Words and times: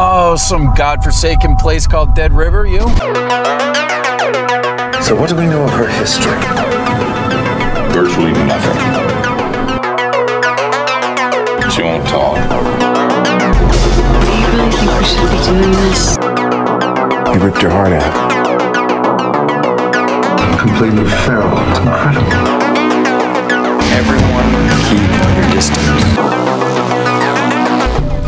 Oh, 0.00 0.36
some 0.36 0.72
godforsaken 0.76 1.56
place 1.56 1.84
called 1.84 2.14
Dead 2.14 2.32
River, 2.32 2.64
you? 2.64 2.78
So, 5.02 5.16
what 5.18 5.28
do 5.28 5.34
we 5.34 5.44
know 5.46 5.64
of 5.64 5.70
her 5.70 5.88
history? 5.88 6.38
Virtually 7.90 8.30
nothing. 8.46 8.78
She 11.68 11.82
won't 11.82 12.06
talk. 12.06 12.38
Do 12.38 12.46
you 14.38 14.46
really 14.54 14.70
think 14.70 14.86
we 14.86 15.02
should 15.02 15.30
be 15.34 15.38
doing 15.42 15.72
this? 15.82 16.14
You 17.34 17.40
ripped 17.42 17.60
your 17.60 17.72
heart 17.72 17.90
out. 17.90 18.14
Completely 20.60 21.10
feral. 21.26 21.50
It's 21.58 21.80
incredible. 21.80 22.38
Everyone 23.98 24.48
keep 24.86 25.10
your 25.10 25.50
distance. 25.50 26.06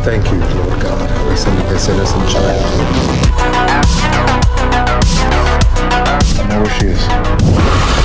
Thank 0.05 0.33
you, 0.33 0.39
Lord 0.41 0.81
God, 0.81 1.20
sending 1.37 1.67
this 1.69 1.89
innocent 1.89 2.29
child. 2.29 2.65
I 6.39 6.47
know 6.49 6.63
where 6.63 6.71
she 6.79 6.87
is. 6.87 8.00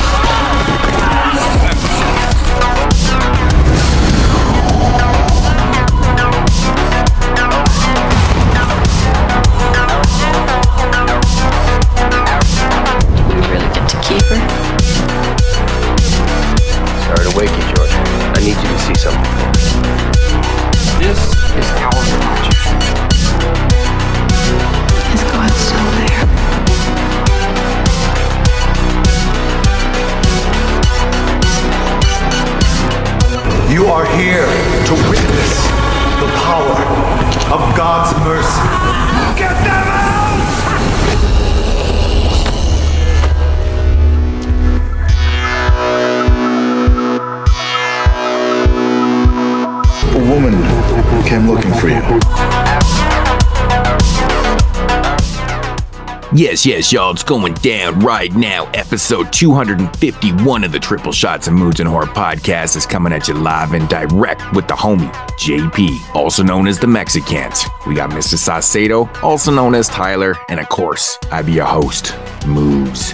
Yes, 56.37 56.65
yes, 56.65 56.91
y'all, 56.91 57.11
it's 57.11 57.23
going 57.23 57.53
down 57.53 57.97
right 58.01 58.33
now. 58.35 58.69
Episode 58.73 59.31
251 59.31 60.65
of 60.65 60.73
the 60.73 60.79
Triple 60.79 61.13
Shots 61.13 61.47
of 61.47 61.53
Moods 61.53 61.79
and 61.79 61.87
Horror 61.87 62.07
podcast 62.07 62.75
is 62.75 62.85
coming 62.85 63.13
at 63.13 63.29
you 63.29 63.35
live 63.35 63.71
and 63.71 63.87
direct 63.87 64.41
with 64.51 64.67
the 64.67 64.73
homie 64.73 65.09
JP, 65.39 66.13
also 66.13 66.43
known 66.43 66.67
as 66.67 66.77
the 66.77 66.87
Mexicans. 66.87 67.63
We 67.87 67.95
got 67.95 68.09
Mr. 68.09 68.35
Saucedo, 68.35 69.07
also 69.23 69.49
known 69.49 69.75
as 69.75 69.87
Tyler, 69.87 70.35
and 70.49 70.59
of 70.59 70.67
course, 70.67 71.17
I 71.31 71.41
be 71.41 71.53
your 71.53 71.67
host, 71.67 72.13
Moods. 72.45 73.13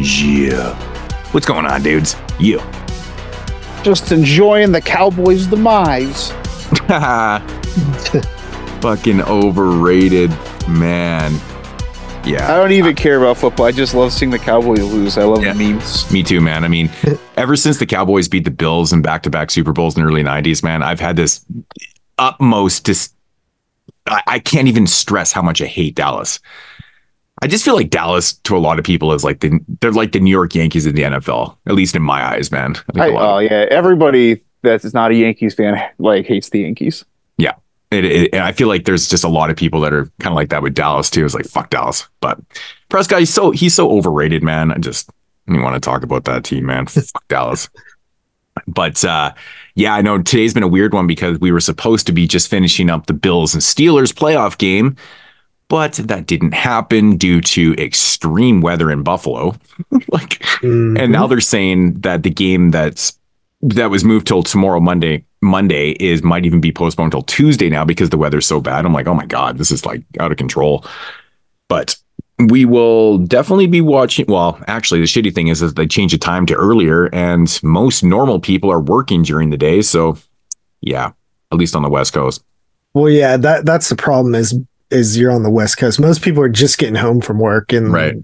Yeah. 0.00 0.74
What's 1.30 1.46
going 1.46 1.66
on, 1.66 1.84
dudes? 1.84 2.16
Yeah. 2.40 2.68
just 3.84 4.10
enjoying 4.10 4.72
the 4.72 4.80
Cowboys' 4.80 5.46
demise. 5.46 6.32
Fucking 8.80 9.22
overrated, 9.22 10.30
man. 10.66 11.32
I 12.26 12.56
don't 12.56 12.72
even 12.72 12.94
care 12.96 13.18
about 13.18 13.36
football. 13.36 13.66
I 13.66 13.72
just 13.72 13.94
love 13.94 14.12
seeing 14.12 14.30
the 14.30 14.38
Cowboys 14.38 14.80
lose. 14.82 15.16
I 15.16 15.24
love 15.24 15.44
Yeah. 15.44 15.52
memes. 15.52 16.10
Me 16.10 16.22
too, 16.22 16.40
man. 16.40 16.64
I 16.64 16.68
mean, 16.68 16.90
ever 17.36 17.54
since 17.56 17.78
the 17.78 17.86
Cowboys 17.86 18.28
beat 18.28 18.44
the 18.44 18.50
Bills 18.50 18.92
in 18.92 19.02
back-to-back 19.02 19.50
Super 19.50 19.72
Bowls 19.72 19.96
in 19.96 20.02
the 20.02 20.08
early 20.08 20.22
'90s, 20.24 20.62
man, 20.62 20.82
I've 20.82 21.00
had 21.00 21.16
this 21.16 21.44
utmost. 22.18 22.84
Dis- 22.84 23.12
I, 24.06 24.22
I 24.26 24.38
can't 24.40 24.68
even 24.68 24.86
stress 24.86 25.32
how 25.32 25.42
much 25.42 25.60
I 25.62 25.66
hate 25.66 25.94
Dallas. 25.94 26.40
I 27.42 27.46
just 27.48 27.64
feel 27.64 27.74
like 27.74 27.90
Dallas, 27.90 28.32
to 28.32 28.56
a 28.56 28.58
lot 28.58 28.78
of 28.78 28.84
people, 28.84 29.12
is 29.12 29.22
like 29.22 29.40
the 29.40 29.60
they're 29.80 29.92
like 29.92 30.12
the 30.12 30.20
New 30.20 30.30
York 30.30 30.54
Yankees 30.54 30.86
in 30.86 30.94
the 30.94 31.02
NFL, 31.02 31.56
at 31.66 31.74
least 31.74 31.94
in 31.94 32.02
my 32.02 32.24
eyes, 32.24 32.50
man. 32.50 32.74
I 32.76 32.92
think 32.92 32.98
I, 32.98 33.06
a 33.08 33.10
lot 33.12 33.34
oh 33.34 33.38
of- 33.38 33.44
yeah, 33.44 33.66
everybody 33.70 34.42
that's 34.62 34.92
not 34.94 35.10
a 35.10 35.14
Yankees 35.14 35.54
fan 35.54 35.80
like 35.98 36.26
hates 36.26 36.50
the 36.50 36.60
Yankees. 36.60 37.04
It, 37.90 38.04
it, 38.04 38.34
and 38.34 38.42
I 38.42 38.52
feel 38.52 38.68
like 38.68 38.84
there's 38.84 39.08
just 39.08 39.24
a 39.24 39.28
lot 39.28 39.50
of 39.50 39.56
people 39.56 39.80
that 39.80 39.92
are 39.92 40.06
kind 40.18 40.32
of 40.32 40.34
like 40.34 40.48
that 40.50 40.62
with 40.62 40.74
Dallas 40.74 41.10
too. 41.10 41.24
It's 41.24 41.34
like 41.34 41.46
fuck 41.46 41.70
Dallas, 41.70 42.08
but 42.20 42.38
Prescott, 42.88 43.20
he's 43.20 43.32
so 43.32 43.50
he's 43.50 43.74
so 43.74 43.90
overrated, 43.90 44.42
man. 44.42 44.72
I 44.72 44.78
just 44.78 45.10
don't 45.46 45.62
want 45.62 45.74
to 45.74 45.80
talk 45.80 46.02
about 46.02 46.24
that 46.24 46.44
team, 46.44 46.66
man. 46.66 46.86
fuck 46.86 47.26
Dallas. 47.28 47.68
But 48.66 49.04
uh, 49.04 49.32
yeah, 49.74 49.94
I 49.94 50.02
know 50.02 50.20
today's 50.20 50.54
been 50.54 50.62
a 50.62 50.68
weird 50.68 50.94
one 50.94 51.06
because 51.06 51.38
we 51.38 51.52
were 51.52 51.60
supposed 51.60 52.06
to 52.06 52.12
be 52.12 52.26
just 52.26 52.48
finishing 52.48 52.90
up 52.90 53.06
the 53.06 53.12
Bills 53.12 53.54
and 53.54 53.62
Steelers 53.62 54.12
playoff 54.12 54.58
game, 54.58 54.96
but 55.68 55.94
that 55.94 56.26
didn't 56.26 56.54
happen 56.54 57.16
due 57.16 57.40
to 57.42 57.74
extreme 57.74 58.62
weather 58.62 58.90
in 58.90 59.02
Buffalo. 59.02 59.54
like, 60.08 60.42
and 60.62 61.12
now 61.12 61.26
they're 61.26 61.40
saying 61.40 62.00
that 62.00 62.22
the 62.22 62.30
game 62.30 62.70
that's 62.70 63.18
that 63.62 63.90
was 63.90 64.04
moved 64.04 64.26
till 64.26 64.42
tomorrow 64.42 64.80
Monday 64.80 65.24
Monday 65.46 65.90
is 65.92 66.22
might 66.22 66.44
even 66.44 66.60
be 66.60 66.72
postponed 66.72 67.12
till 67.12 67.22
Tuesday 67.22 67.68
now 67.70 67.84
because 67.84 68.10
the 68.10 68.18
weather's 68.18 68.46
so 68.46 68.60
bad. 68.60 68.84
I'm 68.84 68.92
like, 68.92 69.06
oh 69.06 69.14
my 69.14 69.26
god, 69.26 69.58
this 69.58 69.70
is 69.70 69.86
like 69.86 70.02
out 70.20 70.30
of 70.30 70.36
control. 70.38 70.84
But 71.68 71.96
we 72.38 72.64
will 72.66 73.18
definitely 73.18 73.66
be 73.66 73.80
watching. 73.80 74.26
Well, 74.28 74.60
actually, 74.66 75.00
the 75.00 75.06
shitty 75.06 75.34
thing 75.34 75.48
is 75.48 75.60
that 75.60 75.76
they 75.76 75.86
changed 75.86 76.14
the 76.14 76.18
time 76.18 76.44
to 76.46 76.54
earlier, 76.54 77.06
and 77.14 77.58
most 77.62 78.04
normal 78.04 78.38
people 78.40 78.70
are 78.70 78.80
working 78.80 79.22
during 79.22 79.50
the 79.50 79.56
day. 79.56 79.80
So, 79.82 80.18
yeah, 80.82 81.12
at 81.50 81.58
least 81.58 81.74
on 81.74 81.82
the 81.82 81.88
West 81.88 82.12
Coast. 82.12 82.44
Well, 82.92 83.08
yeah, 83.10 83.36
that 83.38 83.64
that's 83.64 83.88
the 83.88 83.96
problem 83.96 84.34
is 84.34 84.54
is 84.90 85.18
you're 85.18 85.32
on 85.32 85.42
the 85.42 85.50
West 85.50 85.78
Coast. 85.78 85.98
Most 85.98 86.22
people 86.22 86.42
are 86.42 86.48
just 86.48 86.78
getting 86.78 86.94
home 86.94 87.20
from 87.20 87.38
work 87.38 87.72
in 87.72 87.90
Right. 87.90 88.14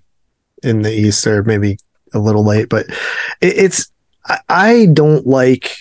in 0.62 0.82
the 0.82 0.92
East 0.92 1.26
or 1.26 1.42
maybe 1.42 1.78
a 2.14 2.18
little 2.18 2.44
late, 2.44 2.68
but 2.68 2.86
it, 3.40 3.56
it's 3.56 3.90
I, 4.26 4.38
I 4.48 4.86
don't 4.92 5.26
like 5.26 5.74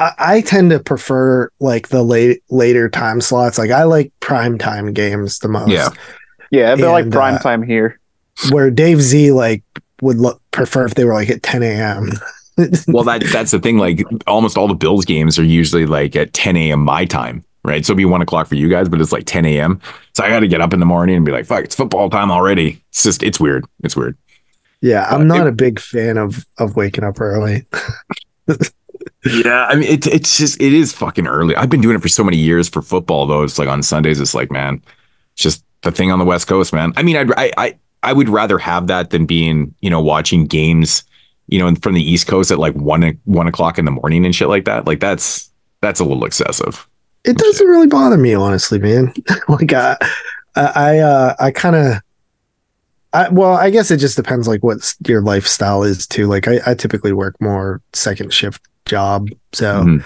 I, 0.00 0.12
I 0.18 0.40
tend 0.40 0.70
to 0.70 0.80
prefer 0.80 1.50
like 1.60 1.88
the 1.88 2.02
late 2.02 2.42
later 2.50 2.88
time 2.88 3.20
slots. 3.20 3.58
Like 3.58 3.70
I 3.70 3.84
like 3.84 4.12
prime 4.20 4.58
time 4.58 4.92
games 4.92 5.38
the 5.38 5.48
most. 5.48 5.68
Yeah. 5.70 5.90
Yeah, 6.50 6.74
they're 6.74 6.90
like 6.90 7.04
And, 7.04 7.12
prime 7.12 7.34
uh, 7.36 7.38
time 7.38 7.62
here. 7.62 8.00
Where 8.50 8.70
Dave 8.70 9.00
Z 9.00 9.30
like 9.32 9.62
would 10.02 10.16
lo- 10.16 10.40
prefer 10.50 10.84
if 10.86 10.94
they 10.94 11.04
were 11.04 11.14
like 11.14 11.30
at 11.30 11.42
10 11.44 11.62
a.m. 11.62 12.10
Well, 12.88 13.04
that 13.04 13.22
that's 13.32 13.52
the 13.52 13.58
thing. 13.58 13.78
Like 13.78 14.02
almost 14.26 14.58
all 14.58 14.68
the 14.68 14.74
Bills 14.74 15.06
games 15.06 15.38
are 15.38 15.44
usually 15.44 15.86
like 15.86 16.14
at 16.14 16.34
10 16.34 16.58
a.m. 16.58 16.80
my 16.80 17.06
time, 17.06 17.42
right? 17.64 17.86
So 17.86 17.92
it'd 17.92 17.96
be 17.96 18.04
one 18.04 18.20
o'clock 18.20 18.48
for 18.48 18.54
you 18.54 18.68
guys, 18.68 18.86
but 18.86 19.00
it's 19.00 19.12
like 19.12 19.24
10 19.24 19.46
a.m. 19.46 19.80
So 20.14 20.24
I 20.24 20.28
got 20.28 20.40
to 20.40 20.48
get 20.48 20.60
up 20.60 20.74
in 20.74 20.80
the 20.80 20.84
morning 20.84 21.16
and 21.16 21.24
be 21.24 21.32
like, 21.32 21.46
"Fuck, 21.46 21.64
it's 21.64 21.74
football 21.74 22.10
time 22.10 22.30
already." 22.30 22.82
It's 22.90 23.02
just 23.02 23.22
it's 23.22 23.40
weird. 23.40 23.64
It's 23.82 23.96
weird. 23.96 24.18
yeah, 24.82 25.06
I'm 25.08 25.22
Uh, 25.22 25.24
not 25.36 25.46
it- 25.46 25.50
a 25.50 25.52
big 25.52 25.80
fan 25.80 26.18
of 26.18 26.44
of 26.58 26.76
waking 26.76 27.02
up 27.04 27.18
early. 27.18 27.64
Yeah, 29.24 29.66
I 29.66 29.74
mean 29.74 29.88
it, 29.88 30.06
it's 30.06 30.38
just 30.38 30.60
it 30.60 30.72
is 30.72 30.92
fucking 30.92 31.26
early. 31.26 31.54
I've 31.56 31.68
been 31.68 31.82
doing 31.82 31.96
it 31.96 32.02
for 32.02 32.08
so 32.08 32.24
many 32.24 32.38
years 32.38 32.68
for 32.68 32.80
football 32.80 33.26
though. 33.26 33.42
It's 33.42 33.58
like 33.58 33.68
on 33.68 33.82
Sundays. 33.82 34.20
It's 34.20 34.34
like 34.34 34.50
man, 34.50 34.82
it's 35.34 35.42
just 35.42 35.64
the 35.82 35.90
thing 35.90 36.10
on 36.10 36.18
the 36.18 36.24
West 36.24 36.46
Coast, 36.46 36.72
man. 36.72 36.92
I 36.96 37.02
mean, 37.02 37.16
I'd, 37.16 37.32
I 37.32 37.52
I 37.58 37.78
I 38.02 38.12
would 38.14 38.28
rather 38.28 38.58
have 38.58 38.86
that 38.86 39.10
than 39.10 39.26
being 39.26 39.74
you 39.80 39.90
know 39.90 40.00
watching 40.00 40.46
games 40.46 41.04
you 41.48 41.58
know 41.58 41.74
from 41.76 41.94
the 41.94 42.02
East 42.02 42.28
Coast 42.28 42.50
at 42.50 42.58
like 42.58 42.74
one 42.74 43.18
one 43.24 43.46
o'clock 43.46 43.78
in 43.78 43.84
the 43.84 43.90
morning 43.90 44.24
and 44.24 44.34
shit 44.34 44.48
like 44.48 44.64
that. 44.64 44.86
Like 44.86 45.00
that's 45.00 45.50
that's 45.82 46.00
a 46.00 46.04
little 46.04 46.24
excessive. 46.24 46.86
It 47.24 47.36
doesn't 47.36 47.66
really 47.66 47.86
bother 47.86 48.16
me, 48.16 48.34
honestly, 48.34 48.78
man. 48.78 49.12
like 49.48 49.72
I, 49.72 49.96
I, 50.56 50.62
I, 50.74 50.98
uh, 50.98 51.34
I 51.38 51.50
kind 51.50 51.76
of, 51.76 52.00
I 53.12 53.28
well, 53.28 53.54
I 53.54 53.68
guess 53.68 53.90
it 53.90 53.98
just 53.98 54.16
depends, 54.16 54.48
like 54.48 54.62
what 54.62 54.94
your 55.06 55.20
lifestyle 55.20 55.82
is 55.82 56.06
too. 56.06 56.26
Like 56.26 56.48
I, 56.48 56.60
I 56.66 56.74
typically 56.74 57.12
work 57.12 57.38
more 57.40 57.82
second 57.92 58.32
shift 58.32 58.62
job, 58.90 59.28
so 59.52 59.82
Mhm. 59.84 60.04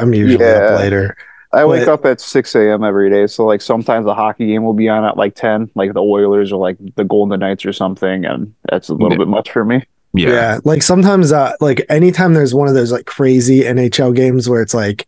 I'm 0.00 0.12
usually 0.14 0.44
Yeah. 0.44 0.70
up 0.74 0.80
later. 0.80 1.16
I 1.52 1.64
wake 1.64 1.86
up 1.88 2.04
at 2.04 2.20
six 2.20 2.54
a.m. 2.54 2.82
every 2.84 3.08
day, 3.08 3.26
so 3.28 3.46
like 3.46 3.62
sometimes 3.62 4.04
the 4.04 4.14
hockey 4.14 4.46
game 4.48 4.64
will 4.64 4.74
be 4.74 4.88
on 4.88 5.04
at 5.04 5.16
like 5.16 5.34
ten, 5.36 5.70
like 5.74 5.94
the 5.94 6.02
Oilers 6.02 6.52
or 6.52 6.56
like 6.60 6.76
the 6.96 7.04
Golden 7.04 7.38
Knights 7.40 7.64
or 7.64 7.72
something, 7.72 8.24
and 8.26 8.52
that's 8.70 8.88
a 8.88 8.92
little 8.94 9.12
Yeah. 9.12 9.18
bit 9.18 9.28
much 9.28 9.50
for 9.52 9.64
me. 9.64 9.84
Yeah. 10.12 10.28
Yeah. 10.30 10.58
like 10.64 10.82
sometimes, 10.82 11.30
uh, 11.32 11.52
like 11.60 11.84
anytime 11.88 12.34
there's 12.34 12.54
one 12.54 12.68
of 12.68 12.74
those 12.74 12.90
like 12.92 13.04
crazy 13.06 13.60
NHL 13.64 14.12
games 14.14 14.48
where 14.48 14.60
it's 14.62 14.72
like, 14.74 15.06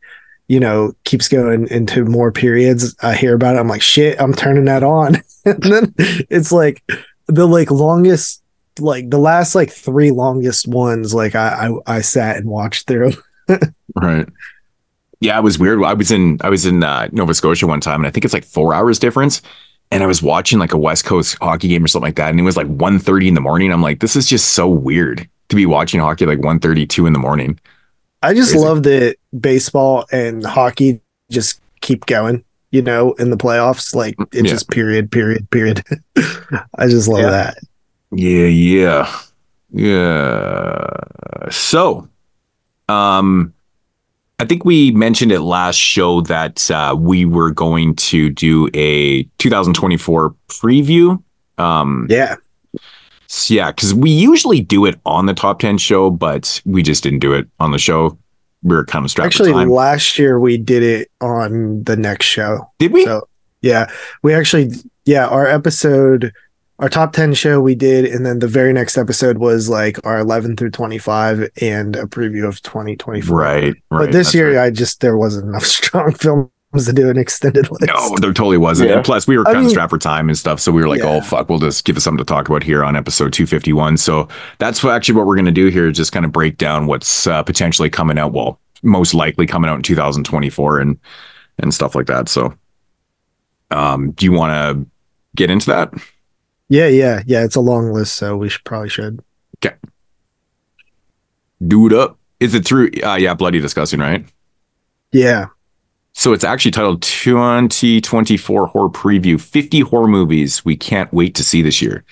you 0.48 0.60
know, 0.60 0.92
keeps 1.04 1.28
going 1.28 1.66
into 1.68 2.04
more 2.04 2.30
periods. 2.32 2.94
I 3.02 3.14
hear 3.14 3.34
about 3.34 3.56
it. 3.56 3.58
I'm 3.58 3.68
like, 3.68 3.82
shit, 3.82 4.20
I'm 4.20 4.32
turning 4.34 4.64
that 4.66 4.82
on, 4.82 5.16
and 5.44 5.62
then 5.62 5.94
it's 5.98 6.52
like 6.52 6.82
the 7.26 7.46
like 7.46 7.70
longest, 7.70 8.42
like 8.80 9.10
the 9.10 9.18
last 9.18 9.54
like 9.54 9.70
three 9.70 10.10
longest 10.10 10.66
ones. 10.68 11.14
Like 11.14 11.34
I, 11.34 11.68
I, 11.86 11.96
I 11.96 12.00
sat 12.00 12.36
and 12.36 12.46
watched 12.46 12.86
through. 12.86 13.12
Right. 13.94 14.28
Yeah, 15.20 15.38
it 15.38 15.42
was 15.42 15.58
weird. 15.58 15.82
I 15.82 15.94
was 15.94 16.10
in 16.12 16.38
I 16.42 16.48
was 16.50 16.64
in 16.66 16.84
uh, 16.84 17.08
Nova 17.10 17.34
Scotia 17.34 17.66
one 17.66 17.80
time, 17.80 18.00
and 18.00 18.06
I 18.06 18.10
think 18.10 18.24
it's 18.24 18.34
like 18.34 18.44
four 18.44 18.74
hours 18.74 18.98
difference. 18.98 19.42
And 19.90 20.02
I 20.02 20.06
was 20.06 20.22
watching 20.22 20.58
like 20.58 20.72
a 20.74 20.78
West 20.78 21.06
Coast 21.06 21.36
hockey 21.40 21.68
game 21.68 21.82
or 21.82 21.88
something 21.88 22.06
like 22.06 22.16
that, 22.16 22.28
and 22.30 22.38
it 22.38 22.42
was 22.42 22.56
like 22.58 22.66
1.30 22.68 23.28
in 23.28 23.34
the 23.34 23.40
morning. 23.40 23.72
I'm 23.72 23.80
like, 23.82 24.00
this 24.00 24.14
is 24.16 24.26
just 24.28 24.50
so 24.50 24.68
weird 24.68 25.26
to 25.48 25.56
be 25.56 25.64
watching 25.64 25.98
hockey 25.98 26.26
like 26.26 26.40
1.30, 26.40 26.86
2 26.88 27.06
in 27.06 27.14
the 27.14 27.18
morning. 27.18 27.58
I 28.22 28.34
just 28.34 28.50
Crazy. 28.52 28.64
love 28.66 28.82
that 28.82 29.16
baseball 29.40 30.04
and 30.12 30.44
hockey 30.44 31.00
just 31.30 31.60
keep 31.80 32.04
going, 32.04 32.44
you 32.70 32.82
know, 32.82 33.12
in 33.14 33.30
the 33.30 33.36
playoffs. 33.38 33.94
Like 33.94 34.14
it 34.32 34.44
Yeah. 34.44 34.50
just 34.50 34.68
period, 34.70 35.10
period, 35.10 35.48
period. 35.50 35.82
I 36.76 36.86
just 36.86 37.08
love 37.08 37.22
Yeah. 37.22 37.30
that. 37.30 37.58
Yeah, 38.12 38.46
yeah, 38.46 39.20
yeah. 39.70 41.50
So, 41.50 42.08
um, 42.88 43.52
I 44.40 44.44
think 44.44 44.64
we 44.64 44.92
mentioned 44.92 45.32
it 45.32 45.40
last 45.40 45.76
show 45.76 46.20
that 46.22 46.70
uh, 46.70 46.94
we 46.98 47.24
were 47.24 47.50
going 47.50 47.96
to 47.96 48.30
do 48.30 48.68
a 48.72 49.24
2024 49.38 50.34
preview. 50.48 51.22
Um, 51.58 52.06
Yeah. 52.08 52.36
yeah, 53.48 53.72
because 53.72 53.92
we 53.92 54.10
usually 54.10 54.60
do 54.60 54.86
it 54.86 54.98
on 55.04 55.26
the 55.26 55.34
top 55.34 55.58
10 55.58 55.78
show, 55.78 56.10
but 56.10 56.62
we 56.64 56.82
just 56.82 57.02
didn't 57.02 57.18
do 57.18 57.32
it 57.32 57.48
on 57.58 57.72
the 57.72 57.78
show. 57.78 58.16
We 58.62 58.76
were 58.76 58.84
kind 58.84 59.04
of 59.04 59.10
strapped 59.10 59.34
Actually, 59.34 59.66
last 59.66 60.18
year 60.18 60.38
we 60.40 60.56
did 60.56 60.82
it 60.82 61.10
on 61.20 61.82
the 61.84 61.96
next 61.96 62.26
show. 62.26 62.70
Did 62.78 62.92
we? 62.92 63.04
So 63.04 63.28
yeah, 63.60 63.90
we 64.22 64.34
actually 64.34 64.70
yeah, 65.04 65.26
our 65.26 65.46
episode 65.46 66.32
our 66.78 66.88
top 66.88 67.12
10 67.12 67.34
show 67.34 67.60
we 67.60 67.74
did 67.74 68.04
and 68.04 68.24
then 68.24 68.38
the 68.38 68.46
very 68.46 68.72
next 68.72 68.96
episode 68.96 69.38
was 69.38 69.68
like 69.68 69.98
our 70.06 70.18
11 70.20 70.56
through 70.56 70.70
25 70.70 71.48
and 71.60 71.96
a 71.96 72.04
preview 72.04 72.46
of 72.46 72.62
2024. 72.62 73.36
right, 73.36 73.64
right. 73.64 73.74
But 73.90 74.12
this 74.12 74.32
year 74.34 74.56
right. 74.56 74.66
I 74.66 74.70
just 74.70 75.00
there 75.00 75.16
wasn't 75.16 75.48
enough 75.48 75.64
strong 75.66 76.12
films 76.14 76.50
to 76.84 76.92
do 76.92 77.08
an 77.08 77.16
extended 77.16 77.70
list. 77.70 77.86
No, 77.86 78.14
there 78.20 78.32
totally 78.32 78.58
wasn't. 78.58 78.90
Yeah. 78.90 78.96
And 78.96 79.04
plus, 79.04 79.26
we 79.26 79.38
were 79.38 79.42
I 79.42 79.52
kind 79.52 79.56
of 79.56 79.62
mean- 79.64 79.70
strapped 79.70 79.90
for 79.90 79.98
time 79.98 80.28
and 80.28 80.36
stuff. 80.36 80.60
So 80.60 80.70
we 80.70 80.82
were 80.82 80.88
like, 80.88 81.00
Yeah. 81.00 81.16
oh, 81.16 81.20
fuck, 81.22 81.48
we'll 81.48 81.58
just 81.58 81.84
give 81.84 81.96
us 81.96 82.04
something 82.04 82.18
to 82.18 82.24
talk 82.24 82.48
about 82.48 82.62
here 82.62 82.84
on 82.84 82.94
episode 82.94 83.32
251. 83.32 83.96
So 83.96 84.28
that's 84.58 84.84
what, 84.84 84.94
actually 84.94 85.16
what 85.16 85.26
we're 85.26 85.34
going 85.36 85.46
to 85.46 85.50
do 85.50 85.68
here 85.68 85.88
is 85.88 85.96
just 85.96 86.12
kind 86.12 86.26
of 86.26 86.30
break 86.32 86.58
down 86.58 86.86
what's 86.86 87.26
uh, 87.26 87.42
potentially 87.42 87.88
coming 87.88 88.18
out. 88.18 88.32
Well, 88.32 88.60
most 88.82 89.14
likely 89.14 89.46
coming 89.46 89.70
out 89.70 89.76
in 89.76 89.82
2024 89.82 90.78
and, 90.78 90.98
and 91.58 91.72
stuff 91.74 91.94
like 91.94 92.06
that. 92.06 92.28
So 92.28 92.54
um, 93.70 94.10
do 94.12 94.26
you 94.26 94.32
want 94.32 94.52
to 94.52 94.86
get 95.34 95.50
into 95.50 95.66
that? 95.66 95.92
Yeah, 96.68 96.88
yeah, 96.88 97.22
yeah. 97.26 97.44
It's 97.44 97.56
a 97.56 97.60
long 97.60 97.92
list, 97.92 98.14
so 98.14 98.36
we 98.36 98.48
should 98.48 98.64
probably 98.64 98.88
should. 98.90 99.22
Do 99.60 99.70
Dude 101.66 101.92
up. 101.92 102.18
Is 102.40 102.54
it 102.54 102.64
through? 102.64 102.90
Uh, 103.02 103.16
yeah, 103.16 103.34
Bloody 103.34 103.60
Disgusting, 103.60 104.00
right? 104.00 104.24
Yeah. 105.10 105.46
So 106.12 106.32
it's 106.32 106.44
actually 106.44 106.70
titled 106.72 107.02
2024 107.02 108.66
Horror 108.66 108.88
Preview 108.90 109.40
50 109.40 109.80
Horror 109.80 110.08
Movies 110.08 110.64
We 110.64 110.76
Can't 110.76 111.12
Wait 111.12 111.34
to 111.36 111.44
See 111.44 111.62
This 111.62 111.80
Year. 111.80 112.04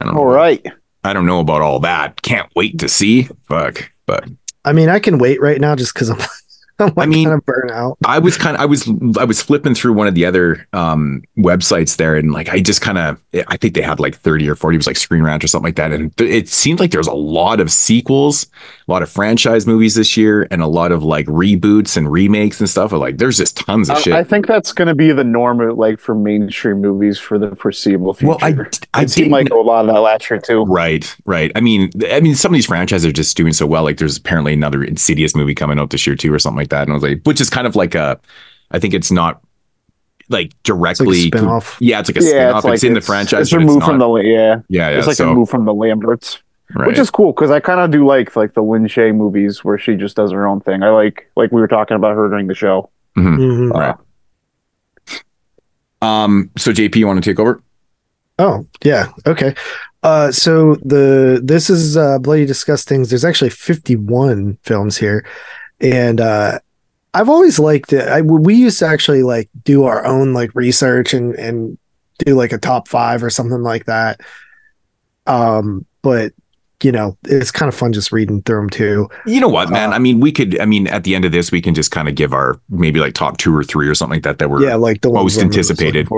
I 0.00 0.04
don't 0.04 0.14
know. 0.14 0.20
All 0.20 0.26
right. 0.26 0.64
I 1.04 1.12
don't 1.12 1.26
know 1.26 1.40
about 1.40 1.62
all 1.62 1.80
that. 1.80 2.22
Can't 2.22 2.50
wait 2.54 2.78
to 2.80 2.88
see. 2.88 3.28
Fuck. 3.48 3.90
But 4.06 4.28
I 4.64 4.72
mean, 4.72 4.88
I 4.88 4.98
can 4.98 5.18
wait 5.18 5.40
right 5.40 5.60
now 5.60 5.74
just 5.74 5.94
because 5.94 6.10
I'm, 6.10 6.18
I'm 6.96 7.10
mean- 7.10 7.28
kind 7.28 7.38
of 7.38 7.46
burnt 7.46 7.70
out. 7.70 7.98
I 8.06 8.18
was 8.18 8.36
kind 8.38 8.56
of 8.56 8.62
I 8.62 8.66
was 8.66 8.88
I 9.18 9.24
was 9.24 9.40
flipping 9.42 9.74
through 9.74 9.92
one 9.92 10.06
of 10.06 10.14
the 10.14 10.24
other 10.26 10.66
um 10.72 11.22
websites 11.38 11.96
there 11.96 12.16
and 12.16 12.32
like 12.32 12.48
I 12.48 12.60
just 12.60 12.80
kind 12.80 12.98
of 12.98 13.20
I 13.48 13.56
think 13.56 13.74
they 13.74 13.82
had 13.82 14.00
like 14.00 14.16
30 14.16 14.48
or 14.48 14.54
40 14.54 14.74
it 14.74 14.78
was 14.78 14.86
like 14.86 14.96
Screen 14.96 15.22
Rant 15.22 15.44
or 15.44 15.46
something 15.48 15.66
like 15.68 15.76
that 15.76 15.92
and 15.92 16.16
th- 16.16 16.30
it 16.30 16.48
seemed 16.48 16.80
like 16.80 16.90
there's 16.90 17.06
a 17.06 17.12
lot 17.12 17.60
of 17.60 17.70
sequels, 17.70 18.46
a 18.88 18.90
lot 18.90 19.02
of 19.02 19.08
franchise 19.08 19.66
movies 19.66 19.94
this 19.94 20.16
year 20.16 20.46
and 20.50 20.62
a 20.62 20.66
lot 20.66 20.92
of 20.92 21.02
like 21.02 21.26
reboots 21.26 21.96
and 21.96 22.10
remakes 22.10 22.60
and 22.60 22.68
stuff. 22.68 22.92
Like 22.92 23.18
there's 23.18 23.36
just 23.36 23.56
tons 23.56 23.88
of 23.90 23.96
I, 23.96 24.00
shit. 24.00 24.12
I 24.14 24.24
think 24.24 24.46
that's 24.46 24.72
going 24.72 24.88
to 24.88 24.94
be 24.94 25.12
the 25.12 25.24
norm, 25.24 25.58
like 25.76 25.98
for 26.00 26.14
mainstream 26.14 26.80
movies 26.80 27.18
for 27.18 27.38
the 27.38 27.54
foreseeable 27.56 28.14
future. 28.14 28.28
well, 28.30 28.38
I 28.42 28.54
I 28.94 29.02
it 29.02 29.10
seemed 29.10 29.26
didn't- 29.26 29.30
like 29.32 29.50
a 29.50 29.54
lot 29.56 29.80
of 29.88 29.94
that 29.94 30.00
last 30.00 30.28
year 30.30 30.40
too. 30.40 30.64
Right, 30.64 31.14
right. 31.26 31.52
I 31.54 31.60
mean, 31.60 31.90
I 32.10 32.20
mean, 32.20 32.34
some 32.34 32.52
of 32.52 32.54
these 32.54 32.66
franchises 32.66 33.06
are 33.06 33.12
just 33.12 33.36
doing 33.36 33.52
so 33.52 33.66
well. 33.66 33.82
Like, 33.84 33.98
there's 33.98 34.16
apparently 34.16 34.52
another 34.54 34.82
Insidious 34.82 35.36
movie 35.36 35.54
coming 35.54 35.78
out 35.78 35.90
this 35.90 36.06
year 36.06 36.16
too, 36.16 36.32
or 36.32 36.38
something 36.38 36.56
like 36.58 36.69
that. 36.70 36.82
And 36.82 36.90
I 36.90 36.94
was 36.94 37.02
like, 37.02 37.22
which 37.24 37.40
is 37.40 37.50
kind 37.50 37.66
of 37.66 37.76
like 37.76 37.94
a, 37.94 38.18
I 38.70 38.78
think 38.78 38.94
it's 38.94 39.10
not 39.10 39.40
like 40.28 40.52
directly. 40.62 41.28
spin-off. 41.28 41.76
Yeah, 41.80 42.00
it's 42.00 42.08
like 42.08 42.16
a 42.16 42.24
Yeah, 42.24 42.28
spin-off. 42.30 42.56
it's 42.56 42.64
like 42.64 42.74
it's 42.74 42.84
in 42.84 42.94
the 42.94 43.00
franchise. 43.00 43.42
It's 43.42 43.50
but 43.50 43.58
removed 43.58 43.84
from 43.84 43.98
the 43.98 44.12
yeah. 44.14 44.60
yeah, 44.68 44.90
yeah. 44.90 44.98
It's 44.98 45.06
like 45.06 45.16
so, 45.16 45.28
removed 45.28 45.50
from 45.50 45.64
the 45.64 45.74
Lamberts, 45.74 46.38
right. 46.74 46.86
which 46.88 46.98
is 46.98 47.10
cool 47.10 47.32
because 47.32 47.50
I 47.50 47.60
kind 47.60 47.80
of 47.80 47.90
do 47.90 48.06
like 48.06 48.34
like 48.36 48.54
the 48.54 48.62
Lin 48.62 48.86
Shay 48.86 49.12
movies 49.12 49.64
where 49.64 49.76
she 49.78 49.96
just 49.96 50.16
does 50.16 50.30
her 50.32 50.46
own 50.46 50.60
thing. 50.60 50.82
I 50.82 50.90
like 50.90 51.30
like 51.36 51.50
we 51.52 51.60
were 51.60 51.68
talking 51.68 51.96
about 51.96 52.14
her 52.14 52.28
during 52.28 52.46
the 52.46 52.54
show. 52.54 52.90
Mhm. 53.16 53.70
Right. 53.72 53.96
um. 56.02 56.50
So 56.56 56.72
JP, 56.72 56.96
you 56.96 57.06
want 57.06 57.22
to 57.22 57.30
take 57.30 57.38
over? 57.40 57.62
Oh, 58.38 58.66
yeah. 58.82 59.08
Okay. 59.26 59.54
Uh, 60.02 60.32
so 60.32 60.76
the 60.76 61.40
this 61.44 61.68
is 61.68 61.96
uh, 61.96 62.18
bloody 62.20 62.46
disgustings. 62.46 63.10
There's 63.10 63.24
actually 63.24 63.50
51 63.50 64.56
films 64.62 64.96
here, 64.96 65.26
and 65.80 66.20
uh, 66.20 66.58
I've 67.14 67.28
always 67.28 67.58
liked 67.58 67.92
it. 67.92 68.08
I 68.08 68.20
we 68.22 68.54
used 68.54 68.78
to 68.80 68.86
actually 68.86 69.22
like 69.22 69.48
do 69.64 69.84
our 69.84 70.04
own 70.04 70.32
like 70.32 70.54
research 70.54 71.12
and 71.14 71.34
and 71.34 71.78
do 72.18 72.34
like 72.34 72.52
a 72.52 72.58
top 72.58 72.88
five 72.88 73.22
or 73.22 73.30
something 73.30 73.62
like 73.62 73.86
that. 73.86 74.20
Um, 75.26 75.86
but 76.02 76.32
you 76.82 76.92
know, 76.92 77.16
it's 77.24 77.50
kind 77.50 77.68
of 77.68 77.74
fun 77.74 77.92
just 77.92 78.10
reading 78.10 78.42
through 78.42 78.60
them 78.60 78.70
too. 78.70 79.08
You 79.26 79.40
know 79.40 79.48
what, 79.48 79.70
man? 79.70 79.92
Uh, 79.92 79.96
I 79.96 79.98
mean, 79.98 80.20
we 80.20 80.32
could. 80.32 80.58
I 80.60 80.64
mean, 80.64 80.86
at 80.86 81.04
the 81.04 81.14
end 81.14 81.24
of 81.24 81.32
this, 81.32 81.52
we 81.52 81.60
can 81.60 81.74
just 81.74 81.90
kind 81.90 82.08
of 82.08 82.14
give 82.14 82.32
our 82.32 82.58
maybe 82.70 83.00
like 83.00 83.14
top 83.14 83.36
two 83.36 83.54
or 83.54 83.62
three 83.62 83.88
or 83.88 83.94
something 83.94 84.16
like 84.16 84.22
that 84.22 84.38
that 84.38 84.48
were 84.48 84.62
yeah, 84.62 84.76
like 84.76 85.02
the 85.02 85.10
most 85.10 85.38
anticipated. 85.38 86.08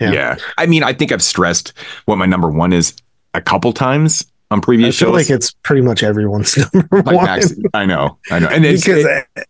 Yeah. 0.00 0.12
Yeah. 0.12 0.36
I 0.58 0.66
mean, 0.66 0.84
I 0.84 0.92
think 0.92 1.12
I've 1.12 1.22
stressed 1.22 1.72
what 2.04 2.16
my 2.16 2.26
number 2.26 2.48
one 2.48 2.72
is 2.72 2.94
a 3.34 3.40
couple 3.40 3.72
times 3.72 4.24
on 4.52 4.58
I 4.58 4.62
previous 4.62 4.98
feel 4.98 5.08
shows. 5.08 5.14
like 5.14 5.30
it's 5.30 5.52
pretty 5.62 5.82
much 5.82 6.02
everyone's 6.02 6.56
number 6.74 6.88
Like 7.02 7.06
one 7.16 7.24
Max, 7.24 7.52
I 7.74 7.86
know, 7.86 8.18
I 8.30 8.38
know, 8.38 8.48
and 8.48 8.62
because 8.62 8.86
it- 9.04 9.26
uh, 9.36 9.42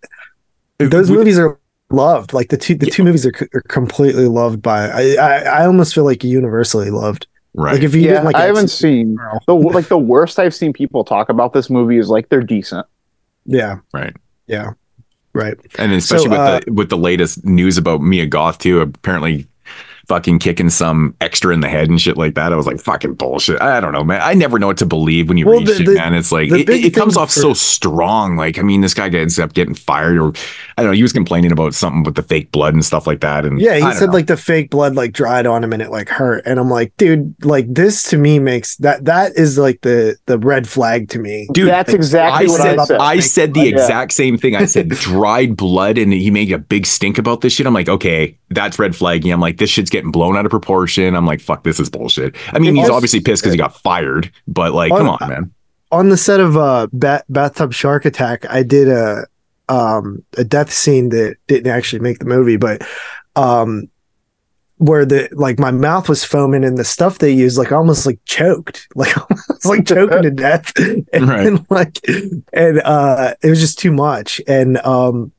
those 0.89 1.11
we- 1.11 1.17
movies 1.19 1.39
are 1.39 1.59
loved. 1.91 2.33
Like 2.33 2.49
the 2.49 2.57
two, 2.57 2.75
the 2.75 2.87
two 2.87 3.05
movies 3.05 3.27
are, 3.27 3.33
are 3.55 3.61
completely 3.63 4.27
loved 4.27 4.63
by. 4.63 4.89
I, 4.89 5.15
I, 5.21 5.39
I 5.63 5.67
almost 5.67 5.95
feel 5.95 6.05
like 6.05 6.25
universally 6.25 6.91
loved. 6.91 7.27
right. 7.55 7.75
Like 7.75 7.83
if 7.83 7.95
you 7.95 8.01
yeah, 8.03 8.13
didn't 8.13 8.25
like, 8.25 8.37
I 8.37 8.45
haven't 8.47 8.69
seen 8.69 9.17
the 9.47 9.55
like 9.55 9.89
the 9.89 9.99
worst 9.99 10.39
I've 10.39 10.55
seen 10.55 10.73
people 10.73 11.05
talk 11.05 11.29
about 11.29 11.53
this 11.53 11.69
movie 11.69 11.99
is 11.99 12.09
like 12.09 12.29
they're 12.31 12.41
decent. 12.41 12.87
yeah, 13.45 13.79
right, 13.93 14.17
yeah, 14.47 14.73
right. 15.35 15.57
and 15.79 15.93
especially 15.93 16.31
So, 16.31 16.35
uh, 16.35 16.55
with 16.55 16.65
the 16.65 16.73
with 16.73 16.89
the 16.89 16.97
latest 16.97 17.45
news 17.45 17.77
about 17.77 18.01
Mia 18.01 18.25
Goth 18.27 18.59
too, 18.59 18.81
apparently 18.81 19.47
fucking 20.09 20.39
kicking 20.39 20.71
some 20.71 21.15
extra 21.21 21.53
in 21.55 21.61
the 21.61 21.69
head 21.69 21.89
and 21.89 22.01
shit 22.01 22.17
like 22.17 22.35
that. 22.35 22.53
I 22.53 22.57
was 22.57 22.67
like, 22.67 22.81
fucking 22.81 23.15
bullshit. 23.15 23.61
I 23.61 23.81
don't 23.81 23.93
know, 23.93 24.05
man. 24.05 24.21
I 24.23 24.35
never 24.35 24.59
know 24.59 24.67
what 24.69 24.79
to 24.79 24.87
believe 24.87 25.29
when 25.29 25.39
you 25.39 25.47
Well, 25.47 25.59
read 25.59 25.67
the- 25.69 25.75
shit, 25.77 25.87
the- 25.87 25.95
man. 25.95 26.15
It's 26.15 26.33
like 26.33 26.51
it, 26.51 26.69
it 26.69 26.95
comes 26.95 27.17
off 27.17 27.33
for- 27.33 27.41
so 27.41 27.55
strong. 27.55 28.37
Like, 28.37 28.59
I 28.59 28.63
mean, 28.63 28.81
this 28.81 28.95
guy 28.95 29.09
ends 29.09 29.39
up 29.39 29.53
getting 29.55 29.75
fired, 29.75 30.19
or 30.19 30.33
I 30.77 30.83
don't 30.83 30.91
know. 30.93 30.97
He 30.97 31.03
was 31.03 31.13
complaining 31.13 31.53
about 31.53 31.75
something 31.75 32.03
with 32.03 32.15
the 32.15 32.23
fake 32.23 32.53
blood 32.53 32.75
and 32.75 32.85
stuff 32.85 33.07
like 33.07 33.21
that. 33.21 33.45
And 33.45 33.61
Yeah, 33.61 33.75
he 33.77 33.93
said 33.95 34.07
know. 34.07 34.13
like 34.13 34.27
the 34.27 34.37
fake 34.37 34.71
blood 34.71 34.95
like 34.95 35.13
dried 35.13 35.47
on 35.47 35.63
him 35.65 35.73
and 35.73 35.83
it 35.83 35.91
like 35.91 36.09
hurt. 36.09 36.43
And 36.47 36.59
I'm 36.59 36.71
like, 36.71 36.93
dude, 36.97 37.35
like 37.45 37.67
this 37.73 38.03
to 38.11 38.19
me 38.19 38.39
makes 38.39 38.77
that 38.79 39.05
that 39.05 39.33
is 39.37 39.59
like 39.59 39.81
the 39.83 40.17
the 40.27 40.39
red 40.39 40.69
flag 40.69 41.09
to 41.11 41.19
me. 41.19 41.49
Dude, 41.53 41.69
That's 41.69 41.93
exactly 41.93 42.47
I 42.47 42.49
what 42.49 42.61
said, 42.61 42.79
I 42.79 42.85
said. 42.85 43.01
I 43.01 43.21
said 43.21 43.55
the 43.55 43.61
Yeah. 43.61 43.73
exact 43.77 44.13
same 44.13 44.37
thing. 44.39 44.57
I 44.57 44.65
said 44.67 44.89
dried 45.13 45.57
blood, 45.57 45.99
and 45.99 46.13
he 46.13 46.31
made 46.31 46.53
a 46.53 46.59
big 46.59 46.87
stink 46.87 47.19
about 47.19 47.41
this 47.41 47.53
shit. 47.53 47.67
I'm 47.67 47.75
like, 47.75 47.89
okay, 47.89 48.37
that's 48.55 48.79
red 48.79 48.95
flagging. 48.97 49.33
I'm 49.33 49.41
like, 49.41 49.59
this 49.59 49.71
shit's 49.71 49.91
getting 49.91 50.11
blown 50.11 50.37
out 50.37 50.45
of 50.47 50.51
proportion. 50.51 51.15
I'm 51.15 51.27
like, 51.27 51.41
fuck, 51.41 51.65
this 51.65 51.79
is 51.81 51.89
bullshit. 51.91 52.37
I 52.53 52.59
mean, 52.59 52.71
It 52.77 52.81
he's 52.81 52.85
also- 52.85 52.95
obviously 52.95 53.21
pissed 53.21 53.43
because 53.43 53.53
he 53.53 53.59
got 53.59 53.77
fired, 53.81 54.31
but 54.49 54.73
like, 54.73 54.93
Oh, 54.93 54.99
come 54.99 55.09
on, 55.09 55.29
man. 55.29 55.53
on 55.91 56.09
the 56.09 56.17
set 56.17 56.41
of 56.41 56.57
uh 56.57 56.87
Bat- 56.93 57.25
bathtub 57.29 57.73
shark 57.75 58.05
attack 58.07 58.47
i 58.49 58.63
did 58.63 58.89
a 58.89 59.27
um 59.69 60.25
a 60.39 60.45
death 60.45 60.73
scene 60.73 61.11
that 61.11 61.37
didn't 61.49 61.71
actually 61.71 62.01
make 62.01 62.19
the 62.19 62.25
movie 62.25 62.57
but 62.57 62.81
um 63.37 63.89
where 64.79 65.05
the 65.05 65.29
like 65.33 65.59
my 65.59 65.71
mouth 65.71 66.09
was 66.09 66.25
foaming 66.25 66.65
and 66.65 66.77
the 66.79 66.85
stuff 66.85 67.19
they 67.19 67.31
used 67.31 67.57
like 67.59 67.71
almost 67.73 68.05
like 68.07 68.19
choked 68.25 68.89
like 68.97 69.15
was 69.29 69.65
like 69.67 69.87
choking 69.87 70.23
to 70.23 70.31
death 70.49 70.73
and, 71.13 71.29
Right. 71.29 71.71
like 71.71 71.99
and 72.53 72.81
uh 72.81 73.35
it 73.43 73.51
was 73.51 73.61
just 73.61 73.79
too 73.79 73.93
much 73.93 74.41
and 74.49 74.79
um 74.79 75.31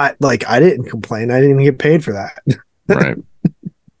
I 0.00 0.14
like 0.20 0.48
I 0.48 0.58
didn't 0.60 0.86
complain 0.86 1.30
I 1.30 1.36
didn't 1.40 1.50
even 1.60 1.64
get 1.64 1.78
paid 1.78 2.02
for 2.04 2.12
that 2.12 2.38
Right. 2.88 3.16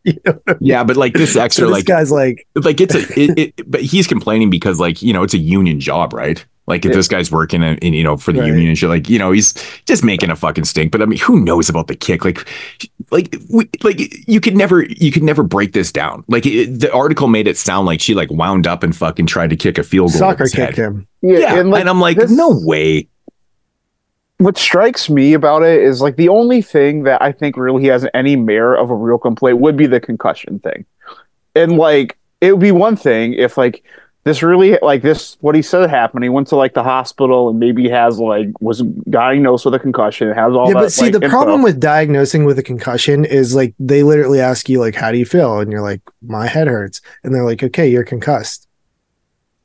you 0.04 0.14
know 0.24 0.40
Yeah, 0.60 0.84
but 0.84 0.96
like 0.96 1.12
this 1.14 1.36
extra, 1.36 1.62
so 1.64 1.68
this 1.68 1.78
like, 1.78 1.84
guy's 1.86 2.10
like 2.10 2.46
like 2.56 2.80
it's 2.80 2.94
a, 2.94 3.00
it, 3.20 3.38
it, 3.38 3.70
but 3.70 3.82
he's 3.82 4.06
complaining 4.06 4.50
because 4.50 4.80
like 4.80 5.02
you 5.02 5.12
know 5.12 5.22
it's 5.22 5.34
a 5.34 5.38
union 5.38 5.80
job, 5.80 6.12
right? 6.12 6.44
Like 6.66 6.84
if 6.84 6.90
Yeah. 6.90 6.96
this 6.98 7.08
guy's 7.08 7.32
working 7.32 7.62
in, 7.64 7.76
in 7.78 7.94
you 7.94 8.04
know 8.04 8.16
for 8.16 8.32
the 8.32 8.40
Right. 8.40 8.46
union 8.48 8.68
and 8.68 8.78
shit, 8.78 8.88
like 8.88 9.08
you 9.08 9.18
know 9.18 9.32
he's 9.32 9.54
just 9.86 10.04
making 10.04 10.30
a 10.30 10.36
fucking 10.36 10.64
stink. 10.64 10.92
But 10.92 11.02
I 11.02 11.06
mean, 11.06 11.18
who 11.18 11.40
knows 11.40 11.68
about 11.68 11.88
the 11.88 11.96
kick? 11.96 12.24
Like, 12.24 12.46
like 13.10 13.36
we 13.52 13.68
like 13.82 13.98
you 14.28 14.40
could 14.40 14.56
never 14.56 14.84
you 14.84 15.10
could 15.10 15.24
never 15.24 15.42
break 15.42 15.72
this 15.72 15.90
down. 15.90 16.22
Like 16.28 16.46
it, 16.46 16.78
the 16.80 16.92
article 16.92 17.26
made 17.26 17.48
it 17.48 17.56
sound 17.58 17.86
like 17.86 18.00
she 18.00 18.14
like 18.14 18.30
wound 18.30 18.66
up 18.68 18.82
and 18.84 18.94
fucking 18.96 19.26
tried 19.26 19.50
to 19.50 19.56
kick 19.56 19.78
a 19.78 19.82
field 19.82 20.12
goal. 20.12 20.14
with 20.14 20.18
soccer 20.18 20.44
his 20.44 20.52
kicked 20.54 20.76
head. 20.76 20.86
him 20.86 21.08
Yeah, 21.22 21.58
and, 21.58 21.70
like, 21.70 21.86
I'm 21.86 22.00
like, 22.00 22.16
this- 22.18 22.30
no 22.30 22.50
way. 22.64 23.08
What 24.40 24.56
strikes 24.56 25.10
me 25.10 25.34
about 25.34 25.62
it 25.62 25.82
is 25.82 26.00
like 26.00 26.16
the 26.16 26.30
only 26.30 26.62
thing 26.62 27.02
that 27.02 27.20
I 27.20 27.30
think 27.30 27.58
really 27.58 27.86
has 27.88 28.06
any 28.14 28.36
merit 28.36 28.80
of 28.80 28.90
a 28.90 28.94
real 28.94 29.18
complaint 29.18 29.58
would 29.58 29.76
be 29.76 29.86
the 29.86 30.00
concussion 30.00 30.58
thing. 30.60 30.86
And 31.54 31.76
like 31.76 32.16
it 32.40 32.52
would 32.52 32.60
be 32.60 32.72
one 32.72 32.96
thing 32.96 33.34
if 33.34 33.58
like 33.58 33.84
this 34.24 34.42
really 34.42 34.78
like 34.80 35.02
this 35.02 35.36
what 35.40 35.54
he 35.54 35.60
said 35.60 35.90
happened. 35.90 36.24
He 36.24 36.30
went 36.30 36.48
to 36.48 36.56
like 36.56 36.72
the 36.72 36.82
hospital 36.82 37.50
and 37.50 37.58
maybe 37.58 37.86
has 37.90 38.18
like 38.18 38.48
was 38.62 38.80
diagnosed 39.10 39.66
with 39.66 39.74
a 39.74 39.78
concussion, 39.78 40.28
and 40.28 40.38
has 40.38 40.54
all 40.54 40.68
yeah, 40.68 40.74
that. 40.74 40.80
but 40.80 40.92
see, 40.92 41.04
like, 41.04 41.12
the 41.12 41.22
info. 41.22 41.28
problem 41.28 41.62
with 41.62 41.78
diagnosing 41.78 42.46
with 42.46 42.58
a 42.58 42.62
concussion 42.62 43.26
is 43.26 43.54
like 43.54 43.74
they 43.78 44.02
literally 44.02 44.40
ask 44.40 44.70
you 44.70 44.80
like, 44.80 44.94
"How 44.94 45.12
do 45.12 45.18
you 45.18 45.26
feel?" 45.26 45.60
and 45.60 45.70
you're 45.70 45.82
like, 45.82 46.00
"My 46.22 46.46
head 46.46 46.66
hurts," 46.66 47.02
and 47.24 47.34
they're 47.34 47.44
like, 47.44 47.62
"Okay, 47.62 47.88
you're 47.88 48.04
concussed." 48.04 48.68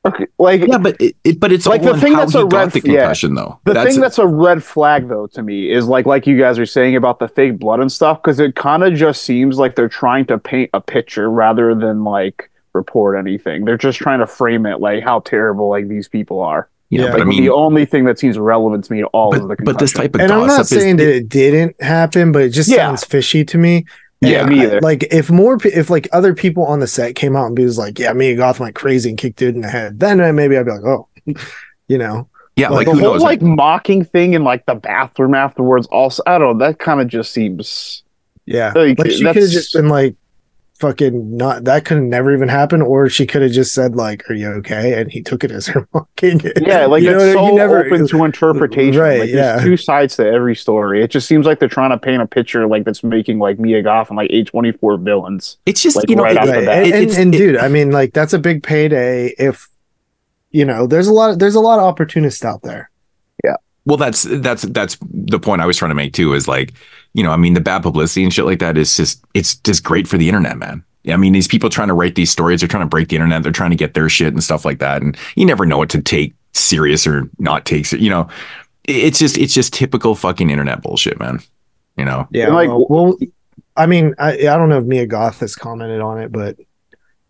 Okay, 0.06 0.26
like 0.38 0.62
Yeah, 0.66 0.78
but 0.78 1.00
it, 1.00 1.16
it 1.24 1.40
but 1.40 1.52
it's 1.52 1.66
Like, 1.66 1.82
all 1.82 1.94
the 1.94 2.00
thing 2.00 2.14
that's 2.14 2.34
a 2.34 2.44
red- 2.46 2.70
the 2.72 2.82
yeah. 2.84 3.12
though. 3.34 3.60
The 3.64 3.84
thing 3.84 4.00
that's 4.00 4.18
a 4.18 4.26
red 4.26 4.62
flag 4.62 5.08
though 5.08 5.26
to 5.28 5.42
me 5.42 5.70
is 5.70 5.86
like 5.86 6.06
like 6.06 6.26
you 6.26 6.38
guys 6.38 6.58
are 6.58 6.66
saying 6.66 6.96
about 6.96 7.18
the 7.18 7.28
fake 7.28 7.58
blood 7.58 7.80
and 7.80 7.90
stuff 7.90 8.22
because 8.22 8.40
it 8.40 8.54
kind 8.56 8.82
of 8.84 8.94
just 8.94 9.22
seems 9.22 9.58
like 9.58 9.74
they're 9.76 9.88
trying 9.88 10.24
to 10.26 10.38
paint 10.38 10.70
a 10.74 10.80
picture 10.80 11.30
rather 11.30 11.74
than 11.74 12.04
like 12.04 12.50
report 12.72 13.18
anything. 13.18 13.64
They're 13.64 13.78
just 13.78 13.98
trying 13.98 14.18
to 14.20 14.26
frame 14.26 14.66
it 14.66 14.80
like 14.80 15.02
how 15.02 15.20
terrible 15.20 15.68
like 15.70 15.88
these 15.88 16.08
people 16.08 16.40
are. 16.40 16.68
yeah, 16.90 17.04
Yeah. 17.06 17.10
but 17.12 17.20
I 17.22 17.24
mean, 17.24 17.42
the 17.42 17.50
only 17.50 17.86
thing 17.86 18.04
that 18.04 18.18
seems 18.18 18.38
relevant 18.38 18.84
to 18.84 18.92
me 18.92 19.00
at 19.00 19.06
all 19.12 19.34
is 19.34 19.40
the 19.40 19.48
but, 19.48 19.56
concussion. 19.58 19.74
but 19.74 19.78
this 19.80 19.92
type 19.92 20.14
of 20.14 20.20
And 20.20 20.30
I'm 20.30 20.40
not 20.46 20.58
gossip 20.58 20.76
is 20.76 20.82
saying 20.82 20.96
that 20.98 21.08
it 21.08 21.28
didn't 21.28 21.80
happen, 21.82 22.32
but 22.32 22.42
it 22.42 22.50
just 22.50 22.68
Yeah. 22.68 22.76
sounds 22.88 23.04
fishy 23.04 23.44
to 23.46 23.58
me. 23.58 23.86
Yeah, 24.30 24.46
me 24.46 24.62
either. 24.62 24.80
like 24.80 25.04
if 25.12 25.30
more, 25.30 25.58
if 25.64 25.90
like 25.90 26.08
other 26.12 26.34
people 26.34 26.64
on 26.64 26.80
the 26.80 26.86
set 26.86 27.14
came 27.16 27.36
out 27.36 27.46
and 27.46 27.58
was 27.58 27.78
like, 27.78 27.98
"Yeah, 27.98 28.12
Mia 28.12 28.36
Goth 28.36 28.60
went 28.60 28.74
crazy 28.74 29.08
and 29.10 29.18
kicked 29.18 29.38
dude 29.38 29.54
in 29.54 29.60
the 29.62 29.68
head," 29.68 30.00
then 30.00 30.20
uh, 30.20 30.32
maybe 30.32 30.56
I'd 30.56 30.64
be 30.66 30.72
like, 30.72 30.84
"Oh, 30.84 31.08
you 31.88 31.98
know." 31.98 32.28
yeah, 32.56 32.70
like 32.70 32.86
the 32.86 32.92
who 32.92 33.00
whole 33.00 33.12
knows? 33.14 33.22
like 33.22 33.42
mocking 33.42 34.02
thing 34.04 34.32
in 34.32 34.42
like 34.42 34.64
the 34.66 34.74
bathroom 34.74 35.34
afterwards. 35.34 35.86
Also, 35.88 36.22
I 36.26 36.38
don't 36.38 36.58
know. 36.58 36.66
That 36.66 36.78
kind 36.78 37.00
of 37.02 37.08
just 37.08 37.32
seems 37.32 38.02
Yeah, 38.46 38.72
Like, 38.74 38.98
like 38.98 39.10
she 39.10 39.18
could 39.18 39.26
have 39.26 39.34
that's- 39.34 39.52
just 39.52 39.74
been 39.74 39.88
like, 39.88 40.16
"Fucking 40.80 41.36
not." 41.36 41.64
That 41.64 41.84
could 41.84 41.96
have 41.98 42.06
never 42.06 42.34
even 42.34 42.48
happened, 42.48 42.82
or 42.82 43.08
she 43.08 43.26
could 43.26 43.42
have 43.42 43.50
just 43.52 43.72
said 43.74 43.96
like, 43.96 44.28
"Are 44.30 44.34
you 44.34 44.48
okay?" 44.54 45.00
and 45.00 45.10
he 45.10 45.22
took 45.22 45.42
it 45.44 45.50
as 45.50 45.66
her 45.68 45.88
mocking. 45.94 46.40
yeah, 46.60 46.86
like 46.86 47.02
You 47.02 47.10
know 47.12 47.18
it's 47.18 47.34
what 47.36 47.44
I- 47.44 47.46
so 47.46 47.48
you 47.48 47.54
never- 47.54 47.84
open 47.86 48.06
to 48.08 48.24
interpretation. 48.24 49.00
Right, 49.00 49.20
Like, 49.20 49.28
yeah. 49.30 49.52
there's 49.56 49.62
two 49.64 49.76
sides 49.76 50.16
to 50.16 50.26
every 50.26 50.54
story. 50.56 51.02
It 51.02 51.10
just 51.10 51.26
seems 51.26 51.46
like 51.46 51.58
they're 51.58 51.68
trying 51.68 51.90
to 51.90 51.98
paint 51.98 52.22
a 52.22 52.26
picture 52.26 52.66
like 52.66 52.84
that's 52.84 53.02
making 53.04 53.38
like 53.38 53.58
Mia 53.58 53.82
Goth 53.82 54.08
and 54.10 54.16
like 54.16 54.30
A 54.30 54.44
twenty 54.44 54.72
four 54.72 54.96
villains. 54.96 55.56
it's 55.66 55.80
just 55.82 55.96
like, 55.96 56.08
you 56.10 56.16
know, 56.16 56.22
right 56.22 56.32
it- 56.36 56.38
off 56.38 56.46
the 56.46 56.52
Right. 56.52 56.64
bat. 56.66 56.84
And, 56.84 56.94
It- 56.94 57.10
and, 57.10 57.18
and 57.18 57.32
dude, 57.32 57.56
I 57.56 57.68
mean, 57.68 57.90
like 57.90 58.12
that's 58.12 58.32
a 58.32 58.38
big 58.38 58.62
payday. 58.62 59.34
If 59.38 59.68
you 60.50 60.64
know, 60.64 60.86
there's 60.86 61.06
a 61.08 61.12
lot. 61.12 61.30
Of, 61.30 61.38
there's 61.38 61.54
a 61.56 61.60
lot 61.60 61.78
of 61.78 61.84
opportunists 61.84 62.44
out 62.44 62.62
there. 62.62 62.90
Yeah. 63.44 63.56
Well, 63.84 63.96
that's 63.98 64.22
that's 64.22 64.62
that's 64.62 64.96
the 65.10 65.38
point 65.38 65.60
I 65.60 65.66
was 65.66 65.76
trying 65.76 65.90
to 65.90 65.94
make 65.94 66.12
too. 66.12 66.32
Is 66.32 66.48
like, 66.48 66.72
you 67.16 67.22
know, 67.22 67.30
I 67.30 67.36
mean, 67.36 67.54
the 67.54 67.60
bad 67.62 67.82
publicity 67.82 68.22
and 68.24 68.32
shit 68.32 68.44
like 68.44 68.58
that 68.58 68.76
is 68.76 68.94
just 68.94 69.24
it's 69.32 69.56
just 69.56 69.82
great 69.82 70.06
for 70.06 70.18
the 70.18 70.28
internet, 70.28 70.58
man. 70.58 70.84
I 71.08 71.16
mean, 71.16 71.32
these 71.32 71.48
people 71.48 71.70
trying 71.70 71.88
to 71.88 71.94
write 71.94 72.14
these 72.14 72.30
stories, 72.30 72.60
they're 72.60 72.68
trying 72.68 72.82
to 72.82 72.88
break 72.88 73.08
the 73.08 73.16
internet, 73.16 73.42
they're 73.42 73.52
trying 73.52 73.70
to 73.70 73.76
get 73.76 73.94
their 73.94 74.08
shit 74.08 74.32
and 74.34 74.44
stuff 74.44 74.64
like 74.64 74.80
that, 74.80 75.00
and 75.02 75.16
you 75.34 75.46
never 75.46 75.64
know 75.64 75.78
what 75.78 75.88
to 75.90 76.02
take 76.02 76.34
serious 76.52 77.06
or 77.06 77.30
not 77.38 77.64
take. 77.64 77.86
ser- 77.86 77.96
You 77.96 78.10
know, 78.10 78.28
it's 78.84 79.18
just 79.18 79.38
it's 79.38 79.54
just 79.54 79.72
typical 79.72 80.14
fucking 80.14 80.50
internet 80.50 80.82
bullshit, 80.82 81.18
man. 81.18 81.40
You 81.96 82.04
know, 82.04 82.28
Yeah. 82.32 82.48
Like, 82.48 82.68
well, 82.68 82.86
well, 82.90 83.18
I 83.76 83.86
mean, 83.86 84.14
I, 84.18 84.32
I 84.32 84.56
don't 84.58 84.68
know 84.68 84.78
if 84.78 84.84
Mia 84.84 85.06
Goth 85.06 85.40
has 85.40 85.54
commented 85.56 86.00
on 86.02 86.20
it, 86.20 86.30
but 86.30 86.56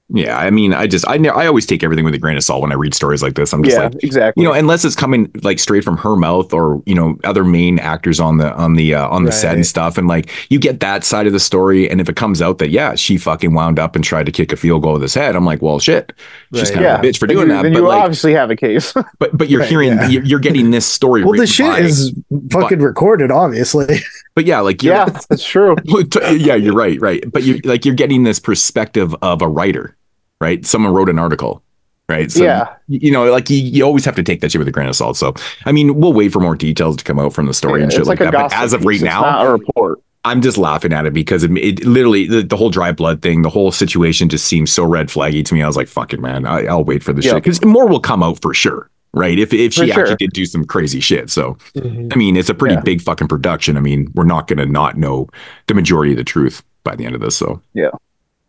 yeah. 0.08 0.36
I 0.38 0.50
mean, 0.50 0.72
I 0.72 0.86
just 0.86 1.04
I 1.08 1.16
ne- 1.16 1.28
I 1.30 1.46
always 1.46 1.66
take 1.66 1.82
everything 1.82 2.04
with 2.04 2.14
a 2.14 2.18
grain 2.18 2.36
of 2.36 2.44
salt 2.44 2.62
when 2.62 2.70
I 2.72 2.76
read 2.76 2.94
stories 2.94 3.22
like 3.22 3.34
this. 3.34 3.52
I'm 3.52 3.62
just 3.64 3.76
Yeah, 3.76 3.84
like, 3.84 4.04
exactly. 4.04 4.42
you 4.42 4.48
know 4.48 4.54
unless 4.54 4.84
it's 4.84 4.94
coming 4.94 5.30
like 5.42 5.58
straight 5.58 5.82
from 5.84 5.96
her 5.98 6.14
mouth 6.16 6.52
or 6.52 6.82
you 6.86 6.94
know 6.94 7.18
other 7.25 7.44
main 7.44 7.78
actors 7.78 8.20
on 8.20 8.38
the 8.38 8.52
on 8.54 8.75
the 8.75 8.94
uh, 8.94 9.08
on 9.08 9.25
the 9.25 9.32
set 9.32 9.54
and 9.54 9.66
stuff 9.66 9.98
and 9.98 10.06
like 10.08 10.30
you 10.50 10.58
get 10.58 10.80
that 10.80 11.02
side 11.04 11.26
of 11.26 11.32
the 11.32 11.40
story 11.40 11.90
and 11.90 12.00
if 12.00 12.08
it 12.08 12.16
comes 12.16 12.40
out 12.40 12.58
that 12.58 12.70
yeah 12.70 12.94
she 12.94 13.18
fucking 13.18 13.52
wound 13.54 13.78
up 13.78 13.94
and 13.96 14.04
tried 14.04 14.26
to 14.26 14.32
kick 14.32 14.52
a 14.52 14.56
field 14.56 14.82
goal 14.82 14.92
with 14.94 15.02
his 15.02 15.14
head 15.14 15.34
i'm 15.36 15.44
like 15.44 15.60
well 15.62 15.78
shit 15.78 16.12
she's 16.54 16.64
Right. 16.64 16.72
kind 16.75 16.84
yeah, 16.84 16.94
of 16.98 17.04
a 17.04 17.08
bitch 17.08 17.18
for 17.18 17.26
Then 17.26 17.36
doing 17.36 17.48
you- 17.48 17.54
that 17.54 17.62
Then 17.64 17.72
but 17.72 17.78
you 17.80 17.86
like 17.88 18.02
obviously 18.02 18.32
have 18.34 18.50
a 18.50 18.56
case. 18.56 18.92
but 19.18 19.36
but 19.36 19.48
you're 19.48 19.60
Right, 19.66 19.68
hearing 19.68 19.88
yeah. 19.92 20.08
you're, 20.08 20.38
getting 20.38 20.70
this 20.70 20.86
story 20.86 21.25
well, 21.25 21.34
the 21.34 21.46
shit 21.46 21.66
by- 21.66 21.80
is 21.80 22.14
fucking 22.52 22.78
recorded, 22.78 23.30
obviously. 23.30 23.98
But 24.36 24.44
yeah 24.44 24.60
like 24.60 24.82
you're, 24.84 24.94
yeah, 24.94 25.06
that's 25.06 25.44
true. 25.44 25.74
yeah 26.36 26.54
you're 26.54 26.74
right 26.74 27.00
right. 27.00 27.24
But 27.32 27.42
you're 27.42 27.58
like 27.64 27.84
you're 27.84 27.94
getting 27.96 28.22
this 28.22 28.38
perspective 28.38 29.12
of 29.22 29.42
a 29.42 29.48
writer 29.48 29.96
right? 30.40 30.64
Someone 30.64 30.92
wrote 30.92 31.08
an 31.08 31.18
article 31.18 31.62
right? 32.08 32.30
So 32.30 32.44
Yeah. 32.44 32.72
you, 32.86 33.00
you 33.02 33.10
know 33.10 33.24
like 33.32 33.50
you, 33.50 33.56
you 33.56 33.82
always 33.82 34.04
have 34.04 34.14
to 34.14 34.22
take 34.22 34.40
that 34.42 34.52
shit 34.52 34.60
with 34.60 34.68
a 34.68 34.72
grain 34.72 34.88
of 34.88 34.94
salt. 34.94 35.16
So 35.16 35.34
i 35.64 35.72
mean 35.72 35.96
we'll 35.96 36.12
wait 36.12 36.32
for 36.32 36.38
more 36.40 36.54
details 36.54 36.96
to 36.98 37.04
come 37.04 37.18
out 37.18 37.32
from 37.32 37.46
the 37.46 37.54
story 37.54 37.82
and 37.82 37.92
shit 37.92 38.06
like, 38.06 38.20
like, 38.20 38.30
that 38.30 38.50
but 38.50 38.52
as 38.52 38.72
of 38.72 38.84
right 38.84 39.00
now 39.02 39.44
a 39.44 39.50
report. 39.52 39.98
i'm 40.24 40.40
just 40.42 40.58
laughing 40.58 40.92
at 40.92 41.06
it 41.06 41.12
because 41.14 41.42
it, 41.42 41.50
it 41.56 41.84
literally 41.86 42.26
the, 42.28 42.42
the 42.42 42.56
whole 42.56 42.70
dry 42.70 42.92
blood 42.92 43.22
thing 43.22 43.42
the 43.42 43.48
whole 43.50 43.72
situation 43.72 44.28
just 44.28 44.46
seems 44.46 44.70
so 44.72 44.84
red 44.84 45.08
flaggy 45.08 45.44
to 45.44 45.54
me. 45.54 45.62
I 45.62 45.66
was 45.66 45.76
like 45.76 45.88
fucking 45.88 46.20
man. 46.20 46.46
I, 46.46 46.66
i'll 46.66 46.84
wait 46.84 47.02
for 47.02 47.12
the 47.14 47.22
Yeah. 47.22 47.32
shit. 47.32 47.42
Because 47.44 47.64
more 47.64 47.88
will 47.88 48.00
come 48.00 48.22
out 48.22 48.40
for 48.42 48.52
sure 48.54 48.90
right 49.16 49.38
if 49.38 49.52
if 49.52 49.73
she 49.73 49.90
For 49.90 50.00
actually 50.00 50.06
sure. 50.11 50.16
did 50.16 50.30
do 50.30 50.46
some 50.46 50.64
crazy 50.64 51.00
shit 51.00 51.30
so 51.30 51.56
Mhm. 51.75 52.12
I 52.12 52.16
mean, 52.16 52.37
it's 52.37 52.49
a 52.50 52.54
pretty 52.54 52.75
Yeah. 52.76 52.82
big 52.82 53.00
fucking 53.00 53.26
production. 53.28 53.76
I 53.76 53.80
mean, 53.80 54.08
we're 54.14 54.25
not 54.25 54.46
going 54.46 54.58
to 54.58 54.66
not 54.66 54.96
know 54.96 55.26
the 55.66 55.75
majority 55.75 56.12
of 56.12 56.18
the 56.18 56.25
truth 56.25 56.62
by 56.85 56.94
the 56.94 57.04
end 57.04 57.14
of 57.16 57.20
this. 57.20 57.35
So, 57.37 57.61
yeah, 57.75 57.90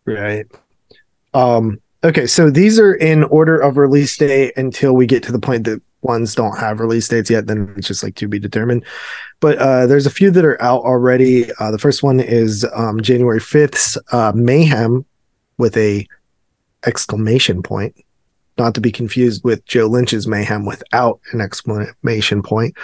Right. 0.06 0.46
Um. 1.34 1.78
Okay, 2.04 2.26
so 2.26 2.48
these 2.48 2.78
are 2.78 2.94
in 2.94 3.24
order 3.24 3.58
of 3.58 3.76
release 3.76 4.16
date 4.16 4.52
until 4.56 4.94
we 4.94 5.04
get 5.06 5.22
to 5.24 5.32
the 5.32 5.38
point 5.40 5.64
that 5.64 5.82
ones 6.02 6.32
don't 6.36 6.56
have 6.56 6.78
release 6.78 7.08
dates 7.08 7.28
yet. 7.28 7.48
Then 7.48 7.74
it's 7.76 7.88
just 7.88 8.04
like 8.04 8.14
to 8.16 8.28
be 8.28 8.38
determined. 8.38 8.84
But 9.40 9.58
uh, 9.58 9.86
there's 9.86 10.06
a 10.06 10.10
few 10.10 10.30
that 10.30 10.44
are 10.44 10.60
out 10.62 10.82
already. 10.82 11.50
Uh, 11.58 11.72
the 11.72 11.78
first 11.78 12.04
one 12.04 12.20
is 12.20 12.64
um, 12.72 13.00
January 13.00 13.40
5th, 13.40 13.98
uh, 14.12 14.30
Mayhem, 14.34 15.04
with 15.58 15.76
a 15.76 16.06
exclamation 16.86 17.62
point. 17.64 17.96
Not 18.58 18.74
to 18.74 18.80
be 18.80 18.90
confused 18.90 19.44
with 19.44 19.64
Joe 19.66 19.86
Lynch's 19.86 20.26
Mayhem 20.26 20.66
without 20.66 21.20
an 21.32 21.40
exclamation 21.40 22.42
point, 22.42 22.74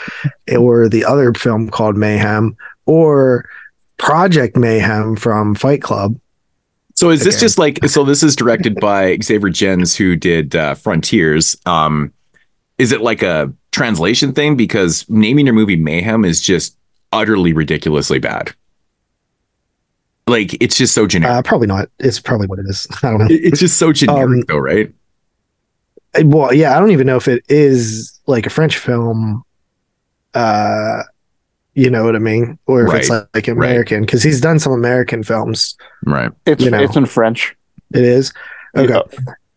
or 0.57 0.89
the 0.89 1.05
other 1.05 1.35
film 1.35 1.69
called 1.69 1.97
Mayhem, 1.97 2.57
or 2.87 3.49
Project 3.97 4.57
Mayhem 4.57 5.17
from 5.17 5.55
Fight 5.55 5.83
Club. 5.83 6.17
so 6.95 7.11
is 7.11 7.25
this 7.25 7.35
Okay. 7.37 7.41
just 7.41 7.59
like 7.59 7.85
so? 7.89 8.05
This 8.05 8.23
is 8.23 8.37
directed 8.37 8.77
by 8.81 9.19
Xavier 9.23 9.51
Gens, 9.51 9.97
who 9.97 10.15
did 10.17 10.55
uh, 10.55 10.75
Frontiers. 10.75 11.57
Um, 11.67 12.13
is 12.79 12.93
it 12.93 13.01
like 13.01 13.23
a 13.23 13.53
translation 13.73 14.33
thing? 14.33 14.57
Because 14.57 15.05
naming 15.09 15.47
your 15.47 15.55
movie 15.55 15.77
Mayhem 15.77 16.25
is 16.25 16.41
just 16.41 16.77
utterly 17.13 17.53
ridiculously 17.53 18.19
bad. 18.21 18.53
Like 20.27 20.55
it's 20.63 20.77
just 20.77 20.95
so 20.95 21.07
generic. 21.07 21.37
Uh, 21.37 21.43
probably 21.43 21.67
not. 21.67 21.89
It's 21.99 22.19
probably 22.21 22.47
what 22.47 22.59
it 22.59 22.67
is. 22.69 22.87
I 23.03 23.11
don't 23.11 23.19
know. 23.19 23.27
It's 23.29 23.59
just 23.61 23.77
so 23.77 23.93
generic, 23.93 24.23
um, 24.23 24.45
though, 24.49 24.59
right? 24.59 24.93
Well, 26.23 26.53
yeah, 26.55 26.77
I 26.77 26.81
don't 26.81 26.91
even 26.93 27.07
know 27.07 27.17
if 27.17 27.29
it 27.29 27.45
is 27.49 28.21
like 28.27 28.47
a 28.47 28.51
French 28.51 28.79
film. 28.79 29.43
Uh, 30.35 31.03
you 31.75 31.91
know 31.91 32.05
what 32.05 32.15
I 32.15 32.21
mean, 32.21 32.59
or 32.67 32.87
if 32.87 32.95
it's 32.95 33.11
Right, 33.11 33.19
like, 33.35 33.35
like. 33.35 33.49
American, 33.49 34.03
because 34.03 34.23
he's 34.23 34.41
done 34.41 34.59
some 34.59 34.73
American 34.73 35.23
films. 35.23 35.77
Right. 36.05 36.31
It's 36.47 36.63
You 36.65 36.71
know. 36.71 36.81
it's 36.81 36.97
in 36.97 37.07
French. 37.07 37.57
It 37.93 38.05
is 38.05 38.33
okay. 38.77 39.01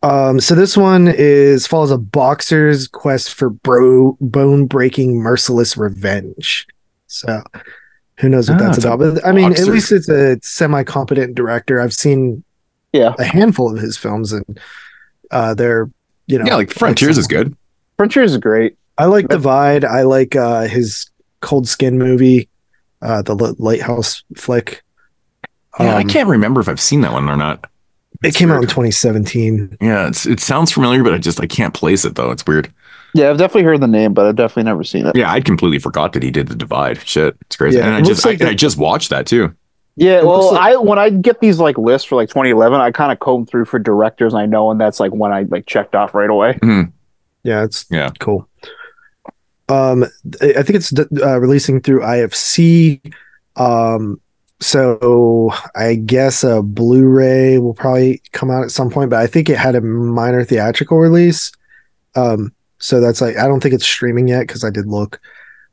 Um, 0.03 0.39
so 0.39 0.53
this 0.55 0.77
one 0.77 1.07
is 1.07 1.65
follows 1.67 1.91
a 1.91 1.97
boxer's 1.97 2.87
quest 2.87 3.33
for 3.33 3.49
bro 3.49 4.15
bone 4.21 4.65
breaking 4.67 5.17
merciless 5.17 5.75
revenge. 5.77 6.67
So 7.07 7.41
who 8.19 8.29
knows 8.29 8.49
what 8.49 8.61
Ah, 8.61 8.65
that's 8.65 8.77
about? 8.79 8.99
But 8.99 9.25
I 9.25 9.31
mean, 9.31 9.51
at 9.53 9.59
least 9.67 9.91
it's 9.91 10.09
a 10.09 10.37
semi 10.41 10.83
competent 10.83 11.35
director. 11.35 11.81
I've 11.81 11.93
seen 11.93 12.43
Yeah, 12.93 13.13
a 13.17 13.23
handful 13.25 13.71
of 13.75 13.81
his 13.81 13.97
films, 13.97 14.33
and 14.33 14.59
uh, 15.31 15.53
they're 15.55 15.89
you 16.27 16.37
know 16.39 16.45
Yeah, 16.45 16.55
like 16.55 16.71
Frontiers 16.71 17.17
is 17.17 17.27
good. 17.27 17.55
Frontiers 17.97 18.31
is 18.33 18.37
great. 18.37 18.77
I 18.97 19.05
like 19.05 19.27
Divide. 19.27 19.83
I 19.85 20.03
like 20.03 20.35
uh, 20.35 20.61
his 20.67 21.09
Cold 21.41 21.67
Skin 21.67 21.97
movie, 21.97 22.49
uh, 23.01 23.21
the 23.21 23.35
Li- 23.35 23.55
Lighthouse 23.59 24.23
flick. 24.35 24.83
Yeah, 25.79 25.95
I 25.95 26.01
Um, 26.01 26.07
can't 26.09 26.27
remember 26.29 26.59
if 26.61 26.67
I've 26.69 26.79
seen 26.81 27.01
that 27.01 27.11
one 27.13 27.29
or 27.29 27.37
not. 27.37 27.65
It 28.23 28.29
It's 28.29 28.37
came 28.37 28.49
out 28.51 28.63
in 28.63 28.67
2017. 28.69 29.77
Yeah, 29.81 30.07
it's 30.07 30.25
it 30.25 30.39
sounds 30.39 30.71
familiar, 30.71 31.03
but 31.03 31.13
I 31.13 31.19
just 31.19 31.39
I 31.39 31.45
can't 31.45 31.73
place 31.73 32.03
it 32.05 32.15
though. 32.15 32.31
It's 32.31 32.45
weird. 32.47 32.73
Yeah, 33.13 33.29
I've 33.29 33.37
definitely 33.37 33.63
heard 33.63 33.81
the 33.81 33.87
name, 33.87 34.13
but 34.13 34.25
I've 34.25 34.35
definitely 34.35 34.63
never 34.63 34.83
seen 34.83 35.05
it. 35.05 35.15
Yeah, 35.15 35.31
I'd 35.31 35.45
completely 35.45 35.79
forgot 35.79 36.13
that 36.13 36.23
he 36.23 36.31
did 36.31 36.47
the 36.47 36.55
divide. 36.55 36.99
Shit, 37.07 37.35
it's 37.41 37.55
crazy. 37.55 37.77
Yeah, 37.77 37.85
and 37.85 37.95
I 37.95 37.99
just 37.99 38.09
looks 38.09 38.25
like 38.25 38.41
I, 38.41 38.45
the- 38.45 38.51
I 38.51 38.53
just 38.55 38.77
watched 38.77 39.09
that 39.11 39.27
too. 39.27 39.55
Yeah, 39.99 40.21
well, 40.21 40.53
like- 40.53 40.61
I 40.61 40.77
when 40.77 40.99
I 40.99 41.09
get 41.09 41.41
these 41.41 41.59
like 41.59 41.77
lists 41.77 42.07
for 42.07 42.15
like 42.15 42.29
2011, 42.29 42.79
I 42.79 42.91
kind 42.91 43.11
of 43.11 43.19
comb 43.19 43.45
through 43.47 43.65
for 43.65 43.79
directors 43.79 44.33
I 44.35 44.45
know, 44.45 44.69
and 44.71 44.79
that's 44.79 44.99
like 44.99 45.11
when 45.11 45.31
I 45.33 45.43
like 45.49 45.65
checked 45.65 45.95
off 45.95 46.13
right 46.13 46.29
away. 46.29 46.57
Yeah, 47.43 47.63
it's 47.63 47.85
Yeah. 47.89 48.09
cool. 48.19 48.47
Um, 49.69 50.03
I 50.41 50.53
I 50.59 50.63
think 50.63 50.75
it's 50.77 50.93
uh, 50.97 51.39
releasing 51.39 51.81
through 51.81 52.01
IFC. 52.01 53.01
Um, 53.55 54.21
so 54.59 55.51
I 55.75 55.95
guess 55.95 56.43
a 56.43 56.61
Blu-ray 56.61 57.57
will 57.59 57.73
probably 57.73 58.21
come 58.31 58.49
out 58.49 58.63
at 58.63 58.71
some 58.71 58.89
point, 58.89 59.09
but 59.09 59.19
I 59.19 59.27
think 59.27 59.49
it 59.49 59.57
had 59.57 59.75
a 59.75 59.81
minor 59.81 60.43
theatrical 60.43 60.97
release. 60.97 61.51
Um, 62.15 62.53
so 62.79 62.99
that's 63.01 63.19
like 63.21 63.37
I 63.37 63.47
don't 63.47 63.61
think 63.61 63.73
it's 63.73 63.85
streaming 63.85 64.27
yet 64.27 64.41
because 64.41 64.63
I 64.63 64.69
did 64.69 64.85
look. 64.87 65.19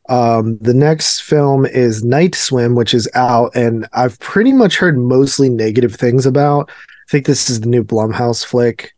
Um, 0.09 0.59
the 0.59 0.75
next 0.75 1.21
film 1.21 1.65
is 1.65 2.05
Night 2.05 2.35
Swim, 2.35 2.75
which 2.75 2.93
is 2.93 3.09
out, 3.15 3.55
and 3.55 3.89
I've 3.93 4.19
pretty 4.21 4.53
much 4.53 4.77
heard 4.77 4.99
mostly 4.99 5.49
negative 5.49 5.95
things 5.95 6.27
about. 6.27 6.71
I 6.71 7.11
think 7.11 7.27
this 7.27 7.49
is 7.49 7.61
the 7.61 7.69
new 7.69 7.83
Blumhouse 7.83 8.45
flick. 8.45 8.95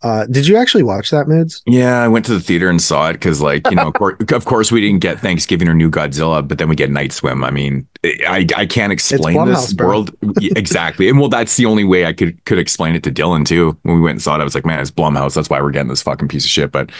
Uh, 0.00 0.26
did 0.26 0.46
you 0.46 0.56
actually 0.56 0.84
watch 0.84 1.10
that, 1.10 1.26
Moods? 1.26 1.60
Yeah, 1.66 2.00
I 2.00 2.06
went 2.06 2.24
to 2.26 2.32
the 2.32 2.40
theater 2.40 2.70
and 2.70 2.80
saw 2.80 3.10
it 3.10 3.14
because, 3.14 3.40
like, 3.40 3.68
you 3.68 3.74
know, 3.74 3.88
of 3.88 3.94
course, 3.94 4.16
of 4.32 4.44
course, 4.44 4.70
we 4.70 4.80
didn't 4.80 5.00
get 5.00 5.18
Thanksgiving 5.18 5.68
or 5.68 5.74
New 5.74 5.90
Godzilla, 5.90 6.46
but 6.46 6.58
then 6.58 6.68
we 6.68 6.76
get 6.76 6.88
Night 6.90 7.12
Swim. 7.12 7.42
I 7.42 7.50
mean, 7.50 7.86
I 8.04 8.46
I 8.54 8.64
can't 8.66 8.92
explain 8.92 9.44
this 9.46 9.72
bro. 9.72 9.88
world 9.88 10.16
exactly, 10.40 11.08
and 11.08 11.18
well, 11.18 11.28
that's 11.28 11.56
the 11.56 11.66
only 11.66 11.82
way 11.82 12.06
I 12.06 12.12
could 12.12 12.44
could 12.44 12.58
explain 12.58 12.94
it 12.94 13.02
to 13.04 13.10
Dylan 13.10 13.44
too. 13.44 13.76
When 13.82 13.96
we 13.96 14.00
went 14.00 14.16
and 14.16 14.22
saw 14.22 14.36
it, 14.36 14.40
I 14.40 14.44
was 14.44 14.54
like, 14.54 14.64
man, 14.64 14.78
it's 14.78 14.92
Blumhouse. 14.92 15.34
That's 15.34 15.50
why 15.50 15.60
we're 15.60 15.72
getting 15.72 15.88
this 15.88 16.02
fucking 16.02 16.28
piece 16.28 16.44
of 16.44 16.50
shit. 16.50 16.70
But 16.70 16.90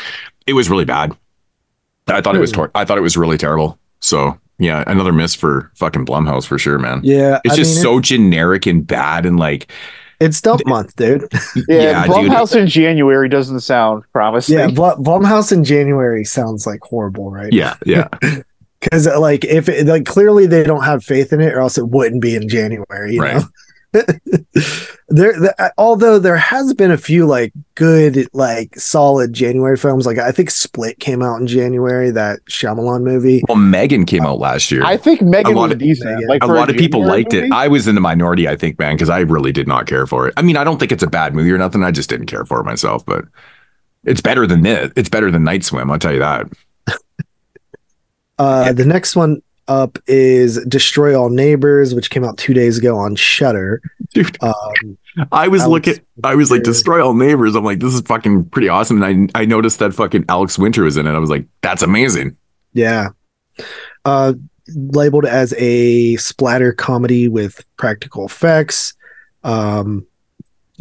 it 0.48 0.54
was 0.54 0.68
really 0.68 0.84
bad. 0.84 1.16
I 2.10 2.20
thought 2.20 2.34
it 2.36 2.40
was. 2.40 2.50
Hmm. 2.50 2.56
Tor- 2.56 2.70
I 2.74 2.84
thought 2.84 2.98
it 2.98 3.02
was 3.02 3.16
really 3.16 3.38
terrible. 3.38 3.78
So 4.00 4.38
yeah, 4.58 4.84
another 4.86 5.12
miss 5.12 5.34
for 5.34 5.70
fucking 5.76 6.06
Blumhouse 6.06 6.46
for 6.46 6.58
sure, 6.58 6.78
man. 6.78 7.00
Yeah, 7.04 7.40
It's 7.44 7.54
I 7.54 7.56
just 7.56 7.74
mean, 7.76 7.82
so 7.82 8.00
generic 8.00 8.66
and 8.66 8.86
bad, 8.86 9.24
and 9.26 9.38
like, 9.38 9.70
It's 10.20 10.40
dump 10.40 10.62
month, 10.66 10.96
dude. 10.96 11.22
Yeah, 11.68 11.80
yeah, 11.80 12.06
dude. 12.06 12.12
Blumhouse 12.14 12.56
in 12.60 12.66
January 12.66 13.28
doesn't 13.28 13.60
sound 13.60 14.04
promising. 14.12 14.58
yeah, 14.58 14.66
Bl- 14.68 15.00
Blumhouse 15.02 15.52
in 15.52 15.62
January 15.64 16.24
sounds 16.24 16.66
like 16.66 16.80
horrible, 16.82 17.30
right? 17.30 17.52
Yeah, 17.52 17.74
yeah. 17.86 18.08
because 18.80 19.06
like 19.06 19.44
if 19.44 19.68
it, 19.68 19.86
like 19.86 20.06
clearly 20.06 20.46
they 20.46 20.62
don't 20.64 20.84
have 20.84 21.04
faith 21.04 21.32
in 21.32 21.40
it, 21.40 21.52
or 21.52 21.60
else 21.60 21.78
it 21.78 21.88
wouldn't 21.88 22.22
be 22.22 22.34
in 22.36 22.48
January. 22.48 23.14
You 23.14 23.22
Right. 23.22 23.36
know. 23.36 23.42
there, 23.92 25.32
the, 25.32 25.72
although 25.78 26.18
there 26.18 26.36
has 26.36 26.74
been 26.74 26.90
a 26.90 26.98
few 26.98 27.26
like 27.26 27.52
good, 27.74 28.28
like 28.34 28.76
solid 28.78 29.32
January 29.32 29.76
films. 29.76 30.04
Like 30.04 30.18
I 30.18 30.30
think 30.30 30.50
Split 30.50 30.98
came 31.00 31.22
out 31.22 31.40
in 31.40 31.46
January, 31.46 32.10
that 32.10 32.40
Shyamalan 32.50 33.02
movie. 33.02 33.42
Well, 33.48 33.56
Megan 33.56 34.04
came 34.04 34.26
out 34.26 34.38
last 34.38 34.70
year. 34.70 34.84
I 34.84 34.96
think 34.98 35.22
Megan 35.22 35.54
A 35.54 35.56
lot 35.56 35.62
was 35.68 35.72
of- 35.72 35.78
decent. 35.78 36.28
Like 36.28 36.42
a 36.42 36.46
for 36.46 36.54
lot 36.54 36.68
of 36.68 36.76
people 36.76 37.00
January 37.00 37.22
liked 37.22 37.34
it. 37.34 37.50
I 37.52 37.68
was 37.68 37.88
in 37.88 37.94
the 37.94 38.00
minority, 38.02 38.46
I 38.46 38.56
think, 38.56 38.78
man, 38.78 38.94
because 38.96 39.08
I 39.10 39.20
really 39.20 39.52
did 39.52 39.66
not 39.66 39.86
care 39.86 40.06
for 40.06 40.28
it. 40.28 40.34
I 40.36 40.42
mean, 40.42 40.56
I 40.58 40.64
don't 40.64 40.78
think 40.78 40.92
it's 40.92 41.02
a 41.02 41.08
bad 41.08 41.34
movie 41.34 41.50
or 41.50 41.58
nothing. 41.58 41.82
I 41.82 41.90
just 41.90 42.10
didn't 42.10 42.26
care 42.26 42.44
for 42.44 42.60
it 42.60 42.64
myself, 42.64 43.06
but 43.06 43.24
it's 44.04 44.20
better 44.20 44.46
than 44.46 44.62
this. 44.62 44.92
It's 44.96 45.08
better 45.08 45.30
than 45.30 45.44
Night 45.44 45.64
Swim. 45.64 45.90
I'll 45.90 45.98
tell 45.98 46.12
you 46.12 46.20
that. 46.20 46.46
Uh, 48.40 48.72
the 48.72 48.84
next 48.84 49.16
one 49.16 49.42
up 49.68 49.98
is 50.06 50.64
Destroy 50.66 51.18
All 51.18 51.30
Neighbors, 51.30 51.94
which 51.94 52.10
came 52.10 52.24
out 52.24 52.36
two 52.38 52.54
days 52.54 52.78
ago 52.78 52.96
on 52.96 53.14
Shutter. 53.14 53.80
Dude, 54.14 54.36
Um, 54.42 54.98
I 55.32 55.48
was 55.48 55.62
Alex 55.62 55.86
looking, 55.86 56.04
I 56.24 56.34
was 56.34 56.50
like, 56.50 56.62
destroy 56.62 57.04
all 57.04 57.12
neighbors. 57.12 57.54
I'm 57.56 57.64
like, 57.64 57.80
this 57.80 57.92
is 57.92 58.00
fucking 58.02 58.46
pretty 58.50 58.68
awesome. 58.68 59.02
And 59.02 59.30
I, 59.34 59.40
I 59.40 59.44
noticed 59.44 59.80
that 59.80 59.92
fucking 59.92 60.24
Alex 60.28 60.58
Winter 60.58 60.84
was 60.84 60.96
in 60.96 61.06
it. 61.06 61.10
I 61.10 61.18
was 61.18 61.28
like, 61.30 61.46
that's 61.60 61.82
amazing. 61.82 62.36
yeah, 62.72 63.08
uh, 64.04 64.34
labeled 64.74 65.24
as 65.26 65.54
a 65.58 66.16
splatter 66.16 66.72
comedy 66.72 67.28
with 67.28 67.64
practical 67.76 68.24
effects. 68.26 68.94
Um, 69.42 70.06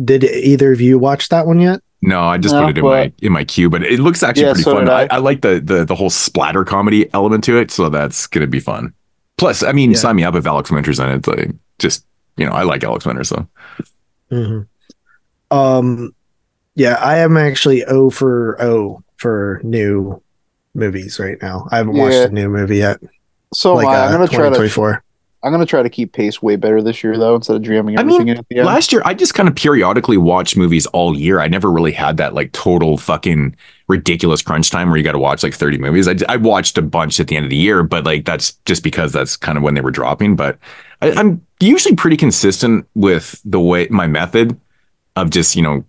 did 0.04 0.24
either 0.24 0.72
of 0.72 0.82
you 0.82 1.00
watch 1.00 1.30
that 1.30 1.48
one 1.48 1.60
yet? 1.60 1.82
No, 2.02 2.22
I 2.22 2.38
just 2.38 2.54
No, 2.54 2.62
put 2.62 2.70
it 2.72 2.78
in 2.78 2.84
but- 2.84 2.90
my 2.92 3.14
in 3.22 3.32
my 3.32 3.44
queue, 3.44 3.70
but 3.70 3.84
it 3.84 4.00
looks 4.00 4.22
actually 4.24 4.44
Yeah, 4.46 4.52
pretty 4.54 4.64
so 4.64 4.76
fun. 4.76 4.88
I, 4.90 5.02
I. 5.04 5.08
I 5.12 5.18
like 5.18 5.42
the 5.42 5.60
the 5.60 5.84
the 5.84 5.96
whole 5.96 6.10
splatter 6.12 6.64
comedy 6.64 7.10
element 7.14 7.44
to 7.46 7.58
it, 7.58 7.72
so 7.72 7.90
that's 7.90 8.28
gonna 8.28 8.46
be 8.48 8.60
fun. 8.60 8.94
Plus, 9.38 9.64
I 9.64 9.72
mean, 9.72 9.92
Yeah. 9.92 9.98
sign 9.98 10.16
me 10.16 10.24
up 10.24 10.36
if 10.36 10.46
Alex 10.46 10.70
Winter's 10.72 11.00
in 11.00 11.10
it. 11.10 11.28
Like, 11.28 11.52
just 11.80 12.06
you 12.38 12.46
know, 12.46 12.52
I 12.52 12.64
like 12.64 12.84
Alex 12.84 13.06
Winter, 13.06 13.24
so 13.24 13.48
Mm-hmm. 14.32 15.58
Um, 15.58 16.14
yeah, 16.76 16.96
I 16.96 17.18
am 17.20 17.38
actually 17.38 17.84
O 17.86 18.10
for 18.10 18.62
O 18.62 19.02
for 19.18 19.62
new 19.64 20.22
movies 20.76 21.20
right 21.20 21.38
now. 21.42 21.68
I 21.72 21.78
haven't 21.78 21.98
watched 21.98 22.16
a 22.16 22.30
new 22.30 22.50
movie 22.50 22.78
yet. 22.78 23.00
So 23.54 23.74
like 23.76 23.88
am 23.88 23.92
I. 23.94 23.98
uh, 23.98 24.06
I'm 24.08 24.12
gonna 24.12 24.28
try 24.28 24.50
to. 24.50 25.02
2024. 25.44 25.48
I'm 25.48 25.52
gonna 25.52 25.66
try 25.66 25.84
to 25.84 25.90
keep 25.90 26.14
pace 26.14 26.42
way 26.42 26.56
better 26.56 26.82
this 26.82 27.04
year 27.04 27.18
though, 27.18 27.36
instead 27.36 27.56
of 27.56 27.62
jamming 27.62 27.98
I 27.98 28.04
mean, 28.04 28.14
everything 28.14 28.28
in 28.30 28.38
at 28.38 28.48
the 28.50 28.58
end. 28.58 28.66
Last 28.66 28.92
year, 28.92 29.02
I 29.06 29.14
just 29.14 29.34
kind 29.34 29.48
of 29.48 29.56
periodically 29.56 30.18
watched 30.18 30.58
movies 30.58 30.86
all 30.88 31.16
year. 31.16 31.40
I 31.40 31.48
never 31.48 31.72
really 31.72 31.92
had 31.92 32.18
that 32.18 32.34
like 32.34 32.52
total 32.52 32.98
fucking 32.98 33.56
ridiculous 33.88 34.42
crunch 34.42 34.70
time 34.70 34.90
where 34.90 34.98
you 34.98 35.04
got 35.04 35.14
to 35.14 35.20
watch 35.20 35.44
like 35.44 35.54
30 35.54 35.78
movies. 35.78 36.08
I, 36.08 36.16
I 36.28 36.38
watched 36.38 36.78
a 36.78 36.82
bunch 36.82 37.20
at 37.20 37.28
the 37.28 37.38
end 37.38 37.46
of 37.46 37.50
the 37.50 37.58
year, 37.58 37.84
but 37.84 38.04
like 38.04 38.26
that's 38.26 38.54
just 38.66 38.84
because 38.84 39.14
that's 39.14 39.38
kind 39.38 39.58
of 39.58 39.64
when 39.64 39.76
they 39.76 39.82
were 39.82 39.92
dropping. 39.92 40.36
But 40.36 40.58
I, 41.02 41.12
I'm 41.12 41.46
usually 41.60 41.96
pretty 41.96 42.18
consistent 42.18 42.88
with 42.96 43.40
the 43.46 43.60
way 43.60 43.88
my 43.90 44.08
method 44.08 44.60
of 45.16 45.30
just, 45.30 45.56
you 45.56 45.62
know, 45.62 45.86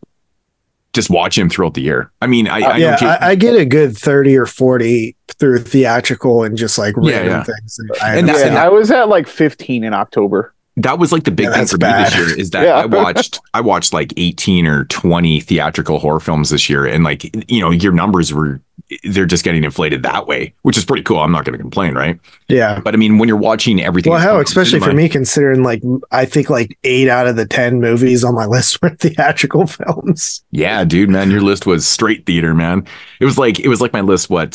just 0.95 1.11
watch 1.11 1.37
him 1.39 1.49
throughout 1.51 1.75
the 1.75 1.83
year. 1.83 2.11
I 2.23 2.27
mean, 2.27 2.49
I, 2.49 2.61
I 2.61 2.73
Uh, 2.73 2.77
yeah, 2.77 2.91
don't 2.91 3.01
get- 3.01 3.23
I, 3.23 3.29
I 3.31 3.35
get 3.35 3.55
a 3.55 3.65
good 3.65 3.97
30 3.97 4.37
or 4.37 4.47
40 4.47 5.15
through 5.39 5.59
theatrical 5.61 6.43
and 6.43 6.57
just 6.57 6.79
like 6.79 6.97
random 6.97 7.27
yeah. 7.29 7.43
things. 7.45 7.79
I 8.03 8.11
And 8.11 8.19
end 8.21 8.31
up 8.31 8.37
that's- 8.37 8.57
I 8.59 8.69
was 8.69 8.91
at 8.91 9.09
like 9.09 9.27
15 9.29 9.85
in 9.85 9.93
October. 9.95 10.55
that 10.77 10.99
was 10.99 11.11
like 11.13 11.25
the 11.25 11.31
big 11.33 11.47
Yeah, 11.47 11.55
thing 11.55 11.67
for 11.67 11.79
bad. 11.79 11.99
me 12.13 12.19
this 12.19 12.29
year 12.29 12.39
is 12.39 12.51
that 12.51 12.63
Yeah. 12.67 12.77
I 12.79 12.87
watched 12.87 13.41
I 13.53 13.61
watched 13.61 13.93
like 13.93 14.15
18 14.17 14.67
or 14.67 14.85
20 14.87 15.41
theatrical 15.41 15.99
horror 15.99 16.21
films 16.21 16.51
this 16.51 16.71
year 16.71 16.87
and 16.87 17.03
like 17.05 17.25
you 17.51 17.61
know 17.61 17.71
your 17.71 17.93
numbers 17.93 18.33
were 18.33 18.61
they're 19.05 19.27
just 19.27 19.45
getting 19.45 19.65
inflated 19.65 20.03
that 20.03 20.27
way 20.27 20.55
which 20.63 20.79
is 20.79 20.85
pretty 20.85 21.03
cool. 21.03 21.19
I'm 21.19 21.31
not 21.33 21.45
going 21.45 21.53
to 21.57 21.63
complain 21.63 21.95
right? 21.95 22.19
Yeah. 22.49 22.81
but 22.81 22.95
I 22.95 22.97
mean 22.97 23.19
when 23.19 23.29
you're 23.29 23.37
watching 23.37 23.83
everything 23.83 24.13
Well, 24.13 24.21
hell, 24.21 24.41
especially 24.41 24.81
for 24.81 24.93
me, 24.95 25.09
considering 25.09 25.63
like 25.63 25.83
I 26.11 26.25
think 26.25 26.49
like 26.51 26.79
eight 26.85 27.09
out 27.09 27.27
of 27.27 27.37
the 27.37 27.45
10 27.47 27.81
movies 27.81 28.25
on 28.25 28.35
my 28.35 28.47
list 28.47 28.81
were 28.83 28.91
theatrical 28.91 29.67
films. 29.67 30.43
yeah 30.51 30.85
dude 30.85 31.11
man 31.11 31.31
your 31.31 31.43
list 31.43 31.67
was 31.67 31.87
straight 31.87 32.25
theater 32.27 32.55
man. 32.55 32.87
It 33.21 33.25
was 33.27 33.37
like 33.39 33.61
it 33.61 33.69
was 33.69 33.81
like 33.81 33.93
my 33.93 34.01
list 34.01 34.31
what 34.31 34.55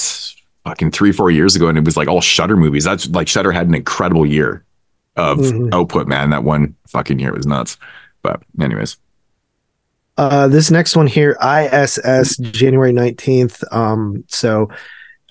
fucking 0.64 0.92
3 0.92 1.12
4 1.12 1.30
years 1.30 1.56
ago 1.56 1.68
and 1.68 1.78
it 1.78 1.86
was 1.86 1.98
like 1.98 2.08
all 2.08 2.22
Shutter 2.22 2.56
movies. 2.58 2.84
That's 2.86 3.08
like 3.10 3.28
Shutter 3.28 3.52
had 3.52 3.68
an 3.68 3.76
incredible 3.76 4.26
year 4.26 4.64
of 5.16 5.38
Mhm. 5.38 5.74
output 5.74 6.08
man. 6.08 6.32
That 6.32 6.44
one 6.44 6.74
fucking 6.88 7.20
year 7.20 7.34
was 7.34 7.46
nuts. 7.46 7.78
But 8.24 8.42
anyways 8.60 8.98
Uh, 10.18 10.48
this 10.48 10.70
next 10.70 10.96
one 10.96 11.08
here, 11.08 11.38
ISS, 11.42 12.38
January 12.38 12.94
19th. 12.94 13.64
Um, 13.74 14.24
so 14.28 14.70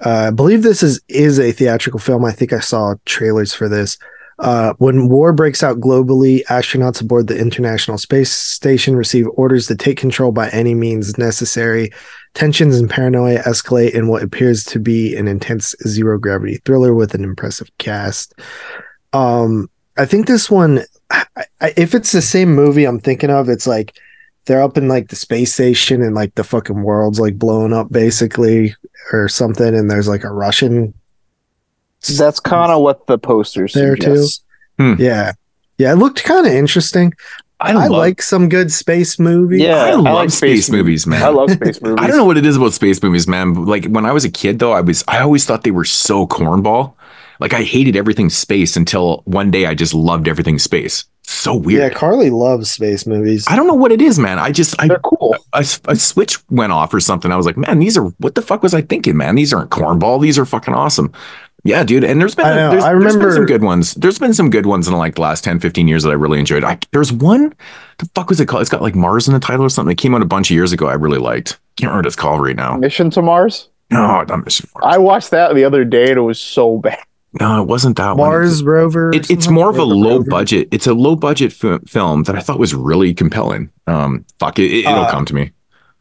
uh, 0.04 0.26
I 0.28 0.30
believe 0.30 0.62
this 0.62 0.82
is 0.82 1.00
is 1.08 1.38
a 1.38 1.52
theatrical 1.52 2.00
film. 2.00 2.24
I 2.24 2.32
think 2.32 2.52
I 2.52 2.60
saw 2.60 2.94
trailers 3.04 3.54
for 3.54 3.68
this. 3.68 3.98
Uh, 4.38 4.72
when 4.78 5.08
war 5.08 5.32
breaks 5.32 5.62
out 5.62 5.78
globally, 5.78 6.42
astronauts 6.46 7.00
aboard 7.00 7.28
the 7.28 7.38
International 7.38 7.96
Space 7.96 8.32
Station 8.32 8.96
receive 8.96 9.28
orders 9.34 9.68
to 9.68 9.76
take 9.76 9.98
control 9.98 10.32
by 10.32 10.48
any 10.48 10.74
means 10.74 11.16
necessary. 11.16 11.92
Tensions 12.34 12.76
and 12.80 12.90
paranoia 12.90 13.40
escalate 13.42 13.92
in 13.92 14.08
what 14.08 14.22
appears 14.22 14.64
to 14.64 14.80
be 14.80 15.14
an 15.14 15.28
intense 15.28 15.76
zero 15.86 16.18
gravity 16.18 16.60
thriller 16.64 16.92
with 16.94 17.14
an 17.14 17.22
impressive 17.22 17.70
cast. 17.78 18.34
Um, 19.12 19.70
I 19.96 20.06
think 20.06 20.26
this 20.26 20.50
one, 20.50 20.80
if 21.76 21.94
it's 21.94 22.10
the 22.10 22.22
same 22.22 22.52
movie 22.52 22.84
I'm 22.84 22.98
thinking 22.98 23.30
of, 23.30 23.48
it's 23.48 23.66
like 23.66 23.96
they're 24.46 24.62
up 24.62 24.76
in 24.76 24.88
like 24.88 25.08
the 25.08 25.16
space 25.16 25.54
station 25.54 26.02
and 26.02 26.14
like 26.14 26.34
the 26.34 26.44
fucking 26.44 26.82
world's 26.82 27.20
like 27.20 27.38
blowing 27.38 27.72
up 27.72 27.90
basically 27.92 28.74
or 29.12 29.28
something, 29.28 29.74
and 29.74 29.90
there's 29.90 30.08
like 30.08 30.24
a 30.24 30.30
Russian 30.32 30.94
That's 32.18 32.40
kind 32.40 32.72
of 32.72 32.82
what 32.82 33.06
the 33.06 33.18
poster 33.18 33.68
There, 33.72 33.96
too. 33.96 34.02
suggests. 34.16 34.44
Hmm. 34.78 34.94
Yeah. 34.98 35.32
Yeah, 35.78 35.92
it 35.92 35.96
looked 35.96 36.22
kind 36.24 36.46
of 36.46 36.52
interesting. 36.52 37.12
I, 37.60 37.72
love- 37.74 37.90
like 37.92 38.20
some 38.22 38.48
good 38.48 38.72
space 38.72 39.20
movies. 39.20 39.60
Yeah, 39.60 39.76
I 39.76 39.88
I 39.90 39.94
love 39.94 40.04
like 40.04 40.30
space, 40.30 40.66
space 40.66 40.70
movies, 40.70 41.06
man. 41.06 41.22
I 41.22 41.28
love 41.28 41.50
space 41.60 41.80
movies. 41.80 41.98
I 42.00 42.08
don't 42.08 42.16
know 42.16 42.24
what 42.24 42.36
it 42.36 42.44
is 42.44 42.56
about 42.56 42.72
space 42.72 43.00
movies, 43.02 43.28
man. 43.28 43.54
Like 43.66 43.84
when 43.86 44.04
I 44.04 44.10
was 44.12 44.24
a 44.24 44.30
kid, 44.30 44.58
though, 44.58 44.72
I 44.72 44.80
was 44.80 45.04
I 45.06 45.20
always 45.20 45.44
thought 45.44 45.62
they 45.62 45.70
were 45.70 45.84
so 45.84 46.26
cornball. 46.26 46.94
Like 47.38 47.52
I 47.54 47.62
hated 47.62 47.94
everything 47.96 48.30
space 48.30 48.76
until 48.76 49.22
one 49.26 49.52
day 49.52 49.66
I 49.66 49.74
just 49.74 49.94
loved 49.94 50.26
everything 50.26 50.58
space. 50.58 51.04
So 51.24 51.54
weird. 51.54 51.92
Yeah. 51.92 51.98
Carly 51.98 52.30
loves 52.30 52.70
space 52.70 53.06
movies. 53.06 53.44
I 53.48 53.56
don't 53.56 53.66
know 53.66 53.74
what 53.74 53.92
it 53.92 54.02
is, 54.02 54.18
man. 54.18 54.38
I 54.38 54.50
just 54.50 54.74
I 54.80 54.88
They're 54.88 54.98
cool. 54.98 55.36
a, 55.52 55.64
a 55.86 55.96
switch 55.96 56.38
went 56.50 56.72
off 56.72 56.92
or 56.92 57.00
something. 57.00 57.30
I 57.32 57.36
was 57.36 57.46
like, 57.46 57.56
man, 57.56 57.78
these 57.78 57.96
are 57.96 58.04
what 58.18 58.34
the 58.34 58.42
fuck 58.42 58.62
was 58.62 58.74
I 58.74 58.82
thinking, 58.82 59.16
man? 59.16 59.34
These 59.36 59.52
aren't 59.52 59.70
cornball. 59.70 60.20
These 60.20 60.38
are 60.38 60.44
fucking 60.44 60.74
awesome. 60.74 61.12
Yeah, 61.64 61.84
dude. 61.84 62.02
And 62.02 62.20
there's 62.20 62.34
been 62.34 62.46
I 62.46 62.54
know. 62.56 62.70
there's, 62.72 62.82
I 62.84 62.90
there's 62.92 63.02
been 63.14 63.22
remember- 63.22 63.34
some 63.36 63.46
good 63.46 63.62
ones. 63.62 63.94
There's 63.94 64.18
been 64.18 64.34
some 64.34 64.50
good 64.50 64.66
ones 64.66 64.88
in 64.88 64.94
like 64.94 65.14
the 65.14 65.20
last 65.20 65.44
10, 65.44 65.60
15 65.60 65.86
years 65.86 66.02
that 66.02 66.10
I 66.10 66.14
really 66.14 66.40
enjoyed. 66.40 66.64
I, 66.64 66.76
there's 66.90 67.12
one, 67.12 67.54
the 67.98 68.10
fuck 68.16 68.28
was 68.28 68.40
it 68.40 68.46
called? 68.46 68.62
It's 68.62 68.70
got 68.70 68.82
like 68.82 68.96
Mars 68.96 69.28
in 69.28 69.34
the 69.34 69.38
title 69.40 69.64
or 69.64 69.68
something. 69.68 69.92
It 69.92 69.98
came 69.98 70.14
out 70.16 70.22
a 70.22 70.26
bunch 70.26 70.50
of 70.50 70.54
years 70.56 70.72
ago. 70.72 70.88
I 70.88 70.94
really 70.94 71.18
liked. 71.20 71.60
Can't 71.76 71.90
remember 71.90 71.98
what 71.98 72.06
it's 72.06 72.16
called 72.16 72.42
right 72.42 72.56
now. 72.56 72.76
Mission 72.76 73.10
to 73.10 73.22
Mars. 73.22 73.68
No, 73.92 74.22
not 74.22 74.44
Mission 74.44 74.68
Mars. 74.74 74.92
I 74.94 74.98
watched 74.98 75.30
that 75.30 75.54
the 75.54 75.62
other 75.62 75.84
day 75.84 76.08
and 76.08 76.18
it 76.18 76.22
was 76.22 76.40
so 76.40 76.78
bad. 76.78 76.98
No, 77.40 77.62
it 77.62 77.66
wasn't 77.66 77.96
that 77.96 78.16
one. 78.16 78.28
Mars 78.28 78.62
rover. 78.62 79.10
It, 79.14 79.30
it's 79.30 79.48
more 79.48 79.70
of 79.70 79.76
a 79.76 79.78
Rover 79.78 79.94
low 79.94 80.16
rover. 80.18 80.30
budget. 80.30 80.68
It's 80.70 80.86
a 80.86 80.92
low 80.94 81.16
budget 81.16 81.52
fi- 81.52 81.78
film 81.86 82.24
that 82.24 82.36
I 82.36 82.40
thought 82.40 82.58
was 82.58 82.74
really 82.74 83.14
compelling. 83.14 83.70
Um, 83.86 84.24
fuck 84.38 84.58
it, 84.58 84.70
it 84.70 84.86
will 84.86 85.04
Uh, 85.04 85.10
come 85.10 85.24
to 85.26 85.34
me. 85.34 85.52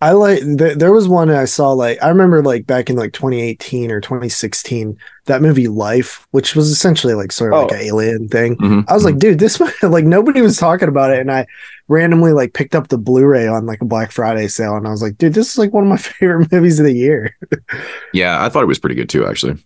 I 0.04 0.14
like 0.14 0.40
th- 0.40 0.78
there 0.80 0.92
was 0.92 1.08
one 1.08 1.30
I 1.30 1.46
saw 1.46 1.74
like 1.74 2.02
I 2.04 2.10
remember 2.10 2.42
like 2.42 2.66
back 2.66 2.90
in 2.90 2.96
like 2.96 3.14
2018 3.14 3.92
or 3.92 4.02
2016 4.02 4.98
that 5.26 5.44
movie 5.44 5.68
Life, 5.68 6.26
which 6.32 6.56
was 6.56 6.72
essentially 6.72 7.14
like 7.14 7.32
sort 7.32 7.54
of 7.54 7.62
like 7.64 7.72
Oh. 7.72 7.76
an 7.76 7.82
alien 7.82 8.28
thing. 8.28 8.56
Mhm. 8.58 8.86
I 8.90 8.94
was 8.94 9.06
like, 9.06 9.20
dude, 9.20 9.38
this 9.38 9.62
like 9.84 10.04
nobody 10.06 10.42
was 10.42 10.58
talking 10.58 10.88
about 10.90 11.12
it, 11.14 11.20
and 11.20 11.32
I 11.32 11.46
randomly 11.88 12.34
like 12.34 12.54
picked 12.54 12.74
up 12.76 12.88
the 12.88 12.98
Blu-ray 12.98 13.48
on 13.48 13.68
like 13.68 13.80
a 13.82 13.86
Black 13.86 14.12
Friday 14.12 14.48
sale, 14.48 14.76
and 14.76 14.88
I 14.88 14.90
was 14.90 15.04
like, 15.04 15.18
dude, 15.20 15.36
this 15.36 15.52
is 15.52 15.58
like 15.60 15.72
one 15.72 15.84
of 15.84 15.90
my 15.90 15.98
favorite 16.20 16.52
movies 16.52 16.80
of 16.80 16.86
the 16.88 16.94
year. 16.94 17.38
yeah, 18.14 18.44
I 18.44 18.50
thought 18.50 18.64
it 18.64 18.68
was 18.68 18.80
pretty 18.80 18.96
good 18.96 19.08
too, 19.10 19.26
actually. 19.28 19.64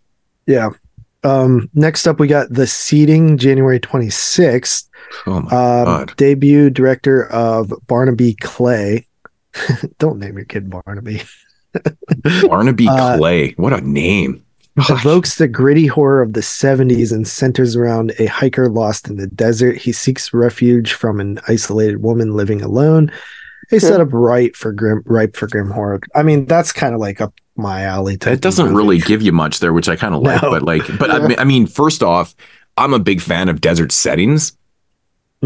Yeah. 0.47 0.69
Um, 1.25 1.69
next 1.73 2.07
up, 2.07 2.19
we 2.19 2.27
got 2.27 2.49
the 2.49 2.67
Seeding 2.67 3.38
January 3.38 3.79
26th. 3.79 4.88
Oh 5.27 5.41
my 5.41 5.49
Um, 5.49 5.85
god. 5.85 6.13
debut 6.17 6.69
director 6.69 7.27
of 7.31 7.73
Barnaby 7.88 8.35
Clay. 8.35 9.07
Don't 9.99 10.19
name 10.19 10.35
your 10.38 10.45
kid 10.45 10.69
Barnaby. 10.69 11.23
Barnaby 12.47 12.88
uh, 12.88 13.17
Clay. 13.17 13.51
What 13.57 13.73
a 13.73 13.81
name. 13.81 14.43
evokes 14.77 15.38
the 15.38 15.47
gritty 15.47 15.88
horror 15.88 16.21
of 16.21 16.33
the 16.33 16.41
70s 16.41 17.11
and 17.13 17.27
centers 17.27 17.75
around 17.75 18.13
a 18.19 18.25
hiker 18.25 18.67
lost 18.69 19.07
in 19.07 19.15
the 19.15 19.27
desert. 19.27 19.77
He 19.77 19.91
seeks 19.91 20.33
refuge 20.33 20.93
from 20.93 21.19
an 21.19 21.39
isolated 21.47 22.01
woman 22.03 22.35
living 22.35 22.61
alone. 22.61 23.11
A 23.71 23.79
setup 23.79 24.11
right 24.13 24.55
for 24.55 24.71
grim, 24.73 25.01
ripe 25.05 25.35
for 25.35 25.47
grim 25.47 25.71
horror. 25.71 25.99
I 26.13 26.23
mean, 26.23 26.45
that's 26.45 26.71
kind 26.71 26.93
of 26.93 26.99
like 27.01 27.19
up 27.21 27.33
my 27.55 27.83
alley. 27.83 28.17
type 28.17 28.33
It 28.33 28.41
doesn't 28.41 28.73
really 28.73 28.97
give 28.99 29.21
you 29.21 29.31
much 29.31 29.59
there, 29.59 29.73
which 29.73 29.87
I 29.89 29.95
kind 29.95 30.13
of 30.15 30.21
like. 30.21 30.41
No. 30.41 30.51
But 30.51 30.63
like, 30.63 30.83
but 30.99 31.09
I, 31.11 31.27
mean, 31.27 31.39
I 31.39 31.43
mean, 31.43 31.67
first 31.67 32.03
off, 32.03 32.35
I'm 32.77 32.93
a 32.93 32.99
big 32.99 33.21
fan 33.21 33.47
of 33.49 33.61
desert 33.61 33.91
settings, 33.91 34.57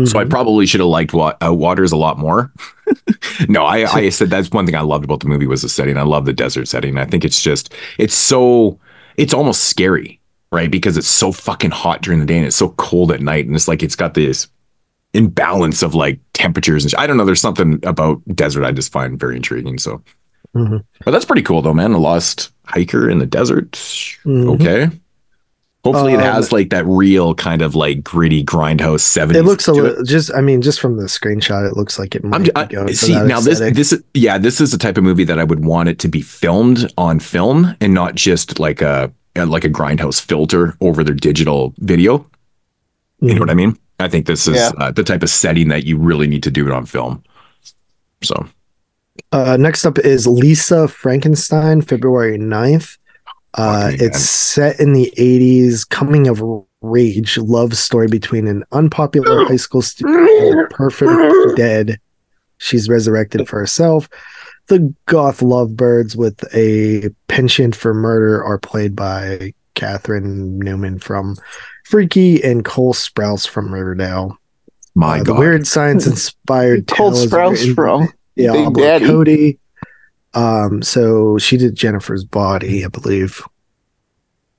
so 0.05 0.17
I 0.19 0.23
Mhm. 0.25 0.29
probably 0.29 0.65
should 0.65 0.79
have 0.79 0.87
liked 0.89 1.13
what 1.13 1.37
uh, 1.45 1.53
Waters 1.53 1.91
a 1.91 1.97
lot 1.97 2.17
more. 2.17 2.51
no, 3.49 3.63
I, 3.65 3.85
I 3.91 4.09
said 4.09 4.29
that's 4.29 4.49
one 4.51 4.65
thing 4.65 4.75
I 4.75 4.81
loved 4.81 5.03
about 5.03 5.19
the 5.19 5.27
movie 5.27 5.45
was 5.47 5.61
the 5.61 5.69
setting. 5.69 5.97
I 5.97 6.03
love 6.03 6.25
the 6.25 6.33
desert 6.33 6.67
setting. 6.67 6.97
I 6.97 7.05
think 7.05 7.23
it's 7.25 7.41
just 7.41 7.73
it's 7.97 8.15
so 8.15 8.79
it's 9.17 9.33
almost 9.33 9.65
scary, 9.65 10.19
right? 10.51 10.71
Because 10.71 10.97
it's 10.97 11.07
so 11.07 11.31
fucking 11.31 11.71
hot 11.71 12.01
during 12.01 12.19
the 12.19 12.25
day 12.25 12.37
and 12.37 12.45
it's 12.45 12.55
so 12.55 12.69
cold 12.69 13.11
at 13.11 13.21
night, 13.21 13.45
and 13.45 13.55
it's 13.55 13.67
like 13.67 13.83
it's 13.83 13.95
got 13.95 14.13
this 14.13 14.47
imbalance 15.13 15.81
of 15.81 15.95
like 15.95 16.19
temperatures 16.33 16.83
and 16.83 16.91
sh- 16.91 16.95
I 16.97 17.07
don't 17.07 17.17
know. 17.17 17.25
There's 17.25 17.41
something 17.41 17.79
about 17.83 18.21
desert 18.35 18.63
I 18.63 18.71
just 18.71 18.91
find 18.91 19.19
very 19.19 19.35
intriguing. 19.35 19.77
So, 19.79 20.01
Mhm. 20.55 20.83
but 21.05 21.11
that's 21.11 21.25
pretty 21.25 21.41
cool 21.43 21.61
though, 21.61 21.73
man. 21.73 21.91
A 21.93 21.97
lost 21.97 22.51
hiker 22.65 23.09
in 23.09 23.19
the 23.19 23.25
desert. 23.25 23.71
Mhm. 24.25 24.55
Okay. 24.55 24.89
Hopefully, 25.85 26.11
it 26.13 26.17
Um, 26.17 26.23
has 26.23 26.51
like 26.51 26.71
that 26.71 26.85
real 26.85 27.33
kind 27.33 27.61
of 27.61 27.73
like 27.73 28.03
gritty 28.03 28.43
grindhouse 28.43 28.99
70s. 28.99 29.37
It 29.37 29.45
looks 29.45 29.67
a 29.67 29.71
little 29.73 30.03
just. 30.03 30.29
I 30.35 30.41
mean, 30.41 30.61
just 30.61 30.79
from 30.81 30.97
the 30.97 31.03
screenshot, 31.05 31.69
it 31.69 31.77
looks 31.77 31.97
like 31.97 32.15
it 32.15 32.23
might 32.23 32.51
I'm 32.57 32.69
I, 32.87 32.91
see 32.91 33.13
now 33.13 33.39
this 33.39 33.53
aesthetic. 33.61 33.75
this 33.75 33.93
yeah 34.13 34.37
this 34.37 34.59
is 34.59 34.71
the 34.71 34.77
type 34.77 34.97
of 34.97 35.03
movie 35.05 35.23
that 35.23 35.39
I 35.39 35.45
would 35.45 35.63
want 35.63 35.87
it 35.87 35.97
to 35.99 36.09
be 36.09 36.21
filmed 36.21 36.91
on 36.97 37.19
film 37.19 37.75
and 37.79 37.93
not 37.93 38.15
just 38.15 38.59
like 38.59 38.81
a 38.81 39.09
like 39.37 39.63
a 39.63 39.69
grindhouse 39.69 40.19
filter 40.19 40.75
over 40.81 41.01
their 41.01 41.15
digital 41.15 41.73
video. 41.79 42.25
You 43.21 43.35
know 43.35 43.39
what 43.39 43.49
I 43.49 43.53
mean? 43.53 43.77
I 44.01 44.09
think 44.09 44.25
this 44.25 44.47
is 44.49 44.55
Yeah. 44.57 44.71
uh, 44.77 44.91
the 44.91 45.03
type 45.03 45.23
of 45.23 45.29
setting 45.29 45.69
that 45.69 45.85
you 45.85 45.97
really 45.97 46.27
need 46.27 46.43
to 46.43 46.51
do 46.51 46.65
it 46.67 46.73
on 46.73 46.85
film. 46.85 47.23
So 48.21 48.45
Uh, 49.31 49.57
next 49.57 49.85
up 49.85 49.97
is 49.99 50.27
Lisa 50.27 50.87
Frankenstein, 50.87 51.81
February 51.81 52.37
9th. 52.37 52.97
Uh, 53.55 53.91
Fucking 53.91 54.05
it's 54.05 54.19
set 54.19 54.79
in 54.79 54.93
the 54.93 55.11
80s, 55.17 55.87
coming 55.87 56.27
of 56.27 56.41
rage 56.81 57.37
love 57.37 57.75
story 57.75 58.07
between 58.07 58.47
an 58.47 58.63
unpopular 58.71 59.45
high 59.47 59.57
school 59.57 59.81
student 59.81 60.29
and 60.29 60.59
a 60.61 60.67
perfect 60.67 61.11
dead. 61.57 61.99
She's 62.57 62.89
resurrected 62.89 63.47
for 63.47 63.59
herself. 63.59 64.09
The 64.67 64.93
goth 65.07 65.41
lovebirds 65.41 66.15
with 66.15 66.43
a 66.53 67.09
penchant 67.27 67.75
for 67.75 67.93
murder 67.93 68.43
are 68.43 68.59
played 68.59 68.95
by 68.95 69.53
Kathryn 69.75 70.57
Newton 70.57 70.99
from 70.99 71.37
Freaky 71.85 72.43
and 72.43 72.63
Cole 72.63 72.93
Sprouse 72.93 73.47
from 73.47 73.73
Riverdale. 73.73 74.37
my 74.93 75.15
Uh, 75.15 75.23
the 75.23 75.31
god, 75.31 75.39
weird 75.39 75.67
science 75.67 76.05
inspired 76.07 76.87
Cold 76.87 77.15
tale 77.15 77.23
is 77.23 77.31
Sprouse 77.31 77.51
written 77.51 77.75
from 77.75 78.13
yeah, 78.39 78.51
Big 78.51 78.63
Diablo 78.73 78.83
Daddy. 78.83 79.05
Cody. 79.05 79.59
Um, 80.33 80.81
so 80.81 81.37
she 81.37 81.57
did 81.57 81.75
Jennifer's 81.75 82.23
Body, 82.23 82.85
I 82.85 82.87
believe. 82.87 83.41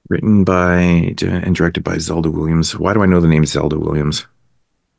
written 0.08 0.42
by 0.44 0.74
and 0.80 1.54
directed 1.54 1.84
by 1.84 1.98
Zelda 1.98 2.30
Williams. 2.30 2.76
Why 2.76 2.92
do 2.94 3.02
I 3.02 3.06
know 3.06 3.20
the 3.20 3.28
name 3.28 3.46
Zelda 3.46 3.78
Williams? 3.78 4.26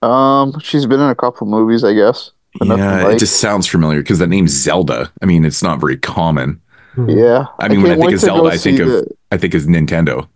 Um, 0.02 0.58
she's 0.62 0.86
been 0.86 1.00
in 1.02 1.10
a 1.10 1.16
couple 1.16 1.46
movies, 1.48 1.84
I 1.84 1.94
guess. 1.94 2.32
Yeah, 2.62 3.04
like- 3.04 3.16
it 3.16 3.20
just 3.20 3.40
sounds 3.40 3.68
familiar 3.68 4.02
because 4.02 4.20
that 4.20 4.28
name 4.28 4.48
Zelda. 4.48 5.12
I 5.22 5.26
mean, 5.26 5.46
it's 5.46 5.62
not 5.62 5.80
very 5.80 5.98
common. 5.98 6.62
Yeah. 7.08 7.46
I 7.60 7.68
mean, 7.70 7.82
when 7.84 7.92
I 7.94 7.96
think 7.96 8.14
of 8.14 8.20
Zelda, 8.20 8.50
I 8.50 8.58
think 8.58 8.80
of 8.80 8.88
the- 8.88 9.08
I 9.32 9.38
think 9.38 9.54
of 9.54 9.62
Nintendo. 9.64 10.28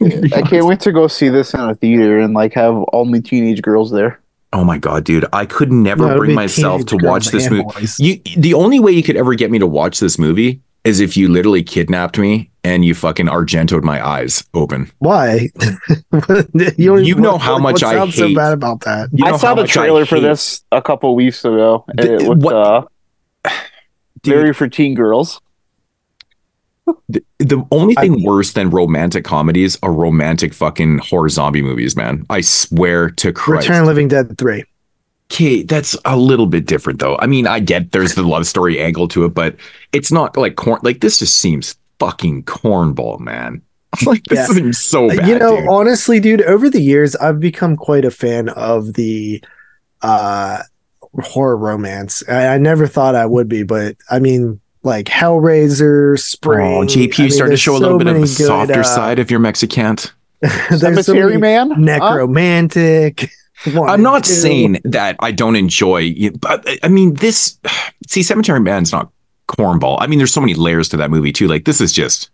I 0.34 0.42
can't 0.42 0.66
wait 0.66 0.80
to 0.80 0.92
go 0.92 1.06
see 1.08 1.28
this 1.28 1.52
in 1.54 1.60
a 1.60 1.74
theater 1.74 2.18
and 2.18 2.32
like 2.34 2.52
have 2.54 2.82
only 2.92 3.20
teenage 3.20 3.60
girls 3.62 3.90
there. 3.90 4.20
Oh 4.52 4.64
my 4.64 4.78
god, 4.78 5.04
dude! 5.04 5.26
I 5.32 5.44
could 5.44 5.70
never 5.70 6.06
No, 6.08 6.16
bring 6.16 6.34
myself 6.34 6.86
to 6.86 6.96
watch 6.96 7.26
this 7.28 7.50
movie. 7.50 7.64
boys. 7.64 7.98
You, 8.00 8.18
the 8.36 8.54
only 8.54 8.80
way 8.80 8.92
you 8.92 9.02
could 9.02 9.16
ever 9.16 9.34
get 9.34 9.50
me 9.50 9.58
to 9.58 9.66
watch 9.66 10.00
this 10.00 10.18
movie 10.18 10.60
is 10.84 11.00
if 11.00 11.16
you 11.18 11.28
literally 11.28 11.62
kidnapped 11.62 12.16
me 12.18 12.50
and 12.64 12.82
you 12.84 12.94
fucking 12.94 13.26
Argentoed 13.26 13.82
my 13.82 14.04
eyes 14.06 14.42
open. 14.54 14.90
Why? 15.00 15.48
you, 16.54 16.72
You 16.78 16.98
even- 16.98 17.22
know 17.22 17.36
how 17.36 17.54
what 17.54 17.62
much 17.62 17.82
I 17.82 17.92
sounds 17.94 18.14
so 18.14 18.28
hate- 18.28 18.36
bad 18.36 18.52
about 18.54 18.80
that. 18.82 19.10
You 19.12 19.24
know 19.24 19.34
I 19.34 19.36
saw 19.36 19.54
the 19.54 19.66
trailer 19.66 20.06
for 20.06 20.18
this 20.20 20.62
a 20.72 20.80
couple 20.80 21.14
weeks 21.14 21.44
ago, 21.44 21.84
and 21.88 21.98
The- 21.98 22.14
it 22.14 22.22
looked 22.22 22.42
what- 22.42 22.54
uh, 22.54 23.50
Dude, 24.22 24.34
very 24.34 24.52
for 24.54 24.66
teen 24.68 24.94
girls. 24.94 25.40
The, 27.08 27.22
the 27.38 27.64
only 27.70 27.94
thing 27.94 28.22
worse 28.24 28.52
than 28.52 28.70
romantic 28.70 29.24
comedies 29.24 29.78
are 29.82 29.92
romantic 29.92 30.52
fucking 30.54 30.98
horror 30.98 31.28
zombie 31.28 31.62
movies, 31.62 31.96
man. 31.96 32.24
I 32.30 32.40
swear 32.42 33.10
to 33.10 33.32
Christ. 33.32 33.68
Return 33.68 33.86
Living 33.86 34.08
Dead 34.08 34.36
3. 34.38 34.64
Okay, 35.30 35.62
that's 35.62 35.96
a 36.06 36.16
little 36.16 36.46
bit 36.46 36.64
different 36.66 37.00
though. 37.00 37.16
I 37.18 37.26
mean, 37.26 37.46
I 37.46 37.60
get 37.60 37.92
there's 37.92 38.14
the 38.14 38.22
love 38.22 38.46
story 38.46 38.80
angle 38.80 39.08
to 39.08 39.24
it, 39.26 39.34
but 39.34 39.56
it's 39.92 40.10
not 40.10 40.36
like 40.36 40.56
corn. 40.56 40.80
Like 40.82 41.00
this 41.00 41.18
just 41.18 41.36
seems 41.36 41.76
fucking 41.98 42.44
cornball, 42.44 43.20
man. 43.20 43.60
Like 44.06 44.22
this 44.24 44.38
Yeah. 44.48 44.54
seems 44.54 44.78
so 44.78 45.08
bad. 45.08 45.26
you 45.28 45.38
know, 45.38 45.56
dude. 45.56 45.68
honestly, 45.68 46.20
dude, 46.20 46.42
over 46.42 46.68
the 46.70 46.80
years, 46.80 47.16
I've 47.16 47.40
become 47.40 47.74
quite 47.76 48.04
a 48.04 48.10
fan 48.10 48.48
of 48.50 48.94
the 48.94 49.42
uh 50.02 50.62
horror 51.22 51.56
romance. 51.56 52.22
I, 52.28 52.48
I 52.54 52.58
never 52.58 52.86
thought 52.86 53.14
I 53.14 53.26
would 53.26 53.48
be, 53.48 53.62
but 53.64 53.96
I 54.10 54.18
mean, 54.18 54.60
like 54.88 55.06
Hellraiser, 55.06 56.18
Spring. 56.18 56.74
Oh, 56.74 56.80
JP, 56.80 56.96
I 56.96 57.00
you 57.00 57.22
mean, 57.24 57.30
started 57.30 57.30
to 57.30 57.48
there's 57.50 57.60
show 57.60 57.74
a 57.74 57.78
so 57.78 57.82
little 57.82 57.98
bit 57.98 58.08
of 58.08 58.14
many 58.14 58.26
the 58.26 58.34
good, 58.36 58.46
softer 58.46 58.80
uh, 58.80 58.84
side 58.84 59.18
of 59.18 59.30
your 59.30 59.40
Mexican. 59.40 59.96
there's 60.40 60.68
so 60.68 60.76
Cemetery 60.78 61.38
many 61.38 61.40
Man. 61.40 61.70
Huh? 61.70 61.76
Nekromantik. 61.78 63.30
one 63.72 63.88
I'm 63.88 64.02
not 64.02 64.24
two. 64.24 64.32
saying 64.32 64.80
that 64.84 65.16
I 65.20 65.32
don't 65.32 65.56
enjoy, 65.56 66.14
but 66.40 66.66
I 66.82 66.88
mean, 66.88 67.14
this. 67.14 67.58
See, 68.06 68.22
Cemetery 68.22 68.60
Man's 68.60 68.92
not 68.92 69.10
cornball. 69.48 69.98
I 70.00 70.06
mean, 70.06 70.18
there's 70.18 70.32
so 70.32 70.40
many 70.40 70.54
layers 70.54 70.88
to 70.90 70.96
that 70.98 71.10
movie 71.10 71.32
too. 71.32 71.48
Like 71.48 71.64
this 71.64 71.80
is 71.80 71.92
just, 71.92 72.30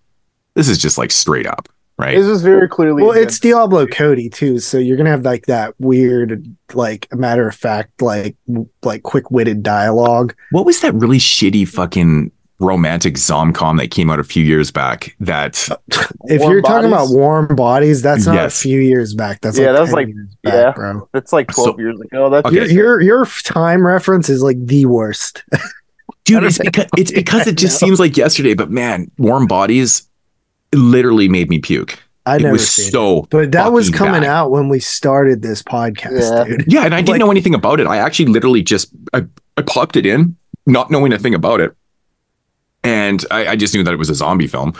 this 0.54 0.68
is 0.68 0.78
just 0.78 0.98
like 0.98 1.10
straight 1.10 1.46
up, 1.46 1.68
right? 1.98 2.16
This 2.16 2.26
is 2.26 2.42
very 2.42 2.68
clearly. 2.68 3.02
Well, 3.02 3.12
it's 3.12 3.40
Diablo 3.40 3.86
Cody 3.86 4.28
too, 4.28 4.58
so 4.58 4.78
you're 4.78 4.96
gonna 4.96 5.10
have 5.10 5.24
like 5.24 5.46
that 5.46 5.74
weird, 5.80 6.44
like 6.74 7.12
matter 7.14 7.48
of 7.48 7.54
fact, 7.54 8.02
like 8.02 8.36
like 8.82 9.02
quick 9.02 9.30
witted 9.30 9.62
dialogue. 9.62 10.34
What 10.50 10.66
was 10.66 10.80
that 10.82 10.94
really 10.94 11.18
shitty 11.18 11.66
fucking 11.66 12.30
romantic 12.60 13.14
zomcom 13.14 13.78
that 13.78 13.90
came 13.90 14.10
out 14.10 14.18
a 14.20 14.24
few 14.24 14.44
years 14.44 14.70
back? 14.70 15.16
That 15.20 15.68
uh, 15.70 15.76
If 16.26 16.40
you're 16.42 16.62
talking 16.62 16.88
about 16.88 17.08
warm 17.10 17.54
bodies, 17.56 18.00
that's 18.02 18.26
not 18.26 18.34
Yes. 18.34 18.58
a 18.58 18.62
few 18.62 18.80
years 18.80 19.14
back. 19.14 19.40
That's 19.40 19.58
Yeah, 19.58 19.72
like 19.72 19.76
that's 19.76 19.90
10 19.90 19.94
like- 19.94 20.14
back, 20.42 20.52
yeah. 20.54 20.72
bro. 20.72 21.08
It's 21.14 21.32
like 21.32 21.48
twelve 21.52 21.76
So- 21.76 21.78
years 21.78 22.00
ago. 22.00 22.30
That's 22.30 22.46
Okay. 22.46 22.56
Your, 22.72 23.00
your 23.00 23.00
your 23.00 23.26
time 23.44 23.86
reference 23.86 24.28
is 24.28 24.42
like 24.42 24.64
the 24.64 24.86
worst. 24.86 25.44
dude, 26.24 26.44
it's 26.44 26.58
because 26.58 26.86
it's 26.96 27.10
because 27.12 27.46
it 27.46 27.56
just 27.56 27.78
seems 27.80 27.98
like 28.00 28.16
yesterday. 28.16 28.54
But 28.54 28.70
man, 28.70 29.10
warm 29.18 29.46
bodies 29.46 30.08
literally 30.74 31.28
made 31.28 31.48
me 31.50 31.58
puke. 31.58 31.98
I 32.26 32.36
it 32.36 32.42
never 32.42 32.52
was 32.52 32.68
seen 32.68 32.88
it. 32.88 32.92
so. 32.92 33.26
But 33.30 33.52
that 33.52 33.70
was 33.72 33.90
coming 33.90 34.22
bad. 34.22 34.24
out 34.30 34.50
when 34.50 34.68
we 34.70 34.80
started 34.80 35.42
this 35.42 35.62
podcast, 35.62 36.30
Yeah. 36.30 36.44
dude. 36.44 36.64
Yeah, 36.72 36.84
and 36.86 36.94
I 36.94 36.98
didn't 37.00 37.10
Like- 37.10 37.18
know 37.20 37.30
anything 37.30 37.54
about 37.54 37.80
it. 37.80 37.86
I 37.86 37.98
actually 37.98 38.26
literally 38.26 38.62
just 38.62 38.88
I, 39.12 39.26
I 39.58 39.62
popped 39.62 39.96
it 39.96 40.06
in, 40.06 40.34
not 40.66 40.90
knowing 40.90 41.12
a 41.12 41.18
thing 41.18 41.34
about 41.34 41.60
it, 41.60 41.76
and 42.84 43.24
I, 43.30 43.48
I 43.48 43.56
just 43.56 43.74
knew 43.74 43.82
that 43.82 43.92
it 43.92 43.98
was 43.98 44.10
a 44.10 44.14
zombie 44.14 44.46
film. 44.46 44.74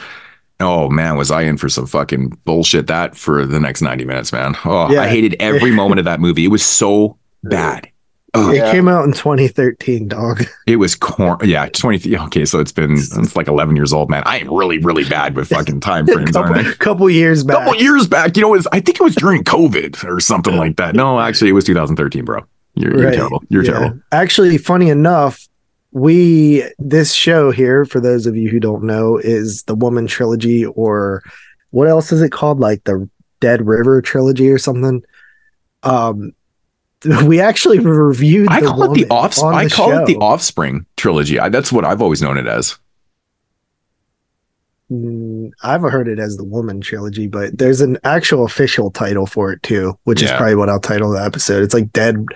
Oh 0.60 0.88
man, 0.88 1.16
was 1.16 1.30
I 1.32 1.42
in 1.42 1.56
for 1.56 1.68
some 1.68 1.86
fucking 1.86 2.38
bullshit 2.44 2.86
that 2.86 3.16
for 3.16 3.44
the 3.44 3.58
next 3.58 3.82
ninety 3.82 4.04
minutes, 4.04 4.32
man? 4.32 4.54
Oh, 4.64 4.90
Yeah. 4.92 5.00
I 5.02 5.08
hated 5.08 5.34
every 5.40 5.70
moment 5.74 5.98
of 5.98 6.04
that 6.04 6.20
movie. 6.20 6.44
It 6.44 6.48
was 6.48 6.62
so 6.64 7.18
bad. 7.42 7.88
Oh, 8.36 8.50
It 8.50 8.56
Yeah. 8.56 8.72
came 8.72 8.88
out 8.88 9.04
in 9.04 9.12
2013, 9.12 10.08
dog. 10.08 10.44
it 10.66 10.76
was 10.76 10.94
corn. 10.94 11.38
Yeah, 11.44 11.68
twenty. 11.68 12.16
Okay, 12.16 12.44
so 12.44 12.60
it's 12.60 12.72
been 12.72 12.92
it's 12.94 13.34
like 13.36 13.48
eleven 13.48 13.74
years 13.76 13.92
old, 13.92 14.10
man. 14.10 14.22
I 14.26 14.38
am 14.38 14.52
really 14.52 14.78
really 14.78 15.04
bad 15.04 15.34
with 15.36 15.48
fucking 15.48 15.80
time 15.80 16.06
frames, 16.12 16.36
aren't 16.36 16.56
I? 16.56 16.62
couple, 16.62 16.74
couple 16.78 17.10
years 17.10 17.42
back. 17.44 17.58
couple 17.58 17.74
years 17.76 18.06
back, 18.06 18.36
you 18.36 18.42
know, 18.42 18.48
it 18.54 18.58
was 18.58 18.68
I 18.72 18.80
think 18.80 19.00
it 19.00 19.02
was 19.04 19.14
during 19.16 19.42
COVID 19.44 20.04
or 20.04 20.20
something 20.20 20.56
like 20.56 20.76
that. 20.76 20.94
No, 20.94 21.18
actually, 21.20 21.50
it 21.50 21.54
was 21.54 21.64
2013, 21.64 22.24
bro. 22.24 22.40
You're, 22.76 22.96
you're 23.02 23.10
terrible. 23.12 23.42
You're 23.50 23.64
Yeah. 23.64 23.70
terrible. 23.72 24.00
Actually, 24.12 24.58
funny 24.58 24.88
enough, 24.88 25.46
we 25.94 26.64
this 26.78 27.14
show 27.14 27.52
here, 27.52 27.84
for 27.84 28.00
those 28.00 28.26
of 28.26 28.36
you 28.36 28.50
who 28.50 28.60
don't 28.60 28.82
know, 28.82 29.16
is 29.16 29.62
the 29.62 29.76
Woman 29.76 30.06
trilogy, 30.06 30.66
or 30.66 31.22
what 31.70 31.88
else 31.88 32.12
is 32.12 32.20
it 32.20 32.32
called? 32.32 32.60
Like 32.60 32.82
the 32.84 33.08
Dead 33.40 33.66
River 33.66 34.02
trilogy 34.02 34.50
or 34.50 34.58
something. 34.58 35.04
Um, 35.84 36.34
we 37.24 37.40
actually 37.40 37.78
reviewed. 37.78 38.48
I 38.50 38.60
call 38.60 38.92
it 38.92 38.94
the 38.94 39.06
offspring. 39.08 39.54
I 39.54 39.68
call 39.68 39.92
it 39.92 40.06
the 40.06 40.16
offspring 40.16 40.84
trilogy. 40.96 41.38
I, 41.38 41.48
that's 41.48 41.70
what 41.70 41.84
I've 41.84 42.02
always 42.02 42.20
known 42.20 42.38
it 42.38 42.48
as. 42.48 42.76
mm, 44.90 45.52
I've 45.62 45.82
heard 45.82 46.08
it 46.08 46.18
as 46.18 46.36
the 46.36 46.44
Woman 46.44 46.80
trilogy, 46.80 47.28
but 47.28 47.56
there's 47.56 47.80
an 47.80 47.98
actual 48.02 48.44
official 48.44 48.90
title 48.90 49.26
for 49.26 49.52
it 49.52 49.62
too, 49.62 49.96
which 50.02 50.22
is 50.22 50.30
probably 50.32 50.56
what 50.56 50.68
I'll 50.68 50.80
title 50.80 51.12
the 51.12 51.24
episode. 51.24 51.62
It's 51.62 51.74
like 51.74 51.92
Dead, 51.92 52.26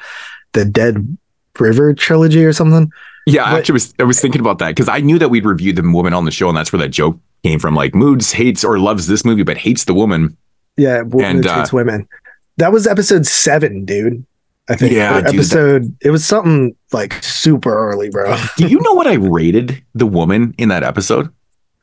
the 0.52 0.64
Dead 0.64 1.18
River 1.58 1.92
trilogy 1.92 2.44
or 2.44 2.52
something. 2.52 2.92
Yeah, 3.28 3.44
I 3.44 3.58
actually 3.58 3.74
was 3.74 3.94
I 3.98 4.04
was 4.04 4.20
thinking 4.20 4.40
about 4.40 4.58
that 4.58 4.68
because 4.68 4.88
I 4.88 5.00
knew 5.00 5.18
that 5.18 5.28
we'd 5.28 5.44
review 5.44 5.72
the 5.72 5.82
woman 5.82 6.14
on 6.14 6.24
the 6.24 6.30
show, 6.30 6.48
and 6.48 6.56
that's 6.56 6.72
where 6.72 6.80
that 6.80 6.88
joke 6.88 7.18
came 7.42 7.58
from. 7.58 7.74
Like 7.74 7.94
Moods 7.94 8.32
hates 8.32 8.64
or 8.64 8.78
loves 8.78 9.06
this 9.06 9.24
movie, 9.24 9.42
but 9.42 9.58
hates 9.58 9.84
the 9.84 9.94
woman. 9.94 10.36
Yeah, 10.76 11.02
Woman 11.02 11.36
And, 11.36 11.46
uh, 11.46 11.58
Hates 11.58 11.72
Women. 11.72 12.08
That 12.56 12.72
was 12.72 12.86
episode 12.86 13.26
seven, 13.26 13.84
dude. 13.84 14.24
I 14.68 14.76
think. 14.76 14.92
Yeah, 14.92 15.20
dude, 15.20 15.34
episode. 15.34 15.96
It 16.00 16.10
was 16.10 16.24
something 16.24 16.74
like 16.92 17.22
super 17.22 17.72
early, 17.72 18.10
bro. 18.10 18.36
Do 18.56 18.66
you 18.66 18.80
know 18.80 18.92
what 18.94 19.06
I 19.06 19.14
rated 19.14 19.82
the 19.94 20.06
woman 20.06 20.54
in 20.58 20.68
that 20.68 20.82
episode? 20.82 21.32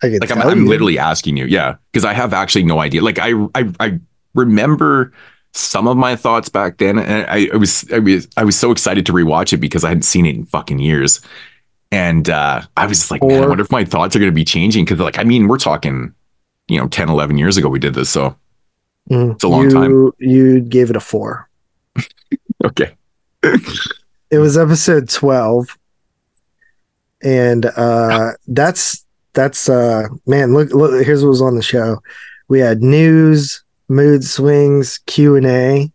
I 0.04 0.08
Like 0.08 0.32
I'm, 0.32 0.42
I'm 0.42 0.66
literally 0.66 1.00
asking 1.00 1.38
you, 1.38 1.46
yeah, 1.46 1.76
because 1.92 2.06
I 2.06 2.14
have 2.14 2.34
actually 2.34 2.64
no 2.64 2.80
idea. 2.80 3.02
Like 3.02 3.20
I 3.20 3.32
I 3.56 3.72
I 3.80 4.00
remember 4.34 5.14
some 5.58 5.88
of 5.88 5.96
my 5.98 6.16
thoughts 6.16 6.50
back 6.50 6.78
then, 6.78 7.00
and 7.00 7.26
I, 7.28 7.50
I 7.54 7.58
was 7.58 7.90
I 7.92 8.00
was 8.00 8.28
I 8.38 8.44
was 8.44 8.58
so 8.58 8.72
excited 8.72 9.06
to 9.06 9.14
rewatch 9.14 9.54
it 9.54 9.58
because 9.58 9.84
I 9.84 9.90
hadn't 9.90 10.04
seen 10.04 10.26
it 10.26 10.36
in 10.36 10.46
fucking 10.46 10.80
years, 10.80 11.22
and 11.92 12.30
uh, 12.30 12.62
I 12.76 12.86
was 12.88 13.10
like, 13.10 13.24
man, 13.24 13.44
I 13.44 13.48
wonder 13.48 13.64
if 13.64 13.72
my 13.72 13.86
thoughts 13.86 14.16
are 14.16 14.20
going 14.20 14.32
to 14.32 14.36
be 14.36 14.44
changing 14.46 14.86
because 14.86 15.00
like 15.00 15.18
I 15.18 15.24
mean 15.24 15.48
we're 15.48 15.58
talking, 15.58 16.14
you 16.68 16.80
know, 16.80 16.88
10, 16.88 17.10
11 17.10 17.38
years 17.38 17.56
ago 17.58 17.70
we 17.70 17.80
did 17.80 17.94
this, 17.94 18.10
so 18.10 18.36
Mm. 19.12 19.34
it's 19.36 19.44
a 19.44 19.48
long 19.48 19.66
you, 19.66 19.70
time. 19.70 20.12
You 20.18 20.60
gave 20.62 20.90
it 20.90 20.96
a 20.96 21.00
four. 21.00 21.48
Okay, 22.66 22.96
It 24.32 24.40
was 24.40 24.58
episode 24.58 25.08
12. 25.10 25.78
And 27.22 27.66
uh 27.66 28.32
that's 28.48 29.06
that's 29.34 29.70
uh 29.70 30.08
man, 30.26 30.54
look 30.54 30.72
look 30.72 31.06
here's 31.06 31.22
what 31.24 31.30
was 31.30 31.42
on 31.42 31.56
the 31.56 31.62
show. 31.62 32.02
We 32.48 32.60
had 32.60 32.82
news, 32.82 33.64
mood 33.88 34.24
swings, 34.24 35.00
Q&A, 35.06 35.92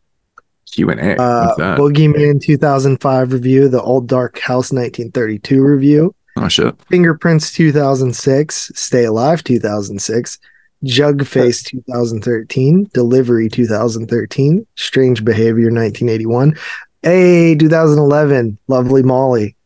Q 0.73 0.91
and 0.91 1.01
A. 1.01 1.21
uh 1.21 1.47
What's 1.47 1.59
that? 1.59 1.79
Boogeyman 1.79 2.41
2005 2.41 3.33
review, 3.33 3.69
the 3.69 3.83
Old 3.83 4.07
Dark 4.07 4.39
House 4.39 4.73
1932 4.73 5.63
review, 5.63 6.15
oh 6.37 6.49
shit. 6.49 6.81
Fingerprints 6.85 7.53
2006, 7.53 8.73
Stay 8.75 9.05
Alive 9.05 9.43
2006, 9.43 10.39
Jug 10.85 11.27
Face 11.27 11.63
2013, 11.65 12.89
Delivery 12.95 13.49
2013, 13.49 14.67
Strange 14.77 15.25
Behavior 15.25 15.71
1981, 15.71 16.57
Hey 17.03 17.55
2011, 17.57 18.59
Lovely 18.69 19.03
Molly. 19.03 19.57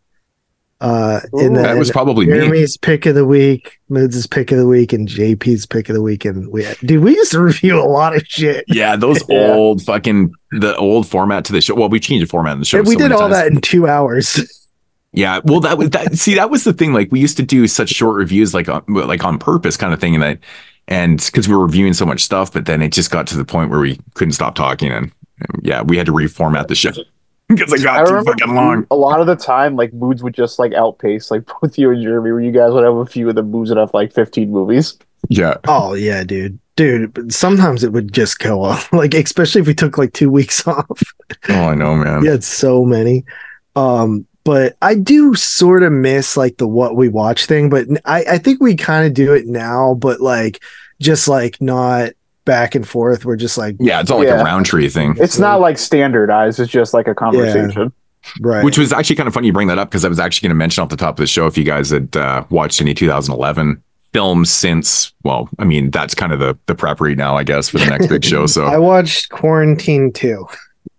Uh, 0.80 1.20
and 1.32 1.34
Ooh, 1.34 1.54
then 1.54 1.62
That 1.62 1.78
was 1.78 1.90
probably 1.90 2.26
me. 2.26 2.34
Jeremy's 2.34 2.76
pick 2.76 3.06
of 3.06 3.14
the 3.14 3.24
week, 3.24 3.78
Moods' 3.88 4.26
pick 4.26 4.50
of 4.52 4.58
the 4.58 4.66
week, 4.66 4.92
and 4.92 5.08
JP's 5.08 5.64
pick 5.66 5.88
of 5.88 5.94
the 5.94 6.02
week. 6.02 6.24
And 6.24 6.48
we, 6.50 6.64
had, 6.64 6.76
dude, 6.78 7.02
we 7.02 7.12
used 7.14 7.32
to 7.32 7.40
review 7.42 7.80
a 7.80 7.84
lot 7.86 8.14
of 8.14 8.22
shit. 8.26 8.64
Yeah, 8.68 8.96
those 8.96 9.22
Yeah. 9.28 9.52
old 9.52 9.82
fucking 9.82 10.32
the 10.50 10.76
old 10.76 11.06
format 11.08 11.44
to 11.46 11.52
the 11.52 11.60
show. 11.60 11.74
Well, 11.74 11.88
we 11.88 12.00
changed 12.00 12.26
the 12.26 12.30
format 12.30 12.54
in 12.54 12.58
the 12.58 12.64
show. 12.64 12.78
And 12.78 12.86
we 12.86 12.94
so 12.94 13.00
did 13.00 13.12
all 13.12 13.20
times. 13.20 13.32
that 13.34 13.46
in 13.48 13.60
two 13.60 13.86
hours. 13.86 14.40
Yeah, 15.16 15.38
well, 15.44 15.60
that 15.60 15.78
was 15.78 15.90
that. 15.90 16.18
See, 16.18 16.34
that 16.34 16.50
was 16.50 16.64
the 16.64 16.72
thing. 16.72 16.92
Like, 16.92 17.12
we 17.12 17.20
used 17.20 17.36
to 17.36 17.44
do 17.44 17.68
such 17.68 17.90
short 17.90 18.16
reviews, 18.16 18.52
like 18.52 18.68
on 18.68 18.82
like 18.88 19.22
on 19.24 19.38
purpose, 19.38 19.76
kind 19.76 19.94
of 19.94 20.00
thing, 20.00 20.14
and 20.14 20.22
that, 20.24 20.40
and 20.88 21.22
because 21.24 21.46
we 21.46 21.54
were 21.54 21.64
reviewing 21.64 21.92
so 21.94 22.04
much 22.04 22.24
stuff, 22.24 22.52
but 22.52 22.66
then 22.66 22.82
it 22.82 22.88
just 22.92 23.12
got 23.12 23.28
to 23.28 23.36
the 23.36 23.44
point 23.44 23.70
where 23.70 23.78
we 23.78 24.00
couldn't 24.14 24.32
stop 24.32 24.56
talking, 24.56 24.90
and, 24.90 25.12
and 25.38 25.60
yeah, 25.62 25.82
we 25.82 25.96
had 25.96 26.06
to 26.06 26.12
reformat 26.12 26.66
the 26.66 26.74
show 26.74 26.90
because 27.48 27.72
it 27.72 27.80
I 27.80 27.82
got 27.82 28.08
too 28.08 28.22
fucking 28.24 28.54
long. 28.54 28.86
a 28.90 28.96
lot 28.96 29.20
of 29.20 29.26
the 29.26 29.36
time, 29.36 29.76
like 29.76 29.92
moods 29.92 30.22
would 30.22 30.34
just 30.34 30.58
like 30.58 30.72
outpace 30.72 31.30
like 31.30 31.42
both 31.60 31.78
you 31.78 31.90
and 31.90 32.02
Jeremy, 32.02 32.32
where 32.32 32.40
you 32.40 32.52
guys 32.52 32.72
would 32.72 32.84
have 32.84 32.96
a 32.96 33.06
few 33.06 33.28
of 33.28 33.34
the 33.34 33.42
moves 33.42 33.70
that 33.70 33.78
have 33.78 33.92
like 33.94 34.12
15 34.12 34.50
movies. 34.50 34.98
Yeah, 35.28 35.56
Oh 35.66 35.94
yeah, 35.94 36.24
dude. 36.24 36.58
Dude, 36.76 37.14
but 37.14 37.32
sometimes 37.32 37.84
it 37.84 37.92
would 37.92 38.12
just 38.12 38.40
go 38.40 38.62
off. 38.62 38.92
Like, 38.92 39.14
especially 39.14 39.60
if 39.60 39.66
we 39.66 39.74
took 39.74 39.96
like 39.96 40.12
two 40.12 40.28
weeks 40.30 40.66
off. 40.66 41.02
oh, 41.48 41.54
I 41.68 41.74
know, 41.74 41.94
man. 41.94 42.22
we 42.22 42.28
had 42.28 42.42
so 42.42 42.84
many. 42.84 43.24
Um, 43.76 44.26
but 44.44 44.76
I 44.82 44.94
do 44.94 45.34
sort 45.34 45.82
of 45.82 45.92
miss 45.92 46.36
like 46.36 46.58
the 46.58 46.66
what 46.68 46.96
we 46.96 47.08
watch 47.08 47.46
thing, 47.46 47.70
but 47.70 47.86
I, 48.04 48.24
I 48.24 48.38
think 48.38 48.60
we 48.60 48.74
kind 48.76 49.06
of 49.06 49.14
do 49.14 49.32
it 49.32 49.46
now, 49.46 49.94
but 49.94 50.20
like 50.20 50.62
just 51.00 51.28
like 51.28 51.60
not 51.60 52.12
back 52.44 52.74
and 52.74 52.86
forth. 52.86 53.24
We're 53.24 53.36
just 53.36 53.56
like 53.58 53.76
Yeah, 53.80 54.00
it's 54.00 54.10
all 54.10 54.18
like 54.18 54.28
Yeah. 54.28 54.40
a 54.40 54.44
roundtree 54.44 54.88
thing. 54.88 55.14
It's 55.18 55.38
not 55.38 55.60
like 55.60 55.78
standardized; 55.78 56.60
it's 56.60 56.70
just 56.70 56.94
like 56.94 57.08
a 57.08 57.14
conversation. 57.14 57.92
right. 58.40 58.64
Which 58.64 58.78
was 58.78 58.92
actually 58.92 59.16
kind 59.16 59.26
of 59.26 59.34
funny 59.34 59.48
you 59.48 59.52
bring 59.52 59.68
that 59.68 59.78
up 59.78 59.88
because 59.90 60.04
I 60.04 60.08
was 60.08 60.18
actually 60.18 60.46
going 60.46 60.56
to 60.56 60.58
mention 60.58 60.82
off 60.82 60.88
the 60.88 60.96
top 60.96 61.10
of 61.14 61.16
the 61.22 61.26
show 61.26 61.46
if 61.46 61.56
you 61.58 61.64
guys 61.64 61.90
had 61.90 62.16
uh, 62.16 62.44
watched 62.50 62.80
any 62.80 62.94
2011 62.94 63.82
films 64.12 64.50
since, 64.50 65.12
well, 65.24 65.48
I 65.58 65.64
mean, 65.64 65.90
that's 65.90 66.14
kind 66.14 66.32
of 66.32 66.38
the 66.38 66.56
the 66.66 66.74
prep 66.74 67.00
read 67.00 67.18
now, 67.18 67.36
I 67.36 67.44
guess, 67.44 67.68
for 67.68 67.78
the 67.78 67.86
next 67.86 68.06
big 68.08 68.24
show. 68.24 68.46
So 68.46 68.64
I 68.66 68.78
watched 68.78 69.30
Quarantine 69.30 70.12
too. 70.12 70.46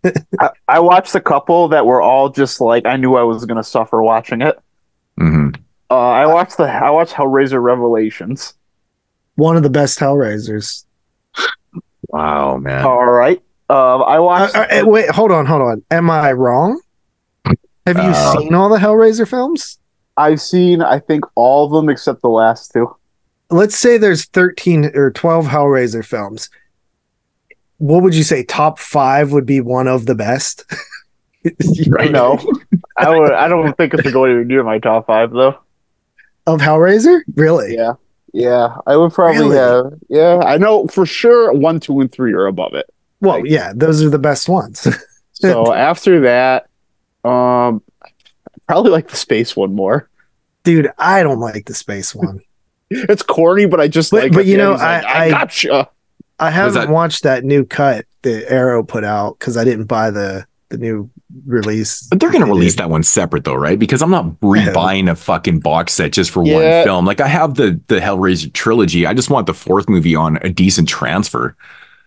I, 0.39 0.49
I 0.67 0.79
watched 0.79 1.15
a 1.15 1.21
couple 1.21 1.67
that 1.69 1.85
were 1.85 2.01
all 2.01 2.29
just 2.29 2.61
like 2.61 2.85
I 2.85 2.95
knew 2.97 3.15
I 3.15 3.23
was 3.23 3.45
gonna 3.45 3.63
suffer 3.63 4.01
watching 4.03 4.41
it. 4.41 4.59
mhm. 5.19 5.55
Uh, 5.89 5.97
I 6.09 6.25
watched 6.25 6.57
the 6.57 6.63
I 6.65 6.89
watched 6.91 7.13
Hellraiser 7.13 7.61
Revelations. 7.61 8.53
One 9.35 9.55
of 9.57 9.63
the 9.63 9.69
best 9.69 9.99
Hellraisers. 9.99 10.84
Wow, 12.15 12.57
man. 12.57 12.83
All 12.85 13.05
right. 13.05 13.37
Um, 13.69 14.03
I 14.03 14.19
watched. 14.19 14.55
uh, 14.55 14.67
uh, 14.71 14.83
wait, 14.85 15.09
hold 15.09 15.31
on, 15.31 15.45
hold 15.45 15.61
on. 15.61 15.83
Am 15.91 16.09
I 16.09 16.31
wrong? 16.31 16.79
Have 17.87 17.97
you 17.97 18.03
Uh, 18.03 18.37
seen 18.37 18.53
all 18.53 18.69
the 18.69 18.77
Hellraiser 18.77 19.27
films? 19.27 19.79
I've 20.17 20.39
seen 20.41 20.81
I 20.81 20.99
think 20.99 21.25
all 21.35 21.65
of 21.65 21.71
them 21.71 21.89
except 21.89 22.21
the 22.21 22.29
last 22.29 22.71
two. 22.71 22.95
let's 23.51 23.77
say 23.77 23.97
there's 23.97 24.25
13 24.25 24.91
or 24.95 25.11
12 25.11 25.47
Hellraiser 25.47 26.03
films. 26.05 26.49
What 27.77 28.01
would 28.03 28.15
you 28.15 28.23
say? 28.23 28.43
Top 28.43 28.79
five 28.79 29.31
would 29.33 29.45
be 29.45 29.59
one 29.61 29.87
of 29.87 30.05
the 30.05 30.15
best. 30.15 30.63
Right. 31.87 32.11
No, 32.11 32.39
I 32.97 33.11
would. 33.11 33.31
I 33.31 33.47
don't 33.47 33.77
think 33.77 33.93
it's 33.93 34.11
going 34.11 34.33
to 34.35 34.43
near 34.45 34.63
my 34.63 34.79
top 34.79 35.05
five 35.05 35.29
though. 35.31 35.55
Of 36.47 36.59
Hellraiser? 36.59 37.21
Really? 37.35 37.75
Yeah, 37.75 37.93
yeah. 38.35 38.75
I 38.85 38.97
would 38.97 39.13
probably 39.13 39.39
Really? 39.41 39.57
have. 39.57 39.93
Yeah, 40.09 40.41
I 40.45 40.57
know 40.57 40.87
for 40.87 41.05
sure. 41.05 41.53
One, 41.53 41.79
two, 41.79 41.99
and 42.01 42.11
three 42.11 42.33
are 42.33 42.45
above 42.47 42.73
it. 42.75 42.85
Well, 43.21 43.39
Like- 43.41 43.49
yeah, 43.49 43.71
those 43.75 44.03
are 44.03 44.09
the 44.09 44.19
best 44.19 44.47
ones. 44.49 44.87
So 45.37 45.73
after 45.91 46.21
that, 46.21 46.67
um, 47.25 47.81
probably 48.67 48.91
like 48.91 49.09
the 49.09 49.17
space 49.17 49.53
one 49.55 49.73
more. 49.75 50.09
Dude, 50.63 50.89
I 50.97 51.23
don't 51.23 51.39
like 51.41 51.65
the 51.65 51.73
space 51.73 52.13
one. 52.15 52.39
It's 52.89 53.23
corny, 53.23 53.65
but 53.65 53.81
I 53.81 53.87
just 53.87 54.11
But- 54.11 54.23
like. 54.23 54.31
but 54.31 54.45
you 54.45 54.57
know, 54.57 54.71
he's 54.73 54.81
like, 54.81 55.03
I- 55.05 55.07
I, 55.09 55.25
I- 55.25 55.29
gotcha. 55.31 55.89
I 56.39 56.51
haven't 56.51 56.73
that- 56.85 56.89
watched 56.89 57.23
that 57.23 57.43
new 57.43 57.65
cut 57.65 58.05
that 58.21 58.49
Arrow 58.51 58.83
put 58.83 59.03
out 59.03 59.37
because 59.39 59.57
I 59.57 59.63
didn't 59.63 59.85
buy 59.85 60.09
the 60.11 60.45
the 60.69 60.77
new 60.77 61.09
release. 61.45 62.03
But 62.09 62.19
they're 62.19 62.29
going 62.31 62.41
to 62.41 62.45
They 62.45 62.51
release 62.51 62.73
did. 62.73 62.79
that 62.83 62.89
one 62.89 63.03
separate 63.03 63.43
though, 63.43 63.55
right? 63.55 63.77
Because 63.79 64.01
I'm 64.01 64.11
not 64.11 64.25
rebuying 64.41 65.09
a 65.09 65.15
fucking 65.15 65.59
box 65.59 65.93
set 65.93 66.11
just 66.13 66.31
for 66.31 66.45
Yeah. 66.45 66.53
one 66.79 66.83
film. 66.85 67.05
Like 67.05 67.21
I 67.21 67.27
have 67.27 67.55
the 67.55 67.79
the 67.87 67.99
Hellraiser 67.99 68.51
trilogy. 68.53 69.05
I 69.05 69.13
just 69.13 69.29
want 69.29 69.47
the 69.47 69.53
fourth 69.53 69.89
movie 69.89 70.15
on 70.15 70.37
a 70.41 70.49
decent 70.49 70.87
transfer. 70.89 71.55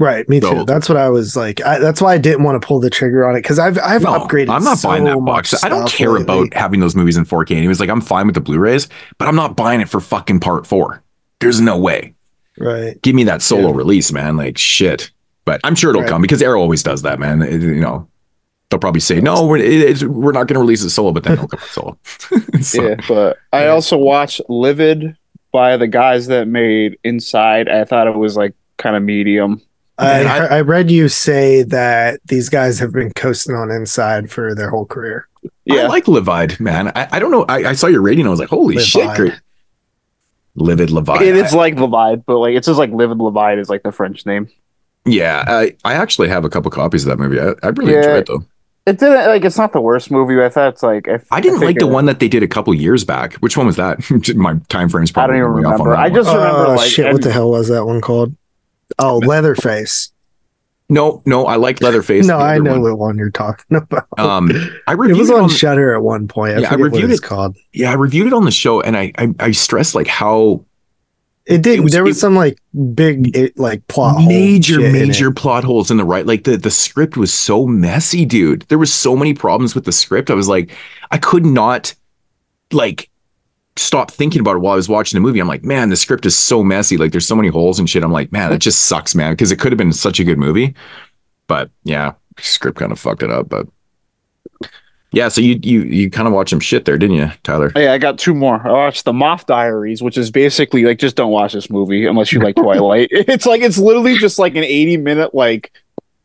Right, 0.01 0.29
me 0.29 0.41
So- 0.41 0.55
too. 0.55 0.65
That's 0.65 0.89
what 0.89 0.97
I 0.97 1.09
was 1.11 1.35
like. 1.37 1.61
I, 1.67 1.81
that's 1.81 2.01
why 2.01 2.15
I 2.15 2.19
didn't 2.19 2.45
want 2.45 2.61
to 2.63 2.65
pull 2.65 2.79
the 2.79 2.89
trigger 2.89 3.29
on 3.29 3.35
it 3.35 3.43
because 3.43 3.59
I've 3.59 3.79
I've 3.83 4.03
No, 4.03 4.13
upgraded. 4.13 4.49
I'm 4.49 4.63
not 4.63 4.79
so 4.79 4.89
buying 4.89 5.03
that 5.05 5.19
box. 5.25 5.53
I 5.65 5.69
don't 5.69 5.89
care 5.89 6.11
lately. 6.11 6.23
about 6.23 6.55
having 6.55 6.79
those 6.79 6.95
movies 6.95 7.17
in 7.17 7.25
4K. 7.25 7.51
And 7.55 7.63
he 7.63 7.69
was 7.69 7.81
like, 7.81 7.91
I'm 7.91 8.01
fine 8.01 8.27
with 8.27 8.35
the 8.37 8.41
Blu-rays, 8.41 8.89
but 9.19 9.27
I'm 9.27 9.35
not 9.35 9.57
buying 9.57 9.81
it 9.81 9.89
for 9.89 9.99
fucking 10.01 10.39
part 10.39 10.67
four. 10.69 11.03
There's 11.41 11.61
no 11.61 11.77
way. 11.79 12.15
right. 12.61 13.01
Give 13.03 13.15
me 13.17 13.25
that 13.25 13.43
solo 13.43 13.71
Yeah. 13.71 13.77
release, 13.77 14.13
man. 14.13 14.37
Like 14.37 14.57
shit. 14.59 15.11
But 15.45 15.61
I'm 15.65 15.75
sure 15.75 15.91
it'll 15.91 16.03
Right. 16.03 16.11
come 16.11 16.23
because 16.23 16.43
Arrow 16.43 16.61
always 16.61 16.83
does 16.83 17.03
that, 17.03 17.19
man. 17.19 17.43
It- 17.43 17.61
you 17.63 17.81
know, 17.81 18.07
they'll 18.71 18.79
probably 18.81 19.01
say 19.01 19.21
no, 19.21 19.47
we're 19.47 19.59
it, 19.59 19.65
it's, 19.65 20.05
we're 20.05 20.33
not 20.33 20.47
going 20.47 20.55
to 20.55 20.61
release 20.61 20.83
it 20.83 20.91
solo, 20.91 21.13
but 21.13 21.25
then 21.25 21.35
it'll 21.35 21.49
come 21.49 21.61
out 21.63 21.69
solo. 21.69 21.99
So- 22.63 22.89
yeah, 22.89 22.97
but 23.09 23.39
I 23.53 23.65
Yeah. 23.65 23.71
also 23.71 23.97
watched 23.97 24.41
Livid 24.49 25.17
by 25.53 25.77
the 25.77 25.87
guys 25.87 26.27
that 26.27 26.47
made 26.49 26.99
Inside. 27.05 27.69
I 27.69 27.85
thought 27.85 28.07
it 28.07 28.15
was 28.17 28.37
like 28.37 28.55
kind 28.77 28.95
of 28.97 29.03
medium. 29.03 29.63
I, 29.99 30.23
I- 30.25 30.57
I 30.59 30.61
read 30.61 30.91
you 30.91 31.09
say 31.09 31.63
that 31.65 32.21
these 32.27 32.49
guys 32.49 32.79
have 32.79 32.93
been 32.93 33.11
coasting 33.15 33.55
on 33.57 33.71
inside 33.71 34.31
for 34.31 34.55
their 34.55 34.71
whole 34.71 34.85
career. 34.87 35.27
Yeah, 35.65 35.83
I 35.83 35.87
like 35.87 36.05
Livide, 36.05 36.61
man. 36.61 36.89
I, 36.95 37.09
I 37.13 37.19
don't 37.19 37.31
know. 37.31 37.45
I, 37.49 37.71
I 37.71 37.73
saw 37.73 37.87
your 37.89 38.01
rating. 38.03 38.27
I 38.27 38.31
was 38.31 38.39
like, 38.41 38.49
holy 38.49 38.79
shit, 38.79 39.03
Livide. 39.09 39.17
great. 39.17 39.41
Livid 40.57 40.89
Livide. 40.89 41.21
it 41.23 41.37
is 41.37 41.55
like 41.55 41.77
Levide, 41.77 42.25
but 42.27 42.39
like 42.39 42.55
it's 42.55 42.67
just 42.67 42.79
like 42.79 42.91
Livid 42.91 43.19
Levide 43.19 43.59
is 43.59 43.69
like 43.71 43.83
the 43.83 43.93
French 43.93 44.27
name. 44.27 44.49
yeah, 45.05 45.45
I, 45.47 45.77
I 45.85 45.95
actually 45.95 46.29
have 46.29 46.45
a 46.45 46.49
couple 46.51 46.71
copies 46.71 47.07
of 47.07 47.11
that 47.11 47.23
movie. 47.23 47.39
I, 47.41 47.55
I 47.63 47.69
really 47.71 47.93
Yeah. 47.93 47.99
enjoyed 47.99 48.17
it 48.17 48.27
though. 48.27 48.45
It 48.89 48.99
didn't 48.99 49.27
like 49.27 49.45
it's 49.45 49.59
not 49.59 49.73
the 49.73 49.81
worst 49.81 50.11
movie. 50.11 50.41
I 50.43 50.49
thought 50.49 50.69
it's 50.73 50.83
like 50.83 51.07
if, 51.09 51.27
I 51.31 51.41
didn't 51.41 51.59
think 51.59 51.69
like 51.69 51.79
the 51.79 51.87
one 51.87 52.07
that 52.07 52.21
they 52.21 52.29
did 52.29 52.43
a 52.43 52.49
couple 52.49 52.73
years 52.75 53.05
back. 53.05 53.35
Which 53.35 53.57
one 53.57 53.67
was 53.67 53.77
that? 53.77 53.99
My 54.37 54.57
time 54.69 54.89
frame's 54.89 55.11
I 55.11 55.13
probably 55.13 55.39
don't 55.39 55.51
even 55.51 55.63
way 55.63 55.69
off 55.69 55.81
on 55.81 55.87
remember. 55.87 55.91
that 55.91 55.99
I 55.99 56.09
one. 56.09 56.15
just 56.15 56.29
remember 56.35 56.67
Oh 56.67 56.75
like 56.77 56.91
shit! 56.91 57.13
What 57.13 57.23
the 57.23 57.31
hell 57.33 57.51
was 57.51 57.69
that 57.69 57.85
one 57.85 58.01
called? 58.01 58.35
Oh, 58.99 59.19
Leatherface. 59.19 60.11
no, 60.89 61.23
no. 61.27 61.45
I 61.47 61.57
like 61.57 61.83
Leatherface. 61.83 62.27
no, 62.27 62.39
I 62.39 62.59
know 62.59 62.73
one. 62.73 62.83
what 62.83 62.99
one 62.99 63.19
you're 63.19 63.31
talking 63.31 63.77
about. 63.77 64.07
Um, 64.17 64.51
I 64.87 64.93
it 64.93 64.97
reviewed 64.97 65.19
was 65.19 65.31
it 65.31 65.37
on 65.37 65.43
on, 65.45 65.49
Shutter 65.51 65.95
at 65.95 66.03
one 66.03 66.27
point. 66.29 66.57
I 66.57 66.61
Yeah, 66.61 66.69
I 66.69 66.71
forget 66.71 66.79
what 66.81 66.93
reviewed 66.93 67.11
it's 67.11 67.21
it. 67.21 67.25
called. 67.27 67.57
yeah, 67.75 67.91
I 67.91 67.95
reviewed 67.95 68.29
it 68.29 68.33
on 68.33 68.45
the 68.47 68.51
show, 68.51 68.81
and 68.81 68.97
I 68.97 69.13
I, 69.19 69.35
I 69.41 69.51
stressed 69.51 69.95
like 69.95 70.07
how 70.07 70.65
It 71.49 71.63
did. 71.63 71.79
It 71.79 71.83
was- 71.83 71.93
there 71.93 72.05
was 72.05 72.19
it- 72.19 72.21
some 72.21 72.37
like 72.37 72.59
big, 72.95 73.35
it, 73.35 73.59
like 73.59 73.87
plot 73.89 74.23
major 74.29 74.79
major 74.81 75.31
plot 75.33 75.65
holes 75.65 75.91
in 75.91 75.97
the 75.97 76.05
right 76.05 76.27
like 76.27 76.45
the 76.45 76.59
the 76.59 76.71
script 76.71 77.17
was 77.17 77.33
so 77.33 77.67
messy 77.67 78.27
dude. 78.27 78.67
There 78.69 78.77
was 78.79 78.93
so 78.93 79.17
many 79.17 79.33
problems 79.33 79.75
with 79.75 79.85
the 79.87 79.93
script. 79.93 80.31
I 80.31 80.35
was 80.35 80.47
like 80.49 80.71
i 81.11 81.17
could 81.17 81.47
not 81.47 81.95
like 82.71 83.09
stop 83.77 84.11
thinking 84.11 84.41
about 84.41 84.57
it 84.57 84.59
while 84.59 84.75
i 84.75 84.77
was 84.77 84.91
watching 84.91 85.17
the 85.17 85.23
movie. 85.27 85.41
I'm 85.41 85.49
like 85.49 85.65
man 85.65 85.89
the 85.89 85.97
script 85.97 86.27
is 86.27 86.37
so 86.37 86.63
messy. 86.63 86.99
Like 86.99 87.13
there's 87.13 87.27
so 87.27 87.35
many 87.37 87.49
holes 87.49 87.79
and 87.79 87.89
shit. 87.89 88.05
I'm 88.05 88.13
like 88.13 88.31
man 88.31 88.53
it 88.53 88.59
just 88.59 88.81
sucks 88.85 89.15
man. 89.15 89.33
Because 89.33 89.51
it 89.51 89.59
could 89.59 89.73
have 89.73 89.79
been 89.79 89.93
such 89.95 90.21
a 90.21 90.25
good 90.25 90.39
movie. 90.39 90.75
But 91.47 91.71
yeah 91.83 92.13
script 92.39 92.79
kind 92.79 92.93
of 92.93 93.01
fucked 93.01 93.23
it 93.23 93.31
up 93.31 93.49
but 93.49 93.67
yeah 95.13 95.29
so 95.29 95.41
you 95.41 95.59
you 95.63 95.83
you 95.83 96.11
kind 96.11 96.29
of 96.29 96.35
watched 96.35 96.51
some 96.51 96.61
shit 96.61 96.85
there 96.85 96.99
didn't 96.99 97.17
you 97.17 97.31
tyler 97.43 97.73
oh, 97.75 97.81
Yeah, 97.81 97.93
I 97.93 97.99
got 97.99 98.19
two 98.19 98.35
more. 98.35 98.67
I 98.67 98.73
watched 98.73 99.05
The 99.05 99.13
Moth 99.13 99.47
Diaries, 99.47 100.03
which 100.03 100.19
is 100.19 100.31
basically 100.31 100.85
like 100.85 100.99
just 100.99 101.17
don't 101.17 101.31
watch 101.31 101.53
this 101.53 101.71
movie 101.71 102.07
unless 102.07 102.33
you 102.33 102.41
like 102.41 102.57
Twilight. 102.65 103.09
it's 103.13 103.47
like 103.47 103.63
it's 103.63 103.79
literally 103.79 104.19
just 104.19 104.39
like 104.39 104.55
an 104.55 104.65
80 104.65 104.99
minute 104.99 105.35
like 105.35 105.73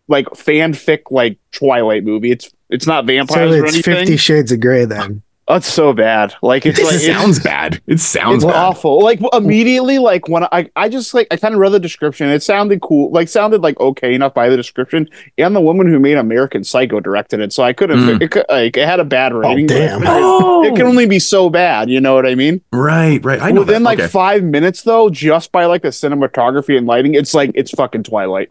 like 0.08 0.26
fanfic 0.28 1.04
like 1.12 1.38
Twilight 1.52 2.04
movie. 2.04 2.32
It's 2.32 2.52
it's 2.70 2.88
not 2.88 3.04
So 3.04 3.08
vampires 3.08 3.56
or 3.56 3.66
it's 3.66 3.74
anything. 3.76 3.96
Fifty 3.96 4.18
Shades 4.18 4.52
of 4.52 4.60
Grey 4.60 4.86
then. 4.86 5.22
Oh, 5.46 5.56
it's 5.56 5.68
so 5.68 5.92
bad. 5.92 6.34
Like 6.42 6.66
it's 6.66 6.80
it 6.80 6.86
like 6.86 6.96
it's- 6.96 7.06
sounds 7.22 7.40
bad 7.40 7.82
it 7.86 8.00
sounds 8.00 8.44
it's 8.44 8.46
bad 8.46 8.56
awful. 8.56 9.02
Like 9.04 9.20
immediately, 9.34 10.00
like 10.00 10.30
when 10.30 10.44
I, 10.52 10.70
I 10.78 10.88
just 10.88 11.14
like 11.14 11.28
I 11.32 11.36
kind 11.36 11.54
of 11.54 11.60
read 11.60 11.74
the 11.74 11.80
description. 11.82 12.30
It 12.30 12.42
sounded 12.44 12.82
cool, 12.82 13.12
like 13.12 13.28
sounded 13.28 13.62
like 13.62 13.78
okay 13.80 14.14
enough 14.14 14.34
by 14.34 14.48
the 14.48 14.56
description. 14.56 15.10
And 15.38 15.54
the 15.54 15.60
woman 15.60 15.88
who 15.88 16.00
made 16.00 16.16
American 16.18 16.64
Psycho 16.64 17.02
directed 17.02 17.42
it, 17.42 17.52
so 17.52 17.62
I 17.62 17.74
couldn't. 17.74 18.00
Mm. 18.00 18.22
It, 18.22 18.32
could, 18.32 18.46
like 18.48 18.78
it 18.78 18.88
had 18.88 19.02
a 19.02 19.06
bad 19.06 19.34
rating. 19.34 19.68
but 19.68 19.76
I 19.76 19.80
damn. 19.80 20.00
figured 20.00 20.18
Oh. 20.18 20.64
It 20.64 20.76
can 20.78 20.86
only 20.86 21.08
be 21.08 21.20
so 21.20 21.50
bad. 21.50 21.90
You 21.90 22.00
know 22.00 22.16
what 22.16 22.26
I 22.26 22.36
mean? 22.36 22.62
right 22.72 23.24
right 23.26 23.42
i 23.42 23.52
know 23.52 23.62
Within 23.62 23.84
that. 23.84 23.90
like 23.90 24.00
Okay. 24.00 24.08
five 24.08 24.44
minutes, 24.44 24.84
though, 24.84 25.10
just 25.10 25.52
by 25.52 25.66
like 25.66 25.82
the 25.82 25.90
cinematography 25.90 26.78
and 26.78 26.88
lighting, 26.88 27.16
it's 27.16 27.34
like 27.34 27.52
it's 27.54 27.72
fucking 27.72 28.04
Twilight. 28.04 28.50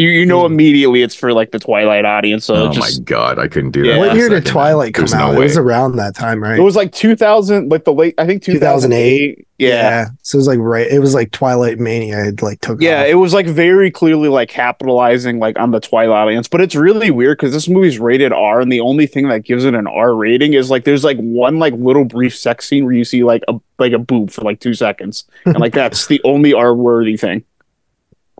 You 0.00 0.08
you 0.10 0.24
know 0.26 0.46
immediately 0.46 1.02
it's 1.02 1.14
for 1.14 1.32
like 1.32 1.50
the 1.50 1.58
Twilight 1.58 2.04
audience. 2.04 2.44
So 2.44 2.54
Hmm. 2.54 2.60
oh 2.70 2.72
just 2.72 3.00
my 3.00 3.04
god 3.04 3.38
i 3.38 3.48
couldn't 3.48 3.72
do 3.72 3.84
Yeah. 3.84 3.92
that 3.94 3.98
what 3.98 4.08
for 4.10 4.14
a 4.14 4.18
year 4.18 4.28
did. 4.30 4.46
Twilight 4.46 4.94
come 4.94 5.02
There's 5.02 5.14
no 5.14 5.20
out? 5.26 5.34
it 5.34 5.38
was 5.38 5.56
around 5.56 5.96
that 5.96 6.14
time, 6.14 6.42
right? 6.42 6.58
it 6.58 6.62
was 6.62 6.76
like 6.76 6.92
2000, 6.92 7.70
like 7.70 7.84
the 7.84 7.92
late 7.92 8.14
I 8.18 8.26
think 8.26 8.42
2008. 8.42 9.36
2008. 9.36 9.46
Yeah. 9.58 10.06
So 10.22 10.36
it 10.36 10.40
was 10.40 10.46
like 10.48 10.58
right. 10.58 10.86
It 10.86 11.00
was 11.00 11.12
like 11.12 11.32
Twilight 11.32 11.78
Mania. 11.78 12.16
Had 12.16 12.40
like 12.40 12.62
took. 12.62 12.80
Yeah, 12.80 13.00
off. 13.02 13.06
it 13.08 13.14
was 13.16 13.34
like 13.34 13.44
very 13.46 13.90
clearly 13.90 14.28
like 14.30 14.48
capitalizing 14.48 15.38
like 15.38 15.58
on 15.58 15.70
the 15.70 15.80
Twilight 15.80 16.16
audience, 16.16 16.48
but 16.48 16.62
it's 16.62 16.74
really 16.74 17.10
weird 17.10 17.36
because 17.36 17.52
this 17.52 17.68
movie's 17.68 17.98
rated 17.98 18.32
R, 18.32 18.62
and 18.62 18.72
the 18.72 18.80
only 18.80 19.06
thing 19.06 19.28
that 19.28 19.44
gives 19.44 19.66
it 19.66 19.74
an 19.74 19.86
R 19.86 20.14
rating 20.14 20.54
is 20.54 20.70
like 20.70 20.84
there's 20.84 21.04
like 21.04 21.18
one 21.18 21.58
like 21.58 21.74
little 21.74 22.06
brief 22.06 22.34
sex 22.34 22.66
scene 22.68 22.86
where 22.86 22.94
you 22.94 23.04
see 23.04 23.22
like 23.22 23.42
a 23.48 23.54
like 23.78 23.92
a 23.92 23.98
boob 23.98 24.30
for 24.30 24.40
like 24.40 24.60
two 24.60 24.72
seconds, 24.72 25.24
and 25.44 25.58
like 25.58 25.72
that's 25.82 26.06
the 26.06 26.22
only 26.24 26.54
R 26.54 26.74
worthy 26.74 27.18
thing. 27.18 27.44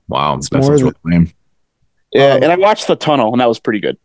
Wow, 0.08 0.36
that's 0.36 0.50
more 0.50 0.62
sounds 0.62 0.80
than- 0.80 0.94
really 1.04 1.18
lame. 1.18 1.32
Yeah, 2.12 2.34
Um, 2.34 2.42
and 2.42 2.52
I 2.52 2.56
watched 2.56 2.86
The 2.88 2.96
Tunnel, 2.96 3.32
and 3.32 3.40
that 3.40 3.48
was 3.48 3.60
pretty 3.60 3.80
good. 3.80 3.96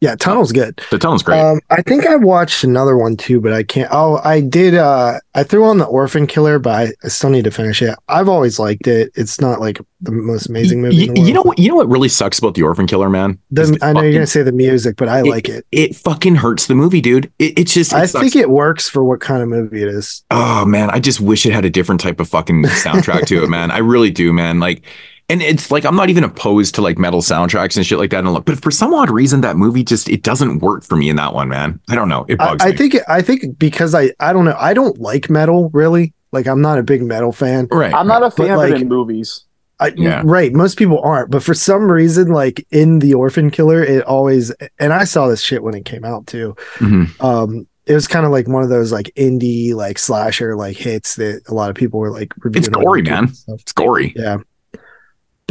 yeah. 0.00 0.16
Tunnel's 0.16 0.50
good. 0.52 0.80
The 0.90 0.98
tunnel's 0.98 1.22
great. 1.22 1.38
Um, 1.40 1.60
I 1.70 1.80
think 1.82 2.06
I 2.06 2.16
watched 2.16 2.64
another 2.64 2.96
one 2.96 3.16
too, 3.16 3.40
but 3.40 3.52
I 3.52 3.62
can't. 3.62 3.88
Oh, 3.92 4.20
I 4.24 4.40
did. 4.40 4.74
Uh, 4.74 5.20
I 5.34 5.44
threw 5.44 5.64
on 5.64 5.78
the 5.78 5.84
Orphan 5.84 6.26
Killer, 6.26 6.58
but 6.58 6.74
I, 6.74 6.92
I 7.04 7.08
still 7.08 7.30
need 7.30 7.44
to 7.44 7.50
finish 7.52 7.80
it. 7.82 7.94
I've 8.08 8.28
always 8.28 8.58
liked 8.58 8.86
it. 8.88 9.12
It's 9.14 9.40
not 9.40 9.60
like 9.60 9.80
the 10.00 10.10
most 10.10 10.48
amazing 10.48 10.82
movie. 10.82 10.96
Y- 10.96 11.02
in 11.04 11.14
the 11.14 11.20
you 11.20 11.32
know 11.32 11.42
what? 11.42 11.56
You 11.58 11.68
know 11.68 11.76
what 11.76 11.88
really 11.88 12.08
sucks 12.08 12.38
about 12.40 12.54
the 12.54 12.62
Orphan 12.62 12.88
Killer, 12.88 13.08
man? 13.08 13.38
The, 13.52 13.66
the 13.66 13.78
I 13.80 13.92
know 13.92 14.00
you're 14.00 14.12
gonna 14.12 14.26
say 14.26 14.42
the 14.42 14.50
music, 14.50 14.96
but 14.96 15.08
I 15.08 15.20
like 15.20 15.48
it. 15.48 15.64
It 15.70 15.94
fucking 15.94 16.34
hurts 16.36 16.66
the 16.66 16.74
movie, 16.74 17.00
dude. 17.00 17.30
It, 17.38 17.56
it's 17.60 17.72
just. 17.72 17.92
It 17.92 17.96
I 17.96 18.06
sucks. 18.06 18.22
think 18.24 18.34
it 18.36 18.50
works 18.50 18.88
for 18.88 19.04
what 19.04 19.20
kind 19.20 19.40
of 19.42 19.48
movie 19.50 19.82
it 19.82 19.88
is. 19.88 20.24
Oh 20.32 20.64
man, 20.64 20.90
I 20.90 20.98
just 20.98 21.20
wish 21.20 21.46
it 21.46 21.52
had 21.52 21.64
a 21.64 21.70
different 21.70 22.00
type 22.00 22.18
of 22.18 22.28
fucking 22.28 22.64
soundtrack 22.64 23.26
to 23.26 23.44
it, 23.44 23.48
man. 23.48 23.70
I 23.70 23.78
really 23.78 24.10
do, 24.10 24.32
man. 24.32 24.58
Like, 24.58 24.82
and 25.28 25.40
it's 25.42 25.70
like 25.70 25.84
I'm 25.84 25.96
not 25.96 26.10
even 26.10 26.24
opposed 26.24 26.74
to 26.76 26.82
like 26.82 26.98
metal 26.98 27.20
soundtracks 27.20 27.76
and 27.76 27.86
shit 27.86 27.98
like 27.98 28.10
that. 28.10 28.18
And 28.20 28.32
look, 28.32 28.44
but 28.44 28.62
for 28.62 28.70
some 28.70 28.92
odd 28.94 29.10
reason, 29.10 29.40
that 29.42 29.56
movie 29.56 29.84
just 29.84 30.08
it 30.08 30.22
doesn't 30.22 30.58
work 30.58 30.84
for 30.84 30.96
me 30.96 31.08
in 31.08 31.16
that 31.16 31.32
one, 31.34 31.48
man. 31.48 31.80
I 31.88 31.94
don't 31.94 32.08
know. 32.08 32.24
It 32.28 32.40
I, 32.40 32.48
bugs 32.48 32.64
I 32.64 32.70
me. 32.70 32.76
think 32.76 32.96
I 33.08 33.22
think 33.22 33.58
because 33.58 33.94
I 33.94 34.10
I 34.20 34.32
don't 34.32 34.44
know. 34.44 34.56
I 34.58 34.74
don't 34.74 34.98
like 35.00 35.30
metal 35.30 35.70
really. 35.72 36.12
Like 36.32 36.46
I'm 36.46 36.60
not 36.60 36.78
a 36.78 36.82
big 36.82 37.02
metal 37.02 37.32
fan. 37.32 37.68
right. 37.70 37.92
I'm 37.94 38.06
not 38.06 38.22
a 38.22 38.26
But, 38.26 38.36
fan 38.36 38.50
of 38.52 38.64
it 38.64 38.72
like- 38.72 38.80
in 38.82 38.88
movies. 38.88 39.44
I, 39.80 39.92
Yeah. 39.96 40.22
Right. 40.24 40.52
Most 40.52 40.78
people 40.78 41.00
aren't, 41.00 41.30
but 41.32 41.42
for 41.42 41.54
some 41.54 41.90
reason, 41.90 42.28
like 42.28 42.64
in 42.70 43.00
the 43.00 43.14
Orphan 43.14 43.50
Killer, 43.50 43.82
it 43.82 44.04
always 44.04 44.52
and 44.78 44.92
I 44.92 45.02
saw 45.04 45.26
this 45.26 45.42
shit 45.42 45.62
when 45.62 45.74
it 45.74 45.84
came 45.84 46.04
out 46.04 46.26
too. 46.28 46.54
Mhm. 46.78 47.20
Um, 47.24 47.66
it 47.86 47.94
was 47.94 48.06
kind 48.06 48.24
of 48.24 48.30
like 48.30 48.46
one 48.46 48.62
of 48.62 48.68
those 48.68 48.92
like 48.92 49.10
indie 49.16 49.74
like 49.74 49.98
slasher 49.98 50.54
like 50.56 50.76
hits 50.76 51.16
that 51.16 51.42
a 51.48 51.54
lot 51.54 51.68
of 51.68 51.74
people 51.74 51.98
were 51.98 52.12
like 52.12 52.32
reviewing. 52.44 52.64
It's 52.66 52.76
on 52.76 52.82
gory, 52.84 53.02
man. 53.02 53.32
It's 53.48 53.72
gory. 53.72 54.12
Yeah. 54.14 54.36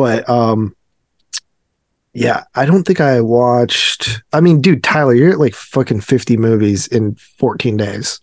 But 0.01 0.29
um 0.29 0.75
yeah, 2.13 2.43
I 2.55 2.65
don't 2.65 2.83
think 2.83 2.99
I 2.99 3.21
watched 3.21 4.21
I 4.33 4.41
mean, 4.41 4.61
dude, 4.61 4.83
Tyler, 4.83 5.13
you're 5.13 5.31
at 5.31 5.39
like 5.39 5.53
fucking 5.55 6.01
50 6.01 6.37
movies 6.37 6.87
in 6.87 7.15
14 7.15 7.77
days. 7.77 8.19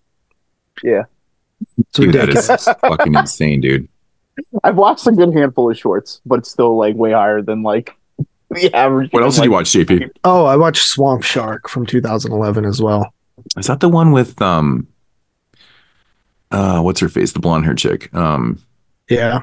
Yeah. 0.83 1.05
It's 1.79 1.91
Dude, 1.99 2.14
ridiculous. 2.14 2.49
is 2.51 2.64
fucking 2.81 3.14
insane, 3.14 3.61
dude. 3.61 3.88
I've 4.62 4.77
watched 4.77 5.07
a 5.07 5.12
good 5.12 5.33
handful 5.35 5.71
of 5.71 5.77
shorts, 5.79 6.21
but 6.27 6.38
it's 6.41 6.51
still 6.51 6.77
like 6.77 6.95
way 6.97 7.12
higher 7.12 7.43
than 7.43 7.62
like 7.62 7.97
the 8.51 8.73
average. 8.75 9.12
What 9.12 9.23
else 9.23 9.37
did 9.37 9.45
you 9.47 9.51
watch, 9.53 9.67
JP? 9.71 10.11
oh, 10.25 10.45
I 10.45 10.57
watched 10.57 10.87
Swamp 10.87 11.23
Shark 11.25 11.69
from 11.69 11.85
2011 11.87 12.64
as 12.64 12.81
well. 12.81 13.12
Is 13.57 13.67
that 13.67 13.81
the 13.81 13.88
one 13.88 14.12
with 14.12 14.41
um 14.43 14.87
uh 16.51 16.81
what's 16.81 17.01
her 17.01 17.09
face? 17.09 17.33
The 17.33 17.41
blonde 17.41 17.64
hair 17.64 17.75
chick. 17.75 18.12
Um 18.14 18.59
Yeah. 19.09 19.43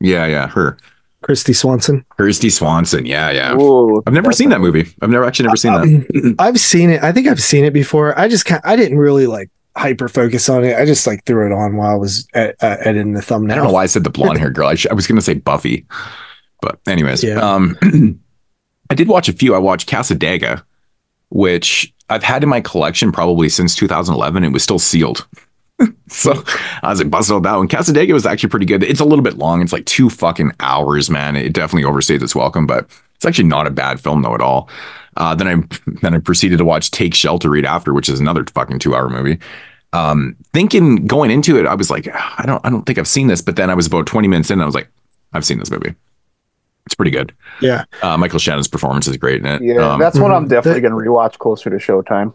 yeah, 0.00 0.26
yeah, 0.26 0.46
her. 0.48 0.76
Kristy 1.22 1.54
Swanson. 1.54 2.04
Kristy 2.18 2.50
Swanson. 2.52 3.04
Yeah, 3.04 3.30
yeah. 3.30 3.54
Ooh, 3.56 4.02
I've 4.06 4.12
never 4.12 4.32
seen 4.32 4.50
that 4.50 4.60
movie. 4.60 4.86
I've 5.02 5.10
never 5.10 5.24
actually 5.24 5.46
never 5.46 5.56
seen 5.56 5.72
that. 5.72 6.36
I've 6.38 6.60
seen 6.60 6.90
it. 6.90 7.02
I 7.02 7.12
think 7.12 7.26
I've 7.26 7.42
seen 7.42 7.64
it 7.64 7.72
before. 7.72 8.18
I 8.18 8.28
just 8.28 8.44
kind 8.46 8.60
I 8.64 8.76
didn't 8.76 8.98
really 8.98 9.26
like 9.26 9.50
hyper 9.76 10.08
focus 10.08 10.48
on 10.48 10.64
it. 10.64 10.76
I 10.76 10.84
just 10.84 11.06
like 11.06 11.24
threw 11.24 11.46
it 11.46 11.52
on 11.52 11.76
while 11.76 11.90
I 11.90 11.94
was 11.96 12.26
ed- 12.34 12.54
uh, 12.60 12.76
editing 12.80 13.12
the 13.14 13.22
thumbnail. 13.22 13.52
I 13.52 13.56
don't 13.56 13.66
know 13.68 13.72
why 13.72 13.82
I 13.82 13.86
said 13.86 14.04
the 14.04 14.10
blonde 14.10 14.38
hair 14.38 14.50
girl. 14.50 14.68
I, 14.68 14.74
sh- 14.74 14.86
I 14.90 14.94
was 14.94 15.06
going 15.06 15.16
to 15.16 15.22
say 15.22 15.34
Buffy, 15.34 15.86
but 16.62 16.78
anyways, 16.86 17.22
Yeah. 17.24 17.38
um, 17.40 17.76
I 18.90 18.94
did 18.94 19.08
watch 19.08 19.28
a 19.28 19.32
few. 19.32 19.54
I 19.54 19.58
watched 19.58 19.88
Cassadaga, 19.88 20.62
which 21.30 21.92
I've 22.10 22.22
had 22.24 22.42
in 22.42 22.48
my 22.48 22.60
collection 22.60 23.12
probably 23.12 23.48
since 23.48 23.74
2011. 23.76 24.44
It 24.44 24.48
was 24.52 24.62
still 24.62 24.78
sealed. 24.78 25.26
so 26.08 26.42
I 26.82 26.90
was 26.90 26.98
like 27.00 27.10
busted 27.10 27.36
out 27.36 27.42
that 27.44 27.56
one. 27.56 27.68
Cassadaga 27.68 28.12
was 28.12 28.26
actually 28.26 28.48
pretty 28.50 28.66
good. 28.66 28.82
It's 28.82 29.00
a 29.00 29.04
little 29.04 29.22
bit 29.22 29.38
long. 29.38 29.62
It's 29.62 29.72
like 29.72 29.84
two 29.86 30.10
fucking 30.10 30.52
hours, 30.60 31.08
man. 31.10 31.36
It 31.36 31.52
definitely 31.52 31.88
overstays 31.90 32.22
its 32.22 32.34
welcome, 32.34 32.66
but 32.66 32.88
it's 33.14 33.24
actually 33.24 33.48
not 33.48 33.66
a 33.66 33.70
bad 33.70 34.00
film 34.00 34.22
though 34.22 34.34
at 34.34 34.40
all. 34.40 34.68
Uh, 35.16 35.34
then 35.34 35.48
I 35.48 35.94
then 36.02 36.14
I 36.14 36.18
proceeded 36.18 36.58
to 36.58 36.64
watch 36.64 36.90
Take 36.90 37.14
Shelter 37.14 37.50
right 37.50 37.64
after, 37.64 37.92
which 37.92 38.08
is 38.08 38.20
another 38.20 38.44
fucking 38.54 38.78
two 38.78 38.94
hour 38.94 39.08
movie. 39.08 39.38
Um, 39.92 40.36
thinking 40.52 41.06
going 41.06 41.30
into 41.30 41.58
it, 41.58 41.66
I 41.66 41.74
was 41.74 41.90
like, 41.90 42.08
"Ah, 42.12 42.34
I 42.38 42.46
don't 42.46 42.64
I 42.64 42.70
don't 42.70 42.82
think 42.84 42.98
I've 42.98 43.08
seen 43.08 43.26
this, 43.28 43.40
but 43.40 43.56
then 43.56 43.70
I 43.70 43.74
was 43.74 43.86
about 43.86 44.06
20 44.06 44.28
minutes 44.28 44.50
in, 44.50 44.54
and 44.54 44.62
I 44.62 44.66
was 44.66 44.74
like, 44.74 44.88
I've 45.32 45.44
seen 45.44 45.58
this 45.58 45.70
movie. 45.70 45.94
It's 46.86 46.94
pretty 46.94 47.10
good. 47.10 47.34
Yeah. 47.60 47.84
Uh, 48.02 48.16
Michael 48.16 48.38
Shannon's 48.38 48.68
performance 48.68 49.06
is 49.06 49.16
great 49.16 49.40
in 49.40 49.46
it. 49.46 49.62
Yeah, 49.62 49.92
Um, 49.94 50.00
that's 50.00 50.18
what 50.18 50.30
I'm 50.30 50.46
Mhm. 50.46 50.50
definitely 50.50 50.80
gonna 50.82 50.94
rewatch 50.94 51.38
closer 51.38 51.68
to 51.70 51.76
Showtime. 51.76 52.32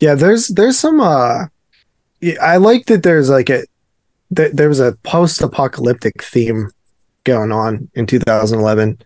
Yeah, 0.00 0.14
there's 0.14 0.48
there's 0.48 0.78
some 0.78 1.00
uh 1.00 1.44
yeah, 1.44 1.46
I 2.40 2.56
like 2.56 2.86
that 2.86 3.02
there's 3.02 3.28
like 3.28 3.50
a 3.50 3.64
th- 4.34 4.52
there 4.52 4.68
was 4.68 4.80
a 4.80 4.96
post-apocalyptic 5.02 6.22
theme 6.22 6.70
going 7.24 7.52
on 7.52 7.88
in 7.94 8.06
2011. 8.06 8.98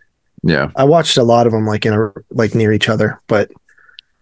yeah. 0.43 0.71
I 0.75 0.83
watched 0.83 1.17
a 1.17 1.23
lot 1.23 1.47
of 1.47 1.53
them 1.53 1.65
like 1.65 1.85
in 1.85 1.93
a 1.93 2.11
like 2.31 2.55
near 2.55 2.71
each 2.71 2.89
other, 2.89 3.21
but 3.27 3.49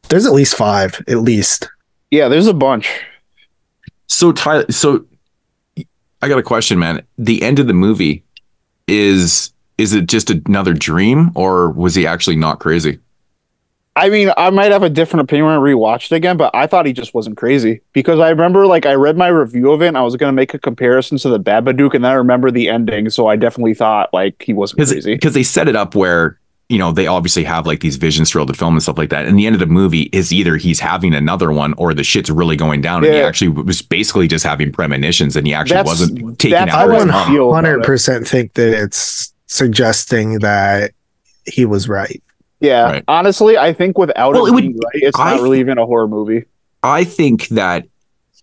there's 0.09 0.25
at 0.25 0.33
least 0.33 0.55
5 0.55 1.03
at 1.07 1.19
least. 1.19 1.69
Yeah, 2.11 2.27
there's 2.27 2.47
a 2.47 2.53
bunch. 2.53 2.89
So 4.07 4.31
Tyler, 4.31 4.65
so 4.71 5.05
I 6.21 6.27
got 6.27 6.39
a 6.39 6.43
question, 6.43 6.79
man. 6.79 7.03
The 7.17 7.41
end 7.43 7.59
of 7.59 7.67
the 7.67 7.73
movie 7.73 8.23
is 8.87 9.51
is 9.77 9.93
it 9.93 10.07
just 10.07 10.31
another 10.31 10.73
dream, 10.73 11.31
or 11.35 11.69
was 11.69 11.93
he 11.93 12.07
actually 12.07 12.35
not 12.35 12.59
crazy? 12.59 12.97
I 13.97 14.09
mean, 14.09 14.31
I 14.37 14.49
might 14.51 14.71
have 14.71 14.83
a 14.83 14.89
different 14.89 15.23
opinion 15.23 15.47
when 15.47 15.55
I 15.55 15.57
rewatched 15.57 16.11
it 16.11 16.15
again, 16.15 16.37
but 16.37 16.53
I 16.55 16.67
thought 16.67 16.85
he 16.85 16.93
just 16.93 17.13
wasn't 17.15 17.35
crazy 17.35 17.81
because 17.93 18.19
I 18.19 18.29
remember 18.29 18.67
like 18.67 18.85
I 18.85 18.93
read 18.93 19.17
my 19.17 19.27
review 19.27 19.71
of 19.71 19.81
it 19.81 19.87
and 19.87 19.97
I 19.97 20.01
was 20.03 20.15
gonna 20.15 20.33
make 20.33 20.53
a 20.53 20.59
comparison 20.59 21.17
to 21.17 21.29
the 21.29 21.39
Babadook, 21.39 21.93
and 21.95 22.03
then 22.05 22.11
I 22.11 22.15
remember 22.15 22.51
the 22.51 22.69
ending, 22.69 23.09
so 23.09 23.27
I 23.27 23.35
definitely 23.35 23.73
thought 23.73 24.13
like 24.13 24.41
he 24.43 24.53
wasn't 24.53 24.77
because 24.77 24.91
crazy. 24.91 25.15
because 25.15 25.33
they 25.33 25.43
set 25.43 25.67
it 25.67 25.75
up 25.75 25.95
where 25.95 26.37
you 26.69 26.77
know 26.77 26.91
they 26.91 27.07
obviously 27.07 27.43
have 27.45 27.65
like 27.65 27.79
these 27.79 27.95
visions 27.95 28.29
throughout 28.29 28.47
the 28.47 28.53
film 28.53 28.73
and 28.75 28.83
stuff 28.83 28.97
like 28.97 29.09
that. 29.09 29.25
And 29.25 29.39
the 29.39 29.47
end 29.47 29.55
of 29.55 29.59
the 29.61 29.65
movie 29.65 30.03
is 30.13 30.31
either 30.33 30.57
he's 30.57 30.79
having 30.81 31.15
another 31.15 31.51
one 31.51 31.73
or 31.73 31.93
the 31.93 32.03
shit's 32.03 32.29
really 32.29 32.55
going 32.57 32.81
down, 32.81 33.03
and 33.03 33.13
he 33.13 33.19
actually 33.21 33.47
was 33.47 33.81
basically 33.81 34.27
just 34.27 34.45
having 34.45 34.71
premonitions, 34.71 35.35
and 35.35 35.47
he 35.47 35.53
actually 35.53 35.77
That's- 35.77 35.99
wasn't 36.01 36.37
taking 36.39 36.57
out. 36.57 36.69
I 36.69 36.71
how 36.71 36.89
his 36.91 37.03
I 37.03 37.05
mom. 37.05 37.31
feel 37.31 37.49
about 37.49 37.65
it. 37.65 37.79
100% 37.81 38.27
think 38.27 38.53
that 38.55 38.73
it's 38.83 39.33
suggesting 39.47 40.39
that 40.39 40.91
he 41.45 41.65
was 41.65 41.87
right. 41.89 42.21
Yeah, 42.59 42.83
Right. 42.83 43.03
honestly, 43.07 43.57
I 43.57 43.71
think 43.73 43.97
without 43.97 44.33
Well, 44.33 44.45
it, 44.47 44.53
would- 44.53 44.61
being 44.63 44.73
right, 44.77 45.03
it's 45.03 45.19
I- 45.19 45.35
not 45.35 45.41
really 45.43 45.59
even 45.59 45.77
a 45.77 45.85
horror 45.85 46.07
movie. 46.07 46.45
I 46.83 47.03
think 47.03 47.47
that 47.49 47.85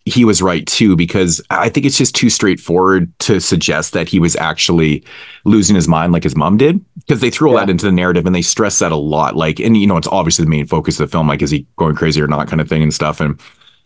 he 0.07 0.25
was 0.27 0.43
right 0.43 0.67
too 0.67 0.97
because 0.97 1.41
I 1.51 1.71
think 1.71 1.87
it's 1.87 1.97
just 1.97 2.15
too 2.15 2.29
straightforward 2.29 3.11
to 3.21 3.41
suggest 3.41 3.95
that 3.95 4.07
he 4.07 4.19
was 4.21 4.37
actually 4.37 5.03
losing 5.47 5.75
his 5.75 5.89
mind 5.89 6.13
like 6.13 6.23
his 6.25 6.37
mom 6.37 6.59
did 6.59 6.79
because 6.97 7.21
they 7.21 7.31
threw 7.31 7.49
all 7.49 7.57
that 7.57 7.71
into 7.71 7.87
the 7.87 7.93
narrative 7.93 8.27
and 8.27 8.35
they 8.35 8.43
stress 8.43 8.79
that 8.81 8.93
a 8.93 8.97
lot. 8.97 9.35
Like, 9.35 9.59
and 9.61 9.79
you 9.79 9.87
know, 9.87 9.97
it's 9.97 10.09
obviously 10.09 10.45
the 10.45 10.51
main 10.51 10.67
focus 10.67 11.01
of 11.01 11.09
the 11.09 11.11
film. 11.11 11.27
Like, 11.27 11.41
is 11.41 11.51
he 11.51 11.67
going 11.77 11.97
crazy 11.97 12.21
or 12.21 12.27
not, 12.27 12.49
kind 12.49 12.61
of 12.61 12.69
thing 12.69 12.83
and 12.83 12.93
stuff. 12.93 13.19
And 13.21 13.41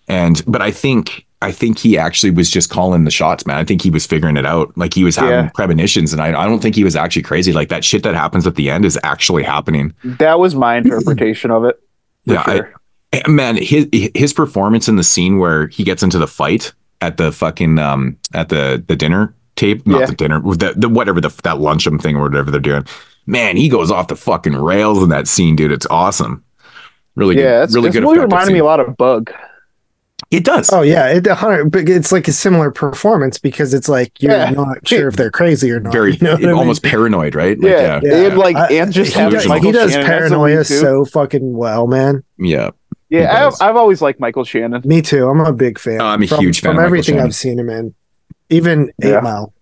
and 0.09 0.43
but 0.49 0.61
I 0.61 0.73
think 0.73 1.25
I 1.41 1.53
think 1.53 1.79
he 1.79 1.97
actually 1.97 2.33
was 2.33 2.51
just 2.51 2.69
calling 2.69 3.05
the 3.05 3.11
shots, 3.13 3.47
man. 3.47 3.57
I 3.59 3.65
think 3.65 3.81
he 3.83 3.91
was 3.91 4.05
figuring 4.05 4.37
it 4.37 4.45
out. 4.45 4.77
Like 4.77 4.93
he 4.93 5.05
was 5.05 5.15
having 5.17 5.31
Yeah. 5.31 5.51
premonitions, 5.55 6.13
and 6.13 6.21
I, 6.21 6.29
I 6.29 6.47
don't 6.47 6.61
think 6.61 6.75
he 6.75 6.83
was 6.85 6.97
actually 6.97 7.23
crazy. 7.23 7.53
Like 7.53 7.69
that 7.69 7.85
shit 7.85 8.03
that 8.03 8.15
happens 8.17 8.47
at 8.47 8.57
the 8.57 8.71
end 8.71 8.85
is 8.85 8.99
actually 9.05 9.45
happening. 9.45 9.95
That 10.05 10.41
was 10.41 10.55
my 10.57 10.77
interpretation 10.77 11.51
of 11.53 11.65
it. 11.65 11.81
Yeah, 12.25 12.43
sure. 12.43 12.73
Eh, 13.13 13.23
man, 13.29 13.57
his 13.57 13.89
his 13.93 14.33
performance 14.33 14.89
in 14.89 14.97
the 14.97 15.05
scene 15.05 15.39
where 15.39 15.69
he 15.69 15.85
gets 15.85 16.03
into 16.03 16.19
the 16.19 16.27
fight 16.27 16.73
at 17.01 17.17
the 17.19 17.31
fucking 17.31 17.79
um 17.79 18.17
at 18.35 18.49
the 18.49 18.85
the 18.89 18.97
dinner 18.97 19.33
tape, 19.57 19.87
not 19.87 20.01
Yeah. 20.01 20.07
the 20.07 20.15
dinner, 20.17 20.41
the, 20.41 20.75
the 20.77 20.89
whatever 20.89 21.21
the 21.21 21.31
that 21.45 21.59
luncheon 21.61 21.99
thing 21.99 22.17
or 22.17 22.23
whatever 22.23 22.51
they're 22.51 22.61
doing. 22.61 22.85
Man, 23.27 23.57
he 23.57 23.69
goes 23.69 23.91
off 23.91 24.09
the 24.09 24.17
fucking 24.17 24.57
rails 24.57 25.03
in 25.03 25.09
that 25.11 25.29
scene, 25.29 25.55
dude. 25.55 25.71
It's 25.73 25.87
awesome. 25.91 26.43
Really 27.15 27.37
yeah, 27.37 27.43
good. 27.61 27.63
it's, 27.65 27.75
really 27.75 27.91
good. 27.91 28.03
really 28.03 28.19
reminded 28.19 28.49
me 28.53 28.55
scene. 28.59 28.63
a 28.63 28.65
lot 28.65 28.81
of 28.81 28.97
Bug. 28.97 29.31
It 30.31 30.45
does. 30.45 30.69
Oh 30.73 30.83
yeah, 30.83 31.09
it 31.09 31.27
hundred. 31.27 31.71
But 31.71 31.89
it's 31.89 32.13
like 32.13 32.29
a 32.29 32.33
similar 32.33 32.71
performance 32.71 33.39
because 33.39 33.73
it's 33.73 33.89
like 33.89 34.21
you're 34.23 34.33
Yeah. 34.33 34.51
not 34.51 34.87
sure 34.87 35.09
if 35.09 35.17
they're 35.17 35.31
crazy 35.31 35.71
or 35.71 35.81
not. 35.81 35.93
Very 35.93 36.13
you 36.13 36.19
know 36.21 36.33
what 36.33 36.43
I 36.45 36.47
mean? 36.49 36.55
almost 36.57 36.83
paranoid, 36.83 37.35
right? 37.35 37.59
Like, 37.59 37.71
Yeah, 37.71 38.01
yeah. 38.03 38.15
and 38.27 38.37
like 38.39 38.57
I- 38.57 38.75
and 38.75 38.93
just 38.93 39.15
he 39.15 39.21
does, 39.21 39.45
delusional. 39.45 39.61
he 39.63 39.73
does 39.73 39.93
Shannon 39.93 40.07
paranoia 40.07 40.65
so 40.65 41.05
fucking 41.07 41.57
well, 41.57 41.87
man. 41.87 42.23
Yeah. 42.39 42.71
Yeah. 43.09 43.47
I've, 43.47 43.55
I've 43.63 43.77
always 43.77 44.03
liked 44.03 44.21
Michael 44.21 44.45
Shannon. 44.45 44.83
Me 44.85 45.01
too. 45.01 45.29
I'm 45.31 45.41
a 45.41 45.53
big 45.53 45.79
fan. 45.79 46.03
Oh, 46.03 46.07
I'm 46.07 46.23
a 46.23 46.27
from, 46.27 46.41
huge 46.41 46.61
fan 46.61 46.73
from 46.73 46.79
of 46.81 46.85
everything 46.85 47.15
Shannon. 47.15 47.27
I've 47.27 47.35
seen 47.35 47.59
him 47.59 47.71
in. 47.71 47.95
Even 48.51 48.91
Eight 49.03 49.11
Yeah. 49.11 49.21
Mile. 49.21 49.55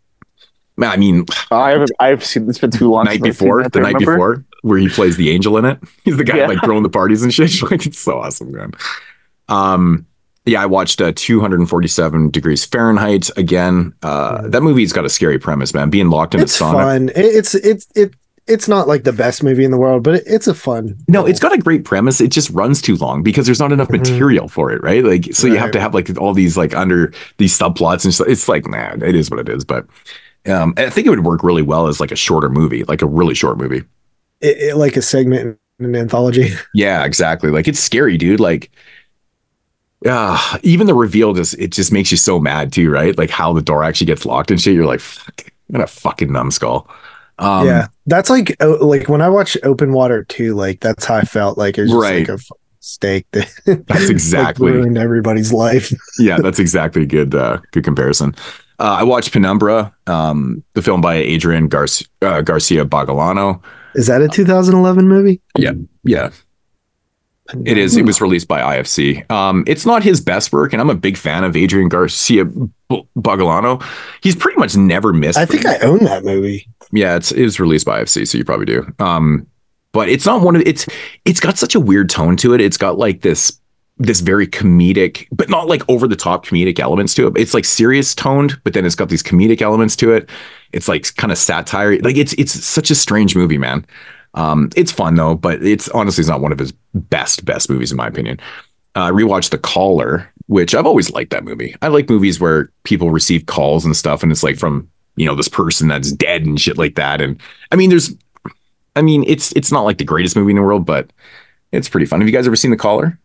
Man, 0.79 0.91
I 0.91 0.97
mean, 0.97 1.25
I 1.53 1.71
haven't. 1.71 1.93
I've 2.01 2.25
seen. 2.25 2.49
It's 2.51 2.59
been 2.59 2.71
too 2.73 2.91
long. 2.91 3.05
night 3.05 3.21
since 3.21 3.27
I've 3.29 3.37
seen 3.37 3.47
before, 3.47 3.63
that, 3.63 3.73
the 3.73 3.81
night 3.81 3.95
remember. 3.95 4.13
before, 4.37 4.45
where 4.63 4.79
he 4.79 4.89
plays 4.89 5.17
the 5.17 5.31
angel 5.31 5.57
in 5.59 5.65
it. 5.65 5.79
He's 6.05 6.17
the 6.17 6.25
guy 6.25 6.39
Yeah. 6.39 6.49
like 6.49 6.61
throwing 6.65 6.83
the 6.83 6.89
parties 6.91 7.23
and 7.23 7.33
shit. 7.33 7.63
Like 7.71 7.87
it's 7.87 7.99
so 8.01 8.19
awesome, 8.19 8.51
man. 8.53 8.73
Um, 9.49 10.07
yeah, 10.47 10.63
I 10.63 10.67
watched 10.67 11.01
uh, 11.01 11.13
247 11.15 12.31
degrees 12.31 12.65
Fahrenheit 12.65 13.31
again. 13.37 13.93
Uh, 14.03 14.47
that 14.49 14.63
movie's 14.63 14.93
got 14.93 15.05
a 15.05 15.09
scary 15.09 15.39
premise, 15.39 15.75
man. 15.75 15.91
Being 15.91 16.11
locked 16.11 16.35
in 16.35 16.41
It's 16.41 16.59
a 16.61 16.65
sauna. 16.65 16.73
fun. 16.73 17.11
It's 17.15 17.55
it's 17.55 17.87
it 17.95 18.15
it's 18.47 18.69
not 18.69 18.87
like 18.87 19.03
the 19.03 19.13
best 19.13 19.43
movie 19.43 19.65
in 19.65 19.73
the 19.73 19.77
world, 19.77 20.05
but 20.05 20.15
it, 20.17 20.25
it's 20.27 20.47
a 20.47 20.55
fun. 20.55 20.97
No, 21.09 21.27
it's 21.27 21.41
got 21.41 21.53
a 21.53 21.59
great 21.59 21.85
premise. 21.85 22.21
It 22.21 22.31
just 22.31 22.49
runs 22.51 22.81
too 22.81 22.95
long 22.97 23.23
because 23.25 23.45
there's 23.47 23.59
not 23.59 23.73
enough 23.73 23.89
Mhm. 23.89 23.99
material 23.99 24.47
for 24.49 24.71
it, 24.71 24.81
right? 24.85 25.03
Like, 25.05 25.35
so 25.35 25.49
you 25.49 25.57
have 25.59 25.73
to 25.73 25.81
have 25.81 25.95
like 25.95 26.17
all 26.21 26.33
these 26.33 26.57
like 26.57 26.75
under 26.75 27.13
these 27.39 27.59
subplots 27.59 28.05
and 28.05 28.15
stuff. 28.15 28.29
It's 28.29 28.49
like, 28.49 28.67
nah, 28.69 28.93
it 29.05 29.17
is 29.17 29.31
what 29.31 29.41
it 29.41 29.49
is. 29.49 29.65
But 29.65 29.87
um, 30.47 30.75
I 30.77 30.91
think 30.91 31.09
it 31.09 31.11
would 31.11 31.25
work 31.25 31.43
really 31.43 31.63
well 31.63 31.89
as 31.89 31.99
like 31.99 32.13
a 32.13 32.17
shorter 32.17 32.49
movie, 32.49 32.85
like 32.85 33.03
a 33.03 33.07
really 33.07 33.35
short 33.35 33.59
movie. 33.59 33.83
It, 34.41 34.57
it- 34.59 34.77
like 34.77 34.97
a 34.97 35.03
segment 35.03 35.59
in 35.81 35.85
an 35.87 35.97
anthology. 35.97 36.51
Yeah, 36.75 37.05
exactly. 37.05 37.51
Like 37.51 37.67
it's 37.67 37.81
scary, 37.81 38.17
dude. 38.17 38.39
Like, 38.39 38.71
uh, 40.09 40.59
even 40.63 40.87
the 40.87 40.95
reveal 40.95 41.33
just 41.35 41.55
it 41.59 41.73
just 41.73 41.93
makes 41.93 42.11
you 42.11 42.17
so 42.17 42.39
mad 42.39 42.73
too, 42.73 42.91
right? 42.91 43.17
Like 43.17 43.31
how 43.31 43.53
the 43.53 43.63
door 43.63 43.83
actually 43.85 44.07
gets 44.07 44.25
locked 44.27 44.51
and 44.51 44.61
shit. 44.61 44.75
You're 44.75 44.87
like, 44.87 45.01
fuck, 45.01 45.53
what 45.69 45.83
a 45.83 45.87
fucking 45.87 46.33
numbskull. 46.33 46.89
Um, 47.39 47.67
yeah, 47.67 47.89
that's 48.07 48.31
like 48.31 48.57
oh, 48.61 48.79
like 48.87 49.09
when 49.09 49.21
I 49.21 49.29
watched 49.29 49.57
Open 49.63 49.93
Water 49.93 50.25
too. 50.25 50.55
Like 50.55 50.81
that's 50.81 51.05
how 51.05 51.17
I 51.17 51.23
felt. 51.23 51.59
Like 51.59 51.77
it 51.79 51.83
was 51.83 51.93
Right. 51.93 52.29
like 52.29 52.39
a 52.41 52.43
steak 52.81 53.27
that 53.33 53.53
That's 53.67 54.03
like, 54.03 54.11
exactly. 54.11 54.71
ruined 54.73 54.97
everybody's 54.97 55.53
life. 55.53 55.93
yeah, 56.19 56.39
that's 56.39 56.59
exactly 56.61 57.03
a 57.03 57.07
good 57.07 57.35
uh, 57.35 57.59
good 57.73 57.85
comparison. 57.85 58.35
Uh, 58.79 58.97
I 59.01 59.03
watched 59.05 59.33
Penumbra, 59.33 59.93
um, 60.07 60.63
the 60.75 60.83
film 60.83 61.01
by 61.01 61.15
Adrian 61.15 61.67
Garcia, 61.69 62.07
uh, 62.23 62.43
Garcia 62.43 62.85
Bogliano. 62.85 63.63
Is 63.95 64.07
that 64.09 64.21
a 64.21 64.29
2011 64.29 65.09
movie? 65.09 65.41
Yeah, 65.59 65.73
yeah, 66.05 66.31
it 67.65 67.79
is. 67.79 67.97
It 67.97 68.05
was 68.05 68.21
released 68.21 68.49
by 68.49 68.61
IFC. 68.61 69.31
Um, 69.31 69.65
it's 69.67 69.87
not 69.87 70.03
his 70.03 70.21
best 70.21 70.53
work, 70.53 70.73
and 70.73 70.81
I'm 70.81 70.91
a 70.91 70.95
big 70.95 71.17
fan 71.17 71.45
of 71.45 71.57
Adrian 71.57 71.89
Garcia 71.89 72.45
Bogliano. 72.91 73.85
He's 74.23 74.37
pretty 74.37 74.59
much 74.59 74.77
never 74.77 75.13
missed. 75.13 75.39
I 75.39 75.47
think 75.47 75.67
I 75.67 75.79
own 75.79 76.01
that 76.05 76.25
movie. 76.25 76.69
Yeah, 76.93 77.17
it's 77.17 77.33
it 77.33 77.43
was 77.43 77.61
released 77.61 77.87
by 77.87 78.03
IFC, 78.03 78.27
so 78.27 78.39
you 78.39 78.45
probably 78.45 78.67
do. 78.67 78.93
Um, 78.99 79.47
but 79.93 80.09
it's 80.09 80.27
not 80.27 80.43
one 80.43 80.57
of 80.57 80.63
it's 80.67 80.87
it's 81.25 81.41
got 81.41 81.59
such 81.59 81.75
a 81.75 81.81
weird 81.81 82.11
tone 82.11 82.37
to 82.39 82.55
it. 82.55 82.61
It's 82.61 82.77
got 82.77 82.99
like 82.99 83.23
this 83.23 83.59
this 83.99 84.21
very 84.21 84.47
comedic, 84.47 85.27
but 85.33 85.49
not 85.49 85.69
like 85.69 85.83
over 85.89 86.07
the 86.07 86.17
top 86.17 86.45
comedic 86.45 86.79
elements 86.79 87.15
to 87.15 87.27
it. 87.29 87.39
It's 87.39 87.55
like 87.55 87.65
serious 87.65 88.15
toned, 88.15 88.61
but 88.63 88.75
then 88.75 88.85
it's 88.85 88.95
got 88.95 89.09
these 89.09 89.23
comedic 89.23 89.63
elements 89.63 89.97
to 89.97 90.13
it. 90.13 90.29
It's 90.73 90.87
like 90.87 91.15
kind 91.17 91.33
of 91.33 91.39
satire. 91.39 91.99
Like 92.01 92.17
it's 92.17 92.35
it's 92.35 92.53
such 92.65 92.91
a 92.91 92.95
strange 92.95 93.35
movie, 93.35 93.59
man. 93.59 93.87
Um, 94.37 94.71
it's 94.77 94.93
fun 94.93 95.15
though, 95.17 95.35
but 95.35 95.63
it's 95.63 95.89
honestly 95.91 96.23
it's 96.23 96.29
not 96.29 96.41
one 96.41 96.53
of 96.53 96.59
his 96.59 96.73
best 96.95 97.45
best 97.45 97.69
movies 97.71 97.91
in 97.91 97.97
my 97.97 98.07
opinion. 98.07 98.39
Uh, 98.95 99.05
I 99.05 99.11
rewatched 99.11 99.51
The 99.51 99.59
Caller, 99.59 100.31
which 100.47 100.75
I've 100.75 100.87
always 100.87 101.11
liked 101.11 101.31
that 101.31 101.45
movie. 101.45 101.75
I 101.83 101.89
like 101.89 102.09
movies 102.09 102.39
where 102.41 102.71
people 102.85 103.11
receive 103.11 103.47
calls 103.47 103.85
and 103.85 103.97
stuff, 103.97 104.23
and 104.23 104.31
it's 104.31 104.43
like 104.43 104.57
from 104.59 104.89
you 105.17 105.27
know 105.27 105.35
this 105.35 105.49
person 105.49 105.89
that's 105.89 106.13
dead 106.13 106.45
and 106.45 106.61
shit 106.61 106.79
like 106.79 106.95
that. 106.97 107.21
And 107.21 107.41
I 107.73 107.77
mean, 107.77 107.91
there's, 107.91 108.15
I 108.95 109.03
mean, 109.03 109.25
it's 109.27 109.53
it's 109.53 109.73
not 109.73 109.83
like 109.83 109.99
the 109.99 110.05
greatest 110.05 110.37
movie 110.37 110.51
in 110.53 110.57
the 110.57 110.63
world, 110.63 110.87
but 110.87 111.11
it's 111.73 111.89
pretty 111.89 112.07
fun. 112.07 112.21
Have 112.21 112.29
you 112.29 112.35
guys 112.35 112.47
ever 112.47 112.57
seen 112.57 112.71
The 112.71 112.77
Caller? 112.77 113.19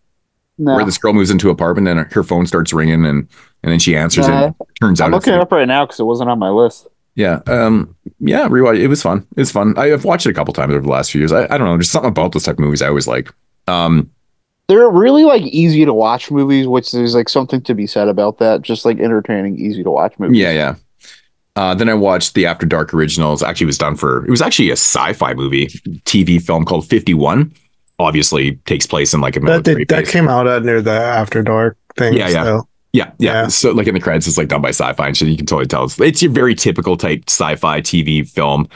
No. 0.58 0.76
Where 0.76 0.86
this 0.86 0.98
girl 0.98 1.14
moves 1.14 1.32
into 1.32 1.48
an 1.48 1.54
apartment 1.54 1.88
and 1.88 2.12
her 2.12 2.24
phone 2.24 2.46
starts 2.46 2.72
ringing 2.74 3.06
and 3.06 3.28
and 3.64 3.72
then 3.72 3.80
she 3.80 3.96
answers 3.96 4.28
Nah. 4.28 4.46
and 4.46 4.56
it 4.60 4.68
turns 4.80 5.02
out 5.02 5.06
I'm 5.08 5.14
it's 5.16 5.26
looking 5.26 5.40
it 5.40 5.42
up 5.42 5.52
right 5.52 5.68
now 5.68 5.86
because 5.86 6.00
it 6.00 6.04
wasn't 6.04 6.30
on 6.30 6.38
my 6.40 6.50
list. 6.50 6.88
Yeah 7.16 7.42
um 7.48 7.96
yeah 8.20 8.48
rewatch 8.48 8.80
it 8.80 8.88
was 8.88 9.02
fun 9.02 9.26
it's 9.38 9.52
fun 9.52 9.78
I, 9.78 9.92
I've 9.94 10.06
watched 10.06 10.26
it 10.26 10.30
a 10.30 10.34
couple 10.34 10.54
times 10.54 10.74
over 10.74 10.84
the 10.84 10.90
last 10.90 11.12
few 11.12 11.20
years 11.20 11.32
I, 11.32 11.44
I 11.46 11.58
don't 11.58 11.68
know 11.68 11.76
there's 11.76 11.92
something 11.92 12.10
about 12.10 12.32
those 12.32 12.44
type 12.44 12.56
of 12.56 12.60
movies 12.60 12.82
I 12.82 12.88
always 12.88 13.08
like 13.08 13.30
um 13.68 14.10
They're 14.68 14.90
really 14.90 15.26
like 15.26 15.44
easy 15.44 15.84
to 15.84 15.94
watch 15.94 16.32
movies, 16.32 16.66
which 16.66 16.94
there's 16.94 17.14
like 17.14 17.28
something 17.28 17.62
to 17.64 17.74
be 17.76 17.86
said 17.86 18.08
about 18.08 18.38
that. 18.38 18.62
Just 18.62 18.86
like 18.86 19.00
entertaining, 19.00 19.60
easy 19.60 19.84
to 19.84 19.92
watch 19.92 20.18
movies. 20.18 20.38
Yeah, 20.38 20.52
yeah. 20.52 20.76
Uh, 21.58 21.76
then 21.76 21.90
I 21.90 21.94
watched 21.94 22.36
the 22.36 22.46
After 22.46 22.66
Dark 22.66 22.94
originals. 22.94 23.44
Actually, 23.44 23.66
was 23.66 23.78
done 23.78 23.98
for. 23.98 24.26
It 24.26 24.30
was 24.30 24.42
actually 24.42 24.70
a 24.70 24.80
sci-fi 24.80 25.34
movie, 25.34 25.68
TV 26.06 26.42
film 26.42 26.64
called 26.64 26.88
Fifty 26.88 27.14
One. 27.14 27.52
Obviously, 28.00 28.56
takes 28.66 28.88
place 28.88 29.14
in 29.14 29.20
like 29.20 29.36
a 29.36 29.42
That 29.42 29.46
military 29.46 29.84
did, 29.84 29.90
that 29.90 30.08
came 30.08 30.30
out 30.30 30.48
under 30.48 30.82
the 30.82 30.92
After 30.92 31.44
Dark 31.44 31.78
thing. 31.98 32.14
Yeah, 32.14 32.30
yeah. 32.30 32.44
So. 32.46 32.68
Yeah, 32.94 33.12
yeah, 33.18 33.34
Yeah. 33.34 33.48
So 33.48 33.72
like 33.72 33.88
in 33.88 33.94
the 33.94 34.00
credits, 34.00 34.28
it's 34.28 34.38
like 34.38 34.50
done 34.50 34.62
by 34.62 34.70
sci-fi 34.70 35.08
and 35.08 35.16
shit. 35.18 35.30
You 35.30 35.38
can 35.38 35.46
totally 35.46 35.68
tell 35.68 35.86
it's, 35.86 36.00
it's 36.00 36.22
your 36.22 36.32
very 36.32 36.56
typical 36.56 36.98
type 36.98 37.24
sci-fi 37.28 37.82
TV 37.82 38.28
film. 38.28 38.68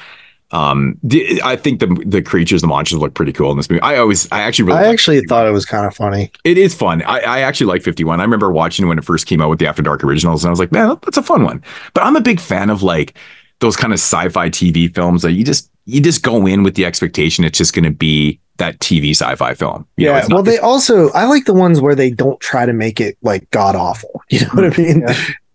Um, 0.51 0.97
the, 1.03 1.41
I 1.43 1.55
think 1.55 1.79
the 1.79 1.87
the 2.05 2.21
creatures, 2.21 2.61
the 2.61 2.67
monsters 2.67 2.99
look 2.99 3.13
pretty 3.13 3.33
cool 3.33 3.51
in 3.51 3.57
this 3.57 3.69
movie. 3.69 3.81
I 3.81 3.97
always, 3.97 4.31
I 4.31 4.41
actually 4.41 4.65
really 4.65 4.79
I 4.79 4.87
actually 4.87 5.17
51. 5.17 5.27
thought 5.27 5.47
it 5.47 5.51
was 5.51 5.65
kind 5.65 5.85
of 5.85 5.93
funny. 5.95 6.31
It 6.43 6.57
is 6.57 6.73
fun. 6.73 7.01
I, 7.01 7.19
I 7.19 7.39
actually 7.41 7.67
like 7.67 7.81
51. 7.81 8.19
I 8.19 8.23
remember 8.23 8.51
watching 8.51 8.87
when 8.87 8.97
it 8.97 9.03
first 9.03 9.25
came 9.25 9.41
out 9.41 9.49
with 9.49 9.59
the 9.59 9.67
After 9.67 9.81
Dark 9.81 10.03
originals, 10.03 10.43
and 10.43 10.49
I 10.49 10.51
was 10.51 10.59
like, 10.59 10.71
man, 10.71 10.97
that's 11.03 11.17
a 11.17 11.23
fun 11.23 11.43
one. 11.43 11.63
But 11.93 12.03
I'm 12.03 12.15
a 12.15 12.21
big 12.21 12.39
fan 12.39 12.69
of 12.69 12.83
like 12.83 13.17
those 13.59 13.75
kind 13.75 13.91
of 13.91 13.99
sci-fi 13.99 14.49
TV 14.49 14.93
films 14.93 15.23
that 15.23 15.31
you 15.31 15.43
just 15.43 15.69
you 15.85 15.99
just 15.99 16.21
go 16.21 16.45
in 16.45 16.63
with 16.63 16.75
the 16.75 16.85
expectation 16.85 17.43
it's 17.43 17.57
just 17.57 17.73
going 17.73 17.85
to 17.85 17.91
be 17.91 18.39
that 18.57 18.79
TV 18.79 19.11
sci-fi 19.11 19.53
film. 19.53 19.85
You 19.97 20.05
know, 20.07 20.11
yeah. 20.13 20.19
it's 20.19 20.29
not 20.29 20.35
well, 20.35 20.43
they 20.43 20.51
this- 20.51 20.59
also 20.61 21.09
I 21.11 21.25
like 21.25 21.45
the 21.45 21.53
ones 21.53 21.81
where 21.81 21.95
they 21.95 22.09
don't 22.09 22.39
try 22.39 22.65
to 22.65 22.73
make 22.73 22.99
it 23.01 23.17
like 23.21 23.49
god 23.51 23.75
awful. 23.75 24.21
You 24.29 24.39
know 24.41 24.47
what 24.53 24.79
I 24.79 24.81
mean? 24.81 25.05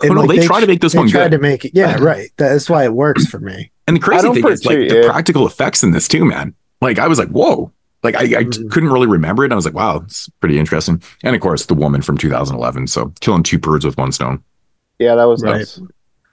Oh, 0.03 0.09
no, 0.09 0.27
they 0.27 0.47
try 0.47 0.61
to 0.61 0.67
make 0.67 0.81
this 0.81 0.93
they 0.93 0.99
one 0.99 1.09
tried 1.09 1.25
good. 1.31 1.37
to 1.37 1.39
make 1.39 1.65
it. 1.65 1.73
Yeah, 1.75 1.97
right. 1.99 2.31
That's 2.37 2.71
why 2.71 2.85
it 2.85 2.93
works 2.95 3.27
for 3.27 3.39
me. 3.41 3.71
and 3.87 3.97
the 3.97 4.01
crazy 4.01 4.23
don't 4.23 4.35
thing 4.35 4.47
is 4.49 4.65
like 4.65 4.77
particularly- 4.77 5.07
the 5.07 5.13
practical 5.13 5.47
effects 5.47 5.83
in 5.83 5.91
this 5.91 6.09
too, 6.09 6.25
man. 6.25 6.55
Like 6.81 6.99
I 6.99 7.09
was 7.09 7.19
like, 7.19 7.29
whoa. 7.29 7.73
Like 8.03 8.15
I, 8.15 8.21
I 8.23 8.45
Mhm. 8.45 8.71
couldn't 8.71 8.91
really 8.91 9.07
remember 9.07 9.43
it. 9.43 9.49
And 9.49 9.53
I 9.53 9.57
was 9.57 9.67
like, 9.67 9.75
wow, 9.75 9.97
it's 9.99 10.29
pretty 10.41 10.59
interesting. 10.59 11.03
And 11.23 11.35
of 11.37 11.43
course, 11.43 11.67
the 11.67 11.75
woman 11.75 12.01
from 12.01 12.17
2011. 12.17 12.87
So 12.87 13.13
killing 13.21 13.43
two 13.43 13.59
birds 13.59 13.85
with 13.85 13.99
one 13.99 14.13
stone. 14.13 14.43
Yeah, 14.99 15.17
that 15.17 15.25
was 15.25 15.43
Right. 15.43 15.57
nice. 15.59 15.79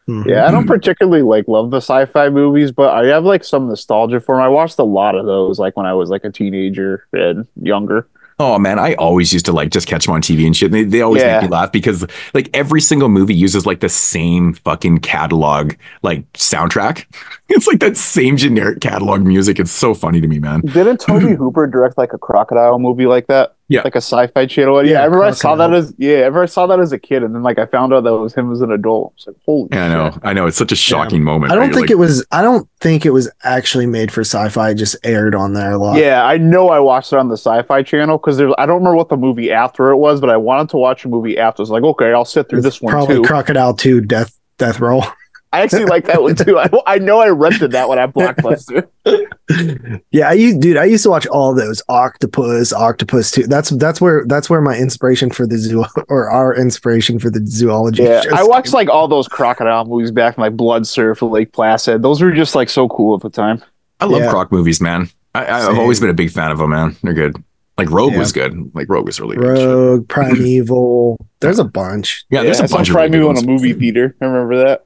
Mhm. 0.10 0.26
Yeah, 0.26 0.48
I 0.48 0.52
don't 0.52 0.68
particularly 0.68 1.22
like 1.22 1.48
love 1.48 1.70
the 1.72 1.78
sci-fi 1.82 2.30
movies, 2.30 2.72
but 2.72 2.94
I 2.94 3.08
have 3.08 3.26
like 3.26 3.44
some 3.44 3.68
nostalgia 3.68 4.20
for 4.22 4.36
them. 4.36 4.44
I 4.44 4.48
watched 4.48 4.80
a 4.80 4.84
lot 4.84 5.16
of 5.16 5.26
those 5.26 5.60
like 5.60 5.76
when 5.76 5.86
I 5.86 5.94
was 5.94 6.10
like 6.10 6.24
a 6.24 6.32
teenager 6.32 7.06
and 7.12 7.46
younger. 7.62 8.08
Oh 8.40 8.60
man, 8.60 8.78
I 8.78 8.94
always 8.96 9.34
used 9.34 9.48
to 9.48 9.52
like 9.52 9.72
just 9.72 9.88
catch 9.88 10.06
them 10.06 10.14
on 10.14 10.22
TV 10.22 10.46
and 10.46 10.56
shit. 10.56 10.72
They, 10.72 10.84
they 10.84 11.02
always 11.02 11.24
Yeah. 11.24 11.40
make 11.42 11.50
me 11.50 11.56
laugh 11.56 11.72
because 11.72 12.06
like 12.36 12.50
every 12.54 12.80
single 12.82 13.10
movie 13.10 13.34
uses 13.34 13.66
like 13.66 13.80
the 13.80 13.90
same 13.90 14.54
fucking 14.54 15.00
catalog 15.00 15.74
like 16.04 16.32
soundtrack. 16.34 17.06
It's 17.50 17.66
like 17.66 17.80
that 17.80 17.96
same 17.98 18.36
generic 18.38 18.82
catalog 18.82 19.22
music. 19.26 19.58
It's 19.58 19.72
so 19.72 19.94
funny 19.94 20.20
to 20.22 20.28
me, 20.28 20.38
man. 20.38 20.60
Didn't 20.62 21.00
Tobe 21.00 21.22
Hooper 21.38 21.66
direct 21.66 21.98
like 21.98 22.12
a 22.14 22.18
crocodile 22.18 22.78
movie 22.78 23.06
like 23.08 23.28
that? 23.28 23.56
Yeah. 23.70 23.82
like 23.84 23.96
a 23.96 23.98
sci-fi 23.98 24.46
channel. 24.46 24.82
Yeah, 24.86 24.92
Yeah, 24.94 25.02
I 25.02 25.06
remember 25.06 25.26
I 25.26 25.32
saw 25.32 25.56
that 25.56 25.74
as 25.74 25.94
yeah, 25.98 26.10
I 26.10 26.20
remember 26.20 26.44
I 26.44 26.46
saw 26.46 26.68
that 26.68 26.80
as 26.80 26.94
a 26.94 26.98
kid, 27.00 27.22
and 27.24 27.36
then 27.36 27.44
like 27.44 27.60
I 27.60 27.66
found 27.66 27.94
out 27.94 28.06
that 28.06 28.14
it 28.14 28.18
was 28.18 28.34
him 28.34 28.50
as 28.52 28.62
an 28.62 28.72
adult. 28.72 29.12
I 29.12 29.16
was 29.16 29.28
like, 29.28 29.36
holy 29.46 29.68
Yeah, 29.74 29.86
I 29.86 29.90
know. 29.90 30.12
shit. 30.12 30.22
I 30.24 30.34
know. 30.34 30.48
It's 30.48 30.56
such 30.58 30.72
a 30.72 30.76
shocking 30.78 31.22
moment. 31.24 31.52
I 31.52 31.56
don't 31.56 31.66
right? 31.66 31.74
think 31.74 31.84
Like, 31.88 31.92
it 31.92 31.98
was. 31.98 32.26
I 32.32 32.42
don't 32.42 32.70
think 32.80 33.06
it 33.06 33.10
was 33.12 33.30
actually 33.44 33.86
made 33.86 34.12
for 34.12 34.22
sci-fi. 34.22 34.70
It 34.70 34.76
just 34.76 34.96
aired 35.04 35.36
on 35.36 35.54
there 35.54 35.72
a 35.72 35.78
lot. 35.78 35.98
Yeah, 36.00 36.26
I 36.26 36.38
know 36.38 36.70
I 36.70 36.80
watched 36.80 37.12
it 37.12 37.20
on 37.20 37.28
the 37.28 37.36
Sci-Fi 37.38 37.84
Channel 37.84 38.18
because 38.20 38.38
there's 38.38 38.54
I 38.58 38.66
don't 38.66 38.78
remember 38.78 38.96
what 38.96 39.10
the 39.10 39.18
movie 39.18 39.52
after 39.52 39.90
it 39.92 39.98
was, 39.98 40.22
but 40.22 40.30
I 40.30 40.38
wanted 40.38 40.70
to 40.70 40.78
watch 40.78 41.04
a 41.04 41.10
movie 41.10 41.38
after. 41.38 41.62
I 41.62 41.64
was 41.64 41.70
like, 41.70 41.84
okay, 41.84 42.14
I'll 42.14 42.24
sit 42.26 42.48
through 42.50 42.60
It's 42.60 42.66
this 42.68 42.82
one 42.82 42.92
probably 42.94 43.16
too. 43.18 43.24
Crocodile 43.24 43.74
Two 43.74 44.00
Death 44.02 44.38
Death 44.58 44.80
Roll. 44.80 45.04
I 45.58 45.62
actually 45.62 45.86
like 45.86 46.06
that 46.06 46.22
one 46.22 46.36
too. 46.36 46.58
I, 46.60 46.70
I 46.86 46.98
know 47.00 47.20
I 47.20 47.30
rented 47.30 47.72
that 47.72 47.88
one 47.88 47.98
at 48.00 48.14
Blockbuster. 48.14 48.88
yeah, 50.12 50.30
I 50.30 50.34
used, 50.34 50.62
dude. 50.62 50.78
I 50.78 50.86
used 50.86 51.04
to 51.04 51.10
watch 51.10 51.26
all 51.28 51.54
those 51.56 51.82
Octopus, 51.90 52.74
Octopus 52.74 53.32
Two. 53.32 53.48
That's 53.48 53.70
that's 53.72 54.00
where 54.02 54.24
that's 54.28 54.50
where 54.50 54.62
my 54.62 54.76
inspiration 54.78 55.30
for 55.30 55.48
the 55.48 55.58
zoo 55.58 55.86
or 56.10 56.30
our 56.30 56.56
inspiration 56.56 57.20
for 57.20 57.30
the 57.30 57.46
zoology. 57.46 58.04
Yeah, 58.04 58.24
I 58.34 58.44
watched 58.44 58.68
came. 58.68 58.74
like 58.74 58.90
all 58.90 59.08
those 59.08 59.28
crocodile 59.28 59.86
movies 59.86 60.12
back 60.12 60.38
in 60.38 60.42
like 60.42 60.56
Blood 60.56 60.86
Surf, 60.88 61.22
Lake 61.22 61.52
Placid. 61.54 62.02
Those 62.02 62.22
were 62.22 62.32
just 62.32 62.56
like 62.56 62.70
so 62.70 62.88
cool 62.90 63.16
at 63.16 63.22
the 63.22 63.30
time. 63.30 63.64
I 64.00 64.06
love 64.06 64.22
Yeah. 64.22 64.30
Croc 64.32 64.52
movies, 64.52 64.80
man. 64.80 65.10
I, 65.34 65.46
I, 65.46 65.68
I've 65.70 65.80
always 65.80 66.00
been 66.00 66.10
a 66.10 66.14
big 66.14 66.32
fan 66.32 66.52
of 66.52 66.58
them, 66.60 66.70
man. 66.72 66.96
They're 67.04 67.14
good. 67.14 67.36
Like 67.78 67.92
Rogue 67.92 68.14
Yeah. 68.14 68.20
was 68.20 68.32
good. 68.32 68.72
Like 68.76 68.90
Rogue 68.90 69.06
was 69.06 69.20
really 69.20 69.38
good. 69.38 69.48
Rogue, 69.48 70.08
Primeval. 70.10 71.18
There's 71.42 71.60
a 71.60 71.64
bunch. 71.64 72.26
Yeah, 72.30 72.42
there's 72.44 72.60
I 72.60 72.66
a 72.66 72.68
saw 72.68 72.78
bunch 72.78 72.90
of 72.90 72.96
really 72.96 73.10
Prime 73.10 73.22
good 73.22 73.38
in 73.38 73.44
a 73.44 73.48
movie 73.48 73.74
theater. 73.74 74.16
I 74.20 74.26
remember 74.26 74.58
that. 74.66 74.86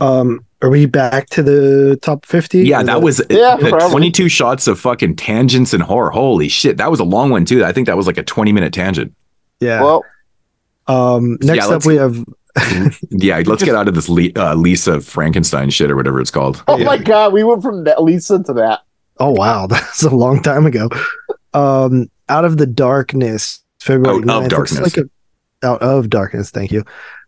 Um, 0.00 0.40
are 0.62 0.70
we 0.70 0.86
back 0.86 1.28
to 1.30 1.42
the 1.42 1.98
top 2.00 2.24
fifty? 2.24 2.62
Yeah, 2.62 2.80
Or 2.80 2.84
that 2.84 3.02
was 3.02 3.20
Yeah, 3.28 3.56
the 3.56 3.70
22 3.90 4.28
shots 4.30 4.66
of 4.66 4.80
fucking 4.80 5.16
tangents 5.16 5.74
and 5.74 5.82
horror. 5.82 6.10
Holy 6.10 6.48
shit, 6.48 6.78
that 6.78 6.90
was 6.90 7.00
a 7.00 7.04
long 7.04 7.30
one 7.30 7.44
too. 7.44 7.64
I 7.64 7.72
think 7.72 7.86
that 7.86 7.96
was 7.98 8.06
like 8.06 8.16
a 8.18 8.22
20 8.22 8.52
minute 8.52 8.72
tangent. 8.72 9.14
yeah. 9.60 9.82
Well, 9.82 10.04
um, 10.86 11.36
next 11.42 11.68
Yeah, 11.68 11.74
up 11.76 11.84
we 11.84 11.96
have 11.96 12.24
Yeah, 13.10 13.42
let's 13.44 13.62
get 13.62 13.74
out 13.74 13.88
of 13.88 13.94
this 13.94 14.08
Le- 14.08 14.32
uh, 14.36 14.54
Lisa 14.54 15.00
Frankenstein 15.02 15.68
shit 15.70 15.90
or 15.90 15.96
whatever 15.96 16.20
it's 16.20 16.30
called. 16.30 16.62
oh 16.66 16.78
my 16.78 16.96
god, 16.96 17.32
we 17.34 17.44
went 17.44 17.62
from 17.62 17.84
that 17.84 18.02
Lisa 18.02 18.42
to 18.42 18.52
that. 18.54 18.80
Oh 19.18 19.32
wow, 19.32 19.66
that's 19.68 20.02
a 20.02 20.10
long 20.10 20.42
time 20.42 20.64
ago. 20.66 20.88
Um, 21.52 22.10
out 22.30 22.44
of 22.46 22.56
the 22.56 22.66
darkness, 22.66 23.62
February 23.80 24.18
Out 24.18 24.24
9th, 24.24 24.42
looks 24.52 24.72
Darkness. 24.72 24.96
like 24.96 25.06
a, 25.62 25.66
out 25.66 25.82
of 25.82 26.08
darkness. 26.08 26.50
Thank 26.50 26.72
you. 26.72 26.84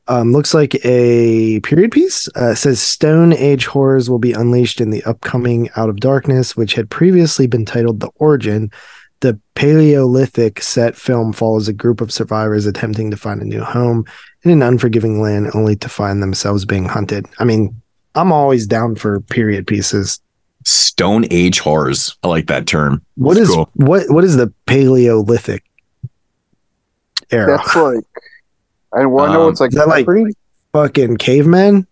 Um, 0.09 0.33
looks 0.33 0.53
like 0.53 0.75
a 0.85 1.61
period 1.61 1.93
piece. 1.93 2.29
Uh, 2.37 2.51
it 2.51 2.57
says 2.57 2.81
Stone 2.81 3.33
Age 3.35 3.67
horrors 3.67 4.11
will 4.11 4.19
be 4.19 4.33
unleashed 4.33 4.81
in 4.81 4.91
the 4.91 5.03
upcoming 5.05 5.71
Out 5.77 5.89
of 5.89 6.01
Darkness, 6.01 6.57
which 6.57 6.75
had 6.75 6.91
previously 6.91 7.47
been 7.47 7.65
titled 7.65 8.01
The 8.01 8.11
Origin. 8.17 8.71
The 9.21 9.39
Paleolithic 9.55 10.61
set 10.61 10.97
film 10.97 11.33
follows 11.33 11.69
a 11.69 11.73
group 11.73 12.01
of 12.01 12.13
survivors 12.13 12.67
attempting 12.67 13.13
to 13.13 13.17
find 13.17 13.41
a 13.41 13.45
new 13.45 13.63
home 13.63 14.05
in 14.43 14.51
an 14.51 14.63
unforgiving 14.63 15.21
land, 15.21 15.53
only 15.55 15.77
to 15.77 15.89
find 15.89 16.21
themselves 16.21 16.65
being 16.65 16.87
hunted. 16.87 17.27
I 17.39 17.45
mean, 17.45 17.81
I'm 18.17 18.33
always 18.33 18.67
down 18.67 18.97
for 18.97 19.21
period 19.21 19.69
pieces. 19.69 20.21
Stone 20.65 21.27
Age 21.31 21.61
horrors. 21.61 22.17
I 22.25 22.29
like 22.29 22.49
that 22.49 22.67
term. 22.67 23.05
What 23.15 23.37
It's 23.37 23.49
is 23.49 23.55
cool. 23.55 23.71
what 23.75 24.11
what 24.11 24.25
is 24.25 24.37
the 24.37 24.53
Paleolithic 24.67 25.63
era? 27.31 27.57
That's 27.59 27.77
like 27.77 28.05
I 28.95 29.07
want 29.07 29.31
to 29.31 29.33
know 29.35 29.45
Um, 29.45 29.51
it's 29.53 29.61
like, 29.61 29.71
is 29.71 29.77
that 29.77 29.89
like- 29.89 30.07
Fucking 30.73 31.19
cavemen? 31.19 31.87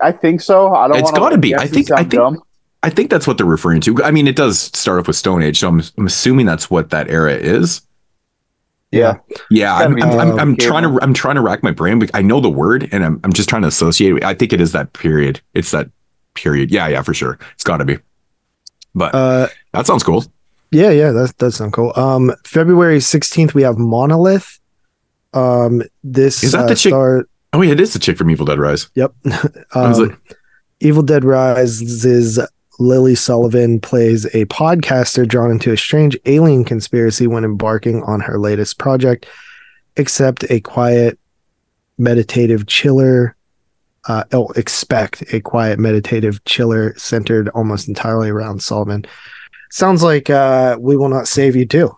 I 0.00 0.12
think 0.12 0.40
so. 0.40 0.74
I 0.74 0.88
don't. 0.88 0.96
It's 0.96 1.04
wanna, 1.12 1.18
gotta 1.18 1.38
be. 1.38 1.54
I 1.54 1.66
think- 1.66 1.90
I 1.92 1.98
think- 1.98 2.10
dumb. 2.12 2.42
I 2.82 2.90
think 2.90 3.08
that's 3.08 3.26
what 3.26 3.38
they're 3.38 3.46
referring 3.46 3.80
to. 3.82 4.02
I 4.04 4.10
mean, 4.10 4.26
it 4.28 4.36
does 4.36 4.58
start 4.60 4.98
off 5.00 5.06
with 5.06 5.16
Stone 5.16 5.42
Age, 5.42 5.58
so 5.60 5.68
I'm, 5.68 5.82
I'm 5.96 6.06
assuming 6.06 6.44
that's 6.44 6.68
what 6.70 6.90
that 6.90 7.08
era 7.08 7.32
is. 7.32 7.80
Yeah. 8.92 9.14
Yeah, 9.50 9.74
I'm, 9.74 10.00
I'm, 10.02 10.20
I'm, 10.20 10.38
I'm 10.38 10.56
trying 10.56 10.82
to. 10.82 10.98
I'm 11.02 11.14
trying 11.14 11.36
to 11.36 11.40
rack 11.40 11.62
my 11.62 11.70
brain. 11.70 11.98
but 11.98 12.10
I 12.14 12.20
know 12.22 12.40
the 12.40 12.50
word, 12.50 12.88
and 12.92 13.02
I'm 13.04 13.20
I'm 13.24 13.32
just 13.32 13.48
trying 13.48 13.62
to 13.62 13.68
associate. 13.68 14.16
it. 14.18 14.24
I 14.24 14.34
think 14.34 14.52
it 14.52 14.60
is 14.60 14.72
that 14.72 14.92
period. 14.92 15.40
It's 15.54 15.70
that 15.70 15.88
period. 16.34 16.70
Yeah, 16.70 16.86
yeah, 16.88 17.00
for 17.02 17.14
sure. 17.14 17.38
It's 17.54 17.64
got 17.64 17.78
to 17.78 17.84
be. 17.84 17.98
But 18.94 19.14
Uh 19.14 19.48
that 19.72 19.86
sounds 19.86 20.02
cool. 20.02 20.24
yeah, 20.70 20.90
yeah, 20.90 21.10
that 21.10 21.36
does 21.38 21.56
sound 21.56 21.72
cool. 21.72 21.92
Um 21.96 22.32
February 22.44 22.98
16th 22.98 23.54
we 23.54 23.62
have 23.62 23.78
Monolith. 23.78 24.60
Um 25.34 25.82
this 26.02 26.42
Is 26.42 26.52
that 26.52 26.64
uh, 26.64 26.66
the 26.68 26.74
chick- 26.74 26.90
star- 26.90 27.26
Oh 27.52 27.62
yeah, 27.62 27.72
it 27.72 27.80
is 27.80 27.92
the 27.92 28.00
chick 28.00 28.16
from 28.18 28.30
Evil 28.30 28.46
Dead 28.46 28.58
Rise. 28.58 28.88
Yep. 28.94 29.14
Um, 29.74 29.92
like, 29.92 30.18
Evil 30.80 31.02
Dead 31.02 31.24
Rise 31.24 31.80
is 32.04 32.40
Lily 32.80 33.14
Sullivan 33.14 33.80
plays 33.80 34.24
a 34.26 34.44
podcaster 34.46 35.26
drawn 35.26 35.52
into 35.52 35.72
a 35.72 35.76
strange 35.76 36.18
alien 36.26 36.64
conspiracy 36.64 37.26
when 37.26 37.44
embarking 37.44 38.02
on 38.02 38.20
her 38.20 38.38
latest 38.38 38.78
project. 38.78 39.26
Except 39.96 40.44
a 40.50 40.60
quiet, 40.60 41.18
meditative 41.98 42.66
chiller. 42.66 43.36
Uh, 44.08 44.24
oh, 44.32 44.48
expect 44.56 45.22
a 45.32 45.40
quiet, 45.40 45.78
meditative 45.78 46.44
chiller 46.44 46.94
centered 46.98 47.48
almost 47.50 47.86
entirely 47.86 48.28
around 48.28 48.62
Sullivan. 48.62 49.04
Sounds 49.70 50.02
like 50.02 50.28
uh, 50.28 50.76
we 50.80 50.96
will 50.96 51.08
not 51.08 51.28
save 51.28 51.54
you 51.54 51.66
too. 51.66 51.92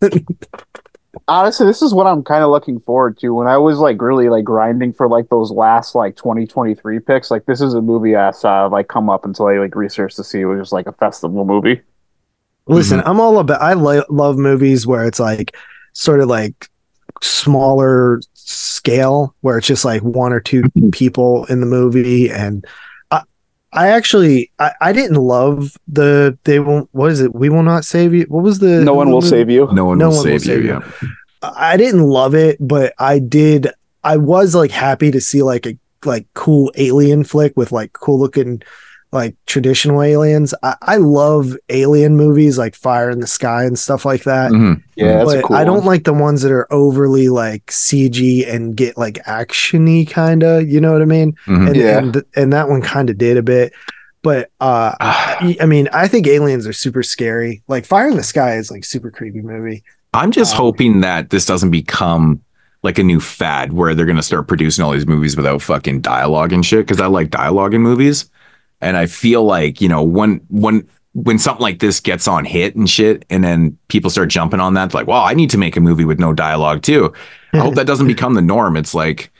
Honestly, 1.26 1.66
this 1.66 1.82
is 1.82 1.92
what 1.92 2.06
I'm 2.06 2.22
kind 2.22 2.44
of 2.44 2.50
looking 2.50 2.78
forward 2.80 3.18
to. 3.18 3.34
When 3.34 3.46
I 3.46 3.56
was 3.56 3.78
like 3.78 4.00
really 4.00 4.28
like 4.28 4.44
grinding 4.44 4.92
for 4.92 5.08
like 5.08 5.28
those 5.28 5.50
last 5.50 5.94
like 5.94 6.16
2023 6.16 7.00
picks, 7.00 7.30
like 7.30 7.46
this 7.46 7.60
is 7.60 7.74
a 7.74 7.82
movie 7.82 8.14
I 8.14 8.30
saw 8.30 8.66
like 8.66 8.88
come 8.88 9.10
up 9.10 9.24
until 9.24 9.46
I 9.46 9.58
like 9.58 9.74
researched 9.74 10.16
to 10.16 10.24
see 10.24 10.40
it 10.40 10.44
was 10.46 10.60
just 10.60 10.72
like 10.72 10.86
a 10.86 10.92
festival 10.92 11.44
movie. 11.44 11.80
Listen, 12.66 13.00
mm-hmm. 13.00 13.08
I'm 13.08 13.20
all 13.20 13.38
about. 13.38 13.62
I 13.62 13.72
lo- 13.72 14.04
love 14.10 14.36
movies 14.36 14.86
where 14.86 15.06
it's 15.06 15.18
like 15.18 15.56
sort 15.94 16.20
of 16.20 16.28
like 16.28 16.68
smaller 17.22 18.20
scale, 18.34 19.34
where 19.40 19.58
it's 19.58 19.66
just 19.66 19.84
like 19.84 20.02
one 20.02 20.32
or 20.32 20.40
two 20.40 20.62
mm-hmm. 20.62 20.90
people 20.90 21.46
in 21.46 21.60
the 21.60 21.66
movie, 21.66 22.30
and 22.30 22.64
I, 23.78 23.84
I 23.84 23.88
actually, 23.90 24.50
I, 24.58 24.72
I 24.80 24.92
didn't 24.92 25.16
love 25.16 25.76
the 25.86 26.38
they 26.44 26.60
won't. 26.60 26.88
What 26.92 27.12
is 27.12 27.20
it? 27.20 27.34
We 27.34 27.48
will 27.48 27.62
not 27.62 27.84
save 27.84 28.12
you. 28.12 28.24
What 28.28 28.42
was 28.42 28.58
the? 28.58 28.82
No 28.84 28.94
one 28.94 29.10
will 29.10 29.22
save 29.22 29.50
you. 29.50 29.68
no 29.72 29.84
one 29.84 29.98
no 29.98 30.08
will 30.08 30.16
one 30.16 30.26
will 30.26 30.38
save, 30.38 30.42
save 30.42 30.64
you. 30.64 30.74
you. 30.74 30.82
Yeah. 31.02 31.08
I 31.42 31.76
didn't 31.76 32.02
love 32.02 32.34
it, 32.34 32.56
but 32.60 32.92
I 32.98 33.20
did. 33.20 33.68
I 34.02 34.16
was 34.16 34.54
like 34.54 34.70
happy 34.70 35.10
to 35.10 35.20
see 35.20 35.42
like 35.42 35.66
a 35.66 35.76
like 36.04 36.26
cool 36.34 36.72
alien 36.76 37.24
flick 37.24 37.56
with 37.56 37.72
like 37.72 37.92
cool 37.92 38.18
looking 38.18 38.62
like 39.12 39.34
traditional 39.46 40.02
aliens. 40.02 40.52
I, 40.62 40.76
I 40.82 40.96
love 40.96 41.56
alien 41.70 42.16
movies 42.16 42.58
like 42.58 42.74
Fire 42.74 43.08
in 43.10 43.20
the 43.20 43.26
Sky 43.26 43.64
and 43.64 43.78
stuff 43.78 44.04
like 44.04 44.24
that. 44.24 44.50
Mhm. 44.50 44.82
Yeah, 44.96 45.18
that's 45.24 45.34
but 45.34 45.44
cool 45.44 45.56
I 45.56 45.64
don't 45.64 45.78
one. 45.78 45.86
like 45.86 46.04
the 46.04 46.12
ones 46.12 46.42
that 46.42 46.52
are 46.52 46.66
overly 46.72 47.28
like 47.28 47.64
CG 47.66 48.46
and 48.46 48.76
get 48.76 48.98
like 48.98 49.14
actiony 49.24 50.08
kind 50.08 50.42
of. 50.42 50.68
You 50.68 50.80
know 50.80 50.92
what 50.92 51.02
I 51.02 51.06
mean? 51.06 51.34
Mhm. 51.46 51.66
And 51.68 51.76
Yeah. 51.76 51.98
and, 51.98 52.12
th- 52.12 52.24
and 52.36 52.52
that 52.52 52.68
one 52.68 52.82
kind 52.82 53.08
of 53.10 53.16
did 53.18 53.36
a 53.36 53.42
bit. 53.42 53.72
But 54.22 54.50
uh, 54.60 54.92
I, 55.00 55.56
I 55.60 55.66
mean, 55.66 55.88
I 55.92 56.08
think 56.08 56.26
aliens 56.26 56.66
are 56.66 56.72
super 56.72 57.02
scary. 57.02 57.62
Like 57.68 57.86
Fire 57.86 58.08
in 58.08 58.16
the 58.16 58.22
Sky 58.22 58.56
is 58.56 58.70
like 58.70 58.84
super 58.84 59.10
creepy 59.10 59.40
movie. 59.40 59.82
I'm 60.14 60.32
just 60.32 60.52
Um, 60.54 60.58
hoping 60.58 61.00
that 61.02 61.30
this 61.30 61.46
doesn't 61.46 61.70
become 61.70 62.40
like 62.82 62.98
a 62.98 63.02
new 63.02 63.20
fad 63.20 63.72
where 63.72 63.94
they're 63.94 64.06
gonna 64.06 64.22
start 64.22 64.48
producing 64.48 64.84
all 64.84 64.92
these 64.92 65.06
movies 65.06 65.36
without 65.36 65.62
fucking 65.62 66.00
dialogue 66.00 66.52
and 66.52 66.64
shit. 66.64 66.80
Because 66.86 67.00
I 67.00 67.06
like 67.06 67.30
dialogue 67.30 67.74
in 67.74 67.80
movies, 67.82 68.28
and 68.80 68.96
I 68.96 69.06
feel 69.06 69.44
like 69.44 69.80
you 69.80 69.88
know 69.88 70.02
when 70.02 70.40
when 70.48 70.86
when 71.14 71.38
something 71.38 71.62
like 71.62 71.80
this 71.80 71.98
gets 72.00 72.28
on 72.28 72.44
hit 72.44 72.76
and 72.76 72.88
shit, 72.88 73.24
and 73.30 73.42
then 73.42 73.76
people 73.88 74.08
start 74.10 74.28
jumping 74.28 74.60
on 74.60 74.74
that, 74.74 74.94
like, 74.94 75.06
well, 75.08 75.22
I 75.22 75.34
need 75.34 75.50
to 75.50 75.58
make 75.58 75.76
a 75.76 75.80
movie 75.80 76.04
with 76.04 76.20
no 76.20 76.32
dialogue 76.32 76.82
too. 76.82 77.12
I 77.52 77.58
hope 77.58 77.74
that 77.76 77.86
doesn't 77.86 78.06
become 78.06 78.34
the 78.34 78.42
norm. 78.42 78.76
It's 78.76 78.94
like, 78.94 79.32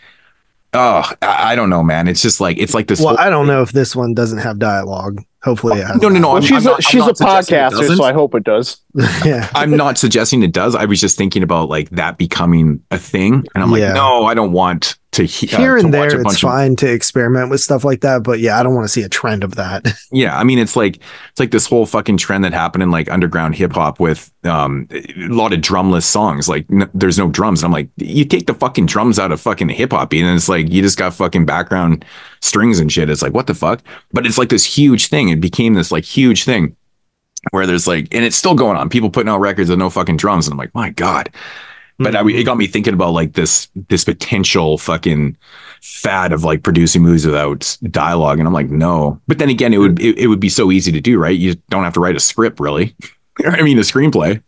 oh, 0.74 1.10
I 1.22 1.52
I 1.52 1.54
don't 1.56 1.70
know, 1.70 1.82
man. 1.82 2.08
It's 2.08 2.22
just 2.22 2.40
like 2.40 2.58
it's 2.58 2.74
like 2.74 2.88
this. 2.88 2.98
Well, 3.00 3.10
whole- 3.16 3.18
I 3.26 3.30
don't 3.30 3.46
know 3.46 3.62
if 3.62 3.72
this 3.72 3.94
one 3.94 4.14
doesn't 4.14 4.38
have 4.38 4.58
dialogue. 4.58 5.22
Hopefully, 5.44 5.78
it 5.80 5.86
has. 5.86 6.02
no, 6.02 6.08
no, 6.08 6.18
no. 6.18 6.28
Well, 6.28 6.36
I'm- 6.38 6.42
she's 6.42 6.56
I'm 6.58 6.64
not- 6.64 6.72
a, 6.72 6.74
I'm 6.76 6.80
she's 6.80 6.94
a 7.02 7.06
not 7.06 7.16
suggesting 7.16 7.58
it 7.58 7.60
podcaster, 7.60 7.96
so 7.96 8.04
I 8.04 8.12
hope 8.12 8.34
it 8.34 8.42
does. 8.44 8.80
yeah. 9.24 9.48
I'm 9.54 9.70
not 9.76 9.98
suggesting 9.98 10.42
it 10.42 10.52
does. 10.52 10.74
I 10.74 10.84
was 10.84 11.00
just 11.00 11.16
thinking 11.16 11.42
about 11.42 11.68
like 11.68 11.90
that 11.90 12.18
becoming 12.18 12.82
a 12.90 12.98
thing, 12.98 13.44
and 13.54 13.62
I'm 13.62 13.70
like, 13.70 13.80
Yeah. 13.80 13.92
no, 13.92 14.24
I 14.24 14.34
don't 14.34 14.52
want 14.52 14.96
to 15.12 15.24
he- 15.24 15.48
uh, 15.54 15.56
Here 15.58 15.76
to 15.76 15.84
and 15.84 15.94
there, 15.94 16.20
it's 16.20 16.34
of 16.34 16.40
fine 16.40 16.76
to 16.76 16.92
experiment 16.92 17.50
with 17.50 17.60
stuff 17.60 17.82
like 17.84 18.02
that, 18.02 18.22
but 18.22 18.40
yeah, 18.40 18.58
I 18.58 18.62
don't 18.62 18.74
want 18.74 18.84
to 18.84 18.88
see 18.88 19.02
a 19.02 19.08
trend 19.08 19.42
of 19.44 19.54
that. 19.54 19.86
Yeah, 20.12 20.36
I 20.38 20.42
mean 20.44 20.58
it's 20.58 20.74
like 20.74 20.96
it's 20.96 21.38
like 21.38 21.50
this 21.50 21.66
whole 21.66 21.84
fucking 21.86 22.16
trend 22.16 22.42
that 22.44 22.52
happened 22.54 22.82
in 22.82 22.90
like 22.90 23.10
underground 23.10 23.54
hip 23.54 23.72
hop 23.72 24.00
with 24.00 24.32
um 24.44 24.86
a 24.90 25.02
lot 25.28 25.52
of 25.52 25.60
drumless 25.60 26.04
songs. 26.04 26.48
Like 26.48 26.66
n- 26.70 26.90
there's 26.94 27.18
no 27.18 27.28
drums, 27.28 27.62
and 27.62 27.66
I'm 27.68 27.72
like, 27.72 27.90
you 27.96 28.24
take 28.24 28.46
the 28.46 28.54
fucking 28.54 28.86
drums 28.86 29.18
out 29.18 29.32
of 29.32 29.40
fucking 29.40 29.68
hip 29.68 29.92
hop 29.92 30.12
and 30.14 30.34
it's 30.34 30.48
like 30.48 30.70
you 30.70 30.80
just 30.82 30.98
got 30.98 31.14
fucking 31.14 31.44
background 31.46 32.04
strings 32.40 32.80
and 32.80 32.90
shit. 32.90 33.10
It's 33.10 33.22
like 33.22 33.34
what 33.34 33.46
the 33.46 33.54
fuck? 33.54 33.82
But 34.12 34.26
it's 34.26 34.38
like 34.38 34.48
this 34.48 34.64
huge 34.64 35.08
thing. 35.08 35.28
It 35.28 35.40
became 35.40 35.74
this 35.74 35.92
like 35.92 36.04
huge 36.04 36.44
thing 36.44 36.74
where 37.50 37.66
there's 37.66 37.86
like, 37.86 38.14
and 38.14 38.24
it's 38.24 38.36
still 38.36 38.54
going 38.54 38.76
on. 38.76 38.88
People 38.88 39.10
putting 39.10 39.28
out 39.28 39.40
records 39.40 39.70
with 39.70 39.78
no 39.78 39.90
fucking 39.90 40.16
drums, 40.16 40.46
and 40.46 40.52
I'm 40.52 40.58
like, 40.58 40.74
my 40.74 40.90
god. 40.90 41.30
But 41.98 42.14
I, 42.14 42.20
it 42.20 42.24
mm-hmm. 42.24 42.44
got 42.44 42.56
me 42.56 42.68
thinking 42.68 42.94
about 42.94 43.12
like 43.12 43.32
this 43.32 43.68
this 43.88 44.04
potential 44.04 44.78
fucking 44.78 45.36
fad 45.82 46.32
of 46.32 46.44
like 46.44 46.62
producing 46.62 47.02
movies 47.02 47.26
without 47.26 47.76
dialogue, 47.90 48.38
and 48.38 48.46
I'm 48.46 48.54
like, 48.54 48.70
no. 48.70 49.20
But 49.26 49.38
then 49.38 49.48
again, 49.48 49.74
it 49.74 49.78
would 49.78 50.00
it, 50.00 50.16
it 50.18 50.26
would 50.28 50.40
be 50.40 50.48
so 50.48 50.70
easy 50.70 50.92
to 50.92 51.00
do, 51.00 51.18
right? 51.18 51.36
You 51.36 51.56
don't 51.70 51.84
have 51.84 51.94
to 51.94 52.00
write 52.00 52.16
a 52.16 52.20
script, 52.20 52.60
really. 52.60 52.94
I 53.44 53.62
mean, 53.62 53.78
a 53.78 53.82
screenplay. 53.82 54.42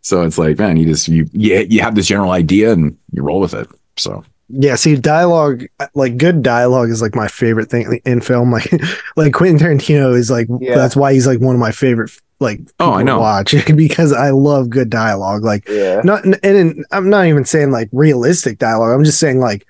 So 0.00 0.22
it's 0.22 0.38
like, 0.38 0.58
man, 0.58 0.76
you 0.76 0.86
just 0.86 1.08
you 1.08 1.28
you, 1.32 1.66
you 1.68 1.80
have 1.82 1.94
this 1.94 2.06
general 2.06 2.30
idea 2.30 2.72
and 2.72 2.96
you 3.12 3.22
roll 3.22 3.40
with 3.40 3.54
it. 3.54 3.68
So 3.96 4.24
Yeah, 4.48 4.74
see, 4.76 4.96
dialogue, 4.96 5.64
like 5.94 6.16
good 6.18 6.42
dialogue, 6.42 6.90
is 6.90 7.00
like 7.00 7.14
my 7.14 7.28
favorite 7.28 7.70
thing 7.70 8.00
in 8.04 8.20
film. 8.20 8.50
Like, 8.52 8.70
like 9.16 9.32
Quentin 9.32 9.58
Tarantino 9.58 10.14
is 10.16 10.30
like 10.30 10.48
Yeah. 10.60 10.74
that's 10.76 10.94
why 10.96 11.12
he's 11.14 11.26
like 11.26 11.40
one 11.40 11.54
of 11.54 11.60
my 11.60 11.72
favorite 11.72 12.10
like 12.40 12.60
Oh, 12.78 12.92
I 12.92 12.98
people 12.98 12.98
to 12.98 13.04
know. 13.04 13.18
watch 13.20 13.54
because 13.76 14.12
I 14.12 14.30
love 14.30 14.68
good 14.70 14.90
dialogue. 14.90 15.44
Like, 15.44 15.66
Yeah. 15.68 16.02
not 16.04 16.24
and, 16.24 16.38
and 16.44 16.84
I'm 16.92 17.08
not 17.08 17.26
even 17.26 17.44
saying 17.44 17.70
like 17.70 17.88
realistic 17.92 18.58
dialogue. 18.58 18.92
I'm 18.94 19.04
just 19.04 19.18
saying 19.20 19.40
like 19.40 19.66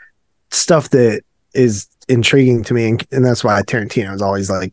stuff 0.50 0.90
that 0.90 1.22
is 1.54 1.86
intriguing 2.08 2.62
to 2.64 2.74
me, 2.74 2.88
and, 2.88 3.06
and 3.12 3.24
that's 3.24 3.44
why 3.44 3.62
Tarantino 3.62 4.12
is 4.14 4.20
always 4.22 4.50
like 4.50 4.72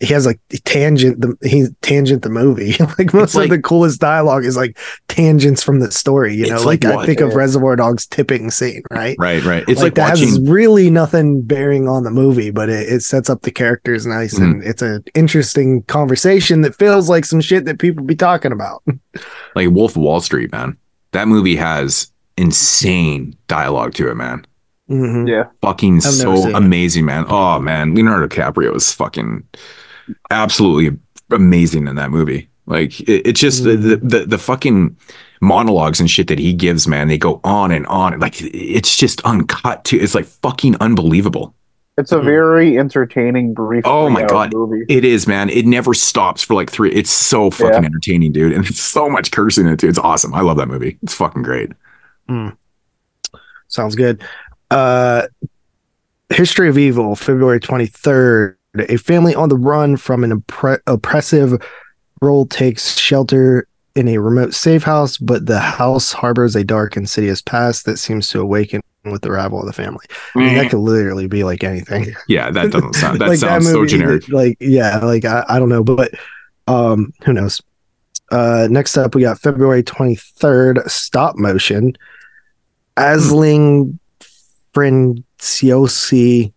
he 0.00 0.06
has 0.14 0.24
like 0.24 0.40
tangent 0.64 1.20
the 1.20 1.36
he 1.46 1.66
tangent 1.82 2.22
the 2.22 2.30
movie. 2.30 2.74
like 2.98 3.12
most 3.12 3.34
like- 3.34 3.44
of 3.44 3.50
the 3.50 3.60
coolest 3.62 4.00
dialogue 4.00 4.44
is 4.46 4.56
like 4.56 4.78
tangents 5.08 5.62
from 5.62 5.80
the 5.80 5.90
story. 5.90 6.34
You 6.34 6.46
know, 6.48 6.56
It's 6.56 6.64
like, 6.64 6.82
like 6.84 6.92
I 6.92 6.96
what- 6.96 7.06
think 7.06 7.20
of 7.20 7.34
Reservoir 7.34 7.76
Dogs 7.76 8.06
tipping 8.06 8.50
scene, 8.50 8.82
right? 8.90 9.14
right, 9.18 9.44
right. 9.44 9.62
It's 9.68 9.82
like, 9.82 9.94
that 9.96 10.10
watching. 10.10 10.28
has 10.28 10.40
really 10.40 10.88
nothing 10.90 11.42
bearing 11.42 11.86
on 11.86 12.04
the 12.04 12.10
movie, 12.10 12.50
but 12.50 12.68
it, 12.70 12.88
it 12.90 13.02
sets 13.02 13.28
up 13.28 13.42
the 13.42 13.50
characters 13.50 14.06
nice 14.06 14.34
Mm-hmm. 14.34 14.42
and 14.44 14.64
it's 14.64 14.80
an 14.82 15.04
interesting 15.14 15.82
conversation 15.82 16.62
that 16.62 16.74
feels 16.76 17.08
like 17.10 17.24
some 17.26 17.40
shit 17.42 17.66
that 17.66 17.78
people 17.78 18.04
be 18.04 18.16
talking 18.16 18.52
about. 18.52 18.82
like 19.54 19.68
Wolf 19.70 19.92
of 19.96 20.02
Wall 20.02 20.20
Street, 20.20 20.50
man. 20.50 20.76
That 21.12 21.28
movie 21.28 21.56
has 21.56 22.10
insane 22.38 23.36
dialogue 23.48 23.92
to 23.94 24.08
it, 24.10 24.14
man. 24.14 24.46
Mhm. 24.88 25.28
Yeah. 25.28 25.44
Fucking 25.60 25.96
I've 25.96 26.02
so 26.02 26.34
seen 26.36 26.48
it. 26.48 26.54
amazing, 26.56 27.04
man. 27.04 27.24
Oh 27.28 27.60
man, 27.60 27.94
Leonardo 27.94 28.26
DiCaprio 28.26 28.74
is 28.74 28.92
fucking 28.92 29.44
absolutely 30.30 30.98
amazing 31.30 31.86
in 31.88 31.96
that 31.96 32.10
movie. 32.10 32.48
Like 32.66 33.00
it, 33.00 33.26
it's 33.28 33.40
just 33.40 33.64
the, 33.64 33.76
the 33.76 33.96
the 33.96 34.26
the 34.26 34.38
fucking 34.38 34.96
monologues 35.40 35.98
and 36.00 36.10
shit 36.10 36.28
that 36.28 36.38
he 36.38 36.52
gives, 36.52 36.86
man. 36.86 37.08
They 37.08 37.18
go 37.18 37.40
on 37.44 37.70
and 37.72 37.86
on. 37.86 38.18
Like 38.20 38.36
it's 38.40 38.96
just 38.96 39.20
uncut 39.22 39.84
too. 39.84 39.98
It's 39.98 40.14
like 40.14 40.26
fucking 40.26 40.76
unbelievable. 40.80 41.54
It's 41.98 42.12
a 42.12 42.20
very 42.20 42.78
entertaining 42.78 43.52
brief. 43.52 43.82
Oh 43.86 44.08
my 44.08 44.24
God. 44.24 44.54
movie. 44.54 44.84
It 44.88 45.04
is, 45.04 45.26
man. 45.26 45.50
It 45.50 45.66
never 45.66 45.92
stops 45.92 46.42
for 46.42 46.54
like 46.54 46.70
three. 46.70 46.90
It's 46.92 47.10
so 47.10 47.50
fucking 47.50 47.82
Yeah. 47.82 47.86
entertaining, 47.86 48.32
dude. 48.32 48.52
And 48.54 48.64
it's 48.64 48.80
so 48.80 49.10
much 49.10 49.30
cursing 49.32 49.66
in 49.66 49.72
it 49.72 49.80
too. 49.80 49.88
It's 49.88 49.98
awesome. 49.98 50.32
I 50.32 50.40
love 50.40 50.56
that 50.56 50.68
movie. 50.68 50.98
It's 51.02 51.12
fucking 51.14 51.42
great. 51.42 51.72
Sounds 53.68 53.94
good. 53.96 54.22
Uh 54.70 55.26
History 56.30 56.68
of 56.68 56.78
Evil, 56.78 57.16
February 57.16 57.58
23rd. 57.60 58.54
A 58.78 58.96
family 58.98 59.34
on 59.34 59.48
the 59.48 59.56
run 59.56 59.96
from 59.96 60.22
an 60.24 60.40
oppre- 60.42 60.80
oppressive 60.86 61.60
role 62.22 62.46
takes 62.46 62.96
shelter 62.96 63.66
in 63.96 64.06
a 64.06 64.18
remote 64.18 64.54
safe 64.54 64.84
house, 64.84 65.18
but 65.18 65.46
the 65.46 65.58
house 65.58 66.12
harbors 66.12 66.54
a 66.54 66.62
dark, 66.62 66.96
insidious 66.96 67.42
past 67.42 67.84
that 67.86 67.96
seems 67.98 68.28
to 68.28 68.40
awaken 68.40 68.80
with 69.04 69.22
the 69.22 69.30
arrival 69.30 69.58
of 69.60 69.66
the 69.66 69.72
family. 69.72 70.04
I 70.36 70.38
mean, 70.38 70.54
that 70.54 70.70
could 70.70 70.78
literally 70.78 71.26
be 71.26 71.42
like 71.42 71.64
anything. 71.64 72.14
Yeah, 72.28 72.50
that 72.50 72.70
doesn't 72.70 72.92
sound. 72.96 73.20
That 73.20 73.28
Like 73.30 73.38
sounds 73.38 73.66
so 73.66 73.78
movie, 73.78 73.88
generic. 73.88 74.28
Like, 74.28 74.56
yeah, 74.60 74.98
like 74.98 75.24
I, 75.24 75.44
I 75.48 75.58
don't 75.58 75.68
know, 75.70 75.82
but 75.82 76.12
um, 76.68 77.12
who 77.24 77.32
knows? 77.32 77.60
Uh, 78.30 78.68
next 78.70 78.96
up, 78.96 79.16
we 79.16 79.22
got 79.22 79.40
February 79.40 79.82
23rd, 79.82 80.88
stop 80.88 81.34
motion. 81.36 81.96
Aisling 82.96 83.98
Franciosi 84.74 86.52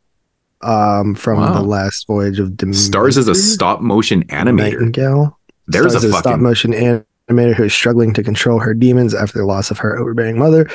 um, 0.63 1.15
from 1.15 1.39
Wow. 1.39 1.53
the 1.53 1.61
last 1.61 2.07
voyage 2.07 2.39
of 2.39 2.55
Demeter. 2.57 2.77
Stars 2.79 3.17
as 3.17 3.27
a 3.27 3.35
stop 3.35 3.81
motion 3.81 4.23
animator. 4.27 4.73
Nightingale. 4.79 5.37
There's 5.67 5.91
Stars 5.91 6.03
a 6.03 6.07
as 6.07 6.13
fucking 6.13 6.31
stop 6.31 6.39
motion 6.39 6.71
animator 6.73 7.55
who 7.55 7.63
is 7.63 7.73
struggling 7.73 8.13
to 8.13 8.23
control 8.23 8.59
her 8.59 8.73
demons 8.73 9.13
after 9.13 9.37
the 9.39 9.45
loss 9.45 9.71
of 9.71 9.77
her 9.79 9.97
overbearing 9.97 10.37
mother. 10.37 10.69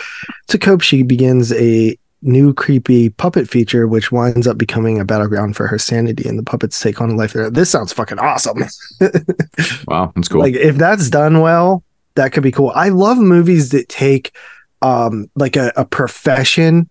To 0.49 0.59
cope, 0.59 0.81
she 0.81 1.03
begins 1.03 1.53
a 1.53 1.97
new 2.23 2.53
creepy 2.53 3.11
puppet 3.11 3.49
feature, 3.49 3.87
which 3.87 4.11
winds 4.11 4.47
up 4.47 4.59
becoming 4.59 4.99
a 4.99 5.05
battleground 5.05 5.55
for 5.57 5.67
her 5.69 5.79
sanity, 5.79 6.29
and 6.29 6.39
the 6.39 6.43
puppets 6.43 6.81
take 6.81 7.01
on 7.01 7.11
a 7.11 7.15
life. 7.15 7.33
There, 7.33 7.49
this 7.51 7.71
sounds 7.71 7.93
fucking 7.93 8.19
awesome. 8.19 8.59
wow, 9.87 10.13
that's 10.15 10.29
cool. 10.29 10.41
Like 10.41 10.55
if 10.55 10.77
that's 10.77 11.11
done 11.11 11.41
well, 11.41 11.83
that 12.15 12.33
could 12.33 12.43
be 12.43 12.51
cool. 12.51 12.73
I 12.75 12.89
love 12.89 13.19
movies 13.19 13.71
that 13.71 13.89
take 13.89 14.35
um 14.83 15.29
like 15.35 15.57
a, 15.57 15.73
a 15.77 15.85
profession 15.85 16.89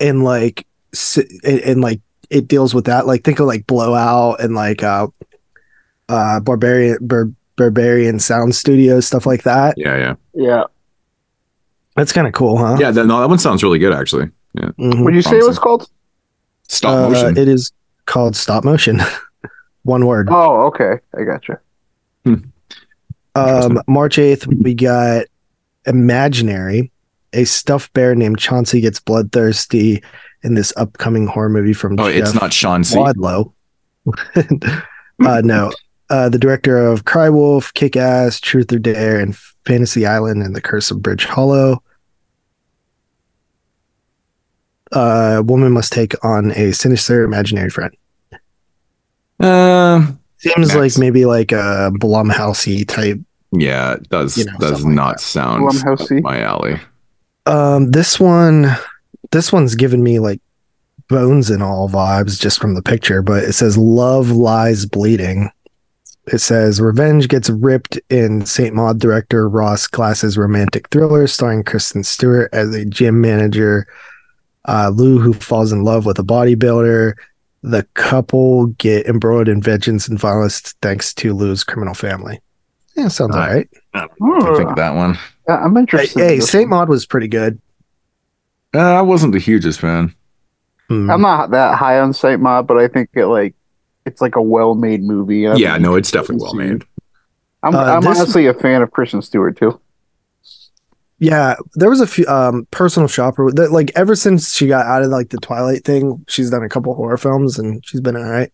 and 0.00 0.24
like 0.24 0.66
s- 0.94 1.18
and, 1.44 1.60
and 1.60 1.80
like 1.80 2.00
it 2.30 2.48
deals 2.48 2.74
with 2.74 2.86
that. 2.86 3.06
Like 3.06 3.24
think 3.24 3.38
of 3.40 3.46
like 3.46 3.66
Blowout 3.66 4.40
and 4.40 4.54
like 4.54 4.82
uh 4.82 5.06
uh 6.08 6.40
Berberian 6.40 6.96
Bar- 7.00 7.32
Berberian 7.56 8.20
Sound 8.20 8.54
Studio 8.54 9.00
stuff 9.00 9.26
like 9.26 9.42
that. 9.44 9.74
yeah, 9.76 9.96
yeah, 9.96 10.14
Yeah. 10.34 10.64
That's 11.96 12.12
kind 12.12 12.26
of 12.28 12.32
cool, 12.32 12.56
huh? 12.58 12.76
yeah. 12.78 12.90
That, 12.92 13.06
no, 13.06 13.20
that 13.20 13.28
one 13.28 13.38
sounds 13.38 13.62
really 13.62 13.78
good 13.80 13.92
actually. 13.92 14.30
Yeah, 14.54 14.70
Mhm. 14.78 15.02
What 15.02 15.10
did 15.10 15.16
you 15.16 15.22
say 15.22 15.38
it 15.38 15.44
was 15.46 15.58
called? 15.58 15.88
stop 16.68 16.94
Uh, 16.96 17.08
motion. 17.10 17.36
it 17.36 17.48
is 17.48 17.72
called 18.06 18.36
stop 18.36 18.62
motion. 18.64 19.00
One 19.84 20.04
word. 20.06 20.28
Oh, 20.30 20.66
okay. 20.66 20.98
I 21.18 21.24
gotcha. 21.24 21.60
Um, 23.34 23.80
March 23.86 24.16
8th, 24.16 24.46
we 24.46 24.74
got 24.74 25.26
Imaginary. 25.86 26.90
A 27.34 27.44
stuffed 27.44 27.92
bear 27.92 28.14
named 28.14 28.38
Chauncey 28.38 28.80
gets 28.80 29.00
bloodthirsty 29.00 30.02
in 30.42 30.54
this 30.54 30.72
upcoming 30.76 31.26
horror 31.26 31.48
movie 31.48 31.72
from 31.72 31.98
oh, 31.98 32.06
it's 32.06 32.34
not 32.34 32.52
Sean 32.52 32.84
C. 32.84 32.96
Wadlow. 32.96 33.52
uh, 35.24 35.42
no. 35.44 35.72
Uh, 36.10 36.28
the 36.28 36.38
director 36.38 36.78
of 36.78 37.04
Cry 37.04 37.28
Wolf, 37.28 37.72
Kick 37.74 37.96
Ass, 37.96 38.40
Truth 38.40 38.72
or 38.72 38.78
Dare, 38.78 39.20
and 39.20 39.36
Fantasy 39.66 40.06
Island 40.06 40.42
and 40.42 40.56
The 40.56 40.60
Curse 40.60 40.90
of 40.90 41.02
Bridge 41.02 41.24
Hollow. 41.24 41.82
Uh, 44.94 45.36
a 45.38 45.42
woman 45.42 45.72
must 45.72 45.92
take 45.92 46.14
on 46.24 46.52
a 46.52 46.72
sinister 46.72 47.24
imaginary 47.24 47.68
friend. 47.68 47.94
Uh, 49.38 50.12
Seems 50.38 50.68
Next. 50.68 50.74
like 50.74 50.98
maybe 50.98 51.26
like 51.26 51.52
a 51.52 51.90
Blumhousey 51.94 52.88
type 52.88 53.18
yeah, 53.52 53.94
it 53.94 54.08
does 54.08 54.36
You 54.36 54.44
know, 54.44 54.58
does 54.58 54.70
something 54.70 54.88
like 54.88 54.96
not 54.96 55.20
sound 55.20 55.70
Blumhousey? 55.70 56.22
my 56.22 56.40
alley. 56.40 56.78
Um, 57.46 57.90
this 57.90 58.20
one, 58.20 58.70
this 59.30 59.52
one's 59.52 59.74
given 59.74 60.02
me 60.02 60.18
like 60.18 60.40
bones 61.08 61.50
and 61.50 61.62
all 61.62 61.88
vibes 61.88 62.38
just 62.40 62.60
from 62.60 62.74
the 62.74 62.82
picture, 62.82 63.22
but 63.22 63.44
it 63.44 63.52
says 63.54 63.76
love 63.78 64.30
lies 64.30 64.86
bleeding. 64.86 65.50
It 66.26 66.38
says 66.38 66.80
revenge 66.80 67.28
gets 67.28 67.48
ripped 67.48 67.98
in 68.10 68.44
Saint 68.44 68.74
Maud 68.74 68.98
director 68.98 69.48
Rose 69.48 69.86
Glass's 69.86 70.36
romantic 70.36 70.88
thriller 70.90 71.26
starring 71.26 71.64
Kristen 71.64 72.04
Stewart 72.04 72.50
as 72.52 72.74
a 72.74 72.84
gym 72.84 73.20
manager. 73.20 73.86
Uh, 74.66 74.90
Lou, 74.94 75.18
who 75.18 75.32
falls 75.32 75.72
in 75.72 75.84
love 75.84 76.04
with 76.04 76.18
a 76.18 76.22
bodybuilder. 76.22 77.14
The 77.62 77.86
couple 77.94 78.66
get 78.66 79.06
embroiled 79.06 79.48
in 79.48 79.62
vengeance 79.62 80.06
and 80.06 80.18
violence 80.18 80.60
thanks 80.82 81.14
to 81.14 81.32
Lou's 81.32 81.64
criminal 81.64 81.94
family. 81.94 82.40
Yeah, 82.94 83.08
sounds 83.08 83.34
Uh, 83.34 83.38
all 83.38 83.46
right. 83.46 83.68
I 83.94 84.56
think 84.58 84.76
that 84.76 84.94
one. 84.94 85.16
Yeah, 85.48 85.56
I'm 85.64 85.74
Hey, 85.74 85.80
interested. 85.80 86.20
in 86.20 86.28
hey 86.28 86.40
Saint 86.40 86.68
one. 86.68 86.80
Maud 86.80 86.88
was 86.90 87.06
pretty 87.06 87.28
good. 87.28 87.58
Uh, 88.74 88.78
I 88.94 89.02
wasn't 89.02 89.32
the 89.32 89.38
hugest 89.38 89.80
fan. 89.80 90.14
Hmm. 90.88 91.10
I'm 91.10 91.20
not 91.22 91.50
that 91.50 91.76
high 91.78 91.98
on 92.00 92.12
Saint 92.12 92.40
Maud, 92.40 92.66
but 92.66 92.78
I 92.78 92.88
think 92.88 93.10
it 93.14 93.26
like 93.26 93.54
it's 94.06 94.20
like 94.20 94.36
a 94.36 94.42
well-made 94.42 95.02
movie. 95.02 95.46
I 95.46 95.54
Yeah, 95.56 95.72
think 95.72 95.82
no, 95.82 95.94
it's 95.96 96.10
definitely 96.10 96.44
well-made. 96.44 96.84
I'm, 97.62 97.74
Uh, 97.74 97.78
I'm 97.84 98.00
this- 98.02 98.18
honestly 98.18 98.46
a 98.46 98.54
fan 98.54 98.82
of 98.82 98.90
Kristen 98.90 99.20
Stewart 99.22 99.56
too. 99.58 99.80
Yeah, 101.20 101.56
there 101.74 101.90
was 101.90 102.00
a 102.00 102.06
few 102.06 102.24
um 102.28 102.66
personal 102.70 103.08
shopper 103.08 103.50
that 103.52 103.72
like 103.72 103.90
ever 103.96 104.14
since 104.14 104.54
she 104.54 104.68
got 104.68 104.86
out 104.86 105.02
of 105.02 105.10
like 105.10 105.30
the 105.30 105.38
Twilight 105.38 105.84
thing, 105.84 106.24
she's 106.28 106.50
done 106.50 106.62
a 106.62 106.68
couple 106.68 106.94
horror 106.94 107.16
films 107.16 107.58
and 107.58 107.84
she's 107.84 108.00
been 108.00 108.16
all 108.16 108.22
right. 108.22 108.52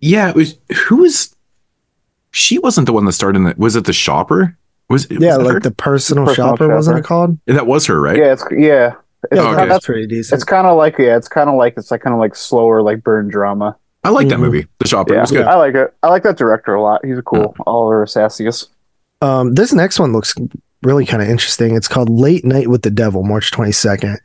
Yeah, 0.00 0.30
it 0.30 0.34
was 0.34 0.58
who 0.88 0.96
was 0.96 1.34
she 2.32 2.58
wasn't 2.58 2.86
the 2.86 2.92
one 2.92 3.04
that 3.04 3.12
started 3.12 3.38
in 3.38 3.44
the 3.44 3.54
was 3.56 3.76
it 3.76 3.84
the 3.84 3.92
shopper? 3.92 4.56
Was 4.90 5.06
it 5.06 5.20
Yeah, 5.20 5.36
was 5.38 5.46
like 5.46 5.54
her? 5.54 5.60
the 5.60 5.70
personal, 5.70 6.26
Personal 6.26 6.50
shopper, 6.50 6.68
wasn't 6.68 6.98
it 6.98 7.00
Shopper. 7.00 7.06
called? 7.08 7.38
that 7.46 7.66
was 7.66 7.86
her, 7.86 7.98
right? 8.00 8.16
Yeah, 8.18 8.32
it's 8.34 8.44
yeah. 8.50 8.94
It's, 9.30 9.36
Yeah, 9.40 9.42
okay. 9.48 9.56
that's 9.56 9.68
that's, 9.68 9.86
pretty 9.86 10.06
decent. 10.06 10.34
it's 10.36 10.44
kind 10.44 10.66
of 10.66 10.76
like 10.76 10.98
yeah, 10.98 11.16
it's 11.16 11.28
kind 11.28 11.48
of 11.48 11.56
like 11.56 11.74
it's 11.78 11.90
like 11.90 12.02
kind 12.02 12.12
of 12.14 12.20
like 12.20 12.34
slower 12.34 12.82
like 12.82 13.02
burn 13.02 13.28
drama. 13.28 13.76
I 14.02 14.08
like 14.10 14.28
that 14.28 14.38
Mhm. 14.38 14.42
movie. 14.42 14.66
The 14.78 14.88
shopper 14.88 15.14
Yeah, 15.14 15.20
was 15.22 15.30
good. 15.30 15.46
I 15.46 15.56
like 15.56 15.74
it. 15.74 15.94
I 16.02 16.08
like 16.08 16.22
that 16.24 16.36
director 16.38 16.74
a 16.74 16.82
lot. 16.82 17.04
He's 17.04 17.18
a 17.18 17.22
cool 17.22 17.54
Oliver 17.66 18.04
Assayas. 18.04 18.66
Um, 19.22 19.54
this 19.54 19.72
next 19.74 20.00
one 20.00 20.12
looks 20.12 20.34
really 20.82 21.04
kind 21.04 21.22
of 21.22 21.28
interesting. 21.28 21.76
It's 21.76 21.86
called 21.88 22.08
Late 22.08 22.44
Night 22.44 22.68
with 22.68 22.80
the 22.82 22.90
Devil, 22.90 23.22
March 23.22 23.50
22nd. 23.50 24.16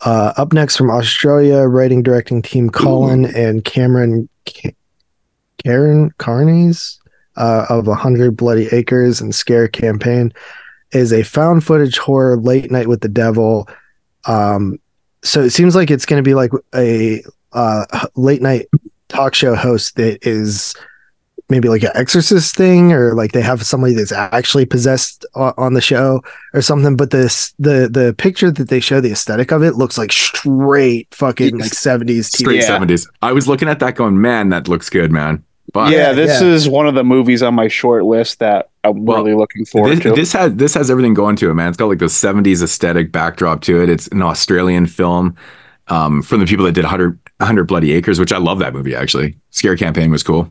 Uh, 0.00 0.32
up 0.38 0.52
next 0.54 0.76
from 0.76 0.90
Australia, 0.90 1.64
writing 1.66 2.02
directing 2.02 2.40
team 2.40 2.70
Colin 2.70 3.26
and 3.36 3.62
Cameron 3.64 4.28
Ca- 4.48 4.74
Karen 5.62 6.10
Cairnes 6.18 6.98
uh, 7.38 7.66
of 7.70 7.86
100 7.86 8.36
Bloody 8.36 8.66
Acres 8.72 9.20
and 9.20 9.34
Scare 9.34 9.68
Campaign 9.68 10.32
is 10.92 11.12
a 11.12 11.22
found 11.22 11.64
footage 11.64 11.96
horror 11.96 12.36
Late 12.36 12.70
Night 12.70 12.88
with 12.88 13.00
the 13.00 13.08
Devil. 13.08 13.68
Um, 14.26 14.78
so 15.22 15.42
it 15.42 15.50
seems 15.50 15.74
like 15.74 15.90
it's 15.90 16.06
going 16.06 16.22
to 16.22 16.28
be 16.28 16.34
like 16.34 16.50
a 16.74 17.22
uh, 17.52 18.06
late 18.14 18.42
night 18.42 18.66
talk 19.08 19.34
show 19.34 19.54
host 19.54 19.96
that 19.96 20.26
is 20.26 20.74
maybe 21.48 21.68
like 21.68 21.82
an 21.82 21.90
exorcist 21.94 22.54
thing 22.54 22.92
or 22.92 23.14
like 23.14 23.32
they 23.32 23.40
have 23.40 23.64
somebody 23.64 23.94
that's 23.94 24.12
actually 24.12 24.66
possessed 24.66 25.24
on 25.34 25.72
the 25.72 25.80
show 25.80 26.20
or 26.52 26.60
something 26.60 26.94
but 26.94 27.10
this 27.10 27.54
the 27.58 27.88
the 27.90 28.14
picture 28.18 28.50
that 28.50 28.68
they 28.68 28.80
show 28.80 29.00
the 29.00 29.10
aesthetic 29.10 29.50
of 29.50 29.62
it 29.62 29.74
looks 29.74 29.96
like 29.96 30.12
straight 30.12 31.08
fucking 31.14 31.56
like 31.58 31.70
70s 31.72 32.04
TV. 32.04 32.36
Straight 32.36 32.62
Yeah. 32.62 32.78
70s. 32.78 33.08
I 33.22 33.32
was 33.32 33.48
looking 33.48 33.68
at 33.68 33.78
that 33.78 33.94
going, 33.94 34.20
man, 34.20 34.50
that 34.50 34.68
looks 34.68 34.90
good, 34.90 35.10
man. 35.10 35.42
But 35.72 35.92
yeah, 35.92 36.12
this 36.12 36.40
yeah. 36.40 36.48
is 36.48 36.68
one 36.68 36.86
of 36.86 36.94
the 36.94 37.04
movies 37.04 37.42
on 37.42 37.54
my 37.54 37.68
short 37.68 38.04
list 38.04 38.38
that 38.38 38.70
I'm 38.84 39.04
Well, 39.04 39.22
really 39.24 39.36
looking 39.36 39.64
forward 39.66 39.96
this, 39.96 40.00
to. 40.04 40.12
this 40.12 40.32
has 40.32 40.54
this 40.54 40.74
has 40.74 40.90
everything 40.90 41.14
going 41.14 41.36
to 41.36 41.50
it, 41.50 41.54
man. 41.54 41.68
It's 41.68 41.76
got 41.76 41.86
like 41.88 41.98
the 41.98 42.06
70s 42.06 42.62
aesthetic 42.62 43.12
backdrop 43.12 43.60
to 43.62 43.82
it. 43.82 43.88
It's 43.90 44.08
an 44.08 44.22
Australian 44.22 44.86
film 44.86 45.36
um, 45.88 46.22
from 46.22 46.40
the 46.40 46.46
people 46.46 46.64
that 46.64 46.72
did 46.72 46.84
100, 46.84 47.18
100 47.38 47.64
Bloody 47.64 47.92
Acres, 47.92 48.18
which 48.18 48.32
I 48.32 48.38
love 48.38 48.58
that 48.60 48.72
movie 48.72 48.94
actually. 48.94 49.36
Scare 49.50 49.76
Campaign 49.76 50.10
was 50.10 50.22
cool. 50.22 50.50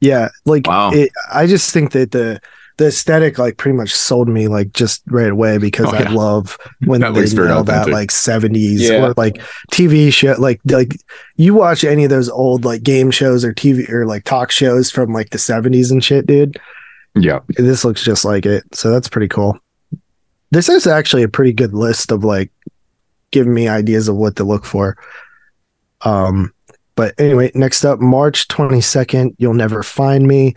yeah 0.00 0.28
like 0.46 0.66
Wow. 0.66 0.90
it, 0.92 1.10
i 1.32 1.46
just 1.46 1.72
think 1.72 1.90
that 1.92 2.12
the 2.12 2.40
the 2.78 2.86
aesthetic 2.86 3.38
like 3.38 3.56
pretty 3.58 3.76
much 3.76 3.92
sold 3.92 4.28
me 4.28 4.48
like 4.48 4.72
just 4.72 5.02
right 5.08 5.30
away 5.30 5.58
because 5.58 5.86
Oh, 5.86 5.96
i 5.96 6.02
yeah. 6.02 6.10
love 6.12 6.56
when 6.86 7.00
That 7.02 7.12
they 7.14 7.20
looks 7.20 7.32
very 7.32 7.48
nail 7.48 7.62
that 7.64 7.90
like 7.90 8.08
70s 8.10 8.78
Yeah. 8.78 9.06
or 9.08 9.14
like 9.16 9.42
tv 9.72 10.12
show 10.12 10.34
like 10.38 10.60
like 10.64 10.94
you 11.36 11.54
watch 11.54 11.84
any 11.84 12.04
of 12.04 12.10
those 12.10 12.28
old 12.28 12.64
like 12.64 12.82
game 12.82 13.10
shows 13.10 13.44
or 13.44 13.52
tv 13.52 13.88
or 13.90 14.06
like 14.06 14.24
talk 14.24 14.50
shows 14.50 14.90
from 14.90 15.12
like 15.12 15.30
the 15.30 15.38
70s 15.38 15.90
and 15.90 16.02
shit 16.02 16.26
dude 16.26 16.56
Yeah. 17.14 17.40
this 17.48 17.84
looks 17.84 18.02
just 18.02 18.24
like 18.24 18.46
it 18.46 18.64
so 18.74 18.90
that's 18.90 19.08
pretty 19.08 19.28
cool 19.28 19.58
this 20.50 20.68
is 20.70 20.86
actually 20.86 21.22
a 21.24 21.28
pretty 21.28 21.52
good 21.52 21.74
list 21.74 22.10
of 22.12 22.24
like 22.24 22.50
giving 23.32 23.52
me 23.52 23.68
ideas 23.68 24.08
of 24.08 24.16
what 24.16 24.36
to 24.36 24.44
look 24.44 24.64
for 24.64 24.96
um 26.02 26.52
but 26.94 27.12
anyway 27.18 27.50
next 27.54 27.84
up 27.84 27.98
march 28.00 28.46
22nd 28.48 29.34
you'll 29.38 29.52
never 29.54 29.82
find 29.82 30.26
me 30.28 30.54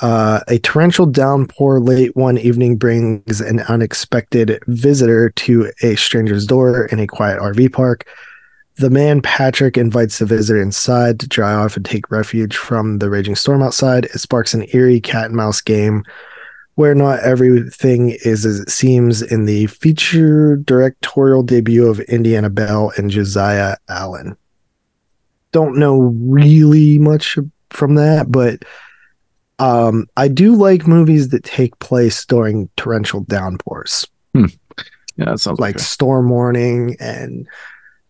uh, 0.00 0.40
a 0.48 0.58
torrential 0.58 1.06
downpour 1.06 1.80
late 1.80 2.14
one 2.16 2.38
evening 2.38 2.76
brings 2.76 3.40
an 3.40 3.60
unexpected 3.60 4.58
visitor 4.66 5.30
to 5.30 5.70
a 5.82 5.94
stranger's 5.96 6.46
door 6.46 6.86
in 6.86 6.98
a 6.98 7.06
quiet 7.06 7.40
rv 7.40 7.72
park 7.72 8.06
the 8.76 8.90
man 8.90 9.22
patrick 9.22 9.76
invites 9.76 10.18
the 10.18 10.26
visitor 10.26 10.60
inside 10.60 11.20
to 11.20 11.28
dry 11.28 11.54
off 11.54 11.76
and 11.76 11.84
take 11.84 12.10
refuge 12.10 12.56
from 12.56 12.98
the 12.98 13.08
raging 13.08 13.36
storm 13.36 13.62
outside 13.62 14.06
it 14.06 14.18
sparks 14.18 14.52
an 14.52 14.66
eerie 14.72 15.00
cat 15.00 15.26
and 15.26 15.36
mouse 15.36 15.60
game 15.60 16.02
where 16.76 16.94
not 16.94 17.20
everything 17.20 18.16
is 18.24 18.44
as 18.44 18.58
it 18.58 18.70
seems 18.70 19.22
in 19.22 19.44
the 19.44 19.66
feature 19.66 20.56
directorial 20.56 21.42
debut 21.42 21.86
of 21.86 22.00
Indianna 22.00 22.50
Bell 22.50 22.92
and 22.96 23.10
Josiah 23.10 23.76
Allen. 23.88 24.36
Don't 25.52 25.76
know 25.76 26.14
really 26.18 26.98
much 26.98 27.38
from 27.70 27.94
that, 27.94 28.32
but 28.32 28.64
um, 29.58 30.06
I 30.16 30.28
do 30.28 30.54
like 30.54 30.86
movies 30.86 31.28
that 31.30 31.44
take 31.44 31.78
place 31.78 32.24
during 32.26 32.68
torrential 32.76 33.20
downpours, 33.20 34.06
Yeah, 34.34 34.46
that 35.16 35.40
sounds 35.40 35.60
like 35.60 35.76
like 35.76 35.78
Storm 35.78 36.28
Warning 36.28 36.96
and 37.00 37.46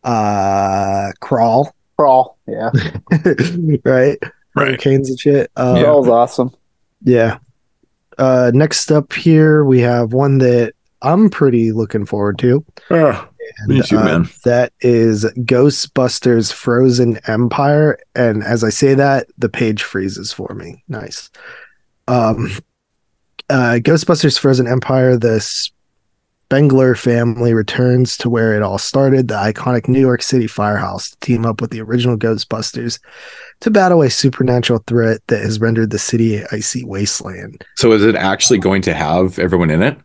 uh, 0.03 1.11
Crawl, 1.21 1.75
Crawl, 1.99 2.39
yeah, 2.47 2.71
right? 3.13 3.83
right. 3.85 4.19
Hurricanes 4.55 5.11
and 5.11 5.19
shit. 5.21 5.51
Uh, 5.57 5.83
Crawl's 5.83 6.09
awesome. 6.09 6.51
Yeah. 7.03 7.39
Uh, 8.17 8.53
next 8.55 8.93
up 8.93 9.13
here, 9.13 9.65
we 9.65 9.81
have 9.81 10.13
one 10.13 10.39
that 10.39 10.75
I'm 11.03 11.29
pretty 11.29 11.73
looking 11.73 12.07
forward 12.07 12.39
to. 12.39 12.65
Ah, 12.91 13.29
me 13.67 13.83
too, 13.83 13.99
uh, 13.99 14.05
man. 14.05 14.29
That 14.45 14.73
is 14.81 15.25
Ghostbusters 15.25 16.53
Frozen 16.53 17.19
Empire. 17.27 17.99
And 18.15 18.43
as 18.43 18.65
I 18.65 18.71
say 18.71 18.95
that, 18.95 19.29
the 19.39 19.49
page 19.49 19.83
freezes 19.83 20.33
for 20.33 20.55
me. 20.55 20.83
Nice. 20.89 21.31
Um, 22.09 22.51
uh, 23.51 23.79
Ghostbusters 23.83 24.39
Frozen 24.39 24.67
Empire, 24.67 25.17
the 25.17 25.41
Spengler 25.41 26.95
family 26.95 27.55
returns 27.55 28.17
to 28.19 28.29
where 28.29 28.55
it 28.55 28.63
all 28.63 28.79
started, 28.79 29.29
the 29.29 29.35
iconic 29.35 29.89
New 29.89 30.01
York 30.01 30.23
City 30.23 30.47
firehouse, 30.47 31.11
to 31.11 31.17
team 31.21 31.47
up 31.47 31.61
with 31.61 31.71
the 31.71 31.81
original 31.81 32.17
Ghostbusters 32.17 33.01
to 33.61 33.71
battle 33.71 34.03
a 34.03 34.11
supernatural 34.11 34.85
threat 34.87 35.21
that 35.29 35.43
has 35.43 35.59
rendered 35.59 35.91
the 35.91 35.99
city 35.99 36.37
a 36.37 36.47
icy 36.53 36.85
wasteland. 36.85 37.65
So 37.77 37.93
is 37.93 38.05
it 38.05 38.15
actually 38.15 38.59
going 38.59 38.83
to 38.83 38.95
have 38.95 39.39
everyone 39.39 39.71
in 39.71 39.83
it? 39.83 39.99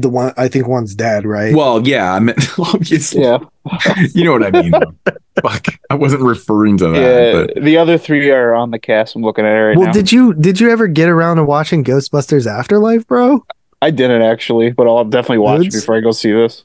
The 0.00 0.08
one 0.08 0.32
I 0.36 0.48
think 0.48 0.66
one's 0.68 0.94
dead, 0.94 1.24
right? 1.26 1.54
Well, 1.54 1.86
yeah, 1.86 2.12
I 2.14 2.18
mean, 2.20 2.36
obviously, 2.58 3.22
Yeah, 3.22 3.38
you 4.14 4.24
know 4.24 4.32
what 4.32 4.44
I 4.54 4.62
mean. 4.62 4.72
Fuck, 5.42 5.66
I 5.90 5.94
wasn't 5.94 6.22
referring 6.22 6.76
to 6.78 6.88
that. 6.88 7.00
yeah. 7.00 7.46
But 7.54 7.64
The 7.64 7.76
other 7.76 7.96
three 7.98 8.30
are 8.30 8.54
on 8.54 8.70
the 8.70 8.78
cast. 8.78 9.16
I'm 9.16 9.22
looking 9.22 9.44
at 9.44 9.52
it 9.56 9.60
right 9.60 9.76
well, 9.76 9.86
now. 9.86 9.92
did 9.92 10.12
you 10.12 10.34
did 10.34 10.60
you 10.60 10.70
ever 10.70 10.86
get 10.86 11.08
around 11.08 11.36
to 11.36 11.44
watching 11.44 11.84
Ghostbusters 11.84 12.46
Afterlife, 12.46 13.06
bro? 13.06 13.44
I 13.80 13.90
didn't 13.90 14.22
actually, 14.22 14.70
but 14.70 14.86
I'll 14.86 15.04
definitely 15.04 15.38
watch 15.38 15.66
it 15.66 15.72
before 15.72 15.96
I 15.96 16.00
go 16.00 16.12
see 16.12 16.30
this. 16.32 16.64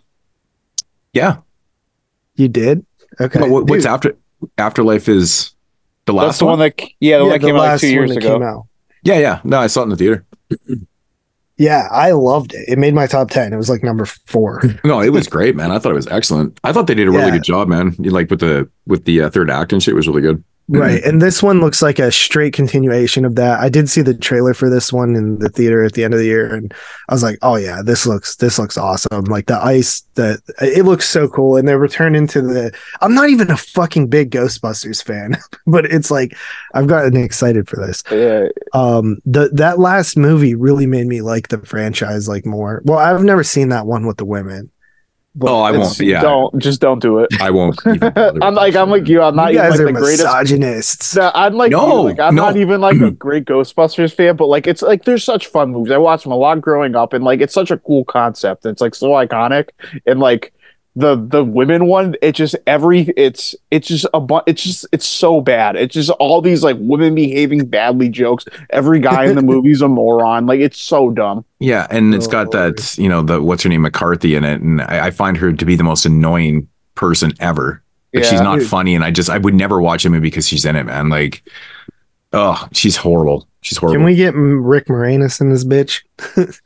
yeah, 1.13 1.37
You 2.35 2.47
did? 2.47 2.85
Okay. 3.19 3.39
but 3.39 3.49
what, 3.49 3.67
what's 3.69 3.85
after 3.85 4.15
Afterlife 4.59 5.09
is 5.09 5.55
the 6.05 6.13
last 6.13 6.25
That's 6.27 6.39
the 6.39 6.45
one 6.45 6.59
that, 6.59 6.79
yeah, 6.99 7.17
the 7.17 7.23
yeah, 7.25 7.29
one 7.29 7.29
that 7.31 7.39
came 7.39 7.55
out 7.55 7.59
like 7.61 7.79
two 7.81 7.87
years 7.89 8.15
ago. 8.15 8.39
came. 8.39 8.61
Yeah, 9.03 9.19
yeah. 9.19 9.41
No, 9.43 9.57
I 9.59 9.67
saw 9.67 9.81
it 9.81 9.83
in 9.85 9.89
the 9.89 9.95
theater. 9.97 10.25
Yeah, 11.57 11.87
I 11.91 12.11
loved 12.11 12.53
it. 12.53 12.65
It 12.69 12.77
made 12.77 12.93
my 12.93 13.07
top 13.07 13.31
ten. 13.31 13.51
It 13.51 13.57
was 13.57 13.69
like 13.69 13.81
number 13.83 14.05
four. 14.05 14.61
No, 14.83 15.01
it 15.01 15.09
was 15.09 15.27
great, 15.27 15.55
man. 15.55 15.71
I 15.71 15.79
thought 15.79 15.91
it 15.91 15.95
was 15.95 16.07
excellent. 16.07 16.59
I 16.63 16.71
thought 16.71 16.85
they 16.87 16.93
did 16.95 17.07
a 17.07 17.11
really 17.11 17.25
Yeah. 17.25 17.31
good 17.31 17.43
job, 17.43 17.67
man. 17.67 17.95
Like 17.99 18.29
with 18.29 18.39
the 18.41 18.69
with 18.85 19.05
the 19.05 19.23
uh, 19.23 19.29
third 19.29 19.49
act 19.49 19.73
and 19.73 19.81
shit 19.81 19.95
was 19.95 20.07
really 20.07 20.21
good. 20.21 20.43
Right. 20.69 21.01
And 21.03 21.21
this 21.21 21.41
one 21.41 21.61
looks 21.61 21.81
like 21.81 21.97
a 21.97 22.11
straight 22.11 22.53
continuation 22.53 23.23
of 23.23 23.35
that. 23.35 23.61
I 23.61 23.69
did 23.69 23.89
see 23.89 24.01
the 24.01 24.13
trailer 24.13 24.53
for 24.53 24.69
this 24.69 24.91
one 24.91 25.15
in 25.15 25.39
the 25.39 25.47
theater 25.47 25.83
at 25.85 25.93
the 25.93 26.03
end 26.03 26.13
of 26.13 26.19
the 26.19 26.25
year 26.25 26.53
and 26.53 26.73
I 27.07 27.13
was 27.13 27.23
like, 27.23 27.37
"Oh 27.41 27.55
yeah, 27.55 27.81
this 27.81 28.05
looks 28.05 28.35
this 28.35 28.59
looks 28.59 28.77
awesome." 28.77 29.23
Like 29.25 29.45
the 29.45 29.63
ice 29.63 30.01
that 30.15 30.41
it 30.61 30.83
looks 30.83 31.07
so 31.07 31.29
cool 31.29 31.55
and 31.55 31.67
they 31.67 31.75
return 31.75 32.15
into 32.15 32.41
the 32.41 32.77
I'm 33.01 33.13
not 33.13 33.29
even 33.29 33.49
a 33.49 33.55
fucking 33.55 34.07
big 34.07 34.31
Ghostbusters 34.31 35.01
fan, 35.01 35.37
but 35.67 35.85
it's 35.85 36.11
like 36.11 36.35
I've 36.73 36.87
gotten 36.87 37.15
excited 37.15 37.69
for 37.69 37.77
this. 37.77 38.03
Yeah, 38.11 38.47
Um 38.73 39.19
the 39.25 39.49
that 39.53 39.79
last 39.79 40.17
movie 40.17 40.55
really 40.55 40.85
made 40.85 41.07
me 41.07 41.21
like 41.21 41.47
the 41.47 41.59
franchise 41.59 42.27
like 42.27 42.45
more. 42.45 42.81
Well, 42.83 42.99
I've 42.99 43.23
never 43.23 43.43
seen 43.43 43.69
that 43.69 43.85
one 43.85 44.05
with 44.05 44.17
the 44.17 44.25
women. 44.25 44.69
But 45.39 45.51
oh, 45.51 45.59
I 45.61 45.71
won't. 45.71 45.99
Yeah, 45.99 46.21
Don't 46.21 46.57
just 46.57 46.81
don't 46.81 46.99
do 46.99 47.19
it. 47.19 47.29
I 47.39 47.51
won't. 47.51 47.79
even 47.85 47.99
bother 47.99 48.33
with 48.33 48.43
I'm 48.43 48.55
like 48.55 48.75
I'm 48.75 48.89
like 48.89 49.07
you. 49.07 49.21
I'm 49.21 49.35
not 49.35 49.53
you 49.53 49.59
even 49.59 49.69
like 49.69 49.79
are 49.79 49.85
the 49.85 49.93
greatest. 49.93 50.23
misogynists. 50.25 51.15
No, 51.15 51.31
I'm 51.35 51.53
like 51.53 51.69
you, 51.69 51.77
No, 51.77 52.01
like 52.01 52.19
I'm 52.19 52.33
no. 52.33 52.41
not 52.45 52.57
even 52.57 52.81
like 52.81 52.99
a 52.99 53.11
great 53.25 53.45
Ghostbusters 53.45 54.13
fan, 54.13 54.35
but 54.35 54.47
like 54.47 54.65
it's 54.65 54.81
like 54.81 55.05
there's 55.05 55.23
such 55.23 55.45
fun 55.47 55.71
movies. 55.71 55.91
I 55.91 55.97
watched 55.97 56.23
them 56.23 56.31
a 56.31 56.37
lot 56.37 56.59
growing 56.59 56.95
up, 56.95 57.13
and 57.13 57.23
like 57.23 57.39
it's 57.39 57.53
such 57.53 57.69
a 57.69 57.77
cool 57.77 58.03
concept. 58.05 58.65
It's 58.65 58.81
like 58.81 58.95
so 58.95 59.09
iconic, 59.11 59.69
and 60.07 60.19
like 60.19 60.53
the 60.97 61.15
the 61.15 61.43
women 61.43 61.85
one, 61.85 62.15
it 62.23 62.31
just 62.31 62.55
every 62.65 63.01
it's 63.15 63.53
it's 63.69 63.87
just 63.87 64.07
a 64.15 64.19
bu- 64.19 64.41
it's 64.47 64.63
just 64.63 64.87
it's 64.91 65.05
so 65.05 65.41
bad. 65.41 65.75
It's 65.75 65.93
just 65.93 66.09
all 66.11 66.41
these 66.41 66.63
like 66.63 66.75
women 66.79 67.13
behaving 67.13 67.67
badly 67.67 68.09
jokes. 68.09 68.45
Every 68.71 68.99
guy 68.99 69.25
in 69.25 69.35
the 69.35 69.41
movie's 69.43 69.83
a 69.83 69.87
moron. 69.87 70.47
Like 70.47 70.59
it's 70.59 70.81
so 70.81 71.11
dumb. 71.11 71.45
Yeah, 71.59 71.85
and 71.91 72.15
it's 72.15 72.27
oh, 72.27 72.31
got 72.31 72.47
Oh, 72.47 72.71
that 72.71 72.97
you 72.97 73.07
know 73.07 73.21
the 73.21 73.43
what's 73.43 73.61
her 73.61 73.69
name 73.69 73.83
McCarthy 73.83 74.33
in 74.33 74.43
it, 74.43 74.59
and 74.59 74.81
I, 74.81 75.07
I 75.07 75.11
find 75.11 75.37
her 75.37 75.53
to 75.53 75.65
be 75.65 75.75
the 75.75 75.83
most 75.83 76.05
annoying 76.05 76.67
person 76.95 77.31
ever. 77.39 77.83
Like 78.13 78.23
she's 78.23 78.41
not 78.41 78.61
funny, 78.63 78.95
and 78.95 79.03
I 79.03 79.11
just 79.11 79.29
I 79.29 79.37
would 79.37 79.53
never 79.53 79.79
watch 79.79 80.03
a 80.03 80.09
movie 80.09 80.21
because 80.21 80.47
she's 80.47 80.65
in 80.65 80.75
it, 80.75 80.85
man. 80.85 81.09
Like, 81.09 81.43
oh, 82.33 82.67
she's 82.71 82.95
horrible. 82.95 83.47
She's 83.61 83.77
horrible. 83.77 83.97
Can 83.97 84.05
we 84.05 84.15
get 84.15 84.33
Rick 84.33 84.87
Moranis 84.87 85.39
in 85.41 85.51
this 85.51 85.63
bitch? 85.63 86.01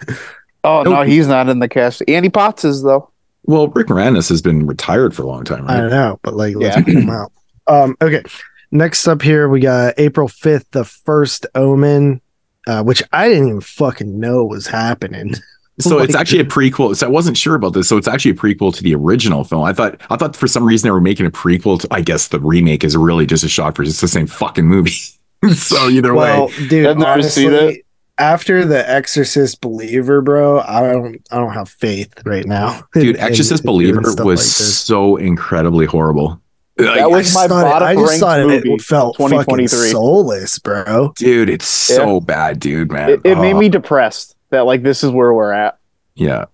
Oh 0.63 0.83
no, 0.83 1.01
he's 1.01 1.27
not 1.27 1.49
in 1.49 1.59
the 1.59 1.67
cast. 1.67 2.03
Annie 2.07 2.29
Potts 2.29 2.63
is 2.63 2.83
though. 2.83 3.09
Well, 3.43 3.67
Rick 3.69 3.87
Moranis 3.87 4.29
has 4.29 4.41
been 4.41 4.65
retired 4.67 5.15
for 5.15 5.23
a 5.23 5.27
long 5.27 5.43
time, 5.43 5.65
I 5.67 5.73
right? 5.75 5.81
don't 5.81 5.89
know, 5.89 6.19
but 6.23 6.35
like 6.35 6.55
let's 6.55 6.77
Yeah. 6.77 6.83
pull 6.83 6.93
them 6.93 7.09
out. 7.09 7.31
Um, 7.67 7.95
okay. 8.01 8.23
Next 8.71 9.07
up 9.07 9.21
here, 9.21 9.49
we 9.49 9.59
got 9.59 9.95
April 9.97 10.27
5th, 10.27 10.65
the 10.71 10.85
first 10.85 11.45
omen, 11.55 12.21
uh, 12.67 12.83
which 12.83 13.03
I 13.11 13.27
didn't 13.29 13.47
even 13.49 13.61
fucking 13.61 14.19
know 14.19 14.45
was 14.45 14.67
happening. 14.67 15.33
So 15.79 15.97
it's 15.97 16.13
actually 16.13 16.41
a 16.41 16.45
prequel. 16.45 16.95
So 16.95 17.07
I 17.07 17.09
wasn't 17.09 17.37
sure 17.37 17.55
about 17.55 17.73
this. 17.73 17.89
So 17.89 17.97
it's 17.97 18.07
actually 18.07 18.31
a 18.31 18.35
prequel 18.35 18.71
to 18.75 18.83
the 18.83 18.93
original 18.93 19.43
film. 19.43 19.63
I 19.63 19.73
thought 19.73 19.99
I 20.11 20.15
thought 20.17 20.35
for 20.35 20.45
some 20.47 20.63
reason 20.63 20.85
they 20.87 20.91
were 20.91 21.01
making 21.01 21.25
a 21.25 21.31
prequel 21.31 21.79
to 21.79 21.87
I 21.89 22.01
guess 22.01 22.27
the 22.27 22.39
remake 22.39 22.83
is 22.83 22.95
really 22.95 23.25
just 23.25 23.43
a 23.43 23.49
shot 23.49 23.75
for 23.77 23.83
just 23.83 23.99
the 23.99 24.07
same 24.07 24.27
fucking 24.27 24.65
movie. 24.67 24.91
so 25.55 25.89
either 25.89 26.13
Well, 26.13 26.47
way. 26.47 26.67
dude, 26.67 26.85
I've 26.85 26.97
never 26.99 27.23
seen 27.23 27.47
honestly, 27.53 27.83
after 28.17 28.65
the 28.65 28.87
Exorcist 28.89 29.61
Believer, 29.61 30.21
bro, 30.21 30.59
I 30.59 30.81
don't 30.91 31.17
I 31.31 31.37
don't 31.37 31.53
have 31.53 31.69
faith 31.69 32.13
right 32.25 32.45
now. 32.45 32.81
Dude, 32.93 33.15
in- 33.15 33.21
Exorcist 33.21 33.63
in 33.63 33.67
Believer 33.67 34.01
was 34.01 34.17
like 34.19 34.37
so 34.39 35.15
incredibly 35.17 35.85
horrible. 35.85 36.41
Like, 36.77 36.87
That 36.95 36.99
I 36.99 37.07
was 37.07 37.25
just 37.27 37.35
my 37.35 37.47
thought 37.47 37.65
it- 37.65 37.69
bottom 37.69 37.87
I 37.87 37.95
just 37.95 38.19
thought 38.19 38.39
it, 38.39 38.47
movie 38.47 38.73
it 38.73 38.81
felt 38.81 39.19
of 39.19 39.29
fucking 39.45 39.67
soulless, 39.67 40.57
bro. 40.59 41.13
dude, 41.15 41.49
it's 41.49 41.65
so 41.67 42.19
bad, 42.21 42.59
dude, 42.59 42.91
man. 42.91 43.09
It, 43.09 43.21
it 43.23 43.35
made 43.37 43.53
Oh, 43.55 43.59
me 43.59 43.69
depressed 43.69 44.35
that 44.51 44.61
like 44.61 44.81
this 44.83 45.03
is 45.03 45.11
where 45.11 45.33
we're 45.33 45.51
at. 45.51 45.77
yeah. 46.15 46.45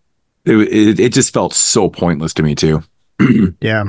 It, 0.45 0.55
it 0.55 0.99
it 1.01 1.13
just 1.13 1.33
felt 1.33 1.53
so 1.53 1.89
pointless 1.89 2.33
to 2.35 2.43
me 2.43 2.55
too. 2.55 2.81
Yeah. 3.61 3.83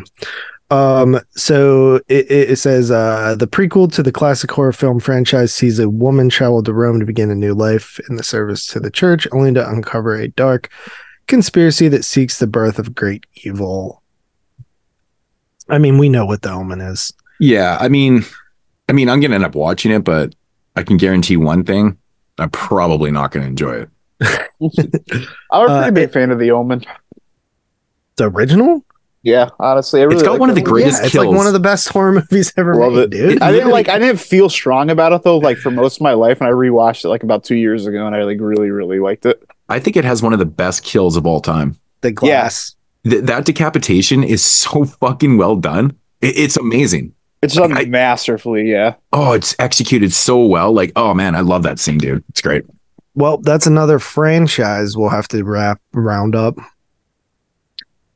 Um, 0.71 1.19
so 1.31 1.97
it, 2.09 2.31
it 2.31 2.51
it 2.51 2.57
says 2.57 2.91
uh, 2.91 3.35
the 3.39 3.47
prequel 3.47 3.91
to 3.95 4.03
the 4.03 4.13
classic 4.13 4.51
horror 4.51 4.73
film 4.73 5.01
franchise 5.01 5.55
sees 5.55 5.79
a 5.79 5.89
woman 5.89 6.29
travel 6.29 6.63
to 6.63 6.73
Rome 6.75 7.01
to 7.01 7.07
begin 7.07 7.31
a 7.31 7.35
new 7.35 7.55
life 7.55 7.99
in 8.11 8.17
the 8.17 8.23
service 8.23 8.67
to 8.69 8.81
the 8.81 8.91
church, 8.91 9.27
only 9.33 9.53
to 9.55 9.67
uncover 9.67 10.15
a 10.15 10.29
dark 10.29 10.69
conspiracy 11.27 11.89
that 11.89 12.05
seeks 12.05 12.39
the 12.39 12.47
birth 12.47 12.79
of 12.79 12.95
great 12.95 13.25
evil. 13.45 14.03
I 15.71 15.79
mean, 15.79 15.97
we 15.99 16.09
know 16.11 16.27
what 16.27 16.43
the 16.43 16.51
omen 16.51 16.81
is. 16.83 17.13
Yeah, 17.39 17.79
I 17.81 17.89
mean, 17.89 18.25
I 18.89 18.93
mean, 18.93 19.09
I'm 19.09 19.21
gonna 19.21 19.37
end 19.37 19.45
up 19.45 19.55
watching 19.55 19.91
it, 19.93 20.05
but 20.05 20.35
I 20.77 20.83
can 20.83 20.99
guarantee 20.99 21.39
one 21.39 21.65
thing: 21.65 21.97
I'm 22.39 22.51
probably 22.51 23.11
not 23.11 23.31
gonna 23.31 23.47
enjoy 23.47 23.83
it. 23.83 23.89
I'm 24.21 24.29
a 24.61 24.69
pretty 25.67 25.73
Uh, 25.73 25.91
big 25.93 26.13
fan 26.13 26.31
of 26.31 26.39
The 26.39 26.51
Omen. 26.51 26.85
The 28.17 28.29
original? 28.31 28.85
Yeah, 29.23 29.51
honestly, 29.59 30.01
I 30.01 30.05
really 30.05 30.17
It's 30.17 30.23
got 30.23 30.33
like 30.33 30.41
one 30.41 30.49
of 30.49 30.55
the 30.55 30.63
greatest 30.63 31.01
yeah, 31.01 31.07
it's 31.07 31.15
like 31.15 31.29
one 31.29 31.47
of 31.47 31.53
the 31.53 31.61
best 31.61 31.89
horror 31.89 32.13
movies 32.13 32.53
ever 32.57 32.75
Love 32.77 32.93
made, 32.93 33.03
it. 33.03 33.11
dude. 33.11 33.43
I 33.43 33.51
didn't 33.53 33.71
like. 33.71 33.89
I 33.89 33.99
didn't 33.99 34.21
feel 34.21 34.49
strong 34.49 34.91
about 34.91 35.13
it 35.13 35.23
though. 35.25 35.39
Like 35.39 35.59
for 35.59 35.71
most 35.71 35.97
of 35.97 36.03
my 36.03 36.13
life, 36.13 36.41
and 36.41 36.49
I 36.49 36.53
rewatched 36.53 37.05
it 37.05 37.09
like 37.09 37.23
about 37.25 37.43
two 37.45 37.57
years 37.57 37.87
ago, 37.87 38.07
and 38.07 38.15
I 38.15 38.23
like 38.23 38.39
really, 38.41 38.71
really 38.71 39.01
liked 39.01 39.27
it. 39.27 39.43
I 39.69 39.81
think 39.81 39.97
it 39.97 40.05
has 40.05 40.23
one 40.23 40.33
of 40.33 40.39
the 40.39 40.47
best 40.47 40.85
kills 40.85 41.17
of 41.17 41.27
all 41.27 41.41
time. 41.41 41.77
the 42.01 42.13
glass. 42.13 42.75
Th- 43.05 43.23
that 43.25 43.45
decapitation 43.45 44.23
is 44.23 44.45
so 44.45 44.85
fucking 44.85 45.37
well 45.37 45.57
done. 45.57 45.97
It- 46.21 46.37
it's 46.39 46.57
amazing. 46.57 47.13
It's 47.43 47.55
Like, 47.57 47.69
done 47.71 47.79
I- 47.79 47.85
masterfully. 47.87 48.71
Yeah, 48.71 48.95
Oh, 49.13 49.33
it's 49.33 49.55
executed 49.59 50.13
so 50.13 50.45
well. 50.45 50.73
Like, 50.73 50.93
oh 50.97 51.13
man, 51.15 51.35
I 51.35 51.41
love 51.41 51.65
that 51.65 51.79
scene, 51.81 51.99
dude. 51.99 52.23
It's 52.31 52.41
great. 52.41 52.65
Well, 53.15 53.39
that's 53.39 53.67
another 53.67 53.99
franchise 53.99 54.97
we'll 54.97 55.09
have 55.11 55.27
to 55.29 55.43
wrap 55.45 55.81
round 55.93 56.37
up. 56.37 56.57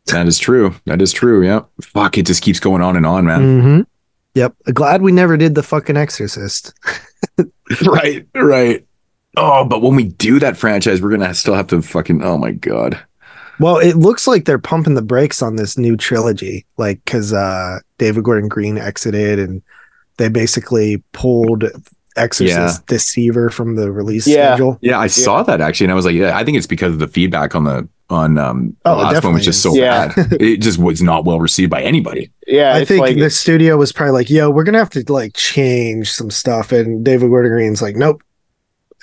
That 0.07 0.27
is 0.27 0.39
true. 0.39 0.75
That 0.87 1.01
is 1.01 1.13
true. 1.13 1.45
Yeah. 1.47 1.63
Fuck, 1.83 2.19
it 2.19 2.27
just 2.27 2.43
keeps 2.43 2.61
going 2.61 2.83
on 2.83 2.97
and 2.97 3.07
on, 3.07 3.25
man. 3.25 3.41
Mm-hmm. 3.41 3.81
Yep. 4.35 4.55
Glad 4.73 5.03
we 5.03 5.13
never 5.13 5.37
did 5.37 5.55
the 5.55 5.63
fucking 5.63 5.97
Exorcist. 5.97 6.73
right, 7.87 8.27
right. 8.35 8.87
Oh, 9.37 9.65
but 9.65 9.81
when 9.83 9.95
we 9.95 10.05
do 10.05 10.39
that 10.41 10.57
franchise, 10.57 11.01
we're 11.01 11.11
gonna 11.11 11.33
still 11.35 11.55
have 11.55 11.67
to 11.69 11.81
fucking. 11.83 12.23
Oh 12.23 12.37
my 12.37 12.53
god. 12.53 12.99
Well, 13.61 13.79
it 13.79 13.97
looks 13.97 14.27
like 14.27 14.45
they're 14.45 14.59
pumping 14.59 14.95
the 14.95 15.03
brakes 15.03 15.41
on 15.43 15.57
this 15.57 15.79
new 15.79 15.97
trilogy, 15.97 16.67
like 16.79 17.03
because 17.05 17.33
uh, 17.33 17.79
David 17.99 18.25
Gordon 18.25 18.49
Green 18.49 18.77
exited 18.79 19.39
and 19.39 19.63
they 20.19 20.29
basically 20.29 21.03
pulled 21.13 21.65
Exorcist 22.17 22.87
Deceiver 22.87 23.51
from 23.51 23.77
the 23.77 23.91
release 23.93 24.27
Yeah. 24.27 24.55
schedule. 24.55 24.79
Yeah, 24.83 24.99
I 24.99 25.07
saw 25.07 25.43
that 25.45 25.61
actually, 25.61 25.87
and 25.87 25.93
I 25.93 25.95
was 25.95 26.05
like, 26.05 26.15
yeah, 26.15 26.37
I 26.37 26.45
think 26.45 26.59
it's 26.59 26.67
because 26.67 26.93
of 26.95 26.99
the 26.99 27.09
feedback 27.09 27.55
on 27.55 27.65
the 27.65 27.89
on 28.13 28.39
um 28.39 28.77
the 28.85 28.91
Oh, 28.91 29.01
it 29.01 29.05
last 29.13 29.25
one 29.25 29.35
was 29.35 29.45
just 29.45 29.63
so. 29.63 29.75
Yeah. 29.75 30.13
bad. 30.15 30.33
It 30.41 30.59
just 30.59 30.79
was 30.79 31.03
not 31.03 31.25
well 31.25 31.41
received 31.41 31.71
by 31.71 31.83
anybody. 31.83 32.31
yeah. 32.47 32.75
I 32.75 32.85
think 32.85 33.01
like, 33.01 33.17
the 33.17 33.31
studio 33.31 33.77
was 33.77 33.93
probably 33.93 34.13
like, 34.13 34.31
"Yo, 34.31 34.51
we're 34.51 34.65
gonna 34.65 34.79
have 34.79 34.91
to 34.91 35.05
like 35.13 35.35
change 35.35 36.13
some 36.13 36.31
stuff," 36.31 36.71
and 36.73 37.05
David 37.05 37.29
Gordon 37.31 37.53
Green's 37.53 37.83
like, 37.83 37.97
"Nope," 37.97 38.23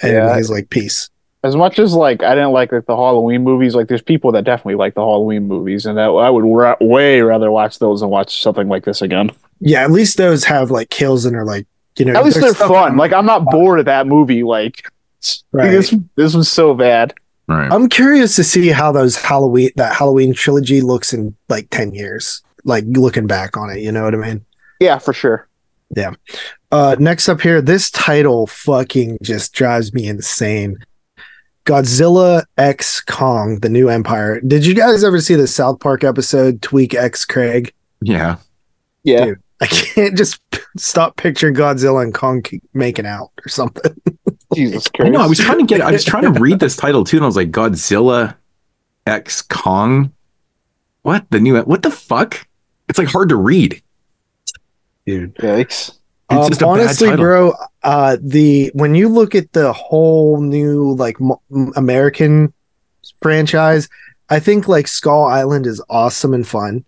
and 0.01 0.13
Yeah. 0.13 0.35
he's 0.37 0.49
like, 0.49 0.69
"Peace." 0.69 1.09
as 1.41 1.55
much 1.55 1.79
as 1.79 1.93
like 1.93 2.21
I 2.21 2.35
didn't 2.35 2.51
like, 2.51 2.73
like 2.73 2.85
the 2.85 2.95
Halloween 2.97 3.43
movies. 3.45 3.73
Like 3.73 3.87
there's 3.87 4.01
people 4.01 4.33
that 4.33 4.43
definitely 4.43 4.75
like 4.75 4.93
the 4.93 4.99
Halloween 5.01 5.47
movies, 5.47 5.85
and 5.85 5.97
that 5.97 6.09
I 6.09 6.29
would 6.29 6.43
ra- 6.43 6.75
way 6.81 7.21
rather 7.21 7.49
watch 7.49 7.79
those 7.79 8.01
than 8.01 8.09
watch 8.09 8.41
something 8.41 8.67
like 8.67 8.83
this 8.83 9.01
again. 9.01 9.31
Yeah, 9.61 9.83
at 9.83 9.91
least 9.91 10.17
those 10.17 10.43
have 10.43 10.69
like 10.69 10.89
kills 10.89 11.25
and 11.25 11.35
are 11.37 11.45
like, 11.45 11.65
you 11.97 12.03
know, 12.05 12.13
At 12.13 12.25
least 12.25 12.41
they're 12.41 12.53
fun. 12.53 12.97
Like 12.97 13.13
I'm 13.13 13.25
not 13.25 13.45
bored 13.45 13.79
of 13.79 13.85
that 13.85 14.05
movie. 14.05 14.43
Like 14.43 14.83
Right. 15.53 15.69
this, 15.71 15.93
this 16.15 16.33
was 16.33 16.49
so 16.49 16.73
bad. 16.73 17.13
Right. 17.49 17.71
I'm 17.71 17.89
curious 17.89 18.35
to 18.35 18.43
see 18.43 18.67
how 18.67 18.91
those 18.91 19.17
Halloween 19.17 19.71
that 19.75 19.95
Halloween 19.95 20.33
trilogy 20.33 20.81
looks 20.81 21.13
in 21.13 21.35
like 21.49 21.67
10 21.71 21.93
years. 21.93 22.43
Like 22.63 22.83
looking 22.87 23.25
back 23.25 23.57
on 23.57 23.71
it, 23.71 23.79
you 23.79 23.91
know 23.91 24.03
what 24.03 24.13
I 24.13 24.17
mean? 24.17 24.45
Yeah, 24.79 24.99
for 24.99 25.13
sure. 25.13 25.47
Yeah. 25.95 26.11
Uh 26.71 26.95
next 26.99 27.27
up 27.27 27.41
here, 27.41 27.59
this 27.59 27.89
title 27.89 28.45
fucking 28.45 29.17
just 29.23 29.51
drives 29.53 29.93
me 29.93 30.07
insane. 30.07 30.77
Godzilla 31.65 32.43
X 32.57 33.01
Kong, 33.01 33.59
the 33.59 33.69
new 33.69 33.89
empire. 33.89 34.39
Did 34.41 34.65
you 34.65 34.75
guys 34.75 35.03
ever 35.03 35.19
see 35.19 35.35
the 35.35 35.47
South 35.47 35.79
Park 35.79 36.03
episode 36.03 36.61
Tweek 36.61 36.93
X 36.93 37.25
Craig? 37.25 37.73
yeah. 38.01 38.37
Yeah, 39.03 39.25
Dude. 39.25 39.39
I 39.61 39.65
can't 39.65 40.17
just 40.17 40.41
stop 40.77 41.15
picturing 41.15 41.55
Godzilla 41.55 42.03
and 42.03 42.13
Kong 42.13 42.41
keep 42.43 42.61
making 42.73 43.05
out 43.07 43.31
or 43.43 43.49
something. 43.49 43.95
Jesus 44.55 44.87
I 44.93 44.97
Christ. 44.97 45.11
know. 45.13 45.21
I 45.21 45.27
was 45.27 45.39
trying 45.39 45.59
to 45.59 45.65
get. 45.65 45.81
I 45.81 45.91
was 45.91 46.03
trying 46.03 46.31
to 46.31 46.39
read 46.39 46.59
this 46.59 46.75
title 46.85 47.03
too, 47.03 47.17
and 47.17 47.23
I 47.23 47.27
was 47.27 47.35
like, 47.35 47.51
Godzilla 47.51 48.35
X 49.05 49.41
Kong. 49.43 50.11
What 51.03 51.29
the 51.29 51.39
new? 51.39 51.59
What 51.61 51.83
the 51.83 51.91
fuck? 51.91 52.47
It's 52.87 52.97
like 52.99 53.07
hard 53.07 53.29
to 53.29 53.35
read. 53.35 53.81
Dude. 55.05 55.35
Yikes. 55.35 55.95
It's 56.31 56.43
Um, 56.43 56.47
just 56.49 56.61
a 56.61 56.65
bad 56.65 56.71
honestly, 56.71 57.09
title. 57.09 57.23
bro. 57.25 57.53
Uh, 57.83 58.17
the 58.21 58.71
when 58.73 58.95
you 58.95 59.09
look 59.09 59.33
at 59.35 59.51
the 59.53 59.73
whole 59.73 60.41
new 60.41 60.93
like 60.95 61.17
m- 61.21 61.71
American 61.75 62.53
franchise, 63.21 63.89
I 64.29 64.39
think 64.39 64.67
like 64.67 64.87
Skull 64.87 65.25
Island 65.25 65.65
is 65.65 65.81
awesome 65.89 66.33
and 66.33 66.47
fun. 66.47 66.85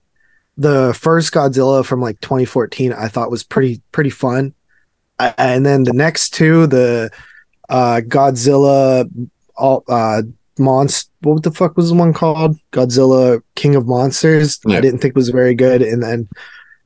The 0.57 0.93
first 0.99 1.33
Godzilla 1.33 1.83
from 1.83 2.01
like 2.01 2.19
2014, 2.21 2.93
I 2.93 3.07
thought 3.07 3.31
was 3.31 3.43
pretty 3.43 3.81
pretty 3.91 4.09
fun, 4.11 4.53
I, 5.19 5.33
and 5.37 5.65
then 5.65 5.83
the 5.83 5.93
next 5.93 6.31
two, 6.31 6.67
the 6.67 7.09
uh, 7.71 8.01
Godzilla, 8.01 9.09
all 9.55 9.83
uh, 9.87 10.21
monst. 10.59 11.09
What 11.21 11.43
the 11.43 11.51
fuck 11.51 11.77
was 11.77 11.89
the 11.89 11.95
one 11.95 12.13
called? 12.13 12.57
Godzilla 12.71 13.41
King 13.55 13.75
of 13.75 13.87
Monsters. 13.87 14.59
Yeah. 14.65 14.77
I 14.77 14.81
didn't 14.81 14.99
think 14.99 15.15
was 15.15 15.29
very 15.29 15.55
good, 15.55 15.81
and 15.81 16.03
then 16.03 16.27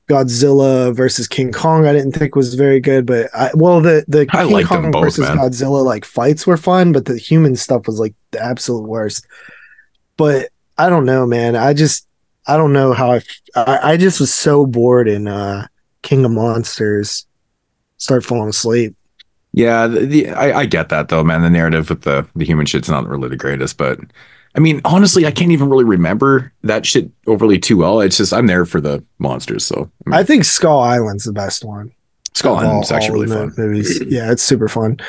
Godzilla 0.07 0.95
versus 0.95 1.27
King 1.27 1.51
Kong. 1.51 1.87
I 1.87 1.93
didn't 1.93 2.11
think 2.11 2.35
was 2.35 2.53
very 2.53 2.79
good, 2.79 3.07
but 3.07 3.29
I, 3.33 3.49
well, 3.55 3.81
the 3.81 4.05
the 4.07 4.27
I 4.29 4.45
King 4.45 4.65
Kong 4.65 4.91
both, 4.91 5.03
versus 5.03 5.27
man. 5.27 5.37
Godzilla 5.37 5.83
like 5.83 6.05
fights 6.05 6.45
were 6.45 6.57
fun, 6.57 6.91
but 6.91 7.05
the 7.05 7.17
human 7.17 7.55
stuff 7.55 7.87
was 7.87 7.99
like 7.99 8.13
the 8.29 8.41
absolute 8.41 8.87
worst. 8.87 9.25
But 10.17 10.49
I 10.77 10.89
don't 10.89 11.05
know, 11.05 11.25
man. 11.25 11.55
I 11.55 11.73
just 11.73 12.07
I 12.45 12.57
don't 12.57 12.73
know 12.73 12.93
how 12.93 13.11
I 13.13 13.21
I, 13.55 13.79
I 13.93 13.97
just 13.97 14.19
was 14.19 14.31
so 14.31 14.67
bored 14.67 15.07
in 15.07 15.27
uh 15.27 15.65
King 16.03 16.25
of 16.25 16.31
Monsters. 16.31 17.25
Start 17.97 18.23
falling 18.23 18.49
asleep. 18.49 18.95
Yeah, 19.57 19.87
the, 19.87 19.99
the, 20.05 20.29
I, 20.31 20.59
I 20.59 20.65
get 20.65 20.89
that 20.89 21.07
though, 21.07 21.23
man. 21.23 21.41
The 21.41 21.49
narrative 21.49 21.89
with 21.89 22.01
the 22.01 22.27
the 22.35 22.43
human 22.43 22.65
shit's 22.65 22.89
not 22.89 23.07
really 23.07 23.29
the 23.29 23.37
greatest, 23.37 23.77
but 23.77 23.97
I 24.53 24.59
mean, 24.59 24.81
honestly, 24.83 25.25
I 25.25 25.31
can't 25.31 25.51
even 25.51 25.69
really 25.69 25.85
remember 25.85 26.51
that 26.63 26.85
shit 26.85 27.09
overly 27.25 27.57
too 27.57 27.77
well. 27.77 28.01
It's 28.01 28.17
just 28.17 28.33
I'm 28.33 28.47
there 28.47 28.65
for 28.65 28.81
the 28.81 29.01
monsters, 29.17 29.65
so 29.65 29.89
I 30.05 30.09
mean, 30.09 30.19
I 30.19 30.23
think 30.23 30.43
Skull 30.43 30.79
Island's 30.79 31.23
the 31.23 31.31
best 31.31 31.63
one. 31.63 31.93
Skull 32.33 32.57
of 32.57 32.63
all- 32.65 32.69
Island's 32.69 32.91
actually 32.91 33.29
all 33.31 33.37
really 33.37 33.49
fun. 33.51 33.53
Movies. 33.57 34.01
Yeah, 34.07 34.29
it's 34.31 34.43
super 34.43 34.67
fun. 34.67 34.99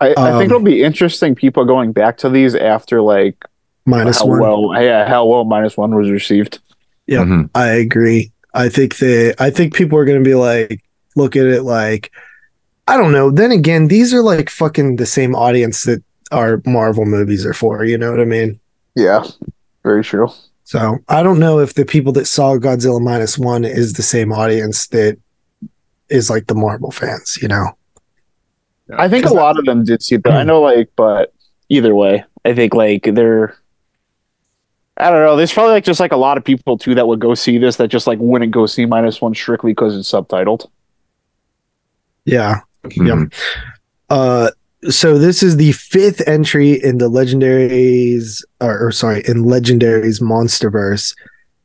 I, 0.00 0.14
I 0.16 0.32
Um, 0.32 0.38
think 0.40 0.50
it'll 0.50 0.62
be 0.64 0.82
interesting. 0.82 1.36
People 1.36 1.64
going 1.64 1.92
back 1.92 2.16
to 2.18 2.28
these 2.28 2.56
after 2.56 3.00
like 3.00 3.36
Minus 3.86 4.18
how 4.18 4.26
one. 4.26 4.40
well, 4.40 4.82
yeah, 4.82 5.06
how 5.08 5.26
well 5.26 5.44
minus 5.44 5.76
one 5.76 5.94
was 5.94 6.10
received. 6.10 6.58
Yep. 7.06 7.26
Mhm. 7.26 7.50
I 7.54 7.68
agree. 7.68 8.32
I 8.52 8.68
think 8.68 8.98
that 8.98 9.36
I 9.38 9.50
think 9.50 9.74
people 9.74 9.96
are 9.98 10.04
going 10.04 10.18
to 10.22 10.28
be 10.28 10.34
like, 10.34 10.82
look 11.14 11.36
at 11.36 11.46
it 11.46 11.62
like, 11.62 12.10
I 12.88 12.96
don't 12.96 13.12
know. 13.12 13.30
Then 13.30 13.52
again, 13.52 13.88
these 13.88 14.12
are 14.12 14.22
like 14.22 14.50
fucking 14.50 14.96
the 14.96 15.06
same 15.06 15.34
audience 15.34 15.84
that 15.84 16.02
our 16.30 16.60
Marvel 16.66 17.04
movies 17.04 17.46
are 17.46 17.54
for. 17.54 17.84
You 17.84 17.96
know 17.96 18.10
what 18.10 18.20
I 18.20 18.24
mean? 18.24 18.58
Yeah, 18.94 19.24
very 19.82 20.02
true. 20.02 20.28
So 20.64 20.98
I 21.08 21.22
don't 21.22 21.38
know 21.38 21.58
if 21.58 21.74
the 21.74 21.84
people 21.84 22.12
that 22.12 22.26
saw 22.26 22.56
Godzilla 22.56 23.00
minus 23.00 23.38
one 23.38 23.64
is 23.64 23.92
the 23.92 24.02
same 24.02 24.32
audience 24.32 24.86
that 24.88 25.18
is 26.08 26.30
like 26.30 26.46
the 26.46 26.54
Marvel 26.54 26.90
fans. 26.90 27.38
You 27.40 27.48
know? 27.48 27.76
I 28.96 29.08
think 29.08 29.26
a 29.26 29.32
lot 29.32 29.58
of 29.58 29.64
them 29.64 29.84
did 29.84 30.02
see 30.02 30.16
that. 30.16 30.32
I 30.32 30.42
know, 30.42 30.60
like, 30.60 30.90
but 30.96 31.32
either 31.68 31.94
way, 31.94 32.24
I 32.44 32.54
think 32.54 32.74
like 32.74 33.04
they're. 33.04 33.56
I 34.98 35.10
don't 35.10 35.24
know. 35.24 35.36
There's 35.36 35.52
probably 35.52 35.72
like 35.72 35.84
just 35.84 36.00
like 36.00 36.12
a 36.12 36.16
lot 36.16 36.36
of 36.36 36.44
people 36.44 36.76
too 36.76 36.94
that 36.94 37.08
would 37.08 37.18
go 37.18 37.34
see 37.34 37.58
this 37.58 37.76
that 37.76 37.88
just 37.88 38.06
like 38.06 38.18
wouldn't 38.20 38.52
go 38.52 38.66
see 38.66 38.84
minus 38.84 39.20
one 39.20 39.34
strictly 39.34 39.72
because 39.72 39.96
it's 39.96 40.10
subtitled. 40.10 40.68
Yeah. 42.24 42.60
Mhm. 42.84 43.32
Uh, 44.10 44.50
so 44.90 45.18
this 45.18 45.42
is 45.42 45.56
the 45.56 45.72
fifth 45.72 46.26
entry 46.26 46.72
in 46.72 46.98
the 46.98 47.08
legendaries, 47.08 48.42
or, 48.60 48.86
or 48.86 48.92
sorry, 48.92 49.22
in 49.26 49.44
legendaries 49.44 50.20
MonsterVerse. 50.20 51.14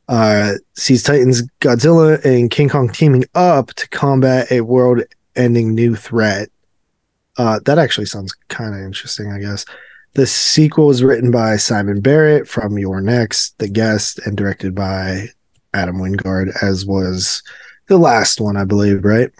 Uh, 0.08 0.54
sees 0.74 1.02
Titans, 1.02 1.42
Godzilla, 1.60 2.24
and 2.24 2.50
King 2.50 2.68
Kong 2.68 2.88
teaming 2.88 3.24
up 3.34 3.74
to 3.74 3.88
combat 3.90 4.50
a 4.50 4.62
world-ending 4.62 5.74
new 5.74 5.94
threat. 5.94 6.48
Uh, 7.36 7.60
that 7.66 7.78
actually 7.78 8.06
sounds 8.06 8.32
kind 8.48 8.74
of 8.74 8.80
interesting, 8.80 9.30
I 9.30 9.38
guess. 9.38 9.64
The 10.14 10.26
sequel 10.26 10.86
was 10.86 11.04
written 11.04 11.30
by 11.30 11.56
Simon 11.56 12.00
Barrett 12.00 12.48
from 12.48 12.78
You're 12.78 13.02
Next, 13.02 13.58
The 13.58 13.68
Guest, 13.68 14.18
and 14.24 14.36
directed 14.36 14.74
by 14.74 15.28
Adam 15.74 15.98
Wingard, 15.98 16.50
as 16.62 16.86
was 16.86 17.42
the 17.88 17.98
last 17.98 18.40
one, 18.40 18.56
I 18.56 18.64
believe, 18.64 19.04
right? 19.04 19.30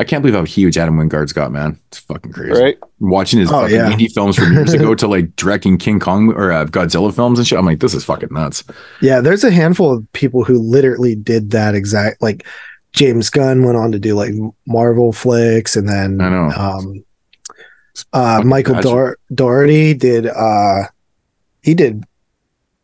I 0.00 0.04
can't 0.04 0.22
believe 0.22 0.34
how 0.34 0.44
huge 0.44 0.78
Adam 0.78 0.96
Wingard's 0.96 1.32
got, 1.34 1.52
man. 1.52 1.78
It's 1.88 1.98
fucking 1.98 2.32
crazy. 2.32 2.52
Right? 2.60 2.78
Watching 3.00 3.38
his 3.38 3.50
Oh, 3.50 3.60
fucking 3.60 3.76
yeah. 3.76 3.92
indie 3.92 4.10
films 4.10 4.34
from 4.36 4.52
years 4.54 4.72
ago 4.72 4.94
to 5.02 5.06
like 5.06 5.36
directing 5.36 5.76
King 5.76 6.00
Kong 6.00 6.32
or 6.32 6.50
uh, 6.50 6.64
Godzilla 6.64 7.14
films 7.14 7.38
and 7.38 7.46
shit. 7.46 7.58
I'm 7.58 7.66
like, 7.66 7.80
this 7.80 7.92
is 7.94 8.02
fucking 8.04 8.30
nuts. 8.32 8.64
Yeah, 9.02 9.20
there's 9.20 9.44
a 9.44 9.50
handful 9.50 9.94
of 9.94 10.10
people 10.14 10.42
who 10.42 10.58
literally 10.58 11.14
did 11.14 11.50
that 11.50 11.74
exact 11.74 12.22
like 12.22 12.46
James 12.92 13.28
Gunn 13.30 13.62
went 13.62 13.76
on 13.76 13.92
to 13.92 13.98
do 13.98 14.14
like 14.14 14.32
Marvel 14.66 15.12
flicks 15.12 15.76
and 15.76 15.86
then 15.88 16.20
I 16.20 16.28
know. 16.30 16.50
um 16.56 17.04
uh 18.14 18.42
Michael 18.44 18.74
tragic. 18.74 18.90
Dor- 18.90 19.18
Dougherty 19.34 19.92
did 19.94 20.26
uh 20.26 20.84
he 21.62 21.74
did 21.74 22.04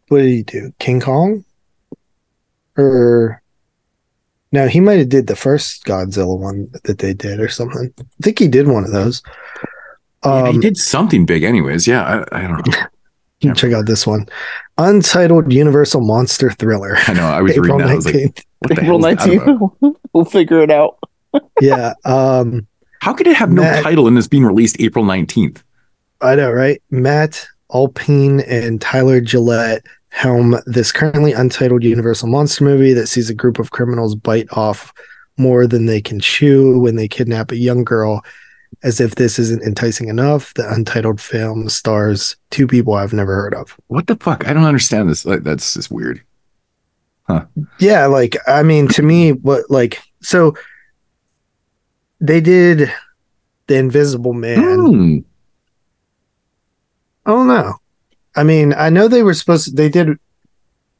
what 0.08 0.18
did 0.18 0.28
he 0.28 0.42
do? 0.42 0.72
King 0.78 1.00
Kong? 1.00 1.44
Or 2.76 3.42
no, 4.52 4.68
he 4.68 4.80
might 4.80 4.98
have 4.98 5.08
did 5.08 5.26
the 5.26 5.36
first 5.36 5.84
Godzilla 5.84 6.38
one 6.38 6.70
that 6.84 6.98
they 6.98 7.12
did 7.14 7.40
or 7.40 7.48
something. 7.48 7.92
I 7.98 8.04
think 8.22 8.38
he 8.38 8.48
did 8.48 8.68
one 8.68 8.84
of 8.84 8.92
those. 8.92 9.22
Yeah, 10.24 10.50
he 10.50 10.56
Um, 10.56 10.60
did 10.60 10.76
something 10.76 11.26
big, 11.26 11.42
anyways. 11.42 11.86
Yeah, 11.86 12.24
I, 12.32 12.38
I 12.38 12.42
don't 12.48 12.66
know. 12.66 12.72
you 13.40 13.54
check 13.54 13.72
out 13.72 13.86
this 13.86 14.06
one. 14.06 14.26
Untitled 14.78 15.52
Universal 15.52 16.00
Monster 16.02 16.50
Thriller. 16.52 16.96
I 17.06 17.12
know. 17.14 17.24
I 17.26 17.42
was 17.42 17.52
April 17.56 17.78
reading 17.78 17.86
that. 17.86 17.92
I 17.92 17.96
was 17.96 18.06
like, 18.06 18.14
19th. 18.14 18.44
what 18.60 18.68
the 18.68 18.82
April 18.82 18.86
hell 19.02 19.06
is 19.10 19.16
that 19.18 19.34
about? 19.34 19.80
19th. 19.82 19.96
we'll 20.12 20.24
figure 20.24 20.60
it 20.62 20.70
out. 20.70 20.98
yeah. 21.60 21.92
Um 22.04 22.66
How 23.00 23.12
could 23.12 23.26
it 23.26 23.36
have 23.36 23.50
no 23.52 23.62
title 23.82 24.06
and 24.08 24.16
this 24.16 24.26
being 24.28 24.44
released 24.44 24.80
April 24.80 25.04
19th? 25.04 25.62
I 26.22 26.34
know, 26.34 26.50
right? 26.50 26.80
Matt 26.90 27.46
Olpin 27.70 28.40
and 28.40 28.80
Tyler 28.80 29.20
Gillett 29.20 29.80
helm 30.10 30.56
this 30.66 30.92
currently 30.92 31.32
untitled 31.32 31.84
Universal 31.84 32.28
Monster 32.28 32.64
movie 32.64 32.92
that 32.94 33.06
sees 33.06 33.28
a 33.28 33.34
group 33.34 33.58
of 33.58 33.70
criminals 33.70 34.14
bite 34.14 34.48
off 34.52 34.92
more 35.36 35.66
than 35.66 35.86
they 35.86 36.00
can 36.00 36.20
chew 36.20 36.78
when 36.78 36.96
they 36.96 37.08
kidnap 37.08 37.50
a 37.50 37.56
young 37.56 37.84
girl. 37.84 38.24
As 38.82 39.00
if 39.00 39.14
this 39.14 39.38
isn't 39.38 39.62
enticing 39.62 40.08
enough, 40.08 40.52
the 40.54 40.70
untitled 40.70 41.20
film 41.20 41.68
stars 41.68 42.36
two 42.50 42.66
people 42.66 42.94
I've 42.94 43.12
never 43.12 43.34
heard 43.34 43.54
of. 43.54 43.76
What 43.86 44.06
the 44.06 44.16
fuck? 44.16 44.46
I 44.46 44.52
don't 44.52 44.64
understand 44.64 45.08
this. 45.08 45.24
Like, 45.24 45.44
that's 45.44 45.74
just 45.74 45.90
weird. 45.90 46.22
Huh. 47.26 47.46
Yeah, 47.78 48.06
like 48.06 48.36
I 48.46 48.62
mean, 48.62 48.86
to 48.88 49.02
me, 49.02 49.32
what 49.32 49.68
like 49.70 50.00
so 50.20 50.54
they 52.20 52.40
did 52.40 52.92
the 53.66 53.76
Invisible 53.76 54.32
Man. 54.32 54.78
Hmm. 54.78 55.18
I 57.24 57.30
don't 57.30 57.48
know. 57.48 57.74
I 58.36 58.44
mean, 58.44 58.74
I 58.74 58.90
know 58.90 59.08
they 59.08 59.22
were 59.22 59.34
supposed 59.34 59.66
to, 59.66 59.70
they 59.72 59.88
did 59.88 60.18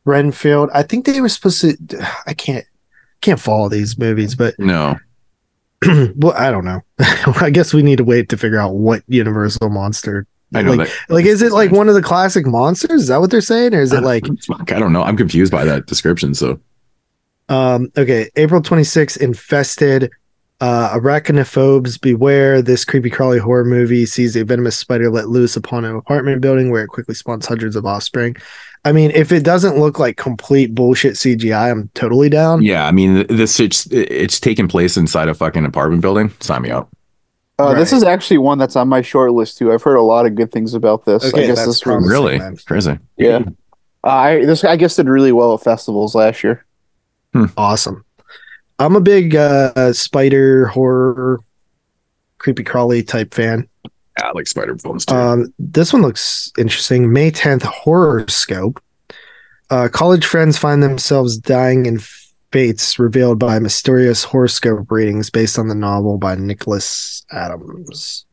Renfield. 0.05 0.70
I 0.72 0.82
think 0.82 1.05
they 1.05 1.20
were 1.20 1.28
supposed 1.28 1.61
to 1.61 2.09
I 2.26 2.34
can't 2.34 2.64
can't 3.20 3.41
follow 3.41 3.68
these 3.68 3.99
movies, 3.99 4.34
but 4.34 4.59
No. 4.59 4.97
well, 6.16 6.32
I 6.37 6.51
don't 6.51 6.64
know. 6.64 6.80
I 7.41 7.51
guess 7.51 7.74
we 7.74 7.82
need 7.82 7.97
to 7.97 8.05
wait 8.05 8.28
to 8.30 8.37
figure 8.37 8.59
out 8.59 8.74
what 8.74 9.03
Universal 9.09 9.68
Monster 9.68 10.26
I 10.55 10.62
know 10.62 10.74
like, 10.74 10.89
that. 10.89 11.11
like 11.12 11.26
is 11.26 11.43
it 11.43 11.53
like 11.53 11.72
one 11.72 11.89
of 11.89 11.95
the 11.95 12.03
classic 12.03 12.47
monsters? 12.47 13.03
Is 13.03 13.09
that 13.09 13.20
what 13.20 13.30
they're 13.30 13.41
saying? 13.41 13.74
Or 13.74 13.80
is 13.80 13.93
it 13.93 14.03
like 14.03 14.24
I 14.70 14.78
don't 14.78 14.93
know. 14.93 15.03
I'm 15.03 15.16
confused 15.16 15.53
by 15.53 15.64
that 15.64 15.87
description. 15.87 16.34
So 16.34 16.61
Um, 17.49 17.91
okay, 17.97 18.30
April 18.37 18.62
26th, 18.62 19.18
Infested. 19.18 20.11
Uh, 20.61 20.99
arachnophobes 20.99 22.01
beware. 22.01 22.63
This 22.63 22.85
creepy 22.85 23.11
crawly 23.11 23.39
horror 23.39 23.65
movie 23.65 24.07
sees 24.07 24.37
a 24.37 24.45
venomous 24.45 24.77
spider 24.77 25.11
let 25.11 25.29
loose 25.29 25.55
upon 25.55 25.85
an 25.85 25.95
apartment 25.95 26.41
building 26.41 26.71
where 26.71 26.83
it 26.83 26.89
quickly 26.89 27.15
spawns 27.15 27.45
hundreds 27.47 27.77
of 27.77 27.85
offspring. 27.85 28.37
I 28.87 28.93
mean, 28.93 29.11
if 29.11 29.33
it 29.33 29.43
doesn't 29.45 29.79
look 29.79 29.99
like 29.99 30.17
complete 30.17 30.75
bullshit 30.75 31.15
CGI, 31.15 31.71
I'm 31.73 31.91
totally 31.95 32.31
down. 32.31 32.63
yeah, 32.63 32.87
I 32.87 32.93
mean, 32.93 33.27
this 33.29 33.61
it's 33.61 33.87
it's 33.91 34.41
taking 34.41 34.67
place 34.69 34.97
inside 34.97 35.29
a 35.29 35.35
fucking 35.35 35.67
apartment 35.67 36.01
building. 36.01 36.33
Sign 36.41 36.63
me 36.63 36.71
up. 36.71 36.89
Uh, 37.59 37.75
This 37.75 37.93
is 37.93 38.03
actually 38.03 38.39
one 38.39 38.57
that's 38.59 38.77
on 38.77 38.89
my 38.89 39.03
short 39.03 39.33
list 39.33 39.59
too. 39.59 39.73
I've 39.73 39.83
heard 39.83 39.97
a 39.97 40.03
lot 40.03 40.25
of 40.25 40.37
good 40.37 40.53
things 40.53 40.73
about 40.73 41.05
this. 41.05 41.23
I 41.25 41.29
Okay, 41.29 41.47
guess 41.49 41.57
that's 41.57 41.67
this 41.69 41.81
promising. 41.83 42.05
was, 42.05 42.13
Really 42.13 42.39
man. 42.39 42.57
crazy. 42.67 42.99
yeah. 43.19 43.41
Uh, 44.05 44.09
I 44.09 44.45
this 44.47 44.65
I 44.65 44.77
guess 44.77 44.97
did 44.97 45.09
really 45.09 45.33
well 45.33 45.53
at 45.55 45.63
festivals 45.63 46.15
last 46.15 46.43
year. 46.43 46.65
Awesome. 47.59 48.06
I'm 48.79 48.97
a 48.97 49.01
big 49.01 49.35
uh, 49.35 49.93
spider 49.93 50.66
horror, 50.66 51.41
creepy 52.39 52.64
crawly 52.64 53.03
type 53.03 53.33
fan. 53.35 53.68
Yeah, 54.18 54.29
I 54.29 54.33
like 54.33 54.47
spider 54.47 54.77
films 54.77 55.05
too. 55.07 55.14
Um, 55.14 55.55
this 55.59 55.93
one 55.93 56.03
looks 56.03 56.53
interesting. 56.59 57.12
May 57.12 57.31
10th, 57.31 57.62
Horror 57.62 58.27
Scope. 58.29 58.83
Uh, 59.68 59.89
college 59.89 60.27
friends 60.27 60.57
find 60.57 60.83
themselves 60.83 61.37
dying 61.37 61.87
in 61.87 62.01
fates 62.53 62.99
revealed 62.99 63.39
by 63.39 63.59
mysterious 63.59 64.24
horoscope 64.24 64.91
readings 64.91 65.29
based 65.29 65.59
on 65.59 65.68
the 65.68 65.74
novel 65.74 66.18
by 66.18 66.35
Nicholas 66.37 67.24
Adams. 67.33 68.24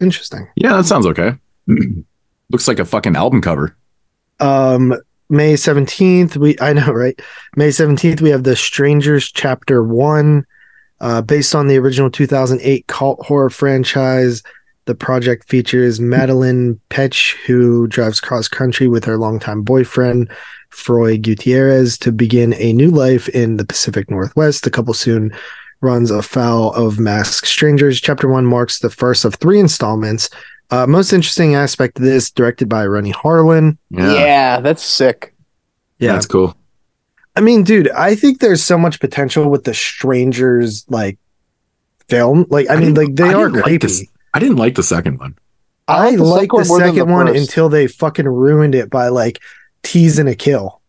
Interesting. 0.00 0.48
yeah, 0.56 0.76
that 0.76 0.84
sounds 0.84 1.06
okay. 1.06 1.34
Looks 2.50 2.66
like 2.68 2.78
a 2.78 2.84
fucking 2.84 3.16
album 3.16 3.42
cover. 3.42 3.76
Um, 4.40 4.94
May 5.28 5.54
17th, 5.54 6.36
we 6.36 6.56
I 6.60 6.72
know, 6.72 6.90
right? 6.92 7.20
May 7.56 7.68
17th, 7.68 8.20
we 8.20 8.30
have 8.30 8.44
The 8.44 8.56
Strangers 8.56 9.30
Chapter 9.30 9.82
1. 9.84 10.44
Uh, 11.00 11.22
based 11.22 11.54
on 11.54 11.68
the 11.68 11.76
original 11.76 12.10
2008 12.10 12.86
cult 12.88 13.24
horror 13.24 13.50
franchise, 13.50 14.42
the 14.86 14.96
project 14.96 15.48
features 15.48 16.00
Madeline 16.00 16.80
Petch, 16.90 17.36
who 17.46 17.86
drives 17.86 18.20
cross 18.20 18.48
country 18.48 18.88
with 18.88 19.04
her 19.04 19.16
longtime 19.16 19.62
boyfriend, 19.62 20.28
Froy 20.70 21.18
Gutierrez, 21.18 21.98
to 21.98 22.10
begin 22.10 22.54
a 22.54 22.72
new 22.72 22.90
life 22.90 23.28
in 23.28 23.58
the 23.58 23.66
Pacific 23.66 24.10
Northwest. 24.10 24.64
The 24.64 24.70
couple 24.70 24.94
soon 24.94 25.30
runs 25.82 26.10
afoul 26.10 26.72
of 26.72 26.98
masked 26.98 27.46
strangers. 27.46 28.00
Chapter 28.00 28.28
1 28.28 28.44
marks 28.44 28.80
the 28.80 28.90
first 28.90 29.24
of 29.24 29.34
three 29.36 29.60
installments. 29.60 30.30
Uh, 30.70 30.86
most 30.86 31.12
interesting 31.12 31.54
aspect 31.54 31.98
of 31.98 32.04
this, 32.04 32.30
directed 32.30 32.68
by 32.68 32.84
Renny 32.84 33.12
Harlin. 33.12 33.78
Yeah, 33.90 34.60
that's 34.60 34.82
sick. 34.82 35.34
Yeah. 35.98 36.12
that's 36.12 36.26
cool. 36.26 36.54
I 37.34 37.40
mean, 37.40 37.62
dude, 37.62 37.90
I 37.90 38.14
think 38.14 38.40
there's 38.40 38.62
so 38.62 38.76
much 38.76 39.00
potential 39.00 39.48
with 39.48 39.64
the 39.64 39.72
strangers 39.74 40.84
like 40.88 41.18
film. 42.08 42.46
Like, 42.50 42.68
I, 42.68 42.76
mean, 42.76 42.94
like 42.94 43.14
they 43.14 43.24
I 43.24 43.34
are 43.34 43.46
didn't 43.46 43.54
like 43.54 43.64
creepy. 43.64 43.86
this- 43.86 44.04
I 44.34 44.40
didn't 44.40 44.56
like 44.56 44.74
the 44.74 44.82
second 44.82 45.18
one. 45.18 45.36
I, 45.88 46.10
like 46.16 46.50
the 46.50 46.56
like 46.56 46.66
second 46.80 46.94
the 46.96 47.04
one 47.06 47.08
more 47.08 47.20
second 47.20 47.34
the 47.34 47.40
until 47.40 47.68
they 47.70 47.86
fucking 47.86 48.28
ruined 48.28 48.74
it 48.74 48.90
by 48.90 49.08
like 49.08 49.40
teasing 49.82 50.28
a 50.28 50.34
kill. 50.34 50.82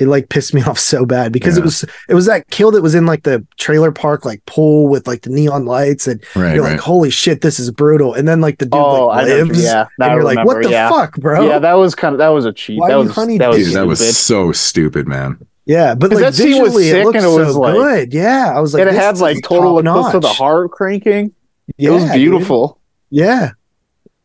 It 0.00 0.06
like 0.06 0.28
pissed 0.30 0.54
me 0.54 0.62
off 0.66 0.78
so 0.78 1.04
bad 1.04 1.30
because 1.32 1.56
it 1.58 1.62
was 1.64 1.84
it 2.08 2.14
was 2.14 2.26
that 2.26 2.48
kill 2.50 2.70
that 2.72 2.82
was 2.82 2.94
in 2.94 3.04
like 3.06 3.22
the 3.24 3.46
trailer 3.58 3.92
park 3.92 4.24
like 4.24 4.44
pool 4.46 4.88
with 4.88 5.06
like 5.06 5.22
the 5.22 5.30
neon 5.30 5.66
lights 5.66 6.08
and 6.08 6.22
Right, 6.34 6.54
you're 6.54 6.64
right. 6.64 6.72
like 6.72 6.80
holy 6.80 7.10
shit 7.10 7.42
this 7.42 7.58
is 7.60 7.70
brutal 7.70 8.14
and 8.14 8.26
then 8.26 8.40
like 8.40 8.58
the 8.58 8.64
dude 8.66 8.74
oh, 8.80 9.06
like 9.08 9.26
I 9.26 9.42
lives 9.42 9.62
Yeah, 9.62 9.86
now 9.98 10.06
and 10.06 10.12
I 10.12 10.14
you're 10.14 10.24
like 10.24 10.46
what 10.46 10.62
the 10.62 10.70
yeah. 10.70 10.88
fuck 10.88 11.16
bro 11.18 11.46
Yeah, 11.46 11.58
that 11.58 11.74
was 11.74 11.94
kind 11.94 12.14
of 12.14 12.18
that 12.18 12.28
was 12.28 12.46
a 12.46 12.52
cheat. 12.52 12.80
Why 12.80 12.88
that 12.88 12.96
was 12.96 13.10
honey 13.12 13.38
that 13.38 13.48
was 13.48 13.58
dude? 13.58 13.66
Dude, 13.66 13.76
that 13.76 13.86
was 13.86 14.16
so 14.18 14.52
stupid, 14.52 15.06
man. 15.06 15.38
yeah 15.66 15.94
but 15.94 16.10
like 16.10 16.20
that 16.20 16.34
scene 16.34 16.62
was 16.62 16.72
visually 16.72 16.88
it 16.88 16.92
sick 16.92 17.04
looked 17.04 17.16
and 17.16 17.26
it 17.26 17.28
was, 17.28 17.52
so 17.54 17.60
like- 17.60 17.74
good 17.74 18.14
yeah 18.14 18.52
I 18.56 18.60
was 18.60 18.72
like 18.74 18.80
and 18.80 18.88
it 18.90 18.94
this 18.94 19.02
had 19.02 19.18
like 19.18 19.42
total 19.44 19.78
eclipse 19.78 20.14
of 20.14 20.22
the 20.22 20.28
heart 20.28 20.70
cranking. 20.70 21.32
yeah, 21.76 21.90
it 21.90 21.92
was 21.92 22.04
dude. 22.04 22.12
beautiful. 22.14 22.78
Yeah. 23.10 23.50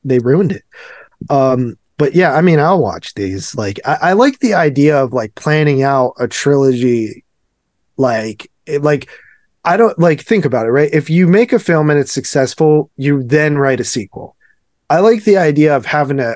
They 0.04 0.20
ruined 0.20 0.52
it. 0.52 0.64
Um, 1.30 1.78
but 1.98 2.14
yeah, 2.14 2.34
I 2.34 2.42
mean, 2.42 2.60
I'll 2.60 2.82
watch 2.82 3.14
these. 3.14 3.56
Like, 3.56 3.80
I, 3.86 3.98
I 4.02 4.14
like 4.14 4.40
the 4.40 4.54
idea 4.54 5.02
of 5.02 5.14
like 5.14 5.36
planning 5.36 5.84
out 5.84 6.14
a 6.20 6.28
trilogy. 6.28 7.24
Like, 7.98 8.52
it, 8.66 8.82
like, 8.82 9.10
I 9.64 9.78
don't 9.78 9.98
like 9.98 10.22
think 10.22 10.46
about 10.46 10.66
it, 10.66 10.72
right? 10.72 10.94
If 10.94 11.10
you 11.10 11.28
make 11.28 11.54
a 11.54 11.60
film 11.60 11.90
and 11.90 12.00
it's 12.00 12.12
successful, 12.12 12.92
you 12.98 13.24
then 13.24 13.58
write 13.58 13.80
a 13.80 13.86
sequel. 13.86 14.36
I 14.90 15.00
like 15.00 15.24
the 15.24 15.38
idea 15.38 15.76
of 15.76 15.86
having 15.86 16.20
a 16.20 16.36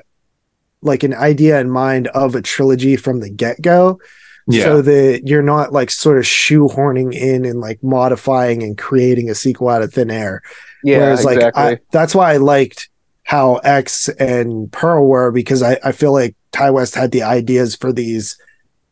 like 0.82 1.04
an 1.04 1.14
idea 1.14 1.60
in 1.60 1.70
mind 1.70 2.08
of 2.10 2.36
a 2.36 2.42
trilogy 2.42 2.96
from 2.96 3.20
the 3.20 3.30
get 3.30 3.62
go. 3.62 4.00
Yeah. 4.48 4.64
So 4.64 4.82
that 4.82 5.28
you're 5.28 5.44
not 5.44 5.74
like 5.74 5.92
sort 5.92 6.18
of 6.18 6.24
shoehorning 6.24 7.14
in 7.14 7.46
and 7.46 7.60
like 7.60 7.84
modifying 7.84 8.64
and 8.64 8.76
creating 8.76 9.30
a 9.30 9.36
sequel 9.36 9.70
out 9.70 9.84
of 9.84 9.94
thin 9.94 10.10
air. 10.10 10.42
Yeah, 10.84 11.00
Whereas, 11.00 11.24
like, 11.24 11.36
exactly. 11.36 11.64
I, 11.64 11.78
that's 11.92 12.16
why 12.16 12.34
I 12.34 12.38
liked 12.38 12.89
how 13.30 13.58
X 13.58 14.10
and 14.18 14.72
Pearl 14.72 15.06
were 15.06 15.30
because 15.32 15.62
I, 15.62 15.78
I 15.84 15.92
feel 15.92 16.12
like 16.12 16.36
Ti 16.52 16.72
West 16.72 16.96
had 16.96 17.12
the 17.12 17.22
ideas 17.22 17.76
for 17.76 17.94
these. 17.94 18.36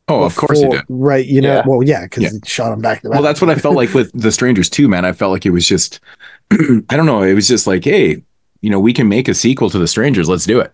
oh, 0.10 0.22
of 0.24 0.36
course 0.36 0.60
he 0.62 0.70
did. 0.70 0.84
Right. 0.90 1.26
You 1.26 1.42
know, 1.42 1.56
Yeah. 1.56 1.64
well, 1.66 1.82
yeah, 1.82 2.04
because 2.04 2.22
Yeah. 2.24 2.30
he 2.34 2.40
shot 2.48 2.72
him 2.72 2.80
back 2.80 3.02
to 3.02 3.10
back. 3.10 3.16
Well, 3.16 3.24
that's 3.24 3.42
what 3.42 3.50
I 3.50 3.56
felt 3.56 3.76
like 3.76 3.96
with 3.96 4.12
The 4.14 4.32
Strangers 4.32 4.70
too, 4.70 4.88
man. 4.88 5.06
I 5.06 5.12
felt 5.12 5.32
like 5.32 5.48
it 5.48 5.50
was 5.50 5.68
just, 5.68 6.00
I 6.52 6.96
don't 6.96 7.08
know, 7.08 7.24
it 7.24 7.34
was 7.34 7.48
just 7.48 7.66
like, 7.66 7.84
hey, 7.84 8.22
you 8.62 8.70
know, 8.70 8.80
we 8.80 8.94
can 8.94 9.10
make 9.10 9.28
a 9.28 9.34
sequel 9.34 9.72
to 9.72 9.80
The 9.80 9.88
Strangers. 9.88 10.30
Let's 10.30 10.46
do 10.46 10.60
it. 10.60 10.72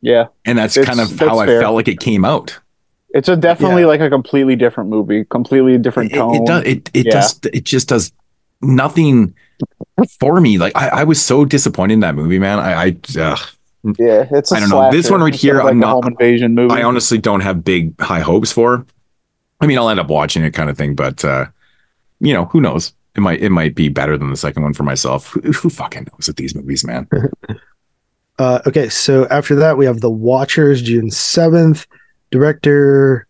yeah, 0.00 0.26
And 0.44 0.58
that's 0.58 0.76
It's- 0.76 0.88
kind 0.88 1.00
of 1.00 1.16
that's 1.16 1.30
how 1.30 1.38
I 1.38 1.46
felt 1.46 1.76
like 1.76 1.86
it 1.86 2.00
came 2.00 2.24
out. 2.24 2.58
it's 3.14 3.28
a 3.28 3.36
definitely 3.36 3.82
Yeah. 3.82 3.88
like 3.88 4.00
a 4.00 4.10
completely 4.10 4.56
different 4.56 4.90
movie, 4.90 5.24
completely 5.24 5.78
different 5.78 6.10
It, 6.10 6.16
tone. 6.16 6.34
it 6.34 6.46
does. 6.46 6.64
It 6.64 6.90
it 6.94 7.06
Yeah. 7.06 7.12
does. 7.12 7.38
It 7.52 7.62
just 7.64 7.88
does 7.88 8.10
nothing 8.60 9.34
for 10.20 10.40
me. 10.40 10.58
Like 10.58 10.76
I, 10.76 10.88
I 10.88 11.04
was 11.04 11.24
so 11.24 11.44
disappointed 11.44 11.94
in 11.94 12.00
that 12.00 12.14
movie, 12.14 12.38
man. 12.38 12.58
I, 12.58 12.72
I, 12.84 12.96
ugh. 13.18 13.38
yeah, 13.98 14.26
it's. 14.30 14.52
I 14.52 14.56
I 14.56 14.60
don't 14.60 14.68
know. 14.70 14.90
This 14.90 15.10
one 15.10 15.20
right 15.20 15.32
instead 15.32 15.46
here, 15.46 15.58
of, 15.58 15.64
like 15.64 15.72
I'm 15.72 15.80
not- 15.80 15.92
home 16.04 16.08
invasion 16.08 16.54
movie. 16.54 16.74
I 16.74 16.82
honestly 16.82 17.18
don't 17.18 17.40
have 17.40 17.64
big 17.64 17.98
high 18.00 18.20
hopes 18.20 18.52
for. 18.52 18.86
I 19.60 19.66
mean, 19.66 19.78
I'll 19.78 19.88
end 19.88 19.98
up 20.00 20.08
watching 20.08 20.44
it, 20.44 20.52
kind 20.52 20.70
of 20.70 20.76
thing. 20.76 20.94
But 20.94 21.24
uh, 21.24 21.46
you 22.20 22.32
know, 22.32 22.46
who 22.46 22.60
knows? 22.60 22.92
it 23.16 23.20
might 23.20 23.40
it 23.40 23.50
might 23.50 23.74
be 23.74 23.88
better 23.88 24.16
than 24.16 24.30
the 24.30 24.36
second 24.36 24.62
one 24.62 24.72
for 24.72 24.84
myself. 24.84 25.28
Who, 25.32 25.40
who 25.40 25.70
fucking 25.70 26.06
knows 26.12 26.28
with 26.28 26.36
these 26.36 26.54
movies, 26.54 26.84
man? 26.84 27.08
Uh, 28.40 28.62
okay, 28.68 28.88
so 28.88 29.26
after 29.32 29.56
that 29.56 29.76
we 29.76 29.84
have 29.84 30.00
The 30.00 30.08
Watchers, 30.08 30.80
June 30.80 31.10
seventh. 31.10 31.88
Director 32.30 33.26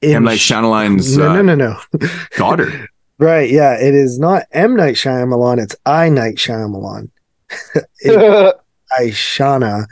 M 0.00 0.22
Night 0.22 0.38
Shyamalan's 0.38 1.16
No, 1.16 1.30
uh, 1.30 1.42
no, 1.42 1.42
no, 1.42 1.54
no. 1.56 2.08
daughter. 2.36 2.88
right, 3.22 3.50
yeah, 3.50 3.74
it 3.74 3.94
is 3.94 4.18
not 4.18 4.44
M 4.52 4.76
Night 4.76 4.94
Shyamalan. 4.94 5.62
It's 5.62 5.76
I 5.86 6.08
Night 6.08 6.36
Shyamalan. 6.36 7.10
Ishana 9.00 9.86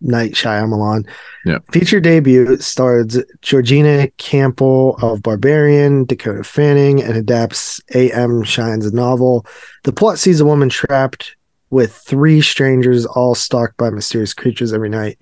Night 0.00 0.32
Shyamalan. 0.32 1.08
Yeah. 1.44 1.58
Feature 1.72 2.00
debut 2.00 2.56
stars 2.58 3.18
Georgina 3.42 4.08
Campbell 4.18 4.96
of 5.02 5.22
Barbarian, 5.22 6.04
Dakota 6.04 6.44
Fanning, 6.44 7.02
and 7.02 7.16
adapts 7.16 7.80
A.M. 7.94 8.42
Shine's 8.44 8.92
novel. 8.92 9.46
The 9.84 9.92
plot 9.92 10.18
sees 10.18 10.40
a 10.40 10.44
woman 10.44 10.68
trapped 10.68 11.36
with 11.70 11.92
three 11.92 12.40
strangers, 12.40 13.06
all 13.06 13.34
stalked 13.34 13.76
by 13.76 13.90
mysterious 13.90 14.34
creatures 14.34 14.72
every 14.72 14.88
night. 14.88 15.18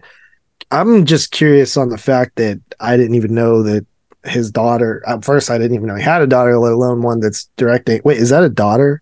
I'm 0.70 1.04
just 1.04 1.30
curious 1.30 1.76
on 1.76 1.88
the 1.88 1.98
fact 1.98 2.36
that 2.36 2.60
I 2.80 2.96
didn't 2.96 3.14
even 3.14 3.34
know 3.34 3.62
that 3.62 3.86
his 4.24 4.50
daughter. 4.50 5.02
At 5.06 5.24
first, 5.24 5.50
I 5.50 5.58
didn't 5.58 5.74
even 5.74 5.86
know 5.86 5.94
he 5.96 6.02
had 6.02 6.22
a 6.22 6.26
daughter, 6.26 6.58
let 6.58 6.72
alone 6.72 7.02
one 7.02 7.20
that's 7.20 7.44
directing. 7.56 8.00
Wait, 8.04 8.18
is 8.18 8.30
that 8.30 8.42
a 8.44 8.48
daughter? 8.48 9.00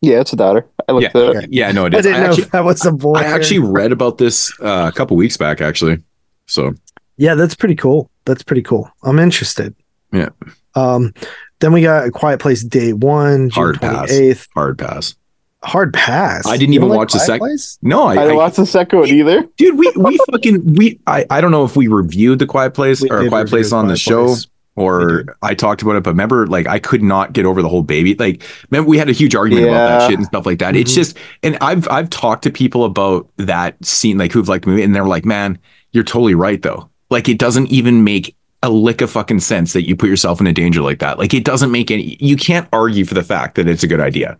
yeah, 0.00 0.20
it's 0.20 0.32
a 0.34 0.36
daughter. 0.36 0.66
I 0.86 0.92
Yeah, 0.92 0.94
looked 0.98 1.16
it 1.16 1.36
up. 1.36 1.44
yeah, 1.48 1.72
no, 1.72 1.86
it 1.86 1.94
I 1.94 2.02
didn't 2.02 2.14
I 2.16 2.24
know 2.24 2.30
actually, 2.30 2.44
that 2.44 2.64
was 2.64 2.84
a 2.84 2.92
boy. 2.92 3.14
I 3.14 3.22
actually 3.24 3.60
read 3.60 3.90
about 3.90 4.18
this 4.18 4.52
uh, 4.60 4.90
a 4.92 4.96
couple 4.96 5.16
weeks 5.16 5.36
back, 5.38 5.60
actually. 5.62 6.02
So 6.46 6.74
Yeah, 7.16 7.34
that's 7.34 7.54
pretty 7.54 7.74
cool. 7.74 8.10
That's 8.26 8.42
pretty 8.42 8.60
cool. 8.62 8.90
I'm 9.02 9.18
interested. 9.18 9.74
Yeah. 10.12 10.28
Um, 10.74 11.14
then 11.60 11.72
we 11.72 11.80
got 11.80 12.06
a 12.06 12.10
Quiet 12.10 12.38
Place 12.40 12.62
Day 12.62 12.92
One, 12.92 13.48
June 13.48 13.50
Hard 13.50 13.80
pass. 13.80 14.10
28th. 14.12 14.48
hard 14.54 14.78
pass. 14.78 15.14
Hard 15.62 15.94
pass. 15.94 16.46
I 16.46 16.58
didn't 16.58 16.74
You 16.74 16.80
even 16.80 16.88
don't 16.88 16.98
watch 16.98 17.14
the 17.14 17.20
second. 17.20 17.38
Place? 17.38 17.78
No, 17.80 18.02
I, 18.04 18.10
I 18.12 18.14
didn't 18.16 18.30
I 18.32 18.34
watch 18.34 18.56
the 18.56 18.66
second 18.66 18.98
one 18.98 19.08
either. 19.08 19.44
dude, 19.56 19.78
we 19.78 19.90
we 19.96 20.18
fucking 20.30 20.74
we 20.74 21.00
I, 21.06 21.24
I 21.30 21.40
don't 21.40 21.50
know 21.52 21.64
if 21.64 21.74
we 21.76 21.86
reviewed 21.86 22.40
the 22.40 22.46
Quiet 22.46 22.74
Place 22.74 23.00
We 23.00 23.08
or 23.10 23.26
Quiet 23.28 23.48
Place 23.48 23.72
on 23.72 23.88
the 23.88 23.96
show. 23.96 24.26
Place. 24.26 24.46
Or 24.76 25.18
did. 25.22 25.30
I 25.40 25.54
talked 25.54 25.82
about 25.82 25.94
it, 25.96 26.02
but 26.02 26.10
remember, 26.10 26.46
like 26.48 26.66
I 26.66 26.78
could 26.80 27.02
not 27.02 27.32
get 27.32 27.46
over 27.46 27.62
the 27.62 27.68
whole 27.68 27.82
baby. 27.84 28.14
Like, 28.16 28.42
remember 28.70 28.88
we 28.90 28.98
had 28.98 29.08
a 29.08 29.12
huge 29.12 29.34
argument 29.36 29.68
about 29.68 30.00
that 30.00 30.08
shit 30.08 30.18
and 30.18 30.26
stuff 30.26 30.46
like 30.46 30.58
that. 30.58 30.74
It's 30.74 30.90
Mhm. 30.92 30.96
just, 30.96 31.16
and 31.44 31.56
I've 31.60 31.88
I've 31.90 32.10
talked 32.10 32.42
to 32.44 32.50
people 32.50 32.84
about 32.84 33.28
that 33.36 33.76
scene, 33.84 34.18
like 34.18 34.32
who've 34.32 34.48
liked 34.48 34.64
the 34.64 34.70
movie, 34.72 34.82
and 34.82 34.92
they're 34.94 35.04
like, 35.06 35.24
"Man, 35.24 35.58
you're 35.92 36.02
totally 36.02 36.34
right, 36.34 36.60
though. 36.60 36.88
Like, 37.10 37.28
it 37.28 37.38
doesn't 37.38 37.68
even 37.70 38.02
make 38.02 38.34
a 38.64 38.68
lick 38.70 39.00
of 39.00 39.10
fucking 39.10 39.40
sense 39.40 39.74
that 39.74 39.86
you 39.86 39.94
put 39.94 40.08
yourself 40.08 40.40
in 40.40 40.46
a 40.48 40.52
danger 40.52 40.80
like 40.82 40.98
that. 40.98 41.18
Like, 41.20 41.34
it 41.34 41.44
doesn't 41.44 41.70
make 41.70 41.90
any. 41.92 42.16
You 42.18 42.34
can't 42.36 42.66
argue 42.72 43.04
for 43.04 43.14
the 43.14 43.22
fact 43.22 43.54
that 43.54 43.68
it's 43.68 43.84
a 43.84 43.86
good 43.86 44.00
idea. 44.00 44.36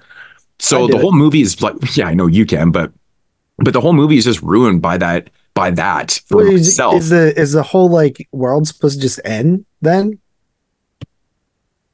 So 0.59 0.87
the 0.89 0.99
whole 0.99 1.13
movie 1.13 1.43
is 1.43 1.61
like, 1.63 1.75
yeah, 1.97 2.07
I 2.09 2.15
know 2.15 2.27
you 2.27 2.45
can, 2.47 2.71
but 2.73 2.91
but 3.59 3.73
the 3.73 3.81
whole 3.81 3.93
movie 3.93 4.17
is 4.17 4.25
just 4.25 4.43
ruined 4.43 4.83
by 4.83 4.99
that 4.99 5.31
by 5.55 5.71
that 5.71 6.21
for 6.27 6.45
is, 6.45 6.67
myself. 6.67 6.95
is 6.97 7.11
the 7.11 7.39
is 7.41 7.53
the 7.53 7.63
whole 7.63 7.89
like 7.89 8.27
world 8.33 8.67
supposed 8.67 8.97
to 8.97 9.03
just 9.03 9.21
end 9.25 9.65
then? 9.83 10.19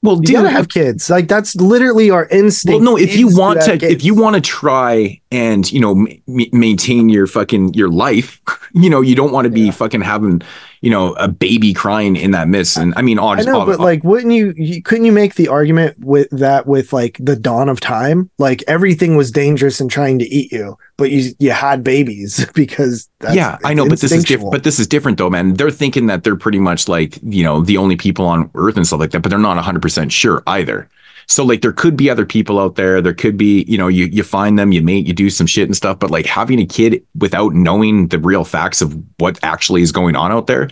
Well, 0.03 0.17
You 0.17 0.23
dude, 0.23 0.35
gotta 0.37 0.51
have 0.51 0.69
kids. 0.69 1.11
Like 1.11 1.29
that's 1.29 1.55
literally 1.57 2.11
our 2.11 2.27
instinct. 2.29 2.83
Well, 2.83 2.93
no, 2.93 2.99
if 2.99 3.17
you 3.17 3.29
want 3.37 3.61
to, 3.63 3.75
if 3.85 4.03
you 4.05 4.15
want 4.15 4.35
to 4.37 4.41
try 4.41 5.21
and 5.31 5.71
you 5.71 5.81
know 5.81 5.95
ma- 6.27 6.45
maintain 6.53 7.09
your 7.09 7.27
fucking 7.27 7.75
your 7.75 7.89
life, 7.91 8.41
you 8.75 8.89
know, 8.91 9.01
you 9.03 9.15
don't 9.15 9.33
want 9.33 9.45
to 9.45 9.51
be 9.51 9.63
Yeah. 9.67 9.73
fucking 9.73 10.01
having 10.01 10.43
you 10.81 10.91
know 10.91 11.13
a 11.15 11.29
baby 11.29 11.75
crying 11.75 12.17
in 12.17 12.31
that 12.31 12.49
mist. 12.49 12.77
And 12.77 12.95
I 12.97 13.03
mean, 13.03 13.19
I 13.19 13.23
honestly, 13.23 13.53
know, 13.53 13.67
but 13.67 13.81
like, 13.81 14.03
wouldn't 14.03 14.33
you, 14.33 14.55
you? 14.57 14.83
Couldn't 14.83 15.05
you 15.05 15.13
make 15.13 15.35
the 15.35 15.49
argument 15.49 15.99
with 15.99 16.29
that 16.31 16.67
with 16.67 16.93
like 16.93 17.19
the 17.21 17.37
dawn 17.37 17.69
of 17.69 17.81
time? 17.81 18.31
Like 18.39 18.65
everything 18.67 19.17
was 19.17 19.31
dangerous 19.31 19.81
and 19.81 19.91
trying 19.91 20.19
to 20.21 20.25
eat 20.27 20.51
you, 20.53 20.79
but 20.97 21.11
you 21.11 21.33
you 21.39 21.51
had 21.51 21.85
babies 21.85 22.47
because 22.55 23.09
that's, 23.21 23.35
yeah, 23.35 23.59
I 23.65 23.75
know, 23.75 23.89
but 23.89 24.01
this 24.01 24.13
is 24.13 24.25
different. 24.25 24.53
But 24.53 24.65
this 24.65 24.79
is 24.79 24.87
different, 24.87 25.19
though, 25.19 25.31
man. 25.31 25.55
They're 25.55 25.71
thinking 25.71 26.07
that 26.07 26.25
they're 26.25 26.37
pretty 26.37 26.61
much 26.61 26.89
like 26.89 27.19
you 27.23 27.45
know 27.45 27.63
the 27.63 27.77
only 27.77 27.97
people 27.97 28.27
on 28.27 28.51
Earth 28.55 28.77
and 28.77 28.87
stuff 28.87 29.01
like 29.01 29.11
that, 29.11 29.21
but 29.21 29.29
they're 29.29 29.39
not 29.39 29.57
100 29.57 29.83
percent 29.83 30.13
sure 30.13 30.43
either. 30.47 30.89
So 31.31 31.45
like 31.45 31.63
there 31.63 31.73
could 31.73 31.97
be 31.97 32.11
other 32.11 32.27
people 32.27 32.59
out 32.59 32.75
there. 32.75 33.01
There 33.01 33.15
could 33.15 33.37
be, 33.37 33.65
you 33.69 33.79
know, 33.79 33.87
you 33.87 34.07
you 34.07 34.25
find 34.25 34.59
them, 34.59 34.73
you 34.73 34.83
mate, 34.83 35.07
you 35.07 35.13
do 35.13 35.31
some 35.31 35.47
shit 35.47 35.69
and 35.69 35.77
stuff, 35.77 36.01
but 36.01 36.11
like 36.11 36.27
having 36.27 36.61
a 36.61 36.67
kid 36.67 37.07
without 37.15 37.55
knowing 37.55 38.09
the 38.09 38.19
real 38.19 38.45
facts 38.45 38.83
of 38.83 39.01
what 39.19 39.39
actually 39.43 39.83
is 39.83 39.93
going 39.93 40.17
on 40.17 40.33
out 40.33 40.49
there 40.49 40.69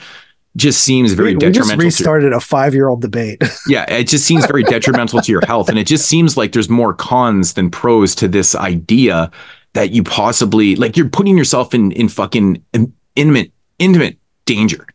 just 0.57 0.83
seems 0.83 1.13
very 1.13 1.31
we, 1.31 1.35
we 1.37 1.53
just 1.53 1.55
detrimental. 1.55 1.79
to, 1.79 1.87
restarted 1.87 2.33
a 2.33 2.41
five 2.41 2.75
year 2.75 2.89
old 2.89 3.01
debate. 3.01 3.41
yeah, 3.69 3.89
it 3.89 4.09
just 4.09 4.27
seems 4.27 4.45
very 4.47 4.65
detrimental 4.65 5.21
to 5.21 5.31
your 5.31 5.47
health. 5.47 5.69
And 5.69 5.79
it 5.79 5.87
just 5.87 6.07
seems 6.07 6.37
like 6.37 6.51
there's 6.53 6.69
more 6.69 6.93
cons 6.93 7.55
than 7.55 7.71
pros 7.71 8.17
to 8.17 8.27
this 8.27 8.57
idea 8.57 9.31
that 9.75 9.93
you 9.93 10.03
possibly 10.03 10.75
like 10.75 10.97
you're 10.97 11.09
putting 11.09 11.39
yourself 11.39 11.73
in 11.73 11.93
in 11.93 12.09
fucking 12.09 12.63
in- 12.75 12.93
intimate 13.15 13.53
intimate 13.79 14.19
danger. 14.45 14.87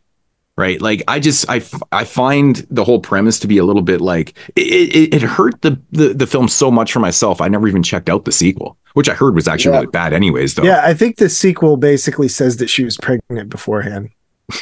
Right. 0.56 0.80
Like 0.80 1.02
I 1.08 1.18
just 1.18 1.46
I, 1.50 1.62
I 1.90 2.04
find 2.04 2.64
the 2.70 2.84
whole 2.84 3.00
premise 3.00 3.40
to 3.40 3.48
be 3.48 3.58
a 3.58 3.64
little 3.64 3.82
bit 3.82 4.00
like 4.00 4.34
it, 4.54 4.62
it, 4.94 5.14
it 5.14 5.22
hurt 5.22 5.60
the, 5.62 5.80
the 5.90 6.14
the 6.14 6.28
film 6.28 6.46
so 6.46 6.70
much 6.70 6.92
for 6.92 7.00
myself. 7.00 7.40
I 7.40 7.48
never 7.48 7.66
even 7.66 7.82
checked 7.82 8.08
out 8.08 8.24
the 8.24 8.30
sequel, 8.30 8.78
which 8.92 9.08
I 9.08 9.14
heard 9.14 9.34
was 9.34 9.48
actually 9.48 9.72
Yeah. 9.72 9.78
really 9.80 9.90
bad 9.90 10.12
anyways, 10.12 10.54
though. 10.54 10.62
yeah, 10.62 10.82
I 10.84 10.94
think 10.94 11.16
the 11.16 11.28
sequel 11.28 11.76
basically 11.76 12.28
says 12.28 12.58
that 12.58 12.70
she 12.70 12.84
was 12.84 12.96
pregnant 12.98 13.48
beforehand. 13.50 14.10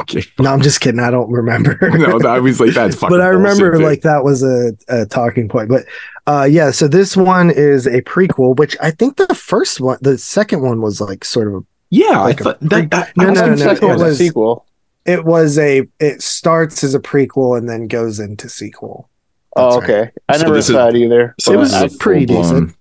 Okay. 0.00 0.22
No, 0.38 0.52
I'm 0.52 0.62
just 0.62 0.80
kidding. 0.80 1.00
I 1.00 1.10
don't 1.10 1.30
remember. 1.30 1.76
No, 1.98 2.18
I 2.26 2.38
was 2.38 2.60
like, 2.60 2.70
that's 2.72 2.94
fucking 2.98 3.14
but 3.14 3.20
I 3.20 3.28
remember 3.28 3.78
like 3.78 4.00
that 4.02 4.24
was 4.24 4.42
a, 4.42 4.72
a 4.88 5.04
talking 5.06 5.48
point. 5.48 5.68
But 5.68 5.84
uh 6.26 6.48
yeah, 6.50 6.70
so 6.70 6.88
this 6.88 7.16
one 7.16 7.50
is 7.50 7.86
a 7.86 8.00
prequel, 8.02 8.56
which 8.56 8.76
I 8.80 8.90
think 8.92 9.16
the 9.16 9.34
first 9.34 9.80
one, 9.80 9.98
the 10.00 10.16
second 10.16 10.62
one 10.62 10.80
was 10.80 11.00
like 11.02 11.24
sort 11.24 11.48
of 11.48 11.54
a 11.54 11.60
yeah, 11.90 12.20
like 12.20 12.40
I 12.40 12.44
thought 12.44 12.60
that, 12.60 12.90
that 12.92 13.16
No, 13.16 13.26
I 13.26 13.30
was 13.30 13.40
no, 13.40 13.46
no, 13.50 13.56
second 13.56 13.84
it 13.90 13.98
one's 13.98 14.02
a 14.02 14.14
sequel. 14.16 14.66
It 15.06 15.24
was 15.24 15.58
a 15.58 15.86
it 16.00 16.22
starts 16.22 16.82
as 16.84 16.94
a 16.94 17.00
prequel 17.00 17.56
and 17.58 17.68
then 17.68 17.88
goes 17.88 18.20
into 18.20 18.48
sequel. 18.48 19.08
Oh, 19.56 19.78
That's 19.78 19.88
right. 19.88 19.98
okay. 20.00 20.10
I 20.28 20.36
So 20.36 20.42
never 20.44 20.54
this 20.56 20.68
is- 20.68 20.74
saw 20.74 20.88
it 20.88 20.96
either. 20.96 21.34
so 21.38 21.52
it 21.52 21.56
was 21.56 21.72
I, 21.74 21.82
this 21.84 21.92
is 21.92 21.98
pretty 21.98 22.26
full-blown- 22.26 22.64
decent. 22.66 22.76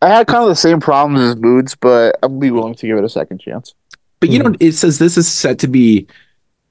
I 0.00 0.08
had 0.08 0.26
kind 0.26 0.42
of 0.44 0.48
the 0.48 0.56
same 0.56 0.80
problems 0.80 1.20
as 1.20 1.36
Moods, 1.36 1.74
but 1.74 2.16
I'd 2.22 2.40
be 2.40 2.50
willing 2.50 2.74
to 2.76 2.86
give 2.86 2.96
it 2.96 3.04
a 3.04 3.08
second 3.08 3.38
chance. 3.40 3.74
But 4.20 4.30
you 4.30 4.38
know, 4.42 4.54
it 4.60 4.72
says 4.72 4.98
this 4.98 5.18
is 5.18 5.28
set 5.28 5.58
to 5.58 5.68
be 5.68 6.06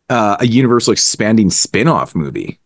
uh, 0.10 0.38
a 0.40 0.48
Universal 0.48 0.94
expanding 0.94 1.52
spin-off 1.52 2.16
movie. 2.16 2.60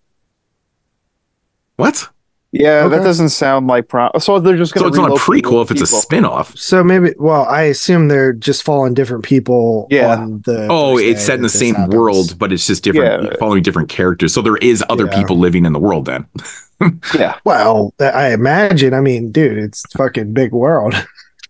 What? 1.76 2.08
Yeah, 2.54 2.90
that 2.90 3.04
doesn't 3.04 3.30
sound 3.30 3.68
like 3.68 3.88
prom. 3.88 4.12
So 4.20 4.38
they're 4.40 4.58
just 4.58 4.74
going. 4.74 4.84
So 4.84 4.88
it's 4.90 4.98
not 4.98 5.12
a 5.12 5.22
prequel 5.22 5.64
if 5.64 5.72
it's 5.72 5.82
a 5.82 5.88
spin-off. 5.88 6.58
So 6.58 6.84
maybe 6.84 7.14
well, 7.18 7.46
I 7.46 7.62
assume 7.64 8.10
they're 8.10 8.34
just 8.34 8.64
following 8.64 8.94
different 8.94 9.24
people 9.24 9.88
Yeah. 9.90 10.16
on 10.18 10.42
the 10.46 10.68
Oh, 10.70 10.98
it's 10.98 11.24
set 11.24 11.36
in 11.36 11.44
the 11.44 11.50
same 11.50 11.76
happens. 11.76 11.96
world, 11.96 12.38
but 12.38 12.52
it's 12.52 12.68
just 12.68 12.84
different, 12.84 13.24
Yeah. 13.24 13.36
following 13.40 13.64
different 13.64 13.88
characters. 13.88 14.34
So 14.34 14.42
there 14.42 14.58
is 14.58 14.84
other 14.90 15.06
Yeah. 15.06 15.18
people 15.18 15.38
living 15.40 15.66
in 15.66 15.72
the 15.74 15.80
world 15.80 16.06
then. 16.06 16.26
Yeah. 17.14 17.36
Well, 17.46 17.94
I 18.00 18.34
imagine. 18.34 18.96
I 18.96 19.02
mean, 19.02 19.32
dude, 19.32 19.58
it's 19.60 19.84
fucking 19.94 20.34
big 20.34 20.52
world. 20.52 20.96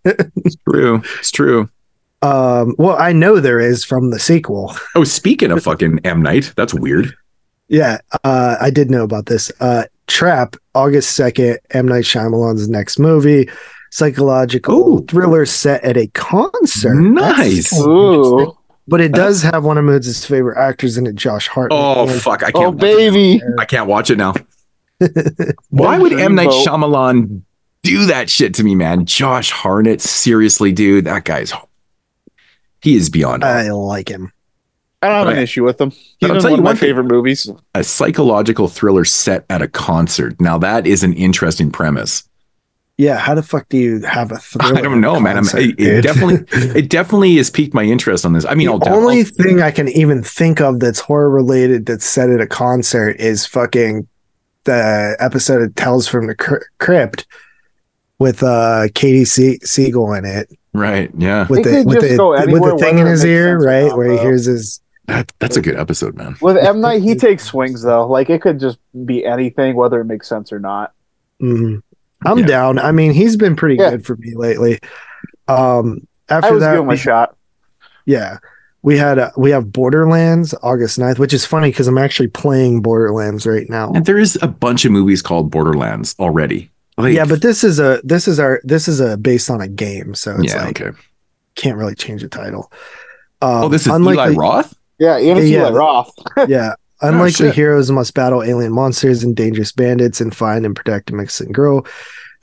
it's 0.04 0.58
True. 0.70 1.02
It's 1.20 1.32
true. 1.32 1.70
Um, 2.22 2.76
well, 2.78 2.97
I 2.99 3.14
know 3.14 3.39
there 3.39 3.60
is 3.62 3.86
from 3.86 4.10
the 4.12 4.20
sequel. 4.20 4.76
Oh, 4.93 5.06
speaking 5.06 5.52
of 5.52 5.64
fucking 5.64 6.02
M 6.04 6.22
Night, 6.22 6.52
that's 6.58 6.74
weird. 6.74 7.16
Yeah, 7.70 7.99
uh, 8.26 8.58
I 8.60 8.70
did 8.72 8.91
know 8.91 9.04
about 9.04 9.28
this. 9.28 9.49
Uh, 9.62 9.86
Trap, 10.12 10.55
August 10.76 11.18
2nd, 11.18 11.57
M. 11.72 11.88
Night 11.88 12.03
Shyamalan's 12.03 12.70
next 12.70 12.99
movie, 12.99 13.50
psychological 13.92 15.00
Ooh. 15.00 15.05
thriller 15.05 15.46
set 15.46 15.83
at 15.83 15.97
a 15.97 16.08
concert. 16.08 16.96
Nice. 16.96 17.71
That's 17.71 17.86
Ooh. 17.86 18.13
interesting. 18.13 18.58
But 18.88 19.00
it 19.00 19.13
does 19.13 19.42
have 19.43 19.63
one 19.63 19.78
of 19.78 19.86
Moods' 19.86 20.25
favorite 20.25 20.58
actors 20.58 20.97
in 20.97 21.08
it, 21.08 21.16
Josh 21.16 21.47
Hartnett. 21.47 21.79
Oh 21.79 22.09
and- 22.09 22.21
fuck, 22.21 22.43
I 22.43 22.51
oh, 22.54 22.59
can't. 22.59 22.66
Oh, 22.66 22.71
baby. 22.71 23.42
I 23.58 23.66
can't 23.66 23.88
watch 23.88 24.09
it 24.09 24.17
now. 24.17 24.33
Why 25.70 25.97
would 25.97 26.13
M 26.13 26.36
Night 26.36 26.50
Shyamalan 26.50 27.42
do 27.83 28.05
that 28.08 28.29
shit 28.29 28.54
to 28.55 28.63
me, 28.63 28.75
man? 28.75 29.05
Josh 29.05 29.50
Hartnett, 29.51 30.01
seriously, 30.01 30.71
dude, 30.71 31.05
that 31.05 31.24
guy's 31.24 31.54
he 32.82 32.96
is 32.96 33.09
beyond 33.09 33.43
I 33.43 33.70
like 33.71 34.09
him. 34.09 34.33
I 35.01 35.07
don't 35.07 35.17
have 35.17 35.28
an 35.29 35.33
Right. 35.36 35.43
issue 35.43 35.63
with 35.63 35.78
them. 35.79 35.89
He's 35.89 36.15
But 36.21 36.29
I'll 36.29 36.33
been 36.36 36.41
tell 36.41 36.51
one 36.51 36.57
you 36.57 36.61
of 36.61 36.63
my 36.63 36.69
one 36.69 36.75
thing. 36.78 36.89
favorite 36.89 37.03
movies. 37.05 37.49
a 37.73 37.83
psychological 37.83 38.67
thriller 38.67 39.03
set 39.05 39.45
at 39.49 39.61
a 39.61 39.67
concert. 39.67 40.39
Now 40.39 40.57
that 40.59 40.86
is 40.86 41.03
an 41.03 41.13
interesting 41.13 41.71
premise. 41.71 42.23
Yeah, 42.97 43.17
how 43.17 43.33
the 43.33 43.41
fuck 43.41 43.67
do 43.69 43.78
you 43.78 44.01
have 44.01 44.32
a 44.32 44.37
thriller? 44.39 44.78
I 44.78 44.82
don't 44.82 45.01
know, 45.01 45.19
man. 45.19 45.37
I'm, 45.37 45.43
concert, 45.45 45.61
it, 45.61 45.79
it 45.79 46.01
definitely, 46.03 46.45
it 46.79 46.89
definitely 46.89 47.36
has 47.37 47.49
piqued 47.49 47.73
my 47.73 47.83
interest 47.83 48.25
on 48.28 48.33
this. 48.33 48.45
I 48.45 48.53
mean, 48.53 48.67
I'll, 48.69 48.78
the 48.78 48.86
def- 48.86 48.93
only 48.93 49.23
thing 49.23 49.59
I 49.61 49.71
can 49.71 49.87
even 49.89 50.21
think 50.21 50.61
of 50.61 50.79
that's 50.79 50.99
horror 50.99 51.29
related 51.32 51.87
that's 51.87 52.05
set 52.05 52.29
at 52.29 52.39
a 52.41 52.45
concert 52.47 53.19
is 53.19 53.45
fucking 53.45 54.07
the 54.65 55.15
episode 55.19 55.63
of 55.63 55.73
Tales 55.73 56.07
from 56.07 56.28
the 56.28 56.36
Crypt 56.79 57.25
with 58.19 58.43
uh 58.43 58.87
Katie 58.93 59.25
Se- 59.25 59.59
Siegel 59.63 60.13
in 60.13 60.25
it 60.25 60.47
right? 60.73 61.09
Yeah, 61.17 61.47
with 61.47 61.63
the 61.63 61.83
with 61.86 62.01
the, 62.01 62.45
with 62.51 62.63
the 62.63 62.78
thing 62.78 62.99
in 62.99 63.07
his 63.07 63.25
ear, 63.25 63.57
right, 63.57 63.91
where 63.97 64.11
he 64.11 64.17
hears 64.19 64.45
his 64.45 64.79
that, 65.07 65.32
that's 65.39 65.57
a 65.57 65.61
good 65.61 65.75
episode, 65.78 66.15
man. 66.15 66.36
With 66.41 66.57
M 66.57 66.79
Night, 66.82 67.01
he 67.01 67.15
takes 67.15 67.43
swings 67.45 67.82
though. 67.83 68.07
Like 68.07 68.29
it 68.29 68.41
could 68.41 68.59
just 68.59 68.78
be 69.05 69.25
anything, 69.25 69.75
whether 69.75 69.99
it 70.01 70.05
makes 70.05 70.28
sense 70.29 70.51
or 70.53 70.59
not. 70.59 70.93
Mhm. 71.41 71.82
I'm 72.25 72.37
Yeah. 72.39 72.45
down. 72.45 72.79
I 72.79 72.91
mean, 72.91 73.11
he's 73.11 73.36
been 73.36 73.55
pretty 73.55 73.75
Yeah. 73.75 73.91
good 73.91 74.05
for 74.05 74.15
me 74.17 74.33
lately. 74.36 74.79
Um, 75.47 76.07
I 76.29 76.36
after 76.37 76.53
was 76.53 76.61
that, 76.61 76.73
giving 76.73 76.87
we- 76.87 76.93
a 76.93 76.97
shot. 76.97 77.36
yeah, 78.05 78.37
we 78.83 78.97
had 78.97 79.19
uh, 79.19 79.32
we 79.36 79.51
have 79.51 79.71
Borderlands 79.71 80.53
August 80.63 80.97
9th, 80.99 81.19
which 81.19 81.33
is 81.33 81.45
funny 81.45 81.69
because 81.69 81.87
I'm 81.87 81.97
actually 81.97 82.28
playing 82.28 82.82
Borderlands 82.82 83.45
right 83.45 83.69
now. 83.69 83.91
And 83.93 84.05
there 84.05 84.17
is 84.19 84.37
a 84.41 84.47
bunch 84.47 84.86
of 84.86 84.91
movies 84.91 85.21
called 85.21 85.51
Borderlands 85.51 86.15
already. 86.19 86.69
Like, 86.97 87.15
yeah, 87.15 87.25
but 87.25 87.41
this 87.41 87.63
is 87.63 87.79
a 87.79 87.99
this 88.03 88.28
is 88.28 88.39
our 88.39 88.61
this 88.63 88.87
is 88.87 88.99
a 88.99 89.17
based 89.17 89.49
on 89.49 89.59
a 89.61 89.67
game, 89.67 90.13
so 90.13 90.36
it's 90.39 90.53
yeah, 90.53 90.63
like 90.65 90.79
okay. 90.82 90.95
can't 91.55 91.78
really 91.78 91.95
change 91.95 92.21
the 92.21 92.28
title. 92.29 92.71
Um, 93.41 93.63
Oh, 93.63 93.69
this 93.69 93.82
is 93.82 93.87
Eli 93.87 93.95
unlikely- 93.95 94.36
Roth. 94.37 94.75
Yeah, 95.01 95.17
and 95.17 95.39
it's 95.39 95.49
Yeah. 95.49 95.61
Eli 95.61 95.71
Roth. 95.71 96.13
yeah. 96.47 96.75
Unlikely 97.01 97.47
shit. 97.47 97.55
heroes 97.55 97.89
must 97.89 98.13
battle 98.13 98.43
alien 98.43 98.71
monsters 98.71 99.23
and 99.23 99.36
dangerous 99.36 99.71
bandits 99.71 100.21
and 100.21 100.36
find 100.36 100.63
and 100.63 100.75
protect 100.75 101.09
a 101.09 101.15
Mexican 101.15 101.51
girl 101.51 101.87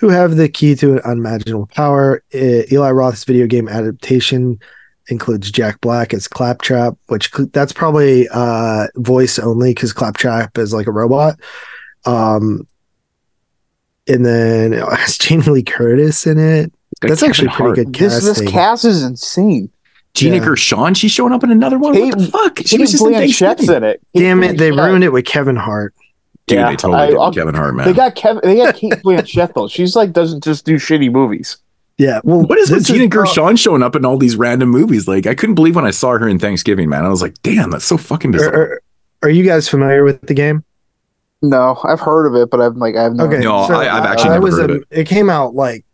who 0.01 0.09
have 0.09 0.35
the 0.35 0.49
key 0.49 0.75
to 0.75 0.95
an 0.95 0.99
unimaginable 1.01 1.69
power. 1.69 2.25
Uh, 2.35 2.67
Eli 2.73 2.91
Roth's 2.91 3.23
video 3.23 3.47
game 3.47 3.69
adaptation 3.69 4.59
includes 5.07 5.53
Jack 5.53 5.81
Black 5.81 6.13
as 6.13 6.27
Claptrap, 6.27 6.95
which 7.07 7.31
that's 7.53 7.73
probably 7.73 8.29
uh, 8.33 8.89
voice 8.97 9.39
only 9.39 9.71
because 9.71 9.93
Claptrap 9.93 10.59
is 10.59 10.75
like 10.75 10.89
a 10.89 10.93
robot. 10.93 11.39
Um, 12.05 12.67
and 14.09 14.27
then 14.27 14.73
it 14.73 14.85
has 14.85 15.17
Jamie 15.19 15.45
Lee 15.45 15.63
Curtis 15.63 16.27
in 16.27 16.39
it. 16.39 16.73
That's 17.01 17.21
Kevin 17.21 17.31
actually 17.31 17.49
Hart. 17.49 17.75
pretty 17.77 17.93
good 17.93 17.95
This 17.95 18.25
this 18.25 18.51
cast 18.51 18.85
is 18.85 19.05
insane. 19.05 19.71
Gina 20.15 20.37
Yeah. 20.37 20.45
Gershon. 20.45 20.95
She's 20.95 21.11
showing 21.13 21.33
up 21.33 21.45
in 21.45 21.51
another 21.51 21.79
one. 21.79 21.99
what 21.99 22.19
the 22.19 22.27
fuck? 22.27 22.59
She 22.59 22.65
Cate 22.77 22.81
was 22.81 22.91
just 22.93 23.05
in 23.05 23.11
Blanchett's 23.13 23.39
Thanksgiving. 23.39 23.77
in 23.77 23.85
it. 23.85 24.01
Damn 24.15 24.43
it, 24.43 24.59
they 24.59 24.73
ruined 24.73 25.05
it 25.05 25.13
with 25.13 25.25
Kevin 25.25 25.57
Hart. 25.57 25.95
Dude, 26.47 26.59
Yeah, 26.59 26.71
they 26.71 26.77
totally 26.77 27.01
I- 27.03 27.07
did 27.09 27.17
I'll- 27.19 27.33
Kevin 27.33 27.55
Hart, 27.55 27.75
man. 27.77 27.87
They 27.87 27.93
got 27.93 28.15
Kevin. 28.15 28.41
They 28.43 28.57
got 28.57 28.75
Cate 28.75 28.93
Blanchett 29.05 29.55
though. 29.55 29.69
She's 29.69 29.95
like 29.95 30.13
doesn't 30.13 30.43
just 30.43 30.65
do 30.65 30.77
shitty 30.77 31.13
movies. 31.13 31.59
Yeah. 31.99 32.21
Well, 32.25 32.43
what 32.43 32.59
is 32.59 32.71
with 32.71 32.87
Gina 32.87 33.05
uh, 33.05 33.09
Gershon 33.09 33.57
showing 33.57 33.83
up 33.83 33.95
in 33.97 34.05
all 34.05 34.17
these 34.17 34.37
random 34.37 34.69
movies? 34.71 35.07
Like, 35.09 35.27
I 35.27 35.35
couldn't 35.35 35.57
believe 35.57 35.75
when 35.77 35.85
I 35.85 35.91
saw 35.91 36.17
her 36.17 36.29
in 36.29 36.39
Thanksgiving, 36.39 36.89
man. 36.89 37.05
I 37.05 37.09
was 37.09 37.21
like, 37.21 37.35
damn, 37.43 37.71
that's 37.71 37.85
so 37.85 37.97
fucking 37.99 38.31
bizarre. 38.31 38.55
Are, 38.55 38.61
are, 38.63 38.83
are 39.25 39.31
you 39.31 39.45
guys 39.45 39.69
familiar 39.69 40.05
with 40.05 40.21
the 40.23 40.35
game? 40.35 40.65
No, 41.43 41.79
I've 41.85 42.01
heard 42.01 42.27
of 42.27 42.35
it, 42.35 42.51
but 42.51 42.61
I've 42.61 42.77
like 42.77 42.97
I've 42.97 43.13
no. 43.15 43.25
Okay, 43.27 43.39
No, 43.41 43.55
I- 43.57 43.97
I've 43.99 44.05
actually 44.07 44.31
I 44.31 44.33
never 44.35 44.43
was 44.45 44.59
heard 44.59 44.71
a- 44.71 44.75
of 44.75 44.85
it. 44.91 45.07
came 45.07 45.29
out 45.31 45.55
like 45.55 45.85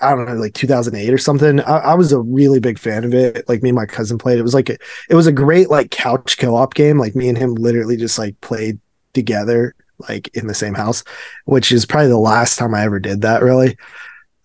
I 0.00 0.14
don't 0.14 0.26
know, 0.26 0.34
like 0.34 0.54
2008 0.54 1.12
or 1.12 1.18
something. 1.18 1.60
I, 1.60 1.78
I 1.78 1.94
was 1.94 2.12
a 2.12 2.20
really 2.20 2.60
big 2.60 2.78
fan 2.78 3.04
of 3.04 3.14
it. 3.14 3.48
Like 3.48 3.62
me 3.62 3.70
and 3.70 3.76
my 3.76 3.86
cousin 3.86 4.18
played. 4.18 4.38
It 4.38 4.42
was 4.42 4.54
like 4.54 4.70
a, 4.70 4.78
it 5.08 5.14
was 5.14 5.26
a 5.26 5.32
great 5.32 5.70
like 5.70 5.90
couch 5.90 6.38
co-op 6.38 6.74
game. 6.74 6.98
Like 6.98 7.14
me 7.14 7.28
and 7.28 7.38
him 7.38 7.54
literally 7.54 7.96
just 7.96 8.18
like 8.18 8.40
played 8.40 8.78
together, 9.12 9.74
like 10.08 10.28
in 10.34 10.46
the 10.46 10.54
same 10.54 10.74
house, 10.74 11.04
which 11.44 11.72
is 11.72 11.86
probably 11.86 12.08
the 12.08 12.18
last 12.18 12.58
time 12.58 12.74
I 12.74 12.84
ever 12.84 13.00
did 13.00 13.22
that. 13.22 13.42
Really. 13.42 13.76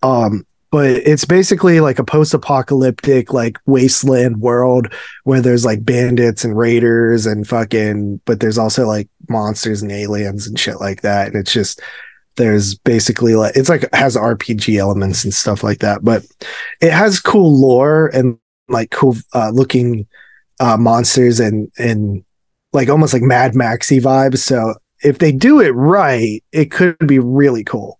Um, 0.02 0.46
but 0.70 0.90
it's 0.90 1.24
basically 1.24 1.80
like 1.80 1.98
a 1.98 2.04
post-apocalyptic 2.04 3.32
like 3.32 3.58
wasteland 3.66 4.40
world 4.40 4.92
where 5.24 5.40
there's 5.40 5.64
like 5.64 5.84
bandits 5.84 6.44
and 6.44 6.58
raiders 6.58 7.24
and 7.24 7.46
fucking 7.46 8.20
but 8.24 8.40
there's 8.40 8.58
also 8.58 8.86
like 8.86 9.08
monsters 9.28 9.80
and 9.80 9.92
aliens 9.92 10.46
and 10.46 10.58
shit 10.58 10.80
like 10.80 11.02
that 11.02 11.28
and 11.28 11.36
it's 11.36 11.52
just 11.52 11.80
there's 12.36 12.74
basically 12.74 13.34
like 13.34 13.56
it's 13.56 13.68
like 13.68 13.88
has 13.94 14.16
rpg 14.16 14.78
elements 14.78 15.24
and 15.24 15.34
stuff 15.34 15.62
like 15.62 15.78
that 15.78 16.04
but 16.04 16.24
it 16.80 16.92
has 16.92 17.20
cool 17.20 17.60
lore 17.60 18.08
and 18.14 18.38
like 18.68 18.90
cool 18.90 19.16
uh 19.34 19.50
looking 19.50 20.06
uh 20.60 20.76
monsters 20.76 21.40
and 21.40 21.70
and 21.78 22.24
like 22.76 22.88
almost 22.88 23.12
like 23.12 23.22
mad 23.22 23.54
maxi 23.54 24.00
vibes. 24.00 24.38
So 24.38 24.74
if 25.02 25.18
they 25.18 25.32
do 25.32 25.60
it 25.60 25.70
right 25.70 26.44
it 26.52 26.70
could 26.70 26.98
be 27.06 27.18
really 27.18 27.64
cool. 27.64 27.98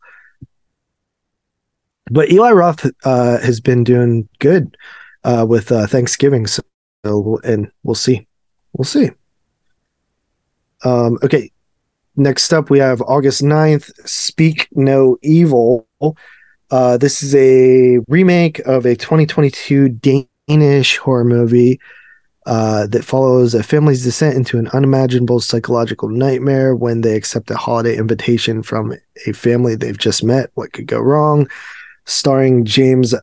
But 2.08 2.30
Eli 2.30 2.52
Roth 2.52 2.86
uh, 3.04 3.40
has 3.40 3.60
been 3.60 3.82
doing 3.82 4.28
good 4.38 4.76
uh, 5.24 5.44
with 5.48 5.72
uh, 5.72 5.88
Thanksgiving, 5.88 6.46
so 6.46 6.62
and 7.42 7.68
we'll 7.82 7.96
see, 7.96 8.28
we'll 8.74 8.84
see. 8.84 9.10
Um, 10.84 11.18
okay, 11.24 11.50
next 12.16 12.52
up 12.52 12.70
we 12.70 12.78
have 12.78 13.00
August 13.02 13.42
9th, 13.42 13.90
Speak 14.08 14.68
No 14.72 15.18
Evil. 15.22 15.86
Uh, 16.70 16.96
this 16.96 17.22
is 17.22 17.34
a 17.34 17.98
remake 18.08 18.58
of 18.60 18.84
a 18.86 18.96
2022 18.96 19.88
Danish 20.48 20.96
horror 20.96 21.24
movie 21.24 21.80
uh, 22.46 22.86
that 22.86 23.04
follows 23.04 23.54
a 23.54 23.62
family's 23.62 24.04
descent 24.04 24.36
into 24.36 24.58
an 24.58 24.68
unimaginable 24.68 25.40
psychological 25.40 26.08
nightmare 26.08 26.74
when 26.74 27.00
they 27.00 27.16
accept 27.16 27.50
a 27.50 27.56
holiday 27.56 27.96
invitation 27.96 28.62
from 28.62 28.94
a 29.26 29.32
family 29.32 29.74
they've 29.74 29.98
just 29.98 30.24
met. 30.24 30.50
What 30.54 30.72
could 30.72 30.86
go 30.86 30.98
wrong? 31.00 31.48
starring 32.06 32.64
James 32.64 33.14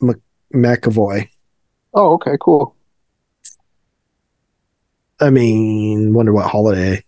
Mc- 0.00 0.20
McAvoy. 0.52 1.28
Oh, 1.94 2.14
okay, 2.14 2.36
cool. 2.40 2.74
I 5.20 5.30
mean, 5.30 6.14
wonder 6.14 6.32
what 6.32 6.50
holiday. 6.50 7.04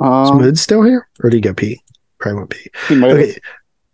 Is 0.00 0.06
Um, 0.30 0.38
Mood 0.38 0.58
still 0.58 0.82
here, 0.82 1.08
or 1.22 1.30
did 1.30 1.36
he 1.36 1.40
go 1.40 1.54
pee? 1.54 1.82
Probably 2.18 2.38
went 2.38 2.50
pee. 2.50 2.70
he 2.88 2.94
might 2.96 3.10
Okay. 3.12 3.38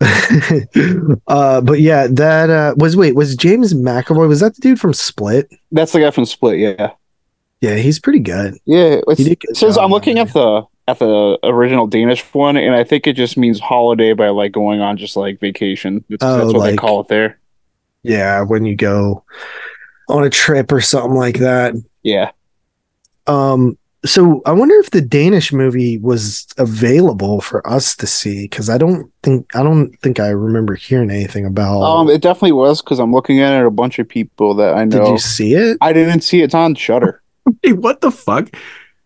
uh, 1.29 1.61
but 1.61 1.81
yeah, 1.81 2.07
that 2.11 2.51
uh, 2.51 2.75
was 2.77 2.97
wait 2.97 3.15
was 3.15 3.35
James 3.37 3.73
McAvoy? 3.73 4.29
Was 4.29 4.41
that 4.41 4.55
the 4.55 4.61
dude 4.61 4.81
from 4.81 4.93
Split? 4.93 5.49
That's 5.73 5.93
the 5.93 6.01
guy 6.01 6.11
from 6.11 6.27
Split. 6.27 6.59
Yeah, 6.59 6.93
Yeah, 7.61 7.77
he's 7.77 7.99
pretty 7.99 8.19
good. 8.19 8.55
yeah. 8.67 9.01
It's, 9.09 9.19
He 9.19 9.25
did 9.25 9.41
good 9.41 9.57
says 9.57 9.79
I'm 9.79 9.91
looking 9.91 10.19
at 10.19 10.33
the 10.33 10.63
at 10.87 10.99
the 10.99 11.39
original 11.45 11.87
Danish 11.87 12.23
one, 12.35 12.57
and 12.59 12.75
I 12.75 12.85
think 12.85 13.07
it 13.07 13.15
just 13.15 13.39
means 13.39 13.61
holiday 13.61 14.13
by 14.13 14.29
like 14.29 14.53
going 14.53 14.81
on 14.81 14.97
just 14.99 15.17
like 15.17 15.41
vacation. 15.41 16.05
That's, 16.11 16.23
Oh, 16.23 16.39
that's 16.39 16.53
what 16.53 16.65
they 16.65 16.77
call 16.77 17.01
it 17.01 17.09
there. 17.09 17.39
Yeah, 18.03 18.43
when 18.43 18.67
you 18.67 18.77
go 18.77 19.25
on 20.11 20.25
a 20.25 20.31
trip 20.31 20.71
or 20.73 20.83
something 20.83 21.15
like 21.15 21.39
that. 21.39 21.75
Yeah. 22.03 22.33
Um, 23.27 23.79
so 24.05 24.43
I 24.45 24.53
wonder 24.53 24.75
if 24.77 24.91
the 24.91 25.01
Danish 25.01 25.53
movie 25.53 25.99
was 25.99 26.47
available 26.59 27.41
for 27.41 27.67
us 27.67 27.97
to 27.97 28.07
see 28.07 28.45
because 28.45 28.69
I 28.69 28.77
don't 28.77 29.11
think 29.23 29.55
I 29.57 29.63
don't 29.63 29.95
think 30.01 30.21
I 30.21 30.29
remember 30.29 30.75
hearing 30.75 31.11
anything 31.11 31.47
about. 31.47 31.83
Um, 31.83 32.11
it 32.11 32.21
definitely 32.21 32.53
was 32.53 32.83
because 32.83 32.99
I'm 32.99 33.13
looking 33.13 33.41
at 33.41 33.59
it. 33.59 33.67
A 33.67 33.71
bunch 33.71 33.99
of 33.99 34.09
people 34.09 34.55
that 34.55 34.75
I 34.75 34.85
know. 34.85 35.05
Did 35.05 35.09
you 35.13 35.19
see 35.19 35.55
it? 35.55 35.79
I 35.81 35.93
didn't 35.93 36.21
see 36.21 36.41
it. 36.41 36.45
It's 36.45 36.55
on 36.55 36.75
Shudder. 36.75 37.21
Hey, 37.63 37.73
what 37.73 38.01
the 38.01 38.11
fuck? 38.11 38.57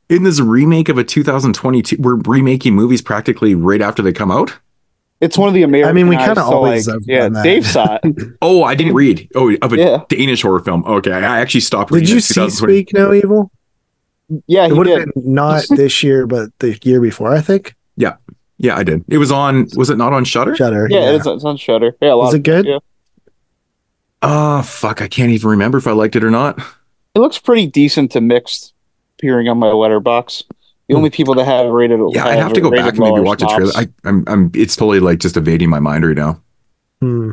In 0.08 0.22
this 0.22 0.38
remake 0.38 0.88
of 0.88 0.96
a 0.96 1.02
2022, 1.02 1.96
we're 1.98 2.14
remaking 2.14 2.72
movies 2.72 3.02
practically 3.02 3.56
right 3.56 3.80
after 3.80 4.00
they 4.00 4.12
come 4.12 4.30
out. 4.30 4.56
It's 5.20 5.36
one 5.36 5.48
of 5.48 5.54
the 5.54 5.64
American. 5.64 5.90
I 5.90 5.92
mean, 5.92 6.06
we 6.06 6.16
kinda 6.16 6.40
always 6.42 6.86
have 6.86 7.02
yeah. 7.04 7.22
done 7.22 7.32
that. 7.32 7.42
Dave 7.42 7.66
saw 7.66 7.98
it. 8.02 8.14
Oh, 8.40 8.62
I 8.62 8.76
didn't 8.76 8.94
read. 8.94 9.28
Oh, 9.34 9.52
of 9.60 9.72
a 9.72 9.76
Yeah. 9.76 10.04
Danish 10.08 10.42
horror 10.42 10.60
film. 10.60 10.84
Okay, 10.84 11.10
I 11.12 11.40
actually 11.40 11.62
stopped 11.62 11.90
reading. 11.90 12.06
Did 12.06 12.12
you 12.12 12.18
it. 12.18 12.22
see 12.22 12.34
2020. 12.34 12.72
Speak 12.74 12.94
No 12.94 13.12
Evil? 13.12 13.50
Yeah, 14.46 14.64
It 14.66 14.72
he 14.72 14.78
would 14.78 14.84
did. 14.86 14.98
have 15.00 15.14
been 15.14 15.34
not 15.34 15.64
this 15.70 16.02
year, 16.02 16.26
but 16.26 16.50
the 16.58 16.78
year 16.82 17.00
before, 17.00 17.34
I 17.34 17.40
think. 17.40 17.74
Yeah, 17.96 18.16
yeah, 18.58 18.76
I 18.76 18.82
did. 18.82 19.04
It 19.08 19.18
was 19.18 19.32
on. 19.32 19.68
Was 19.76 19.90
it 19.90 19.96
not 19.96 20.12
on 20.12 20.24
Shudder? 20.24 20.54
Shudder. 20.56 20.86
Yeah, 20.90 21.10
It's, 21.12 21.26
it's 21.26 21.44
on 21.44 21.56
Shudder. 21.56 21.96
Yeah, 22.02 22.12
a 22.12 22.14
lot 22.14 22.24
Was 22.26 22.34
of- 22.34 22.40
it 22.40 22.42
good? 22.44 22.66
Yeah. 22.66 22.78
Oh 24.20 24.62
fuck! 24.62 25.00
I 25.00 25.08
can't 25.08 25.30
even 25.30 25.48
remember 25.50 25.78
if 25.78 25.86
I 25.86 25.92
liked 25.92 26.16
it 26.16 26.24
or 26.24 26.30
not. 26.30 26.58
It 27.14 27.20
looks 27.20 27.38
pretty 27.38 27.66
decent 27.66 28.12
to 28.12 28.20
mixed. 28.20 28.74
Appearing 29.18 29.48
on 29.48 29.58
my 29.58 29.66
Letterboxd. 29.68 30.44
The 30.88 30.94
only 30.94 31.10
people 31.10 31.34
that 31.34 31.44
have 31.44 31.66
rated. 31.70 32.00
It, 32.00 32.06
yeah, 32.14 32.26
I'd 32.26 32.38
have 32.38 32.52
to 32.54 32.60
go 32.60 32.70
back 32.70 32.90
and 32.90 32.98
maybe 32.98 33.10
lower 33.10 33.22
watch 33.22 33.42
a 33.42 33.46
trailer. 33.46 33.72
I, 33.76 33.88
I'm, 34.04 34.24
I'm. 34.26 34.50
It's 34.54 34.74
totally 34.74 35.00
like 35.00 35.18
just 35.18 35.36
evading 35.36 35.68
my 35.70 35.80
mind 35.80 36.04
right 36.06 36.16
now. 36.16 36.40
Hmm. 37.00 37.32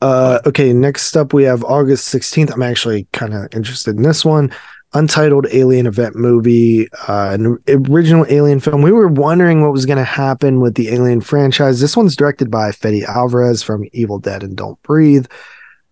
Uh, 0.00 0.38
okay, 0.46 0.72
next 0.72 1.16
up 1.16 1.32
we 1.32 1.42
have 1.44 1.64
August 1.64 2.12
16th. 2.14 2.52
I'm 2.52 2.62
actually 2.62 3.06
kind 3.12 3.34
of 3.34 3.48
interested 3.54 3.96
in 3.96 4.02
this 4.02 4.24
one. 4.24 4.52
Untitled 4.94 5.46
Alien 5.52 5.86
Event 5.86 6.16
movie, 6.16 6.88
uh, 7.08 7.36
an 7.38 7.58
original 7.68 8.24
Alien 8.28 8.58
film. 8.58 8.80
We 8.80 8.92
were 8.92 9.08
wondering 9.08 9.60
what 9.60 9.72
was 9.72 9.84
going 9.84 9.98
to 9.98 10.04
happen 10.04 10.60
with 10.60 10.76
the 10.76 10.88
Alien 10.88 11.20
franchise. 11.20 11.80
This 11.80 11.96
one's 11.96 12.16
directed 12.16 12.50
by 12.50 12.72
Fede 12.72 13.04
Alvarez 13.04 13.62
from 13.62 13.84
Evil 13.92 14.18
Dead 14.18 14.42
and 14.42 14.56
Don't 14.56 14.82
Breathe. 14.82 15.26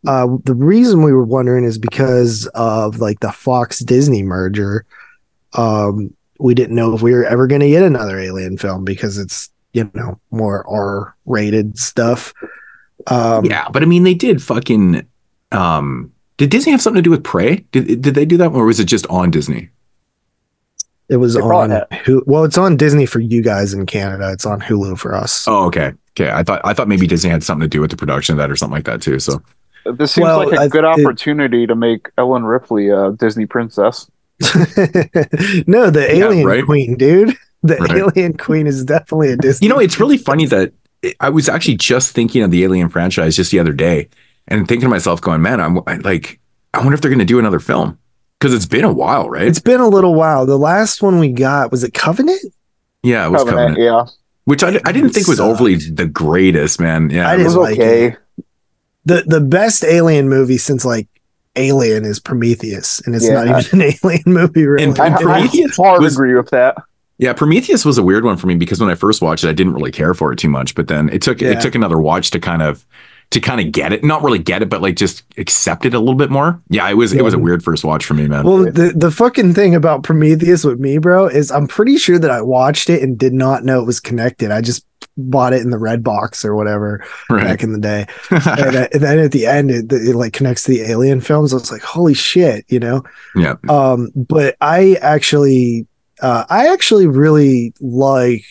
Uh, 0.07 0.39
the 0.45 0.55
reason 0.55 1.03
we 1.03 1.13
were 1.13 1.25
wondering 1.25 1.65
is 1.65 1.77
because 1.79 2.47
of 2.55 2.99
like 2.99 3.21
the 3.21 3.33
Fox 3.33 3.81
Disney 3.81 4.23
merger. 4.23 4.87
Um, 5.53 6.15
we 6.39 6.55
didn't 6.55 6.77
know 6.77 6.95
if 6.95 7.03
we 7.03 7.13
were 7.13 7.25
ever 7.25 7.47
going 7.47 7.61
to 7.61 7.69
get 7.69 7.83
another 7.83 8.19
Alien 8.19 8.57
film 8.57 8.85
because 8.85 9.19
it's 9.19 9.51
you 9.73 9.91
know 9.95 10.19
more 10.31 10.67
R 10.69 11.15
rated 11.27 11.79
stuff. 11.79 12.33
Um, 13.09 13.45
yeah, 13.45 13.69
but 13.69 13.83
I 13.83 13.87
mean, 13.87 14.05
they 14.05 14.15
did 14.15 14.43
fucking. 14.43 15.07
Um, 15.53 16.13
did 16.37 16.51
Disney 16.51 16.73
have 16.73 16.83
something 16.83 16.99
to 17.03 17.03
do 17.03 17.11
with 17.11 17.25
Prey? 17.25 17.65
Did 17.73 18.03
did 18.03 18.15
they 18.15 18.25
do 18.25 18.37
that, 18.39 18.53
or 18.53 18.65
was 18.67 18.81
it 18.81 18.85
just 18.85 19.07
on 19.09 19.31
Disney? 19.31 19.71
It 21.09 21.17
was 21.19 21.35
They 21.35 21.41
on 21.41 21.49
probably 21.71 21.99
Hulu. 21.99 22.23
Well, 22.27 22.45
it's 22.45 22.59
on 22.59 22.77
Disney 22.77 23.07
for 23.07 23.21
you 23.21 23.41
guys 23.43 23.73
in 23.73 23.87
Canada. 23.87 24.33
It's 24.33 24.45
on 24.45 24.61
Hulu 24.61 24.99
for 24.99 25.15
us. 25.15 25.47
Oh, 25.47 25.67
okay, 25.67 25.93
okay. 26.19 26.31
I 26.33 26.43
thought 26.43 26.61
I 26.65 26.75
thought 26.75 26.89
maybe 26.89 27.07
Disney 27.07 27.31
had 27.31 27.45
something 27.45 27.63
to 27.63 27.69
do 27.69 27.81
with 27.81 27.91
the 27.91 27.97
production 27.97 28.33
of 28.33 28.39
that 28.39 28.51
or 28.51 28.57
something 28.57 28.75
like 28.75 28.87
that 28.87 29.01
too. 29.03 29.19
So 29.21 29.41
This 29.85 30.13
seems 30.13 30.25
Well, 30.25 30.49
like 30.49 30.59
a 30.59 30.63
I- 30.63 30.69
good 30.69 30.85
it- 30.85 31.01
opportunity 31.07 31.67
to 31.67 31.77
make 31.77 32.09
Ellen 32.19 32.45
Ripley 32.45 32.89
a 32.89 33.13
Disney 33.13 33.47
princess. 33.47 34.11
no, 35.67 35.91
the 35.91 36.07
Yeah, 36.11 36.27
Alien 36.27 36.47
right? 36.47 36.65
Queen, 36.65 36.97
dude. 36.97 37.37
the 37.63 37.77
Right. 37.77 37.91
Alien 37.99 38.37
Queen 38.37 38.67
is 38.67 38.85
definitely 38.85 39.31
a 39.33 39.37
Disney. 39.37 39.67
You 39.67 39.73
know, 39.73 39.79
it's 39.81 39.99
really 40.01 40.19
funny 40.19 40.47
that 40.47 40.73
I 41.21 41.29
was 41.31 41.49
actually 41.49 41.77
just 41.77 42.13
thinking 42.13 42.43
of 42.43 42.51
the 42.51 42.65
Alien 42.65 42.89
franchise 42.89 43.37
just 43.37 43.51
the 43.53 43.59
other 43.61 43.73
day 43.73 44.09
and 44.49 44.67
thinking 44.69 44.83
to 44.83 44.89
myself, 44.89 45.21
going, 45.21 45.43
man, 45.43 45.61
I'm 45.61 45.79
I, 45.87 45.97
like, 45.97 46.41
I 46.75 46.79
wonder 46.79 46.95
if 46.95 47.01
they're 47.01 47.11
going 47.11 47.19
to 47.19 47.25
do 47.25 47.39
another 47.39 47.61
film 47.61 47.99
because 48.39 48.53
it's 48.55 48.67
been 48.67 48.85
a 48.85 48.93
while, 48.93 49.29
right? 49.31 49.47
It's 49.47 49.59
been 49.61 49.81
a 49.81 49.89
little 49.89 50.15
while. 50.15 50.47
The 50.47 50.59
last 50.59 51.03
one 51.03 51.19
we 51.19 51.29
got 51.29 51.71
was 51.71 51.83
it 51.85 51.95
Covenant? 51.95 52.41
yeah, 53.03 53.27
it 53.27 53.31
was 53.31 53.43
Covenant, 53.45 53.77
Covenant, 53.77 54.09
yeah. 54.09 54.13
which 54.45 54.63
I, 54.63 54.81
I 54.85 54.93
didn't 54.93 55.11
think 55.11 55.27
was 55.29 55.39
Sucked. 55.39 55.51
overly 55.61 55.77
the 55.77 56.07
greatest, 56.07 56.81
man. 56.81 57.11
Yeah, 57.11 57.29
I 57.29 57.35
It 57.35 57.37
didn't 57.39 57.47
was 57.47 57.57
like 57.57 57.79
okay. 57.79 58.07
it. 58.09 58.19
The 59.05 59.23
the 59.27 59.41
best 59.41 59.85
Alien 59.85 60.29
movie 60.29 60.59
since 60.59 60.85
like 60.85 61.07
Alien 61.55 62.05
is 62.05 62.19
Prometheus, 62.21 63.01
and 63.07 63.15
it's 63.15 63.25
Yeah. 63.27 63.45
not 63.45 63.67
even 63.67 63.81
an 63.83 63.95
Alien 64.05 64.23
movie. 64.27 64.67
Really. 64.67 64.85
And- 64.85 64.99
I, 64.99 65.07
And 65.07 65.15
I 65.15 65.23
Prometheus 65.23 65.77
hard 65.77 66.03
was- 66.03 66.15
agree 66.15 66.35
with 66.35 66.51
that. 66.51 66.77
Yeah, 67.19 67.33
Prometheus 67.33 67.83
was 67.87 67.97
a 67.97 68.03
weird 68.03 68.25
one 68.25 68.37
for 68.37 68.47
me 68.47 68.57
because 68.57 68.79
when 68.79 68.91
I 68.91 68.95
first 68.95 69.23
watched 69.23 69.43
it, 69.43 69.49
I 69.49 69.55
didn't 69.55 69.73
really 69.73 69.91
care 69.91 70.13
for 70.13 70.33
it 70.33 70.39
too 70.39 70.51
much. 70.51 70.75
But 70.75 70.89
then 70.89 71.09
it 71.09 71.23
took 71.23 71.41
Yeah. 71.41 71.53
it 71.53 71.61
took 71.63 71.75
another 71.75 71.99
watch 71.99 72.31
to 72.33 72.39
kind 72.39 72.61
of 72.61 72.86
to 73.31 73.41
kind 73.41 73.61
of 73.61 73.73
get 73.73 73.93
it, 73.93 74.05
not 74.05 74.23
really 74.23 74.39
get 74.39 74.63
it, 74.63 74.69
but 74.69 74.81
like 74.81 74.97
just 74.97 75.25
accept 75.37 75.85
it 75.85 75.95
a 75.95 75.99
little 75.99 76.15
bit 76.15 76.31
more. 76.31 76.61
Yeah, 76.69 76.89
it 76.89 76.95
was 76.95 77.13
it 77.13 77.23
was 77.23 77.35
a 77.35 77.39
weird 77.39 77.63
first 77.63 77.85
watch 77.85 78.05
for 78.05 78.15
me, 78.15 78.29
man. 78.29 78.45
Well, 78.45 78.65
the 78.65 78.93
the 78.95 79.11
fucking 79.11 79.55
thing 79.55 79.75
about 79.75 80.05
Prometheus 80.05 80.65
with 80.65 80.79
me, 80.79 80.99
bro, 80.99 81.27
is 81.27 81.51
I'm 81.51 81.67
pretty 81.67 81.99
sure 81.99 82.19
that 82.19 82.31
I 82.31 82.41
watched 82.41 82.89
it 82.89 83.03
and 83.03 83.19
did 83.19 83.35
not 83.35 83.65
know 83.65 83.81
it 83.81 83.87
was 83.87 84.01
connected. 84.01 84.51
I 84.51 84.61
just 84.61 84.87
bought 85.17 85.53
it 85.53 85.63
in 85.63 85.71
the 85.71 85.79
red 85.79 86.05
box 86.05 86.45
or 86.45 86.55
whatever 86.55 87.05
right. 87.31 87.45
back 87.45 87.63
in 87.63 87.73
the 87.73 87.81
day, 87.81 88.07
and, 88.31 88.77
uh, 88.77 88.89
and 88.93 89.03
then 89.03 89.19
at 89.19 89.33
the 89.33 89.47
end, 89.47 89.71
it, 89.71 89.93
it 89.93 90.15
like 90.15 90.33
connects 90.33 90.65
to 90.65 90.73
the 90.73 90.83
Alien 90.83 91.21
films. 91.21 91.53
I 91.53 91.57
was 91.57 91.73
like, 91.73 91.83
holy 91.83 92.15
shit, 92.15 92.65
you 92.69 92.79
know. 92.79 93.03
yeah. 93.35 93.57
Um, 93.69 94.11
but 94.15 94.57
I 94.61 94.95
actually, 95.03 95.87
uh, 96.23 96.45
I 96.49 96.69
actually 96.69 97.07
really 97.07 97.75
like 97.81 98.45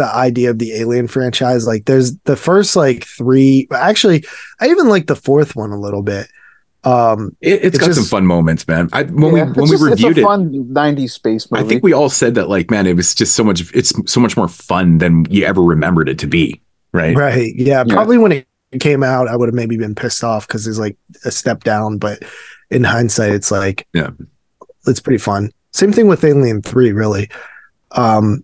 the 0.00 0.14
idea 0.14 0.50
of 0.50 0.58
the 0.58 0.72
Alien 0.74 1.06
franchise. 1.06 1.66
Like, 1.66 1.84
there's 1.84 2.16
the 2.24 2.36
first 2.36 2.74
like 2.76 3.04
three. 3.04 3.68
Actually, 3.70 4.24
I 4.60 4.68
even 4.68 4.88
like 4.88 5.06
the 5.06 5.14
fourth 5.16 5.54
one 5.54 5.70
a 5.70 5.78
little 5.78 6.02
bit. 6.02 6.28
Um, 6.82 7.36
It, 7.42 7.62
it's 7.66 7.76
It 7.76 7.80
got 7.80 7.94
some 7.94 8.04
fun 8.04 8.24
moments, 8.24 8.66
man. 8.66 8.88
I, 8.94 9.02
when 9.02 9.36
Yeah, 9.36 9.44
we 9.44 9.50
it's 9.50 9.56
when 9.56 9.64
we 9.66 9.70
just- 9.72 9.82
reviewed 9.84 10.10
it's 10.12 10.18
a 10.18 10.20
it, 10.20 10.24
fun 10.24 10.50
'90s 10.72 11.10
space 11.10 11.50
movie. 11.50 11.62
I 11.64 11.68
think 11.68 11.82
we 11.82 11.92
all 11.92 12.08
said 12.08 12.34
that 12.36 12.48
like, 12.48 12.70
man, 12.70 12.86
it 12.86 12.96
was 12.96 13.14
just 13.14 13.34
so 13.34 13.44
much. 13.44 13.60
It's 13.74 13.92
so 14.10 14.18
much 14.20 14.34
more 14.36 14.48
fun 14.48 14.96
than 14.98 15.26
you 15.28 15.44
ever 15.44 15.60
remembered 15.62 16.08
it 16.08 16.18
to 16.20 16.26
be, 16.26 16.60
right? 16.92 17.14
right, 17.14 17.52
yeah, 17.54 17.84
Yeah. 17.86 17.92
probably 17.94 18.16
when 18.16 18.32
it 18.32 18.46
came 18.80 19.02
out, 19.02 19.28
I 19.28 19.36
would 19.36 19.48
have 19.48 19.54
maybe 19.54 19.76
been 19.76 19.94
pissed 19.94 20.24
off 20.24 20.46
because 20.48 20.66
it's 20.66 20.78
like 20.78 20.96
a 21.26 21.30
step 21.30 21.64
down. 21.64 21.98
But 21.98 22.22
in 22.70 22.82
hindsight, 22.84 23.32
it's 23.32 23.50
like, 23.50 23.86
Yeah. 23.92 24.10
it's 24.86 25.00
pretty 25.00 25.18
fun. 25.18 25.50
Same 25.72 25.92
thing 25.92 26.08
with 26.08 26.24
Alien 26.24 26.62
Three, 26.62 26.92
really. 26.92 27.28
Um, 27.92 28.42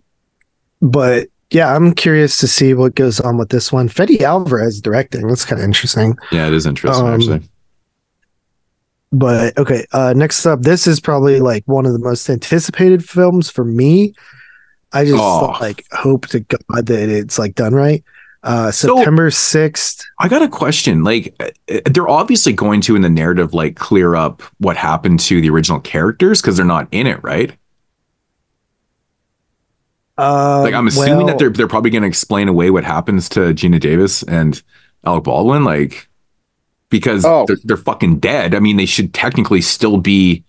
but 0.79 1.27
yeah, 1.51 1.73
I'm 1.75 1.93
curious 1.93 2.37
to 2.39 2.47
see 2.47 2.73
what 2.73 2.95
goes 2.95 3.19
on 3.19 3.37
with 3.37 3.49
this 3.49 3.71
one. 3.71 3.87
Fede 3.87 4.21
Alvarez 4.21 4.81
directing. 4.81 5.27
That's 5.27 5.45
kind 5.45 5.59
of 5.61 5.65
interesting. 5.65 6.17
Yeah, 6.31 6.47
it 6.47 6.53
is 6.53 6.65
interesting 6.65 7.05
Um, 7.05 7.13
actually. 7.13 7.41
But 9.11 9.57
okay, 9.57 9.85
uh 9.93 10.13
next 10.15 10.45
up, 10.45 10.61
this 10.61 10.85
is 10.85 10.99
probably 10.99 11.39
like 11.39 11.63
one 11.65 11.85
of 11.85 11.93
the 11.93 11.99
most 11.99 12.29
anticipated 12.29 13.07
films 13.07 13.49
for 13.49 13.63
me. 13.63 14.13
I 14.91 15.05
just 15.05 15.17
Oh. 15.21 15.55
like 15.61 15.85
hope 15.91 16.27
to 16.27 16.41
God 16.41 16.85
that 16.87 17.09
it's 17.09 17.39
like 17.39 17.55
done 17.55 17.73
right. 17.73 18.03
Uh 18.43 18.69
September 18.71 19.29
6th. 19.29 20.03
I 20.19 20.27
got 20.27 20.41
a 20.41 20.47
question. 20.49 21.03
Like, 21.03 21.33
uh, 21.39 21.79
they're 21.85 22.07
obviously 22.09 22.51
going 22.53 22.81
to 22.81 22.95
in 22.95 23.01
the 23.01 23.09
narrative 23.09 23.53
like 23.53 23.77
clear 23.77 24.15
up 24.15 24.41
what 24.59 24.75
happened 24.77 25.19
to 25.21 25.39
the 25.41 25.49
original 25.49 25.79
characters 25.79 26.41
because 26.41 26.57
they're 26.57 26.65
not 26.65 26.87
in 26.91 27.07
it, 27.07 27.21
right? 27.23 27.55
Uh, 30.17 30.61
Like, 30.63 30.73
I'm 30.73 30.87
assuming 30.87 31.17
well, 31.17 31.27
that 31.27 31.39
they're 31.39 31.49
they're 31.49 31.67
probably 31.67 31.91
going 31.91 32.01
to 32.03 32.07
explain 32.07 32.47
away 32.47 32.69
what 32.71 32.83
happens 32.83 33.29
to 33.29 33.39
Geena 33.53 33.79
Davis 33.79 34.23
and 34.23 34.61
Alec 35.05 35.23
Baldwin, 35.25 35.63
like 35.63 36.07
because 36.89 37.25
Oh. 37.25 37.45
they're, 37.47 37.57
they're 37.63 37.77
fucking 37.77 38.19
dead. 38.19 38.55
I 38.55 38.59
mean, 38.59 38.77
they 38.77 38.85
should 38.85 39.13
technically 39.13 39.61
still 39.61 39.97
be 39.97 40.43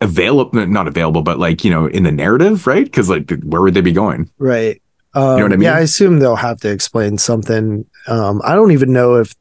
available, 0.00 0.66
not 0.66 0.88
available, 0.88 1.22
but 1.22 1.38
like 1.38 1.64
you 1.64 1.70
know, 1.70 1.86
in 1.86 2.02
the 2.02 2.12
narrative, 2.12 2.66
right? 2.66 2.84
Because 2.84 3.08
like, 3.08 3.30
where 3.42 3.60
would 3.60 3.74
they 3.74 3.80
be 3.80 3.92
going? 3.92 4.30
right. 4.38 4.80
Um, 5.12 5.38
know 5.38 5.42
what 5.42 5.52
I 5.52 5.56
mean? 5.56 5.62
Yeah, 5.62 5.74
I 5.74 5.80
assume 5.80 6.20
they'll 6.20 6.36
have 6.36 6.60
to 6.60 6.70
explain 6.70 7.18
something. 7.18 7.84
Um, 8.06 8.40
I 8.44 8.54
don't 8.54 8.70
even 8.70 8.92
know 8.92 9.16
if 9.16 9.34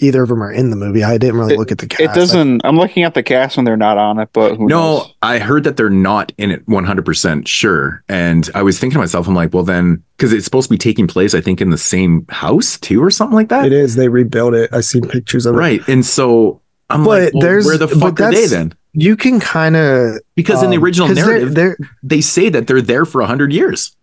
either 0.00 0.22
of 0.22 0.28
them 0.28 0.42
are 0.42 0.52
in 0.52 0.70
the 0.70 0.76
movie. 0.76 1.02
I 1.02 1.18
didn't 1.18 1.36
really 1.38 1.56
look 1.56 1.72
at 1.72 1.78
the 1.78 1.86
cast. 1.86 2.00
it 2.02 2.14
doesn't. 2.14 2.60
I'm 2.64 2.76
looking 2.76 3.02
at 3.02 3.14
the 3.14 3.22
cast 3.22 3.56
when 3.56 3.64
they're 3.64 3.76
not 3.76 3.98
on 3.98 4.18
it, 4.18 4.28
but 4.32 4.56
who 4.56 4.66
No, 4.68 4.98
knows? 4.98 5.14
I 5.22 5.38
heard 5.38 5.64
that 5.64 5.76
they're 5.76 5.90
not 5.90 6.32
in 6.38 6.50
it 6.50 6.64
100% 6.66 7.46
sure. 7.48 8.02
And 8.08 8.48
I 8.54 8.62
was 8.62 8.78
thinking 8.78 8.94
to 8.94 8.98
myself, 9.00 9.26
I'm 9.26 9.34
like, 9.34 9.52
well, 9.52 9.64
then, 9.64 10.02
because 10.16 10.32
it's 10.32 10.44
supposed 10.44 10.68
to 10.68 10.74
be 10.74 10.78
taking 10.78 11.06
place, 11.06 11.34
I 11.34 11.40
think, 11.40 11.60
in 11.60 11.70
the 11.70 11.78
same 11.78 12.26
house 12.28 12.78
too, 12.78 13.02
or 13.02 13.10
something 13.10 13.34
like 13.34 13.48
that. 13.48 13.66
It 13.66 13.72
is. 13.72 13.96
They 13.96 14.08
rebuilt 14.08 14.54
it. 14.54 14.70
I've 14.72 14.84
seen 14.84 15.02
pictures 15.08 15.46
of 15.46 15.54
it. 15.54 15.58
Right. 15.58 15.80
And 15.88 16.06
so 16.06 16.60
I'm 16.90 17.04
But 17.04 17.24
like, 17.24 17.34
well, 17.34 17.42
there's- 17.42 17.64
where 17.66 17.78
the 17.78 17.88
fuck 17.88 18.20
are 18.20 18.32
they 18.32 18.46
then? 18.46 18.74
You 18.94 19.16
can 19.16 19.38
kind 19.38 19.76
of 19.76 20.18
Because 20.34 20.62
in 20.62 20.70
the 20.70 20.76
um, 20.76 20.82
original 20.82 21.08
narrative, 21.08 21.54
they're, 21.54 21.76
they 22.02 22.20
say 22.20 22.48
that 22.48 22.66
they're 22.66 22.80
there 22.80 23.04
for 23.04 23.20
100 23.20 23.52
years. 23.52 23.94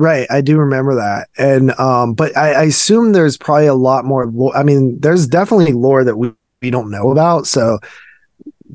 Right, 0.00 0.26
I 0.30 0.40
do 0.40 0.56
remember 0.56 0.94
that, 0.94 1.28
and 1.36 1.72
um, 1.78 2.14
but 2.14 2.34
I, 2.34 2.52
I 2.54 2.62
assume 2.62 3.12
there's 3.12 3.36
probably 3.36 3.66
a 3.66 3.74
lot 3.74 4.06
more. 4.06 4.24
Lore. 4.28 4.56
I 4.56 4.62
mean, 4.62 4.98
there's 4.98 5.26
definitely 5.26 5.74
lore 5.74 6.04
that 6.04 6.16
we, 6.16 6.32
we 6.62 6.70
don't 6.70 6.90
know 6.90 7.10
about, 7.10 7.46
so 7.46 7.78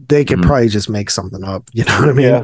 they 0.07 0.23
could 0.23 0.37
Mhm. 0.37 0.45
probably 0.45 0.69
just 0.69 0.87
make 0.87 1.09
something 1.09 1.43
up. 1.43 1.67
You 1.73 1.83
know 1.85 1.99
what 1.99 2.09
I 2.09 2.13
mean? 2.13 2.25
Yeah. 2.27 2.43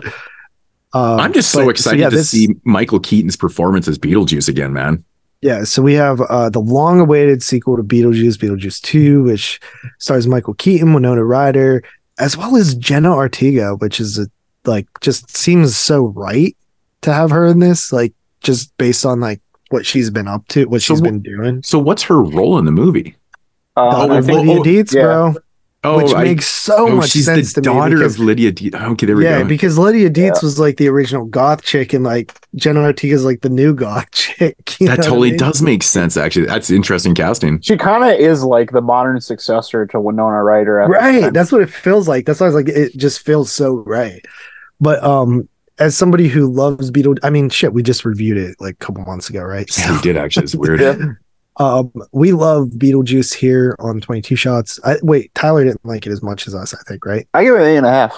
Um, 0.93 1.19
I'm 1.19 1.31
just 1.31 1.51
so 1.51 1.65
but- 1.65 1.69
excited 1.69 1.99
yeah, 1.99 2.09
to 2.09 2.15
this- 2.15 2.31
see 2.31 2.55
Michael 2.63 2.99
Keaton's 2.99 3.35
performance 3.35 3.87
as 3.87 3.99
Beetlejuice 3.99 4.49
again, 4.49 4.73
man. 4.73 5.03
Yeah, 5.41 5.63
so 5.63 5.83
we 5.83 5.93
have 5.93 6.19
uh, 6.21 6.49
the 6.49 6.59
long-awaited 6.59 7.43
sequel 7.43 7.77
to 7.77 7.83
Beetlejuice, 7.83 8.37
Beetlejuice 8.37 8.81
Two, 8.81 9.21
which 9.23 9.59
stars 9.99 10.25
Michael 10.25 10.55
Keaton, 10.55 10.93
Winona 10.95 11.23
Ryder, 11.23 11.83
as 12.17 12.35
well 12.35 12.55
as 12.55 12.73
Jenna 12.73 13.13
Ortega, 13.13 13.75
which 13.75 13.99
is 13.99 14.17
a, 14.17 14.25
like 14.65 14.87
just 15.01 15.37
seems 15.37 15.77
so 15.77 16.07
right 16.07 16.57
to 17.01 17.13
have 17.13 17.29
her 17.29 17.45
in 17.45 17.59
this, 17.59 17.91
like 17.93 18.13
just 18.41 18.75
based 18.77 19.05
on 19.05 19.19
like 19.19 19.41
what 19.69 19.85
she's 19.85 20.09
been 20.09 20.27
up 20.27 20.47
to, 20.49 20.65
what 20.65 20.81
So 20.81 20.93
she's 20.95 20.99
wh- 20.99 21.03
been 21.03 21.21
doing. 21.21 21.63
So 21.63 21.79
what's 21.79 22.03
her 22.03 22.21
role 22.21 22.57
in 22.57 22.65
the 22.65 22.71
movie? 22.71 23.15
Uh, 23.77 23.89
Daughter 23.91 24.13
I 24.13 24.19
Lydia 24.19 24.53
oh, 24.59 24.63
Deetz, 24.63 24.93
yeah. 24.93 25.01
bro. 25.03 25.35
Oh, 25.83 25.97
which 26.03 26.13
I- 26.13 26.23
makes 26.25 26.45
so 26.47 26.89
oh, 26.89 26.95
much 26.97 27.09
she's 27.09 27.25
sense 27.25 27.53
the 27.53 27.61
to 27.61 27.69
me. 27.69 27.73
daughter 27.75 27.95
because- 27.97 28.15
of 28.15 28.19
Lydia. 28.25 28.51
D- 28.51 28.71
okay, 28.71 29.05
there 29.07 29.15
we 29.15 29.23
yeah, 29.23 29.41
go. 29.41 29.47
because 29.47 29.79
Lydia 29.79 30.09
Deetz 30.11 30.43
was 30.43 30.59
like 30.59 30.77
the 30.77 30.87
original 30.89 31.25
goth 31.25 31.63
chick, 31.63 31.93
and 31.93 32.03
like 32.03 32.37
Jenna 32.53 32.81
Ortega 32.81 33.15
is 33.15 33.25
like 33.25 33.41
the 33.41 33.49
new 33.49 33.73
goth 33.73 34.11
chick. 34.11 34.79
you 34.79 34.87
know 34.87 34.91
that 34.91 34.99
what 34.99 35.05
I 35.05 35.09
totally 35.09 35.29
mean? 35.31 35.39
does 35.39 35.61
make 35.63 35.81
sense, 35.81 36.17
actually. 36.17 36.45
That's 36.45 36.69
interesting 36.69 37.15
casting. 37.15 37.61
She 37.61 37.77
kind 37.77 38.03
of 38.03 38.11
is 38.19 38.43
like 38.43 38.71
the 38.71 38.81
modern 38.81 39.21
successor 39.21 39.87
to 39.87 39.99
Winona 39.99 40.43
Ryder. 40.43 40.81
at 40.81 40.89
Right, 40.89 41.33
that's 41.33 41.51
what 41.51 41.61
it 41.61 41.69
feels 41.71 42.07
like. 42.07 42.25
That's 42.27 42.39
why 42.41 42.45
I 42.45 42.49
was 42.49 42.55
like, 42.55 42.67
it 42.67 42.95
just 42.97 43.25
feels 43.25 43.51
so 43.51 43.77
right. 43.77 44.23
But 44.79 45.03
um, 45.03 45.47
as 45.81 45.97
somebody 45.97 46.27
who 46.29 46.49
loves 46.51 46.91
Beetle, 46.91 47.15
I 47.23 47.29
mean, 47.29 47.49
shit, 47.49 47.73
we 47.73 47.83
just 47.83 48.05
reviewed 48.05 48.37
it 48.37 48.55
like 48.61 48.75
a 48.75 48.77
couple 48.85 49.03
months 49.03 49.29
ago, 49.29 49.41
right? 49.41 49.69
Yeah, 49.77 49.95
we 49.95 50.01
did 50.01 50.15
actually. 50.17 50.43
It's 50.43 50.55
weird. 50.55 50.79
Yeah. 50.81 50.95
Um, 51.57 51.91
we 52.13 52.31
love 52.31 52.69
Beetlejuice 52.69 53.33
here 53.33 53.75
on 53.77 53.99
Twenty 53.99 54.21
Two 54.21 54.37
Shots. 54.37 54.79
I 54.85 54.95
wait, 55.03 55.35
Tyler 55.35 55.65
didn't 55.65 55.85
like 55.85 56.07
it 56.07 56.11
as 56.11 56.23
much 56.23 56.47
as 56.47 56.55
us, 56.55 56.73
I 56.73 56.77
think, 56.87 57.05
right? 57.05 57.27
I 57.33 57.43
give 57.43 57.53
it 57.55 57.61
an 57.61 57.67
eight 57.67 57.77
and 57.77 57.85
a 57.85 57.91
half. 57.91 58.17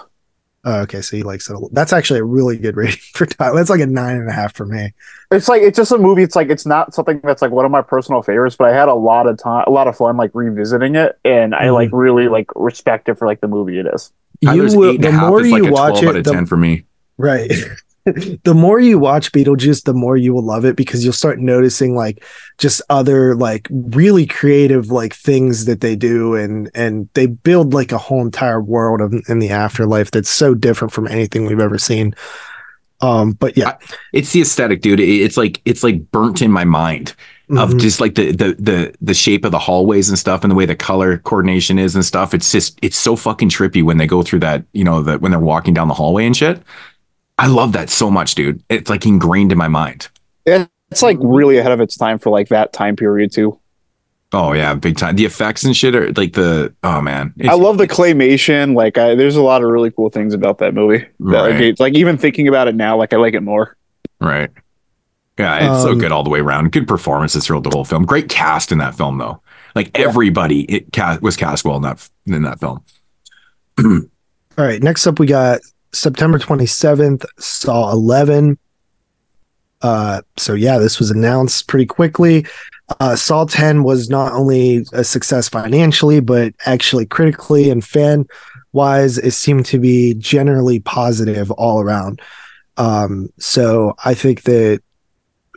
Oh, 0.63 0.81
okay, 0.81 1.01
so 1.01 1.17
he 1.17 1.23
likes 1.23 1.49
it. 1.49 1.53
a 1.53 1.55
l- 1.55 1.69
That's 1.73 1.91
actually 1.93 2.19
a 2.19 2.23
really 2.23 2.57
good 2.57 2.77
rating 2.77 2.99
for 3.15 3.25
Tyler. 3.25 3.55
That's 3.57 3.71
like 3.71 3.81
a 3.81 3.87
nine 3.87 4.17
and 4.17 4.29
a 4.29 4.31
half 4.31 4.55
for 4.55 4.67
me. 4.67 4.93
It's 5.31 5.49
like 5.49 5.63
it's 5.63 5.75
just 5.75 5.91
a 5.91 5.97
movie. 5.97 6.21
It's 6.21 6.35
like 6.35 6.49
it's 6.51 6.65
not 6.67 6.93
something 6.93 7.19
that's 7.23 7.41
like 7.41 7.51
one 7.51 7.65
of 7.65 7.71
my 7.71 7.81
personal 7.81 8.21
favorites, 8.21 8.55
but 8.55 8.69
I 8.71 8.77
had 8.77 8.87
a 8.87 8.93
lot 8.93 9.27
of 9.27 9.37
time, 9.39 9.63
a 9.67 9.71
lot 9.71 9.87
of 9.87 9.97
fun 9.97 10.15
like 10.15 10.29
revisiting 10.35 10.95
it, 10.95 11.17
and 11.25 11.55
I 11.55 11.65
Mhm. 11.65 11.73
like 11.73 11.89
really 11.91 12.27
like 12.29 12.45
respect 12.55 13.09
it 13.09 13.15
for 13.17 13.27
like 13.27 13.41
the 13.41 13.47
movie 13.47 13.79
it 13.79 13.87
is. 13.93 14.13
Tyler's 14.45 14.73
you 14.75 14.79
will, 14.79 14.89
eight 14.91 14.95
and 14.97 15.03
the 15.05 15.11
half 15.11 15.29
more 15.29 15.41
is 15.41 15.51
like 15.51 15.63
you 15.63 15.69
a 15.69 15.71
watch 15.73 15.99
12 15.99 16.05
out 16.05 16.15
it, 16.15 16.19
of 16.19 16.23
the, 16.25 16.31
10 16.31 16.45
for 16.45 16.55
me. 16.57 16.85
Right. 17.17 17.51
the 18.05 18.53
more 18.53 18.79
you 18.81 18.99
watch 18.99 19.31
Beetlejuice, 19.31 19.83
the 19.85 19.93
more 19.93 20.17
you 20.17 20.33
will 20.33 20.43
love 20.43 20.65
it 20.65 20.75
because 20.75 21.03
you'll 21.03 21.13
start 21.13 21.39
noticing 21.39 21.95
like 21.95 22.23
just 22.57 22.81
other 22.89 23.33
like 23.35 23.67
really 23.71 24.25
creative 24.25 24.91
like 24.91 25.13
things 25.13 25.65
that 25.65 25.79
they 25.81 25.95
do 25.95 26.35
and 26.35 26.69
and 26.75 27.07
they 27.13 27.27
build 27.27 27.73
like 27.73 27.91
a 27.93 27.97
whole 27.97 28.21
entire 28.21 28.61
world 28.61 28.99
of, 28.99 29.13
in 29.29 29.39
the 29.39 29.49
afterlife 29.49 30.11
that's 30.11 30.29
so 30.29 30.53
different 30.53 30.91
from 30.91 31.07
anything 31.07 31.45
we've 31.45 31.61
ever 31.61 31.77
seen. 31.77 32.13
Um, 33.01 33.33
but 33.33 33.57
yeah, 33.57 33.77
It's 34.13 34.31
the 34.31 34.41
aesthetic, 34.41 34.81
dude. 34.81 34.99
It's 34.99 35.37
like 35.37 35.61
it's 35.65 35.83
like 35.83 36.09
burnt 36.11 36.41
in 36.41 36.51
my 36.51 36.63
mind 36.65 37.15
of 37.57 37.71
Mhm. 37.71 37.79
just 37.81 37.99
like 37.99 38.15
the 38.15 38.31
the 38.31 38.55
the 38.57 38.93
the 39.01 39.13
shape 39.13 39.43
of 39.45 39.51
the 39.51 39.59
hallways 39.59 40.07
and 40.09 40.17
stuff 40.17 40.43
and 40.43 40.51
the 40.51 40.55
way 40.55 40.65
the 40.65 40.75
color 40.75 41.17
coordination 41.19 41.77
is 41.79 41.95
and 41.95 42.05
stuff. 42.05 42.33
It's 42.33 42.51
just 42.51 42.79
it's 42.81 42.97
so 42.97 43.15
fucking 43.15 43.49
trippy 43.49 43.83
when 43.83 43.97
they 43.97 44.07
go 44.07 44.23
through 44.23 44.39
that, 44.39 44.63
you 44.73 44.83
know, 44.83 45.01
that 45.03 45.21
when 45.21 45.31
they're 45.31 45.39
walking 45.39 45.73
down 45.73 45.87
the 45.89 45.93
hallway 45.93 46.25
and 46.25 46.35
shit. 46.35 46.61
I 47.37 47.47
love 47.47 47.73
that 47.73 47.89
so 47.89 48.11
much, 48.11 48.35
dude. 48.35 48.63
It's 48.69 48.89
like 48.89 49.05
ingrained 49.05 49.51
in 49.51 49.57
my 49.57 49.67
mind. 49.67 50.09
It's 50.45 51.01
like 51.01 51.17
really 51.21 51.57
ahead 51.57 51.71
of 51.71 51.79
its 51.81 51.97
time 51.97 52.19
for 52.19 52.29
like 52.29 52.49
that 52.49 52.73
time 52.73 52.95
period 52.95 53.31
too. 53.31 53.59
Oh 54.31 54.53
yeah, 54.53 54.73
big 54.75 54.97
time. 54.97 55.15
The 55.15 55.25
effects 55.25 55.63
and 55.63 55.75
shit 55.75 55.95
are 55.95 56.11
like 56.13 56.33
the 56.33 56.73
oh 56.83 57.01
man. 57.01 57.33
I 57.47 57.53
love 57.55 57.77
the 57.77 57.87
claymation. 57.87 58.75
Like, 58.75 58.97
I, 58.97 59.15
there's 59.15 59.35
a 59.35 59.41
lot 59.43 59.63
of 59.63 59.69
really 59.69 59.91
cool 59.91 60.09
things 60.09 60.33
about 60.33 60.57
that 60.59 60.73
movie. 60.73 60.99
That, 60.99 61.07
like, 61.19 61.51
Right. 61.51 61.61
it's- 61.61 61.79
like, 61.79 61.93
even 61.95 62.17
thinking 62.17 62.47
about 62.47 62.67
it 62.67 62.75
now, 62.75 62.97
like, 62.97 63.13
I 63.13 63.17
like 63.17 63.33
it 63.35 63.41
more. 63.41 63.77
Right. 64.19 64.49
Yeah, 65.39 65.73
it's 65.73 65.83
so 65.83 65.91
Um, 65.93 65.97
good 65.99 66.11
all 66.11 66.23
the 66.23 66.29
way 66.29 66.39
around. 66.39 66.71
Good 66.71 66.87
performances 66.87 67.45
throughout 67.45 67.63
the 67.63 67.71
whole 67.71 67.85
film. 67.85 68.05
Great 68.05 68.29
cast 68.29 68.71
in 68.71 68.77
that 68.79 68.95
film 68.95 69.17
though. 69.17 69.41
Like 69.75 69.89
everybody 69.97 70.61
it 70.71 70.91
cast, 70.93 71.21
was 71.23 71.35
cast 71.35 71.65
well 71.65 71.77
in 71.77 71.81
that 71.83 72.07
in 72.27 72.43
that 72.43 72.59
film. 72.59 72.83
All 73.83 74.01
right. 74.57 74.81
Next 74.81 75.07
up, 75.07 75.19
we 75.19 75.25
got 75.25 75.61
September 75.93 76.39
27th, 76.39 77.25
Saw 77.39 77.91
11. 77.91 78.57
Uh, 79.81 80.21
so 80.37 80.53
yeah, 80.53 80.77
this 80.77 80.99
was 80.99 81.11
announced 81.11 81.67
pretty 81.67 81.85
quickly. 81.85 82.45
Uh, 82.99 83.15
Saw 83.15 83.45
10 83.45 83.83
was 83.83 84.09
not 84.09 84.33
only 84.33 84.85
a 84.93 85.03
success 85.03 85.49
financially, 85.49 86.19
but 86.19 86.53
actually 86.65 87.05
critically 87.05 87.69
and 87.69 87.83
fan 87.83 88.25
wise, 88.71 89.17
it 89.17 89.31
seemed 89.31 89.65
to 89.67 89.79
be 89.79 90.15
generally 90.15 90.79
positive 90.79 91.51
all 91.51 91.81
around. 91.81 92.21
Um, 92.77 93.29
so 93.37 93.93
I 94.03 94.13
think 94.13 94.43
that 94.43 94.81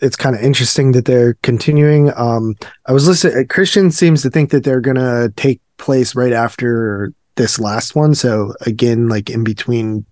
it's 0.03 0.17
kind 0.17 0.37
of 0.37 0.43
interesting 0.43 0.93
that 0.93 1.07
they're 1.07 1.35
continuing. 1.43 2.13
Um, 2.17 2.55
I 2.85 2.93
was 2.93 3.09
listening. 3.09 3.47
Christian 3.49 3.91
seems 3.91 4.23
to 4.23 4.31
think 4.31 4.51
that 4.51 4.63
they're 4.63 4.83
gonna 4.83 5.31
take 5.31 5.61
place 5.79 6.15
right 6.15 6.33
after 6.33 7.13
this 7.37 7.59
last 7.59 7.95
one. 7.95 8.15
So 8.15 8.55
again, 8.67 9.09
like 9.09 9.31
in 9.31 9.45
between 9.45 10.05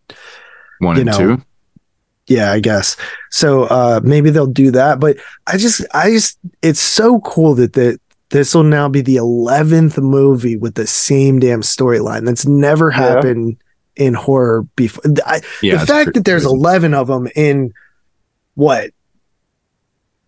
One 0.79 0.97
and 0.97 1.07
know, 1.07 1.19
two. 1.19 1.43
yeah 2.27 2.53
i 2.53 2.59
guess 2.61 2.97
so 3.31 3.65
uh 3.65 4.01
maybe 4.03 4.31
they'll 4.31 4.47
do 4.47 4.71
that 4.71 4.99
but 4.99 5.17
i 5.47 5.57
just 5.59 5.85
i 5.95 6.11
just 6.11 6.39
it's 6.63 6.81
so 6.81 7.21
cool 7.21 7.55
that 7.55 7.75
that 7.75 8.01
this 8.31 8.55
will 8.55 8.65
now 8.65 8.89
be 8.89 9.01
the 9.03 9.17
11th 9.17 10.03
movie 10.03 10.57
with 10.57 10.75
the 10.75 10.87
same 10.87 11.39
damn 11.39 11.61
storyline 11.61 12.25
that's 12.25 12.47
never 12.47 12.91
Yeah. 12.91 12.97
happened 12.97 13.57
in 13.97 14.15
horror 14.15 14.63
before 14.75 15.05
I, 15.27 15.41
Yeah, 15.63 15.77
the 15.79 15.87
fact 15.87 16.15
that 16.15 16.25
there's 16.25 16.45
crazy. 16.45 16.57
11 16.57 16.95
of 16.95 17.07
them 17.09 17.29
in 17.37 17.73
what 18.55 18.91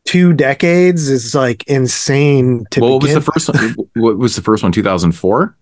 two 0.05 0.32
decades 0.35 1.09
is 1.09 1.35
like 1.35 1.64
insane 1.66 2.64
to 2.70 2.81
what 2.81 3.02
was 3.02 3.14
the 3.14 3.20
first 3.20 3.48
one? 3.52 3.74
what 3.94 4.18
was 4.18 4.36
the 4.36 4.43
first 4.43 4.62
one? 4.62 4.70
Two 4.73 4.82
thousand 4.82 5.12
four. 5.12 5.56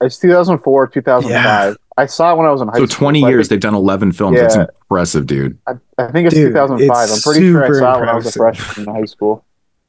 It's 0.00 0.18
2004, 0.18 0.88
2005. 0.88 1.76
I 1.96 2.06
saw 2.06 2.32
it 2.32 2.36
when 2.38 2.46
I 2.46 2.50
was 2.50 2.62
in 2.62 2.68
high 2.68 2.78
So 2.78 2.86
school. 2.86 2.96
twenty 2.98 3.20
so 3.20 3.26
I 3.26 3.30
years. 3.30 3.48
They've 3.48 3.60
done 3.60 3.74
eleven 3.74 4.12
films. 4.12 4.40
That's 4.40 4.54
impressive, 4.56 5.26
dude. 5.26 5.58
I, 5.66 5.72
I 5.98 6.10
think 6.10 6.26
it's 6.26 6.34
Dude, 6.34 6.52
2005. 6.52 7.10
I'm 7.10 7.20
pretty 7.20 7.40
sure 7.50 7.62
I 7.62 7.66
super 7.66 7.78
saw 7.78 7.96
it 7.96 8.00
when 8.00 8.08
I 8.08 8.14
was 8.14 8.26
a 8.26 8.32
freshman 8.32 8.88
in 8.88 8.94
high 8.94 9.04
school. 9.04 9.44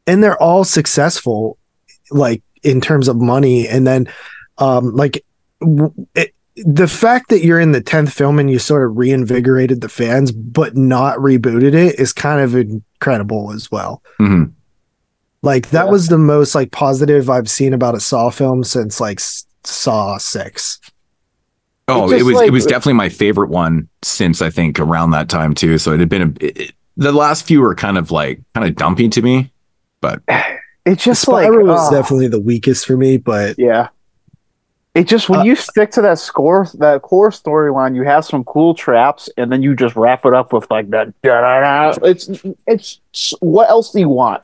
and 0.07 0.21
they're 0.23 0.41
all 0.41 0.63
successful 0.65 1.57
like 2.11 2.43
in 2.63 2.81
terms 2.81 3.07
of 3.07 3.15
money 3.15 3.67
and 3.67 3.87
then 3.87 4.07
um 4.57 4.93
like 4.93 5.23
w- 5.61 5.93
it, 6.15 6.33
the 6.57 6.87
fact 6.87 7.29
that 7.29 7.43
you're 7.45 7.59
in 7.61 7.71
the 7.71 7.81
10th 7.81 8.11
film 8.11 8.37
and 8.37 8.51
you 8.51 8.59
sort 8.59 8.83
of 8.85 8.97
reinvigorated 8.97 9.79
the 9.79 9.87
fans 9.87 10.31
but 10.33 10.75
not 10.75 11.17
rebooted 11.19 11.73
it 11.73 11.97
is 11.97 12.11
kind 12.11 12.41
of 12.41 12.53
incredible 12.55 13.53
as 13.53 13.71
well 13.71 14.03
hmm 14.17 14.43
like 15.41 15.69
that 15.69 15.85
Yeah. 15.85 15.91
was 15.91 16.07
the 16.09 16.17
most 16.17 16.53
like 16.53 16.71
positive 16.71 17.29
i've 17.29 17.49
seen 17.49 17.73
about 17.73 17.95
a 17.95 17.99
saw 18.01 18.29
film 18.29 18.63
since 18.65 18.99
like 18.99 19.19
S- 19.21 19.45
saw 19.63 20.17
6 20.17 20.79
Oh, 21.87 22.09
It's 22.11 22.21
it 22.21 22.25
was 22.25 22.35
like- 22.35 22.47
it 22.47 22.51
was 22.51 22.65
definitely 22.65 22.93
my 22.93 23.09
favorite 23.09 23.49
one 23.49 23.89
since 24.01 24.41
I 24.41 24.49
think 24.49 24.79
around 24.79 25.11
that 25.11 25.27
time 25.29 25.53
too. 25.53 25.77
So 25.77 25.91
it 25.93 25.99
had 25.99 26.07
been 26.09 26.21
a. 26.21 26.45
It, 26.45 26.57
it- 26.57 26.71
the 26.97 27.11
last 27.11 27.45
few 27.45 27.61
were 27.61 27.73
kind 27.75 27.97
of 27.97 28.11
like 28.11 28.39
kind 28.53 28.67
of 28.67 28.75
dumpy 28.75 29.09
to 29.09 29.21
me, 29.21 29.51
but 30.01 30.21
It's 30.85 31.03
just 31.03 31.27
like 31.27 31.45
spiral 31.47 31.67
was 31.67 31.79
ah, 31.79 31.89
definitely 31.91 32.27
the 32.27 32.39
weakest 32.39 32.85
for 32.87 32.95
me 32.97 33.17
but 33.17 33.55
yeah. 33.59 33.89
It 34.93 35.07
just 35.07 35.29
when 35.29 35.39
Uh, 35.39 35.43
you 35.43 35.55
stick 35.55 35.91
to 35.91 36.01
that 36.01 36.19
score, 36.19 36.67
that 36.79 37.01
core 37.01 37.29
storyline, 37.29 37.95
you 37.95 38.03
have 38.03 38.25
some 38.25 38.43
cool 38.43 38.73
traps, 38.73 39.29
and 39.37 39.49
then 39.51 39.61
you 39.63 39.73
just 39.75 39.95
wrap 39.95 40.25
it 40.25 40.33
up 40.33 40.51
with 40.53 40.69
like 40.69 40.89
that. 40.89 41.13
da-da-da. 41.21 41.97
It's 42.05 42.29
it's 42.67 43.33
what 43.39 43.69
else 43.69 43.91
do 43.91 43.99
you 43.99 44.09
want? 44.09 44.43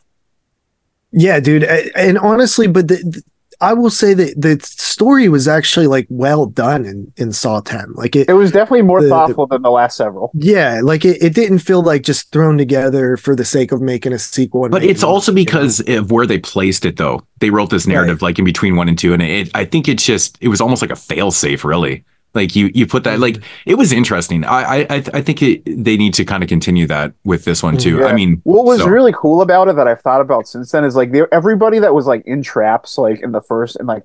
Yeah, 1.11 1.39
dude. 1.41 1.63
A- 1.63 1.91
And 1.97 2.17
honestly, 2.17 2.67
but 2.67 2.87
the, 2.87 2.95
the- 2.95 3.23
I 3.59 3.73
will 3.73 3.89
say 3.89 4.13
that 4.13 4.39
the 4.39 4.59
story 4.63 5.29
was 5.29 5.47
actually 5.47 5.87
like 5.87 6.05
well 6.09 6.45
done 6.45 6.85
in, 6.85 7.11
in 7.17 7.31
Saw 7.33 7.59
10. 7.61 7.93
Like 7.93 8.15
it, 8.15 8.29
It 8.29 8.33
was 8.33 8.51
definitely 8.51 8.83
more 8.83 9.01
The- 9.01 9.09
thoughtful 9.09 9.47
than 9.47 9.61
the 9.63 9.71
last 9.71 9.97
several. 9.97 10.31
yeah, 10.35 10.79
like 10.83 11.03
it, 11.05 11.21
it 11.23 11.33
didn't 11.33 11.59
feel 11.59 11.81
like 11.81 12.03
just 12.03 12.31
thrown 12.31 12.57
together 12.57 13.17
for 13.17 13.35
the 13.35 13.45
sake 13.45 13.71
of 13.71 13.81
making 13.81 14.13
a 14.13 14.19
sequel. 14.19 14.65
and 14.65 14.71
but 14.71 14.83
it's 14.83 15.03
also 15.03 15.31
you 15.31 15.35
know? 15.37 15.45
because 15.45 15.79
of 15.87 16.11
where 16.11 16.25
they 16.27 16.37
placed 16.39 16.85
it 16.85 16.97
though. 16.97 17.21
They 17.39 17.49
wrote 17.49 17.69
this 17.69 17.87
narrative 17.87 18.21
like 18.21 18.39
in 18.39 18.45
between 18.45 18.75
one 18.75 18.87
and 18.89 18.97
two, 18.97 19.13
and 19.13 19.21
it 19.21 19.49
I 19.55 19.65
think 19.65 19.87
it's 19.87 20.05
just 20.05 20.37
it 20.41 20.47
was 20.49 20.61
almost 20.61 20.81
like 20.81 20.91
a 20.91 20.95
fail 20.95 21.31
safe, 21.31 21.63
really. 21.65 22.03
Like 22.37 22.55
you 22.55 22.71
you 22.73 22.87
put 22.87 23.03
that 23.03 23.19
like 23.19 23.41
it 23.65 23.75
was 23.75 23.91
interesting. 23.91 24.45
I 24.45 24.61
I 24.63 24.77
I, 24.89 24.95
I 25.15 25.21
think 25.21 25.41
it, 25.41 25.63
they 25.65 25.97
need 25.97 26.13
to 26.13 26.23
kind 26.23 26.41
of 26.43 26.47
continue 26.47 26.87
that 26.87 27.11
with 27.25 27.43
this 27.43 27.61
one 27.61 27.75
too. 27.77 28.05
I 28.05 28.13
mean, 28.13 28.39
What 28.45 28.63
was 28.65 28.79
so- 28.79 28.87
really 28.87 29.13
cool 29.13 29.41
about 29.41 29.67
it 29.67 29.75
that 29.75 29.87
I've 29.87 30.01
thought 30.01 30.21
about 30.21 30.47
since 30.47 30.71
then 30.71 30.85
is 30.85 30.95
like 30.95 31.11
there 31.11 31.27
everybody 31.33 31.79
that 31.79 31.93
was 31.93 32.07
like 32.07 32.23
in 32.25 32.41
traps 32.43 32.97
like 32.97 33.19
in 33.21 33.31
the 33.33 33.41
first 33.41 33.75
and 33.75 33.87
like 33.87 34.03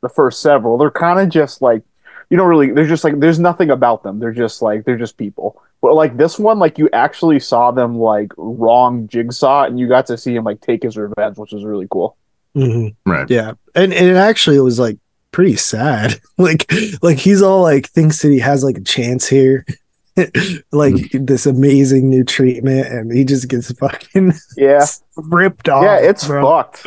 the 0.00 0.08
first 0.08 0.42
several, 0.42 0.76
they're 0.78 0.90
kind 0.90 1.20
of 1.20 1.28
just 1.28 1.62
like 1.62 1.82
you 2.30 2.36
don't 2.36 2.48
really 2.48 2.72
they're 2.72 2.86
just 2.86 3.04
like 3.04 3.20
there's 3.20 3.38
nothing 3.38 3.70
about 3.70 4.02
them. 4.02 4.18
They're 4.18 4.32
just 4.32 4.62
like 4.62 4.84
they're 4.84 4.98
just 4.98 5.16
people. 5.16 5.60
But 5.82 5.94
like 5.94 6.16
this 6.16 6.38
one, 6.38 6.58
like 6.58 6.78
you 6.78 6.88
actually 6.94 7.38
saw 7.40 7.70
them 7.70 7.98
like 7.98 8.32
wrong 8.38 9.06
jigsaw 9.06 9.64
and 9.64 9.78
you 9.78 9.86
got 9.86 10.06
to 10.06 10.16
see 10.16 10.34
him 10.34 10.44
like 10.44 10.62
take 10.62 10.82
his 10.82 10.96
revenge, 10.96 11.36
which 11.36 11.52
was 11.52 11.62
really 11.64 11.86
cool. 11.90 12.16
Mhm. 12.56 12.94
right. 13.04 13.28
Yeah, 13.28 13.52
and, 13.74 13.92
and 13.92 14.06
it 14.08 14.16
actually 14.16 14.58
was 14.60 14.78
like 14.78 14.96
pretty 15.34 15.56
sad. 15.56 16.20
like 16.38 16.70
like 17.02 17.18
he's 17.18 17.42
all 17.42 17.62
like 17.62 17.88
thinks 17.88 18.22
that 18.22 18.30
he 18.30 18.38
has 18.38 18.62
like 18.64 18.78
a 18.78 18.82
chance 18.82 19.28
here. 19.28 19.66
like 20.16 20.94
Mm-hmm. 20.94 21.24
this 21.24 21.44
amazing 21.44 22.08
new 22.08 22.22
treatment 22.22 22.86
and 22.86 23.12
he 23.12 23.24
just 23.24 23.48
gets 23.48 23.72
fucking 23.72 24.32
Yeah. 24.56 24.86
ripped 25.16 25.68
off. 25.68 25.82
yeah, 25.84 25.98
it's 25.98 26.26
bro. 26.26 26.44
fucked. 26.46 26.86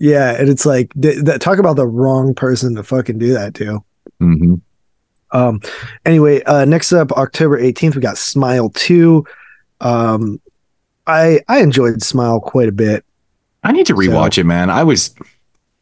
Yeah, 0.00 0.34
and 0.38 0.48
it's 0.48 0.66
like 0.66 0.92
th- 1.00 1.24
that. 1.24 1.40
Talk 1.40 1.58
about 1.58 1.76
the 1.76 1.86
wrong 1.86 2.34
person 2.34 2.74
to 2.76 2.82
fucking 2.82 3.18
do 3.18 3.32
that 3.32 3.54
to. 3.54 3.82
hmm 4.20 4.54
Um. 5.32 5.60
Anyway, 6.04 6.42
uh, 6.44 6.64
next 6.64 6.92
up, 6.92 7.12
October 7.12 7.58
eighteenth, 7.58 7.94
we 7.96 8.00
got 8.00 8.16
Smile 8.18 8.70
two. 8.70 9.24
Um, 9.80 10.40
I 11.06 11.40
I 11.48 11.60
enjoyed 11.62 12.02
Smile 12.02 12.40
quite 12.40 12.68
a 12.68 12.72
bit. 12.72 13.04
I 13.64 13.72
need 13.72 13.86
to 13.86 13.92
So- 13.94 13.98
rewatch 14.00 14.38
it, 14.38 14.44
man. 14.44 14.70
I 14.70 14.84
was, 14.84 15.14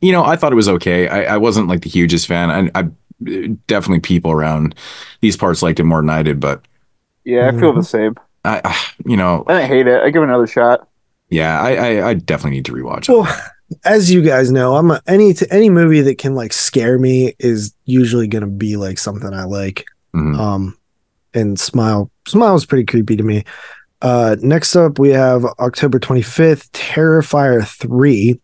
you 0.01 0.12
know, 0.12 0.24
I 0.24 0.36
thought 0.36 0.52
it 0.52 0.56
was 0.56 0.68
okay. 0.68 1.09
I, 1.09 1.35
I 1.35 1.36
wasn't 1.39 1.68
like 1.68 1.82
the 1.82 1.90
hugest 1.90 2.27
fan. 2.27 2.51
I, 2.74 2.81
I 2.81 3.51
definitely 3.66 4.01
people 4.01 4.31
around 4.31 4.74
these 5.20 5.36
parts 5.36 5.62
liked 5.62 5.81
it 5.81 5.85
more 5.85 6.01
than 6.01 6.10
I 6.10 6.23
did, 6.23 6.40
but 6.40 6.62
Yeah, 7.24 7.48
I 7.48 7.52
feel 7.59 7.73
Mm-hmm. 7.73 7.78
the 7.78 7.82
same. 7.85 8.14
I, 8.44 8.60
I 8.64 8.77
you 9.05 9.16
know, 9.16 9.44
I 9.47 9.55
didn't 9.60 9.68
hate 9.70 9.86
it. 9.86 10.02
I 10.02 10.10
give 10.10 10.23
it 10.23 10.27
another 10.28 10.47
shot. 10.47 10.89
yeah, 11.31 11.60
I, 11.60 11.74
I, 11.74 12.09
I 12.10 12.14
definitely 12.14 12.59
need 12.59 12.66
to 12.66 12.73
rewatch 12.73 13.09
it. 13.09 13.12
Well, 13.12 13.27
as 13.85 14.12
you 14.12 14.23
guys 14.23 14.52
know, 14.52 14.77
I'm 14.77 14.90
a, 14.93 15.01
any 15.09 15.35
t- 15.35 15.47
any 15.51 15.70
movie 15.70 16.01
that 16.02 16.18
can 16.18 16.35
like 16.36 16.52
scare 16.52 16.98
me 16.98 17.35
is 17.40 17.74
usually 17.85 18.28
gonna 18.28 18.47
be 18.47 18.77
like 18.77 18.98
something 18.98 19.32
I 19.35 19.44
like. 19.44 19.85
Mhm. 20.14 20.39
Um, 20.39 20.78
and 21.35 21.59
Smile 21.59 22.10
Smile 22.28 22.55
is 22.55 22.64
pretty 22.66 22.85
creepy 22.85 23.16
to 23.16 23.23
me. 23.24 23.44
Uh, 24.02 24.36
next 24.40 24.77
up, 24.77 24.98
we 25.01 25.09
have 25.09 25.44
October 25.59 25.98
25th, 25.98 26.70
Terrifier 26.70 27.66
3, 27.66 28.40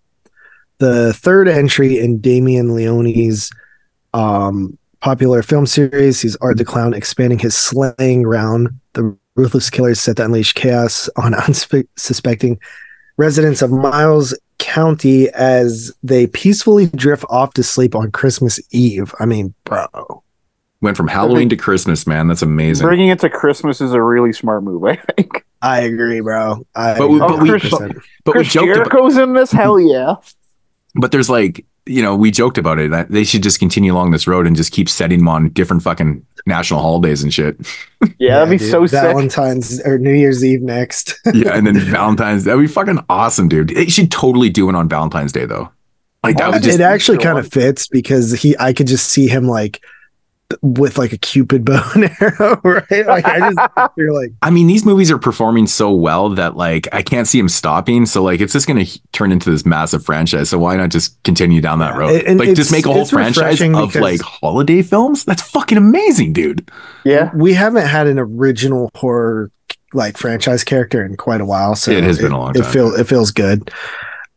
the 0.82 1.12
third 1.12 1.46
entry 1.48 2.00
in 2.00 2.18
Damien 2.20 2.74
Leone's 2.74 3.50
um, 4.14 4.76
popular 5.00 5.42
film 5.44 5.64
series. 5.64 6.20
He's 6.20 6.34
Art 6.36 6.56
the 6.58 6.64
Clown, 6.64 6.92
expanding 6.92 7.38
his 7.38 7.56
slaying 7.56 8.22
ground. 8.22 8.68
The 8.94 9.16
ruthless 9.36 9.70
killer 9.70 9.90
is 9.90 10.00
set 10.00 10.16
to 10.16 10.24
unleash 10.24 10.52
chaos 10.54 11.08
on 11.16 11.34
unsuspecting 11.48 12.58
residents 13.16 13.62
of 13.62 13.70
Miles 13.70 14.36
County 14.58 15.28
as 15.30 15.92
they 16.02 16.26
peacefully 16.26 16.86
drift 16.86 17.24
off 17.30 17.54
to 17.54 17.62
sleep 17.62 17.94
on 17.94 18.10
Christmas 18.10 18.58
Eve. 18.72 19.14
I 19.20 19.24
mean, 19.26 19.54
bro. 19.64 20.22
Went 20.80 20.96
from 20.96 21.06
Halloween 21.06 21.48
to 21.50 21.56
Christmas, 21.56 22.08
man. 22.08 22.26
That's 22.26 22.42
amazing. 22.42 22.84
Bringing 22.84 23.08
it 23.08 23.20
to 23.20 23.30
Christmas 23.30 23.80
is 23.80 23.92
a 23.92 24.02
really 24.02 24.32
smart 24.32 24.64
move, 24.64 24.82
I 24.84 24.96
think. 24.96 25.44
I 25.62 25.82
agree, 25.82 26.20
bro. 26.20 26.66
I 26.74 26.98
But 26.98 27.08
we- 27.08 27.20
but 27.20 27.40
we- 27.40 27.50
100%. 27.50 28.02
but 28.24 28.34
we 28.34 28.40
Chris 28.40 28.52
joked 28.52 28.88
about, 28.88 29.12
in 29.12 29.32
this, 29.34 29.52
hell 29.52 29.78
yeah. 29.78 30.16
But 30.94 31.12
there's 31.12 31.30
like, 31.30 31.64
you 31.86 32.02
know, 32.02 32.14
we 32.14 32.30
joked 32.30 32.58
about 32.58 32.78
it 32.78 32.90
that 32.90 33.10
they 33.10 33.24
should 33.24 33.42
just 33.42 33.58
continue 33.58 33.92
along 33.92 34.12
this 34.12 34.26
road 34.26 34.46
and 34.46 34.54
just 34.54 34.72
keep 34.72 34.88
setting 34.88 35.18
them 35.18 35.28
on 35.28 35.48
different 35.50 35.82
fucking 35.82 36.24
national 36.46 36.80
holidays 36.80 37.22
and 37.22 37.32
shit. 37.32 37.56
Yeah, 38.18 38.40
that'd 38.40 38.50
be 38.50 38.58
dude. 38.58 38.70
so 38.70 38.84
sick. 38.84 39.00
Valentine's 39.00 39.80
or 39.80 39.96
New 39.96 40.12
Year's 40.12 40.44
Eve 40.44 40.60
next. 40.60 41.20
yeah, 41.34 41.56
and 41.56 41.64
then 41.64 41.78
Valentine's. 41.78 42.42
That'd 42.42 42.60
be 42.60 42.66
fucking 42.66 42.98
awesome, 43.08 43.48
dude. 43.48 43.68
They 43.68 43.86
should 43.86 44.10
totally 44.10 44.50
do 44.50 44.68
it 44.68 44.74
on 44.74 44.88
Valentine's 44.88 45.30
Day 45.30 45.44
though. 45.44 45.70
Like 46.24 46.36
that 46.38 46.52
would 46.52 46.62
just 46.64 46.80
it 46.80 46.82
actually 46.82 47.18
kind 47.18 47.38
of 47.38 47.46
fits 47.52 47.86
because 47.86 48.32
he 48.32 48.56
I 48.58 48.72
could 48.72 48.88
just 48.88 49.08
see 49.08 49.28
him 49.28 49.46
like 49.46 49.84
with 50.62 50.98
like 50.98 51.12
a 51.12 51.18
cupid 51.18 51.64
bow 51.64 51.82
and 51.94 52.10
arrow, 52.20 52.60
right? 52.64 53.06
Like 53.06 53.24
I 53.24 53.38
just 53.52 53.94
feel 53.96 54.14
like 54.14 54.32
I 54.42 54.50
mean, 54.50 54.66
these 54.66 54.84
movies 54.84 55.10
are 55.10 55.18
performing 55.18 55.66
so 55.66 55.92
well 55.92 56.28
that 56.30 56.56
like 56.56 56.88
I 56.92 57.02
can't 57.02 57.26
see 57.26 57.38
them 57.38 57.48
stopping. 57.48 58.06
So 58.06 58.22
like 58.22 58.40
it's 58.40 58.52
just 58.52 58.66
gonna 58.66 58.84
turn 59.12 59.32
into 59.32 59.50
this 59.50 59.64
massive 59.64 60.04
franchise. 60.04 60.50
So 60.50 60.58
why 60.58 60.76
not 60.76 60.90
just 60.90 61.22
continue 61.22 61.60
down 61.60 61.78
that 61.78 61.94
Yeah, 61.94 61.98
road? 61.98 62.22
and 62.24 62.38
like 62.38 62.54
just 62.54 62.72
make 62.72 62.86
a 62.86 62.92
whole 62.92 63.04
franchise 63.06 63.60
of 63.60 63.70
because- 63.72 63.96
like 63.96 64.20
holiday 64.20 64.82
films? 64.82 65.24
That's 65.24 65.42
fucking 65.42 65.78
amazing, 65.78 66.32
dude. 66.32 66.70
Yeah. 67.04 67.30
we 67.34 67.52
haven't 67.54 67.86
had 67.86 68.06
an 68.06 68.18
original 68.18 68.90
horror 68.94 69.50
like 69.94 70.16
franchise 70.16 70.64
character 70.64 71.04
in 71.04 71.16
quite 71.16 71.40
a 71.40 71.44
while. 71.44 71.74
So 71.74 71.90
It 71.90 72.04
has 72.04 72.18
been 72.18 72.32
a 72.32 72.38
long 72.38 72.50
It 72.56 72.62
time. 72.62 72.72
feels 72.72 72.98
it 72.98 73.04
feels 73.06 73.30
good. 73.30 73.70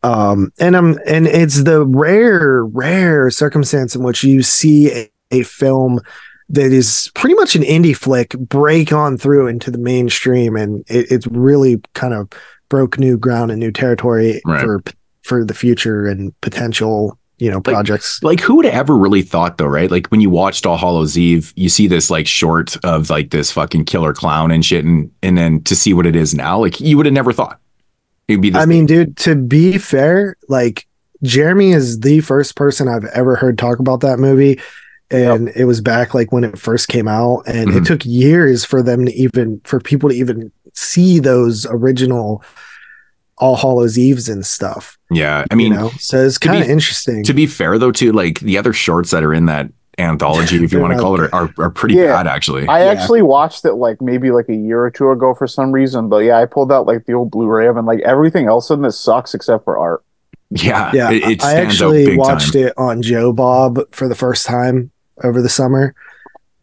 Um, 0.02 0.52
and 0.60 0.76
I'm 0.76 0.98
and 1.06 1.26
it's 1.26 1.64
the 1.64 1.84
rare, 1.84 2.64
rare 2.64 3.30
circumstance 3.30 3.96
in 3.96 4.02
which 4.04 4.22
you 4.22 4.42
see 4.42 4.92
a, 4.92 5.10
a 5.30 5.42
film 5.42 6.00
that 6.48 6.72
is 6.72 7.10
pretty 7.14 7.34
much 7.34 7.56
an 7.56 7.62
indie 7.62 7.96
flick 7.96 8.30
break 8.38 8.92
on 8.92 9.16
through 9.18 9.48
into 9.48 9.70
the 9.70 9.78
mainstream, 9.78 10.54
and 10.56 10.84
it, 10.88 11.10
it's 11.10 11.26
really 11.28 11.80
kind 11.94 12.14
of 12.14 12.28
broke 12.68 12.98
new 12.98 13.16
ground 13.18 13.50
and 13.50 13.60
new 13.60 13.70
territory 13.72 14.40
Right. 14.44 14.60
for 14.60 14.82
for 15.22 15.44
the 15.44 15.54
future 15.54 16.06
and 16.06 16.32
potential, 16.40 17.18
you 17.38 17.50
know, 17.50 17.60
projects. 17.60 18.22
Like 18.22 18.38
who 18.40 18.54
would 18.56 18.64
have 18.64 18.74
ever 18.74 18.96
really 18.96 19.22
thought 19.22 19.58
though, 19.58 19.66
right? 19.66 19.90
Like 19.90 20.06
when 20.08 20.20
you 20.20 20.30
watched 20.30 20.66
All 20.66 20.76
Hallows 20.76 21.18
Eve, 21.18 21.52
you 21.56 21.68
see 21.68 21.88
this 21.88 22.10
like 22.10 22.28
short 22.28 22.76
of 22.84 23.10
like 23.10 23.30
this 23.30 23.50
fucking 23.50 23.86
killer 23.86 24.12
clown 24.12 24.52
and 24.52 24.64
shit, 24.64 24.84
and 24.84 25.10
and 25.22 25.36
then 25.36 25.62
to 25.64 25.74
see 25.74 25.92
what 25.94 26.06
it 26.06 26.14
is 26.14 26.32
now, 26.34 26.60
like 26.60 26.80
you 26.80 26.96
would 26.96 27.06
have 27.06 27.12
never 27.12 27.32
thought 27.32 27.58
it'd 28.28 28.40
be 28.40 28.50
this. 28.50 28.62
I 28.62 28.66
mean, 28.66 28.86
dude, 28.86 29.16
to 29.18 29.34
be 29.34 29.78
fair, 29.78 30.36
like 30.48 30.86
Jeremy 31.24 31.72
is 31.72 31.98
the 32.00 32.20
first 32.20 32.54
person 32.54 32.86
I've 32.86 33.04
ever 33.06 33.34
heard 33.34 33.58
talk 33.58 33.80
about 33.80 34.00
that 34.02 34.20
movie. 34.20 34.60
And 35.10 35.48
it 35.54 35.66
was 35.66 35.80
back 35.80 36.14
like 36.14 36.32
when 36.32 36.42
it 36.44 36.58
first 36.58 36.88
came 36.88 37.06
out, 37.06 37.42
and 37.46 37.70
Mhm. 37.70 37.76
it 37.76 37.84
took 37.84 38.04
years 38.04 38.64
for 38.64 38.82
them 38.82 39.06
to 39.06 39.12
even 39.14 39.60
for 39.64 39.78
people 39.80 40.08
to 40.10 40.14
even 40.16 40.50
see 40.74 41.18
those 41.20 41.64
original 41.70 42.42
All 43.38 43.56
Hallows 43.56 43.98
Eves 43.98 44.28
and 44.28 44.44
stuff. 44.44 44.98
yeah, 45.10 45.44
I 45.50 45.54
mean, 45.54 45.72
you 45.72 45.78
know, 45.78 45.90
so 45.98 46.24
it's 46.24 46.38
kind 46.38 46.62
of 46.62 46.68
interesting. 46.68 47.22
to 47.24 47.32
be 47.34 47.46
fair 47.46 47.78
though, 47.78 47.92
too, 47.92 48.10
like 48.12 48.40
the 48.40 48.58
other 48.58 48.72
shorts 48.72 49.10
that 49.12 49.22
are 49.22 49.32
in 49.34 49.46
that 49.46 49.70
anthology, 49.98 50.62
if 50.64 50.72
you 50.72 50.80
want 50.82 50.92
to 50.94 50.98
call 50.98 51.20
it, 51.20 51.32
are, 51.32 51.50
are 51.58 51.70
pretty 51.70 51.94
Yeah. 51.94 52.06
bad 52.16 52.26
actually. 52.26 52.66
I 52.66 52.84
Yeah. 52.84 52.90
actually 52.90 53.22
watched 53.22 53.64
it 53.64 53.74
like 53.74 54.00
maybe 54.02 54.30
like 54.30 54.48
a 54.48 54.54
year 54.54 54.82
or 54.82 54.90
two 54.90 55.10
ago 55.10 55.34
for 55.34 55.46
some 55.46 55.70
reason, 55.70 56.08
but 56.08 56.18
yeah, 56.24 56.38
I 56.38 56.46
pulled 56.46 56.72
out 56.72 56.86
like 56.86 57.04
the 57.06 57.12
old 57.12 57.30
Blu-ray 57.30 57.68
of 57.68 57.76
and 57.76 57.86
like 57.86 58.00
everything 58.00 58.46
else 58.48 58.70
in 58.70 58.82
this 58.82 58.98
sucks 58.98 59.34
except 59.34 59.64
for 59.64 59.78
art. 59.78 60.02
yeah, 60.50 60.90
yeah, 60.94 61.10
it, 61.10 61.22
it 61.24 61.44
I 61.44 61.54
actually 61.56 62.06
big 62.06 62.18
watched 62.18 62.52
time. 62.54 62.62
it 62.64 62.72
on 62.76 63.02
Joe 63.02 63.32
Bob 63.32 63.80
for 63.92 64.08
the 64.08 64.14
first 64.14 64.46
time 64.46 64.90
over 65.24 65.40
the 65.42 65.48
summer, 65.48 65.94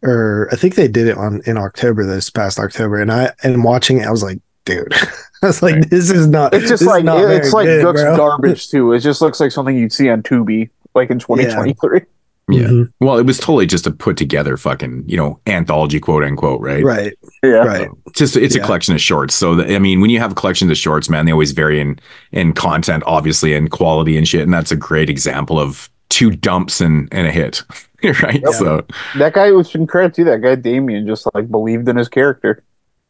or 0.01 0.49
I 0.51 0.55
think 0.55 0.75
they 0.75 0.87
did 0.87 1.07
it 1.07 1.17
on 1.17 1.41
in 1.45 1.57
October 1.57 2.05
this 2.05 2.29
past 2.29 2.59
October, 2.59 3.01
and 3.01 3.11
I 3.11 3.31
and 3.43 3.63
watching 3.63 3.99
it, 3.99 4.05
I 4.07 4.11
was 4.11 4.23
like, 4.23 4.39
dude, 4.65 4.93
I 5.41 5.47
was 5.47 5.61
like, 5.61 5.89
this 5.89 6.09
is 6.09 6.27
not. 6.27 6.53
It's 6.53 6.69
just 6.69 6.83
like 6.83 7.03
it- 7.05 7.31
it's 7.31 7.53
like 7.53 7.65
good, 7.65 7.83
looks 7.83 8.01
garbage 8.17 8.69
too. 8.69 8.91
It 8.93 8.99
just 8.99 9.21
looks 9.21 9.39
like 9.39 9.51
something 9.51 9.77
you'd 9.77 9.93
see 9.93 10.09
on 10.09 10.23
Tubi 10.23 10.69
like 10.95 11.09
in 11.09 11.19
2023. 11.19 12.01
Yeah. 12.49 12.63
Mhm. 12.67 12.91
Well, 12.99 13.17
it 13.17 13.25
was 13.25 13.39
totally 13.39 13.65
just 13.65 13.87
a 13.87 13.91
put 13.91 14.17
together 14.17 14.57
fucking, 14.57 15.05
you 15.07 15.15
know, 15.15 15.39
anthology 15.47 16.01
quote 16.01 16.23
unquote, 16.25 16.59
right? 16.59 16.83
Right, 16.83 17.13
Yeah. 17.41 17.51
right. 17.63 17.89
Just 18.13 18.35
it's 18.35 18.53
a 18.53 18.59
collection 18.59 18.93
of 18.93 18.99
shorts. 18.99 19.33
So 19.33 19.55
the, 19.55 19.73
I 19.73 19.79
mean, 19.79 20.01
when 20.01 20.09
you 20.09 20.19
have 20.19 20.35
collections 20.35 20.69
of 20.69 20.77
shorts, 20.77 21.09
man, 21.09 21.25
they 21.25 21.31
always 21.31 21.53
vary 21.53 21.79
in 21.79 21.97
in 22.33 22.51
content, 22.51 23.01
obviously, 23.07 23.53
and 23.55 23.71
quality 23.71 24.17
and 24.17 24.27
shit. 24.27 24.41
And 24.41 24.53
that's 24.53 24.73
a 24.73 24.75
great 24.75 25.09
example 25.09 25.57
of 25.57 25.89
two 26.09 26.31
dumps 26.31 26.81
and, 26.81 27.07
and 27.13 27.25
a 27.27 27.31
hit. 27.31 27.63
right. 28.23 28.41
Yep. 28.41 28.53
So 28.53 28.85
That 29.17 29.33
guy 29.33 29.51
was 29.51 29.73
in 29.75 29.87
credit 29.87 30.13
too. 30.15 30.23
That 30.25 30.41
guy 30.41 30.55
Damien 30.55 31.07
just 31.07 31.27
like 31.33 31.49
believed 31.49 31.87
in 31.89 31.95
his 31.95 32.09
character. 32.09 32.63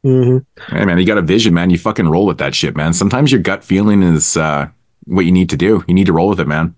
hmm 0.04 0.40
hey 0.70 0.86
man, 0.86 0.98
you 0.98 1.06
got 1.06 1.18
a 1.18 1.22
vision, 1.22 1.54
man. 1.54 1.70
You 1.70 1.78
fucking 1.78 2.08
roll 2.10 2.26
with 2.26 2.38
that 2.40 2.54
shit, 2.56 2.76
man. 2.76 2.94
Sometimes 2.94 3.32
your 3.32 3.42
gut 3.42 3.64
feeling 3.64 4.04
is 4.04 4.38
uh 4.38 4.68
what 5.06 5.26
you 5.26 5.32
need 5.32 5.50
to 5.50 5.58
do. 5.58 5.84
You 5.88 5.94
need 5.94 6.06
to 6.06 6.14
roll 6.14 6.30
with 6.30 6.40
it, 6.40 6.48
man. 6.48 6.76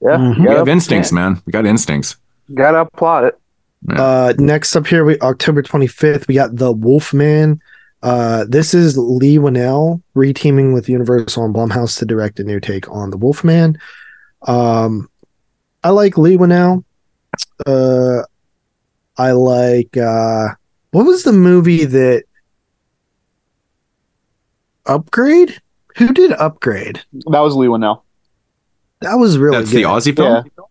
Yeah. 0.00 0.16
Mhm. 0.16 0.38
You 0.38 0.44
gotta- 0.44 0.58
have 0.58 0.68
instincts, 0.68 1.12
man. 1.12 1.40
We 1.46 1.52
got 1.52 1.66
instincts. 1.66 2.16
Gotta 2.54 2.80
applaud 2.80 3.24
it. 3.24 3.38
Uh, 3.90 4.32
next 4.38 4.74
up 4.76 4.86
here, 4.86 5.04
we 5.04 5.18
October 5.20 5.60
twenty 5.62 5.86
fifth, 5.86 6.26
we 6.28 6.34
got 6.34 6.56
the 6.56 6.72
Wolfman. 6.72 7.60
Uh, 8.02 8.44
this 8.48 8.74
is 8.74 8.98
Leigh 8.98 9.38
Whannell 9.38 10.02
reteaming 10.14 10.74
with 10.74 10.88
Universal 10.90 11.44
and 11.46 11.54
Blumhouse 11.54 11.98
to 11.98 12.04
direct 12.04 12.38
a 12.40 12.44
new 12.44 12.60
take 12.60 12.90
on 12.90 13.10
the 13.10 13.16
Wolfman. 13.16 13.78
Um, 14.46 15.08
I 15.82 15.90
like 15.90 16.18
Leigh 16.18 16.36
Whannell. 16.36 16.84
Uh, 17.66 18.22
I 19.16 19.32
like 19.32 19.96
uh, 19.96 20.48
what 20.90 21.06
was 21.06 21.22
the 21.24 21.32
movie 21.32 21.84
that 21.84 22.24
Upgrade? 24.86 25.60
Who 25.96 26.12
did 26.12 26.32
Upgrade? 26.32 27.02
That 27.30 27.40
was 27.40 27.54
Leigh 27.54 27.68
Whannell. 27.68 28.02
That 29.00 29.14
was 29.14 29.38
really 29.38 29.58
That's 29.58 29.70
good. 29.70 29.78
the 29.78 29.82
Aussie 29.88 30.16
film? 30.16 30.44
Yeah. 30.46 30.64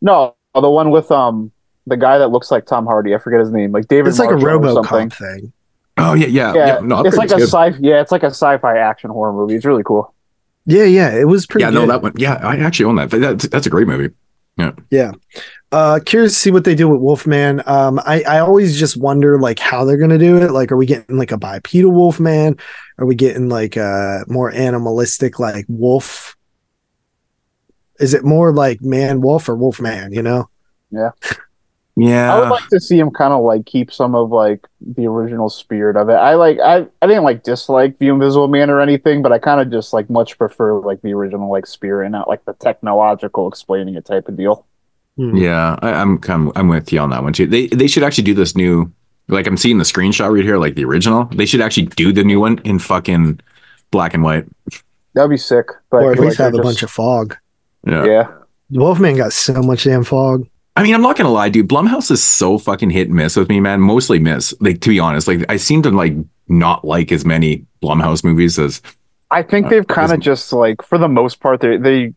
No, 0.00 0.36
the 0.54 0.70
one 0.70 0.90
with 0.90 1.10
um 1.10 1.50
the 1.86 1.96
guy 1.96 2.18
that 2.18 2.28
looks 2.28 2.50
like 2.50 2.66
Tom 2.66 2.86
Hardy. 2.86 3.14
I 3.14 3.18
forget 3.18 3.40
his 3.40 3.50
name. 3.50 3.72
Like 3.72 3.88
David. 3.88 4.08
It's 4.08 4.18
like 4.18 4.30
a 4.30 4.36
Marshall 4.36 4.78
or 4.78 4.84
something. 4.84 5.10
RoboCop 5.10 5.14
thing. 5.14 5.52
Oh 5.98 6.14
yeah, 6.14 6.26
yeah, 6.26 6.54
Yeah, 6.54 6.66
yeah. 6.66 6.80
No, 6.80 7.00
it's 7.02 7.16
like 7.16 7.30
a 7.30 7.36
good. 7.36 7.48
sci. 7.48 7.78
Yeah, 7.80 8.00
it's 8.00 8.12
like 8.12 8.22
a 8.22 8.26
sci-fi 8.26 8.76
action 8.78 9.10
horror 9.10 9.32
movie. 9.32 9.54
It's 9.54 9.64
really 9.64 9.82
cool. 9.82 10.12
Yeah, 10.66 10.84
yeah, 10.84 11.14
it 11.14 11.26
was 11.28 11.46
pretty. 11.46 11.64
Yeah, 11.64 11.70
no, 11.70 11.86
that 11.86 12.02
one. 12.02 12.12
Yeah, 12.16 12.34
I 12.34 12.56
actually 12.58 12.86
own 12.86 12.96
that. 12.96 13.10
That's, 13.10 13.48
that's 13.48 13.66
a 13.66 13.70
great 13.70 13.86
movie. 13.86 14.12
Uh, 15.72 16.00
curious 16.04 16.32
to 16.34 16.38
see 16.38 16.50
what 16.50 16.64
they 16.64 16.74
do 16.74 16.88
with 16.88 17.00
Wolfman. 17.00 17.62
Um, 17.66 18.00
I, 18.06 18.22
I 18.22 18.38
always 18.38 18.78
just 18.78 18.96
wonder 18.96 19.38
like 19.38 19.58
how 19.58 19.84
they're 19.84 19.98
gonna 19.98 20.18
do 20.18 20.36
it. 20.38 20.52
Like, 20.52 20.72
are 20.72 20.76
we 20.76 20.86
getting 20.86 21.18
like 21.18 21.32
a 21.32 21.36
bipedal 21.36 21.92
Wolfman? 21.92 22.56
Are 22.98 23.06
we 23.06 23.14
getting 23.14 23.48
like 23.48 23.76
a 23.76 24.24
more 24.28 24.50
animalistic 24.52 25.38
like 25.38 25.66
wolf? 25.68 26.36
Is 27.98 28.14
it 28.14 28.24
more 28.24 28.52
like 28.52 28.80
man 28.80 29.20
wolf 29.20 29.48
or 29.48 29.56
wolf 29.56 29.80
man? 29.80 30.12
You 30.12 30.22
know? 30.22 30.48
Yeah, 30.90 31.10
I 32.34 32.40
would 32.40 32.50
like 32.50 32.68
to 32.68 32.78
see 32.78 32.98
him 32.98 33.10
kind 33.10 33.32
of 33.32 33.42
like 33.42 33.64
keep 33.64 33.90
some 33.90 34.14
of 34.14 34.30
like 34.30 34.66
the 34.80 35.06
original 35.06 35.48
spirit 35.48 35.96
of 35.96 36.10
it. 36.10 36.14
I 36.14 36.34
like 36.34 36.58
I 36.60 36.86
I 37.00 37.06
didn't 37.06 37.24
like 37.24 37.42
dislike 37.42 37.98
the 37.98 38.08
Invisible 38.08 38.48
Man 38.48 38.68
or 38.68 38.80
anything, 38.80 39.22
but 39.22 39.32
I 39.32 39.38
kind 39.38 39.62
of 39.62 39.70
just 39.70 39.94
like 39.94 40.10
much 40.10 40.36
prefer 40.36 40.78
like 40.80 41.00
the 41.00 41.14
original 41.14 41.50
like 41.50 41.66
spirit, 41.66 42.04
and 42.04 42.12
not 42.12 42.28
like 42.28 42.44
the 42.44 42.52
technological 42.52 43.48
explaining 43.48 43.94
it 43.94 44.04
type 44.04 44.28
of 44.28 44.36
deal. 44.36 44.66
Hmm. 45.16 45.34
yeah. 45.36 45.76
I, 45.80 45.92
I'm 45.92 46.18
kind 46.18 46.48
of, 46.48 46.56
I'm 46.56 46.68
with 46.68 46.92
you 46.92 47.00
on 47.00 47.10
that 47.10 47.22
one 47.22 47.32
too. 47.32 47.46
They 47.46 47.68
they 47.68 47.86
should 47.86 48.02
actually 48.02 48.24
do 48.24 48.34
this 48.34 48.54
new. 48.54 48.92
Like 49.28 49.46
I'm 49.46 49.56
seeing 49.56 49.78
the 49.78 49.84
screenshot 49.84 50.32
right 50.32 50.44
here, 50.44 50.58
like 50.58 50.74
the 50.74 50.84
original. 50.84 51.24
They 51.24 51.46
should 51.46 51.62
actually 51.62 51.86
do 51.86 52.12
the 52.12 52.22
new 52.22 52.38
one 52.40 52.58
in 52.64 52.78
fucking 52.78 53.40
black 53.90 54.14
and 54.14 54.22
white. 54.22 54.44
That'd 55.14 55.30
be 55.30 55.38
sick. 55.38 55.68
But 55.90 56.02
Or 56.02 56.12
at 56.12 56.18
least 56.18 56.38
like 56.38 56.44
have 56.44 56.52
a 56.52 56.56
they're 56.58 56.62
bunch 56.62 56.82
of 56.82 56.90
fog. 56.90 57.36
Yeah. 57.86 58.04
yeah. 58.04 58.32
Wolfman 58.70 59.16
got 59.16 59.32
so 59.32 59.62
much 59.62 59.84
damn 59.84 60.04
fog. 60.04 60.46
I 60.76 60.82
mean, 60.82 60.94
I'm 60.94 61.02
not 61.02 61.16
gonna 61.16 61.30
lie, 61.30 61.48
dude. 61.48 61.68
Blumhouse 61.68 62.10
is 62.10 62.22
so 62.22 62.58
fucking 62.58 62.90
hit 62.90 63.08
and 63.08 63.16
miss 63.16 63.34
with 63.36 63.48
me, 63.48 63.60
man. 63.60 63.80
Mostly 63.80 64.18
miss. 64.18 64.54
Like 64.60 64.80
to 64.82 64.90
be 64.90 65.00
honest, 65.00 65.26
like 65.26 65.44
I 65.48 65.56
seem 65.56 65.82
to 65.82 65.90
like 65.90 66.14
not 66.48 66.84
like 66.84 67.10
as 67.12 67.24
many 67.24 67.64
Blumhouse 67.82 68.22
movies 68.22 68.58
as 68.58 68.82
I 69.30 69.42
think 69.42 69.66
Uh, 69.66 69.70
they've 69.70 69.86
kind 69.86 70.12
of 70.12 70.20
just 70.20 70.52
like 70.52 70.82
for 70.82 70.98
the 70.98 71.08
most 71.08 71.40
part 71.40 71.60
they 71.60 71.76
they 71.78 72.14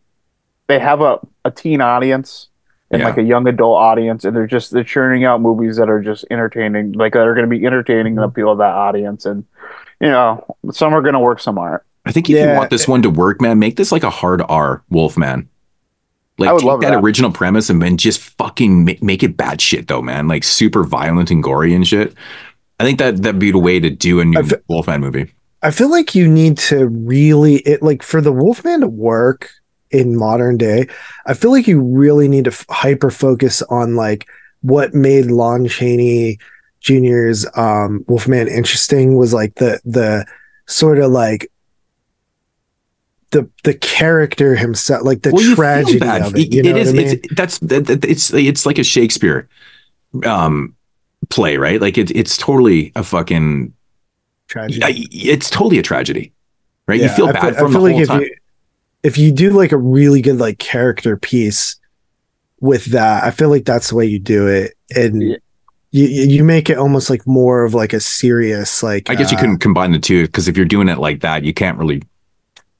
they 0.68 0.78
have 0.78 1.00
a, 1.00 1.18
a 1.44 1.50
teen 1.50 1.80
audience 1.80 2.48
and 2.90 3.00
Yeah. 3.00 3.08
like 3.08 3.18
a 3.18 3.22
young 3.22 3.48
adult 3.48 3.76
audience 3.78 4.24
and 4.24 4.36
they're 4.36 4.46
just 4.46 4.70
they're 4.72 4.84
churning 4.84 5.24
out 5.24 5.40
movies 5.40 5.76
that 5.78 5.88
are 5.88 6.00
just 6.00 6.24
entertaining 6.30 6.92
like 6.92 7.14
that 7.14 7.26
are 7.26 7.34
going 7.34 7.48
to 7.48 7.58
be 7.58 7.64
entertaining 7.66 8.12
Mm-hmm. 8.14 8.22
and 8.22 8.30
appeal 8.30 8.52
to 8.54 8.58
that 8.58 8.74
audience 8.74 9.26
and 9.26 9.44
you 10.00 10.08
know 10.08 10.44
some 10.70 10.92
are 10.94 11.00
going 11.02 11.14
to 11.14 11.18
work 11.20 11.40
some 11.40 11.58
aren't 11.58 11.82
I 12.06 12.12
think 12.12 12.28
if 12.30 12.36
Yeah. 12.36 12.52
you 12.52 12.58
want 12.58 12.70
this 12.70 12.86
one 12.88 13.02
to 13.02 13.10
work, 13.10 13.40
man, 13.42 13.58
make 13.58 13.76
this 13.76 13.90
like 13.92 14.04
a 14.04 14.10
hard 14.10 14.42
R 14.48 14.82
Wolfman. 14.90 15.48
Like 16.40 16.48
I 16.48 16.52
would 16.54 16.62
take 16.62 16.80
that, 16.80 16.90
that. 16.92 17.04
original 17.04 17.30
premise 17.30 17.68
and 17.68 17.82
then 17.82 17.98
just 17.98 18.18
fucking 18.18 18.84
make, 18.84 19.02
make 19.02 19.22
it 19.22 19.36
bad 19.36 19.60
shit 19.60 19.88
though, 19.88 20.00
man. 20.00 20.26
Like 20.26 20.42
super 20.42 20.84
violent 20.84 21.30
and 21.30 21.42
gory 21.42 21.74
and 21.74 21.86
shit. 21.86 22.14
I 22.80 22.84
think 22.84 22.98
that 22.98 23.18
that'd 23.18 23.38
be 23.38 23.50
the 23.50 23.58
way 23.58 23.78
to 23.78 23.90
do 23.90 24.20
a 24.20 24.24
new 24.24 24.42
fe- 24.42 24.56
Wolfman 24.66 25.02
movie. 25.02 25.30
I 25.62 25.70
feel 25.70 25.90
like 25.90 26.14
you 26.14 26.26
need 26.26 26.56
to 26.58 26.88
really 26.88 27.56
it 27.56 27.82
like 27.82 28.02
for 28.02 28.22
the 28.22 28.32
Wolfman 28.32 28.80
to 28.80 28.88
work 28.88 29.50
in 29.90 30.16
modern 30.16 30.56
day. 30.56 30.88
I 31.26 31.34
feel 31.34 31.50
like 31.50 31.68
you 31.68 31.82
really 31.82 32.26
need 32.26 32.44
to 32.44 32.52
f- 32.52 32.64
hyper 32.70 33.10
focus 33.10 33.60
on 33.62 33.94
like 33.94 34.26
what 34.62 34.94
made 34.94 35.26
Lon 35.26 35.68
Chaney 35.68 36.38
Jr.'s 36.80 37.46
um, 37.54 38.02
Wolfman 38.08 38.48
interesting 38.48 39.16
was 39.16 39.34
like 39.34 39.56
the 39.56 39.78
the 39.84 40.24
sort 40.66 40.98
of 40.98 41.10
like 41.10 41.49
the 43.30 43.48
the 43.64 43.74
character 43.74 44.56
himself, 44.56 45.04
like 45.04 45.22
the 45.22 45.30
Well, 45.32 45.54
tragedy 45.54 46.00
of 46.06 46.34
it. 46.36 46.52
You 46.52 46.60
It- 46.60 46.64
know 46.64 46.76
it. 46.76 46.88
I 46.88 46.92
mean? 46.92 47.06
It's 47.08 47.34
that's 47.34 47.58
that, 47.60 47.86
that- 47.86 48.04
it's 48.04 48.32
it's 48.34 48.66
like 48.66 48.78
a 48.78 48.84
Shakespeare 48.84 49.48
um 50.24 50.74
play, 51.28 51.56
right? 51.56 51.80
Like 51.80 51.96
it's 51.98 52.10
it's 52.14 52.36
totally 52.36 52.92
a 52.96 53.02
fucking. 53.04 53.72
tragedy. 54.48 54.82
I- 54.84 55.06
It's 55.12 55.48
totally 55.50 55.78
a 55.78 55.82
tragedy, 55.82 56.32
right? 56.88 57.00
you 57.00 57.08
feel 57.08 57.28
I 57.28 57.32
bad 57.32 57.42
feel- 57.42 57.54
for 57.54 57.60
him 57.60 57.66
I 57.66 57.70
feel 57.72 57.80
the 57.80 57.84
like 57.84 57.92
whole 57.94 58.02
if 58.02 58.08
time. 58.08 58.20
you 58.22 58.34
if 59.02 59.16
you 59.18 59.32
do 59.32 59.50
like 59.50 59.72
a 59.72 59.78
really 59.78 60.20
good 60.20 60.38
like 60.38 60.58
character 60.58 61.16
piece, 61.16 61.76
with 62.60 62.86
that. 62.86 63.24
I 63.24 63.30
feel 63.30 63.48
like 63.48 63.64
that's 63.64 63.88
the 63.90 63.94
way 63.96 64.04
you 64.06 64.18
do 64.18 64.46
it, 64.48 64.74
and 64.94 65.22
Yeah. 65.22 65.36
you 65.92 66.06
you 66.06 66.44
make 66.44 66.68
it 66.68 66.76
almost 66.78 67.08
like 67.08 67.26
more 67.26 67.64
of 67.64 67.72
like 67.74 67.92
a 67.94 68.00
serious 68.00 68.82
like. 68.82 69.08
I 69.08 69.14
guess 69.14 69.30
you 69.30 69.38
uh, 69.38 69.40
couldn't 69.40 69.58
combine 69.60 69.92
the 69.92 69.98
two 70.00 70.26
because 70.26 70.48
if 70.48 70.56
you're 70.56 70.66
doing 70.66 70.88
it 70.88 70.98
like 70.98 71.20
that, 71.20 71.44
you 71.44 71.54
can't 71.54 71.78
really 71.78 72.02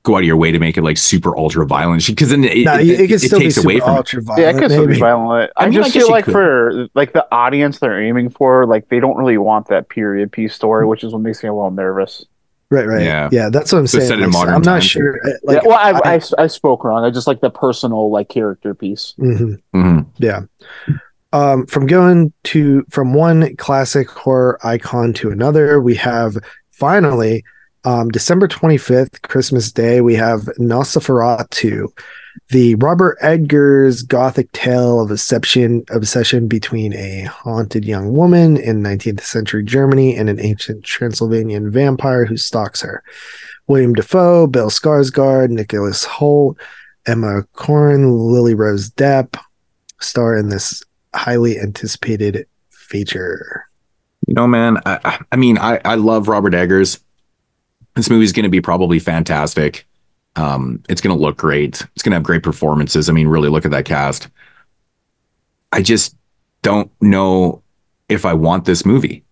go 0.02 0.14
out 0.14 0.20
of 0.20 0.24
your 0.24 0.36
way 0.36 0.51
to 0.51 0.59
make 0.59 0.78
it 0.78 0.82
like 0.82 0.97
super 0.97 1.36
ultra 1.36 1.66
violent 1.66 2.06
because 2.06 2.31
then 2.31 2.43
it, 2.44 2.64
No, 2.64 2.74
it, 2.78 2.89
it, 2.89 3.01
it, 3.01 3.09
could 3.09 3.20
still 3.20 3.39
be 3.39 3.44
takes 3.47 3.59
away 3.62 3.81
from 3.81 3.90
it. 3.90 3.97
ultra 3.98 4.22
Yeah, 4.22 4.27
violent. 4.35 4.56
it 4.56 4.60
could 4.60 4.70
still 4.70 4.86
be 4.86 4.98
violent. 4.98 5.52
I, 5.56 5.64
I 5.64 5.68
mean, 5.68 5.78
I 5.78 5.82
just 5.82 5.94
guess 5.94 6.02
feel 6.02 6.10
like 6.10 6.24
could. 6.24 6.32
for 6.32 6.89
like 6.94 7.12
the 7.12 7.27
audience 7.32 7.78
they're 7.81 8.02
aiming 8.02 8.31
for, 8.31 8.66
like 8.66 8.89
they 8.89 8.98
don't 9.01 9.16
really 9.18 9.36
want 9.39 9.68
that 9.68 9.89
period 9.90 10.32
piece 10.32 10.55
story, 10.55 10.86
which 10.86 11.05
is 11.05 11.12
what 11.12 11.20
makes 11.22 11.43
me 11.43 11.48
a 11.51 11.55
little 11.55 11.70
nervous. 11.70 12.24
Right, 12.70 12.86
right. 12.86 13.02
Yeah. 13.02 13.28
Yeah, 13.32 13.51
that's 13.51 13.72
what 13.72 13.81
I'm 13.81 13.86
So 13.89 13.98
saying. 13.98 14.09
set 14.09 14.18
in 14.20 14.24
Like, 14.27 14.32
modern 14.32 14.55
I'm 14.55 14.62
not 14.62 14.72
times. 14.74 14.85
sure. 14.86 15.18
uh, 15.27 15.31
Like, 15.43 15.62
yeah, 15.64 15.68
well, 15.68 15.77
I, 16.05 16.14
I, 16.14 16.20
I 16.39 16.47
spoke 16.47 16.85
wrong. 16.85 17.05
I 17.05 17.10
just 17.10 17.27
like 17.27 17.40
the 17.40 17.51
personal 17.51 18.10
like 18.12 18.28
character 18.28 18.74
piece. 18.74 19.14
mhm. 19.18 19.60
Mhm. 19.74 20.06
Yeah. 20.18 20.43
Um, 21.32 21.66
from 21.66 21.86
going 21.86 22.32
to 22.44 22.85
from 22.90 23.12
one 23.12 23.55
classic 23.56 24.09
horror 24.09 24.59
icon 24.64 25.12
to 25.14 25.31
another, 25.31 25.81
we 25.81 25.94
have 25.97 26.36
finally 26.70 27.44
um, 27.85 28.11
December 28.11 28.47
25th, 28.48 29.23
Christmas 29.23 29.73
Day, 29.73 30.01
we 30.01 30.15
have 30.15 30.40
Nosferatu, 30.59 31.86
the 32.51 32.74
Robert 32.77 33.16
Eggers' 33.20 34.02
gothic 34.02 34.51
tale 34.52 35.01
of 35.01 35.11
obsession 35.11 35.85
obsession 35.90 36.47
between 36.48 36.93
a 36.94 37.23
haunted 37.24 37.85
young 37.85 38.12
woman 38.12 38.57
in 38.57 38.82
19th 38.82 39.20
century 39.23 39.65
Germany 39.65 40.16
and 40.16 40.28
an 40.28 40.39
ancient 40.40 40.85
Transylvanian 40.85 41.70
vampire 41.70 42.24
who 42.24 42.36
stalks 42.36 42.81
her. 42.82 43.02
Willem 43.66 43.94
Dafoe, 43.94 44.47
Bill 44.47 44.69
Skarsgård, 44.69 45.51
Nicholas 45.51 46.05
Hoult, 46.05 46.57
Emma 47.07 47.43
Corrin, 47.55 48.31
Lily 48.31 48.55
Rose 48.55 48.90
Depp 48.90 49.40
star 50.01 50.36
in 50.36 50.48
this 50.48 50.82
highly 51.15 51.59
anticipated 51.59 52.47
feature. 52.70 53.65
You 54.27 54.35
know, 54.35 54.47
man, 54.47 54.78
I, 54.86 55.19
I- 55.32 55.36
mean, 55.36 55.57
I, 55.59 55.81
I 55.85 55.94
love 55.94 56.28
Robert 56.28 56.52
Eggers. 56.55 57.01
This 57.97 58.09
movie 58.11 58.25
is 58.25 58.33
going 58.33 58.45
to 58.45 58.51
be 58.51 58.61
probably 58.61 58.99
fantastic. 58.99 59.87
Um, 60.37 60.83
it's 60.89 61.01
going 61.01 61.17
to 61.17 61.21
look 61.21 61.37
great. 61.37 61.83
It's 61.95 62.03
going 62.03 62.12
to 62.12 62.17
have 62.17 62.23
great 62.23 62.43
performances. 62.43 63.09
I 63.09 63.12
mean, 63.12 63.27
really 63.29 63.49
look 63.49 63.65
at 63.65 63.71
that 63.73 63.85
cast. 63.85 64.29
I 65.73 65.83
just 65.83 66.17
don't 66.62 66.91
know 67.01 67.62
if 68.09 68.25
I 68.25 68.35
want 68.35 68.65
this 68.65 68.85
movie. 68.87 69.25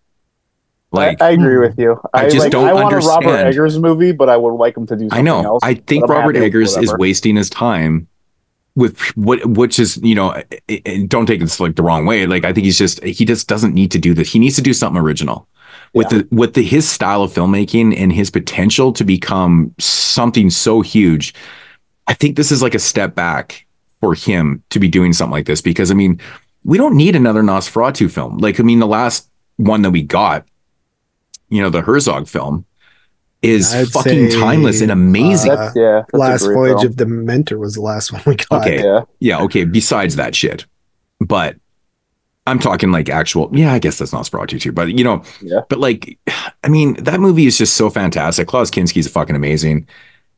Like, 0.91 1.21
I, 1.21 1.29
I 1.29 1.31
agree 1.33 1.59
with 1.59 1.79
you. 1.79 2.01
I 2.15 2.25
just 2.29 2.39
like, 2.39 2.51
don't 2.53 2.67
I 2.67 2.73
want 2.73 2.93
a 2.93 2.97
Robert 2.97 3.29
understand. 3.29 3.73
Think 3.73 3.83
movie, 3.83 4.13
but 4.13 4.29
I 4.31 4.37
would 4.37 4.55
like 4.55 4.77
him 4.77 4.87
to 4.87 4.97
do 4.97 5.09
something 5.09 5.19
I 5.19 5.23
know. 5.23 5.43
else. 5.45 5.61
I 5.63 5.75
think 5.75 6.09
Robert 6.09 6.35
Eggers 6.37 6.77
is 6.79 6.95
wasting 6.99 7.37
his 7.37 7.51
time 7.51 8.09
with 8.75 8.99
what, 9.17 9.45
which 9.45 9.79
is, 9.79 9.99
you 9.99 10.15
know, 10.15 10.31
i- 10.33 10.83
i- 10.87 11.05
don't 11.07 11.27
take 11.27 11.41
this 11.41 11.61
like 11.61 11.77
the 11.77 11.83
wrong 11.83 12.07
way. 12.07 12.27
Like, 12.27 12.45
I 12.45 12.53
think 12.55 12.65
he's 12.65 12.79
just, 12.79 13.03
he 13.05 13.25
just 13.27 13.49
doesn't 13.49 13.75
need 13.75 13.91
to 13.91 13.99
do 13.99 14.15
this. 14.15 14.33
He 14.33 14.39
needs 14.39 14.57
to 14.57 14.63
do 14.63 14.73
something 14.73 15.01
original 15.01 15.47
with 15.95 16.09
the, 16.11 16.29
with 16.31 16.55
the, 16.55 16.63
his 16.63 16.89
style 16.89 17.23
of 17.23 17.33
filmmaking 17.33 17.97
and 17.97 18.13
his 18.13 18.31
potential 18.31 18.93
to 18.93 19.05
become 19.05 19.75
something 19.79 20.51
so 20.51 20.81
huge. 20.81 21.35
I 22.07 22.15
think 22.15 22.37
this 22.37 22.51
is 22.53 22.63
like 22.63 22.75
a 22.75 22.79
step 22.79 23.15
back 23.15 23.67
for 24.01 24.15
him 24.15 24.63
to 24.71 24.79
be 24.79 24.89
doing 24.89 25.13
something 25.13 25.33
like 25.33 25.47
this 25.47 25.61
because, 25.61 25.91
I 25.91 25.95
mean, 25.95 26.21
we 26.65 26.79
don't 26.79 26.97
need 26.97 27.17
another 27.17 27.43
Nosferatu 27.43 28.11
film. 28.11 28.39
Like, 28.39 28.61
I 28.61 28.63
mean, 28.63 28.79
the 28.79 28.87
last 28.87 29.29
one 29.57 29.83
that 29.83 29.91
we 29.91 30.03
got, 30.03 30.47
you 31.49 31.63
know, 31.63 31.71
the 31.71 31.81
Herzog 31.81 32.29
film 32.29 32.65
is 33.43 33.73
I'd 33.73 33.89
fucking 33.89 34.31
say, 34.31 34.41
timeless 34.41 34.81
and 34.81 34.91
amazing. 34.91 35.53
uh, 35.53 35.57
That's, 35.57 35.77
yeah, 35.77 36.03
that's 36.13 36.13
Last 36.13 36.45
Voyage 36.47 36.79
film. 36.79 36.87
of 36.87 36.97
the 36.97 37.05
Demeter 37.05 37.59
was 37.59 37.75
the 37.75 37.81
last 37.81 38.13
one 38.13 38.23
we 38.27 38.37
got. 38.37 38.63
Okay. 38.67 38.83
Yeah, 38.83 39.01
Yeah, 39.21 39.41
okay. 39.43 39.65
Besides 39.65 40.17
that 40.17 40.35
shit, 40.35 40.67
but 41.21 41.57
I'm 42.49 42.59
talking 42.59 42.91
like 42.91 43.09
actual. 43.09 43.49
Yeah, 43.53 43.73
I 43.73 43.79
guess 43.79 43.99
that's 43.99 44.13
not 44.13 44.25
Nosferatu 44.25 44.61
too. 44.61 44.73
But 44.73 44.97
you 44.99 45.05
know, 45.05 45.23
Yeah. 45.41 45.61
But 45.69 45.79
like, 45.79 46.19
I 46.65 46.69
mean, 46.69 46.95
that 47.05 47.21
movie 47.21 47.47
is 47.47 47.57
just 47.59 47.75
so 47.75 47.91
fantastic. 47.91 48.49
Klaus 48.49 48.71
Kinski's 48.71 49.09
fucking 49.09 49.37
amazing, 49.37 49.87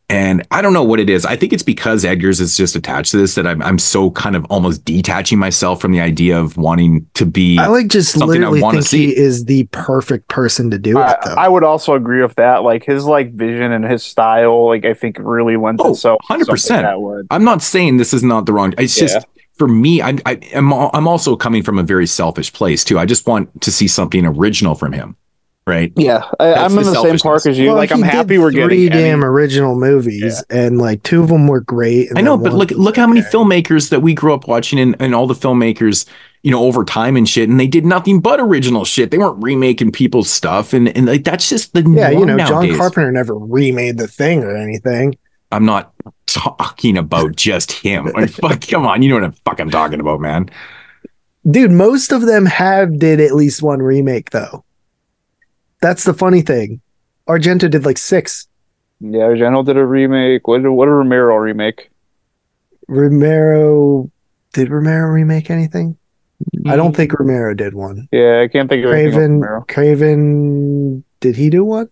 and 0.08 0.44
I 0.50 0.60
don't 0.60 0.72
know 0.72 0.82
what 0.82 0.98
it 0.98 1.08
is. 1.08 1.24
I 1.24 1.36
think 1.36 1.52
it's 1.52 1.62
because 1.62 2.04
Eggers 2.04 2.40
is 2.40 2.56
just 2.56 2.74
attached 2.74 3.12
to 3.12 3.16
this 3.16 3.36
that 3.36 3.46
I'm 3.46 3.62
I'm 3.62 3.78
so 3.78 4.10
kind 4.10 4.34
of 4.34 4.44
almost 4.46 4.84
detaching 4.84 5.38
myself 5.38 5.80
from 5.80 5.92
the 5.92 6.00
idea 6.00 6.38
of 6.38 6.56
wanting 6.56 7.06
to 7.14 7.24
be. 7.24 7.58
I 7.58 7.68
like 7.68 7.86
just 7.88 8.12
Something 8.12 8.28
I 8.42 8.48
literally 8.48 8.60
wanna 8.62 8.78
think 8.78 8.86
see. 8.86 9.06
he 9.06 9.16
is 9.16 9.44
the 9.44 9.64
perfect 9.70 10.26
person 10.28 10.70
to 10.72 10.78
do 10.78 10.98
it 10.98 11.02
I, 11.02 11.16
though. 11.24 11.34
I 11.34 11.48
would 11.48 11.62
also 11.64 11.94
agree 11.94 12.22
with 12.22 12.34
that. 12.34 12.64
Like 12.64 12.84
his 12.84 13.04
like 13.04 13.32
vision 13.34 13.70
and 13.72 13.84
his 13.84 14.02
style, 14.02 14.66
like 14.66 14.84
I 14.84 14.94
think 14.94 15.16
really 15.20 15.56
lends 15.56 15.80
Oh, 15.84 15.92
itself. 15.92 16.20
100%. 16.28 16.58
something 16.58 16.82
That 16.82 17.00
would. 17.00 17.28
I'm 17.30 17.44
not 17.44 17.62
saying 17.62 17.98
this 17.98 18.12
is 18.12 18.24
not 18.24 18.46
the 18.46 18.52
wrong. 18.52 18.74
It's 18.78 18.96
just 18.96 19.14
Yeah. 19.14 19.22
For 19.60 19.68
me. 19.68 20.00
I, 20.00 20.16
I 20.24 20.36
am. 20.54 20.72
al- 20.72 20.90
I'm 20.94 21.06
also 21.06 21.36
coming 21.36 21.62
from 21.62 21.78
a 21.78 21.82
very 21.82 22.06
selfish 22.06 22.50
place 22.50 22.82
too. 22.82 22.98
I 22.98 23.04
just 23.04 23.26
want 23.26 23.60
to 23.60 23.70
see 23.70 23.86
something 23.86 24.24
original 24.24 24.74
from 24.74 24.94
him, 24.94 25.16
right? 25.66 25.92
Yeah, 25.96 26.24
I, 26.40 26.54
I'm 26.54 26.74
the 26.74 26.80
in 26.80 26.86
the 26.86 27.02
same 27.02 27.18
park 27.18 27.44
as 27.44 27.58
you. 27.58 27.66
Well, 27.66 27.76
like 27.76 27.92
I'm 27.92 28.00
happy 28.00 28.38
we're 28.38 28.52
three 28.52 28.86
getting. 28.86 28.88
damn 28.88 29.18
any- 29.18 29.26
original 29.26 29.78
movies, 29.78 30.42
and 30.48 30.78
like 30.78 31.02
two 31.02 31.22
of 31.22 31.28
them 31.28 31.46
were 31.46 31.60
great. 31.60 32.08
and 32.08 32.18
I 32.18 32.22
know, 32.22 32.38
but 32.38 32.54
look 32.54 32.70
look 32.70 32.96
how 32.96 33.06
many 33.06 33.20
okay. 33.20 33.28
filmmakers 33.28 33.90
that 33.90 34.00
we 34.00 34.14
grew 34.14 34.32
up 34.32 34.48
watching 34.48 34.80
and, 34.80 34.96
and 34.98 35.14
all 35.14 35.26
the 35.26 35.34
filmmakers, 35.34 36.08
you 36.42 36.50
know, 36.50 36.62
over 36.64 36.82
time 36.82 37.18
and 37.18 37.28
shit, 37.28 37.50
and 37.50 37.60
they 37.60 37.66
did 37.66 37.84
nothing 37.84 38.20
but 38.20 38.40
original 38.40 38.86
shit. 38.86 39.10
They 39.10 39.18
weren't 39.18 39.42
remaking 39.44 39.92
people's 39.92 40.30
stuff, 40.30 40.72
and 40.72 40.88
and 40.96 41.04
like 41.04 41.24
that's 41.24 41.50
just 41.50 41.74
the 41.74 41.82
Yeah, 41.82 42.08
you 42.08 42.24
norm 42.24 42.38
know, 42.38 42.46
John. 42.46 42.76
Carpenter 42.78 43.12
never 43.12 43.34
remade 43.34 43.98
the 43.98 44.08
thing 44.08 44.42
or 44.42 44.56
anything. 44.56 45.18
I'm 45.52 45.66
not 45.66 45.89
talking 46.26 46.96
about 46.96 47.36
just 47.36 47.72
him. 47.72 48.06
Like, 48.06 48.30
fuck, 48.30 48.60
come 48.66 48.86
on, 48.86 49.02
you 49.02 49.08
know 49.08 49.20
what 49.20 49.34
the 49.34 49.40
fuck 49.42 49.60
I'm 49.60 49.70
talking 49.70 50.00
about, 50.00 50.20
man. 50.20 50.50
Dude, 51.48 51.70
most 51.70 52.12
of 52.12 52.22
them 52.22 52.46
have 52.46 52.98
did 52.98 53.20
at 53.20 53.34
least 53.34 53.62
one 53.62 53.80
remake 53.80 54.30
though. 54.30 54.64
That's 55.80 56.04
the 56.04 56.14
funny 56.14 56.42
thing. 56.42 56.80
Argento 57.28 57.70
did 57.70 57.84
like 57.84 57.98
six. 57.98 58.46
Yeah, 59.00 59.20
Argento 59.20 59.64
did 59.64 59.76
a 59.76 59.86
remake. 59.86 60.46
What 60.46 60.62
did 60.62 60.68
what 60.68 60.86
did 60.86 60.92
Romero 60.92 61.36
remake? 61.36 61.90
Romero 62.88 64.10
did 64.52 64.68
Romero 64.68 65.08
remake 65.08 65.50
anything? 65.50 65.96
I 66.66 66.76
don't 66.76 66.92
mm. 66.92 66.96
think 66.96 67.18
Romero 67.18 67.54
did 67.54 67.74
one. 67.74 68.08
Yeah, 68.12 68.42
I 68.42 68.48
can't 68.48 68.68
think 68.68 68.84
of 68.84 68.92
anything 68.92 69.40
Craven 69.40 69.64
Craven 69.68 71.04
did 71.20 71.36
he 71.36 71.50
do 71.50 71.64
one? 71.64 71.88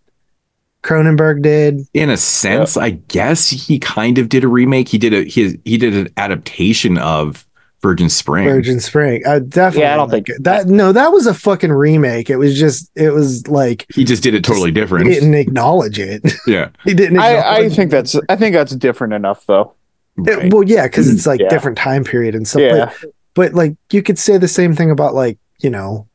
Cronenberg 0.83 1.43
did. 1.43 1.81
In 1.95 2.09
a 2.11 2.17
sense, 2.17 2.77
I 2.77 2.91
guess 2.91 3.49
he 3.49 3.79
kind 3.79 4.19
of 4.19 4.29
did 4.29 4.45
a 4.45 4.49
remake. 4.49 4.89
He 4.89 4.99
did 4.99 5.13
a 5.13 5.25
he 5.25 5.59
he 5.65 5.77
did 5.77 5.95
an 5.95 6.09
adaptation 6.17 6.97
of 6.99 7.45
Virgin 7.83 8.09
Spring. 8.09 8.45
Virgin 8.49 8.81
Spring. 8.81 9.23
I 9.27 9.41
definitely 9.41 9.83
Yeah, 9.83 9.95
I 9.95 9.97
don't 9.97 10.09
like 10.11 10.27
think- 10.27 10.39
it. 10.39 10.45
that 10.45 10.67
no, 10.67 10.93
that 10.93 11.13
was 11.13 11.27
a 11.27 11.35
fucking 11.35 11.73
remake. 11.73 12.31
It 12.31 12.37
was 12.37 12.59
just 12.59 12.91
it 12.95 13.11
was 13.11 13.47
like 13.49 13.87
He 13.95 14.05
just 14.05 14.23
did 14.23 14.35
it 14.35 14.45
totally 14.45 14.69
he 14.71 14.75
different. 14.75 15.07
didn't 15.07 15.35
acknowledge 15.35 15.99
it. 15.99 16.23
Yeah. 16.47 16.71
he 16.85 16.95
didn't 16.95 17.19
I, 17.19 17.57
I 17.59 17.69
think 17.69 17.91
that's 17.91 18.17
I 18.29 18.37
think 18.37 18.55
that's 18.55 18.75
different 18.75 19.13
enough 19.15 19.45
though. 19.47 19.75
it. 20.19 20.53
Well, 20.53 20.63
yeah, 20.65 20.87
because 20.87 21.09
it's 21.13 21.27
like 21.27 21.41
Yeah. 21.41 21.49
different 21.49 21.77
time 21.79 22.05
period 22.05 22.35
and 22.35 22.47
stuff. 22.49 22.63
Yeah, 22.63 22.93
But, 23.03 23.11
but 23.35 23.55
like 23.55 23.77
you 23.93 24.03
could 24.03 24.19
say 24.19 24.39
the 24.39 24.49
same 24.49 24.75
thing 24.75 24.91
about 24.91 25.15
like, 25.15 25.39
you 25.61 25.71
know, 25.71 26.07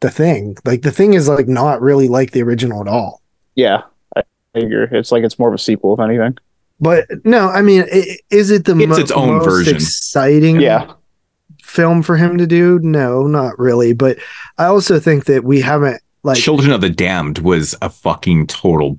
the 0.00 0.10
thing. 0.10 0.56
Like 0.64 0.82
the 0.82 0.90
thing 0.92 1.14
is 1.14 1.28
like 1.28 1.48
not 1.48 1.80
really 1.80 2.08
like 2.08 2.32
the 2.32 2.42
original 2.42 2.80
at 2.82 2.88
all. 2.88 3.22
Yeah. 3.58 3.82
I, 4.16 4.22
I 4.54 4.58
agree. 4.60 4.86
It's 4.92 5.10
like 5.12 5.24
it's 5.24 5.38
more 5.38 5.48
of 5.48 5.54
a 5.54 5.58
sequel, 5.58 5.94
if 5.94 6.00
anything. 6.00 6.36
But 6.80 7.06
no, 7.24 7.48
I 7.48 7.60
mean, 7.60 7.82
i- 7.92 8.18
is 8.30 8.50
it 8.52 8.64
the 8.64 8.78
It's 8.78 8.86
mo- 8.88 8.96
its 8.96 9.10
own 9.10 9.38
most 9.38 9.44
version. 9.46 9.74
exciting 9.74 10.60
Yeah, 10.60 10.92
film 11.62 12.02
for 12.02 12.16
him 12.16 12.38
to 12.38 12.46
do? 12.46 12.78
No, 12.78 13.26
not 13.26 13.58
really. 13.58 13.92
But 13.92 14.18
I 14.58 14.66
also 14.66 15.00
think 15.00 15.24
that 15.26 15.42
we 15.44 15.60
haven't 15.60 16.00
like 16.22 16.38
Children 16.38 16.70
of 16.72 16.80
the 16.80 16.88
Damned 16.90 17.38
was 17.38 17.74
a 17.82 17.90
fucking 17.90 18.46
total. 18.46 18.98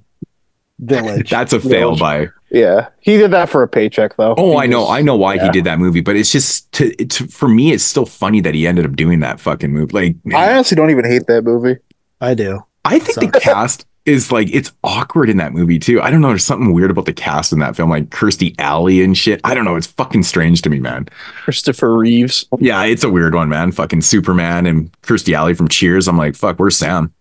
Village. 0.79 1.29
That's 1.37 1.51
a 1.53 1.59
fail 1.59 1.95
Village. 1.95 1.99
by. 1.99 2.27
yeah. 2.51 2.87
He 3.01 3.17
did 3.17 3.31
that 3.31 3.49
for 3.49 3.63
a 3.63 3.67
paycheck, 3.67 4.15
though. 4.15 4.33
Oh, 4.37 4.51
He 4.51 4.57
I 4.59 4.65
know, 4.67 4.81
just- 4.83 4.91
I 4.91 5.01
know 5.01 5.15
why 5.17 5.37
he 5.37 5.45
yeah. 5.45 5.51
did 5.51 5.63
that 5.65 5.77
movie, 5.79 5.99
but 6.01 6.15
it's 6.15 6.31
just 6.31 6.71
to, 6.73 6.93
to 6.95 7.27
for 7.27 7.49
me, 7.49 7.71
it's 7.73 7.83
still 7.83 8.05
funny 8.05 8.39
that 8.41 8.53
he 8.55 8.65
ended 8.67 8.85
up 8.85 8.95
doing 8.95 9.19
that 9.21 9.39
fucking 9.41 9.71
movie. 9.73 9.91
Like, 9.93 10.15
I 10.35 10.53
honestly 10.53 10.75
don't 10.75 10.89
even 10.89 11.03
hate 11.05 11.27
that 11.27 11.43
movie. 11.43 11.77
I 12.21 12.33
do. 12.33 12.61
I 12.85 12.99
think 12.99 13.31
the 13.33 13.39
cast 13.39 13.85
is 14.09 14.31
like 14.31 14.49
it's 14.53 14.71
awkward 14.83 15.29
in 15.29 15.37
that 15.37 15.53
movie 15.53 15.79
too. 15.79 16.01
I 16.01 16.09
don't 16.11 16.21
know. 16.21 16.29
There's 16.29 16.43
something 16.43 16.73
weird 16.73 16.91
about 16.91 17.05
the 17.05 17.13
cast 17.13 17.53
in 17.53 17.59
that 17.59 17.75
film, 17.75 17.89
like 17.89 18.09
Kirstie 18.09 18.55
Alley 18.59 19.03
and 19.03 19.17
shit. 19.17 19.39
I 19.43 19.53
don't 19.53 19.65
know. 19.65 19.75
It's 19.75 19.87
fucking 19.87 20.23
strange 20.23 20.61
to 20.63 20.69
me, 20.69 20.79
man. 20.79 21.07
Christopher 21.43 21.95
Reeves. 21.95 22.45
Yeah, 22.59 22.83
it's 22.83 23.03
a 23.03 23.09
weird 23.09 23.35
one, 23.35 23.49
man. 23.49 23.71
Fucking 23.71 24.01
Superman 24.01 24.65
and 24.65 24.91
Kirstie 25.03 25.33
Alley 25.33 25.53
from 25.53 25.67
Cheers. 25.67 26.07
I'm 26.07 26.17
like, 26.17 26.35
fuck, 26.35 26.57
where's 26.59 26.77
Sam? 26.77 27.13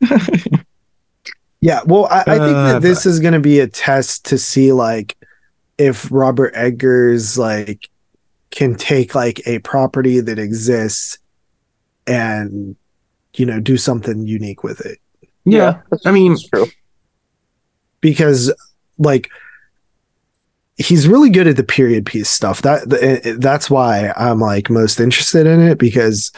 Yeah, 1.62 1.80
well, 1.86 2.06
I, 2.10 2.20
I 2.20 2.24
think 2.24 2.56
Uh, 2.56 2.72
that 2.74 2.82
this 2.82 3.06
is 3.06 3.18
going 3.18 3.32
to 3.32 3.40
be 3.40 3.60
a 3.60 3.66
test 3.66 4.26
to 4.26 4.38
see 4.38 4.72
like 4.72 5.16
if 5.78 6.06
Robert 6.12 6.52
Eggers 6.54 7.38
like 7.38 7.88
can 8.50 8.74
take 8.76 9.14
like 9.14 9.40
a 9.46 9.58
property 9.60 10.20
that 10.20 10.38
exists 10.38 11.18
and 12.06 12.76
you 13.34 13.46
know 13.46 13.58
do 13.58 13.76
something 13.76 14.26
unique 14.26 14.62
with 14.62 14.80
it 14.84 14.98
Yeah, 15.46 15.72
that's- 15.90 16.04
I 16.04 16.10
mean, 16.10 16.32
that's 16.32 16.48
true. 16.48 16.66
because 18.00 18.52
like 18.98 19.30
he's 20.76 21.08
really 21.08 21.30
good 21.30 21.46
at 21.46 21.56
the 21.56 21.62
period 21.64 22.04
piece 22.04 22.28
stuff. 22.28 22.60
That 22.62 22.90
th- 22.90 23.38
that's 23.38 23.70
why 23.70 24.12
I'm 24.16 24.40
like 24.40 24.68
most 24.68 25.00
interested 25.00 25.46
in 25.46 25.60
it 25.60 25.78
because 25.78 26.30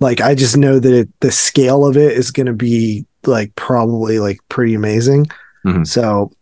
like 0.00 0.20
I 0.20 0.34
just 0.34 0.56
know 0.56 0.78
that 0.78 0.92
it, 0.92 1.08
the 1.20 1.30
scale 1.32 1.86
of 1.86 1.96
it 1.96 2.12
is 2.16 2.30
going 2.30 2.46
to 2.46 2.52
be 2.52 3.06
like 3.24 3.54
probably 3.56 4.18
like 4.18 4.38
pretty 4.48 4.74
amazing. 4.74 5.26
Mhm. 5.64 5.86
So 5.86 6.32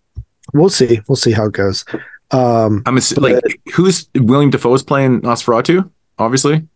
we'll 0.54 0.70
see. 0.70 1.00
We'll 1.08 1.16
see 1.16 1.32
how 1.32 1.44
it 1.46 1.52
goes. 1.52 1.84
Um, 2.32 2.82
I'm 2.86 2.96
ass- 2.96 3.16
like, 3.18 3.42
who's 3.74 4.08
Willem 4.14 4.50
Dafoe's 4.50 4.82
playing 4.82 5.20
Nosferatu? 5.22 5.88
Obviously, 6.18 6.66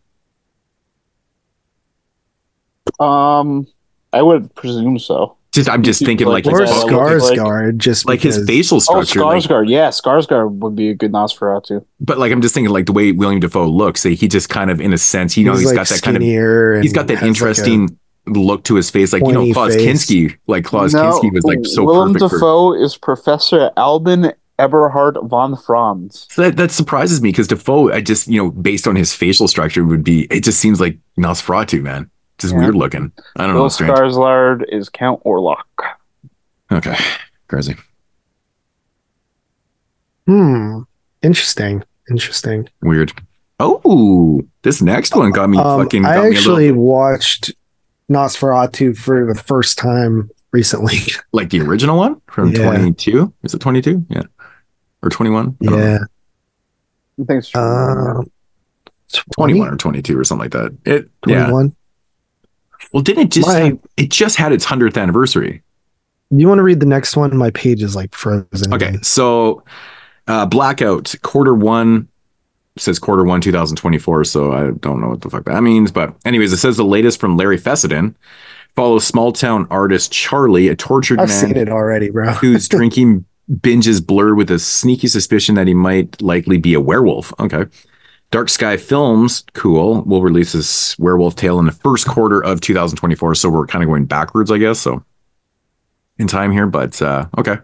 Um, 3.01 3.67
I 4.15 4.23
would 4.23 4.55
presume 4.55 4.99
so. 4.99 5.37
just 5.53 5.69
I'm 5.69 5.83
just 5.83 6.05
thinking 6.05 6.27
like 6.27 6.47
or 6.47 6.53
what's 6.53 6.71
his, 6.73 6.85
that 6.85 7.37
like? 7.37 7.77
Just 7.77 8.07
like 8.07 8.21
his 8.21 8.37
because- 8.37 8.47
facial 8.49 8.77
Oh, 8.77 8.81
structure. 8.81 9.25
like- 9.25 9.43
Skarsgård. 9.43 9.69
yeah, 9.69 9.89
Skarsgård 9.89 10.51
would 10.61 10.75
be 10.77 10.89
a 10.91 10.95
good 10.95 11.13
Nosferatu. 11.13 11.85
but 12.01 12.19
like 12.19 12.33
I'm 12.33 12.41
just 12.43 12.55
thinking 12.55 12.73
like 12.73 12.87
the 12.87 12.93
way 12.93 13.13
Willem 13.13 13.41
Dafoe 13.41 13.67
looks, 13.67 14.03
he 14.03 14.15
he 14.15 14.29
just 14.29 14.49
kind 14.49 14.71
of 14.71 14.81
in 14.81 14.93
a 14.93 14.99
sense, 14.99 15.37
you 15.37 15.45
know, 15.45 15.53
he's, 15.53 15.61
he's 15.61 15.69
like 15.69 15.77
got 15.77 15.89
that 15.89 16.03
kind 16.03 16.17
of 16.17 16.23
skinnier 16.23 16.81
he's 16.81 16.91
and 16.93 16.95
got 16.97 17.07
that 17.09 17.15
has, 17.15 17.23
like, 17.23 17.29
interesting 17.29 17.99
look 18.27 18.65
to 18.65 18.75
his 18.75 18.91
face, 18.91 19.13
like 19.13 19.23
you 19.27 19.33
know, 19.33 19.41
pointy 19.41 19.53
Klaus 19.53 19.75
face. 19.75 19.87
Kinski, 20.07 20.37
like 20.47 20.65
Klaus 20.65 20.95
No, 20.95 21.03
Kinski 21.21 21.33
was 21.33 21.45
like 21.45 21.59
so 21.65 21.85
Willem 21.85 22.15
perfect. 22.15 22.31
For, 22.31 22.37
Dafoe 22.39 22.73
is 22.83 22.97
Professor 22.97 23.71
Albin 23.77 24.33
Eberhard 24.59 25.17
von 25.29 25.57
Franz. 25.57 26.27
so 26.31 26.43
that, 26.43 26.57
that 26.57 26.71
surprises 26.71 27.21
me 27.21 27.29
because 27.31 27.49
Dafoe, 27.49 27.93
I 27.93 28.01
just 28.01 28.27
you 28.29 28.43
know, 28.43 28.51
based 28.51 28.87
on 28.87 28.97
his 28.97 29.13
facial 29.13 29.47
structure, 29.49 29.85
would 29.85 30.05
be 30.05 30.23
it 30.31 30.43
just 30.45 30.59
seems 30.61 30.81
like 30.81 30.99
Nosferatu, 31.19 31.83
man, 31.83 32.09
just 32.39 32.53
Yeah. 32.55 32.61
weird 32.61 32.75
looking. 32.75 33.13
I 33.37 33.47
don't 33.47 33.55
know, 33.55 33.63
Bill 33.63 33.71
strange. 33.71 33.97
Skarsgård 33.99 34.65
is 34.69 34.89
Count 34.89 35.23
Orlok. 35.25 35.57
Okay, 36.73 36.97
crazy, 37.49 37.77
Hmm. 40.27 40.81
Interesting. 41.23 41.83
Interesting. 42.11 42.69
weird. 42.83 43.13
Oh, 43.61 44.43
this 44.63 44.83
next 44.83 45.15
one 45.17 45.31
got 45.31 45.49
me 45.49 45.59
Um, 45.59 45.81
fucking. 45.83 46.03
Got 46.03 46.09
I 46.11 46.15
me 46.15 46.19
a 46.19 46.23
little 46.23 46.37
actually 46.39 46.73
watched 46.73 47.53
Nosferatu 48.11 48.97
for 48.97 49.25
the 49.33 49.41
first 49.41 49.79
time 49.79 50.31
recently. 50.53 50.99
like 51.33 51.51
the 51.51 51.61
original 51.61 51.97
one 51.97 52.21
from 52.27 52.51
Yeah. 52.51 52.65
22. 52.65 53.33
Is 53.43 53.55
it 53.55 53.61
22? 53.61 54.05
Yeah, 54.11 54.23
or 55.03 55.09
21? 55.11 55.57
I 55.69 55.75
yeah. 55.77 55.99
I 57.21 57.25
think 57.25 57.39
it's 57.45 57.55
Um, 57.55 58.27
21 59.37 59.69
or 59.73 59.77
22 59.77 60.19
or 60.19 60.25
something 60.25 60.43
like 60.45 60.53
that. 60.53 60.77
It 60.85 61.09
yeah. 61.27 61.47
21. 61.47 61.75
Well, 62.95 63.03
didn't 63.03 63.25
it 63.25 63.31
just 63.33 63.49
My- 63.49 63.77
it 63.97 64.09
just 64.11 64.37
had 64.37 64.53
its 64.53 64.65
100th 64.65 64.97
anniversary. 64.97 65.63
You 66.31 66.47
want 66.49 66.61
to 66.61 66.63
read 66.63 66.79
the 66.79 66.87
next 66.87 67.17
one? 67.17 67.37
My 67.37 67.51
page 67.51 67.83
is 67.83 67.97
like 67.97 68.15
frozen. 68.15 68.73
Okay, 68.73 68.97
so 69.03 69.65
uh 70.29 70.47
blackout 70.47 71.13
quarter 71.23 71.55
1 71.55 72.09
says 72.79 73.01
quarter 73.01 73.25
1 73.25 73.41
2024, 73.41 74.25
so 74.25 74.53
I 74.53 74.71
don't 74.71 75.01
know 75.01 75.09
what 75.09 75.23
the 75.23 75.29
fuck 75.29 75.45
that 75.47 75.61
means, 75.63 75.91
but 75.91 76.15
anyways, 76.25 76.53
it 76.53 76.59
says 76.59 76.77
the 76.77 76.85
latest 76.85 77.19
from 77.21 77.37
Larry 77.37 77.59
Fessenden 77.59 78.17
follows 78.77 79.05
small 79.05 79.33
town 79.33 79.67
artist 79.71 80.13
Charlie, 80.13 80.69
a 80.69 80.77
tortured 80.77 81.21
I've 81.21 81.29
man 81.29 81.49
seen 81.49 81.57
it 81.57 81.69
already, 81.69 82.11
bro. 82.11 82.31
whose 82.35 82.69
drinking 82.69 83.25
binges 83.51 84.05
blur 84.05 84.35
with 84.35 84.53
a 84.53 84.59
sneaky 84.61 85.09
suspicion 85.09 85.57
that 85.57 85.67
he 85.67 85.75
might 85.75 86.23
likely 86.23 86.59
be 86.59 86.75
a 86.75 86.81
werewolf. 86.81 87.33
Okay. 87.41 87.65
Dark 88.35 88.49
Sky 88.49 88.77
Films, 88.77 89.45
cool, 89.53 90.03
will 90.03 90.21
release 90.21 90.55
this 90.55 90.99
werewolf 90.99 91.37
tale 91.37 91.61
in 91.61 91.67
the 91.67 91.71
first 91.71 92.05
quarter 92.09 92.43
of 92.43 92.61
2024. 92.61 93.37
So 93.37 93.49
we're 93.49 93.65
kind 93.65 93.85
of 93.85 93.89
going 93.89 94.07
backwards, 94.07 94.51
I 94.51 94.59
guess. 94.59 94.81
So 94.81 95.05
in 96.19 96.27
time 96.27 96.51
here, 96.51 96.67
but 96.67 97.01
uh 97.01 97.29
okay. 97.39 97.59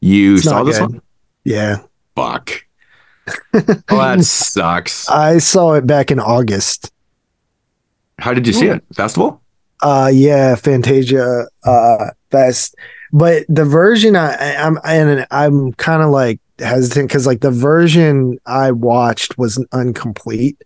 You 0.00 0.36
It's 0.36 0.44
saw 0.44 0.64
this 0.64 0.78
good. 0.78 0.92
one? 0.92 1.02
Yeah. 1.44 1.82
Fuck. 2.16 2.64
oh, 3.52 3.60
that 3.90 4.24
sucks. 4.24 5.10
I 5.10 5.36
saw 5.36 5.74
it 5.74 5.86
back 5.86 6.10
in 6.10 6.18
August. 6.18 6.90
How 8.18 8.32
did 8.32 8.46
you 8.46 8.54
see 8.54 8.68
it? 8.68 8.82
Festival? 8.94 9.42
Uh 9.82 10.10
yeah, 10.10 10.54
Fantasia 10.54 11.48
uh 11.64 12.10
Fest. 12.30 12.76
But 13.12 13.44
the 13.46 13.66
version 13.66 14.16
I, 14.16 14.36
I 14.36 14.56
I'm 14.56 14.78
and 14.86 15.26
I'm 15.30 15.74
kind 15.74 16.02
of 16.02 16.08
like 16.08 16.40
hesitant 16.62 17.08
because 17.08 17.26
like 17.26 17.40
the 17.40 17.50
version 17.50 18.38
I 18.46 18.70
watched 18.72 19.36
was 19.38 19.64
incomplete. 19.72 20.60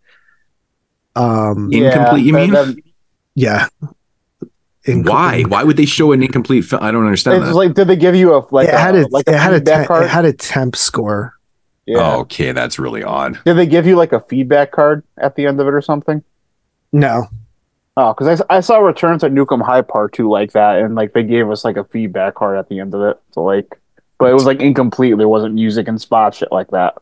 Um 1.15 1.73
Incomplete, 1.73 2.25
you 2.27 2.33
that- 2.33 2.39
mean? 2.39 2.53
that- 2.53 2.77
yeah. 3.35 3.67
Why? 4.89 5.43
Why 5.43 5.65
would 5.65 5.77
they 5.77 5.85
show 5.85 6.13
an 6.13 6.23
incomplete 6.23 6.65
film? 6.65 6.83
I 6.83 6.91
don't 6.93 7.05
understand 7.05 7.39
it's 7.43 7.49
that. 7.49 7.55
like, 7.57 7.75
did 7.75 7.89
they 7.89 7.97
give 7.97 8.15
you 8.15 8.35
a 8.35 8.47
like 8.53 8.69
it 8.69 8.75
had 8.75 8.95
a, 8.95 9.05
a 9.07 9.09
like 9.09 9.27
it 9.27 9.35
had 9.35 9.53
a 9.53 9.57
feedback 9.57 9.83
te- 9.83 9.87
card? 9.89 10.05
it 10.05 10.09
had 10.11 10.25
a 10.25 10.33
temp 10.33 10.77
score. 10.77 11.35
yeah. 11.87 12.15
Okay, 12.19 12.53
that's 12.53 12.79
really 12.79 13.03
odd. 13.03 13.39
Did 13.45 13.55
they 13.55 13.67
give 13.67 13.87
you 13.87 13.97
like 13.97 14.13
a 14.13 14.21
feedback 14.21 14.71
card 14.71 15.03
at 15.19 15.35
the 15.35 15.47
end 15.47 15.61
of 15.61 15.67
it 15.67 15.75
or 15.75 15.81
something? 15.83 16.23
No. 16.93 17.27
Oh, 17.97 18.13
because 18.15 18.41
I, 18.49 18.57
I 18.59 18.61
saw 18.61 18.79
returns 18.79 19.25
at 19.25 19.33
Nukem 19.33 19.61
High 19.65 19.83
Part 19.83 20.13
2 20.13 20.29
like 20.31 20.53
that, 20.53 20.79
and 20.79 20.95
like 20.95 21.15
they 21.15 21.25
gave 21.25 21.51
us 21.51 21.65
like 21.65 21.77
a 21.79 21.85
feedback 21.85 22.35
card 22.37 22.57
at 22.59 22.69
the 22.69 22.79
end 22.79 22.95
of 22.95 23.01
it. 23.03 23.19
So 23.33 23.43
like, 23.43 23.81
but 24.19 24.31
it 24.31 24.35
was 24.35 24.45
like 24.45 24.61
incomplete. 24.61 25.17
There 25.19 25.29
wasn't 25.29 25.55
music 25.55 25.89
and 25.89 26.01
spot 26.01 26.35
shit 26.35 26.51
like 26.53 26.71
that. 26.71 26.97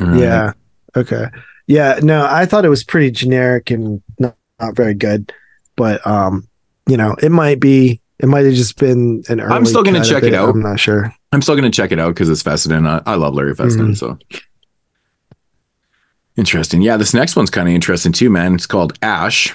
Alright. 0.00 0.20
Yeah. 0.20 0.52
Okay. 0.96 1.26
Yeah. 1.66 2.00
No, 2.02 2.26
I 2.28 2.46
thought 2.46 2.64
it 2.64 2.70
was 2.70 2.84
pretty 2.84 3.10
generic 3.10 3.70
and 3.70 4.02
not, 4.18 4.36
not 4.60 4.76
very 4.76 4.94
good. 4.94 5.32
But 5.76 6.04
um, 6.06 6.48
you 6.86 6.96
know, 6.96 7.16
it 7.22 7.30
might 7.30 7.60
be. 7.60 8.00
It 8.20 8.26
might 8.26 8.44
have 8.44 8.54
just 8.54 8.78
been 8.78 9.22
an 9.28 9.40
early. 9.40 9.54
I'm 9.54 9.64
still 9.64 9.84
gonna 9.84 10.04
check 10.04 10.24
it 10.24 10.34
out. 10.34 10.48
I'm 10.48 10.60
not 10.60 10.80
sure. 10.80 11.14
I'm 11.32 11.42
still 11.42 11.54
going 11.54 11.70
to 11.70 11.76
check 11.76 11.92
it 11.92 11.98
out 11.98 12.14
because 12.14 12.28
it's 12.28 12.42
Fessenden. 12.42 12.86
I, 12.86 13.02
I 13.04 13.14
love 13.16 13.34
Larry 13.34 13.54
Fessenden. 13.54 13.94
So 13.94 14.18
interesting. 16.36 16.80
Yeah, 16.82 16.96
this 16.96 17.12
next 17.12 17.36
one's 17.36 17.50
kind 17.50 17.68
of 17.68 17.74
interesting 17.74 18.12
too, 18.12 18.30
man. 18.30 18.54
It's 18.54 18.66
called 18.66 18.98
Ash, 19.02 19.54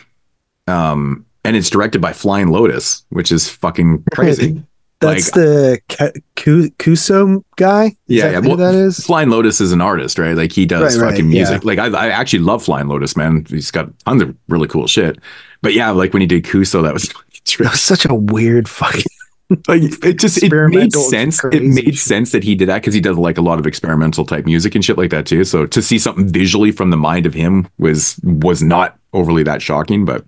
um, 0.68 1.26
and 1.44 1.56
it's 1.56 1.70
directed 1.70 2.02
by 2.02 2.14
Flying 2.14 2.50
Lotus, 2.50 3.04
which 3.10 3.32
is 3.32 3.50
fucking 3.50 4.04
crazy. 4.14 4.64
That's 5.08 5.36
Like- 5.36 5.84
the 5.86 6.22
Kuso 6.36 7.44
guy. 7.56 7.86
Is 7.86 7.94
yeah, 8.08 8.24
that 8.26 8.32
yeah. 8.34 8.42
who 8.42 8.48
Well, 8.50 8.58
that 8.58 8.76
is. 8.76 9.06
Flying 9.06 9.30
Lotus 9.30 9.62
is 9.62 9.72
an 9.72 9.82
artist, 9.82 10.18
right? 10.18 10.36
Like 10.36 10.52
he 10.52 10.66
does 10.66 10.98
Right, 10.98 11.04
right, 11.04 11.12
fucking 11.12 11.32
yeah. 11.32 11.40
music. 11.44 11.64
Like 11.64 11.80
I, 11.80 11.88
I 11.88 12.10
actually 12.10 12.40
love 12.40 12.64
Flying 12.64 12.88
Lotus, 12.88 13.16
man. 13.16 13.46
He's 13.50 13.72
got 13.72 13.88
tons 14.06 14.22
of 14.22 14.36
really 14.48 14.68
cool 14.68 14.88
shit. 14.88 15.20
But 15.62 15.74
yeah, 15.74 15.92
like 15.92 16.14
when 16.14 16.22
he 16.22 16.28
did 16.28 16.44
Kuso, 16.44 16.84
that 16.84 16.94
was 16.94 17.04
That 17.60 17.72
was 17.72 17.82
such 17.82 18.06
a 18.06 18.14
weird 18.16 18.70
fucking. 18.70 19.04
like 19.68 19.82
it 20.04 20.18
just 20.20 20.42
it 20.42 20.52
made 20.70 20.94
sense. 20.94 21.44
It 21.44 21.64
made 21.64 21.98
sense 21.98 22.32
that 22.32 22.44
he 22.44 22.56
did 22.56 22.70
that 22.70 22.82
because 22.82 22.94
he 22.94 23.02
does 23.02 23.18
like 23.18 23.38
a 23.38 23.42
lot 23.42 23.60
of 23.60 23.68
experimental 23.68 24.26
type 24.26 24.46
music 24.46 24.74
and 24.76 24.84
shit 24.84 24.98
like 24.98 25.10
that 25.12 25.26
too. 25.26 25.44
So 25.44 25.66
to 25.66 25.82
see 25.82 26.00
something 26.00 26.28
visually 26.32 26.72
from 26.72 26.90
the 26.90 26.98
mind 26.98 27.26
of 27.26 27.34
him 27.34 27.68
was 27.78 28.20
was 28.24 28.64
not 28.64 28.98
overly 29.12 29.44
that 29.44 29.62
shocking. 29.62 30.06
But 30.06 30.26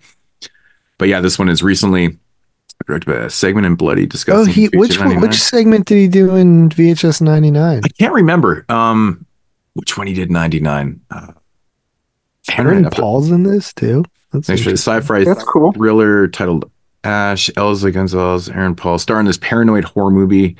but 0.98 1.08
yeah, 1.08 1.22
this 1.22 1.40
one 1.40 1.48
is 1.50 1.64
recently 1.64 2.18
directed 2.86 3.08
by 3.12 3.18
a 3.18 3.30
segment 3.30 3.66
in 3.66 3.76
Bloody 3.76 4.06
Disgusting. 4.06 4.42
Oh, 4.42 4.46
he 4.46 4.68
Feature 4.68 4.80
which 4.80 5.00
99. 5.00 5.22
which 5.22 5.36
segment 5.42 5.86
did 5.88 5.96
he 5.98 6.08
do 6.08 6.36
in 6.36 6.70
VHS 6.70 7.22
ninety 7.22 7.52
nine? 7.52 7.82
I 7.84 7.88
can't 7.90 8.14
remember 8.14 8.66
um 8.70 9.26
which 9.74 9.98
one 9.98 10.08
he 10.08 10.14
did 10.14 10.32
ninety 10.32 10.60
nine. 10.60 11.02
Uh, 11.12 11.32
Aaron 12.58 12.90
Paul's 12.90 13.32
in 13.32 13.44
this 13.44 13.74
too. 13.74 14.04
That's 14.32 14.48
Thanks 14.48 14.64
for 14.64 14.70
the 14.70 14.78
sci-fi 14.78 15.24
That's 15.24 15.44
cool. 15.44 15.72
thriller 15.72 16.28
titled 16.28 16.70
Ash, 17.04 17.50
Eiza 17.52 17.94
Gonzalez, 17.94 18.50
Aaron 18.50 18.76
Paul, 18.76 18.98
star 19.00 19.20
in 19.20 19.26
this 19.26 19.38
paranoid 19.38 19.84
horror 19.84 20.12
movie, 20.12 20.56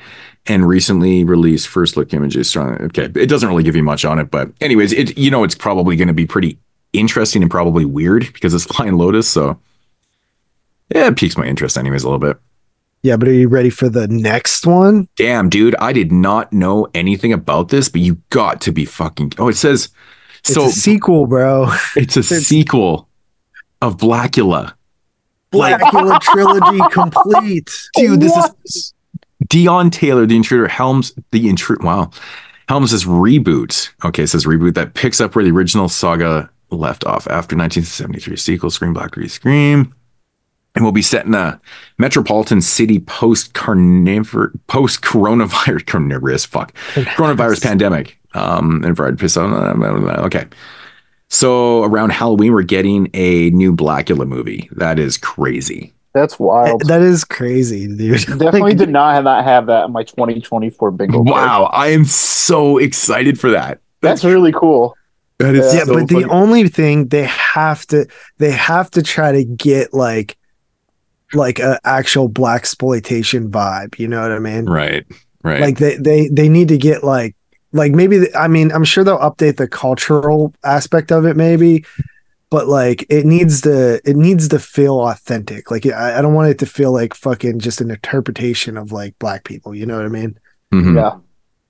and 0.46 0.66
recently 0.66 1.24
released 1.24 1.68
first 1.68 1.96
look 1.96 2.12
images. 2.12 2.48
Strong. 2.48 2.76
Okay, 2.82 3.04
it 3.04 3.28
doesn't 3.28 3.48
really 3.48 3.62
give 3.64 3.76
you 3.76 3.82
much 3.82 4.04
on 4.04 4.18
it, 4.18 4.30
but 4.30 4.50
anyways, 4.60 4.92
it 4.92 5.16
you 5.18 5.30
know 5.30 5.44
it's 5.44 5.54
probably 5.54 5.96
going 5.96 6.08
to 6.08 6.14
be 6.14 6.26
pretty 6.26 6.58
interesting 6.92 7.42
and 7.42 7.50
probably 7.50 7.84
weird 7.84 8.32
because 8.32 8.54
it's 8.54 8.64
Flying 8.74 8.94
Lotus. 8.94 9.28
So 9.28 9.58
yeah, 10.94 11.06
it 11.08 11.16
piques 11.16 11.36
my 11.36 11.44
interest 11.46 11.76
anyways 11.78 12.02
a 12.04 12.06
little 12.06 12.18
bit. 12.18 12.38
Yeah, 13.02 13.16
but 13.16 13.28
are 13.28 13.32
you 13.32 13.48
ready 13.48 13.70
for 13.70 13.88
the 13.88 14.08
next 14.08 14.66
one? 14.66 15.08
Damn, 15.16 15.48
dude, 15.48 15.76
I 15.78 15.92
did 15.92 16.10
not 16.10 16.52
know 16.52 16.88
anything 16.94 17.32
about 17.32 17.68
this, 17.68 17.88
but 17.88 18.00
you 18.00 18.20
got 18.30 18.60
to 18.62 18.72
be 18.72 18.84
fucking. 18.84 19.34
Oh, 19.38 19.48
it 19.48 19.54
says 19.56 19.90
It's 20.40 20.54
so. 20.54 20.66
a 20.66 20.70
sequel, 20.70 21.26
bro. 21.26 21.68
it's 21.96 22.16
a 22.16 22.22
sequel 22.22 23.08
of 23.80 23.96
Blackula. 23.98 24.72
Blackula 25.52 26.20
trilogy 26.20 26.80
complete. 26.92 27.70
dude 27.94 28.20
this 28.20 28.36
is 28.64 28.94
Deon 29.44 29.92
Taylor 29.92 30.26
the 30.26 30.34
intruder 30.34 30.66
helms 30.66 31.12
the 31.30 31.48
intruder 31.48 31.84
wow 31.84 32.10
helms' 32.68 33.04
reboot 33.04 33.90
okay 34.04 34.24
it 34.24 34.26
says 34.26 34.44
reboot 34.44 34.74
that 34.74 34.94
picks 34.94 35.20
up 35.20 35.36
where 35.36 35.44
the 35.44 35.50
original 35.52 35.88
saga 35.88 36.50
left 36.70 37.04
off 37.04 37.26
after 37.28 37.56
1973 37.56 38.36
sequel 38.36 38.70
scream 38.70 38.92
black 38.92 39.14
Three 39.14 39.28
scream 39.28 39.94
and 40.76 40.84
we'll 40.84 40.92
be 40.92 41.02
set 41.02 41.26
in 41.26 41.34
a 41.34 41.60
metropolitan 41.98 42.60
city 42.60 43.00
post 43.00 43.54
carnivore 43.54 44.52
post 44.68 45.02
coronavirus 45.02 45.86
carnivorous 45.86 46.44
fuck 46.44 46.72
coronavirus 46.94 47.62
pandemic 47.62 48.18
um 48.34 48.84
and 48.84 48.96
Fried 48.96 49.18
piss 49.18 49.36
okay 49.36 50.46
so 51.28 51.82
around 51.82 52.12
halloween 52.12 52.52
we're 52.52 52.62
getting 52.62 53.08
a 53.14 53.50
new 53.50 53.74
blackula 53.74 54.28
movie 54.28 54.68
that 54.72 54.98
is 54.98 55.16
crazy 55.16 55.92
That's 56.14 56.38
wild. 56.38 56.80
That 56.88 57.02
is 57.02 57.24
crazy, 57.24 57.86
dude. 57.86 58.20
Definitely 58.26 58.60
Like, 58.60 58.78
did 58.78 58.88
not 58.88 59.12
have 59.14 59.24
not 59.24 59.44
have 59.44 59.66
that 59.66 59.84
in 59.84 59.92
my 59.92 60.02
2024 60.02 60.90
bingo. 60.92 61.18
card. 61.18 61.28
Wow, 61.28 61.64
I 61.64 61.88
am 61.88 62.06
so 62.06 62.78
excited 62.78 63.38
for 63.38 63.50
that. 63.50 63.80
that's 64.00 64.24
really 64.24 64.52
cool. 64.52 64.96
That 65.38 65.54
is 65.54 65.74
yeah, 65.74 65.84
so 65.84 65.92
but 65.92 66.08
the 66.08 66.24
only 66.30 66.68
thing 66.68 67.08
they 67.08 67.24
have 67.24 67.86
to 67.88 68.06
they 68.38 68.50
have 68.50 68.90
to 68.92 69.02
try 69.02 69.32
to 69.32 69.44
get 69.44 69.92
like 69.92 70.38
like 71.34 71.58
a 71.58 71.80
actual 71.84 72.28
blaxploitation 72.30 73.50
vibe. 73.50 73.98
You 73.98 74.08
know 74.08 74.22
what 74.22 74.32
I 74.32 74.38
mean? 74.38 74.66
right, 74.66 75.04
right. 75.42 75.60
Like 75.60 75.78
they 75.78 75.96
they 75.96 76.28
they 76.28 76.48
need 76.48 76.68
to 76.68 76.78
get 76.78 77.02
like 77.04 77.34
like 77.72 77.92
maybe 77.92 78.18
the- 78.18 78.38
I 78.38 78.48
mean 78.48 78.70
I'm 78.72 78.84
sure 78.84 79.04
they'll 79.04 79.18
update 79.18 79.56
the 79.56 79.68
cultural 79.68 80.54
aspect 80.64 81.10
of 81.12 81.26
it 81.26 81.36
maybe, 81.36 81.84
but 82.50 82.68
like 82.68 83.04
it 83.10 83.26
needs 83.26 83.60
to 83.62 84.00
it 84.08 84.16
needs 84.16 84.48
to 84.48 84.58
feel 84.58 85.00
authentic. 85.00 85.70
Like 85.70 85.84
I, 85.86 86.18
I 86.18 86.22
don't 86.22 86.34
want 86.34 86.48
it 86.50 86.58
to 86.60 86.66
feel 86.66 86.92
like 86.92 87.12
fucking 87.14 87.58
just 87.58 87.80
an 87.80 87.90
interpretation 87.90 88.76
of 88.76 88.92
like 88.92 89.18
black 89.18 89.44
people. 89.44 89.74
You 89.74 89.86
know 89.86 89.96
what 89.96 90.06
I 90.06 90.08
mean? 90.08 90.38
Mhm. 90.72 90.96
Yeah. 90.96 91.18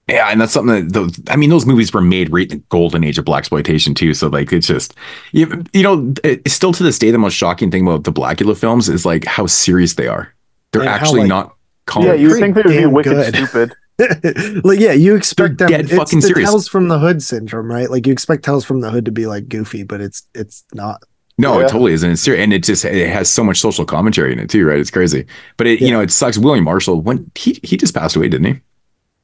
Yeah, 0.09 0.29
and 0.29 0.41
that's 0.41 0.53
something 0.53 0.87
that 0.87 0.93
those, 0.93 1.21
I 1.29 1.35
mean, 1.37 1.51
those 1.51 1.67
movies 1.67 1.93
were 1.93 2.01
made 2.01 2.33
right 2.33 2.51
in 2.51 2.59
the 2.59 2.65
golden 2.69 3.03
age 3.03 3.19
of 3.19 3.25
blaxploitation 3.25 3.97
too. 3.97 4.15
So 4.15 4.29
like, 4.29 4.53
it's 4.53 4.67
just 4.69 4.95
you, 5.33 5.65
you 5.73 5.83
know, 5.83 6.15
it, 6.23 6.49
still 6.49 6.73
to 6.73 6.83
this 6.85 6.99
day, 6.99 7.11
the 7.11 7.19
most 7.19 7.35
shocking 7.35 7.71
thing 7.73 7.87
about 7.87 8.05
the 8.05 8.13
Blackula 8.13 8.57
films 8.57 8.89
is 8.89 9.05
like 9.05 9.25
how 9.25 9.47
serious 9.47 9.95
they 9.95 10.07
are. 10.07 10.33
They're 10.73 10.83
And 10.83 10.91
how, 10.91 10.97
actually 10.97 11.21
like- 11.23 11.29
not. 11.29 11.53
Calm. 11.87 12.05
Yeah, 12.05 12.15
you 12.15 12.37
think 12.39 12.57
they 12.57 12.63
would 12.63 12.77
be 12.77 12.87
wicked 12.87 13.11
good. 13.13 13.35
stupid. 13.35 13.73
like 14.65 14.81
yeah, 14.81 14.91
you 14.93 15.15
expect 15.15 15.59
They're 15.59 15.69
them. 15.69 15.77
dead 15.83 15.85
it's 15.87 15.95
fucking 15.95 16.21
the 16.21 16.27
serious. 16.27 16.51
Tales 16.51 16.69
from 16.69 16.89
the 16.89 16.99
Hood 16.99 17.23
syndrome, 17.23 17.71
right? 17.71 17.89
Like 17.91 18.07
you 18.07 18.13
expect 18.13 18.45
Tales 18.45 18.65
from 18.65 18.81
the 18.81 18.91
Hood 18.91 19.05
to 19.05 19.13
be 19.13 19.27
like 19.27 19.49
goofy, 19.49 19.85
but 19.85 20.01
it's 20.01 20.25
it's 20.35 20.65
not. 20.75 21.03
No, 21.39 21.59
Yeah. 21.61 21.67
it 21.67 21.69
totally 21.71 21.93
isn't. 21.93 22.11
It's 22.11 22.23
serious, 22.23 22.43
and 22.43 22.53
it 22.53 22.65
just 22.65 22.85
it 22.85 23.09
has 23.09 23.31
so 23.31 23.45
much 23.45 23.61
social 23.61 23.85
commentary 23.85 24.33
in 24.33 24.39
it 24.41 24.51
too, 24.51 24.67
right? 24.67 24.79
It's 24.81 24.91
crazy. 24.91 25.27
But 25.57 25.67
it, 25.69 25.81
Yeah. 25.81 25.87
you 25.87 25.93
know, 25.93 26.01
it 26.01 26.11
sucks. 26.11 26.37
William 26.39 26.65
Marshall, 26.65 27.01
when 27.01 27.31
he 27.37 27.59
he 27.63 27.77
just 27.77 27.95
passed 27.95 28.17
away, 28.17 28.29
didn't 28.29 28.47
he? 28.53 28.61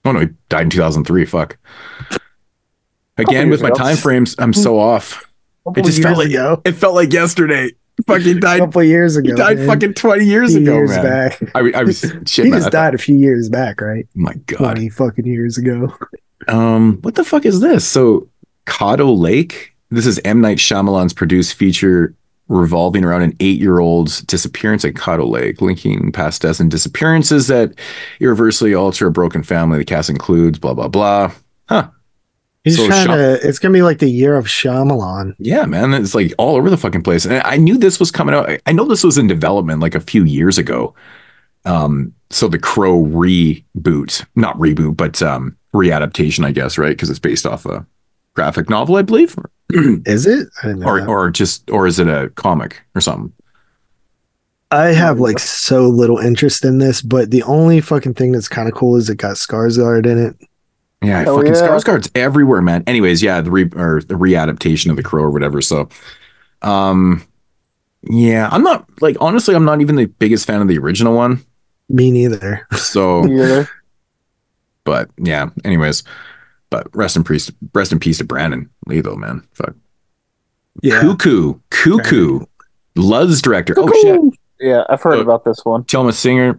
Oh 0.04 0.12
no, 0.12 0.20
he 0.20 0.28
died 0.48 0.62
in 0.62 0.70
two 0.70 0.78
thousand 0.78 1.04
three. 1.04 1.24
Fuck. 1.24 1.58
Again, 3.18 3.50
with 3.50 3.62
my 3.62 3.68
ago. 3.68 3.76
time 3.76 3.96
frames, 3.96 4.34
I'm 4.38 4.52
so 4.52 4.78
off. 4.78 5.30
It 5.76 5.84
just 5.84 6.02
felt 6.02 6.18
like 6.18 6.30
ago. 6.30 6.60
it 6.64 6.72
felt 6.72 6.94
like 6.94 7.12
yesterday. 7.12 7.70
Fucking 8.06 8.40
died 8.40 8.60
A 8.60 8.64
couple 8.64 8.82
years 8.82 9.16
ago. 9.16 9.28
He 9.30 9.36
died 9.36 9.58
man. 9.58 9.66
fucking 9.68 9.94
twenty 9.94 10.24
years 10.24 10.54
ago, 10.54 10.72
years 10.72 10.90
man. 10.90 11.02
back. 11.04 11.42
I, 11.54 11.70
I 11.72 11.82
was 11.84 12.00
shit, 12.26 12.46
he 12.46 12.50
man. 12.50 12.60
just 12.60 12.72
died 12.72 12.94
a 12.94 12.98
few 12.98 13.16
years 13.16 13.48
back, 13.48 13.80
right? 13.80 14.08
my 14.14 14.34
God. 14.46 14.56
Twenty 14.56 14.88
fucking 14.88 15.26
years 15.26 15.58
ago. 15.58 15.94
Um, 16.48 16.98
what 17.02 17.14
the 17.14 17.22
fuck 17.22 17.44
is 17.44 17.60
this? 17.60 17.86
So, 17.86 18.28
Caddo 18.66 19.16
Lake. 19.16 19.76
This 19.90 20.06
is 20.06 20.18
M 20.24 20.40
Night 20.40 20.56
Shyamalan's 20.58 21.12
produced 21.12 21.54
feature 21.54 22.14
revolving 22.52 23.04
around 23.04 23.22
an 23.22 23.36
eight-year-old's 23.40 24.20
disappearance 24.22 24.84
at 24.84 24.94
Caddo 24.94 25.28
Lake, 25.28 25.60
linking 25.60 26.12
past 26.12 26.42
deaths 26.42 26.60
and 26.60 26.70
disappearances 26.70 27.48
that 27.48 27.72
irreversibly 28.20 28.74
alter 28.74 29.06
a 29.06 29.10
broken 29.12 29.42
family. 29.42 29.78
The 29.78 29.84
cast 29.84 30.10
includes 30.10 30.58
blah 30.58 30.74
blah 30.74 30.88
blah. 30.88 31.32
Huh? 31.68 31.88
He's 32.64 32.76
So 32.76 32.86
trying 32.86 33.08
Shyam- 33.08 33.40
to. 33.40 33.48
It's 33.48 33.58
gonna 33.58 33.72
be 33.72 33.82
like 33.82 33.98
the 33.98 34.08
year 34.10 34.36
of 34.36 34.46
Shyamalan. 34.46 35.34
Yeah, 35.38 35.64
man, 35.66 35.92
it's 35.94 36.14
like 36.14 36.32
all 36.38 36.56
over 36.56 36.70
the 36.70 36.76
fucking 36.76 37.02
place. 37.02 37.24
And 37.24 37.42
I 37.44 37.56
knew 37.56 37.76
this 37.76 37.98
was 37.98 38.10
coming 38.10 38.34
out. 38.34 38.48
I- 38.48 38.60
I 38.66 38.72
know 38.72 38.84
this 38.84 39.02
was 39.02 39.18
in 39.18 39.26
development 39.26 39.80
like 39.80 39.94
a 39.96 40.00
few 40.00 40.24
years 40.24 40.58
ago. 40.58 40.94
Um, 41.64 42.12
so 42.30 42.48
the 42.48 42.58
Crow 42.58 43.02
reboot, 43.04 44.24
not 44.36 44.56
reboot, 44.58 44.96
but 44.96 45.20
um, 45.22 45.56
readaptation, 45.74 46.44
I 46.44 46.50
guess, 46.52 46.76
right? 46.78 46.90
Because 46.90 47.10
it's 47.10 47.18
based 47.18 47.46
off 47.46 47.66
a 47.66 47.86
graphic 48.34 48.68
novel, 48.68 48.96
I 48.96 49.02
believe, 49.02 49.36
Is 50.04 50.26
it? 50.26 50.48
I 50.62 50.66
didn't 50.66 50.80
know 50.80 50.86
or 50.86 51.00
that. 51.00 51.08
or 51.08 51.30
just 51.30 51.70
or 51.70 51.86
is 51.86 51.98
it 51.98 52.06
a 52.06 52.30
comic 52.34 52.82
or 52.94 53.00
something? 53.00 53.32
I 54.70 54.86
have 54.88 55.18
like 55.18 55.38
so 55.38 55.88
little 55.88 56.18
interest 56.18 56.64
in 56.64 56.78
this, 56.78 57.00
but 57.00 57.30
the 57.30 57.42
only 57.44 57.80
fucking 57.80 58.14
thing 58.14 58.32
that's 58.32 58.48
kind 58.48 58.68
of 58.68 58.74
cool 58.74 58.96
is 58.96 59.08
it 59.08 59.16
got 59.16 59.36
Skarsgård 59.36 60.06
in 60.06 60.18
it. 60.18 60.36
Yeah, 61.02 61.22
Hell 61.22 61.36
fucking 61.36 61.54
yeah. 61.54 61.60
Skarsgård's 61.60 62.10
everywhere, 62.14 62.60
man. 62.60 62.84
Anyways, 62.86 63.22
yeah, 63.22 63.40
the 63.40 63.50
re 63.50 63.64
or 63.74 64.02
the 64.02 64.14
readaptation 64.14 64.90
of 64.90 64.96
the 64.96 65.02
Crow 65.02 65.24
or 65.24 65.30
whatever. 65.30 65.62
So, 65.62 65.88
um, 66.60 67.24
yeah, 68.02 68.48
I'm 68.52 68.62
not 68.62 68.86
like 69.00 69.16
honestly, 69.20 69.54
I'm 69.54 69.64
not 69.64 69.80
even 69.80 69.96
the 69.96 70.06
biggest 70.06 70.46
fan 70.46 70.60
of 70.60 70.68
the 70.68 70.78
original 70.78 71.14
one. 71.14 71.42
Me 71.88 72.10
neither. 72.10 72.66
So. 72.76 73.24
Yeah. 73.24 73.64
But 74.84 75.10
yeah, 75.16 75.48
anyways. 75.64 76.02
But 76.72 76.88
rest 76.96 77.16
in 77.16 77.22
peace, 77.22 77.52
rest 77.74 77.92
in 77.92 77.98
peace 78.00 78.16
to 78.18 78.24
Brandon 78.24 78.68
Lee, 78.86 79.00
though, 79.02 79.14
man. 79.14 79.46
Fuck. 79.52 79.74
Yeah. 80.82 81.00
Cuckoo, 81.02 81.60
Cuckoo, 81.70 82.46
Luz 82.96 83.42
director. 83.42 83.74
Oh 83.76 83.92
shit, 84.00 84.38
Yeah, 84.58 84.84
I've 84.88 85.02
heard 85.02 85.18
Uh, 85.18 85.22
about 85.22 85.44
this 85.44 85.60
one. 85.64 85.84
Tilman 85.84 86.14
Singer 86.14 86.58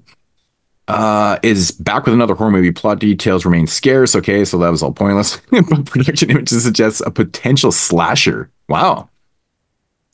uh, 0.87 1.39
is 1.41 1.71
back 1.71 2.05
with 2.05 2.13
another 2.13 2.35
horror 2.35 2.51
movie. 2.51 2.71
Plot 2.71 2.99
details 2.99 3.43
remain 3.43 3.65
scarce. 3.65 4.15
Okay, 4.15 4.45
so 4.45 4.59
that 4.59 4.69
was 4.69 4.83
all 4.83 4.91
pointless. 4.93 5.37
but 5.49 5.85
production 5.87 6.29
images 6.29 6.63
suggest 6.63 7.01
a 7.07 7.11
potential 7.11 7.71
slasher. 7.71 8.51
Wow. 8.69 9.09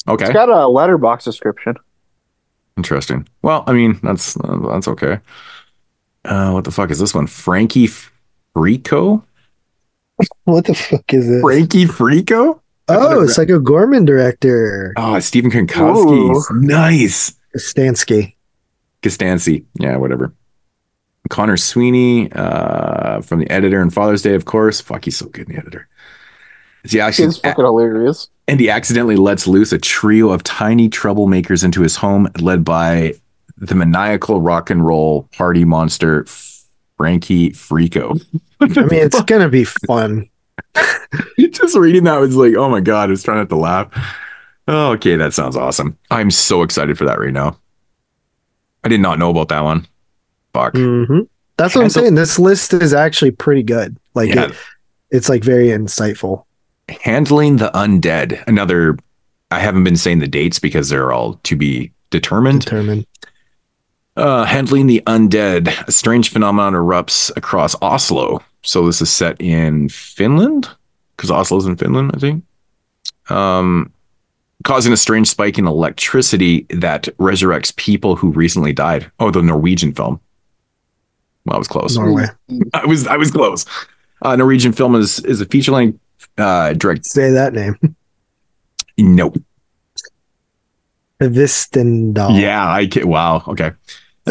Okay, 0.07 0.25
It's 0.25 0.33
got 0.33 0.47
a 0.47 0.53
Letterboxd 0.53 1.25
description. 1.25 1.75
interesting. 2.77 3.27
Well, 3.41 3.65
I 3.67 3.73
mean, 3.73 3.99
that's 4.01 4.37
uh, 4.37 4.59
that's 4.71 4.87
okay. 4.87 5.19
Uh, 6.23 6.51
what 6.51 6.63
the 6.63 6.71
fuck 6.71 6.89
is 6.89 6.99
this 6.99 7.13
one? 7.13 7.27
Frankie 7.27 7.89
Freako? 8.55 9.23
What 10.45 10.65
the 10.65 10.73
fuck 10.73 11.13
is 11.13 11.27
this? 11.27 11.41
Frankie 11.41 11.85
Freako? 11.85 12.59
Oh, 12.87 13.23
it's 13.23 13.37
like 13.37 13.49
a 13.49 13.59
Goreman 13.59 14.05
director. 14.05 14.93
Oh, 14.97 15.19
Steven 15.19 15.51
Kostanski. 15.51 16.61
Nice. 16.61 17.33
Stansky. 17.55 18.35
Costancy. 19.03 19.65
Yeah, 19.79 19.97
whatever. 19.97 20.33
Conor 21.29 21.57
Sweeney 21.57 22.31
uh, 22.31 23.21
from 23.21 23.39
the 23.39 23.49
editor 23.51 23.81
and 23.81 23.93
Father's 23.93 24.23
Day, 24.23 24.33
of 24.33 24.45
course. 24.45 24.81
Fuck, 24.81 25.05
he's 25.05 25.17
so 25.17 25.27
good 25.27 25.47
in 25.47 25.53
the 25.55 25.61
editor. 25.61 25.87
Is 26.83 26.91
he 26.93 26.99
actually, 26.99 27.27
It's 27.27 27.37
fucking 27.37 27.63
hilarious. 27.63 28.27
and 28.47 28.59
he 28.59 28.69
accidentally 28.69 29.17
lets 29.17 29.45
loose 29.47 29.71
a 29.71 29.77
trio 29.77 30.29
of 30.31 30.43
tiny 30.43 30.89
troublemakers 30.89 31.63
into 31.63 31.81
his 31.81 31.97
home, 31.97 32.27
led 32.39 32.65
by 32.65 33.13
the 33.57 33.75
maniacal 33.75 34.41
rock 34.41 34.69
and 34.71 34.83
roll 34.85 35.29
party 35.37 35.63
monster 35.65 36.25
Frankie 37.09 37.51
Freako. 37.51 38.21
I 38.59 38.65
mean, 38.67 38.89
it's 38.91 39.21
gonna 39.23 39.47
be 39.47 39.63
fun. 39.63 40.29
Just 41.39 41.77
reading 41.77 42.03
that 42.03 42.19
was 42.19 42.35
like, 42.35 42.55
oh 42.55 42.67
my 42.67 42.81
god, 42.81 43.07
I 43.07 43.11
was 43.11 43.23
trying 43.23 43.37
not 43.37 43.47
to 43.47 43.55
laugh. 43.55 43.87
Oh, 44.67 44.91
okay, 44.91 45.15
that 45.15 45.33
sounds 45.33 45.55
awesome. 45.55 45.97
I'm 46.11 46.29
so 46.29 46.61
excited 46.61 46.97
for 46.97 47.05
that 47.05 47.17
right 47.17 47.31
now. 47.31 47.57
I 48.83 48.89
did 48.89 48.99
not 48.99 49.17
know 49.17 49.29
about 49.29 49.47
that 49.47 49.63
one. 49.63 49.87
Fuck. 50.53 50.75
hmm 50.75 51.21
That's 51.55 51.73
what 51.73 51.81
I'm 51.81 51.85
Handle- 51.85 51.89
saying. 52.03 52.15
This 52.15 52.37
list 52.37 52.73
is 52.73 52.93
actually 52.93 53.31
pretty 53.31 53.63
good. 53.63 53.95
Like 54.13 54.35
Yeah. 54.35 54.47
it, 54.49 54.55
it's 55.09 55.29
like 55.29 55.41
very 55.43 55.67
insightful. 55.67 56.43
Handling 56.89 57.55
the 57.57 57.71
undead. 57.71 58.43
Another. 58.45 58.97
I 59.51 59.59
haven't 59.61 59.85
been 59.85 59.95
saying 59.95 60.19
the 60.19 60.27
dates 60.27 60.59
because 60.59 60.89
they're 60.89 61.13
all 61.13 61.35
to 61.43 61.55
be 61.55 61.93
determined. 62.09 62.63
Determined. 62.65 63.07
Uh, 64.19 64.43
handling 64.43 64.87
the 64.87 65.01
undead. 65.07 65.69
A 65.87 65.91
strange 65.91 66.29
phenomenon 66.29 66.73
erupts 66.73 67.35
across 67.37 67.73
Oslo. 67.81 68.43
So 68.63 68.85
this 68.85 69.01
is 69.01 69.09
set 69.09 69.39
in 69.39 69.87
Finland 69.89 70.69
because 71.15 71.31
Oslo's 71.31 71.65
in 71.65 71.77
Finland, 71.77 72.11
I 72.13 72.19
think. 72.19 72.43
Um, 73.29 73.93
causing 74.63 74.91
a 74.91 74.97
strange 74.97 75.29
spike 75.29 75.57
in 75.57 75.65
electricity 75.67 76.65
that 76.69 77.03
resurrects 77.17 77.73
people 77.75 78.15
who 78.15 78.31
recently 78.31 78.73
died. 78.73 79.09
Oh, 79.19 79.31
the 79.31 79.41
Norwegian 79.41 79.93
film. 79.93 80.19
Well, 81.45 81.55
I 81.55 81.57
was 81.57 81.67
close. 81.67 81.95
Norway. 81.95 82.25
I 82.73 82.85
was 82.85 83.07
I 83.07 83.15
was 83.15 83.31
close. 83.31 83.65
Uh, 84.21 84.35
Norwegian 84.35 84.73
film 84.73 84.95
is 84.95 85.19
is 85.25 85.39
a 85.39 85.45
feature 85.45 85.71
length 85.71 85.99
uh, 86.37 86.73
direct. 86.73 87.05
Say 87.05 87.31
that 87.31 87.53
name. 87.53 87.77
Nope. 88.97 89.37
Hvistendahl. 91.21 92.39
Yeah, 92.39 92.69
I 92.69 92.87
can. 92.87 93.07
Wow. 93.07 93.43
Okay. 93.47 93.71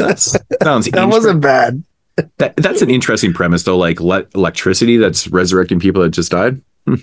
That's 0.06 0.36
sounds. 0.62 0.90
That 0.90 1.08
wasn't 1.08 1.40
bad. 1.40 1.82
That, 2.38 2.56
that's 2.56 2.82
an 2.82 2.90
interesting 2.90 3.32
premise, 3.32 3.62
though. 3.62 3.76
Like 3.78 4.00
le- 4.00 4.26
electricity 4.34 4.96
that's 4.96 5.28
resurrecting 5.28 5.78
people 5.80 6.02
that 6.02 6.10
just 6.10 6.30
died. 6.32 6.60
Hmm. 6.86 6.94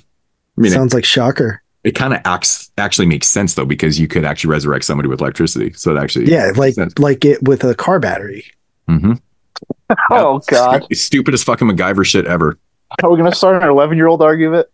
I 0.58 0.62
mean, 0.62 0.72
Sounds 0.72 0.94
like 0.94 1.06
Shocker. 1.06 1.62
it, 1.84 1.90
it 1.90 1.92
kind 1.94 2.14
of 2.14 2.22
acts 2.26 2.72
actually 2.78 3.08
makes 3.08 3.28
sense 3.28 3.54
though 3.56 3.66
because 3.66 4.00
you 4.00 4.08
could 4.08 4.26
actually 4.26 4.52
resurrect 4.52 4.86
somebody 4.86 5.08
with 5.10 5.22
electricity. 5.22 5.72
So 5.74 5.96
it 5.96 6.00
actually, 6.00 6.32
Yeah, 6.32 6.52
like 6.56 6.74
sense. 6.74 6.98
like 7.00 7.24
it 7.26 7.44
with 7.44 7.64
a 7.64 7.76
car 7.76 8.00
battery. 8.00 8.46
hmm 8.88 9.14
Oh 10.12 10.40
god. 10.48 10.86
stupidest 10.94 11.46
fucking 11.46 11.68
MacGyver 11.68 12.06
shit 12.06 12.26
ever. 12.26 12.58
Are 13.04 13.10
we 13.12 13.18
gonna 13.18 13.34
start 13.36 13.62
an 13.62 13.70
eleven 13.70 13.98
year 13.98 14.08
old 14.08 14.22
argument? 14.22 14.68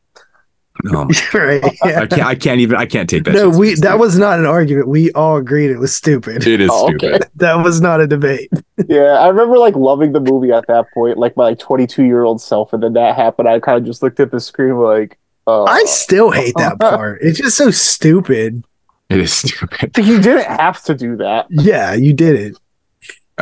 No, 0.84 1.04
right. 1.34 1.64
I 1.84 2.08
can't. 2.08 2.22
I 2.24 2.36
can't 2.36 2.60
even. 2.62 2.78
I 2.78 2.86
can't 2.86 3.10
take 3.10 3.26
that. 3.26 3.34
No, 3.34 3.50
we 3.50 3.76
that 3.76 4.00
was 4.00 4.18
not 4.18 4.40
an 4.40 4.46
argument. 4.46 4.88
We 4.88 5.12
all 5.12 5.38
agreed 5.38 5.70
it 5.70 5.78
was 5.78 5.94
stupid. 5.96 6.48
It 6.48 6.62
is 6.62 6.70
Oh, 6.72 6.86
okay. 6.94 6.98
stupid. 7.10 7.30
That 7.36 7.56
was 7.64 7.82
not 7.82 8.02
a 8.02 8.08
debate. 8.08 8.50
Yeah, 8.88 9.12
I 9.20 9.28
remember 9.28 9.60
like 9.60 9.76
loving 9.76 10.12
the 10.12 10.20
movie 10.20 10.52
at 10.52 10.66
that 10.68 10.86
point, 10.94 11.18
like 11.20 11.38
my 11.38 11.44
like 11.44 11.60
twenty 11.60 11.86
two 11.86 12.04
year 12.04 12.24
old 12.24 12.42
self, 12.42 12.74
and 12.74 12.82
then 12.82 12.94
that 12.94 13.16
happened. 13.16 13.48
I 13.48 13.60
kind 13.60 13.78
of 13.78 13.86
just 13.86 14.02
looked 14.02 14.20
at 14.20 14.32
the 14.32 14.40
screen 14.40 14.76
like, 14.78 15.20
uh, 15.46 15.66
I 15.66 15.84
still 15.86 16.32
hate 16.32 16.56
that 16.58 16.80
part. 16.80 17.20
It's 17.22 17.38
just 17.38 17.58
so 17.58 17.70
stupid. 17.70 18.64
It 19.10 19.20
is 19.20 19.32
stupid. 19.34 19.96
You 19.98 20.20
didn't 20.20 20.46
have 20.46 20.82
to 20.86 20.96
do 20.96 21.16
that. 21.18 21.46
Yeah, 21.52 21.94
you 21.94 22.12
did 22.14 22.36
it. 22.40 22.58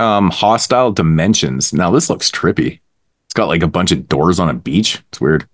Um, 0.02 0.30
Hostile 0.30 0.92
Dimensions. 0.92 1.72
Now 1.74 1.90
this 1.90 2.10
looks 2.10 2.30
trippy. 2.30 2.80
It's 3.26 3.34
got 3.34 3.48
like 3.48 3.64
a 3.64 3.68
bunch 3.68 3.92
of 3.94 4.10
doors 4.10 4.40
on 4.40 4.50
a 4.50 4.54
beach. 4.54 5.02
It's 5.10 5.22
weird. 5.22 5.48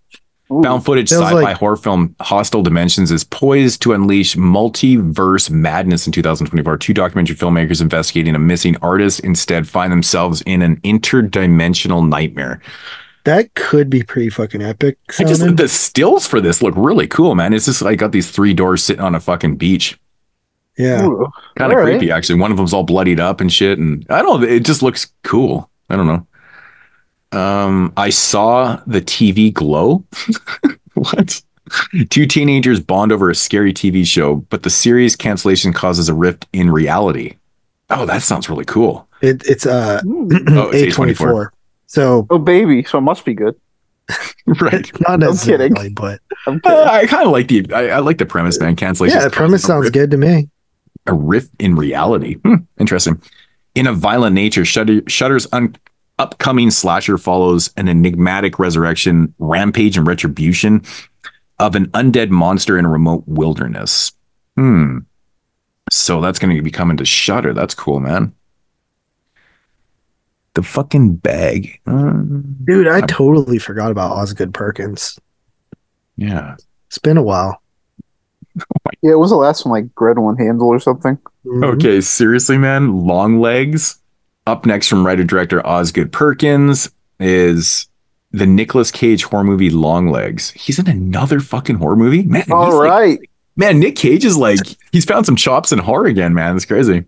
Ooh. 0.51 0.61
Found 0.61 0.85
footage 0.85 1.09
Feels 1.09 1.23
sci-fi 1.23 1.41
like- 1.41 1.57
horror 1.57 1.75
film 1.75 2.15
Hostile 2.21 2.61
Dimensions 2.61 3.11
is 3.11 3.23
poised 3.23 3.81
to 3.81 3.93
unleash 3.93 4.35
multiverse 4.35 5.49
madness 5.49 6.05
in 6.05 6.11
2024. 6.13 6.77
Two 6.77 6.93
documentary 6.93 7.35
filmmakers 7.35 7.81
investigating 7.81 8.35
a 8.35 8.39
missing 8.39 8.77
artist 8.83 9.21
instead 9.21 9.67
find 9.67 9.91
themselves 9.91 10.41
in 10.43 10.61
an 10.61 10.77
interdimensional 10.81 12.07
nightmare. 12.07 12.61
That 13.23 13.55
could 13.55 13.89
be 13.89 14.03
pretty 14.03 14.29
fucking 14.29 14.61
epic. 14.61 14.99
I 15.19 15.23
just 15.23 15.57
the 15.57 15.67
stills 15.67 16.27
for 16.27 16.39
this 16.39 16.61
look 16.61 16.75
really 16.77 17.07
cool, 17.07 17.33
man. 17.33 17.53
It's 17.53 17.65
just 17.65 17.81
like 17.81 17.97
got 17.97 18.11
these 18.11 18.29
three 18.29 18.53
doors 18.53 18.83
sitting 18.83 19.01
on 19.03 19.15
a 19.15 19.19
fucking 19.19 19.55
beach. 19.55 19.97
yeah. 20.77 20.99
Kind 21.01 21.09
of 21.09 21.77
All 21.79 21.83
right. 21.83 21.97
creepy, 21.97 22.11
actually. 22.11 22.39
One 22.39 22.51
of 22.51 22.57
them's 22.57 22.71
all 22.71 22.83
bloodied 22.83 23.19
up 23.19 23.41
and 23.41 23.51
shit, 23.51 23.79
and 23.79 24.05
I 24.11 24.21
don't. 24.21 24.41
know. 24.41 24.47
It 24.47 24.63
just 24.63 24.83
looks 24.83 25.11
cool. 25.23 25.71
I 25.89 25.95
don't 25.95 26.05
know. 26.05 26.27
Um, 27.35 27.93
I 27.97 28.09
saw 28.09 28.81
the 28.87 29.01
TV 29.01 29.53
glow. 29.53 30.03
what? 30.93 31.41
Two 32.09 32.25
teenagers 32.25 32.79
bond 32.79 33.11
over 33.11 33.29
a 33.29 33.35
scary 33.35 33.73
TV 33.73 34.05
show, 34.05 34.35
but 34.49 34.63
the 34.63 34.69
series 34.69 35.15
cancellation 35.15 35.73
causes 35.73 36.09
a 36.09 36.13
rift 36.13 36.47
in 36.53 36.69
reality. 36.71 37.35
Oh, 37.89 38.05
that 38.05 38.21
sounds 38.23 38.49
really 38.49 38.65
cool. 38.65 39.07
It, 39.21 39.43
it's 39.47 39.65
uh 39.65 40.01
Oh, 40.05 40.69
it's 40.71 40.95
A24. 40.97 41.49
So 41.87 42.27
Oh, 42.29 42.37
baby. 42.39 42.83
So 42.83 42.97
it 42.99 43.01
must 43.01 43.25
be 43.25 43.33
good. 43.33 43.55
Right. 44.61 44.91
not 45.07 45.23
I'm 45.23 45.35
kidding. 45.37 45.93
but 45.95 46.19
I'm 46.45 46.61
Uh. 46.63 46.83
I 46.87 47.07
kind 47.07 47.25
of 47.25 47.31
like 47.31 47.47
the. 47.47 47.65
I, 47.73 47.87
I 47.89 47.97
like 47.99 48.19
the 48.19 48.27
premise, 48.27 48.59
man. 48.59 48.75
Cancellation. 48.75 49.17
yeah, 49.17 49.23
the 49.25 49.31
premise 49.31 49.63
sounds 49.63 49.89
good 49.89 50.11
to 50.11 50.17
me. 50.17 50.49
a 51.07 51.13
rift 51.15 51.49
in 51.57 51.75
reality. 51.75 52.35
Hmm, 52.35 52.57
interesting. 52.79 53.19
In 53.73 53.87
a 53.87 53.93
violent 53.93 54.35
nature, 54.35 54.63
Shudder, 54.63 55.01
Shudder's 55.07 55.47
un- 55.51 55.75
upcoming 56.19 56.71
slasher 56.71 57.17
follows 57.17 57.71
an 57.77 57.87
enigmatic 57.89 58.57
resurrection, 58.59 59.33
rampage, 59.39 59.97
and 59.97 60.07
retribution 60.07 60.83
of 61.59 61.75
an 61.75 61.87
undead 61.87 62.29
monster 62.29 62.77
in 62.77 62.85
a 62.85 62.89
remote 62.89 63.23
wilderness. 63.27 64.11
Hmm. 64.55 64.99
So 65.91 66.19
that's 66.21 66.39
going 66.39 66.55
to 66.55 66.61
be 66.61 66.71
coming 66.71 66.97
to 66.97 67.05
Shudder. 67.05 67.53
That's 67.53 67.75
cool, 67.75 67.99
man. 67.99 68.33
The 70.53 70.63
fucking 70.63 71.15
bag. 71.17 71.79
Um, 71.85 72.55
Dude, 72.63 72.87
I 72.87 73.01
totally 73.01 73.59
forgot 73.59 73.91
about 73.91 74.11
Osgood 74.11 74.53
Perkins. 74.53 75.19
yeah. 76.15 76.55
It's 76.87 76.97
been 76.99 77.17
a 77.17 77.23
while. 77.23 77.61
Yeah, 79.01 79.11
it 79.11 79.19
was 79.19 79.29
the 79.29 79.35
last 79.35 79.65
one 79.65 79.73
like 79.73 79.93
Grid 79.93 80.17
One 80.17 80.37
Handle 80.37 80.67
or 80.69 80.79
something. 80.79 81.19
Mhm. 81.45 81.75
Okay, 81.75 82.01
seriously, 82.01 82.57
man. 82.57 83.05
Longlegs. 83.05 83.99
Up 84.47 84.65
next 84.65 84.87
from 84.87 85.05
writer 85.05 85.23
director 85.23 85.65
Osgood 85.65 86.11
Perkins 86.11 86.89
is 87.19 87.87
the 88.31 88.45
Nicolas 88.45 88.91
Cage 88.91 89.23
horror 89.23 89.43
movie 89.43 89.69
Longlegs. 89.71 90.51
He's 90.51 90.77
in 90.77 90.87
another 90.87 91.39
fucking 91.39 91.77
horror 91.77 91.95
movie, 91.95 92.23
man. 92.23 92.43
he's 92.43 92.51
All 92.51 92.77
like- 92.85 93.29
man. 93.55 93.79
Nick 93.79 93.95
Cage 93.95 94.23
is 94.25 94.37
like 94.37 94.59
he's 94.91 95.05
found 95.05 95.25
some 95.25 95.35
chops 95.35 95.71
in 95.71 95.79
horror 95.79 96.05
again, 96.05 96.33
man. 96.33 96.55
It's 96.55 96.65
crazy. 96.65 97.05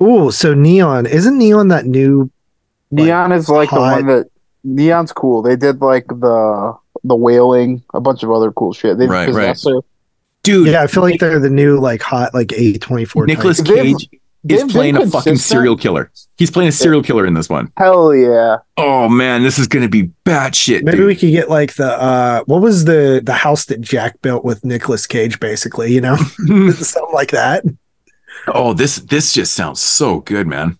Oh, 0.00 0.30
so 0.30 0.54
Neon 0.54 1.06
isn't 1.06 1.36
Neon 1.38 1.68
that 1.68 1.86
new? 1.86 2.30
like, 2.90 3.04
Neon 3.04 3.32
is 3.32 3.48
like 3.48 3.70
the 3.70 3.76
one 3.80 4.06
that 4.06 4.26
Neon's 4.64 5.12
cool. 5.12 5.42
They 5.42 5.54
did 5.56 5.80
like 5.80 6.06
the 6.08 6.74
the 7.04 7.14
whaling, 7.14 7.82
a 7.94 8.00
bunch 8.00 8.22
of 8.24 8.30
other 8.32 8.50
cool 8.50 8.72
shit. 8.72 8.98
They 8.98 9.06
Right, 9.06 9.28
right. 9.32 9.48
Possessor. 9.54 9.80
Dude, 10.42 10.68
Yeah, 10.68 10.82
I 10.82 10.86
feel 10.86 11.02
like 11.02 11.20
they're 11.20 11.38
the 11.38 11.50
new 11.50 11.78
like 11.78 12.02
hot 12.02 12.34
like 12.34 12.52
A 12.54 12.78
twenty 12.78 13.04
four. 13.04 13.26
Nicolas 13.26 13.58
They've- 13.60 13.96
Cage 13.98 14.08
is 14.48 14.48
they've 14.48 14.58
been 14.60 14.68
playing 14.68 14.96
a 14.96 15.06
fucking 15.06 15.36
serial 15.36 15.76
killer. 15.76 16.10
He's 16.38 16.50
playing 16.50 16.68
a 16.68 16.72
serial 16.72 17.02
killer 17.02 17.26
in 17.26 17.34
this 17.34 17.48
one. 17.48 17.70
Hell 17.76 18.14
yeah. 18.14 18.58
Oh 18.76 19.08
man, 19.08 19.42
this 19.42 19.58
is 19.58 19.66
gonna 19.68 19.88
be 19.88 20.10
batshit. 20.24 20.82
Maybe 20.82 20.98
dude. 20.98 21.06
we 21.06 21.16
could 21.16 21.30
get 21.30 21.50
like 21.50 21.74
the 21.74 21.90
uh 22.00 22.42
what 22.46 22.62
was 22.62 22.84
the 22.86 23.20
the 23.22 23.34
house 23.34 23.66
that 23.66 23.80
Jack 23.80 24.20
built 24.22 24.44
with 24.44 24.64
Nicolas 24.64 25.06
Cage, 25.06 25.38
basically, 25.40 25.92
you 25.92 26.00
know, 26.00 26.16
something 26.72 27.14
like 27.14 27.30
that. 27.32 27.64
Oh, 28.48 28.72
this 28.72 28.96
this 28.96 29.32
just 29.34 29.52
sounds 29.54 29.80
so 29.80 30.20
good, 30.20 30.46
man. 30.46 30.78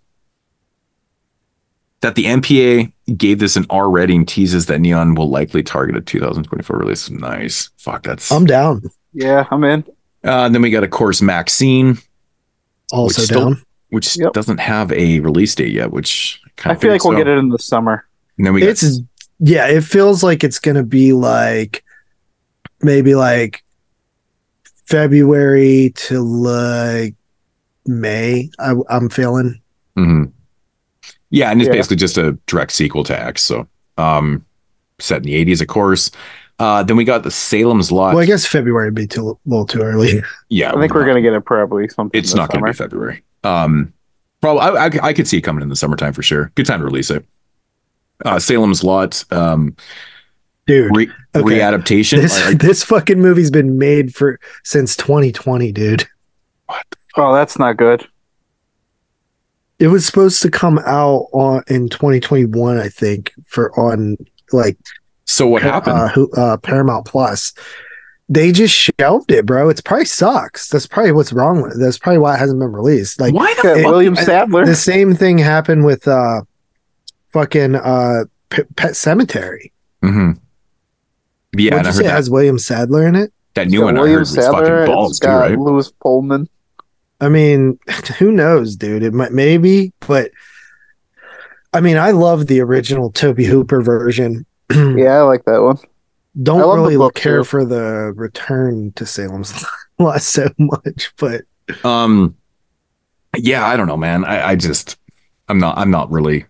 That 2.00 2.14
the 2.14 2.24
MPA 2.24 2.92
gave 3.18 3.40
this 3.40 3.56
an 3.56 3.66
R 3.68 3.90
rating 3.90 4.24
teases 4.24 4.64
that 4.66 4.80
Neon 4.80 5.14
will 5.14 5.28
likely 5.28 5.62
target 5.62 5.96
a 5.98 6.00
2024 6.00 6.78
release. 6.78 7.10
Nice. 7.10 7.68
Fuck, 7.76 8.04
that's. 8.04 8.32
I'm 8.32 8.46
down. 8.46 8.80
Yeah, 9.12 9.46
I'm 9.50 9.62
in. 9.64 9.84
uh, 10.24 10.48
then 10.48 10.62
we 10.62 10.70
got, 10.70 10.82
of 10.84 10.90
course, 10.90 11.20
Maxine, 11.20 11.98
Also 12.92 13.20
Which 13.20 13.26
still- 13.26 13.44
down. 13.50 13.62
which 13.90 14.16
Yep. 14.18 14.32
doesn't 14.32 14.58
have 14.58 14.92
a 14.92 15.20
release 15.20 15.54
date 15.54 15.72
yet, 15.72 15.90
which 15.90 16.40
I 16.64 16.72
of 16.72 16.80
feel 16.80 16.92
like 16.92 17.04
we'll 17.04 17.16
get 17.16 17.26
it 17.28 17.38
in 17.38 17.48
the 17.48 17.58
summer. 17.58 18.04
And 18.38 18.46
then 18.46 18.54
we 18.54 18.60
got 18.60 18.68
It's 18.70 19.00
yeah, 19.38 19.66
it 19.66 19.82
feels 19.84 20.22
like 20.22 20.44
it's 20.44 20.58
gonna 20.58 20.82
be 20.84 21.12
like 21.12 21.82
maybe 22.82 23.14
like 23.14 23.62
February 24.86 25.92
to 25.96 26.20
like 26.20 27.14
May. 27.86 28.50
I, 28.58 28.74
I'm 28.88 29.08
feeling. 29.08 29.60
Mhm. 29.96 30.32
Yeah, 31.30 31.50
and 31.50 31.60
it's 31.60 31.68
Yeah. 31.68 31.74
basically 31.74 31.96
just 31.96 32.18
a 32.18 32.32
direct 32.46 32.72
sequel 32.72 33.04
to 33.04 33.18
X. 33.20 33.42
So, 33.42 33.66
um, 33.98 34.44
set 34.98 35.18
in 35.18 35.22
the 35.24 35.34
80s, 35.34 35.60
of 35.60 35.68
course. 35.68 36.10
Uh, 36.60 36.82
then 36.82 36.96
we 36.96 37.04
got 37.04 37.22
the 37.22 37.30
Salem's 37.30 37.90
Lot. 37.90 38.14
Well, 38.14 38.22
I 38.22 38.26
guess 38.26 38.46
February 38.46 38.88
would 38.88 38.94
be 38.94 39.06
too 39.06 39.30
a 39.30 39.48
little 39.48 39.64
too 39.66 39.80
early. 39.80 40.22
yeah, 40.50 40.72
I 40.72 40.78
think 40.80 40.92
we're 40.94 41.06
gonna 41.06 41.22
get 41.22 41.32
it 41.32 41.40
probably 41.44 41.88
something. 41.88 42.16
It's 42.18 42.30
this 42.30 42.36
not 42.36 42.50
going 42.50 42.62
to 42.64 42.70
be 42.70 42.76
February. 42.76 43.22
Um, 43.44 43.92
probably 44.42 44.60
I, 44.62 44.86
I, 44.86 44.90
I 45.08 45.12
could 45.14 45.26
see 45.26 45.38
it 45.38 45.40
coming 45.40 45.62
in 45.62 45.70
the 45.70 45.76
summertime 45.76 46.12
for 46.12 46.22
sure. 46.22 46.52
Good 46.54 46.66
time 46.66 46.80
to 46.80 46.84
release 46.84 47.10
it. 47.10 47.24
Uh, 48.24 48.38
Salem's 48.38 48.84
Lot, 48.84 49.24
um, 49.32 49.74
Dude, 50.66 50.94
re- 50.94 51.10
Okay. 51.34 51.44
readaptation. 51.58 52.20
this 52.20 52.38
I- 52.38 52.48
I- 52.50 52.54
this 52.60 52.84
fucking 52.84 53.18
movie's 53.20 53.50
been 53.50 53.78
made 53.78 54.14
for 54.14 54.38
since 54.62 54.94
2020, 54.96 55.72
dude. 55.72 56.06
What? 56.66 56.84
Oh, 57.16 57.32
that's 57.34 57.58
not 57.58 57.78
good. 57.78 58.06
It 59.78 59.88
was 59.88 60.04
supposed 60.04 60.42
to 60.42 60.50
come 60.50 60.78
out 60.80 61.28
on 61.32 61.62
in 61.68 61.88
2021, 61.88 62.76
I 62.78 62.88
think, 62.90 63.32
for 63.46 63.72
on 63.80 64.18
like 64.52 64.76
so 65.30 65.46
what 65.46 65.62
happened? 65.62 65.96
uh, 65.98 66.08
who, 66.08 66.30
uh, 66.32 66.56
Paramount 66.58 67.06
Plus. 67.06 67.52
They 68.28 68.52
just 68.52 68.74
shelved 68.74 69.32
it, 69.32 69.44
bro. 69.44 69.68
It's 69.70 69.80
probably 69.80 70.04
sucks. 70.04 70.68
That's 70.68 70.86
probably 70.86 71.10
what's 71.12 71.32
wrong 71.32 71.62
with 71.62 71.72
it. 71.72 71.78
That's 71.80 71.98
probably 71.98 72.18
why 72.18 72.36
it 72.36 72.38
hasn't 72.38 72.60
been 72.60 72.72
released. 72.72 73.20
Like 73.20 73.34
Why 73.34 73.52
the 73.60 73.68
Yeah, 73.70 73.74
fuck? 73.82 73.86
William 73.86 74.14
Sadler. 74.14 74.64
the 74.66 74.76
same 74.76 75.14
thing 75.16 75.36
happened 75.38 75.84
with 75.84 76.06
uh 76.06 76.42
fucking 77.32 77.74
uh 77.74 78.24
P- 78.50 78.62
Pet 78.76 78.92
Sematary. 78.92 79.72
Mm-hmm. 80.04 80.32
Yeah, 81.58 81.74
What'd 81.74 81.86
I 81.86 81.90
you 81.90 81.92
heard 81.92 81.94
say 81.94 82.00
it 82.00 82.04
that, 82.04 82.10
has 82.12 82.30
William 82.30 82.58
Sadler 82.58 83.06
in 83.08 83.16
it? 83.16 83.32
that 83.54 83.66
new 83.68 83.80
got 83.80 83.84
one 83.86 83.96
I 83.96 84.00
William 84.00 84.14
heard 84.18 84.20
was 84.20 84.34
Sadler. 84.34 84.52
fucking 84.60 84.74
It's 84.82 84.86
balls 84.88 85.18
too, 85.18 85.26
got 85.26 85.36
right? 85.40 85.58
Lewis 85.58 85.90
Pullman. 85.90 86.48
I 87.20 87.28
mean, 87.28 87.78
who 88.18 88.30
knows, 88.30 88.76
dude? 88.76 89.02
It 89.02 89.12
might 89.12 89.32
maybe, 89.32 89.92
but 90.06 90.30
I 91.72 91.80
mean, 91.80 91.96
I 91.96 92.12
love 92.12 92.46
the 92.46 92.60
original 92.60 93.10
Tobe 93.10 93.38
Hooper 93.40 93.82
version. 93.82 94.46
Yeah, 94.96 95.18
I 95.18 95.22
like 95.22 95.44
that 95.46 95.62
one. 95.62 95.78
Don't 96.42 96.76
really 96.76 96.96
book, 96.96 97.14
care 97.14 97.38
too. 97.38 97.44
for 97.44 97.64
the 97.64 98.12
return 98.16 98.92
to 98.96 99.04
Salem's 99.04 99.64
Lot 99.98 100.22
so 100.22 100.48
much, 100.58 101.12
but 101.18 101.42
Um, 101.84 102.36
yeah, 103.36 103.66
I 103.66 103.76
don't 103.76 103.86
know, 103.88 103.96
man. 103.96 104.24
I, 104.24 104.50
I 104.50 104.56
just, 104.56 104.96
I'm 105.48 105.58
not, 105.58 105.76
I'm 105.76 105.90
not 105.90 106.10
really. 106.10 106.46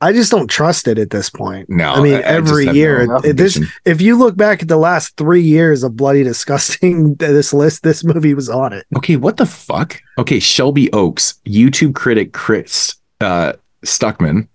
I 0.00 0.12
just 0.12 0.30
don't 0.30 0.48
trust 0.48 0.86
it 0.88 0.98
at 0.98 1.08
this 1.10 1.30
point. 1.30 1.70
No, 1.70 1.92
I 1.94 2.02
mean, 2.02 2.14
I- 2.14 2.18
I 2.18 2.22
every 2.22 2.66
have 2.66 2.76
year, 2.76 3.06
no 3.06 3.20
this 3.20 3.58
if 3.86 4.02
you 4.02 4.18
look 4.18 4.36
back 4.36 4.60
at 4.60 4.68
the 4.68 4.76
last 4.76 5.16
three 5.16 5.40
years 5.40 5.82
of 5.82 5.96
bloody 5.96 6.22
disgusting 6.22 7.14
this 7.18 7.54
list, 7.54 7.84
this 7.84 8.04
movie 8.04 8.34
was 8.34 8.50
on 8.50 8.72
it. 8.74 8.84
Okay, 8.96 9.16
what 9.16 9.38
the 9.38 9.46
fuck? 9.46 10.02
Okay, 10.18 10.40
Shelby 10.40 10.92
Oaks, 10.92 11.40
YouTube 11.46 11.94
critic 11.94 12.32
Chris 12.34 12.96
uh, 13.20 13.54
Stuckman. 13.86 14.48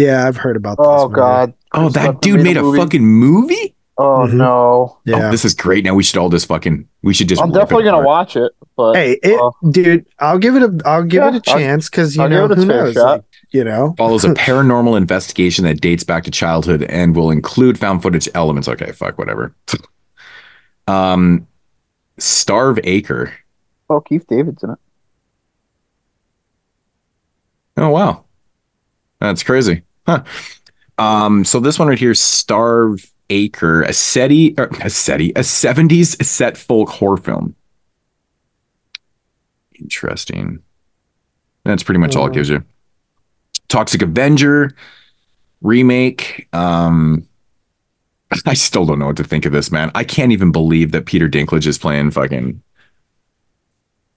Yeah, 0.00 0.26
I've 0.26 0.36
heard 0.36 0.56
about 0.56 0.78
this. 0.78 0.86
Oh 0.88 1.04
movie. 1.08 1.14
God. 1.16 1.54
Oh, 1.72 1.80
Chris 1.82 1.94
that 1.94 2.20
dude 2.20 2.42
made 2.42 2.56
a 2.56 2.62
movie. 2.62 2.78
fucking 2.78 3.04
movie. 3.04 3.74
Oh 3.98 4.26
Mhm. 4.26 4.32
no. 4.34 4.98
Yeah. 5.04 5.28
Oh, 5.28 5.30
this 5.30 5.44
is 5.44 5.52
great. 5.54 5.84
Now 5.84 5.94
we 5.94 6.02
should 6.02 6.16
all 6.18 6.30
just 6.30 6.46
fucking. 6.46 6.88
We 7.02 7.12
should 7.12 7.28
just. 7.28 7.42
I'm 7.42 7.52
definitely 7.52 7.84
gonna 7.84 8.04
watch 8.06 8.34
it. 8.36 8.52
But 8.76 8.96
hey, 8.96 9.18
it, 9.22 9.38
uh, 9.38 9.50
dude, 9.70 10.06
I'll 10.18 10.38
give 10.38 10.56
it 10.56 10.62
a 10.62 10.80
I'll 10.86 11.02
give 11.04 11.22
Yeah, 11.22 11.28
it 11.36 11.46
a 11.46 11.50
I'll- 11.50 11.58
chance 11.58 11.90
because 11.90 12.16
you 12.16 12.22
I'll 12.22 12.28
know 12.30 12.48
give 12.48 12.58
it 12.58 12.62
a 12.62 12.66
who 12.66 12.66
knows, 12.68 12.96
like, 12.96 13.24
you 13.50 13.62
know. 13.62 13.94
Follows 13.98 14.24
a 14.24 14.28
paranormal 14.34 14.96
investigation 14.96 15.64
that 15.64 15.82
dates 15.82 16.02
back 16.04 16.24
to 16.24 16.30
childhood 16.30 16.84
and 16.84 17.14
will 17.14 17.30
include 17.30 17.78
found 17.78 18.02
footage 18.02 18.26
elements. 18.34 18.68
Okay, 18.68 18.90
fuck, 18.92 19.18
whatever. 19.18 19.54
um, 20.88 21.46
Starve 22.18 22.78
Acre. 22.84 23.34
oh, 23.90 24.00
Keith 24.00 24.26
David's 24.26 24.62
in 24.62 24.70
it. 24.70 24.78
Oh 27.76 27.90
wow, 27.90 28.24
that's 29.20 29.42
crazy, 29.42 29.82
huh? 30.06 30.22
Um, 30.98 31.44
so 31.44 31.60
this 31.60 31.78
one 31.78 31.88
right 31.88 31.98
here, 31.98 32.14
Starve 32.14 33.10
Acre, 33.30 33.82
a 33.82 33.92
SETI, 33.92 34.54
or 34.58 34.66
a 34.82 34.90
SETI, 34.90 35.30
a 35.36 35.40
'70s 35.40 36.22
set 36.24 36.56
folk 36.58 36.88
horror 36.90 37.16
film. 37.16 37.54
Interesting. 39.78 40.60
That's 41.64 41.82
pretty 41.82 41.98
much 42.00 42.16
all 42.16 42.26
it 42.26 42.30
Mhm. 42.30 42.34
gives 42.34 42.48
you. 42.50 42.64
Toxic 43.68 44.02
Avenger 44.02 44.74
remake. 45.62 46.48
Um, 46.52 47.26
I 48.46 48.54
still 48.54 48.84
don't 48.86 48.98
know 48.98 49.06
what 49.06 49.16
to 49.16 49.24
think 49.24 49.44
of 49.46 49.52
this, 49.52 49.70
man. 49.72 49.90
I 49.94 50.04
can't 50.04 50.32
even 50.32 50.52
believe 50.52 50.92
that 50.92 51.06
Peter 51.06 51.28
Dinklage 51.28 51.66
is 51.66 51.78
playing 51.78 52.10
fucking 52.10 52.62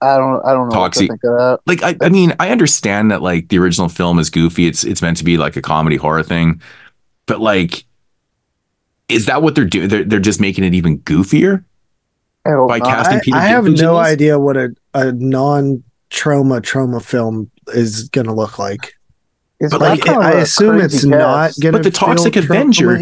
I 0.00 0.16
don't 0.18 0.44
I 0.44 0.52
don't 0.52 0.68
know 0.68 0.78
what 0.80 0.92
Toxic. 0.92 1.06
to 1.08 1.12
think 1.12 1.24
of 1.24 1.38
that. 1.38 1.60
like 1.66 1.82
I, 1.82 1.96
I 2.04 2.08
mean 2.10 2.34
I 2.38 2.50
understand 2.50 3.10
that 3.10 3.22
like 3.22 3.48
the 3.48 3.58
original 3.58 3.88
film 3.88 4.18
is 4.18 4.28
goofy. 4.30 4.66
It's 4.66 4.84
it's 4.84 5.00
meant 5.02 5.16
to 5.18 5.24
be 5.24 5.38
like 5.38 5.56
a 5.56 5.62
comedy 5.62 5.96
horror 5.96 6.22
thing, 6.22 6.60
but 7.26 7.40
like, 7.40 7.84
is 9.08 9.26
that 9.26 9.42
what 9.42 9.54
they're 9.54 9.64
doing? 9.64 9.88
They're 9.88 10.04
they're 10.04 10.20
just 10.20 10.40
making 10.40 10.64
it 10.64 10.74
even 10.74 10.98
goofier 11.00 11.64
by 12.44 12.78
not. 12.78 12.82
casting 12.82 13.18
I, 13.18 13.20
Peter. 13.22 13.36
I 13.36 13.40
have 13.46 13.64
no 13.64 13.70
this? 13.98 14.06
idea 14.06 14.38
what 14.38 14.56
a, 14.56 14.74
a 14.92 15.12
non 15.12 15.82
Troma 16.10 16.60
Troma 16.60 17.02
film 17.02 17.50
is 17.68 18.08
gonna 18.10 18.34
look 18.34 18.58
like. 18.58 18.94
It's 19.60 19.72
But, 19.72 19.80
not 19.80 19.88
like, 19.90 20.00
kind 20.04 20.18
of 20.18 20.24
I 20.24 20.32
a 20.32 20.42
assume 20.42 20.78
crazy 20.78 20.96
it's 20.96 21.04
not 21.04 21.52
gonna. 21.60 21.72
But 21.72 21.82
the 21.84 21.90
Toxic 21.90 22.36
Avenger- 22.36 22.98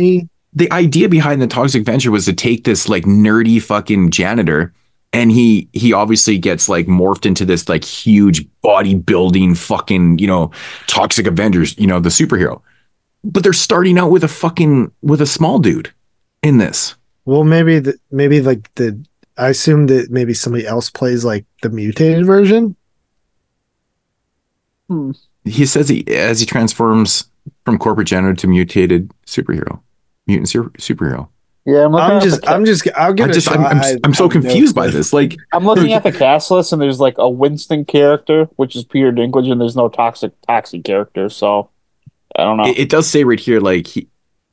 the 0.55 0.71
idea 0.71 1.09
behind 1.09 1.41
the 1.43 1.47
Toxic 1.47 1.81
Avenger 1.81 2.11
was 2.11 2.27
to 2.27 2.33
take 2.33 2.65
this 2.65 2.89
like 2.89 3.05
nerdy 3.05 3.61
fucking 3.61 4.11
janitor, 4.11 4.73
and 5.13 5.31
he 5.31 5.69
he 5.73 5.93
obviously 5.93 6.39
gets 6.39 6.69
like 6.69 6.87
morphed 6.87 7.27
into 7.27 7.45
this 7.45 7.69
like 7.69 7.85
huge 7.85 8.47
bodybuilding 8.65 9.57
fucking 9.57 10.19
you 10.19 10.27
know 10.27 10.51
Toxic 10.87 11.27
Avengers, 11.27 11.77
you 11.79 11.87
know 11.87 12.01
the 12.01 12.09
superhero. 12.09 12.61
But 13.25 13.45
they're 13.45 13.53
starting 13.53 13.99
out 13.99 14.11
with 14.11 14.25
a 14.25 14.29
fucking 14.29 14.91
with 15.03 15.21
a 15.21 15.27
small 15.27 15.59
dude 15.59 15.93
in 16.43 16.59
this. 16.59 16.97
Well, 17.25 17.45
maybe 17.45 17.79
the 17.79 17.99
maybe 18.11 18.41
like 18.41 18.73
the. 18.75 19.05
I 19.39 19.49
assume 19.49 19.87
that 19.87 20.11
maybe 20.11 20.35
somebody 20.35 20.67
else 20.67 20.91
plays 20.91 21.25
like 21.25 21.47
the 21.63 21.71
mutated 21.71 22.27
version. 22.27 22.77
Hmm. 24.89 25.13
He 25.45 25.65
says 25.67 25.89
he 25.89 26.07
as 26.09 26.41
he 26.41 26.47
transforms 26.47 27.31
from 27.65 27.79
corporate 27.79 28.09
janitor 28.09 28.35
to 28.35 28.47
mutated 28.47 29.11
superhero, 29.27 29.81
mutant 30.27 30.49
su- 30.49 30.71
superhero. 30.79 31.29
Yeah, 31.65 31.85
I'm 31.85 31.93
looking 31.93 32.11
I'm 32.11 32.21
just. 32.21 32.43
ca- 32.43 32.55
I'm 32.55 32.65
just. 32.65 32.89
I'll 32.97 33.13
give 33.13 33.27
I 33.27 33.31
it 33.31 33.35
just 33.35 33.47
a 33.49 33.53
I'm. 33.53 33.65
I'm, 33.65 33.81
I- 33.81 33.97
I'm 34.05 34.15
so 34.15 34.25
I 34.25 34.29
have 34.33 34.43
no 34.43 34.51
confused 34.51 34.75
by 34.75 34.89
this. 34.89 35.13
Like 35.13 35.37
I'm 35.53 35.65
looking 35.65 35.93
at 35.93 36.03
the 36.03 36.13
cast 36.13 36.51
list, 36.51 36.73
and 36.73 36.83
there's 36.83 37.01
like 37.01 37.19
a 37.19 37.29
Winston 37.29 37.85
character, 37.85 38.47
which 38.57 38.75
is 38.75 38.85
Peter 38.85 39.13
Dinklage, 39.13 39.51
and 39.51 39.61
there's 39.61 39.77
no 39.77 39.89
toxic 39.89 40.33
toxic 40.47 40.85
character. 40.85 41.29
So 41.29 41.71
I 42.37 42.45
don't 42.45 42.57
know. 42.57 42.67
it, 42.67 42.79
it 42.79 42.89
does 42.89 43.09
say 43.09 43.25
right 43.25 43.39
here 43.39 43.61
like 43.61 43.87
he, 43.87 44.09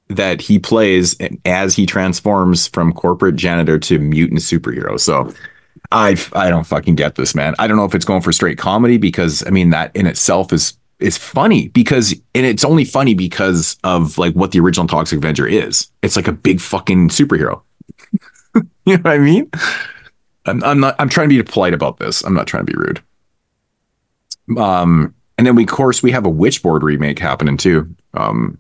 that 0.10 0.42
he 0.42 0.60
plays 0.60 1.16
as 1.46 1.76
he 1.76 1.86
transforms 1.86 2.68
from 2.68 2.94
corporate 2.94 3.36
janitor 3.36 3.80
to 3.80 4.00
mutant 4.00 4.40
superhero 4.42 5.00
so 5.00 5.32
i 5.92 6.18
i 6.34 6.50
don't 6.50 6.66
fucking 6.66 6.96
get 6.96 7.14
this 7.16 7.36
man 7.36 7.54
i 7.60 7.68
don't 7.68 7.78
know 7.78 7.86
if 7.86 7.94
it's 7.94 8.06
going 8.06 8.22
for 8.22 8.32
straight 8.32 8.58
comedy 8.58 8.98
because 8.98 9.46
i 9.46 9.52
mean 9.52 9.70
that 9.70 9.96
in 9.96 10.08
itself 10.08 10.52
is 10.52 10.79
is 11.00 11.18
funny 11.18 11.70
because 11.70 12.14
and 12.36 12.46
it's 12.46 12.64
only 12.64 12.86
funny 12.86 13.14
because 13.14 13.78
of 13.84 14.18
like 14.18 14.34
what 14.34 14.52
the 14.52 14.60
original 14.60 14.88
toxic 14.88 15.18
avenger 15.18 15.48
is 15.48 15.88
it's 16.02 16.16
like 16.16 16.28
a 16.28 16.32
big 16.32 16.60
fucking 16.60 17.10
superhero 17.10 17.62
you 18.56 18.64
know 18.88 18.98
what 18.98 19.08
i 19.08 19.18
mean 19.18 19.50
I'm, 20.46 20.64
I'm 20.64 20.80
not 20.80 20.96
i'm 21.00 21.10
trying 21.10 21.30
to 21.30 21.36
be 21.36 21.44
polite 21.50 21.74
about 21.74 21.98
this 21.98 22.22
i'm 22.24 22.34
not 22.34 22.48
trying 22.48 22.66
to 22.66 22.72
be 22.72 22.78
rude 22.78 23.02
um 24.58 25.14
and 25.38 25.48
then 25.48 25.56
we 25.56 25.64
of 25.64 25.70
course 25.70 26.04
we 26.04 26.12
have 26.12 26.26
a 26.26 26.32
witchboard 26.32 26.82
remake 26.82 27.20
happening 27.20 27.58
too 27.58 27.96
um 28.14 28.58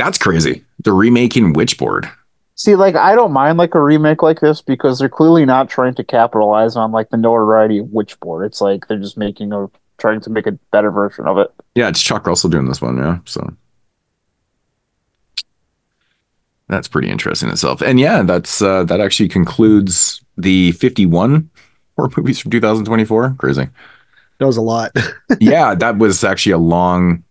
that's 0.00 0.16
crazy. 0.16 0.64
The 0.82 0.92
remaking 0.92 1.52
Witchboard. 1.52 2.10
See, 2.54 2.74
like 2.74 2.96
I 2.96 3.14
don't 3.14 3.32
mind 3.32 3.58
like 3.58 3.74
a 3.74 3.82
remake 3.82 4.22
like 4.22 4.40
this 4.40 4.62
because 4.62 4.98
they're 4.98 5.10
clearly 5.10 5.44
not 5.44 5.68
trying 5.68 5.94
to 5.96 6.04
capitalize 6.04 6.74
on 6.74 6.90
like 6.90 7.10
the 7.10 7.18
notoriety 7.18 7.80
of 7.80 7.88
Witchboard. 7.88 8.46
It's 8.46 8.62
like 8.62 8.88
they're 8.88 8.98
just 8.98 9.18
making 9.18 9.52
a 9.52 9.68
trying 10.00 10.20
to 10.22 10.30
make 10.30 10.46
a 10.46 10.52
better 10.72 10.90
version 10.90 11.26
of 11.26 11.38
it. 11.38 11.52
Yeah, 11.74 11.88
it's 11.88 12.02
Chuck 12.02 12.26
Russell 12.26 12.50
doing 12.50 12.66
this 12.66 12.82
one. 12.82 12.96
Yeah, 12.96 13.18
so 13.24 13.54
that's 16.68 16.88
pretty 16.88 17.08
interesting 17.08 17.48
in 17.48 17.52
itself. 17.52 17.82
And 17.82 18.00
yeah, 18.00 18.22
that's 18.22 18.62
uh, 18.62 18.84
that 18.84 19.00
actually 19.00 19.28
concludes 19.28 20.22
the 20.36 20.72
fifty-one 20.72 21.50
horror 21.96 22.10
movies 22.16 22.40
from 22.40 22.50
2024. 22.50 23.36
Crazy. 23.38 23.68
That 24.38 24.46
was 24.46 24.56
a 24.56 24.62
lot. 24.62 24.92
yeah, 25.40 25.74
that 25.74 25.98
was 25.98 26.24
actually 26.24 26.52
a 26.52 26.58
long. 26.58 27.22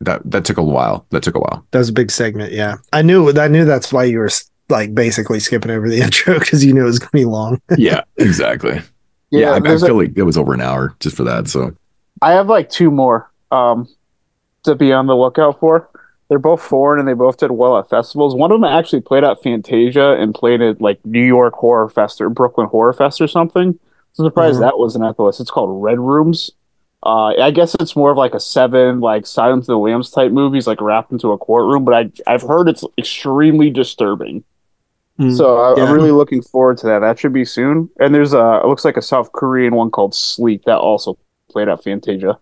That 0.00 0.28
that 0.30 0.44
took 0.44 0.58
a 0.58 0.62
while. 0.62 1.06
That 1.10 1.22
took 1.22 1.36
a 1.36 1.40
while. 1.40 1.66
That 1.70 1.78
was 1.78 1.90
a 1.90 1.92
big 1.92 2.10
segment. 2.10 2.52
Yeah, 2.52 2.76
I 2.92 3.02
knew. 3.02 3.30
I 3.38 3.48
knew 3.48 3.64
that's 3.64 3.92
why 3.92 4.04
you 4.04 4.18
were 4.18 4.30
like 4.70 4.94
basically 4.94 5.40
skipping 5.40 5.70
over 5.70 5.88
the 5.88 6.00
intro 6.02 6.38
because 6.38 6.64
you 6.64 6.72
knew 6.72 6.82
it 6.82 6.86
was 6.86 6.98
gonna 6.98 7.10
be 7.12 7.24
long. 7.24 7.60
Yeah, 7.76 8.02
exactly. 8.16 8.80
Yeah, 9.30 9.50
I, 9.52 9.56
I 9.56 9.60
there's 9.60 9.82
a- 9.82 9.86
feel 9.86 9.96
like 9.96 10.12
it 10.16 10.22
was 10.22 10.36
over 10.38 10.54
an 10.54 10.60
hour 10.60 10.94
just 11.00 11.16
for 11.16 11.24
that. 11.24 11.48
So 11.48 11.74
I 12.22 12.32
have 12.32 12.48
like 12.48 12.70
two 12.70 12.90
more 12.90 13.30
um 13.50 13.88
to 14.64 14.74
be 14.74 14.92
on 14.92 15.06
the 15.06 15.16
lookout 15.16 15.60
for. 15.60 15.88
They're 16.28 16.38
both 16.38 16.62
foreign 16.62 16.98
and 17.00 17.06
they 17.06 17.12
both 17.12 17.36
did 17.36 17.50
well 17.50 17.76
at 17.78 17.90
festivals. 17.90 18.34
One 18.34 18.50
of 18.50 18.58
them 18.60 18.64
actually 18.64 19.02
played 19.02 19.24
at 19.24 19.42
Fantasia 19.42 20.12
and 20.18 20.34
played 20.34 20.62
at 20.62 20.80
like 20.80 21.04
New 21.04 21.22
York 21.24 21.52
Horror 21.54 21.88
Fest 21.90 22.20
or 22.20 22.30
Brooklyn 22.30 22.66
Horror 22.68 22.94
Fest 22.94 23.20
or 23.20 23.28
something. 23.28 23.78
I'm 24.18 24.24
surprised 24.24 24.56
Mhm. 24.58 24.60
that 24.62 24.78
wasn't 24.78 25.04
at 25.04 25.16
the 25.16 25.22
list. 25.24 25.40
It's 25.40 25.50
called 25.50 25.82
Red 25.82 25.98
Rooms. 26.00 26.50
Uh, 27.04 27.34
I 27.38 27.50
guess 27.50 27.74
it's 27.74 27.94
more 27.94 28.10
of 28.12 28.16
like 28.16 28.32
a 28.32 28.40
seven, 28.40 29.00
like 29.00 29.26
Silence 29.26 29.64
of 29.64 29.74
the 29.74 29.78
Lambs 29.78 30.10
type 30.10 30.32
movies, 30.32 30.66
like 30.66 30.80
wrapped 30.80 31.12
into 31.12 31.32
a 31.32 31.38
courtroom. 31.38 31.84
But 31.84 31.94
I, 32.26 32.32
I've 32.32 32.40
heard 32.42 32.66
it's 32.68 32.82
extremely 32.96 33.68
disturbing. 33.68 34.42
Mm. 35.18 35.36
So 35.36 35.58
I, 35.58 35.76
Yeah. 35.76 35.84
I'm 35.84 35.92
really 35.92 36.10
looking 36.10 36.42
forward 36.42 36.78
to 36.78 36.86
that. 36.86 37.00
That 37.00 37.18
should 37.18 37.32
be 37.32 37.44
soon. 37.44 37.88
And 38.00 38.14
there's 38.14 38.32
a, 38.32 38.60
it 38.64 38.66
looks 38.66 38.84
like 38.84 38.96
a 38.96 39.02
South 39.02 39.32
Korean 39.32 39.74
one 39.74 39.90
called 39.90 40.14
Sleep 40.14 40.64
that 40.64 40.78
also 40.78 41.16
played 41.50 41.68
at 41.68 41.82
Fantasia. 41.84 42.38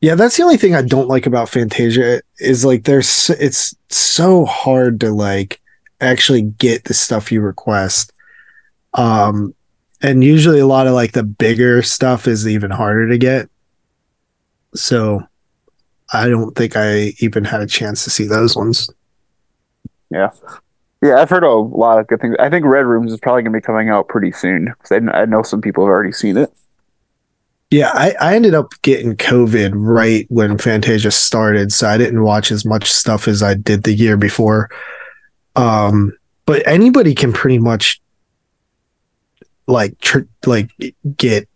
Yeah, 0.00 0.16
that's 0.16 0.36
the 0.36 0.42
only 0.42 0.56
thing 0.56 0.74
I 0.74 0.82
don't 0.82 1.08
like 1.08 1.26
about 1.26 1.48
Fantasia 1.48 2.20
is 2.40 2.64
like 2.64 2.84
there's 2.84 3.30
it's 3.30 3.74
so 3.88 4.44
hard 4.44 5.00
to 5.00 5.12
like 5.12 5.60
actually 6.00 6.42
get 6.42 6.84
the 6.84 6.94
stuff 6.94 7.30
you 7.30 7.40
request. 7.40 8.12
Um 8.94 9.54
and 10.02 10.24
usually 10.24 10.58
a 10.58 10.66
lot 10.66 10.88
of 10.88 10.94
like 10.94 11.12
the 11.12 11.22
bigger 11.22 11.82
stuff 11.82 12.26
is 12.26 12.48
even 12.48 12.72
harder 12.72 13.08
to 13.08 13.16
get. 13.16 13.48
So 14.74 15.22
I 16.12 16.28
don't 16.28 16.54
think 16.56 16.76
I 16.76 17.12
even 17.18 17.44
had 17.44 17.60
a 17.60 17.66
chance 17.66 18.02
to 18.02 18.10
see 18.10 18.26
those 18.26 18.56
ones. 18.56 18.90
Yeah. 20.10 20.30
Yeah, 21.02 21.16
I've 21.16 21.30
heard 21.30 21.42
a 21.42 21.50
lot 21.50 21.98
of 21.98 22.06
good 22.06 22.20
things. 22.20 22.36
I 22.38 22.48
think 22.48 22.64
Red 22.64 22.86
Rooms 22.86 23.12
is 23.12 23.18
probably 23.18 23.42
going 23.42 23.52
to 23.52 23.58
be 23.58 23.62
coming 23.62 23.88
out 23.88 24.08
pretty 24.08 24.30
soon 24.30 24.66
because 24.66 24.92
I, 24.92 25.22
I 25.22 25.24
know 25.24 25.42
some 25.42 25.60
people 25.60 25.84
have 25.84 25.90
already 25.90 26.12
seen 26.12 26.36
it. 26.36 26.52
Yeah, 27.72 27.90
I, 27.92 28.14
I 28.20 28.36
ended 28.36 28.54
up 28.54 28.72
getting 28.82 29.16
COVID 29.16 29.72
right 29.74 30.26
when 30.28 30.58
Fantasia 30.58 31.10
started, 31.10 31.72
so 31.72 31.88
I 31.88 31.98
didn't 31.98 32.22
watch 32.22 32.52
as 32.52 32.64
much 32.64 32.92
stuff 32.92 33.26
as 33.26 33.42
I 33.42 33.54
did 33.54 33.82
the 33.82 33.94
year 33.94 34.16
before. 34.16 34.70
Um, 35.56 36.16
but 36.46 36.64
anybody 36.66 37.14
can 37.14 37.32
pretty 37.32 37.58
much 37.58 38.00
like 39.66 39.98
tr- 40.00 40.28
like 40.46 40.70
get 41.16 41.48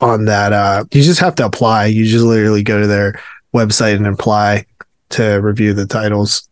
on 0.00 0.24
that. 0.24 0.52
Uh, 0.52 0.84
you 0.90 1.02
just 1.02 1.20
have 1.20 1.34
to 1.36 1.44
apply. 1.44 1.86
You 1.86 2.04
just 2.04 2.24
literally 2.24 2.62
go 2.62 2.80
to 2.80 2.86
their 2.86 3.20
website 3.54 3.96
and 3.96 4.06
apply 4.06 4.64
to 5.10 5.36
review 5.36 5.72
the 5.74 5.86
titles. 5.86 6.47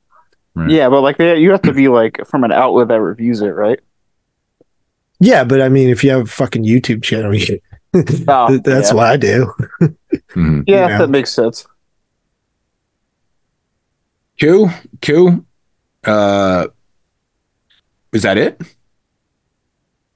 Right. 0.57 0.71
Yeah, 0.71 0.89
but 0.89 1.03
like 1.03 1.19
they, 1.19 1.39
you 1.39 1.51
have 1.53 1.61
to 1.63 1.73
be 1.75 1.89
like 1.89 2.27
from 2.27 2.43
an 2.43 2.51
outlet 2.51 2.89
that 2.89 3.01
reviews 3.01 3.43
it, 3.43 3.49
right? 3.51 3.79
Yeah, 5.21 5.45
but 5.45 5.61
I 5.61 5.69
mean, 5.69 5.91
if 5.91 6.03
you 6.03 6.11
have 6.11 6.23
a 6.23 6.27
fucking 6.27 6.65
YouTube 6.65 7.03
channel, 7.03 7.35
you, 7.35 7.61
Oh, 8.27 8.57
that's 8.65 8.89
yeah. 8.91 8.95
what 8.95 9.07
I 9.07 9.17
do. 9.19 9.53
mhm. 10.35 10.65
Yeah, 10.67 10.85
you 10.85 10.89
know. 10.93 10.99
that 10.99 11.11
makes 11.11 11.31
sense. 11.33 11.67
Q 14.39 14.69
Q, 15.01 15.45
Uh, 16.05 16.69
is 18.13 18.23
that 18.23 18.39
it? 18.39 18.61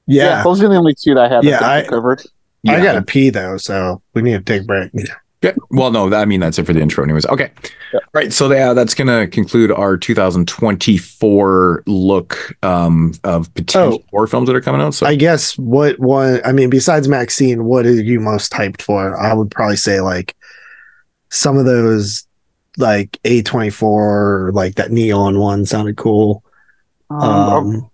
Yeah, 0.06 0.42
those 0.42 0.62
are 0.62 0.68
the 0.68 0.76
only 0.76 0.94
two 0.94 1.14
that 1.14 1.24
I 1.30 1.34
have 1.34 1.44
Yeah, 1.44 1.60
that 1.60 1.62
I- 1.70 1.78
I 1.80 1.86
covered. 1.86 2.22
I 2.68 2.82
gotta 2.82 3.02
pee 3.02 3.30
though, 3.30 3.56
so 3.56 4.02
we 4.14 4.22
need 4.22 4.32
to 4.32 4.40
take 4.42 4.62
a 4.62 4.64
break. 4.64 4.90
Okay. 5.42 5.56
Well, 5.70 5.90
no, 5.90 6.12
I 6.14 6.26
mean 6.26 6.40
that's 6.40 6.58
it 6.58 6.66
for 6.66 6.74
the 6.74 6.80
intro, 6.82 7.02
anyways. 7.02 7.24
Okay. 7.26 7.50
Yeah. 7.94 8.00
Right. 8.12 8.30
So 8.32 8.52
yeah, 8.52 8.74
that's 8.74 8.92
gonna 8.94 9.26
conclude 9.26 9.72
our 9.72 9.96
2024 9.96 11.82
look 11.86 12.54
um, 12.62 13.14
of 13.24 13.52
potential 13.54 14.00
Oh. 14.02 14.04
horror 14.10 14.26
films 14.26 14.48
that 14.48 14.56
are 14.56 14.60
coming 14.60 14.82
out. 14.82 14.92
So 14.94 15.06
I 15.06 15.14
guess 15.14 15.56
what 15.56 15.98
one 15.98 16.40
I 16.44 16.52
mean, 16.52 16.68
besides 16.68 17.08
Maxine, 17.08 17.64
what 17.64 17.86
are 17.86 17.92
you 17.92 18.20
most 18.20 18.52
hyped 18.52 18.82
for? 18.82 19.18
I 19.18 19.32
would 19.32 19.50
probably 19.50 19.76
say 19.76 20.00
like 20.02 20.36
some 21.30 21.56
of 21.56 21.64
those 21.64 22.26
like 22.76 23.18
A24 23.24 23.82
or 23.82 24.50
like 24.52 24.74
that 24.74 24.90
neon 24.90 25.38
one 25.38 25.64
sounded 25.64 25.96
cool. 25.96 26.44
Um, 27.08 27.22
Um 27.22 27.90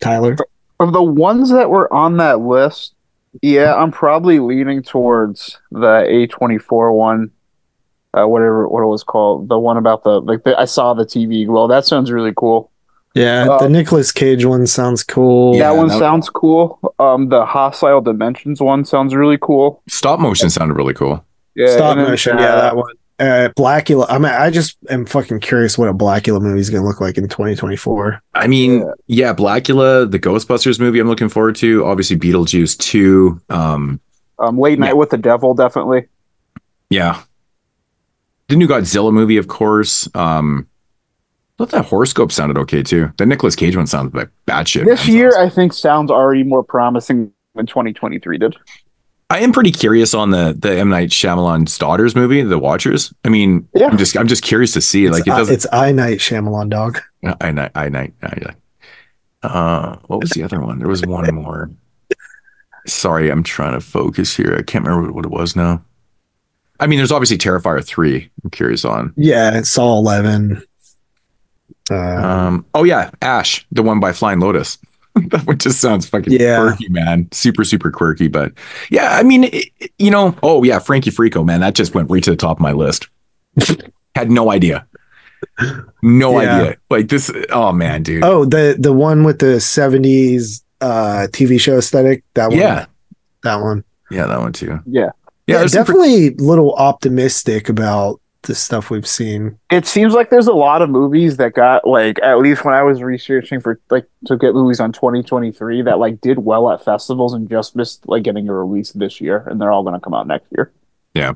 Tyler. 0.00 0.36
of 0.78 0.92
the 0.92 1.02
ones 1.02 1.50
that 1.50 1.68
were 1.70 1.92
on 1.92 2.18
that 2.18 2.40
list, 2.40 2.94
yeah, 3.42 3.74
I'm 3.74 3.90
probably 3.92 4.38
leaning 4.40 4.82
towards 4.82 5.58
the 5.70 6.04
A24 6.30 6.94
one, 6.94 7.30
uh, 8.14 8.26
whatever 8.26 8.68
what 8.68 8.82
it 8.82 8.86
was 8.86 9.04
called, 9.04 9.48
the 9.48 9.58
one 9.58 9.76
about 9.76 10.04
the 10.04 10.20
like 10.20 10.44
the, 10.44 10.58
I 10.58 10.64
saw 10.64 10.94
the 10.94 11.04
TV. 11.04 11.46
Well, 11.46 11.68
that 11.68 11.84
sounds 11.86 12.10
really 12.10 12.32
cool. 12.36 12.70
Yeah, 13.14 13.48
Uh, 13.50 13.58
the 13.58 13.68
Nicolas 13.68 14.12
Cage 14.12 14.44
one 14.44 14.66
sounds 14.66 15.02
cool. 15.02 15.56
Yeah, 15.56 15.72
that 15.72 15.78
one 15.78 15.88
that- 15.88 15.98
sounds 15.98 16.28
cool. 16.30 16.78
Um, 16.98 17.28
the 17.30 17.44
Hostile 17.44 18.00
Dimensions 18.00 18.60
one 18.60 18.84
sounds 18.84 19.14
really 19.14 19.38
cool. 19.40 19.82
Stop 19.88 20.20
motion 20.20 20.50
sounded 20.50 20.74
really 20.74 20.94
cool. 20.94 21.24
Yeah, 21.54 21.68
Stop 21.74 21.92
and 21.92 22.00
then, 22.02 22.10
motion, 22.10 22.38
uh, 22.38 22.40
yeah, 22.42 22.54
that 22.56 22.76
one. 22.76 22.92
Uh, 23.18 23.48
Blackula. 23.56 24.06
I 24.08 24.18
mean, 24.18 24.30
I 24.32 24.48
just 24.50 24.76
am 24.90 25.04
fucking 25.04 25.40
curious 25.40 25.76
what 25.76 25.88
a 25.88 25.94
Blackula 25.94 26.40
movie 26.40 26.60
is 26.60 26.70
going 26.70 26.82
to 26.82 26.86
look 26.88 27.00
like 27.00 27.18
in 27.18 27.28
2024. 27.28 28.22
I 28.34 28.46
mean, 28.46 28.88
yeah, 29.08 29.34
Blackula, 29.34 30.08
the 30.08 30.20
Ghostbusters 30.20 30.78
movie 30.78 31.00
I'm 31.00 31.08
looking 31.08 31.28
forward 31.28 31.56
to. 31.56 31.84
Obviously 31.84 32.16
Beetlejuice 32.16 32.78
2. 32.78 33.40
Um, 33.50 34.00
Um, 34.38 34.58
Late 34.60 34.78
Night 34.78 34.88
Yeah. 34.88 34.92
with 34.94 35.10
the 35.10 35.18
Devil, 35.18 35.54
definitely. 35.54 36.06
yeah. 36.90 37.22
The 38.48 38.56
new 38.56 38.68
Godzilla 38.68 39.12
movie, 39.12 39.36
of 39.36 39.48
course. 39.48 40.08
Um 40.14 40.66
I 41.60 41.64
thought 41.64 41.70
that 41.72 41.86
horoscope 41.86 42.30
sounded 42.30 42.56
okay 42.58 42.84
too. 42.84 43.12
The 43.18 43.26
Nicolas 43.26 43.56
Cage 43.56 43.76
one 43.76 43.88
sounds 43.88 44.14
like 44.14 44.30
bad 44.46 44.68
shit. 44.68 44.84
This 44.86 45.06
man. 45.08 45.16
year, 45.16 45.36
I 45.36 45.48
think 45.48 45.72
sounds 45.72 46.10
already 46.12 46.44
more 46.44 46.62
promising 46.62 47.32
than 47.56 47.66
2023 47.66 48.38
did. 48.38 48.56
I 49.30 49.40
am 49.40 49.52
pretty 49.52 49.72
curious 49.72 50.14
on 50.14 50.30
the 50.30 50.56
the 50.58 50.78
M 50.78 50.88
Night 50.88 51.10
Shyamalan's 51.10 51.76
daughters 51.76 52.14
movie, 52.14 52.42
The 52.42 52.58
Watchers. 52.58 53.12
I 53.24 53.28
mean, 53.28 53.68
Yeah. 53.74 53.86
I'm 53.88 53.98
just 53.98 54.16
I'm 54.16 54.26
just 54.28 54.42
curious 54.42 54.72
to 54.72 54.80
see. 54.80 55.10
Like 55.10 55.20
it's, 55.20 55.28
it 55.28 55.32
I, 55.32 55.36
doesn't. 55.38 55.54
it's 55.54 55.66
I 55.72 55.92
Night 55.92 56.18
Shyamalan 56.18 56.70
dog. 56.70 57.00
I 57.40 57.50
night 57.50 57.72
I 57.74 57.88
night. 57.90 58.14
Uh, 59.42 59.96
what 60.06 60.20
was 60.20 60.30
the 60.30 60.42
other 60.42 60.60
one? 60.60 60.78
There 60.78 60.88
was 60.88 61.04
one 61.04 61.32
more. 61.34 61.70
Sorry, 62.86 63.30
I'm 63.30 63.42
trying 63.42 63.74
to 63.74 63.80
focus 63.80 64.34
here. 64.34 64.56
I 64.58 64.62
can't 64.62 64.84
remember 64.86 65.12
what 65.12 65.26
it 65.26 65.30
was 65.30 65.54
now. 65.54 65.82
I 66.80 66.86
mean, 66.86 66.98
there's 66.98 67.12
obviously 67.12 67.36
Terrifier 67.38 67.84
three. 67.84 68.30
I'm 68.42 68.50
curious 68.50 68.84
on. 68.84 69.12
Yeah, 69.16 69.58
it's 69.58 69.68
Saw 69.68 69.98
11. 69.98 70.62
Uh, 71.90 71.94
Um. 71.96 72.66
Oh 72.74 72.84
yeah, 72.84 73.10
Ash, 73.20 73.66
the 73.72 73.82
one 73.82 74.00
by 74.00 74.12
Flying 74.12 74.40
Lotus. 74.40 74.78
that 75.30 75.46
one 75.46 75.58
just 75.58 75.80
sounds 75.80 76.08
fucking 76.08 76.32
Yeah. 76.32 76.58
quirky, 76.60 76.88
man. 76.88 77.28
Super, 77.32 77.64
super 77.64 77.90
quirky. 77.90 78.28
But 78.28 78.52
yeah, 78.90 79.10
I 79.16 79.22
mean, 79.22 79.44
it, 79.44 79.54
it- 79.80 79.92
you 79.98 80.10
know. 80.10 80.36
Oh 80.42 80.62
yeah, 80.62 80.78
Frankie 80.78 81.10
Freako, 81.10 81.44
man. 81.44 81.60
That 81.60 81.74
just 81.74 81.94
went 81.94 82.10
right 82.10 82.22
to 82.24 82.30
the 82.30 82.36
top 82.36 82.58
of 82.58 82.60
my 82.60 82.72
list. 82.72 83.08
Had 84.14 84.30
no 84.30 84.50
idea. 84.50 84.86
No 86.02 86.40
Yeah. 86.40 86.56
idea. 86.60 86.76
Like 86.90 87.08
this. 87.08 87.30
Oh 87.50 87.72
man, 87.72 88.02
dude. 88.02 88.24
oh, 88.24 88.44
the 88.44 88.76
the 88.78 88.92
one 88.92 89.24
with 89.24 89.38
the 89.38 89.56
70s 89.58 90.62
uh 90.80 91.26
TV 91.32 91.60
show 91.60 91.78
aesthetic. 91.78 92.22
That 92.34 92.50
one. 92.50 92.58
yeah, 92.58 92.86
That 93.42 93.56
one. 93.56 93.84
yeah, 94.10 94.26
that 94.26 94.38
one 94.40 94.52
too. 94.52 94.80
Yeah. 94.86 95.00
Yeah, 95.00 95.10
Yeah, 95.46 95.58
there's 95.58 95.72
some 95.72 95.84
pre- 95.84 95.94
definitely 95.94 96.26
a 96.28 96.46
little 96.48 96.74
optimistic 96.74 97.68
about 97.68 98.20
the 98.48 98.54
stuff 98.56 98.90
we've 98.90 99.06
seen. 99.06 99.56
It 99.70 99.86
seems 99.86 100.14
like 100.14 100.30
there's 100.30 100.48
a 100.48 100.52
lot 100.52 100.82
of 100.82 100.90
movies 100.90 101.36
that 101.36 101.54
got 101.54 101.86
like 101.86 102.18
at 102.22 102.38
least 102.38 102.64
when 102.64 102.74
I 102.74 102.82
was 102.82 103.00
researching 103.02 103.60
for 103.60 103.80
like 103.90 104.08
to 104.26 104.36
get 104.36 104.54
movies 104.54 104.80
on 104.80 104.92
2023 104.92 105.82
that 105.82 106.00
like 106.00 106.20
did 106.20 106.40
well 106.40 106.70
at 106.70 106.84
festivals 106.84 107.32
and 107.32 107.48
just 107.48 107.76
missed 107.76 108.08
like 108.08 108.24
getting 108.24 108.48
a 108.48 108.52
release 108.52 108.90
this 108.92 109.20
year, 109.20 109.46
and 109.46 109.60
they're 109.60 109.70
all 109.70 109.84
going 109.84 109.94
to 109.94 110.00
come 110.00 110.14
out 110.14 110.26
next 110.26 110.46
year. 110.50 110.72
Yeah, 111.14 111.34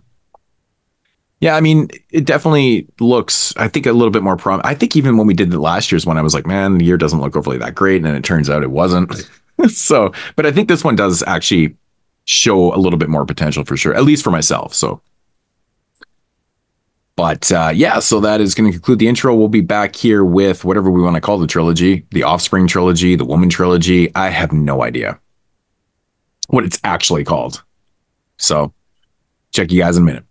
Yeah, 1.40 1.54
I 1.54 1.60
mean, 1.60 1.88
it 2.10 2.24
definitely 2.26 2.88
looks. 2.98 3.54
I 3.56 3.68
think 3.68 3.86
a 3.86 3.92
little 3.92 4.10
bit 4.10 4.22
more 4.22 4.36
prom. 4.36 4.60
I 4.64 4.74
think 4.74 4.96
even 4.96 5.16
when 5.16 5.26
we 5.26 5.34
did 5.34 5.50
the 5.50 5.60
last 5.60 5.92
year's 5.92 6.06
one, 6.06 6.18
I 6.18 6.22
was 6.22 6.34
like, 6.34 6.46
man, 6.46 6.78
the 6.78 6.84
year 6.84 6.96
doesn't 6.96 7.20
look 7.20 7.36
overly 7.36 7.58
that 7.58 7.76
great, 7.76 7.96
and 7.96 8.06
then 8.06 8.16
it 8.16 8.24
turns 8.24 8.50
out 8.50 8.64
it 8.64 8.70
wasn't. 8.70 9.12
so, 9.68 10.12
but 10.34 10.46
I 10.46 10.52
think 10.52 10.68
this 10.68 10.82
one 10.82 10.96
does 10.96 11.22
actually 11.26 11.76
show 12.24 12.74
a 12.74 12.78
little 12.78 12.98
bit 12.98 13.08
more 13.08 13.26
potential 13.26 13.64
for 13.64 13.76
sure, 13.76 13.94
at 13.94 14.04
least 14.04 14.24
for 14.24 14.30
myself. 14.30 14.74
So, 14.74 15.00
but 17.22 17.52
uh, 17.52 17.70
yeah, 17.72 18.00
so 18.00 18.18
that 18.18 18.40
is 18.40 18.52
going 18.52 18.68
to 18.68 18.76
conclude 18.76 18.98
the 18.98 19.06
intro. 19.06 19.32
We'll 19.32 19.46
be 19.46 19.60
back 19.60 19.94
here 19.94 20.24
with 20.24 20.64
whatever 20.64 20.90
we 20.90 21.00
want 21.00 21.14
to 21.14 21.20
call 21.20 21.38
the 21.38 21.46
trilogy, 21.46 22.04
the 22.10 22.24
Offspring 22.24 22.66
trilogy, 22.66 23.14
the 23.14 23.24
Woman 23.24 23.48
trilogy. 23.48 24.12
I 24.16 24.30
have 24.30 24.52
no 24.52 24.82
idea 24.82 25.20
what 26.48 26.64
it's 26.64 26.80
actually 26.82 27.22
called. 27.22 27.62
So, 28.38 28.74
check 29.52 29.70
you 29.70 29.80
guys 29.80 29.96
in 29.96 30.02
a 30.02 30.06
minute. 30.06 30.24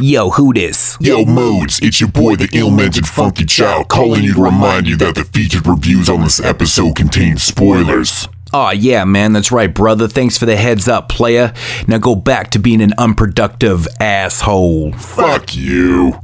Yo, 0.00 0.30
who 0.30 0.52
this? 0.52 0.98
Yo, 1.00 1.24
Moods, 1.24 1.78
it's 1.80 2.00
your 2.00 2.10
boy, 2.10 2.34
the 2.34 2.48
ill-mannered 2.54 3.06
funky 3.06 3.44
child, 3.44 3.86
calling 3.86 4.24
you 4.24 4.34
to 4.34 4.42
remind 4.42 4.88
you 4.88 4.96
that 4.96 5.14
the 5.14 5.22
featured 5.22 5.64
reviews 5.68 6.08
on 6.08 6.22
this 6.22 6.40
episode 6.40 6.96
contain 6.96 7.36
spoilers. 7.36 8.26
Aw, 8.52 8.70
yeah, 8.72 9.04
man, 9.04 9.32
that's 9.32 9.52
right, 9.52 9.72
brother. 9.72 10.08
Thanks 10.08 10.36
for 10.36 10.46
the 10.46 10.56
heads 10.56 10.88
up, 10.88 11.08
player. 11.08 11.54
Now 11.86 11.98
go 11.98 12.16
back 12.16 12.50
to 12.50 12.58
being 12.58 12.80
an 12.82 12.92
unproductive 12.98 13.86
asshole. 14.00 14.92
Fuck 14.92 15.54
you. 15.54 16.20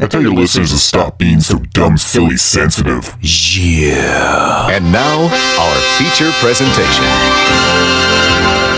I 0.00 0.06
tell 0.06 0.20
your 0.20 0.32
listeners 0.32 0.72
to 0.72 0.78
stop 0.78 1.18
being 1.18 1.38
so 1.38 1.58
dumb, 1.58 1.96
silly, 1.96 2.36
sensitive. 2.36 3.16
Yeah. 3.20 4.70
And 4.70 4.90
now, 4.90 5.22
our 5.60 5.76
feature 5.98 6.32
presentation. 6.40 7.04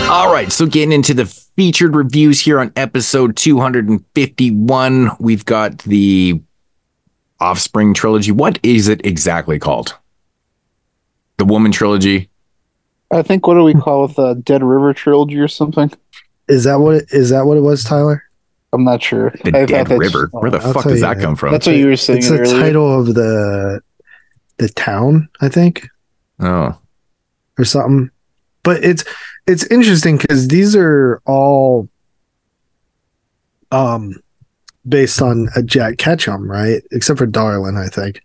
All 0.07 0.31
right, 0.31 0.51
so 0.51 0.67
getting 0.67 0.91
into 0.91 1.15
the 1.15 1.25
featured 1.25 1.95
reviews 1.95 2.41
here 2.41 2.59
on 2.59 2.71
episode 2.75 3.35
251, 3.35 5.11
we've 5.19 5.45
got 5.45 5.79
the 5.79 6.39
Offspring 7.39 7.95
trilogy. 7.95 8.31
What 8.31 8.59
is 8.61 8.87
it 8.87 9.03
exactly 9.05 9.57
called? 9.57 9.97
The 11.37 11.45
Woman 11.45 11.71
trilogy. 11.71 12.29
I 13.11 13.21
think 13.21 13.47
what 13.47 13.53
do 13.55 13.63
we 13.63 13.73
call 13.73 14.05
it 14.05 14.15
the 14.15 14.33
Dead 14.33 14.63
River 14.63 14.93
trilogy 14.93 15.37
or 15.39 15.47
something? 15.47 15.91
Is 16.47 16.63
that 16.65 16.75
what 16.79 16.95
it, 16.95 17.05
is 17.11 17.29
that 17.29 17.45
what 17.45 17.57
it 17.57 17.61
was, 17.61 17.83
Tyler? 17.83 18.23
I'm 18.73 18.83
not 18.83 19.01
sure. 19.01 19.31
The 19.43 19.49
I 19.57 19.65
Dead 19.65 19.87
that's- 19.87 19.99
River. 19.99 20.27
Where 20.31 20.51
the 20.51 20.57
I'll 20.59 20.73
fuck 20.73 20.83
does 20.83 20.95
you 20.95 20.99
that 21.01 21.17
that. 21.17 21.23
come 21.23 21.35
from? 21.35 21.51
That's 21.51 21.65
what 21.67 21.75
you 21.77 21.87
were 21.87 21.95
saying 21.95 22.19
It's 22.19 22.29
the 22.29 22.39
earlier. 22.39 22.59
title 22.61 22.99
of 22.99 23.13
the 23.13 23.81
the 24.57 24.69
town, 24.69 25.27
I 25.41 25.49
think, 25.49 25.87
oh, 26.39 26.77
or 27.57 27.65
something. 27.65 28.09
But 28.63 28.83
it's 28.83 29.03
it's 29.47 29.63
interesting 29.67 30.17
because 30.17 30.47
these 30.47 30.75
are 30.75 31.21
all 31.25 31.87
um 33.71 34.13
based 34.87 35.21
on 35.21 35.49
a 35.55 35.63
Jack 35.63 35.97
Ketchum, 35.97 36.49
right? 36.49 36.83
Except 36.91 37.17
for 37.17 37.25
Darlin, 37.25 37.77
I 37.77 37.87
think. 37.87 38.21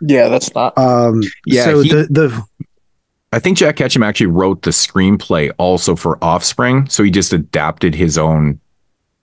Yeah, 0.00 0.28
that's 0.28 0.54
not. 0.54 0.76
Um 0.76 1.22
Yeah, 1.46 1.64
so 1.64 1.80
he- 1.80 1.90
the 1.92 2.04
the 2.10 2.44
I 3.32 3.38
think 3.38 3.56
Jack 3.58 3.76
Ketchum 3.76 4.02
actually 4.02 4.26
wrote 4.26 4.62
the 4.62 4.70
screenplay 4.70 5.50
also 5.58 5.96
for 5.96 6.22
Offspring, 6.22 6.86
so 6.88 7.02
he 7.02 7.10
just 7.10 7.32
adapted 7.32 7.94
his 7.94 8.18
own 8.18 8.60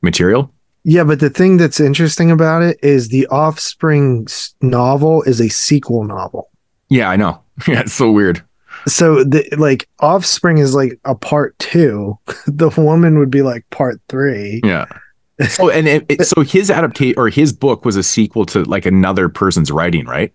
material. 0.01 0.51
Yeah, 0.83 1.03
but 1.03 1.19
the 1.19 1.29
thing 1.29 1.57
that's 1.57 1.79
interesting 1.79 2.31
about 2.31 2.63
it 2.63 2.79
is 2.81 3.09
the 3.09 3.27
Offspring 3.27 4.27
novel 4.61 5.21
is 5.23 5.39
a 5.39 5.49
sequel 5.49 6.03
novel. 6.05 6.49
Yeah, 6.89 7.09
I 7.09 7.15
know. 7.15 7.41
Yeah, 7.67 7.81
it's 7.81 7.93
so 7.93 8.09
weird. 8.09 8.41
So 8.87 9.23
the 9.25 9.45
like 9.57 9.89
Offspring 9.99 10.59
is 10.59 10.73
like 10.73 10.97
a 11.03 11.13
part 11.13 11.57
2. 11.59 12.17
The 12.47 12.69
woman 12.69 13.19
would 13.19 13.29
be 13.29 13.41
like 13.41 13.69
part 13.69 13.99
3. 14.07 14.61
Yeah. 14.63 14.85
So 15.49 15.69
and 15.69 15.87
it, 15.87 16.05
it- 16.09 16.25
so 16.25 16.41
his 16.41 16.71
adaptation 16.71 17.15
or 17.19 17.27
his 17.29 17.51
book 17.53 17.83
was 17.85 17.95
a 17.97 18.03
sequel 18.03 18.45
to 18.47 18.63
like 18.63 18.85
another 18.85 19.27
person's 19.29 19.71
writing, 19.71 20.05
right? 20.05 20.33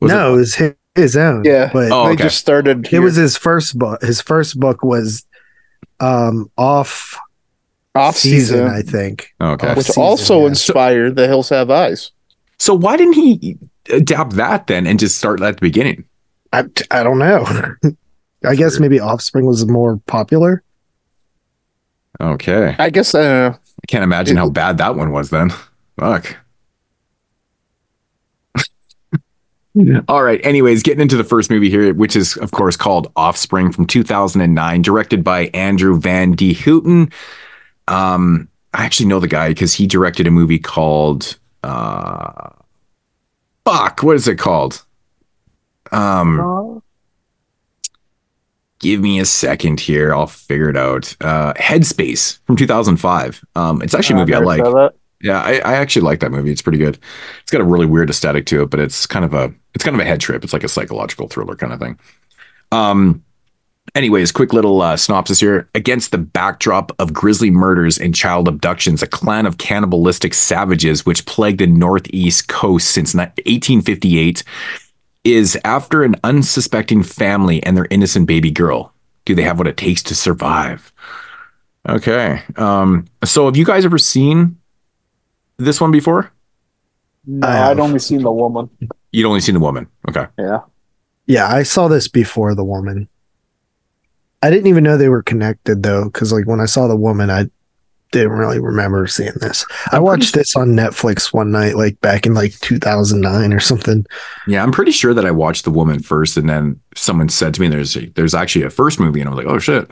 Was 0.00 0.12
no, 0.12 0.34
it 0.34 0.36
was 0.36 0.54
his, 0.54 0.74
his 0.94 1.16
own. 1.16 1.44
Yeah. 1.44 1.70
but 1.72 1.90
Oh, 1.92 2.08
they 2.08 2.16
just 2.16 2.38
started. 2.38 2.92
it 2.92 3.00
was 3.00 3.16
his 3.16 3.36
first 3.36 3.78
book. 3.78 4.02
His 4.02 4.20
first 4.20 4.58
book 4.58 4.82
was 4.82 5.24
um 6.00 6.50
off 6.56 7.18
off 7.94 8.16
season, 8.16 8.58
season, 8.58 8.66
I 8.68 8.82
think. 8.82 9.34
Okay. 9.40 9.68
Off 9.68 9.76
which 9.76 9.86
season, 9.86 10.02
also 10.02 10.40
yeah. 10.42 10.48
inspired 10.48 11.16
The 11.16 11.26
Hills 11.26 11.48
Have 11.50 11.70
Eyes. 11.70 12.10
So 12.58 12.74
why 12.74 12.96
didn't 12.96 13.14
he 13.14 13.58
adapt 13.92 14.32
that 14.32 14.66
then 14.66 14.86
and 14.86 14.98
just 14.98 15.18
start 15.18 15.40
at 15.42 15.56
the 15.56 15.60
beginning? 15.60 16.04
I, 16.52 16.64
I 16.90 17.02
don't 17.02 17.18
know. 17.18 17.44
I 18.44 18.54
guess 18.54 18.78
maybe 18.78 19.00
Offspring 19.00 19.46
was 19.46 19.66
more 19.66 19.96
popular. 20.06 20.62
Okay. 22.20 22.76
I 22.78 22.90
guess 22.90 23.14
uh, 23.14 23.54
I 23.56 23.86
can't 23.86 24.04
imagine 24.04 24.36
how 24.36 24.48
bad 24.50 24.78
that 24.78 24.94
one 24.96 25.10
was 25.10 25.30
then. 25.30 25.50
Fuck. 25.98 26.36
All 30.08 30.22
right. 30.22 30.44
Anyways, 30.44 30.82
getting 30.82 31.00
into 31.00 31.16
the 31.16 31.24
first 31.24 31.50
movie 31.50 31.68
here, 31.68 31.92
which 31.94 32.14
is, 32.14 32.36
of 32.36 32.52
course, 32.52 32.76
called 32.76 33.10
Offspring 33.16 33.72
from 33.72 33.86
2009, 33.86 34.82
directed 34.82 35.24
by 35.24 35.46
Andrew 35.54 35.98
van 35.98 36.32
den 36.32 36.54
Houten. 36.54 37.10
Um, 37.88 38.48
I 38.72 38.84
actually 38.84 39.06
know 39.06 39.20
the 39.20 39.28
guy 39.28 39.48
because 39.48 39.74
he 39.74 39.86
directed 39.86 40.26
a 40.26 40.30
movie 40.30 40.58
called 40.58 41.36
uh, 41.64 42.50
Fuck. 43.64 44.02
What 44.02 44.16
is 44.16 44.28
it 44.28 44.36
called? 44.38 44.84
Um, 45.92 46.82
give 48.78 49.00
me 49.00 49.18
a 49.20 49.24
second 49.24 49.80
here. 49.80 50.14
I'll 50.14 50.26
figure 50.26 50.68
it 50.68 50.76
out. 50.76 51.16
Uh, 51.20 51.52
Headspace 51.54 52.38
from 52.46 52.56
2005. 52.56 53.44
Um, 53.56 53.82
it's 53.82 53.94
actually 53.94 54.16
a 54.16 54.18
movie 54.20 54.34
I 54.34 54.38
like. 54.38 54.92
Yeah, 55.24 55.40
I, 55.40 55.54
I 55.60 55.74
actually 55.76 56.02
like 56.02 56.20
that 56.20 56.30
movie. 56.30 56.52
It's 56.52 56.60
pretty 56.60 56.76
good. 56.76 56.98
It's 57.40 57.50
got 57.50 57.62
a 57.62 57.64
really 57.64 57.86
weird 57.86 58.10
aesthetic 58.10 58.44
to 58.46 58.62
it, 58.62 58.70
but 58.70 58.78
it's 58.78 59.06
kind 59.06 59.24
of 59.24 59.32
a 59.32 59.52
it's 59.74 59.82
kind 59.82 59.96
of 59.96 60.00
a 60.00 60.04
head 60.04 60.20
trip. 60.20 60.44
It's 60.44 60.52
like 60.52 60.64
a 60.64 60.68
psychological 60.68 61.28
thriller 61.28 61.56
kind 61.56 61.72
of 61.72 61.80
thing. 61.80 61.98
Um, 62.70 63.24
Anyways, 63.94 64.32
quick 64.32 64.52
little 64.52 64.82
uh, 64.82 64.96
synopsis 64.96 65.40
here. 65.40 65.68
Against 65.74 66.10
the 66.10 66.18
backdrop 66.18 66.90
of 66.98 67.12
grisly 67.12 67.50
murders 67.50 67.98
and 67.98 68.14
child 68.14 68.48
abductions, 68.48 69.02
a 69.02 69.06
clan 69.06 69.46
of 69.46 69.58
cannibalistic 69.58 70.34
savages 70.34 71.06
which 71.06 71.26
plagued 71.26 71.60
the 71.60 71.66
northeast 71.66 72.48
coast 72.48 72.90
since 72.90 73.14
1858 73.14 74.42
is 75.22 75.56
after 75.64 76.02
an 76.02 76.16
unsuspecting 76.24 77.02
family 77.02 77.62
and 77.62 77.76
their 77.76 77.86
innocent 77.90 78.26
baby 78.26 78.50
girl. 78.50 78.92
Do 79.26 79.34
they 79.34 79.42
have 79.42 79.58
what 79.58 79.68
it 79.68 79.76
takes 79.76 80.02
to 80.04 80.14
survive? 80.14 80.92
Okay. 81.88 82.42
Um, 82.56 83.06
so 83.22 83.44
have 83.44 83.56
you 83.56 83.64
guys 83.64 83.84
ever 83.84 83.98
seen 83.98 84.58
this 85.58 85.80
one 85.80 85.90
before? 85.90 86.30
No, 87.26 87.46
I 87.46 87.70
I'd 87.70 87.78
only 87.78 87.98
seen 87.98 88.22
the 88.22 88.32
woman. 88.32 88.68
You'd 89.12 89.26
only 89.26 89.40
seen 89.40 89.54
the 89.54 89.60
woman. 89.60 89.86
Okay. 90.08 90.26
Yeah. 90.38 90.60
Yeah, 91.26 91.46
I 91.46 91.62
saw 91.62 91.88
this 91.88 92.08
before 92.08 92.54
the 92.54 92.64
woman. 92.64 93.08
I 94.42 94.50
didn't 94.50 94.66
even 94.66 94.84
know 94.84 94.98
they 94.98 95.08
were 95.08 95.22
connected 95.22 95.82
though, 95.82 96.04
because 96.04 96.32
like 96.32 96.46
when 96.46 96.60
I 96.60 96.66
saw 96.66 96.86
the 96.86 96.96
woman, 96.96 97.30
I 97.30 97.46
didn't 98.12 98.32
really 98.32 98.60
remember 98.60 99.06
seeing 99.06 99.32
this. 99.40 99.64
I 99.90 99.98
watched 99.98 100.34
this 100.34 100.54
on 100.54 100.68
Netflix 100.68 101.32
one 101.32 101.50
night, 101.50 101.76
like 101.76 102.00
back 102.00 102.26
in 102.26 102.34
like 102.34 102.52
2009 102.60 103.52
or 103.52 103.60
something. 103.60 104.06
Yeah, 104.46 104.62
I'm 104.62 104.70
pretty 104.70 104.92
sure 104.92 105.14
that 105.14 105.24
I 105.24 105.30
watched 105.30 105.64
the 105.64 105.70
woman 105.70 106.00
first, 106.00 106.36
and 106.36 106.48
then 106.48 106.78
someone 106.94 107.28
said 107.28 107.54
to 107.54 107.60
me, 107.60 107.68
"There's 107.68 107.96
there's 108.14 108.34
actually 108.34 108.64
a 108.66 108.70
first 108.70 109.00
movie," 109.00 109.20
and 109.20 109.28
I 109.28 109.32
was 109.32 109.44
like, 109.44 109.52
"Oh 109.52 109.58
shit!" 109.58 109.90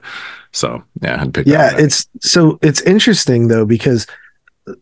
So 0.53 0.85
yeah, 1.01 1.15
I 1.15 1.19
had 1.19 1.35
to 1.35 1.41
pick. 1.41 1.47
Yeah, 1.47 1.71
that 1.71 1.81
it's 1.81 2.07
so 2.21 2.59
it's 2.63 2.83
interesting 2.83 3.49
though 3.49 3.65
because 3.65 4.07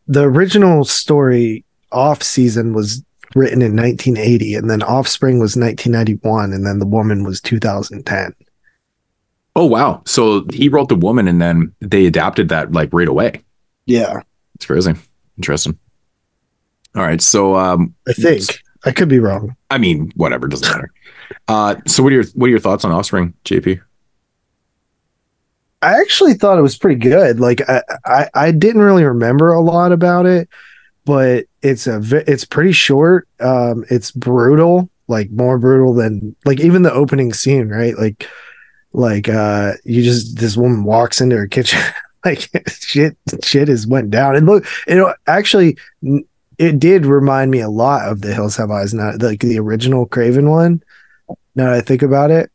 the 0.06 0.22
original 0.22 0.84
story 0.84 1.64
off 1.92 2.22
season 2.22 2.74
was 2.74 3.02
written 3.34 3.62
in 3.62 3.76
1980 3.76 4.54
and 4.54 4.68
then 4.68 4.82
offspring 4.82 5.38
was 5.38 5.56
1991 5.56 6.52
and 6.52 6.66
then 6.66 6.78
the 6.78 6.86
woman 6.86 7.24
was 7.24 7.40
2010 7.40 8.34
Oh 9.56 9.66
wow! 9.66 10.02
So 10.06 10.46
he 10.52 10.68
wrote 10.68 10.88
the 10.88 10.94
woman, 10.94 11.26
and 11.26 11.42
then 11.42 11.74
they 11.80 12.06
adapted 12.06 12.48
that 12.50 12.72
like 12.72 12.88
right 12.92 13.08
away. 13.08 13.42
yeah 13.86 14.20
It's 14.54 14.66
crazy. 14.66 14.94
Interesting. 15.36 15.78
All 16.94 17.02
right, 17.02 17.20
so 17.20 17.54
um, 17.56 17.94
i 18.08 18.12
think 18.12 18.42
i 18.84 18.90
could 18.90 19.08
be 19.08 19.20
wrong 19.20 19.54
I 19.70 19.78
mean, 19.78 20.10
whatever 20.16 20.48
doesn't 20.48 20.68
matter. 20.68 20.90
Uh, 21.46 21.76
so 21.86 22.02
what 22.02 22.12
are 22.12 22.16
your 22.16 22.24
what 22.34 22.46
are 22.46 22.50
your 22.50 22.58
thoughts 22.58 22.84
on 22.84 22.90
Offspring, 22.90 23.34
JP? 23.44 23.80
I 25.82 26.00
actually 26.00 26.34
thought 26.34 26.58
it 26.58 26.62
was 26.62 26.78
pretty 26.78 27.00
good. 27.00 27.40
Like 27.40 27.68
i 27.68 27.82
i, 28.04 28.28
I 28.34 28.50
didn't 28.50 28.82
really 28.82 29.04
remember 29.04 29.52
a 29.52 29.60
lot 29.60 29.92
about 29.92 30.26
it 30.26 30.48
but 31.04 31.46
it's 31.62 31.86
a 31.86 32.00
it's 32.30 32.44
pretty 32.44 32.72
short. 32.72 33.28
Um 33.40 33.84
it's 33.90 34.10
brutal 34.10 34.90
like 35.08 35.30
more 35.30 35.58
brutal 35.58 35.92
than 35.94 36.36
like 36.44 36.60
even 36.60 36.82
the 36.82 36.92
opening 36.92 37.32
scene 37.32 37.68
right? 37.68 37.96
Like 37.98 38.28
like 38.92 39.28
uh 39.28 39.72
you 39.84 40.02
just 40.02 40.36
this 40.38 40.56
woman 40.56 40.84
walks 40.84 41.20
into 41.20 41.36
her 41.36 41.46
kitchen 41.46 41.80
like 42.24 42.48
shit 42.68 43.16
shit 43.42 43.68
has 43.68 43.86
went 43.86 44.10
down. 44.10 44.36
And 44.36 44.46
look 44.46 44.66
know 44.88 45.14
actually 45.26 45.78
it 46.60 46.78
did 46.78 47.06
remind 47.06 47.50
me 47.50 47.60
a 47.60 47.70
lot 47.70 48.06
of 48.06 48.20
the 48.20 48.34
hills 48.34 48.54
have 48.56 48.70
eyes 48.70 48.92
not 48.92 49.20
like 49.22 49.40
the 49.40 49.58
original 49.58 50.04
craven 50.06 50.50
one 50.50 50.82
now 51.56 51.64
that 51.64 51.74
i 51.74 51.80
think 51.80 52.02
about 52.02 52.30
it 52.30 52.52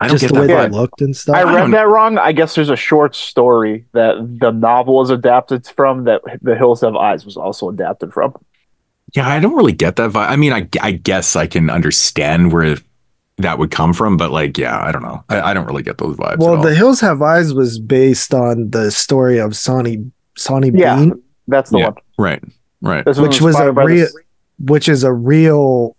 I 0.00 0.06
don't 0.08 0.18
just 0.18 0.22
get 0.30 0.34
the 0.34 0.40
way 0.42 0.46
that 0.46 0.62
they 0.70 0.76
vibe. 0.76 0.80
looked 0.80 1.00
and 1.00 1.16
stuff 1.16 1.34
I 1.36 1.42
read 1.42 1.56
don't- 1.60 1.70
that 1.72 1.88
wrong. 1.88 2.18
I 2.18 2.30
guess 2.32 2.54
there's 2.54 2.70
a 2.70 2.76
short 2.76 3.14
story 3.16 3.84
that 3.92 4.14
the 4.40 4.52
novel 4.52 5.02
is 5.02 5.10
adapted 5.10 5.66
from 5.66 6.04
that 6.04 6.22
The 6.42 6.54
Hills 6.54 6.82
Have 6.82 6.94
Eyes 6.94 7.24
was 7.24 7.36
also 7.36 7.68
adapted 7.68 8.12
from. 8.12 8.34
Yeah, 9.14 9.28
I 9.28 9.40
don't 9.40 9.56
really 9.56 9.72
get 9.72 9.96
that 9.96 10.10
vibe. 10.10 10.28
I 10.28 10.36
mean, 10.36 10.52
I 10.52 10.68
I 10.80 10.92
guess 10.92 11.34
I 11.34 11.46
can 11.46 11.68
understand 11.70 12.52
where 12.52 12.76
that 13.38 13.58
would 13.58 13.70
come 13.70 13.92
from, 13.92 14.16
but 14.16 14.30
like, 14.30 14.56
yeah, 14.58 14.78
I 14.80 14.92
don't 14.92 15.02
know. 15.02 15.24
I, 15.28 15.40
I 15.40 15.54
don't 15.54 15.66
really 15.66 15.82
get 15.82 15.98
those 15.98 16.16
vibes. 16.16 16.38
well 16.38 16.54
at 16.54 16.56
all. 16.58 16.62
the 16.64 16.74
hills 16.74 17.00
have 17.00 17.22
eyes 17.22 17.54
was 17.54 17.78
based 17.78 18.34
on 18.34 18.70
the 18.70 18.90
story 18.90 19.38
of 19.38 19.56
Sawney 19.56 20.10
Sawney 20.36 20.70
Yeah, 20.74 20.96
bean 20.96 21.22
that's 21.48 21.70
the 21.70 21.78
Yeah. 21.78 21.84
one. 21.86 21.94
right, 22.18 22.42
right. 22.82 23.04
This 23.04 23.18
which 23.18 23.40
was 23.40 23.58
a 23.58 23.72
real 23.72 23.86
this- 24.04 24.16
which 24.60 24.88
is 24.88 25.02
a 25.04 25.12
real 25.12 25.96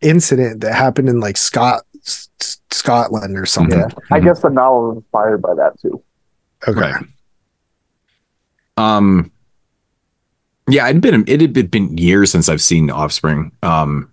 incident 0.00 0.60
that 0.62 0.74
happened 0.74 1.08
in 1.08 1.20
like 1.20 1.36
Scot 1.36 1.82
S- 2.06 2.28
S- 2.40 2.60
Scotland 2.70 3.38
or 3.38 3.46
something. 3.46 3.78
Yeah, 3.78 3.88
I 4.10 4.20
guess 4.20 4.40
the 4.40 4.50
novel 4.50 4.88
was 4.88 4.96
inspired 4.98 5.42
by 5.42 5.54
that 5.54 5.80
too. 5.80 6.02
Okay. 6.66 6.80
Right. 6.80 7.04
Um, 8.76 9.30
yeah, 10.68 10.88
it'd 10.88 11.02
been 11.02 11.24
it 11.26 11.40
had 11.40 11.70
been 11.70 11.96
years 11.98 12.30
since 12.30 12.48
I've 12.48 12.62
seen 12.62 12.90
Offspring. 12.90 13.52
Um, 13.62 14.10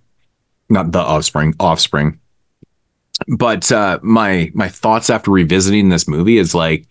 not 0.70 0.92
the 0.92 1.00
Offspring, 1.00 1.56
Offspring. 1.60 2.20
But 3.28 3.72
uh, 3.72 4.00
my 4.02 4.52
my 4.54 4.70
thoughts 4.70 5.10
after 5.10 5.32
revisiting 5.32 5.90
this 5.90 6.08
movie 6.08 6.38
is 6.38 6.56
like, 6.56 6.88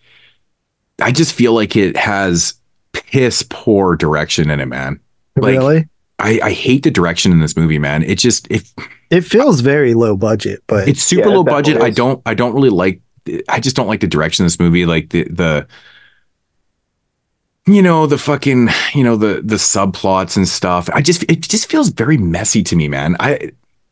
I 1.01 1.11
just 1.11 1.33
feel 1.33 1.53
like 1.53 1.75
it 1.75 1.97
has 1.97 2.53
piss 2.93 3.43
poor 3.49 3.95
direction 3.95 4.49
in 4.49 4.59
it, 4.59 4.67
man. 4.67 4.99
Like, 5.35 5.57
really? 5.57 5.87
I, 6.19 6.39
I 6.43 6.51
hate 6.51 6.83
the 6.83 6.91
direction 6.91 7.31
in 7.31 7.39
this 7.39 7.55
movie, 7.55 7.79
man. 7.79 8.03
It 8.03 8.19
just 8.19 8.47
it 8.51 8.71
It 9.09 9.21
feels 9.21 9.61
very 9.61 9.93
low 9.93 10.15
budget, 10.17 10.61
but 10.67 10.87
it's 10.87 11.01
super 11.01 11.29
Yeah, 11.29 11.35
low 11.35 11.43
budget. 11.43 11.75
definitely 11.75 11.87
I 11.87 11.93
don't 11.93 12.21
I 12.25 12.33
don't 12.33 12.53
really 12.53 12.69
like 12.69 13.01
I 13.47 13.59
just 13.59 13.75
don't 13.75 13.87
like 13.87 14.01
the 14.01 14.07
direction 14.07 14.43
of 14.43 14.51
this 14.51 14.59
movie. 14.59 14.85
Like 14.85 15.09
the 15.09 15.23
the 15.25 15.67
you 17.67 17.81
know 17.81 18.07
the 18.07 18.17
fucking 18.17 18.69
you 18.93 19.03
know 19.03 19.15
the 19.15 19.41
the 19.43 19.55
subplots 19.55 20.35
and 20.37 20.47
stuff. 20.47 20.89
I 20.93 21.01
just 21.01 21.23
it 21.23 21.41
just 21.41 21.69
feels 21.69 21.89
very 21.89 22.17
messy 22.17 22.63
to 22.63 22.75
me, 22.75 22.87
man. 22.87 23.15
I 23.19 23.31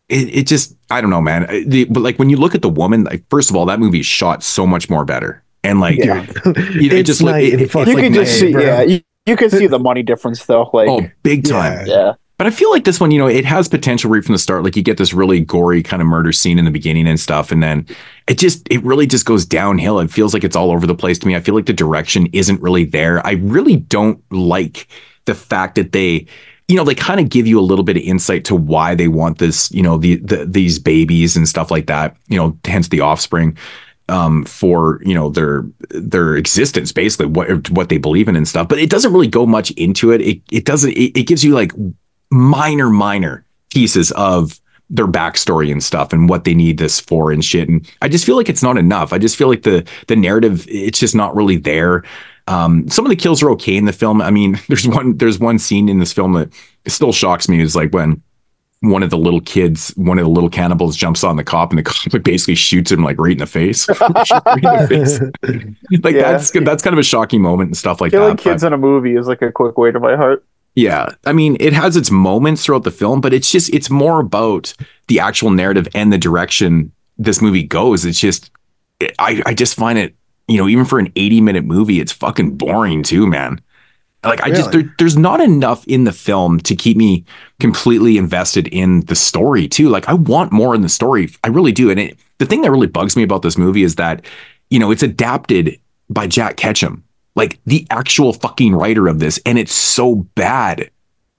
it, 0.10 0.36
it 0.40 0.48
just 0.48 0.76
I 0.90 1.02
don't 1.02 1.10
know, 1.10 1.22
man. 1.22 1.46
The, 1.70 1.86
but 1.86 2.02
like 2.02 2.18
when 2.18 2.30
you 2.30 2.38
look 2.38 2.56
at 2.56 2.62
the 2.62 2.70
woman, 2.70 3.04
like 3.04 3.24
first 3.30 3.50
of 3.50 3.56
all, 3.56 3.66
that 3.66 3.80
movie 3.80 4.00
is 4.00 4.06
shot 4.06 4.42
so 4.44 4.66
much 4.66 4.90
more 4.90 5.06
better, 5.06 5.44
and 5.64 5.80
like 5.80 5.98
Yeah. 5.98 6.26
you 6.46 6.54
know, 6.54 6.54
it 6.56 6.94
it's 6.94 7.08
just 7.08 7.22
look- 7.22 7.34
night 7.34 7.44
it- 7.46 7.54
it- 7.56 7.62
it's 7.64 7.72
fucking 7.74 7.90
You 7.90 7.96
like 7.96 8.04
can 8.06 8.14
just 8.14 8.40
see, 8.40 8.52
bro. 8.54 8.62
yeah, 8.64 8.82
you, 8.82 9.02
you 9.28 9.36
can 9.36 9.50
see 9.50 9.68
the 9.68 9.80
money 9.80 10.04
difference 10.04 10.46
though. 10.46 10.70
Like, 10.74 10.90
oh 10.90 11.08
big 11.24 11.44
time. 11.44 11.86
Yeah. 11.86 11.94
yeah, 11.94 12.14
But 12.38 12.48
I 12.48 12.50
feel 12.50 12.72
like 12.72 12.86
this 12.86 13.00
one, 13.00 13.12
you 13.12 13.20
know, 13.20 13.28
it 13.28 13.46
has 13.46 13.68
potential 13.68 14.10
right 14.10 14.24
from 14.24 14.34
the 14.34 14.40
start. 14.40 14.64
Like 14.64 14.76
you 14.76 14.84
get 14.84 14.98
this 14.98 15.14
really 15.14 15.42
gory 15.42 15.84
kind 15.84 16.02
of 16.02 16.08
murder 16.08 16.32
scene 16.32 16.58
in 16.58 16.66
the 16.66 16.72
beginning 16.72 17.08
and 17.08 17.20
stuff, 17.20 17.52
and 17.52 17.62
then 17.62 17.86
it 18.28 18.38
just 18.38 18.68
it 18.72 18.84
really 18.84 19.06
just 19.06 19.26
goes 19.26 19.46
downhill. 19.46 20.00
It 20.00 20.10
feels 20.10 20.34
like 20.34 20.44
it's 20.44 20.56
all 20.56 20.72
over 20.72 20.88
the 20.88 20.96
place 20.96 21.20
to 21.20 21.28
me. 21.28 21.36
I 21.36 21.42
feel 21.42 21.56
like 21.56 21.66
the 21.66 21.74
direction 21.74 22.28
isn't 22.34 22.62
really 22.62 22.86
there. 22.86 23.26
I 23.28 23.34
really 23.34 23.76
don't 23.76 24.22
like 24.32 24.88
the 25.26 25.36
fact 25.36 25.76
that 25.76 25.92
they, 25.92 26.26
you 26.70 26.76
know, 26.78 26.86
they 26.86 26.96
kind 26.96 27.20
of 27.20 27.30
give 27.30 27.46
you 27.46 27.60
a 27.60 27.62
little 27.62 27.84
bit 27.84 27.98
of 27.98 28.04
insight 28.04 28.46
to 28.46 28.56
why 28.56 28.96
they 28.96 29.10
want 29.10 29.40
this, 29.40 29.70
you 29.72 29.84
know, 29.84 29.98
the, 29.98 30.16
the 30.18 30.46
these 30.46 30.80
babies 30.80 31.36
and 31.36 31.50
stuff 31.50 31.70
like 31.70 31.88
that. 31.88 32.16
You 32.28 32.38
know, 32.38 32.58
hence 32.64 32.88
the 32.88 33.02
offspring 33.02 33.58
um 34.10 34.46
for 34.46 35.02
you 35.04 35.14
know 35.14 35.30
their 35.30 35.66
their 35.90 36.36
existence 36.36 36.92
basically 36.92 37.26
what 37.26 37.70
what 37.72 37.90
they 37.90 37.98
believe 37.98 38.28
in 38.28 38.36
and 38.36 38.48
stuff. 38.48 38.68
But 38.68 38.80
it 38.80 38.90
doesn't 38.90 39.12
really 39.14 39.28
go 39.28 39.46
much 39.46 39.72
into 39.72 40.12
it. 40.12 40.22
It, 40.22 40.42
it 40.52 40.66
doesn't 40.66 40.92
it, 40.92 41.18
it 41.18 41.28
gives 41.28 41.44
you 41.44 41.54
like 41.54 41.72
minor 42.30 42.90
minor 42.90 43.46
pieces 43.70 44.12
of 44.12 44.60
their 44.90 45.08
backstory 45.08 45.72
and 45.72 45.84
stuff 45.84 46.14
and 46.14 46.30
what 46.30 46.46
they 46.46 46.54
need 46.54 46.78
this 46.78 47.00
for 47.00 47.32
and 47.32 47.44
shit. 47.44 47.68
And 47.68 47.90
i 48.02 48.08
just 48.08 48.26
feel 48.26 48.38
like 48.38 48.50
it's 48.50 48.64
not 48.64 48.78
enough. 48.78 49.12
I 49.12 49.18
just 49.18 49.36
feel 49.36 49.50
like 49.50 49.64
the 49.64 49.88
the 50.08 50.16
narrative 50.16 50.66
it's 50.70 51.00
just 51.00 51.16
not 51.16 51.36
really 51.36 51.58
there. 51.58 52.04
Um 52.48 52.88
some 52.88 53.06
of 53.06 53.10
the 53.10 53.16
kills 53.16 53.44
are 53.44 53.52
okay 53.52 53.76
in 53.76 53.86
the 53.86 53.94
film. 53.94 54.22
I 54.22 54.32
mean 54.32 54.60
there's 54.68 54.88
one 54.88 55.18
there's 55.18 55.40
one 55.40 55.60
scene 55.60 55.90
in 55.90 56.00
this 56.00 56.14
film 56.14 56.34
that 56.34 56.54
still 56.88 57.12
shocks 57.12 57.50
me 57.50 57.62
is 57.62 57.76
like 57.76 57.94
when 57.94 58.22
one 58.82 59.02
of 59.04 59.10
the 59.10 59.18
little 59.18 59.42
kids, 59.42 59.90
one 59.98 60.20
of 60.20 60.26
the 60.26 60.30
little 60.30 60.50
cannibals 60.50 60.96
jumps 60.96 61.24
on 61.24 61.36
the 61.36 61.44
cop 61.44 61.72
and 61.72 61.80
the 61.80 61.84
cop 61.84 62.22
basically 62.24 62.54
shoots 62.56 62.92
him 62.92 63.04
like 63.04 63.18
right 63.20 63.32
in 63.34 63.38
the 63.40 63.46
face. 63.48 63.88
Right 64.00 64.58
in 64.58 64.62
the 64.62 64.88
face. 64.88 65.20
Like 66.04 66.14
Yeah. 66.16 66.32
that's 66.34 66.52
that's 66.52 66.84
kind 66.84 66.94
of 66.94 67.00
a 67.00 67.04
shocking 67.04 67.42
moment 67.42 67.70
and 67.70 67.78
stuff 67.78 68.00
like 68.02 68.12
killing 68.12 68.36
that. 68.36 68.42
kids 68.42 68.62
but- 68.62 68.68
in 68.68 68.74
a 68.74 68.78
movie 68.78 69.16
is 69.16 69.28
like 69.28 69.42
a 69.42 69.52
quick 69.52 69.78
way 69.78 69.92
to 69.92 70.00
my 70.00 70.16
heart. 70.16 70.46
yeah. 70.76 71.08
I 71.26 71.34
mean, 71.34 71.58
it 71.60 71.74
has 71.74 71.96
its 71.98 72.12
moments 72.12 72.64
throughout 72.66 72.84
the 72.84 72.92
film, 72.92 73.20
but 73.22 73.34
it's 73.34 73.52
just 73.52 73.74
it's 73.74 73.90
more 73.90 74.20
about 74.20 74.74
the 75.08 75.20
actual 75.20 75.50
narrative 75.50 75.88
and 75.96 76.14
the 76.14 76.18
direction 76.20 76.92
this 77.18 77.42
movie 77.42 77.64
goes. 77.64 78.06
It's 78.06 78.20
just 78.20 78.52
I 79.18 79.42
I 79.48 79.54
just 79.56 79.76
find 79.76 79.98
it, 79.98 80.16
you 80.48 80.58
know, 80.60 80.68
even 80.68 80.86
for 80.86 81.00
an 81.00 81.12
80 81.16 81.42
minute 81.42 81.66
movie, 81.66 82.00
it's 82.00 82.12
fucking 82.12 82.58
boring 82.58 83.02
too, 83.02 83.26
man. 83.26 83.60
Like 84.30 84.44
I 84.44 84.50
just 84.50 84.72
there, 84.72 84.94
there's 85.00 85.18
not 85.18 85.42
enough 85.42 85.86
in 85.88 86.04
the 86.04 86.12
film 86.12 86.60
to 86.62 86.76
keep 86.76 86.98
me 86.98 87.26
completely 87.60 88.18
invested 88.18 88.68
in 88.68 89.02
the 89.02 89.16
story 89.16 89.68
too. 89.68 89.90
Like 89.90 90.08
I 90.08 90.14
want 90.14 90.52
more 90.52 90.76
in 90.76 90.82
the 90.82 90.90
story. 90.90 91.30
I 91.44 91.48
really 91.48 91.72
do. 91.72 91.90
And 91.90 92.00
it, 92.00 92.18
the 92.38 92.46
thing 92.46 92.62
that 92.62 92.72
really 92.72 92.88
bugs 92.88 93.16
me 93.16 93.24
about 93.24 93.42
this 93.42 93.58
movie 93.58 93.84
is 93.84 93.96
that, 93.96 94.26
you 94.70 94.80
know, 94.80 94.92
it's 94.92 95.04
adapted 95.04 95.80
by 96.10 96.28
Jack 96.28 96.58
Ketchum, 96.58 97.04
like 97.36 97.60
the 97.66 97.86
actual 97.90 98.34
fucking 98.34 98.74
writer 98.76 99.08
of 99.08 99.20
this, 99.20 99.40
and 99.46 99.58
it's 99.58 99.74
so 99.74 100.16
bad. 100.36 100.90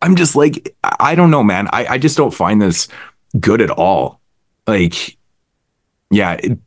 I'm 0.02 0.16
just 0.16 0.34
like, 0.36 0.74
I 0.84 0.96
I 1.00 1.14
don't 1.14 1.30
know, 1.30 1.42
man. 1.44 1.68
I, 1.72 1.86
I 1.86 1.98
just 1.98 2.16
don't 2.16 2.34
find 2.34 2.60
this 2.60 2.88
good 3.40 3.60
at 3.60 3.70
all. 3.70 4.20
Like, 4.66 5.16
yeah, 6.10 6.34
it- 6.42 6.58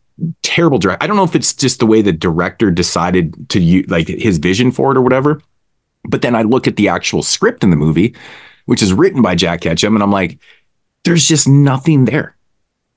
terrible 0.44 0.78
direct. 0.78 1.02
I 1.02 1.08
don't 1.08 1.16
know 1.16 1.24
if 1.24 1.36
it's 1.36 1.54
just 1.54 1.80
the 1.80 1.86
way 1.88 2.02
the 2.04 2.12
director 2.12 2.70
decided 2.70 3.50
to 3.50 3.60
use 3.60 3.90
like 3.90 4.08
his 4.08 4.38
vision 4.38 4.72
for 4.72 4.92
it 4.92 4.98
or 4.98 5.02
whatever. 5.02 5.42
But 6.04 6.22
then 6.22 6.36
I 6.36 6.42
look 6.42 6.68
at 6.68 6.76
the 6.76 6.88
actual 6.88 7.24
script 7.24 7.64
in 7.64 7.70
the 7.70 7.76
movie, 7.76 8.16
which 8.66 8.82
is 8.82 8.94
written 8.94 9.22
by 9.22 9.36
Jack 9.36 9.62
Ketchum, 9.62 9.96
and 9.96 10.04
I'm 10.04 10.12
like, 10.12 10.40
there's 11.04 11.28
just 11.28 11.48
nothing 11.48 12.06
there. 12.06 12.36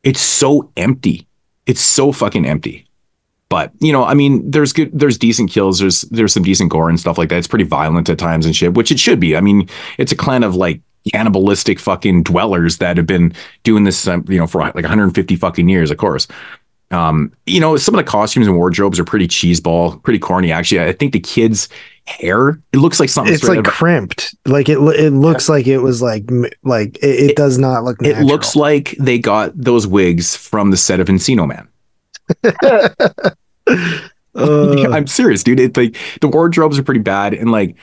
It's 0.03 0.21
so 0.21 0.71
empty. 0.77 1.27
it's 1.67 1.81
so 1.81 2.13
fucking 2.13 2.47
empty. 2.47 2.87
But 3.49 3.73
you 3.81 3.93
know, 3.93 4.05
I 4.05 4.15
mean, 4.15 4.51
there's 4.51 4.73
good, 4.73 4.91
there's 4.99 5.19
decent 5.19 5.51
kills, 5.51 5.79
there's 5.79 6.03
there's 6.03 6.33
some 6.33 6.43
decent 6.43 6.71
gore 6.71 6.89
and 6.89 6.99
stuff 6.99 7.19
like 7.19 7.29
that. 7.29 7.39
It's 7.39 7.47
pretty 7.47 7.65
violent 7.65 8.09
at 8.09 8.19
times 8.19 8.47
and 8.47 8.57
shit, 8.57 8.75
which 8.75 8.91
it 8.91 8.99
should 8.99 9.21
be. 9.21 9.37
I 9.37 9.41
mean, 9.41 9.69
it's 9.99 10.13
a 10.13 10.17
clan 10.17 10.43
of 10.43 10.57
like 10.57 10.81
cannibalistic 11.13 11.79
fucking 11.79 12.23
dwellers 12.23 12.79
that 12.79 12.97
have 12.97 13.07
been 13.07 13.33
doing 13.63 13.85
this, 13.85 14.09
um, 14.09 14.25
you 14.29 14.39
know, 14.39 14.47
for 14.47 14.61
like 14.61 14.75
150 14.75 15.37
fucking 15.37 15.69
years, 15.69 15.91
of 15.91 15.99
course. 15.99 16.27
Um, 16.91 17.33
you 17.47 17.61
know, 17.61 17.77
some 17.77 17.95
of 17.95 18.05
the 18.05 18.11
costumes 18.11 18.47
and 18.47 18.57
wardrobes 18.57 18.99
are 18.99 19.05
pretty 19.05 19.29
cheeseball, 19.29 20.03
pretty 20.03 20.19
corny. 20.19 20.53
Actually, 20.53 20.83
I 20.83 20.93
think 20.93 21.13
the 21.13 21.21
kids' 21.21 21.69
hair 22.07 22.61
it 22.73 22.79
looks 22.79 23.01
like 23.01 23.09
something. 23.09 23.33
It's 23.33 23.45
like 23.45 23.65
crimped. 23.65 24.35
Like 24.45 24.69
it. 24.69 24.79
It 24.79 25.13
looks 25.13 25.49
like 25.49 25.67
it 25.67 25.79
was 25.79 26.03
like 26.03 26.25
like 26.63 26.99
it, 26.99 27.31
it, 27.31 27.37
does 27.37 27.59
not 27.59 27.85
look. 27.85 28.01
Natural. 28.01 28.23
it 28.23 28.27
looks 28.27 28.55
like 28.55 28.95
they 28.99 29.19
got 29.19 29.53
those 29.57 29.87
wigs 29.87 30.37
from 30.37 30.71
the 30.71 30.77
set 30.77 31.01
of 31.01 31.09
Encino 31.09 31.49
Man. 31.49 31.69
Uh, 34.37 34.91
I'm 34.91 35.07
serious, 35.07 35.45
dude. 35.45 35.61
It's 35.61 35.77
like 35.77 35.97
the 36.21 36.29
wardrobes 36.29 36.79
are 36.79 36.83
pretty 36.83 37.01
bad, 37.01 37.35
and 37.35 37.53
like, 37.53 37.77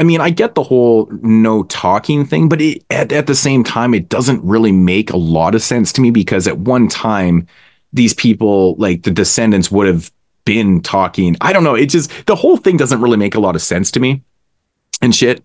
I 0.00 0.04
mean, 0.04 0.20
I 0.20 0.30
get 0.30 0.54
the 0.54 0.62
whole 0.62 1.06
no 1.20 1.64
talking 1.64 2.24
thing, 2.24 2.48
but 2.48 2.62
it, 2.62 2.84
at 2.90 3.12
at 3.12 3.26
the 3.26 3.34
same 3.34 3.62
time, 3.62 3.92
it 3.92 4.08
doesn't 4.08 4.42
really 4.42 4.72
make 4.72 5.10
a 5.10 5.18
lot 5.18 5.54
of 5.54 5.62
sense 5.62 5.92
to 5.92 6.00
me 6.00 6.10
because 6.10 6.48
at 6.48 6.58
one 6.58 6.88
time, 6.88 7.46
these 7.92 8.14
people, 8.14 8.74
like 8.76 9.02
the 9.02 9.10
descendants, 9.10 9.70
would 9.70 9.86
have 9.86 10.10
been 10.44 10.80
talking. 10.80 11.36
I 11.40 11.52
don't 11.52 11.64
know. 11.64 11.74
It 11.74 11.86
just 11.86 12.26
the 12.26 12.36
whole 12.36 12.56
thing 12.56 12.76
doesn't 12.76 13.00
really 13.00 13.16
make 13.16 13.34
a 13.34 13.40
lot 13.40 13.54
of 13.56 13.62
sense 13.62 13.90
to 13.92 14.00
me, 14.00 14.22
and 15.00 15.14
shit. 15.14 15.42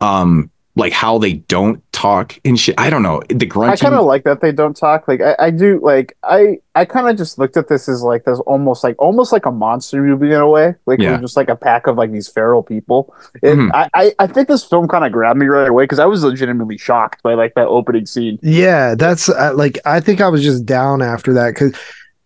Um, 0.00 0.50
like 0.78 0.92
how 0.92 1.16
they 1.16 1.32
don't 1.32 1.82
talk 1.92 2.38
and 2.44 2.60
shit. 2.60 2.74
I 2.76 2.90
don't 2.90 3.02
know. 3.02 3.22
The 3.30 3.46
grunting. 3.46 3.72
I 3.72 3.76
kind 3.76 3.94
of 3.94 4.04
like 4.04 4.24
that 4.24 4.42
they 4.42 4.52
don't 4.52 4.76
talk. 4.76 5.08
Like 5.08 5.22
I, 5.22 5.34
I 5.38 5.50
do. 5.50 5.80
Like 5.82 6.14
I, 6.22 6.58
I 6.74 6.84
kind 6.84 7.08
of 7.08 7.16
just 7.16 7.38
looked 7.38 7.56
at 7.56 7.68
this 7.68 7.88
as 7.88 8.02
like 8.02 8.24
this 8.26 8.38
almost 8.40 8.84
like 8.84 8.94
almost 8.98 9.32
like 9.32 9.46
a 9.46 9.50
monster 9.50 10.02
movie 10.02 10.26
in 10.34 10.38
a 10.38 10.46
way. 10.46 10.74
Like 10.84 10.98
Yeah. 10.98 11.12
we're 11.12 11.22
just 11.22 11.34
like 11.34 11.48
a 11.48 11.56
pack 11.56 11.86
of 11.86 11.96
like 11.96 12.12
these 12.12 12.28
feral 12.28 12.62
people. 12.62 13.14
It, 13.42 13.56
Mhm. 13.56 13.70
I, 13.72 13.88
I, 13.94 14.14
I 14.18 14.26
think 14.26 14.48
this 14.48 14.64
film 14.64 14.86
kind 14.86 15.06
of 15.06 15.12
grabbed 15.12 15.38
me 15.38 15.46
right 15.46 15.66
away 15.66 15.84
because 15.84 15.98
I 15.98 16.04
was 16.04 16.22
legitimately 16.22 16.76
shocked 16.76 17.22
by 17.22 17.32
like 17.32 17.54
that 17.54 17.68
opening 17.68 18.04
scene. 18.04 18.38
Yeah, 18.42 18.94
that's 18.96 19.30
uh, 19.30 19.54
like 19.56 19.78
I 19.86 20.00
think 20.00 20.20
I 20.20 20.28
was 20.28 20.42
just 20.42 20.66
down 20.66 21.00
after 21.00 21.32
that 21.32 21.54
because 21.54 21.74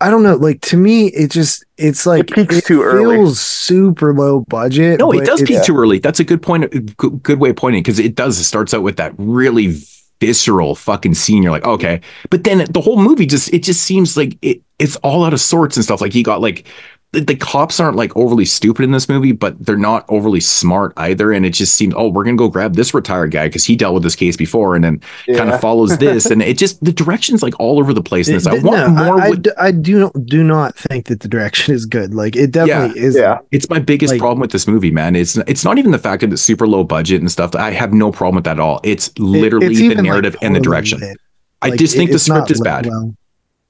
I 0.00 0.08
don't 0.10 0.22
know. 0.22 0.36
Like 0.36 0.60
to 0.62 0.76
me, 0.76 1.08
it 1.08 1.30
just 1.30 1.64
it's 1.76 2.06
like 2.06 2.30
It 2.30 2.34
peaks 2.34 2.62
too 2.62 2.82
early. 2.82 3.16
feels 3.16 3.40
super 3.40 4.14
low 4.14 4.40
budget. 4.48 4.98
No, 5.00 5.12
it 5.12 5.24
does 5.26 5.42
it's- 5.42 5.58
peak 5.58 5.66
too 5.66 5.76
early. 5.76 5.98
That's 5.98 6.20
a 6.20 6.24
good 6.24 6.42
point. 6.42 6.96
Good, 6.96 7.22
good 7.22 7.38
way 7.38 7.50
of 7.50 7.56
pointing 7.56 7.82
because 7.82 7.98
it 7.98 8.14
does. 8.14 8.38
It 8.38 8.44
starts 8.44 8.72
out 8.72 8.82
with 8.82 8.96
that 8.96 9.12
really 9.18 9.76
visceral 10.20 10.74
fucking 10.74 11.14
scene. 11.14 11.42
You're 11.42 11.52
like, 11.52 11.64
okay, 11.66 12.00
but 12.30 12.44
then 12.44 12.64
the 12.70 12.80
whole 12.80 13.00
movie 13.00 13.26
just 13.26 13.52
it 13.52 13.62
just 13.62 13.82
seems 13.82 14.16
like 14.16 14.38
it 14.42 14.62
it's 14.78 14.96
all 14.96 15.24
out 15.24 15.32
of 15.34 15.40
sorts 15.40 15.76
and 15.76 15.84
stuff. 15.84 16.00
Like 16.00 16.12
he 16.12 16.22
got 16.22 16.40
like 16.40 16.66
the, 17.12 17.20
the 17.22 17.34
cops 17.34 17.80
aren't 17.80 17.96
like 17.96 18.16
overly 18.16 18.44
stupid 18.44 18.84
in 18.84 18.92
this 18.92 19.08
movie, 19.08 19.32
but 19.32 19.58
they're 19.64 19.76
not 19.76 20.04
overly 20.08 20.38
smart 20.38 20.92
either. 20.96 21.32
And 21.32 21.44
it 21.44 21.50
just 21.50 21.74
seems, 21.74 21.92
oh, 21.96 22.08
we're 22.08 22.22
gonna 22.22 22.36
go 22.36 22.48
grab 22.48 22.76
this 22.76 22.94
retired 22.94 23.32
guy 23.32 23.48
because 23.48 23.64
he 23.64 23.74
dealt 23.74 23.94
with 23.94 24.04
this 24.04 24.14
case 24.14 24.36
before, 24.36 24.76
and 24.76 24.84
then 24.84 25.00
kind 25.36 25.50
of 25.50 25.60
follows 25.60 25.98
this, 25.98 26.26
and 26.30 26.40
it 26.40 26.56
just 26.56 26.82
the 26.84 26.92
direction's 26.92 27.42
like 27.42 27.58
all 27.58 27.80
over 27.80 27.92
the 27.92 28.02
place 28.02 28.28
in 28.28 28.34
this. 28.34 28.46
I 28.46 28.54
want 28.54 28.64
no, 28.64 29.04
more. 29.04 29.20
I, 29.20 29.26
I 29.26 29.30
with- 29.30 29.42
d- 29.42 29.50
I 29.58 29.72
do 29.72 29.98
not 29.98 30.26
do 30.26 30.44
not 30.44 30.76
think 30.76 31.06
that 31.06 31.18
the 31.20 31.28
direction 31.28 31.74
is 31.74 31.84
good. 31.84 32.14
Like 32.14 32.36
it 32.36 32.52
definitely 32.52 33.00
is. 33.00 33.16
Yeah. 33.16 33.38
It's 33.50 33.68
my 33.68 33.80
biggest 33.80 34.12
Like- 34.12 34.20
problem 34.20 34.38
with 34.40 34.52
this 34.52 34.68
movie, 34.68 34.92
man. 34.92 35.16
It's 35.16 35.36
it's 35.36 35.64
not 35.64 35.78
even 35.78 35.90
the 35.90 35.98
fact 35.98 36.20
that 36.20 36.32
it's 36.32 36.42
super 36.42 36.68
low 36.68 36.84
budget 36.84 37.20
and 37.20 37.30
stuff. 37.30 37.56
I 37.56 37.72
have 37.72 37.92
no 37.92 38.12
problem 38.12 38.36
with 38.36 38.44
that 38.44 38.52
at 38.52 38.60
all. 38.60 38.80
It's 38.84 39.10
literally 39.18 39.66
it's 39.66 39.78
the 39.78 39.84
even, 39.86 39.96
like, 39.98 40.04
narrative 40.04 40.36
and 40.42 40.54
the 40.54 40.60
direction. 40.60 41.00
lit. 41.00 41.16
I 41.60 41.76
just 41.76 41.94
it- 41.94 41.98
think 41.98 42.12
the 42.12 42.18
script 42.20 42.50
is 42.52 42.60
bad. 42.60 42.86
well. 42.86 43.14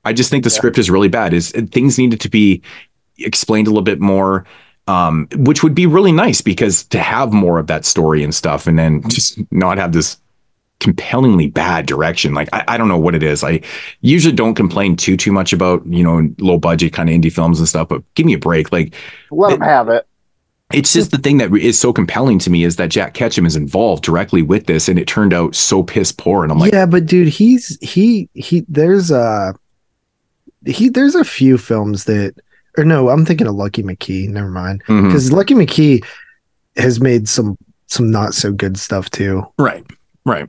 I 0.05 0.15
just 0.15 0.31
think 0.31 0.45
the 0.45 0.51
script 0.51 0.79
is 0.79 0.91
really 0.91 1.09
bad. 1.09 1.35
Is 1.35 1.51
things 1.73 1.99
needed 1.99 2.21
to 2.23 2.31
be 2.31 2.63
explained 3.21 3.67
a 3.67 3.71
little 3.71 3.83
bit 3.83 4.01
more, 4.01 4.45
um, 4.87 5.29
which 5.37 5.63
would 5.63 5.75
be 5.75 5.87
really 5.87 6.13
nice 6.13 6.41
because 6.41 6.85
to 6.85 6.99
have 6.99 7.33
more 7.33 7.59
of 7.59 7.67
that 7.69 7.85
story 7.85 8.25
and 8.25 8.35
stuff, 8.35 8.67
and 8.67 8.79
then 8.79 9.03
just 9.09 9.39
not 9.53 9.79
have 9.79 9.93
this 9.93 10.17
compellingly 10.81 11.47
bad 11.47 11.85
direction. 11.87 12.33
Like 12.33 12.49
I, 12.53 12.65
I 12.69 12.77
don't 12.79 12.89
know 12.89 12.99
what 12.99 13.15
it 13.15 13.23
is. 13.23 13.45
I 13.45 13.61
usually 14.01 14.35
don't 14.35 14.55
complain 14.55 14.97
too 14.97 15.17
too 15.17 15.31
much 15.31 15.53
about 15.53 15.87
you 15.87 16.03
know 16.03 16.29
low 16.39 16.59
budget 16.59 16.93
kind 16.93 17.09
of 17.09 17.15
indie 17.15 17.33
films 17.33 17.59
and 17.59 17.69
stuff, 17.69 17.89
but 17.89 18.03
give 18.15 18.27
me 18.27 18.33
a 18.33 18.39
break. 18.39 18.73
Like 18.73 18.95
Let 19.31 19.51
them 19.51 19.61
have 19.61 19.89
it. 19.91 20.07
it's 20.73 20.93
just 20.93 21.11
the 21.11 21.19
thing 21.19 21.39
that 21.39 21.53
is 21.55 21.79
so 21.79 21.93
compelling 21.93 22.39
to 22.41 22.51
me 22.51 22.65
is 22.65 22.77
that 22.77 22.91
Jack 22.91 23.13
Ketchum 23.15 23.45
is 23.45 23.57
involved 23.57 24.03
directly 24.05 24.41
with 24.41 24.67
this, 24.67 24.89
and 24.89 24.99
it 24.99 25.07
turned 25.07 25.35
out 25.35 25.55
so 25.55 25.83
piss 25.83 26.13
poor. 26.13 26.43
And 26.43 26.51
I'm 26.51 26.59
like, 26.59 26.73
yeah, 26.73 26.87
but 26.87 27.07
dude, 27.07 27.29
he's 27.29 27.77
he 27.83 28.29
he. 28.35 28.65
There's 28.69 29.11
a 29.11 29.55
he. 30.65 30.89
There's 30.89 31.15
a 31.15 31.25
few 31.25 31.59
films 31.59 32.05
that, 32.05 32.35
or 32.79 32.85
no, 32.85 33.09
I'm 33.09 33.25
thinking 33.25 33.47
of 33.47 33.55
Lucky 33.55 33.83
McKee. 33.83 34.29
Never 34.29 34.49
mind, 34.51 34.83
mhm. 34.87 35.07
because 35.09 35.33
Lucky 35.33 35.55
McKee 35.55 36.05
has 36.77 37.01
made 37.01 37.29
some 37.29 37.57
some 37.87 38.11
not 38.11 38.35
so 38.35 38.53
good 38.53 38.79
stuff 38.79 39.11
too. 39.11 39.45
right, 39.59 39.85
right. 40.25 40.49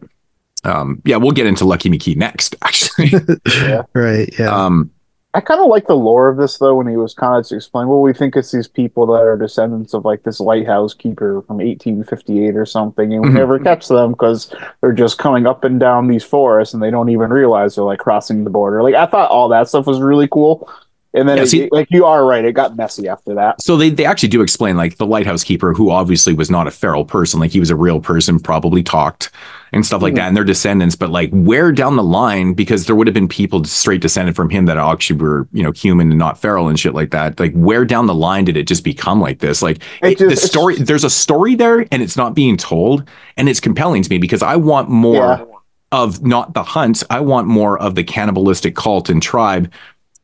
Um, 0.63 1.01
yeah, 1.05 1.17
we'll 1.17 1.31
get 1.31 1.47
into 1.47 1.65
Lucky 1.65 1.89
McKee 1.89 2.15
next, 2.15 2.55
actually. 2.61 3.11
yeah. 3.55 3.81
Right? 3.93 4.31
Yeah. 4.37 4.53
um, 4.65 4.91
I 5.33 5.39
kind 5.39 5.61
of 5.61 5.67
like 5.67 5.87
the 5.87 5.95
lore 5.95 6.27
of 6.27 6.35
this 6.35 6.57
though 6.57 6.75
when 6.75 6.87
he 6.87 6.97
was 6.97 7.13
kind 7.13 7.33
of 7.39 7.49
explaining. 7.51 7.87
Well, 7.89 8.01
we 8.01 8.11
think 8.13 8.35
it's 8.35 8.51
these 8.51 8.67
people 8.67 9.05
that 9.07 9.21
are 9.21 9.37
descendants 9.37 9.93
of 9.93 10.03
like 10.03 10.23
this 10.23 10.41
lighthouse 10.41 10.93
keeper 10.93 11.41
from 11.47 11.57
1858 11.57 12.55
or 12.57 12.65
something, 12.65 13.13
and 13.13 13.23
we 13.23 13.29
Mhm. 13.29 13.35
never 13.35 13.57
catch 13.57 13.87
them 13.87 14.11
because 14.11 14.53
they're 14.81 14.91
just 14.91 15.17
coming 15.17 15.47
up 15.47 15.63
and 15.63 15.79
down 15.79 16.09
these 16.09 16.23
forests, 16.23 16.73
and 16.73 16.83
they 16.83 16.91
don't 16.91 17.07
even 17.09 17.31
realize 17.31 17.75
they're 17.75 17.85
like 17.85 17.99
crossing 17.99 18.43
the 18.43 18.49
border. 18.49 18.83
Like 18.83 18.93
I 18.95 19.05
thought 19.05 19.31
all 19.31 19.47
that 19.49 19.69
stuff 19.69 19.87
was 19.87 20.01
really 20.01 20.27
cool, 20.27 20.69
and 21.13 21.27
then 21.27 21.37
Yeah, 21.37 21.43
it- 21.43 21.47
see- 21.49 21.69
like 21.71 21.87
you 21.91 22.05
are 22.05 22.25
right, 22.25 22.43
it 22.45 22.53
got 22.53 22.75
messy 22.77 23.07
after 23.07 23.33
that. 23.35 23.61
so 23.61 23.75
they 23.77 23.89
they 23.89 24.05
actually 24.05 24.29
do 24.29 24.41
explain 24.41 24.77
like 24.77 24.97
the 24.97 25.05
lighthouse 25.05 25.43
keeper, 25.43 25.73
who 25.73 25.89
obviously 25.89 26.33
was 26.33 26.49
not 26.51 26.67
a 26.67 26.71
feral 26.71 27.05
person, 27.05 27.39
like 27.39 27.51
he 27.51 27.59
was 27.59 27.69
a 27.69 27.75
real 27.75 27.99
person, 27.99 28.39
probably 28.39 28.81
talked 28.83 29.29
and 29.73 29.85
stuff 29.85 30.01
like 30.01 30.13
Mhm. 30.13 30.17
that, 30.17 30.27
and 30.27 30.35
their 30.37 30.43
descendants. 30.43 30.95
But 30.95 31.09
like 31.11 31.29
where 31.31 31.71
down 31.71 31.95
the 31.95 32.03
line, 32.03 32.53
because 32.53 32.85
there 32.85 32.95
would 32.95 33.07
have 33.07 33.13
been 33.13 33.27
people 33.27 33.63
straight 33.63 34.01
descended 34.01 34.35
from 34.35 34.49
him 34.49 34.65
that 34.65 34.77
actually 34.77 35.19
were 35.19 35.47
you 35.53 35.63
know 35.63 35.71
human 35.71 36.09
and 36.09 36.19
not 36.19 36.37
feral 36.37 36.67
and 36.67 36.79
shit 36.79 36.93
like 36.93 37.11
that. 37.11 37.39
Like 37.39 37.53
where 37.53 37.85
down 37.85 38.07
the 38.07 38.15
line 38.15 38.45
did 38.45 38.57
it 38.57 38.67
just 38.67 38.83
become 38.83 39.21
like 39.21 39.39
this? 39.39 39.61
Like 39.61 39.79
it- 40.01 40.17
just- 40.17 40.29
the 40.29 40.35
story, 40.47 40.75
there's 40.77 41.03
a 41.03 41.09
story 41.09 41.55
there, 41.55 41.85
and 41.91 42.01
it's 42.01 42.17
not 42.17 42.35
being 42.35 42.57
told, 42.57 43.03
and 43.37 43.47
it's 43.49 43.59
compelling 43.59 44.03
to 44.03 44.09
me 44.09 44.17
because 44.17 44.41
I 44.43 44.55
want 44.55 44.89
more. 44.89 45.13
Yeah. 45.39 45.45
Of 45.93 46.23
not 46.25 46.53
the 46.53 46.63
hunt, 46.63 47.03
I 47.09 47.19
want 47.19 47.47
more 47.47 47.77
of 47.77 47.95
the 47.95 48.03
cannibalistic 48.05 48.77
cult 48.77 49.09
and 49.09 49.21
tribe. 49.21 49.69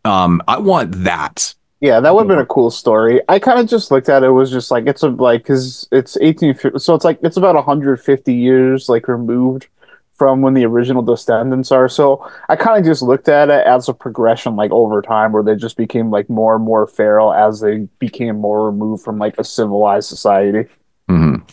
Um, 0.08 0.42
I 0.48 0.58
want 0.58 1.04
that. 1.04 1.54
Yeah, 1.80 2.00
that 2.00 2.16
would 2.16 2.22
have 2.22 2.28
been 2.28 2.40
a 2.40 2.46
cool 2.46 2.72
story. 2.72 3.22
I 3.30 3.38
kind 3.38 3.60
of 3.60 3.68
just 3.68 3.92
looked 3.92 4.10
at 4.10 4.24
it 4.24 4.32
was 4.32 4.50
just 4.50 4.72
like 4.72 4.88
it's 4.88 5.04
a 5.04 5.10
like 5.10 5.44
because 5.44 5.88
it's 5.92 6.18
18 6.20 6.80
so 6.80 6.96
it's 6.96 7.06
like 7.06 7.20
it's 7.22 7.38
about 7.38 7.54
150 7.54 8.34
years 8.34 8.90
like 8.90 9.08
removed 9.08 9.68
from 10.14 10.42
when 10.42 10.56
the 10.56 10.66
original 10.66 11.04
descendants 11.04 11.72
are. 11.72 11.88
So 11.88 12.28
I 12.50 12.56
kind 12.56 12.80
of 12.80 12.86
just 12.86 13.04
looked 13.04 13.30
at 13.30 13.50
it 13.50 13.68
as 13.68 13.88
a 13.88 13.94
progression 13.94 14.56
like 14.56 14.72
over 14.72 15.04
time 15.04 15.32
where 15.32 15.44
they 15.44 15.56
just 15.56 15.78
became 15.78 16.10
like 16.10 16.28
more 16.28 16.56
and 16.56 16.66
more 16.66 16.88
feral 16.88 17.32
as 17.32 17.60
they 17.60 17.88
became 18.00 18.38
more 18.38 18.66
removed 18.66 19.04
from 19.04 19.20
like 19.20 19.38
a 19.38 19.44
civilized 19.44 20.10
society. 20.10 20.68
Mhm. 21.08 21.48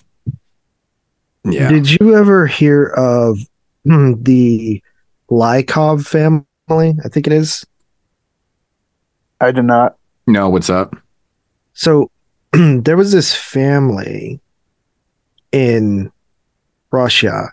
Yeah. 1.44 1.68
Did 1.68 1.90
you 1.90 2.16
ever 2.16 2.46
hear 2.46 2.86
of 2.96 3.38
hmm, 3.84 4.14
the 4.22 4.82
Lykov 5.30 6.06
family? 6.06 6.94
I 7.04 7.08
think 7.08 7.26
it 7.26 7.34
is. 7.34 7.66
I 9.40 9.52
did 9.52 9.64
not. 9.64 9.96
No, 10.26 10.48
what's 10.48 10.70
up? 10.70 10.96
So 11.74 12.10
there 12.52 12.96
was 12.96 13.12
this 13.12 13.34
family 13.34 14.40
in 15.52 16.10
Russia 16.90 17.52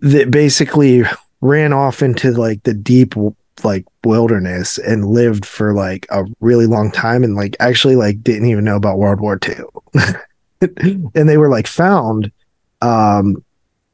that 0.00 0.30
basically 0.30 1.04
ran 1.40 1.72
off 1.72 2.02
into 2.02 2.32
like 2.32 2.62
the 2.62 2.74
deep 2.74 3.14
like 3.64 3.84
wilderness 4.04 4.78
and 4.78 5.06
lived 5.06 5.44
for 5.44 5.74
like 5.74 6.06
a 6.10 6.24
really 6.40 6.66
long 6.66 6.90
time 6.90 7.22
and 7.22 7.34
like 7.34 7.56
actually 7.60 7.96
like 7.96 8.22
didn't 8.22 8.48
even 8.48 8.64
know 8.64 8.76
about 8.76 8.98
World 8.98 9.20
War 9.20 9.38
II. 9.46 9.56
and 11.14 11.28
they 11.28 11.36
were 11.36 11.50
like 11.50 11.66
found 11.66 12.30
um 12.80 13.42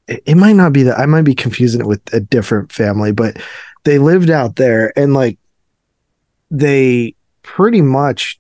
it, 0.07 0.23
it 0.27 0.35
might 0.37 0.55
not 0.55 0.73
be 0.73 0.85
that 0.85 0.99
I 0.99 1.07
might 1.07 1.23
be 1.23 1.35
confusing 1.35 1.81
it 1.81 1.87
with 1.87 2.03
a 2.13 2.21
different 2.21 2.73
family, 2.73 3.13
but 3.13 3.37
they 3.85 3.99
lived 3.99 4.31
out 4.31 4.57
there 4.57 4.97
and 4.97 5.15
like 5.15 5.39
they 6.51 7.15
pretty 7.43 7.81
much 7.83 8.39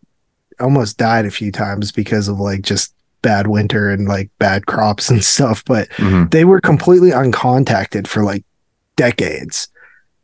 almost 0.60 0.96
died 0.98 1.26
a 1.26 1.30
few 1.30 1.52
times 1.52 1.92
because 1.92 2.28
of 2.28 2.38
like 2.40 2.62
just 2.62 2.94
bad 3.22 3.46
winter 3.48 3.90
and 3.90 4.06
like 4.08 4.30
bad 4.38 4.66
crops 4.66 5.10
and 5.10 5.24
stuff 5.24 5.64
but 5.64 5.88
Mhm. 5.90 6.30
they 6.30 6.44
were 6.44 6.60
completely 6.60 7.10
uncontacted 7.10 8.06
for 8.06 8.22
like 8.22 8.44
decades 8.96 9.68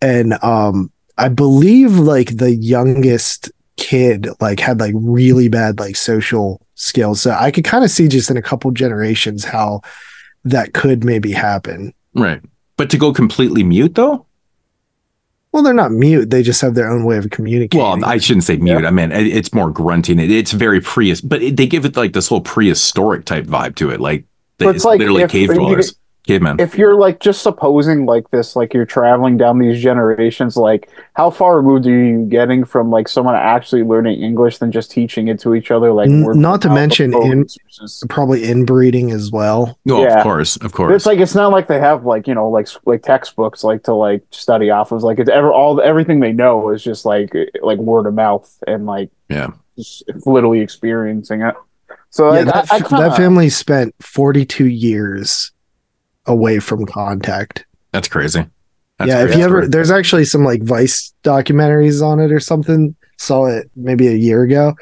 and 0.00 0.32
um 0.42 0.90
i 1.18 1.28
believe 1.28 1.98
like 1.98 2.36
the 2.38 2.54
youngest 2.54 3.50
kid 3.76 4.28
like 4.40 4.60
had 4.60 4.80
like 4.80 4.94
really 4.96 5.48
bad 5.48 5.78
like 5.78 5.96
social 5.96 6.64
skills 6.74 7.20
so 7.20 7.32
i 7.38 7.50
could 7.50 7.64
kind 7.64 7.84
of 7.84 7.90
see 7.90 8.08
just 8.08 8.30
in 8.30 8.36
a 8.36 8.42
couple 8.42 8.70
generations 8.70 9.44
how 9.44 9.80
that 10.44 10.72
could 10.74 11.04
maybe 11.04 11.32
happen 11.32 11.92
Right. 12.14 12.42
But 12.76 12.90
to 12.90 12.98
go 12.98 13.12
completely 13.12 13.62
mute 13.64 13.94
though? 13.94 14.26
Well, 15.52 15.62
they're 15.62 15.74
not 15.74 15.92
mute. 15.92 16.30
They 16.30 16.42
just 16.42 16.62
have 16.62 16.74
their 16.74 16.88
own 16.90 17.04
way 17.04 17.18
of 17.18 17.28
communicating. 17.28 17.78
Well, 17.84 18.02
I 18.04 18.16
shouldn't 18.16 18.44
say 18.44 18.56
mute. 18.56 18.86
I 18.86 18.90
mean, 18.90 19.12
it's 19.12 19.52
more 19.52 19.70
grunting. 19.70 20.18
It, 20.18 20.30
it's 20.30 20.52
very 20.52 20.80
pre, 20.80 21.14
but 21.22 21.42
it, 21.42 21.58
they 21.58 21.66
give 21.66 21.84
it 21.84 21.94
like 21.94 22.14
this 22.14 22.28
whole 22.28 22.40
prehistoric 22.40 23.26
type 23.26 23.44
vibe 23.44 23.74
to 23.76 23.90
it. 23.90 24.00
Like 24.00 24.24
it's, 24.58 24.76
it's 24.76 24.84
like 24.84 24.98
literally 24.98 25.22
if- 25.22 25.30
cave 25.30 25.52
dwellers, 25.52 25.94
cavemen. 26.26 26.60
if 26.60 26.78
you're 26.78 26.94
like 26.94 27.18
just 27.20 27.42
supposing 27.42 28.06
like 28.06 28.30
this 28.30 28.54
like 28.54 28.72
you're 28.72 28.86
traveling 28.86 29.36
down 29.36 29.58
these 29.58 29.82
generations 29.82 30.56
like 30.56 30.88
how 31.14 31.30
far 31.30 31.56
removed 31.56 31.86
are 31.86 31.90
you 31.90 32.24
getting 32.26 32.64
from 32.64 32.90
like 32.90 33.08
someone 33.08 33.34
actually 33.34 33.82
learning 33.82 34.22
english 34.22 34.58
than 34.58 34.70
just 34.70 34.90
teaching 34.90 35.28
it 35.28 35.40
to 35.40 35.54
each 35.54 35.70
other 35.70 35.92
like 35.92 36.08
N- 36.08 36.40
not 36.40 36.62
to 36.62 36.70
mention 36.70 37.12
in 37.14 37.44
versus- 37.44 38.04
probably 38.08 38.44
inbreeding 38.44 39.10
as 39.10 39.30
well. 39.30 39.70
Oh, 39.70 39.78
no, 39.84 40.02
yeah. 40.02 40.18
of 40.18 40.22
course, 40.22 40.56
of 40.56 40.62
But 40.62 40.72
course. 40.72 40.94
it's 40.96 41.06
like 41.06 41.18
it's 41.18 41.34
not 41.34 41.50
like 41.52 41.66
they 41.68 41.78
have 41.80 42.04
like 42.04 42.26
you 42.26 42.34
know 42.34 42.48
like 42.48 42.68
like 42.86 43.02
textbooks 43.02 43.64
like 43.64 43.82
to 43.84 43.94
like 43.94 44.22
study 44.30 44.70
off 44.70 44.92
of 44.92 45.02
like 45.02 45.18
it's 45.18 45.30
ever 45.30 45.52
all 45.52 45.80
everything 45.80 46.20
they 46.20 46.32
know 46.32 46.70
is 46.70 46.82
just 46.82 47.04
like 47.04 47.32
like 47.62 47.78
word 47.78 48.06
of 48.06 48.14
mouth 48.14 48.48
and 48.66 48.86
like 48.86 49.10
yeah, 49.28 49.50
just 49.78 50.04
literally 50.26 50.60
experiencing 50.60 51.42
it 51.42 51.54
so 52.10 52.26
yeah, 52.34 52.40
like, 52.40 52.44
that, 52.46 52.72
I, 52.72 52.76
I 52.76 52.78
f- 52.80 52.88
kinda, 52.88 53.08
that 53.08 53.16
family 53.16 53.48
spent 53.48 53.94
42 54.00 54.66
years 54.66 55.51
away 56.26 56.58
from 56.58 56.86
contact. 56.86 57.64
that's 57.92 58.08
crazy. 58.08 58.46
That's 58.98 59.08
yeah, 59.08 59.20
a 59.20 59.24
if 59.26 59.36
you 59.36 59.44
ever, 59.44 59.66
there's 59.66 59.90
actually 59.90 60.24
some 60.24 60.44
like 60.44 60.62
Vice 60.62 61.12
documentaries 61.24 62.04
on 62.04 62.20
it 62.20 62.30
or 62.30 62.40
something. 62.40 62.94
Saw 63.18 63.46
it 63.46 63.70
maybe 63.74 64.06
a 64.08 64.14
year 64.14 64.42
ago. 64.42 64.74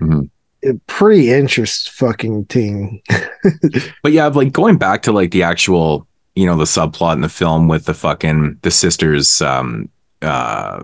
Mhm. 0.00 0.30
It, 0.62 0.86
pretty 0.86 1.32
interest 1.32 1.90
fucking 1.90 2.46
thing. 2.46 3.02
But 4.02 4.12
yeah, 4.12 4.26
like 4.26 4.52
going 4.52 4.78
back 4.78 5.02
to 5.02 5.12
like 5.12 5.30
the 5.30 5.42
actual, 5.42 6.06
you 6.34 6.46
know, 6.46 6.56
the 6.56 6.64
subplot 6.64 7.14
in 7.14 7.20
the 7.20 7.28
film 7.28 7.68
with 7.68 7.84
the 7.84 7.94
fucking 7.94 8.58
the 8.62 8.70
sister's 8.70 9.42
um 9.42 9.88
uh 10.22 10.82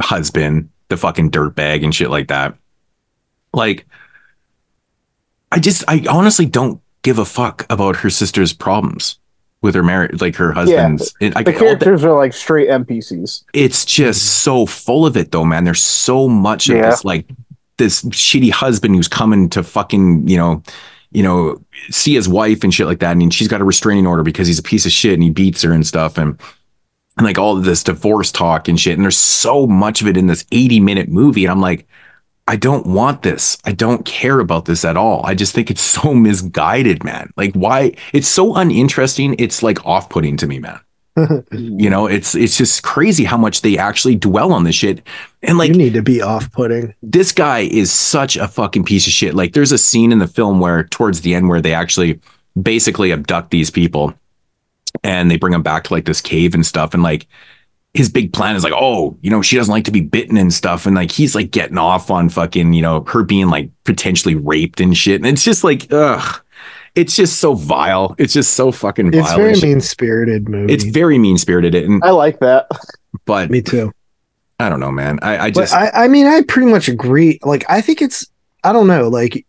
husband, 0.00 0.68
the 0.88 0.96
fucking 0.96 1.30
dirtbag 1.30 1.84
and 1.84 1.94
shit 1.94 2.10
like 2.10 2.28
that. 2.28 2.54
Like 3.54 3.86
I 5.52 5.58
just 5.58 5.84
I 5.88 6.04
honestly 6.10 6.46
don't 6.46 6.80
give 7.02 7.18
a 7.18 7.24
fuck 7.24 7.66
about 7.70 7.96
her 7.96 8.10
sister's 8.10 8.52
problems 8.52 9.18
with 9.62 9.74
her 9.74 9.82
marriage, 9.82 10.20
like 10.20 10.36
her 10.36 10.52
husband's. 10.52 11.14
and 11.20 11.34
I, 11.36 11.42
the 11.42 11.52
all 11.52 11.58
the- 11.58 11.64
characters 11.64 12.04
are 12.04 12.16
like 12.16 12.32
straight 12.32 12.68
npcs 12.68 13.44
it's 13.52 13.84
just 13.84 14.20
mm-hmm. 14.20 14.42
so 14.42 14.66
full 14.66 15.06
of 15.06 15.16
it 15.16 15.32
though, 15.32 15.44
man. 15.44 15.64
There's 15.64 15.82
so 15.82 16.28
much 16.28 16.68
of 16.68 16.76
Yeah. 16.76 16.90
this 16.90 17.04
like 17.04 17.26
this 17.76 18.02
shitty 18.04 18.50
husband 18.50 18.94
who's 18.94 19.08
coming 19.08 19.48
to 19.50 19.62
fucking, 19.62 20.28
you 20.28 20.36
know, 20.36 20.62
you 21.12 21.22
know, 21.22 21.60
see 21.90 22.14
his 22.14 22.28
wife 22.28 22.62
and 22.62 22.72
shit 22.72 22.86
like 22.86 23.00
that. 23.00 23.16
And 23.16 23.34
she's 23.34 23.48
got 23.48 23.60
a 23.60 23.64
restraining 23.64 24.06
order 24.06 24.22
because 24.22 24.46
he's 24.46 24.58
a 24.58 24.62
piece 24.62 24.86
of 24.86 24.92
shit 24.92 25.14
and 25.14 25.22
he 25.22 25.30
beats 25.30 25.62
her 25.62 25.72
and 25.72 25.86
stuff. 25.86 26.18
And, 26.18 26.40
and 27.16 27.26
like 27.26 27.38
all 27.38 27.56
of 27.56 27.64
this 27.64 27.82
divorce 27.82 28.30
talk 28.30 28.68
and 28.68 28.78
shit. 28.78 28.94
And 28.94 29.02
there's 29.02 29.16
so 29.16 29.66
much 29.66 30.00
of 30.02 30.06
it 30.06 30.16
in 30.16 30.26
this 30.26 30.44
80 30.52 30.80
minute 30.80 31.08
movie. 31.08 31.44
And 31.44 31.50
I'm 31.50 31.60
like, 31.60 31.88
I 32.50 32.56
don't 32.56 32.84
want 32.84 33.22
this. 33.22 33.56
I 33.64 33.70
don't 33.70 34.04
care 34.04 34.40
about 34.40 34.64
this 34.64 34.84
at 34.84 34.96
all. 34.96 35.24
I 35.24 35.36
just 35.36 35.54
think 35.54 35.70
it's 35.70 35.80
so 35.80 36.12
misguided, 36.26 37.04
man. 37.04 37.32
Like 37.36 37.54
why 37.54 37.94
it's 38.12 38.26
so 38.26 38.56
uninteresting. 38.56 39.36
It's 39.38 39.62
like 39.62 39.86
off-putting 39.86 40.36
to 40.38 40.48
me, 40.48 40.58
man. 40.58 40.80
You 41.52 41.90
know, 41.90 42.06
it's 42.06 42.34
it's 42.34 42.56
just 42.56 42.82
crazy 42.82 43.22
how 43.22 43.36
much 43.36 43.60
they 43.60 43.78
actually 43.78 44.16
dwell 44.16 44.52
on 44.52 44.64
this 44.64 44.74
shit. 44.74 45.06
And 45.42 45.58
like 45.58 45.68
you 45.68 45.76
need 45.76 45.94
to 45.94 46.02
be 46.02 46.22
off-putting. 46.22 46.92
this 47.02 47.30
guy 47.30 47.60
is 47.60 47.92
such 47.92 48.36
a 48.36 48.48
fucking 48.48 48.84
piece 48.84 49.06
of 49.06 49.12
shit. 49.12 49.34
Like 49.34 49.52
there's 49.52 49.70
a 49.70 49.78
scene 49.78 50.10
in 50.10 50.18
the 50.18 50.26
film 50.26 50.58
where 50.58 50.82
towards 50.84 51.20
the 51.20 51.34
end 51.34 51.48
where 51.48 51.60
they 51.60 51.72
actually 51.72 52.18
basically 52.60 53.12
abduct 53.12 53.52
these 53.52 53.70
people 53.70 54.12
and 55.04 55.30
they 55.30 55.36
bring 55.36 55.52
them 55.52 55.62
back 55.62 55.84
to 55.84 55.92
like 55.92 56.04
this 56.04 56.20
cave 56.20 56.54
and 56.54 56.66
stuff 56.66 56.94
and 56.94 57.02
like 57.04 57.28
his 57.94 58.08
big 58.08 58.32
plan 58.32 58.54
is 58.54 58.62
like, 58.62 58.72
oh, 58.74 59.16
you 59.20 59.30
know, 59.30 59.42
she 59.42 59.56
doesn't 59.56 59.72
like 59.72 59.84
to 59.84 59.90
be 59.90 60.00
bitten 60.00 60.36
and 60.36 60.52
stuff. 60.52 60.86
And 60.86 60.94
like 60.94 61.10
he's 61.10 61.34
like 61.34 61.50
getting 61.50 61.78
off 61.78 62.10
on 62.10 62.28
fucking, 62.28 62.72
you 62.72 62.82
know, 62.82 63.04
her 63.08 63.24
being 63.24 63.48
like 63.48 63.70
potentially 63.84 64.36
raped 64.36 64.80
and 64.80 64.96
shit. 64.96 65.20
And 65.20 65.26
it's 65.26 65.44
just 65.44 65.64
like, 65.64 65.92
ugh. 65.92 66.42
It's 66.96 67.14
just 67.14 67.38
so 67.38 67.54
vile. 67.54 68.16
It's 68.18 68.32
just 68.32 68.54
so 68.54 68.72
fucking 68.72 69.12
vile. 69.12 69.20
It's 69.20 69.34
very 69.34 69.60
mean-spirited 69.60 70.48
movie. 70.48 70.72
It's 70.72 70.82
very 70.82 71.18
mean 71.18 71.38
spirited. 71.38 71.72
And 71.76 72.02
i 72.02 72.10
like 72.10 72.40
that 72.40 72.66
but 73.26 73.48
Me 73.48 73.62
too. 73.62 73.92
I 74.58 74.68
don't 74.68 74.80
know, 74.80 74.90
man. 74.90 75.18
I, 75.22 75.38
I 75.38 75.50
just 75.50 75.72
I, 75.72 75.90
I 75.90 76.08
mean, 76.08 76.26
I 76.26 76.42
pretty 76.42 76.70
much 76.70 76.88
agree. 76.88 77.38
Like, 77.42 77.64
I 77.68 77.80
think 77.80 78.02
it's, 78.02 78.26
I 78.64 78.72
don't 78.72 78.88
know. 78.88 79.08
Like, 79.08 79.46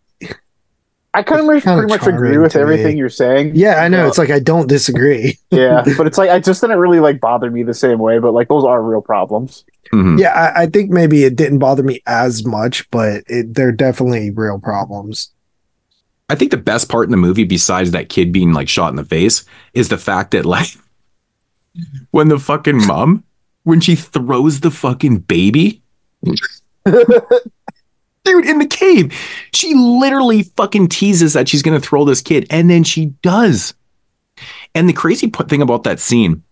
i 1.14 1.22
kind 1.24 1.42
of 1.42 1.50
It's 1.56 1.66
kinda 1.66 1.82
pretty 1.82 1.94
much 1.94 2.08
agree 2.08 2.38
with 2.38 2.54
to 2.54 2.60
me. 2.60 2.62
everything 2.64 2.98
you're 2.98 3.10
saying 3.10 3.52
yeah, 3.56 3.84
I 3.84 3.88
know. 3.90 4.00
Well, 4.00 4.08
It's 4.10 4.18
like 4.18 4.30
I 4.30 4.40
don't 4.40 4.68
disagree. 4.68 5.38
yeah 5.52 5.84
but 5.98 6.08
it's 6.08 6.18
like 6.18 6.30
i 6.30 6.40
just 6.40 6.62
didn't 6.62 6.80
really 6.80 7.00
like 7.02 7.20
bother 7.20 7.52
me 7.52 7.64
the 7.64 7.74
same 7.74 8.00
way 8.00 8.20
but 8.20 8.32
like 8.34 8.48
those 8.48 8.64
are 8.64 8.82
real 8.82 9.02
problems 9.02 9.66
mhm. 9.92 10.18
Yeah, 10.20 10.32
I, 10.34 10.64
I 10.64 10.66
think 10.68 10.90
maybe 10.90 11.24
it 11.26 11.36
didn't 11.36 11.60
bother 11.60 11.84
me 11.84 12.02
as 12.08 12.46
much, 12.46 12.90
but 12.92 13.24
it, 13.28 13.54
they're 13.54 13.74
definitely 13.74 14.32
real 14.32 14.58
problems. 14.58 15.32
I 16.30 16.36
think 16.36 16.52
the 16.52 16.58
best 16.58 16.88
part 16.88 17.06
in 17.08 17.12
the 17.12 17.18
movie, 17.18 17.44
besides 17.44 17.92
that 17.92 18.08
kid 18.08 18.32
being 18.32 18.54
like 18.54 18.70
shot 18.70 18.90
in 18.90 18.96
the 18.96 19.04
face, 19.04 19.44
is 19.74 19.90
the 19.90 19.98
fact 19.98 20.32
that 20.32 20.46
like 20.46 20.70
when 22.12 22.30
the 22.30 22.40
fucking 22.40 22.88
mom, 22.88 23.26
when 23.64 23.82
she 23.82 23.96
throws 23.96 24.62
the 24.62 24.72
fucking 24.72 25.18
baby, 25.28 25.82
dude, 28.24 28.46
in 28.46 28.60
the 28.60 28.68
cave, 28.68 29.14
she 29.54 29.74
literally 29.74 30.44
fucking 30.44 30.90
teases 30.90 31.34
that 31.34 31.48
she's 31.48 31.62
gonna 31.62 31.80
throw 31.80 32.06
this 32.06 32.22
kid, 32.22 32.48
and 32.50 32.70
then 32.70 32.84
she 32.84 33.08
does. 33.22 33.74
And 34.74 34.88
the 34.88 34.94
crazy 34.94 35.30
thing 35.30 35.62
about 35.62 35.84
that 35.84 36.00
scene 36.00 36.44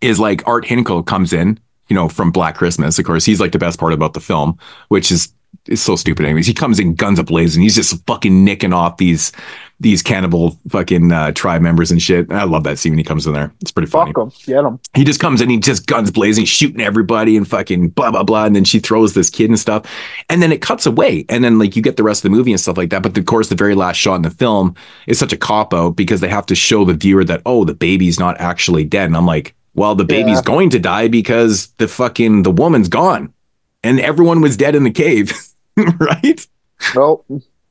is 0.00 0.18
like 0.18 0.46
Art 0.46 0.64
Hindle 0.64 1.02
comes 1.02 1.32
in, 1.32 1.58
you 1.88 1.94
know, 1.94 2.08
from 2.08 2.30
Black 2.30 2.56
Christmas. 2.56 2.98
Of 2.98 3.04
course, 3.04 3.24
he's 3.24 3.40
like 3.40 3.52
the 3.52 3.58
best 3.58 3.78
part 3.78 3.92
about 3.92 4.14
the 4.14 4.20
film, 4.20 4.58
which 4.88 5.10
is 5.10 5.32
is 5.68 5.82
so 5.82 5.96
stupid. 5.96 6.24
Anyways, 6.24 6.46
he 6.46 6.54
comes 6.54 6.80
in 6.80 6.94
guns 6.94 7.18
ablazing. 7.18 7.60
He's 7.60 7.76
just 7.76 8.04
fucking 8.06 8.44
nicking 8.44 8.72
off 8.72 8.96
these 8.96 9.32
these 9.82 10.02
cannibal 10.02 10.58
fucking 10.68 11.12
uh, 11.12 11.32
tribe 11.32 11.60
members 11.60 11.90
and 11.90 12.00
shit. 12.00 12.30
I 12.32 12.44
love 12.44 12.64
that 12.64 12.78
scene 12.78 12.92
when 12.92 12.98
he 12.98 13.04
comes 13.04 13.26
in 13.26 13.34
there. 13.34 13.52
It's 13.60 13.70
pretty 13.72 13.90
funny. 13.90 14.12
fuck 14.12 14.30
them 14.30 14.32
get 14.46 14.62
them 14.62 14.80
He 14.94 15.04
just 15.04 15.20
comes 15.20 15.40
in, 15.40 15.50
he 15.50 15.58
just 15.58 15.86
guns 15.86 16.10
blazing, 16.10 16.44
shooting 16.46 16.80
everybody 16.80 17.36
and 17.36 17.46
fucking 17.46 17.90
blah 17.90 18.10
blah 18.10 18.22
blah. 18.22 18.44
And 18.46 18.56
then 18.56 18.64
she 18.64 18.78
throws 18.78 19.14
this 19.14 19.28
kid 19.28 19.50
and 19.50 19.58
stuff. 19.58 19.84
And 20.30 20.40
then 20.42 20.52
it 20.52 20.62
cuts 20.62 20.86
away. 20.86 21.26
And 21.28 21.44
then 21.44 21.58
like 21.58 21.76
you 21.76 21.82
get 21.82 21.96
the 21.96 22.02
rest 22.02 22.24
of 22.24 22.30
the 22.30 22.36
movie 22.36 22.52
and 22.52 22.60
stuff 22.60 22.76
like 22.78 22.90
that. 22.90 23.02
But 23.02 23.18
of 23.18 23.26
course, 23.26 23.48
the 23.48 23.54
very 23.56 23.74
last 23.74 23.96
shot 23.96 24.14
in 24.16 24.22
the 24.22 24.30
film 24.30 24.74
is 25.06 25.18
such 25.18 25.32
a 25.32 25.36
cop 25.36 25.74
out 25.74 25.96
because 25.96 26.20
they 26.20 26.28
have 26.28 26.46
to 26.46 26.54
show 26.54 26.84
the 26.84 26.94
viewer 26.94 27.24
that, 27.24 27.42
oh, 27.44 27.64
the 27.64 27.74
baby's 27.74 28.18
not 28.18 28.40
actually 28.40 28.84
dead. 28.84 29.06
And 29.06 29.16
I'm 29.16 29.26
like, 29.26 29.54
well, 29.74 29.94
the 29.94 30.04
baby's 30.04 30.36
Yeah. 30.38 30.42
going 30.42 30.70
to 30.70 30.78
die 30.78 31.08
because 31.08 31.68
the 31.78 31.88
fucking 31.88 32.44
the 32.44 32.50
woman's 32.50 32.88
gone. 32.88 33.32
And 33.82 33.98
everyone 34.00 34.40
was 34.40 34.56
dead 34.56 34.74
in 34.76 34.84
the 34.84 34.90
cave. 34.90 35.32
right? 35.98 36.46
well 36.94 37.24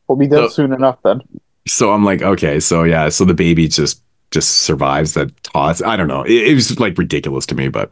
we'll 0.07 0.17
be 0.17 0.27
dead 0.27 0.37
So- 0.37 0.47
soon 0.49 0.73
enough 0.73 0.97
then 1.03 1.21
so 1.67 1.91
I'm 1.91 2.03
like, 2.03 2.21
okay, 2.21 2.59
so 2.59 2.83
yeah, 2.83 3.09
so 3.09 3.25
the 3.25 3.33
baby 3.33 3.67
just 3.67 4.03
just 4.31 4.59
survives 4.59 5.13
that 5.15 5.35
toss. 5.43 5.81
I 5.81 5.95
don't 5.97 6.07
know. 6.07 6.23
It, 6.23 6.47
it 6.49 6.55
was 6.55 6.79
like 6.79 6.97
ridiculous 6.97 7.45
to 7.47 7.55
me, 7.55 7.67
but 7.67 7.91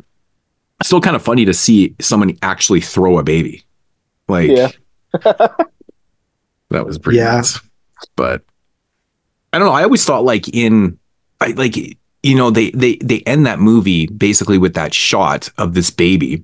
still 0.84 1.02
kind 1.02 1.16
of 1.16 1.22
funny 1.22 1.44
to 1.46 1.54
see 1.54 1.96
someone 2.00 2.38
actually 2.42 2.80
throw 2.82 3.18
a 3.20 3.24
baby. 3.24 3.64
Like 4.28 4.50
Yeah. 4.50 4.70
that 6.70 6.86
was 6.86 6.98
pretty 6.98 7.18
Yeah. 7.20 7.36
nuts. 7.38 7.60
But 8.16 8.44
I 9.52 9.60
don't 9.60 9.68
know. 9.68 9.74
I 9.74 9.84
always 9.84 10.06
thought 10.06 10.24
like 10.24 10.48
in 10.50 10.98
I 11.42 11.48
like 11.50 11.76
you 11.76 12.36
know, 12.36 12.50
they 12.52 12.72
they 12.72 12.96
they 12.98 13.22
end 13.22 13.46
that 13.46 13.60
movie 13.60 14.08
basically 14.08 14.58
with 14.58 14.74
that 14.76 14.94
shot 14.94 15.50
of 15.58 15.74
this 15.74 15.90
baby. 15.90 16.44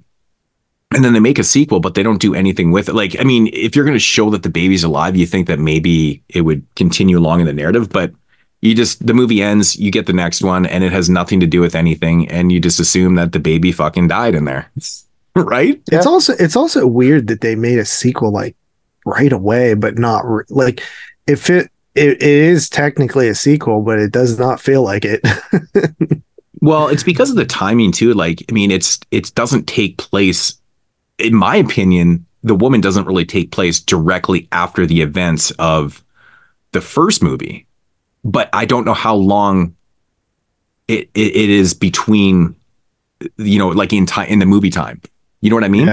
And 0.94 1.04
then 1.04 1.14
they 1.14 1.20
make 1.20 1.40
a 1.40 1.44
sequel, 1.44 1.80
but 1.80 1.96
they 1.96 2.04
don't 2.04 2.22
do 2.22 2.36
anything 2.36 2.72
with 2.72 2.88
it. 2.88 2.96
Like, 2.96 3.20
I 3.20 3.24
mean, 3.24 3.50
if 3.52 3.76
you're 3.76 3.86
going 3.86 3.96
to 3.96 4.00
show 4.00 4.30
that 4.30 4.44
the 4.44 4.50
baby's 4.50 4.84
alive, 4.84 5.16
you 5.16 5.26
think 5.26 5.48
that 5.48 5.60
maybe 5.60 6.24
it 6.30 6.42
would 6.42 6.66
continue 6.76 7.18
along 7.18 7.42
in 7.42 7.48
the 7.48 7.54
narrative, 7.54 7.90
but 7.90 8.14
you 8.62 8.74
just 8.74 9.06
the 9.06 9.14
movie 9.14 9.42
ends, 9.42 9.76
you 9.76 9.92
get 9.92 10.06
the 10.06 10.14
next 10.14 10.42
one, 10.42 10.66
and 10.66 10.84
it 10.84 10.92
has 10.92 11.10
nothing 11.10 11.40
to 11.40 11.48
do 11.48 11.60
with 11.60 11.76
anything, 11.76 12.30
and 12.30 12.52
you 12.52 12.60
just 12.60 12.80
assume 12.80 13.16
that 13.16 13.32
the 13.32 13.40
baby 13.40 13.72
fucking 13.72 14.08
died 14.08 14.36
in 14.36 14.46
there, 14.46 14.72
right? 15.36 15.82
It's 15.92 16.06
also 16.06 16.34
it's 16.40 16.56
also 16.56 16.88
weird 16.88 17.28
that 17.28 17.42
they 17.42 17.56
made 17.56 17.78
a 17.78 17.86
sequel 17.86 18.32
like 18.32 18.56
right 19.06 19.34
away, 19.34 19.74
but 19.74 19.98
not 19.98 20.26
re- 20.26 20.46
like 20.50 20.82
if 21.28 21.50
it, 21.50 21.70
it 21.94 22.22
it 22.22 22.24
is 22.24 22.70
technically 22.70 23.28
a 23.28 23.36
sequel, 23.36 23.82
but 23.82 24.00
it 24.00 24.12
does 24.12 24.40
not 24.40 24.62
feel 24.62 24.84
like 24.84 25.04
it. 25.06 25.22
Well, 26.66 26.88
it's 26.88 27.04
because 27.04 27.30
of 27.30 27.36
the 27.36 27.46
timing 27.46 27.92
too. 27.92 28.16
Like, 28.16 28.44
I 28.50 28.52
mean, 28.52 28.72
it's 28.72 29.00
it 29.12 29.32
doesn't 29.36 29.68
take 29.68 30.00
place, 30.00 30.60
in 31.18 31.36
my 31.36 31.56
opinion, 31.56 32.26
the 32.44 32.56
woman 32.56 32.82
doesn't 32.82 33.06
really 33.06 33.26
take 33.26 33.52
place 33.52 33.80
directly 33.80 34.48
after 34.52 34.86
the 34.86 35.02
events 35.02 35.52
of 35.52 36.04
the 36.72 36.82
first 36.82 37.24
movie. 37.24 37.68
But 38.24 38.50
I 38.54 38.66
don't 38.66 38.86
know 38.86 38.94
how 38.94 39.16
long 39.16 39.76
it 40.88 41.10
it, 41.14 41.36
it 41.36 41.50
is 41.50 41.74
between, 41.74 42.56
you 43.38 43.60
know, 43.60 43.70
like 43.70 43.94
in 43.94 44.06
time 44.06 44.28
in 44.28 44.40
the 44.40 44.46
movie 44.46 44.70
time. 44.70 45.02
You 45.42 45.50
know 45.50 45.56
what 45.56 45.64
I 45.64 45.70
mean? 45.70 45.88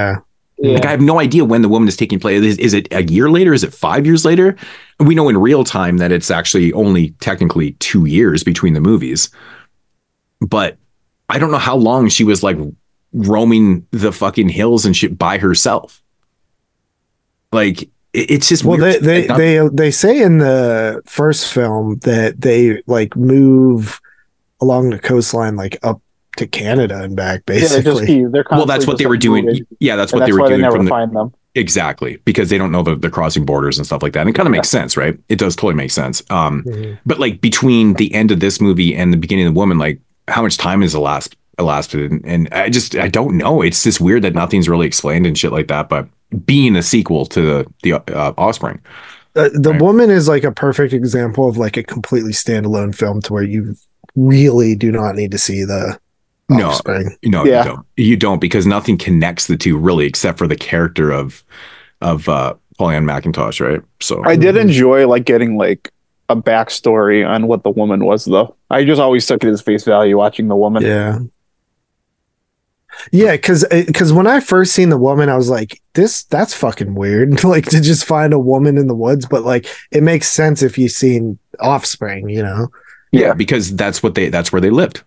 yeah. 0.59 0.75
Like 0.75 0.87
I 0.87 0.91
have 0.91 1.01
no 1.01 1.19
idea 1.19 1.45
when 1.45 1.63
the 1.63 1.69
woman 1.69 1.89
is 1.89 1.97
taking 1.97 2.21
place. 2.21 2.43
Is, 2.43 2.59
is 2.59 2.73
it 2.73 2.87
a 2.93 3.03
year 3.03 3.29
later? 3.31 3.53
Is 3.53 3.65
it 3.65 3.75
five 3.75 4.07
years 4.07 4.25
later? 4.25 4.57
We 5.01 5.15
know 5.15 5.29
in 5.29 5.37
real 5.37 5.65
time 5.65 5.99
that 5.99 6.13
it's 6.13 6.31
actually 6.31 6.73
only 6.73 7.11
technically 7.21 7.73
two 7.73 8.07
years 8.07 8.45
between 8.45 8.75
the 8.75 8.81
movies. 8.81 9.29
But 10.41 10.79
I 11.29 11.39
don't 11.39 11.51
know 11.51 11.59
how 11.59 11.77
long 11.77 12.09
she 12.09 12.23
was 12.23 12.43
like 12.43 12.57
roaming 13.13 13.87
the 13.91 14.13
fucking 14.13 14.49
hills 14.49 14.85
and 14.87 14.97
shit 14.97 15.19
by 15.19 15.39
herself. 15.39 16.03
Like 17.53 17.89
it's 18.15 18.49
just 18.49 18.65
well 18.65 18.79
weird. 18.79 19.03
they 19.03 19.23
they, 19.23 19.27
not- 19.27 19.39
they 19.39 19.69
they 19.73 19.91
say 19.91 20.23
in 20.23 20.39
the 20.39 21.03
first 21.07 21.53
film 21.53 21.99
that 22.01 22.41
they 22.41 22.83
like 22.87 23.17
move 23.17 24.01
along 24.61 24.91
the 24.91 24.99
coastline 24.99 25.57
like 25.57 25.79
up 25.83 26.01
to 26.37 26.47
canada 26.47 27.03
and 27.03 27.15
back 27.17 27.43
Yeah, 27.49 27.55
they 27.55 27.61
basically 27.61 28.21
just 28.23 28.33
they're 28.33 28.45
well, 28.51 28.65
that's 28.65 28.87
what 28.87 28.97
they 28.99 29.07
were 29.07 29.17
doing. 29.19 29.45
moving, 29.47 29.67
Yeah, 29.81 29.97
that's 29.97 30.13
and 30.13 30.21
what 30.21 30.27
they 30.27 30.33
were 30.33 30.41
why 30.41 30.49
doing 30.49 30.61
never 30.63 30.77
from 30.77 30.85
the 30.87 30.89
find 30.91 31.15
them. 31.15 31.35
exactly 31.55 32.17
because 32.25 32.49
they 32.49 32.57
don't 32.57 32.73
know 32.73 32.83
the, 32.83 32.95
the 32.97 33.11
crossing 33.11 33.45
borders 33.45 33.77
and 33.77 33.85
stuff 33.87 34.03
like 34.03 34.15
that. 34.15 34.21
And 34.21 34.31
it 34.31 34.33
kind 34.35 34.47
of 34.47 34.53
makes 34.53 34.71
sense, 34.71 34.97
right? 34.97 35.19
It 35.29 35.37
does 35.39 35.55
totally 35.57 35.75
make 35.75 35.91
sense. 35.91 36.23
Um, 36.31 36.65
Mhm. 36.65 36.99
but 37.05 37.19
like 37.19 37.43
between 37.43 37.95
the 37.95 38.15
end 38.15 38.31
of 38.31 38.41
this 38.41 38.61
movie 38.63 38.95
and 38.95 39.13
the 39.13 39.19
beginning 39.19 39.47
of 39.47 39.53
the 39.53 39.59
woman, 39.59 39.77
like 39.79 40.01
how 40.29 40.41
much 40.43 40.57
time 40.57 40.81
has 40.81 40.95
elapsed? 40.95 41.37
Elapsed, 41.59 41.95
and, 41.95 42.25
and 42.25 42.49
I 42.53 42.71
just 42.71 42.97
I 42.97 43.09
don't 43.09 43.37
know. 43.37 43.61
It's 43.63 43.83
just 43.85 44.01
weird 44.01 44.23
that 44.23 44.35
nothing's 44.35 44.69
really 44.69 44.87
explained 44.87 45.27
and 45.27 45.37
shit 45.37 45.53
like 45.53 45.69
that. 45.69 45.89
But 45.89 46.09
being 46.47 46.77
a 46.77 46.83
sequel 46.83 47.27
to 47.27 47.41
the 47.43 47.67
the 47.83 47.93
uh, 48.15 48.33
Offspring, 48.39 48.81
Uh, 49.37 49.51
the 49.53 49.71
Right. 49.73 49.81
woman 49.83 50.11
is 50.11 50.29
like 50.29 50.45
a 50.45 50.53
perfect 50.53 50.93
example 50.95 51.49
of 51.49 51.57
like 51.59 51.77
a 51.77 51.83
completely 51.83 52.33
standalone 52.33 52.95
film 52.95 53.21
to 53.23 53.33
where 53.33 53.43
you 53.43 53.77
really 54.17 54.75
do 54.75 54.91
not 54.93 55.15
need 55.15 55.31
to 55.31 55.39
see 55.39 55.65
the 55.65 55.99
No. 56.49 56.69
offspring. 56.69 57.17
No, 57.25 57.45
Yeah. 57.45 57.59
you 57.65 57.71
don't. 57.71 57.87
You 57.97 58.17
don't 58.17 58.41
because 58.41 58.67
nothing 58.67 58.97
connects 58.99 59.47
the 59.47 59.57
two 59.57 59.77
really, 59.77 60.07
except 60.07 60.39
for 60.39 60.47
the 60.47 60.57
character 60.57 61.11
of 61.11 61.43
of 62.01 62.29
uh 62.29 62.55
Pollyanna 62.79 63.07
McIntosh, 63.07 63.61
right? 63.67 63.83
So 64.01 64.23
I 64.25 64.37
did 64.37 64.57
enjoy 64.57 65.07
like 65.07 65.25
getting 65.27 65.57
like 65.59 65.91
a 66.31 66.35
backstory 66.37 67.29
on 67.29 67.47
what 67.47 67.63
the 67.63 67.71
woman 67.71 68.05
was 68.07 68.25
though. 68.25 68.57
I 68.71 68.85
just 68.85 69.01
always 69.01 69.27
took 69.27 69.45
it 69.45 69.49
as 69.51 69.61
face 69.61 69.85
value 69.85 70.17
watching 70.17 70.49
the 70.49 70.57
woman. 70.57 70.83
Yeah. 70.83 71.19
Yeah, 73.11 73.33
because 73.33 73.65
because 73.71 74.13
when 74.13 74.27
I 74.27 74.41
first 74.41 74.73
seen 74.73 74.91
the 74.91 74.99
woman, 74.99 75.29
I 75.29 75.37
was 75.37 75.51
like, 75.51 75.81
"This 75.95 76.25
that's 76.25 76.55
fucking 76.55 76.95
weird." 76.95 77.43
like 77.45 77.67
to 77.71 77.81
just 77.81 78.05
find 78.05 78.33
a 78.33 78.39
woman 78.39 78.79
in 78.79 78.87
the 78.87 78.95
woods, 78.95 79.27
but 79.27 79.43
like 79.43 79.67
it 79.91 80.03
makes 80.03 80.29
sense 80.29 80.63
if 80.63 80.79
you've 80.79 80.93
seen 80.93 81.39
Offspring, 81.61 82.29
you 82.29 82.43
know? 82.43 82.69
yeah, 83.13 83.35
because 83.35 83.75
that's 83.77 84.03
what 84.03 84.15
they 84.15 84.29
that's 84.29 84.53
where 84.53 84.61
they 84.61 84.71
lived. 84.71 85.03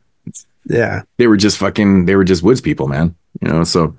Yeah, 0.68 1.04
They 1.18 1.28
were 1.28 1.38
just 1.38 1.58
fucking 1.58 2.06
they 2.06 2.16
were 2.16 2.24
just 2.24 2.42
woods 2.44 2.60
people, 2.62 2.88
man. 2.88 3.16
You 3.42 3.50
know, 3.50 3.64
so 3.64 3.96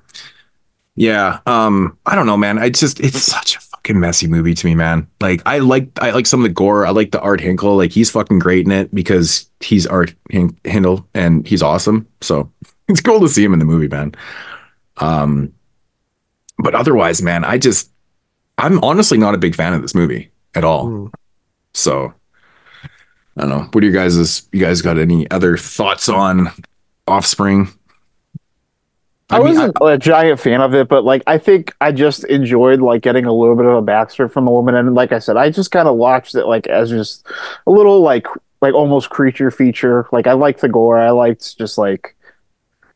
yeah. 0.97 1.41
Um, 1.47 1.97
I 2.07 2.15
don't 2.15 2.27
know, 2.27 2.37
man. 2.37 2.59
I 2.59 2.71
just 2.71 3.01
it's 3.01 3.23
such 3.23 3.57
a 3.57 3.61
fucking 3.61 4.01
messy 4.01 4.27
movie 4.27 4.55
to 4.55 4.67
me, 4.67 4.75
man. 4.75 5.07
Like 5.21 5.43
I 5.47 5.59
like 5.59 5.89
I 6.01 6.11
like 6.11 6.27
some 6.27 6.41
of 6.41 6.45
the 6.45 6.55
gore. 6.55 6.87
I 6.87 6.91
like 6.91 7.11
the 7.13 7.21
Art 7.21 7.41
Hindle. 7.41 7.77
Like 7.77 7.93
he's 7.93 8.11
fucking 8.11 8.39
great 8.39 8.67
in 8.67 8.73
it 8.73 8.93
because 8.95 9.49
he's 9.61 9.87
Art 9.87 10.15
Hin- 10.31 10.59
Hindle 10.65 11.07
and 11.15 11.47
he's 11.47 11.63
awesome. 11.63 12.09
So 12.21 12.51
it's 12.89 13.01
cool 13.01 13.21
to 13.21 13.29
see 13.29 13.45
him 13.45 13.53
in 13.53 13.59
the 13.59 13.65
movie, 13.65 13.89
man. 13.89 14.15
Um, 14.99 15.53
but 16.59 16.75
otherwise, 16.75 17.21
man, 17.23 17.45
I 17.45 17.59
just 17.59 17.91
I'm 18.59 18.83
honestly 18.83 19.19
not 19.19 19.35
a 19.35 19.39
big 19.39 19.55
fan 19.55 19.75
of 19.75 19.83
this 19.83 19.95
movie 19.95 20.31
at 20.55 20.65
all. 20.65 20.87
Mm. 20.87 21.13
So 21.75 22.15
I 23.37 23.43
don't 23.43 23.51
know. 23.51 23.69
What 23.73 23.85
are 23.85 23.87
you 23.87 23.93
guys? 23.93 24.49
You 24.53 24.61
guys 24.61 24.83
got 24.83 24.99
any 24.99 25.31
other 25.31 25.57
thoughts 25.57 26.09
on 26.09 26.51
Offspring? 27.07 27.69
I, 29.29 29.39
mean, 29.39 29.55
wasn't 29.55 29.77
a 29.83 29.99
giant 29.99 30.39
fan 30.39 30.61
of 30.61 30.73
it, 30.73 30.89
but 30.89 31.05
like 31.05 31.23
I 31.27 31.37
think 31.37 31.75
I 31.81 31.93
just 31.93 32.25
enjoyed 32.25 32.81
like 32.81 33.03
getting 33.03 33.27
a 33.27 33.33
little 33.33 33.57
bit 33.57 33.67
of 33.67 33.75
a 33.75 33.83
backstory 33.83 34.31
from 34.33 34.45
the 34.45 34.53
woman, 34.53 34.75
and 34.75 34.95
like 34.95 35.13
I 35.13 35.19
said, 35.19 35.37
I 35.37 35.51
just 35.51 35.71
kind 35.71 35.89
of 35.89 35.97
watched 35.97 36.35
it 36.35 36.47
like 36.47 36.67
as 36.69 36.91
just 36.91 37.27
a 37.67 37.71
little 37.71 38.01
like 38.01 38.27
like 38.63 38.73
almost 38.73 39.11
creature 39.11 39.51
feature. 39.51 40.07
Like 40.13 40.27
I 40.27 40.33
liked 40.33 40.61
the 40.61 40.69
gore, 40.69 40.99
I 40.99 41.11
liked 41.11 41.59
just 41.59 41.77
like 41.77 42.16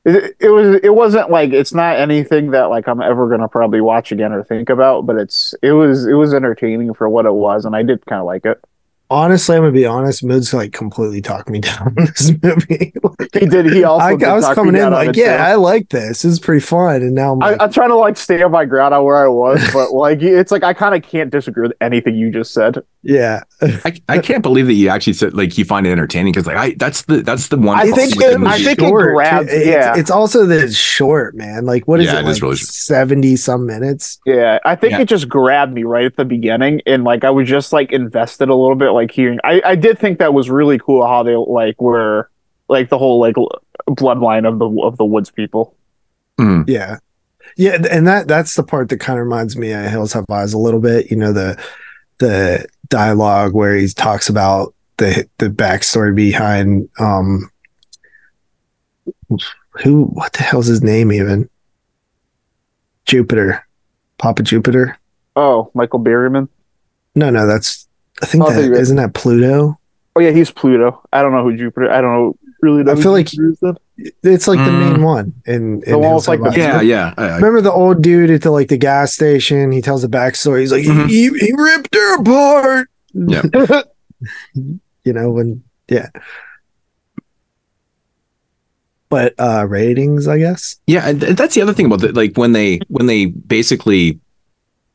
it, 0.05 0.37
it 0.41 0.49
was 0.49 0.81
it 0.83 0.95
wasn't 0.95 1.31
like 1.31 1.53
it's 1.53 1.75
not 1.75 1.99
anything 1.99 2.53
that 2.53 2.71
like 2.71 2.89
I'm 2.89 3.03
ever 3.03 3.29
gonna 3.29 3.49
probably 3.49 3.81
watch 3.81 4.13
again 4.13 4.33
or 4.33 4.43
think 4.43 4.71
about, 4.71 5.07
but 5.07 5.17
it's 5.17 5.55
it 5.63 5.73
was 5.73 6.07
it 6.07 6.15
was 6.15 6.33
entertaining 6.33 6.95
for 6.95 7.09
what 7.09 7.27
it 7.27 7.35
was, 7.35 7.65
and 7.65 7.77
I 7.77 7.83
did 7.83 8.05
kind 8.07 8.21
of 8.21 8.27
like 8.27 8.47
it. 8.47 8.63
Honestly, 9.11 9.57
I'm 9.57 9.62
gonna 9.62 9.73
be 9.73 9.85
honest. 9.87 10.24
Moods 10.24 10.55
like 10.55 10.73
completely 10.73 11.20
talked 11.20 11.49
me 11.51 11.61
down 11.61 11.95
in 11.99 12.05
this 12.07 12.32
movie. 12.43 12.93
He 13.32 13.47
did. 13.47 13.66
He 13.66 13.85
also. 13.85 14.05
I, 14.05 14.16
did 14.16 14.24
I 14.28 14.35
was 14.35 14.45
talk 14.45 14.55
coming 14.57 14.74
in 14.74 14.81
down 14.81 14.93
on 14.93 15.07
like, 15.07 15.16
yeah, 15.16 15.37
too. 15.37 15.43
I 15.43 15.55
like 15.55 15.89
this. 15.91 16.23
This 16.23 16.24
is 16.24 16.41
pretty 16.41 16.61
fun, 16.61 16.97
and 16.97 17.15
now 17.15 17.32
I'm 17.35 17.43
I, 17.43 17.51
like, 17.51 17.62
I'm 17.62 17.73
trying 17.73 17.91
to 17.91 17.95
like 17.97 18.16
stand 18.16 18.51
my 18.51 18.65
ground 18.65 18.93
on 18.93 19.05
where 19.05 19.16
I 19.24 19.28
was, 19.28 19.62
but 19.73 19.93
like 19.95 20.20
it's 20.20 20.51
like 20.51 20.65
I 20.65 20.73
kind 20.74 20.95
of 20.97 21.09
can't 21.09 21.31
disagree 21.31 21.62
with 21.69 21.77
anything 21.81 22.16
you 22.16 22.31
just 22.32 22.53
said. 22.53 22.78
yeah, 23.03 23.43
I, 23.62 23.95
I 24.09 24.19
can't 24.19 24.43
believe 24.43 24.66
that 24.66 24.73
you 24.74 24.89
actually 24.89 25.12
said 25.12 25.35
like 25.35 25.57
you 25.57 25.65
find 25.65 25.87
it 25.87 25.91
entertaining 25.93 26.32
because 26.32 26.47
like 26.47 26.57
I 26.57 26.74
that's 26.77 27.03
the 27.03 27.19
that's 27.23 27.49
the 27.49 27.57
one. 27.59 27.78
I 27.78 27.91
think 27.93 28.16
it- 28.16 28.35
I 28.35 28.37
movie. 28.37 28.65
think 28.65 28.82
it 28.82 28.91
grabs- 28.91 29.49
It's- 29.49 29.66
yeah. 29.66 29.95
it's, 29.97 30.11
also 30.11 30.45
that 30.47 30.61
it's 30.65 30.74
short, 30.77 31.37
man. 31.37 31.65
Like, 31.66 31.87
what 31.87 32.01
is 32.01 32.07
Yeah, 32.07 32.19
it? 32.19 32.24
it 32.27 32.28
is 32.31 32.37
like 32.39 32.43
really 32.43 32.57
short. 32.57 32.69
seventy 32.69 33.37
some 33.37 33.65
minutes. 33.65 34.19
Yeah, 34.27 34.59
I 34.65 34.74
think 34.77 34.93
Yeah. 34.93 35.01
it 35.03 35.09
just 35.09 35.28
grabbed 35.28 35.73
me 35.73 35.85
right 35.85 36.05
at 36.05 36.16
the 36.16 36.24
beginning, 36.24 36.81
and 36.85 37.05
like 37.05 37.23
I 37.23 37.31
was 37.31 37.49
just 37.49 37.73
like 37.73 37.93
invested 37.93 38.49
a 38.49 38.55
little 38.57 38.74
bit, 38.77 38.91
like 38.91 39.00
hearing. 39.09 39.39
I 39.45 39.63
I 39.65 39.75
did 39.77 39.99
think 39.99 40.19
that 40.19 40.35
was 40.35 40.51
really 40.51 40.79
cool 40.79 41.07
how 41.07 41.23
they 41.23 41.37
like 41.37 41.81
were 41.81 42.29
like 42.69 42.89
the 42.89 42.99
whole 42.99 43.21
like 43.21 43.39
l- 43.39 43.51
bloodline 43.89 44.49
of 44.49 44.59
the 44.59 44.69
of 44.83 44.97
the 44.97 45.05
woods 45.05 45.31
people. 45.31 45.77
Mhm. 46.39 46.65
Yeah. 46.69 46.99
Yeah, 47.57 47.79
and 47.91 48.07
that 48.07 48.29
that's 48.29 48.55
the 48.55 48.63
part 48.63 48.89
that 48.89 48.99
kind 48.99 49.19
of 49.19 49.25
reminds 49.25 49.57
me 49.57 49.73
of 49.73 49.85
Hills 49.91 50.13
Have 50.13 50.25
Eyes 50.31 50.53
a 50.53 50.59
little 50.59 50.81
bit. 50.81 51.11
You 51.11 51.17
know, 51.17 51.33
the 51.33 51.61
the 52.19 52.67
dialogue 52.89 53.55
where 53.55 53.75
he 53.77 53.89
talks 53.89 54.29
about 54.29 54.75
the 54.99 55.29
the 55.39 55.49
backstory 55.49 56.15
behind 56.15 56.89
um 56.99 57.51
who 59.83 60.05
what 60.05 60.33
the 60.33 60.43
hell's 60.43 60.67
his 60.67 60.83
name 60.83 61.13
even? 61.13 61.49
Jupiter. 63.07 63.67
Papa 64.19 64.43
Jupiter? 64.43 64.99
Oh, 65.37 65.71
Michael 65.75 66.01
Berryman. 66.01 66.49
No, 67.15 67.31
no, 67.31 67.47
that's 67.47 67.89
I 68.23 68.26
think 68.26 68.44
oh, 68.44 68.52
that 68.52 68.73
isn't 68.73 68.97
that 68.97 69.15
Pluto? 69.15 69.78
Oh 70.16 70.20
yeah, 70.20 70.31
he's 70.31 70.50
Pluto. 70.50 71.00
I 71.12 71.23
don't 71.23 71.32
know 71.32 71.42
who 71.42 71.57
Jupiter. 71.57 71.90
I 71.90 72.00
don't 72.00 72.12
know 72.12 72.36
really. 72.62 72.82
Know 72.84 72.92
I 72.92 72.94
who 72.97 73.02
feel 73.02 73.12
like- 73.12 73.32
is 73.32 73.58
then. 73.60 73.76
It's 74.23 74.49
like 74.49 74.58
the 74.58 74.70
Mm. 74.70 74.92
main 74.92 75.02
one 75.02 75.34
in, 75.44 75.82
in 75.82 75.90
The 75.92 75.99
one 75.99 76.23
like, 76.26 76.40
the- 76.40 76.49
Eyes. 76.49 76.57
yeah, 76.57 76.81
yeah. 76.81 77.15
I, 77.18 77.24
I, 77.28 77.34
Remember 77.36 77.60
the 77.60 77.70
old 77.73 78.02
dude 78.02 78.31
at 78.31 78.40
the 78.40 78.50
like 78.50 78.68
the 78.68 78.78
gas 78.78 79.12
station? 79.12 79.73
He 79.73 79.82
tells 79.82 80.00
the 80.00 80.08
backstory. 80.08 80.60
He's 80.60 80.73
like, 80.73 80.84
Mhm. 80.84 81.07
he, 81.08 81.28
he 81.39 81.52
ripped 81.55 81.94
her 81.94 82.18
apart. 82.20 82.89
Yeah. 83.12 83.42
you 84.55 85.12
know 85.12 85.31
when 85.32 85.62
yeah. 85.89 86.08
But 89.08 89.34
uh 89.39 89.66
ratings, 89.68 90.28
I 90.28 90.39
guess. 90.39 90.76
Yeah, 90.86 91.08
and 91.08 91.20
that's 91.20 91.55
the 91.55 91.62
other 91.62 91.73
thing 91.74 91.86
about 91.86 92.02
it. 92.05 92.15
Like 92.15 92.36
when 92.36 92.52
they 92.52 92.81
when 92.89 93.07
they 93.07 93.26
basically 93.26 94.20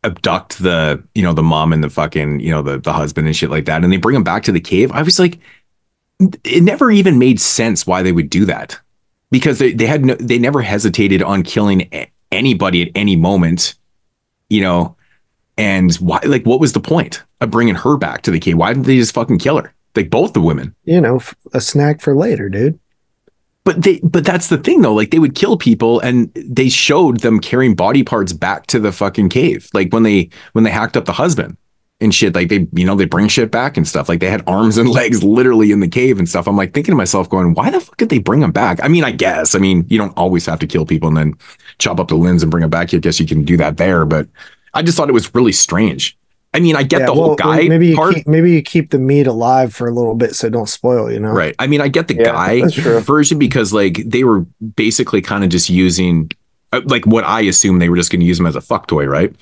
abduct 0.05 0.59
the 0.59 1.03
you 1.15 1.23
know 1.23 1.33
the 1.33 1.43
mom 1.43 1.73
and 1.73 1.83
the 1.83 1.89
fucking 1.89 2.39
you 2.39 2.51
know 2.51 2.61
the 2.61 2.77
the 2.77 2.93
husband 2.93 3.27
and 3.27 3.35
shit 3.35 3.49
like 3.49 3.65
that, 3.65 3.83
and 3.83 3.91
they 3.91 3.97
bring 3.97 4.13
them 4.13 4.23
back 4.23 4.43
to 4.43 4.51
the 4.51 4.61
cave. 4.61 4.91
I 4.91 5.01
was 5.01 5.19
like, 5.19 5.39
it 6.19 6.63
never 6.63 6.91
even 6.91 7.19
made 7.19 7.39
sense 7.39 7.85
why 7.85 8.03
they 8.03 8.11
would 8.11 8.29
do 8.29 8.45
that 8.45 8.79
because 9.31 9.59
they 9.59 9.73
they 9.73 9.85
had 9.85 10.05
no 10.05 10.15
they 10.15 10.37
never 10.37 10.61
hesitated 10.61 11.21
on 11.21 11.43
killing 11.43 11.89
anybody 12.31 12.83
at 12.83 12.91
any 12.95 13.15
moment, 13.15 13.75
you 14.49 14.61
know. 14.61 14.95
And 15.57 15.93
why? 15.95 16.19
Like, 16.25 16.45
what 16.45 16.59
was 16.59 16.73
the 16.73 16.81
point 16.81 17.23
of 17.39 17.49
bringing 17.49 17.75
her 17.75 17.97
back 17.97 18.23
to 18.23 18.31
the 18.31 18.39
cave? 18.39 18.57
Why 18.57 18.73
didn't 18.73 18.85
they 18.85 18.97
just 18.97 19.13
fucking 19.13 19.39
kill 19.39 19.61
her? 19.61 19.73
Like 19.95 20.09
both 20.09 20.33
the 20.33 20.41
women. 20.41 20.75
You 20.83 20.99
know, 20.99 21.21
a 21.53 21.61
snack 21.61 22.01
for 22.01 22.15
later, 22.15 22.49
dude. 22.49 22.77
But 23.65 23.81
they 23.81 23.99
but 24.03 24.23
that's 24.23 24.47
the 24.49 24.59
thing 24.59 24.81
though. 24.81 24.93
Like 24.93 25.09
they 25.09 25.19
would 25.19 25.35
kill 25.35 25.57
people 25.57 25.99
and 25.99 26.31
they 26.35 26.69
showed 26.69 27.21
them 27.21 27.39
carrying 27.39 27.75
body 27.75 28.03
parts 28.03 28.31
back 28.31 28.67
to 28.67 28.79
the 28.79 28.91
fucking 28.91 29.29
cave. 29.29 29.69
Like 29.73 29.91
when 29.91 30.03
they 30.03 30.29
when 30.53 30.63
they 30.63 30.69
hacked 30.69 30.95
up 30.95 31.05
the 31.05 31.13
husband 31.13 31.57
and 31.99 32.13
shit, 32.13 32.35
like 32.35 32.49
they, 32.49 32.67
you 32.73 32.85
know, 32.85 32.95
they 32.95 33.05
bring 33.05 33.27
shit 33.27 33.49
back 33.49 33.75
and 33.75 33.87
stuff. 33.87 34.07
Like 34.07 34.19
they 34.19 34.29
had 34.29 34.43
arms 34.47 34.77
and 34.77 34.89
legs 34.91 35.23
literally 35.23 35.71
in 35.71 35.79
the 35.79 35.87
cave 35.87 36.19
and 36.19 36.29
stuff. 36.29 36.47
I'm 36.47 36.55
like 36.55 36.73
thinking 36.73 36.91
to 36.91 36.95
myself, 36.95 37.27
going, 37.27 37.55
why 37.55 37.71
the 37.71 37.79
fuck 37.79 37.97
did 37.97 38.09
they 38.09 38.19
bring 38.19 38.41
them 38.41 38.51
back? 38.51 38.79
I 38.83 38.87
mean, 38.87 39.03
I 39.03 39.11
guess. 39.11 39.55
I 39.55 39.59
mean, 39.59 39.85
you 39.89 39.97
don't 39.97 40.15
always 40.15 40.45
have 40.45 40.59
to 40.59 40.67
kill 40.67 40.85
people 40.85 41.07
and 41.07 41.17
then 41.17 41.33
chop 41.79 41.99
up 41.99 42.09
the 42.09 42.15
limbs 42.15 42.43
and 42.43 42.51
bring 42.51 42.61
them 42.61 42.69
back. 42.69 42.93
I 42.93 42.97
guess 42.97 43.19
you 43.19 43.25
can 43.25 43.43
do 43.43 43.57
that 43.57 43.77
there, 43.77 44.05
but 44.05 44.27
I 44.75 44.83
just 44.83 44.95
thought 44.95 45.09
it 45.09 45.13
was 45.13 45.33
really 45.33 45.53
strange. 45.53 46.15
I 46.55 46.61
mean, 46.61 46.77
I 46.77 46.83
get 46.83 47.01
Yeah, 47.01 47.05
the 47.07 47.13
whole 47.13 47.27
well, 47.27 47.35
guy 47.35 47.67
Maybe 47.67 47.87
you 47.87 47.95
part. 47.97 48.15
keep, 48.15 48.27
maybe 48.27 48.51
you 48.53 48.61
keep 48.61 48.91
the 48.91 48.97
meat 48.97 49.27
alive 49.27 49.73
for 49.75 49.89
a 49.89 49.93
little 49.93 50.15
bit 50.15 50.35
so 50.35 50.49
don't 50.49 50.69
spoil. 50.69 51.11
You 51.11 51.19
know, 51.19 51.31
Right. 51.31 51.53
I 51.59 51.67
mean, 51.67 51.81
I 51.81 51.89
get 51.89 52.07
the 52.07 52.15
Yeah, 52.15 52.31
guy 52.31 52.65
version 53.01 53.37
because 53.37 53.73
like 53.73 54.01
they 54.05 54.23
were 54.23 54.39
basically 54.75 55.21
kind 55.21 55.43
of 55.43 55.49
just 55.49 55.69
using 55.69 56.31
uh, 56.71 56.81
like 56.85 57.05
what 57.05 57.25
I 57.25 57.41
assume 57.41 57.79
they 57.79 57.89
were 57.89 57.97
just 57.97 58.09
going 58.09 58.21
to 58.21 58.25
use 58.25 58.39
him 58.39 58.45
as 58.45 58.55
a 58.55 58.61
fuck 58.61 58.87
toy, 58.87 59.05
right? 59.05 59.35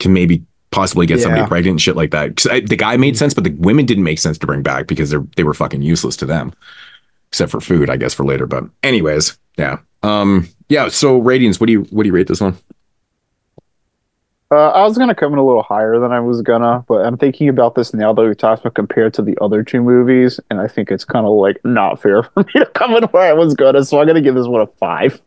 To 0.00 0.08
maybe 0.08 0.42
possibly 0.70 1.04
get 1.06 1.20
somebody 1.20 1.46
pregnant 1.46 1.72
and 1.74 1.80
shit 1.82 1.96
like 1.96 2.10
that. 2.12 2.34
Because 2.34 2.62
the 2.66 2.76
guy 2.76 2.96
made 2.96 3.18
sense, 3.18 3.34
but 3.34 3.44
the 3.44 3.50
women 3.50 3.84
didn't 3.84 4.04
make 4.04 4.18
sense 4.18 4.38
to 4.38 4.46
bring 4.46 4.62
back 4.62 4.86
because 4.86 5.10
they're 5.10 5.24
they 5.36 5.44
were 5.44 5.54
fucking 5.54 5.82
useless 5.82 6.16
to 6.16 6.26
them, 6.26 6.54
except 7.28 7.52
for 7.52 7.60
food, 7.60 7.90
I 7.90 7.98
guess, 7.98 8.14
for 8.14 8.24
later. 8.24 8.46
But 8.46 8.64
anyways, 8.82 9.38
yeah, 9.58 9.80
um, 10.02 10.48
yeah. 10.70 10.88
So 10.88 11.18
ratings, 11.18 11.60
what 11.60 11.66
do 11.66 11.72
you 11.74 11.82
what 11.90 12.04
do 12.04 12.08
you 12.08 12.14
rate 12.14 12.26
this 12.26 12.40
one? 12.40 12.56
Uh, 14.50 14.70
I 14.70 14.82
was 14.82 14.98
gonna 14.98 15.14
come 15.14 15.32
in 15.32 15.38
a 15.38 15.44
little 15.44 15.62
higher 15.62 15.98
than 15.98 16.12
I 16.12 16.20
was 16.20 16.42
gonna, 16.42 16.84
but 16.86 17.04
I'm 17.04 17.16
thinking 17.16 17.48
about 17.48 17.74
this 17.74 17.94
now 17.94 18.12
that 18.12 18.22
we 18.22 18.34
talked 18.34 18.60
about 18.60 18.74
compared 18.74 19.14
to 19.14 19.22
the 19.22 19.36
other 19.40 19.62
two 19.62 19.82
movies, 19.82 20.38
and 20.50 20.60
I 20.60 20.68
think 20.68 20.90
it's 20.90 21.04
kind 21.04 21.26
of 21.26 21.32
like 21.32 21.60
not 21.64 22.00
fair 22.00 22.22
for 22.34 22.44
me 22.44 22.52
to 22.54 22.66
come 22.66 22.94
in 22.94 23.04
where 23.04 23.28
I 23.28 23.32
was 23.32 23.54
gonna. 23.54 23.84
So 23.84 24.00
I'm 24.00 24.06
gonna 24.06 24.20
give 24.20 24.34
this 24.34 24.46
one 24.46 24.60
a 24.60 24.66
five. 24.66 25.20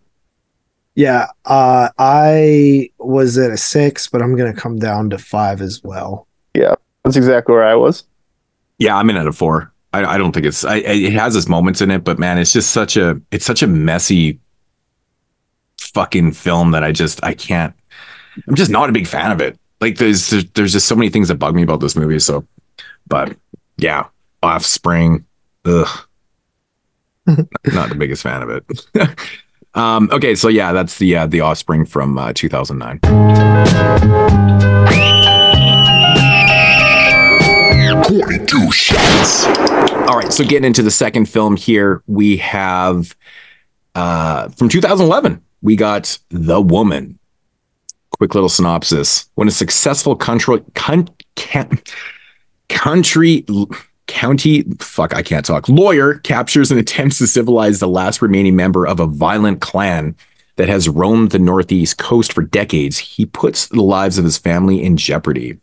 Yeah, 0.96 1.28
uh, 1.46 1.90
I 1.98 2.90
was 3.00 3.38
at 3.38 3.52
a 3.52 3.58
six, 3.58 4.08
but 4.08 4.22
I'm 4.22 4.36
gonna 4.36 4.54
come 4.54 4.78
down 4.80 5.10
to 5.10 5.18
five 5.18 5.62
as 5.62 5.84
well. 5.84 6.28
Yeah, 6.54 6.76
that's 7.04 7.16
exactly 7.16 7.54
where 7.54 7.68
I 7.68 7.76
was. 7.76 8.04
Yeah, 8.78 8.96
I'm 8.96 9.10
in 9.10 9.18
at 9.18 9.28
a 9.28 9.34
four. 9.34 9.74
I, 9.94 10.06
I 10.06 10.18
don't 10.18 10.32
think 10.32 10.46
it's. 10.46 10.64
I, 10.64 10.78
it 10.78 11.14
has 11.14 11.36
its 11.36 11.48
moments 11.48 11.82
in 11.82 11.92
it, 11.92 12.04
but 12.04 12.20
man, 12.20 12.38
it's 12.38 12.54
just 12.54 12.72
such 12.72 12.98
a. 12.98 13.20
It's 13.32 13.46
such 13.46 13.64
a 13.64 13.68
messy, 13.68 14.40
fucking 15.80 16.34
film 16.34 16.72
that 16.72 16.84
I 16.84 16.92
just 16.92 17.24
I 17.24 17.34
can't. 17.34 17.74
I'm 18.48 18.56
just 18.56 18.72
not 18.72 18.90
a 18.90 18.94
big 18.94 19.08
fan 19.08 19.32
of 19.32 19.42
it. 19.42 19.60
Like 19.80 19.98
there's 19.98 20.30
there's, 20.30 20.74
just 20.74 20.88
so 20.88 20.96
many 20.96 21.10
things 21.10 21.28
that 21.28 21.36
bug 21.36 21.56
me 21.56 21.64
about 21.64 21.80
this 21.80 21.96
movie. 21.96 22.20
So, 22.20 22.46
but 23.08 23.36
yeah, 23.78 24.08
Offspring, 24.42 25.26
ugh, 25.66 26.08
not 27.28 27.90
the 27.90 27.96
biggest 27.98 28.24
fan 28.24 28.42
of 28.42 28.50
it. 28.50 28.64
um, 29.76 30.10
okay, 30.12 30.36
so 30.36 30.48
yeah, 30.48 30.72
that's 30.72 30.98
the 30.98 31.16
uh, 31.16 31.28
the 31.28 31.42
Offspring 31.42 31.86
from 31.86 32.18
uh, 32.18 32.34
2009. 32.34 33.00
22 38.08 38.72
shots. 38.72 39.46
All 40.08 40.18
right, 40.18 40.32
so 40.32 40.44
getting 40.44 40.66
into 40.66 40.82
the 40.82 40.92
second 40.92 41.26
film 41.26 41.58
here, 41.58 42.02
we 42.08 42.38
have 42.38 43.16
uh, 43.96 44.50
from 44.50 44.70
2011, 44.70 45.44
we 45.62 45.76
got 45.76 46.18
The 46.30 46.62
Woman. 46.62 47.20
Quick 48.18 48.34
little 48.34 48.50
synopsis. 48.50 49.30
When 49.36 49.48
a 49.48 49.52
successful 49.52 50.16
country, 50.16 50.64
con, 50.76 51.10
can, 51.36 51.80
country, 52.70 53.46
county, 54.08 54.64
fuck, 54.80 55.16
I 55.16 55.22
can't 55.22 55.46
talk, 55.46 55.70
lawyer 55.70 56.16
captures 56.20 56.72
and 56.72 56.80
attempts 56.80 57.20
to 57.20 57.28
civilize 57.28 57.80
the 57.80 57.88
last 57.88 58.22
remaining 58.22 58.56
member 58.56 58.88
of 58.88 59.00
a 59.00 59.06
violent 59.06 59.62
clan 59.62 60.16
that 60.56 60.68
has 60.70 60.90
roamed 60.90 61.32
the 61.32 61.40
Northeast 61.40 61.98
coast 62.00 62.34
for 62.34 62.42
decades, 62.42 62.98
he 62.98 63.26
puts 63.26 63.68
the 63.68 63.82
lives 63.82 64.18
of 64.18 64.26
his 64.26 64.38
family 64.38 64.84
in 64.84 64.98
jeopardy. 64.98 65.60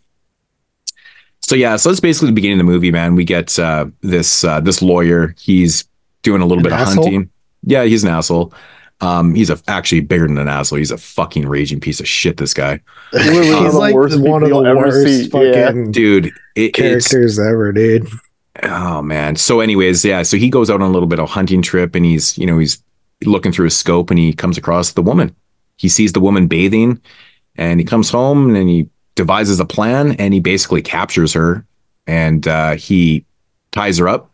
So 1.40 1.54
yeah, 1.56 1.76
so 1.76 1.90
that's 1.90 2.00
basically 2.00 2.28
the 2.28 2.34
beginning 2.34 2.60
of 2.60 2.66
the 2.66 2.72
movie, 2.72 2.90
man. 2.90 3.16
We 3.16 3.24
get 3.24 3.58
uh, 3.58 3.86
this 4.00 4.44
uh, 4.44 4.60
this 4.60 4.80
lawyer. 4.80 5.34
He's 5.38 5.84
doing 6.22 6.40
a 6.40 6.46
little 6.46 6.64
An 6.64 6.70
bit 6.70 6.72
of 6.72 6.78
hunting. 6.78 7.30
Yeah, 7.64 7.84
he's 7.84 8.02
an 8.02 8.10
asshole. 8.10 8.54
Um, 9.04 9.34
he's 9.34 9.50
a 9.50 9.60
actually 9.68 10.00
bigger 10.00 10.26
than 10.26 10.38
an 10.38 10.48
asshole. 10.48 10.78
He's 10.78 10.90
a 10.90 10.96
fucking 10.96 11.46
raging 11.46 11.78
piece 11.78 12.00
of 12.00 12.08
shit. 12.08 12.38
This 12.38 12.54
guy, 12.54 12.80
Literally 13.12 13.50
one 13.50 13.58
of 13.58 13.64
He's 13.64 13.72
the 13.72 13.78
like 13.78 13.94
worst 13.94 14.18
one 14.18 14.42
of 14.42 14.48
the 14.48 14.54
people 14.54 14.62
you'll 14.62 14.66
ever 14.66 14.78
worst 14.78 15.06
see. 15.06 15.22
Yeah. 15.24 15.66
fucking 15.66 15.92
dude. 15.92 16.26
It, 16.26 16.32
it's 16.54 16.78
characters 16.78 17.38
ever, 17.38 17.72
dude. 17.72 18.08
Oh 18.62 19.02
man. 19.02 19.36
So 19.36 19.60
anyways, 19.60 20.04
yeah, 20.04 20.22
so 20.22 20.36
he 20.36 20.48
goes 20.48 20.70
out 20.70 20.80
on 20.80 20.88
a 20.88 20.92
little 20.92 21.08
bit 21.08 21.18
of 21.18 21.24
a 21.24 21.32
hunting 21.32 21.60
trip 21.60 21.94
and 21.94 22.04
he's, 22.04 22.38
you 22.38 22.46
know, 22.46 22.58
he's 22.58 22.82
looking 23.24 23.52
through 23.52 23.64
his 23.64 23.76
scope 23.76 24.10
and 24.10 24.18
he 24.18 24.32
comes 24.32 24.56
across 24.56 24.92
the 24.92 25.02
woman. 25.02 25.34
He 25.76 25.88
sees 25.88 26.12
the 26.12 26.20
woman 26.20 26.46
bathing 26.46 27.00
and 27.56 27.80
he 27.80 27.84
comes 27.84 28.10
home 28.10 28.54
and 28.54 28.68
he 28.68 28.88
devises 29.16 29.60
a 29.60 29.64
plan 29.64 30.12
and 30.12 30.32
he 30.32 30.40
basically 30.40 30.82
captures 30.82 31.32
her 31.32 31.66
and 32.06 32.46
uh, 32.46 32.76
he 32.76 33.26
ties 33.72 33.98
her 33.98 34.08
up 34.08 34.32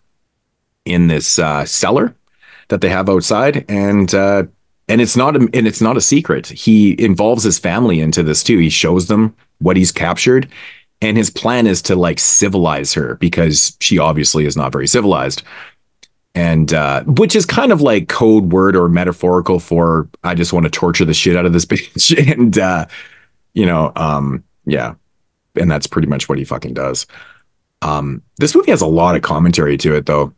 in 0.85 1.09
this 1.09 1.39
uh, 1.39 1.65
cellar 1.65 2.15
that 2.69 2.81
they 2.81 2.89
have 2.89 3.09
outside 3.09 3.65
and 3.69 4.15
uh, 4.15 4.45
and 4.91 5.01
it's 5.01 5.17
not 5.17 5.37
a, 5.37 5.49
and 5.55 5.69
it's 5.69 5.81
not 5.81 5.97
a 5.97 6.01
secret. 6.01 6.49
He 6.49 7.01
involves 7.03 7.45
his 7.45 7.61
family 7.61 8.01
into 8.01 8.25
this 8.25 8.43
too. 8.43 8.59
He 8.59 8.69
shows 8.69 9.07
them 9.07 9.37
what 9.61 9.77
he's 9.77 9.93
captured. 9.93 10.49
And 11.01 11.17
his 11.17 11.31
plan 11.31 11.69
is 11.69 11.81
to 11.83 11.95
like 11.95 12.19
civilize 12.19 12.93
her 12.95 13.15
because 13.15 13.77
she 13.81 13.99
obviously 13.99 14.47
is 14.47 14.57
not 14.57 14.73
very 14.73 14.89
civilized. 14.89 15.45
And 16.35 16.75
uh 16.75 17.05
which 17.05 17.37
is 17.37 17.47
kind 17.47 17.71
of 17.71 17.81
like 17.81 18.09
code 18.09 18.53
word 18.53 18.77
or 18.77 18.89
metaphorical 18.89 19.59
for 19.59 20.09
i 20.23 20.33
just 20.33 20.53
want 20.53 20.63
to 20.65 20.71
torture 20.71 21.05
the 21.05 21.15
shit 21.15 21.37
out 21.37 21.47
of 21.47 21.53
this 21.53 21.65
bitch. 21.65 22.33
And 22.33 22.59
uh 22.59 22.87
you 23.55 23.67
know 23.67 23.93
um 23.95 24.43
yeah. 24.67 24.95
And 25.55 25.71
that's 25.71 25.87
pretty 25.87 26.09
much 26.09 26.29
what 26.29 26.39
he 26.39 26.45
fucking 26.45 26.75
does. 26.75 27.07
Um 27.83 28.23
this 28.39 28.57
movie 28.57 28.73
has 28.73 28.83
a 28.83 28.87
lot 28.87 29.15
of 29.15 29.23
commentary 29.23 29.77
to 29.79 29.95
it 29.95 30.07
though. 30.07 30.35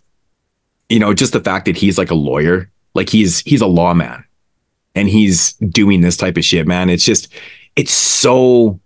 You 0.90 0.98
know 0.98 1.14
just 1.14 1.32
the 1.32 1.40
fact 1.40 1.64
that 1.64 1.76
he's 1.76 1.96
like 1.96 2.10
a 2.10 2.14
lawyer. 2.14 2.70
Like 2.94 3.08
he's 3.08 3.40
he's 3.40 3.62
a 3.62 3.66
lawman 3.66 4.24
and 4.94 5.08
he's 5.08 5.54
doing 5.54 6.00
this 6.00 6.16
type 6.16 6.36
of 6.36 6.44
shit 6.44 6.66
man 6.66 6.90
it's 6.90 7.04
just 7.04 7.32
it's 7.76 7.92
so 7.92 8.78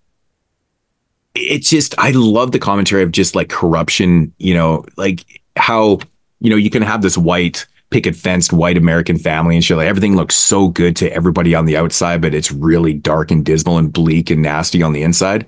it's 1.36 1.70
just 1.70 1.94
I 1.98 2.10
love 2.12 2.52
the 2.52 2.58
commentary 2.58 3.02
of 3.02 3.12
just 3.12 3.34
like 3.34 3.48
corruption, 3.48 4.32
you 4.38 4.54
know, 4.54 4.84
like 4.96 5.42
how 5.56 6.00
you 6.40 6.50
know 6.50 6.56
you 6.56 6.70
can 6.70 6.82
have 6.82 7.02
this 7.02 7.18
white 7.18 7.66
picket 7.90 8.16
fenced 8.16 8.52
white 8.52 8.76
American 8.76 9.18
family 9.18 9.54
and 9.54 9.64
shit. 9.64 9.76
Like 9.76 9.88
everything 9.88 10.16
looks 10.16 10.34
so 10.34 10.68
good 10.68 10.96
to 10.96 11.12
everybody 11.12 11.54
on 11.54 11.66
the 11.66 11.76
outside, 11.76 12.20
but 12.20 12.34
it's 12.34 12.50
really 12.50 12.92
dark 12.92 13.30
and 13.30 13.44
dismal 13.44 13.78
and 13.78 13.92
bleak 13.92 14.30
and 14.30 14.42
nasty 14.42 14.82
on 14.82 14.92
the 14.92 15.02
inside. 15.02 15.46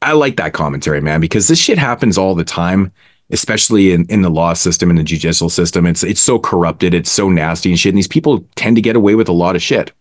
I 0.00 0.12
like 0.12 0.36
that 0.36 0.52
commentary, 0.52 1.00
man, 1.00 1.20
because 1.20 1.48
this 1.48 1.58
shit 1.58 1.76
happens 1.76 2.16
all 2.16 2.36
the 2.36 2.44
time, 2.44 2.92
especially 3.30 3.92
in, 3.92 4.06
in 4.06 4.22
the 4.22 4.30
law 4.30 4.54
system 4.54 4.90
and 4.90 4.98
the 4.98 5.04
judicial 5.04 5.48
system. 5.48 5.86
It's 5.86 6.02
it's 6.02 6.20
so 6.20 6.38
corrupted, 6.38 6.94
it's 6.94 7.10
so 7.10 7.28
nasty 7.28 7.70
and 7.70 7.78
shit. 7.78 7.90
And 7.90 7.98
these 7.98 8.08
people 8.08 8.44
tend 8.56 8.76
to 8.76 8.82
get 8.82 8.96
away 8.96 9.14
with 9.14 9.28
a 9.28 9.32
lot 9.32 9.56
of 9.56 9.62
shit. 9.62 9.92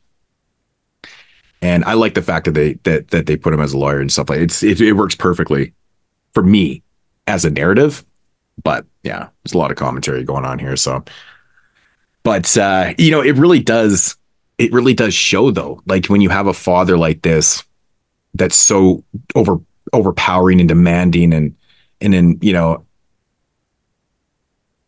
And 1.61 1.83
I 1.85 1.93
like 1.93 2.14
the 2.14 2.22
fact 2.22 2.45
that 2.45 2.51
they 2.51 2.73
that 2.83 3.09
that 3.09 3.25
they 3.25 3.35
put 3.35 3.53
him 3.53 3.59
as 3.59 3.73
a 3.73 3.77
lawyer 3.77 3.99
and 3.99 4.11
stuff 4.11 4.30
like 4.30 4.39
it's 4.39 4.64
it, 4.64 4.80
it 4.80 4.93
works 4.93 5.15
perfectly 5.15 5.73
for 6.33 6.43
me 6.43 6.83
as 7.25 7.45
a 7.45 7.49
narrative. 7.49 8.06
But 8.64 8.85
yeah, 9.03 9.30
there's 9.43 9.53
a 9.53 9.57
lot 9.57 9.72
of 9.72 9.77
commentary 9.77 10.23
going 10.23 10.45
on 10.45 10.59
here. 10.59 10.75
So, 10.75 11.03
but 12.23 12.57
uh, 12.57 12.93
you 12.97 13.11
know, 13.11 13.22
it 13.22 13.35
really 13.35 13.59
does 13.59 14.15
it 14.57 14.72
really 14.72 14.93
does 14.93 15.14
show 15.14 15.51
though. 15.51 15.81
Like 15.85 16.07
when 16.07 16.22
you 16.22 16.30
have 16.30 16.47
a 16.47 16.53
father 16.53 16.97
like 16.97 17.22
this 17.22 17.64
that's 18.33 18.56
so 18.56 19.03
over 19.35 19.59
overpowering 19.93 20.59
and 20.59 20.69
demanding 20.69 21.33
and 21.33 21.56
and 22.01 22.14
then 22.14 22.38
you 22.41 22.53
know 22.53 22.85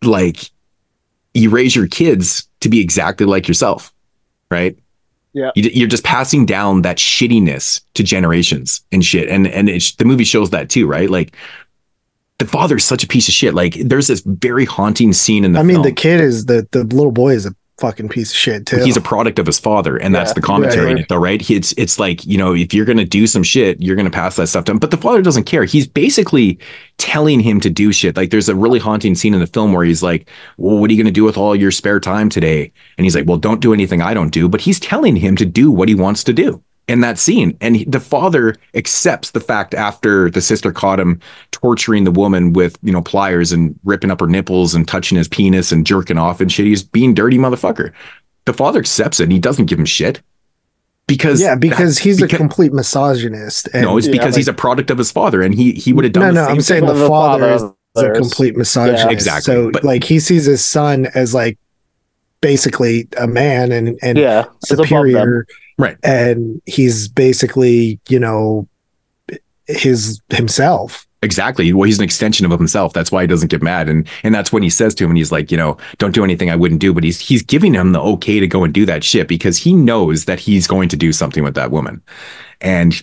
like 0.03 0.49
you 1.33 1.49
raise 1.49 1.75
your 1.75 1.87
kids 1.87 2.47
to 2.61 2.69
be 2.69 2.79
exactly 2.79 3.25
like 3.25 3.47
yourself 3.47 3.93
right 4.49 4.77
Yeah. 5.33 5.51
you, 5.55 5.69
you're 5.73 5.87
just 5.87 6.03
passing 6.03 6.45
down 6.45 6.81
that 6.83 6.97
shittiness 6.97 7.81
to 7.95 8.03
generations 8.03 8.81
and 8.91 9.03
shit 9.03 9.29
and 9.29 9.47
and 9.47 9.69
it's, 9.69 9.93
the 9.95 10.05
movie 10.05 10.23
shows 10.23 10.49
that 10.51 10.69
too 10.69 10.87
right 10.87 11.09
like 11.09 11.35
the 12.39 12.45
father's 12.45 12.85
such 12.85 13.03
a 13.03 13.07
piece 13.07 13.27
of 13.27 13.33
shit 13.33 13.53
like 13.53 13.73
there's 13.75 14.07
this 14.07 14.21
very 14.25 14.65
haunting 14.65 15.11
scene 15.13 15.43
in 15.43 15.51
the 15.53 15.59
I 15.59 15.63
mean, 15.63 15.75
film. 15.75 15.83
the 15.83 15.91
kid 15.91 16.21
is 16.21 16.45
the 16.45 16.67
the 16.71 16.83
little 16.85 17.11
boy 17.11 17.33
is 17.33 17.45
a 17.45 17.53
fucking 17.79 18.09
piece 18.09 18.31
of 18.31 18.37
shit 18.37 18.65
too. 18.65 18.77
He's 18.83 18.97
a 18.97 19.01
product 19.01 19.39
of 19.39 19.45
his 19.45 19.59
father, 19.59 19.97
and 19.97 20.13
that's 20.13 20.33
the 20.33 20.41
commentary 20.41 20.89
in 20.91 20.95
Right. 20.95 21.01
it, 21.03 21.09
though, 21.09 21.17
right? 21.17 21.41
He- 21.41 21.55
It's 21.55 21.73
it's 21.77 21.97
like 21.99 22.25
you 22.25 22.37
know, 22.37 22.53
if 22.53 22.73
you're 22.73 22.85
gonna 22.85 23.05
do 23.05 23.25
some 23.27 23.43
shit, 23.43 23.81
you're 23.81 23.95
gonna 23.95 24.09
pass 24.09 24.35
that 24.37 24.47
stuff 24.47 24.65
down. 24.65 24.77
But 24.77 24.91
the 24.91 24.97
father 24.97 25.21
doesn't 25.21 25.45
care. 25.45 25.63
He's 25.65 25.87
basically 25.87 26.59
telling 26.97 27.39
him 27.39 27.59
to 27.61 27.69
do 27.69 27.91
shit. 27.91 28.15
Like 28.17 28.29
there's 28.29 28.49
a 28.49 28.55
really 28.55 28.79
haunting 28.79 29.15
scene 29.15 29.33
in 29.33 29.39
the 29.39 29.47
film 29.47 29.73
where 29.73 29.85
he's 29.85 30.03
like, 30.03 30.29
"Well, 30.57 30.77
what 30.77 30.89
are 30.89 30.93
you 30.93 31.01
gonna 31.01 31.11
do 31.11 31.23
with 31.23 31.37
all 31.37 31.55
your 31.55 31.71
spare 31.71 31.99
time 31.99 32.29
today?" 32.29 32.71
And 32.97 33.05
he's 33.05 33.15
like, 33.15 33.27
"Well, 33.27 33.37
don't 33.37 33.61
do 33.61 33.73
anything 33.73 34.01
I 34.01 34.13
don't 34.13 34.31
do." 34.33 34.47
But 34.49 34.61
he's 34.61 34.79
telling 34.79 35.15
him 35.15 35.35
to 35.37 35.45
do 35.45 35.71
what 35.71 35.89
he 35.89 35.95
wants 35.95 36.23
to 36.25 36.33
do 36.33 36.61
in 36.89 37.01
that 37.01 37.17
scene, 37.17 37.55
and 37.61 37.77
he, 37.77 37.85
the 37.85 37.99
father 37.99 38.55
accepts 38.73 39.31
the 39.31 39.39
fact 39.39 39.73
after 39.73 40.29
the 40.29 40.41
sister 40.41 40.71
caught 40.73 40.99
him 40.99 41.21
torturing 41.51 42.03
the 42.03 42.11
woman 42.11 42.51
with 42.53 42.77
you 42.83 42.91
know 42.91 43.01
pliers 43.01 43.51
and 43.53 43.79
ripping 43.85 44.11
up 44.11 44.19
her 44.19 44.27
nipples 44.27 44.75
and 44.75 44.87
touching 44.87 45.17
his 45.17 45.27
penis 45.29 45.71
and 45.71 45.85
jerking 45.85 46.17
off 46.17 46.41
and 46.41 46.51
shit. 46.51 46.65
He's 46.65 46.83
being 46.83 47.13
dirty 47.13 47.37
motherfucker 47.37 47.93
the 48.45 48.53
father 48.53 48.79
accepts 48.79 49.19
it 49.19 49.23
and 49.23 49.31
he 49.31 49.37
doesn't 49.37 49.65
give 49.65 49.77
him 49.77 49.85
shit 49.85 50.21
because 51.05 51.39
yeah, 51.39 51.53
because 51.55 51.95
that- 51.95 52.03
he's 52.03 52.19
because- 52.19 52.33
a 52.33 52.37
complete 52.37 52.73
misogynist. 52.73 53.69
And 53.73 53.83
no 53.83 53.95
it's 53.97 54.07
because 54.07 54.35
he's 54.35 54.47
a 54.47 54.53
product 54.53 54.89
of 54.89 54.97
his 54.97 55.11
father 55.11 55.41
and 55.43 55.53
he 55.53 55.73
he 55.73 55.93
would 55.93 56.03
have 56.05 56.13
done 56.13 56.33
no, 56.33 56.33
the 56.33 56.33
no. 56.33 56.45
same 56.47 56.55
I'm 56.55 56.61
saying 56.61 56.85
thing. 56.87 56.95
the 56.97 57.07
father 57.07 57.49
is 57.51 57.63
a 57.95 58.11
complete 58.13 58.57
misogynist. 58.57 59.05
Yeah. 59.05 59.11
Exactly, 59.11 59.53
So, 59.53 59.71
but- 59.71 59.83
like, 59.83 60.03
he 60.03 60.19
sees 60.19 60.45
his 60.45 60.65
son 60.65 61.07
as 61.13 61.33
like 61.35 61.59
basically 62.41 63.07
a 63.17 63.27
man 63.27 63.71
and 63.71 63.99
and 64.01 64.17
Yeah, 64.17 64.45
as 64.63 64.71
above 64.71 64.87
superior, 64.87 65.45
right? 65.79 65.97
And 66.03 66.61
he's 66.67 67.07
basically, 67.07 67.99
you 68.09 68.19
know, 68.19 68.67
his 69.65 70.21
himself. 70.29 71.07
exactly. 71.23 71.73
Well 71.73 71.85
he's 71.85 71.97
an 71.97 72.03
extension 72.03 72.45
of 72.45 72.51
himself. 72.51 72.93
That's 72.93 73.11
why 73.11 73.21
he 73.21 73.27
doesn't 73.27 73.49
get 73.49 73.63
mad. 73.63 73.87
And 73.89 74.07
and 74.23 74.35
that's 74.35 74.51
when 74.51 74.61
he 74.61 74.69
says 74.69 74.93
to 74.95 75.03
him 75.03 75.11
and 75.11 75.17
he's 75.17 75.31
like 75.31 75.51
you 75.51 75.57
know 75.57 75.77
don't 75.97 76.13
do 76.13 76.23
anything 76.23 76.49
i 76.49 76.55
wouldn't 76.55 76.81
do. 76.81 76.93
But 76.93 77.03
he's 77.03 77.19
he's 77.19 77.41
giving 77.41 77.73
him 77.73 77.93
the 77.93 78.01
okay 78.01 78.39
to 78.39 78.47
go 78.47 78.63
and 78.63 78.73
do 78.73 78.85
that 78.85 79.03
shit 79.03 79.27
because 79.27 79.57
he 79.57 79.73
knows 79.73 80.25
that 80.25 80.39
he's 80.39 80.67
going 80.67 80.89
to 80.89 80.97
do 80.97 81.11
something 81.11 81.43
with 81.43 81.55
that 81.55 81.71
woman. 81.71 82.01
And 82.61 83.01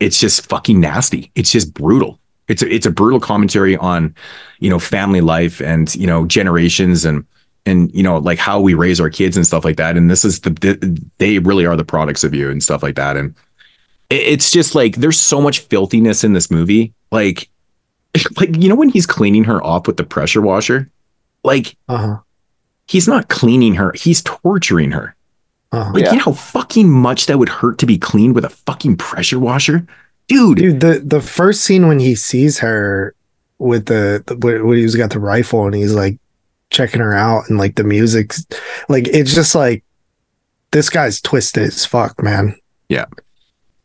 it's 0.00 0.18
just 0.18 0.48
fucking 0.48 0.80
nasty. 0.80 1.30
It's 1.34 1.52
just 1.52 1.74
brutal. 1.74 2.18
It's 2.48 2.62
a, 2.62 2.72
it's 2.72 2.86
a 2.86 2.90
brutal 2.90 3.20
commentary 3.20 3.76
on 3.76 4.14
you 4.60 4.70
know 4.70 4.78
family 4.78 5.20
life 5.20 5.60
and 5.60 5.94
you 5.94 6.06
know 6.06 6.26
generations 6.26 7.04
and 7.04 7.26
and 7.66 7.90
you 7.94 8.02
know 8.02 8.18
like 8.18 8.38
how 8.38 8.60
we 8.60 8.74
raise 8.74 9.00
our 9.00 9.10
kids 9.10 9.36
and 9.36 9.46
stuff 9.46 9.64
like 9.64 9.76
that 9.76 9.96
and 9.96 10.10
this 10.10 10.24
is 10.24 10.40
the, 10.40 10.50
the 10.50 11.02
they 11.18 11.38
really 11.38 11.64
are 11.66 11.76
the 11.76 11.84
products 11.84 12.22
of 12.24 12.34
you 12.34 12.50
and 12.50 12.62
stuff 12.62 12.82
like 12.82 12.94
that 12.96 13.16
and 13.16 13.34
it's 14.10 14.50
just 14.50 14.74
like 14.74 14.96
there's 14.96 15.18
so 15.20 15.40
much 15.40 15.60
filthiness 15.60 16.24
in 16.24 16.32
this 16.34 16.50
movie 16.50 16.92
like 17.10 17.48
like 18.38 18.54
you 18.56 18.68
know 18.68 18.74
when 18.74 18.88
he's 18.90 19.06
cleaning 19.06 19.44
her 19.44 19.62
off 19.64 19.86
with 19.86 19.96
the 19.96 20.04
pressure 20.04 20.42
washer 20.42 20.90
like 21.42 21.76
Uh 21.88 21.96
huh. 21.96 22.16
he's 22.86 23.08
not 23.08 23.28
cleaning 23.28 23.74
her 23.74 23.92
he's 23.96 24.22
torturing 24.22 24.90
her 24.92 25.14
Uh-huh. 25.72 25.90
Like 25.94 26.04
Yeah. 26.04 26.10
you 26.12 26.16
know 26.18 26.24
how 26.24 26.32
fucking 26.32 26.88
much 26.88 27.26
that 27.26 27.38
would 27.38 27.48
hurt 27.48 27.78
to 27.78 27.86
be 27.86 27.98
cleaned 27.98 28.34
with 28.34 28.44
a 28.44 28.50
fucking 28.50 28.96
pressure 28.96 29.38
washer, 29.40 29.86
dude. 30.28 30.58
Dude, 30.58 30.80
the 30.80 31.00
the 31.04 31.20
first 31.20 31.62
scene 31.64 31.88
when 31.88 31.98
he 31.98 32.14
sees 32.14 32.58
her 32.60 33.14
with 33.58 33.86
the, 33.86 34.22
the 34.26 34.36
when 34.36 34.66
when 34.66 34.76
he's 34.78 34.94
got 34.96 35.10
the 35.10 35.18
rifle 35.18 35.64
and 35.66 35.74
he's 35.74 35.94
like 35.94 36.16
checking 36.74 37.00
her 37.00 37.14
out 37.14 37.48
and 37.48 37.58
like 37.58 37.76
the 37.76 37.84
music's 37.84 38.44
like 38.88 39.08
it's 39.08 39.34
just 39.34 39.54
like 39.54 39.82
this 40.72 40.90
guy's 40.90 41.20
twisted 41.20 41.62
as 41.62 41.86
fuck, 41.86 42.20
man. 42.22 42.56
Yeah. 42.88 43.06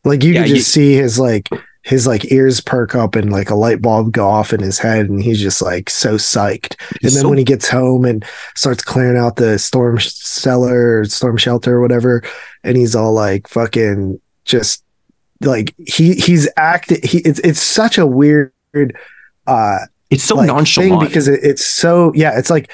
Like 0.03 0.24
you 0.24 0.34
Yeah, 0.34 0.42
can 0.43 0.50
you- 0.50 0.56
just 0.58 0.72
see 0.74 0.93
his 0.95 1.19
like 1.19 1.48
his 1.84 2.06
like 2.06 2.32
ears 2.32 2.59
perk 2.59 2.93
up 2.93 3.16
and 3.16 3.32
like 3.32 3.50
a 3.50 3.56
light 3.56 3.82
bulb 3.82 4.11
go 4.11 4.27
off 4.27 4.51
in 4.53 4.59
his 4.59 4.77
head 4.80 5.08
and 5.09 5.24
he's 5.24 5.40
just 5.40 5.61
like 5.61 5.90
so 5.90 6.16
psyched. 6.16 6.76
And 7.01 7.11
then 7.11 7.22
so- 7.24 7.30
when 7.30 7.38
he 7.38 7.43
gets 7.43 7.69
home 7.69 8.03
and 8.06 8.26
starts 8.56 8.84
clearing 8.84 9.18
out 9.18 9.38
the 9.38 9.58
storm 9.59 10.00
cellar 10.00 11.00
or 11.00 11.06
storm 11.06 11.38
shelter 11.38 11.77
or 11.77 11.82
whatever, 11.82 12.24
and 12.64 12.76
he's 12.76 12.95
all 12.95 13.14
like 13.14 13.48
fucking 13.48 14.19
just 14.45 14.84
like 15.42 15.74
he 15.88 16.16
he's 16.16 16.50
acting 16.58 17.00
he 17.03 17.19
it's 17.19 17.40
it's 17.40 17.61
such 17.61 17.98
a 17.98 18.06
weird 18.06 18.51
uh 19.48 19.80
it's 20.09 20.23
so 20.23 20.35
like, 20.35 20.47
nonchalant. 20.47 20.99
thing 21.01 21.07
because 21.07 21.27
it, 21.27 21.39
it's 21.43 21.65
so 21.65 22.11
yeah 22.13 22.38
it's 22.38 22.49
like 22.49 22.71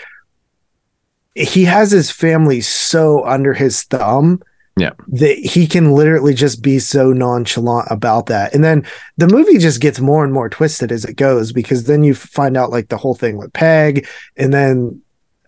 he 1.35 1.65
has 1.65 1.91
his 1.91 2.09
family 2.09 2.61
so 2.61 3.25
under 3.25 3.53
his 3.53 3.83
thumb 3.83 4.41
yeah. 4.77 4.91
that 5.07 5.37
he 5.37 5.67
can 5.67 5.91
literally 5.91 6.33
just 6.33 6.61
be 6.61 6.79
so 6.79 7.13
nonchalant 7.13 7.87
about 7.89 8.25
that. 8.27 8.53
And 8.53 8.63
then 8.63 8.85
the 9.17 9.27
movie 9.27 9.57
just 9.57 9.79
gets 9.79 9.99
more 9.99 10.23
and 10.23 10.33
more 10.33 10.49
twisted 10.49 10.91
as 10.91 11.05
it 11.05 11.15
goes 11.15 11.51
because 11.51 11.85
then 11.85 12.03
you 12.03 12.13
find 12.13 12.57
out 12.57 12.71
like 12.71 12.89
the 12.89 12.97
whole 12.97 13.15
thing 13.15 13.37
with 13.37 13.53
Peg 13.53 14.07
and 14.37 14.53
then 14.53 15.01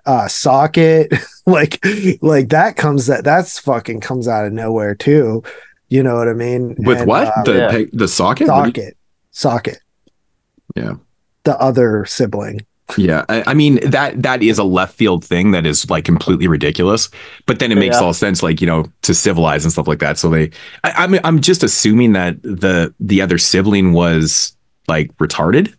uh 0.06 0.28
socket 0.30 1.12
like 1.46 1.86
like 2.22 2.48
that 2.50 2.78
comes 2.78 3.08
that 3.08 3.26
that's 3.26 3.60
fucking 3.60 4.00
comes 4.00 4.28
out 4.28 4.46
of 4.46 4.54
nowhere 4.54 4.96
too. 4.96 5.44
You 5.90 6.04
know 6.04 6.16
what 6.16 6.28
I 6.28 6.34
mean? 6.34 6.76
With 6.80 7.00
And, 7.00 7.08
what? 7.08 7.28
uh, 7.28 7.44
the 7.44 7.58
yeah. 7.58 7.70
peg- 7.70 7.90
the 7.94 8.08
socket? 8.08 8.48
What 8.48 8.78
you- 8.78 8.84
socket. 8.84 8.98
Socket. 9.32 9.80
Yeah. 10.76 10.94
The 11.48 11.58
other 11.62 12.04
sibling. 12.06 12.60
Yeah, 12.98 13.24
I, 13.30 13.44
I 13.48 13.54
mean 13.54 13.80
that 13.90 14.22
that 14.22 14.44
is 14.44 14.58
a 14.60 14.66
left 14.66 14.96
field 14.96 15.24
thing 15.24 15.52
that 15.52 15.66
is 15.66 15.90
like 15.90 16.04
completely 16.04 16.48
ridiculous, 16.48 17.10
but 17.46 17.60
then 17.60 17.72
it 17.72 17.76
makes 17.76 17.96
Yeah. 17.96 18.02
all 18.04 18.14
sense, 18.14 18.44
like 18.44 18.60
you 18.60 18.68
know, 18.68 18.84
to 19.04 19.14
civilize 19.14 19.64
and 19.64 19.72
stuff 19.72 19.88
like 19.88 20.00
that. 20.00 20.18
So 20.18 20.30
they, 20.30 20.52
I, 20.84 20.92
I'm 21.04 21.16
I'm 21.24 21.40
just 21.42 21.64
assuming 21.64 22.12
that 22.14 22.42
the 22.44 22.94
the 23.00 23.22
other 23.22 23.38
sibling 23.38 23.94
was 23.94 24.56
like 24.90 25.16
retarded 25.20 25.74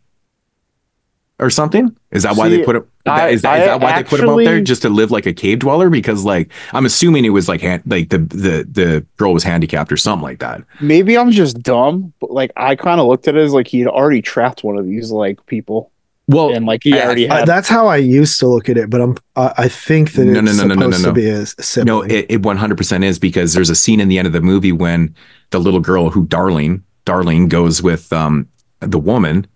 or 1.40 1.50
something. 1.50 1.96
Is 2.10 2.24
that 2.24 2.36
why 2.36 2.48
See, 2.48 2.56
they 2.56 2.64
put 2.64 2.76
it? 2.76 2.86
I- 3.06 3.28
Is 3.28 3.42
that, 3.42 3.60
is 3.60 3.66
that 3.66 3.80
why 3.80 4.02
they 4.02 4.08
put 4.08 4.20
him 4.20 4.28
up 4.28 4.38
there 4.38 4.60
just 4.60 4.82
to 4.82 4.88
live 4.88 5.10
like 5.10 5.24
a 5.26 5.32
cave 5.32 5.60
dweller? 5.60 5.88
Because 5.88 6.24
like 6.24 6.50
I'm 6.72 6.84
assuming 6.84 7.24
it 7.24 7.30
was 7.30 7.48
like 7.48 7.60
hand, 7.60 7.82
like 7.86 8.08
the 8.10 8.18
the 8.18 8.66
the 8.70 9.06
girl 9.16 9.32
was 9.32 9.44
handicapped 9.44 9.92
or 9.92 9.96
something 9.96 10.22
like 10.22 10.40
that. 10.40 10.62
Maybe 10.80 11.16
I'm 11.16 11.30
just 11.30 11.62
dumb, 11.62 12.12
but 12.20 12.30
like 12.30 12.50
I 12.56 12.74
kind 12.76 13.00
of 13.00 13.06
looked 13.06 13.28
at 13.28 13.36
it 13.36 13.40
as 13.40 13.52
like 13.52 13.68
he'd 13.68 13.86
already 13.86 14.20
trapped 14.22 14.64
one 14.64 14.76
of 14.76 14.84
these 14.86 15.10
like 15.12 15.44
people, 15.46 15.90
Well, 16.26 16.52
and 16.52 16.66
like 16.66 16.82
he 16.84 16.98
I- 16.98 17.04
already 17.04 17.26
had. 17.26 17.46
that's 17.46 17.68
how 17.68 17.86
I 17.86 17.96
used 17.98 18.38
to 18.40 18.46
look 18.48 18.68
at 18.68 18.76
it, 18.76 18.90
but 18.90 19.00
I'm 19.00 19.16
I 19.36 19.54
I 19.58 19.68
think 19.68 20.12
that 20.12 20.24
No, 20.24 20.40
it's 20.40 20.56
no, 20.56 20.64
no, 20.64 20.74
no, 20.74 20.86
no, 20.86 20.90
supposed 20.90 21.02
no, 21.04 21.08
to 21.10 21.14
be 21.14 21.28
a 21.28 21.46
sibling. 21.46 21.86
No, 21.86 22.02
it, 22.02 22.26
it 22.28 22.42
100% 22.42 23.04
is 23.04 23.18
because 23.18 23.54
there's 23.54 23.70
a 23.70 23.76
scene 23.76 24.00
in 24.00 24.08
the 24.08 24.18
end 24.18 24.26
of 24.26 24.32
the 24.32 24.40
movie 24.42 24.72
when 24.72 25.14
the 25.50 25.60
little 25.60 25.80
girl 25.80 26.10
who 26.10 26.26
Darlin, 26.26 26.82
Darlin 27.06 27.48
goes 27.48 27.80
with 27.82 28.12
um 28.12 28.48
the 28.80 28.98
woman 28.98 29.46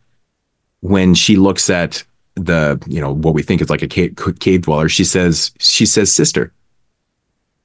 when 0.82 1.14
she 1.14 1.36
looks 1.36 1.70
at 1.70 2.04
the, 2.36 2.80
you 2.86 3.00
know, 3.00 3.12
what 3.12 3.34
we 3.34 3.42
think 3.42 3.62
is 3.62 3.70
like 3.70 3.82
a 3.82 3.88
cave, 3.88 4.16
cave 4.40 4.62
dweller, 4.62 4.88
she 4.88 5.04
says 5.04 5.52
she 5.60 5.86
says 5.86 6.12
sister. 6.12 6.52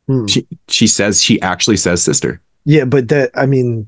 Hmm. 0.07 0.25
She 0.27 0.47
she 0.69 0.87
says 0.87 1.21
she 1.23 1.41
actually 1.41 1.77
says 1.77 2.03
sister. 2.03 2.41
yeah, 2.65 2.85
but 2.85 3.09
that 3.09 3.31
I 3.35 3.45
mean 3.45 3.87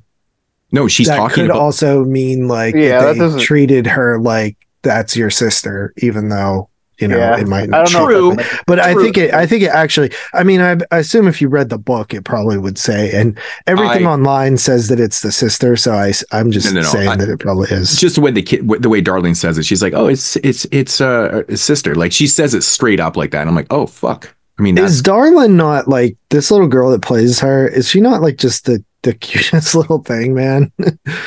No, 0.71 0.87
she's 0.87 1.07
that 1.07 1.17
talking 1.17 1.35
could 1.35 1.45
about 1.45 1.59
also 1.61 2.03
mean 2.05 2.47
like 2.47 2.75
Yeah, 2.75 2.99
that 2.99 3.17
that 3.17 3.29
they 3.37 3.43
treated 3.43 3.87
her 3.87 4.19
like 4.19 4.57
that's 4.81 5.15
your 5.15 5.29
sister, 5.29 5.93
even 5.97 6.29
though 6.29 6.68
you 6.99 7.07
know 7.07 7.17
Yeah, 7.17 7.39
it 7.39 7.47
might 7.47 7.63
I 7.63 7.65
not. 7.67 7.87
don't 7.87 8.09
know. 8.09 8.35
True. 8.35 8.45
But 8.67 8.79
I 8.79 8.93
think 8.93 9.17
it. 9.17 9.33
I 9.33 9.45
think 9.45 9.63
it 9.63 9.67
actually. 9.69 10.11
I 10.33 10.43
mean, 10.43 10.61
I, 10.61 10.77
I 10.91 10.99
assume 10.99 11.27
if 11.27 11.41
you 11.41 11.47
read 11.49 11.69
the 11.69 11.77
book, 11.77 12.13
it 12.13 12.23
probably 12.25 12.57
would 12.57 12.77
say, 12.77 13.11
and 13.19 13.37
everything 13.67 14.05
I- 14.05 14.11
online 14.11 14.57
says 14.57 14.87
that 14.89 14.99
it's 14.99 15.21
the 15.21 15.31
sister. 15.31 15.75
So 15.75 15.93
I, 15.93 16.13
i'm 16.31 16.51
just 16.51 16.67
No, 16.67 16.73
no, 16.73 16.81
no, 16.81 16.87
saying 16.89 17.09
I- 17.09 17.15
that 17.15 17.29
it 17.29 17.39
probably 17.39 17.69
is. 17.71 17.95
just 17.97 18.15
the 18.15 18.21
way 18.21 18.31
the 18.31 18.41
kid, 18.43 18.67
the 18.81 18.89
way 18.89 19.01
Darlin 19.01 19.35
says 19.35 19.57
it. 19.57 19.63
She's 19.65 19.81
like, 19.81 19.93
"Oh, 19.93 20.07
it's 20.07 20.35
it's 20.37 20.65
it's 20.71 21.01
uh, 21.01 21.43
a 21.47 21.57
sister." 21.57 21.95
Like 21.95 22.11
she 22.11 22.27
says 22.27 22.53
it 22.53 22.63
straight 22.63 22.99
up 22.99 23.15
like 23.17 23.31
that. 23.31 23.41
And 23.41 23.49
I'm 23.49 23.55
like, 23.55 23.67
"Oh, 23.71 23.85
fuck." 23.87 24.35
I 24.57 24.61
mean, 24.61 24.75
that's 24.75 24.91
is 24.93 25.01
Darlin 25.01 25.55
not 25.55 25.87
like 25.87 26.17
this 26.31 26.51
little 26.51 26.67
girl 26.67 26.91
that 26.91 27.01
plays 27.01 27.39
her? 27.39 27.67
Is 27.67 27.87
she 27.87 28.01
not 28.01 28.21
like 28.21 28.35
just 28.37 28.65
the 28.65 28.83
the 29.03 29.13
cutest 29.25 29.73
little 29.75 30.03
thing, 30.03 30.33
man? 30.33 30.69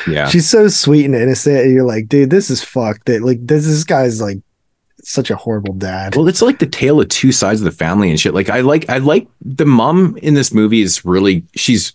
yeah. 0.07 0.27
She's 0.29 0.47
so 0.47 0.67
sweet 0.67 1.05
and 1.05 1.15
innocent, 1.15 1.57
and 1.65 1.73
you're 1.73 1.83
like, 1.85 2.07
dude, 2.07 2.29
this 2.29 2.51
is 2.51 2.63
fucked. 2.63 3.07
That 3.07 3.23
like 3.23 3.39
this 3.41 3.65
this 3.65 3.83
guy's 3.83 4.21
like 4.21 4.37
such 5.03 5.29
a 5.29 5.35
horrible 5.35 5.73
dad. 5.73 6.15
Well, 6.15 6.27
it's 6.27 6.41
like 6.41 6.59
the 6.59 6.65
tale 6.65 6.99
of 7.01 7.09
two 7.09 7.31
sides 7.31 7.61
of 7.61 7.65
the 7.65 7.71
family 7.71 8.09
and 8.09 8.19
shit. 8.19 8.33
Like 8.33 8.49
I 8.49 8.61
like 8.61 8.89
I 8.89 8.97
like 8.99 9.27
the 9.41 9.65
mom 9.65 10.17
in 10.17 10.33
this 10.33 10.53
movie 10.53 10.81
is 10.81 11.03
really 11.05 11.43
she's 11.55 11.93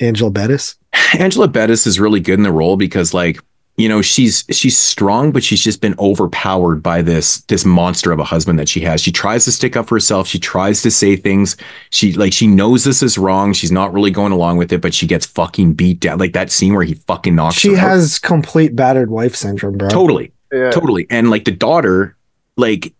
Angela 0.00 0.30
Bettis. 0.30 0.76
Angela 1.18 1.48
Bettis 1.48 1.86
is 1.86 2.00
really 2.00 2.20
good 2.20 2.38
in 2.38 2.42
the 2.42 2.52
role 2.52 2.76
because 2.76 3.12
like 3.14 3.38
you 3.76 3.88
know 3.88 4.02
she's 4.02 4.44
she's 4.50 4.76
strong 4.76 5.32
but 5.32 5.42
she's 5.42 5.62
just 5.62 5.80
been 5.80 5.94
overpowered 5.98 6.82
by 6.82 7.00
this 7.00 7.38
this 7.42 7.64
monster 7.64 8.12
of 8.12 8.18
a 8.18 8.24
husband 8.24 8.58
that 8.58 8.68
she 8.68 8.80
has. 8.80 9.00
She 9.00 9.12
tries 9.12 9.44
to 9.44 9.52
stick 9.52 9.76
up 9.76 9.86
for 9.88 9.94
herself. 9.94 10.26
She 10.26 10.38
tries 10.38 10.82
to 10.82 10.90
say 10.90 11.16
things. 11.16 11.56
She 11.90 12.12
like 12.12 12.32
she 12.32 12.46
knows 12.46 12.84
this 12.84 13.02
is 13.02 13.16
wrong. 13.16 13.52
She's 13.52 13.72
not 13.72 13.92
really 13.92 14.10
going 14.10 14.32
along 14.32 14.58
with 14.58 14.72
it, 14.72 14.80
but 14.80 14.92
she 14.92 15.06
gets 15.06 15.24
fucking 15.26 15.74
beat 15.74 16.00
down. 16.00 16.18
Like 16.18 16.32
that 16.32 16.50
scene 16.50 16.74
where 16.74 16.84
he 16.84 16.94
fucking 16.94 17.34
knocks 17.34 17.56
She 17.56 17.70
her 17.70 17.76
out. 17.76 17.80
has 17.90 18.18
complete 18.18 18.74
battered 18.76 19.10
wife 19.10 19.34
syndrome, 19.36 19.78
bro. 19.78 19.88
Totally. 19.88 20.32
Yeah. 20.52 20.70
Totally. 20.72 21.06
And 21.08 21.30
like 21.30 21.44
the 21.44 21.52
daughter, 21.52 22.16
like, 22.60 22.94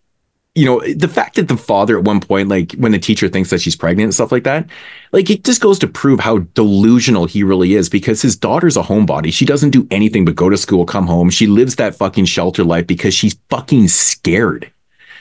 you 0.55 0.67
know, 0.67 0.81
the 0.95 1.09
fact 1.09 1.37
that 1.37 1.47
the 1.47 1.57
father 1.57 1.97
at 1.97 2.05
one 2.05 2.21
point, 2.21 2.49
like 2.49 2.73
when 2.73 2.93
the 2.93 2.99
teacher 2.99 3.29
thinks 3.29 3.51
that 3.51 3.61
she's 3.61 3.77
pregnant 3.77 4.07
and 4.07 4.15
stuff 4.15 4.33
like 4.33 4.45
that, 4.45 4.69
like 5.13 5.31
it 5.31 5.45
just 5.45 5.61
goes 5.61 5.79
to 5.79 5.87
prove 5.87 6.19
how 6.19 6.39
delusional 6.39 7.27
he 7.27 7.45
really 7.45 7.75
is 7.75 7.89
because 7.89 8.21
his 8.21 8.37
daughter's 8.37 8.77
a 8.77 8.83
homebody. 8.83 9.33
She 9.33 9.45
doesn't 9.45 9.71
do 9.71 9.87
anything 9.91 10.25
but 10.25 10.35
go 10.35 10.51
to 10.51 10.57
school, 10.57 10.85
come 10.85 11.07
home. 11.07 11.31
She 11.31 11.47
lives 11.47 11.77
that 11.77 11.95
fucking 11.95 12.25
shelter 12.25 12.65
life 12.65 12.87
because 12.87 13.15
she's 13.15 13.39
fucking 13.49 13.89
scared. 13.89 14.73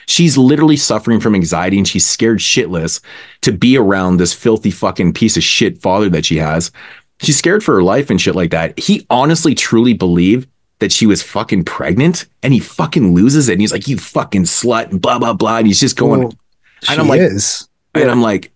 She's 0.06 0.36
literally 0.36 0.76
suffering 0.76 1.20
from 1.20 1.36
anxiety 1.36 1.78
and 1.78 1.86
she's 1.86 2.04
scared 2.04 2.40
shitless 2.40 3.00
to 3.42 3.52
be 3.52 3.78
around 3.78 4.16
this 4.16 4.34
filthy 4.34 4.72
fucking 4.72 5.12
piece 5.12 5.36
of 5.36 5.44
shit 5.44 5.80
father 5.80 6.08
that 6.08 6.24
she 6.24 6.38
has. 6.38 6.72
She's 7.20 7.38
scared 7.38 7.62
for 7.62 7.76
her 7.76 7.82
life 7.82 8.10
and 8.10 8.20
shit 8.20 8.34
like 8.34 8.50
that. 8.50 8.76
He 8.76 9.06
honestly, 9.08 9.54
truly 9.54 9.94
believed 9.94 10.48
that 10.80 10.92
she 10.92 11.06
was 11.06 11.22
fucking 11.22 11.64
pregnant 11.64 12.26
and 12.42 12.52
he 12.52 12.58
fucking 12.60 13.14
loses 13.14 13.48
it. 13.48 13.52
And 13.52 13.60
he's 13.60 13.72
like, 13.72 13.86
you 13.88 13.96
fucking 13.98 14.42
slut 14.44 14.90
and 14.90 15.00
blah, 15.00 15.18
blah, 15.18 15.32
blah. 15.34 15.58
And 15.58 15.66
he's 15.66 15.80
just 15.80 15.96
going, 15.96 16.20
Well, 16.22 16.34
she 16.82 16.92
and 16.92 17.00
I'm 17.00 17.08
like, 17.08 17.20
is. 17.20 17.68
and 17.94 18.10
I'm 18.10 18.22
like, 18.22 18.50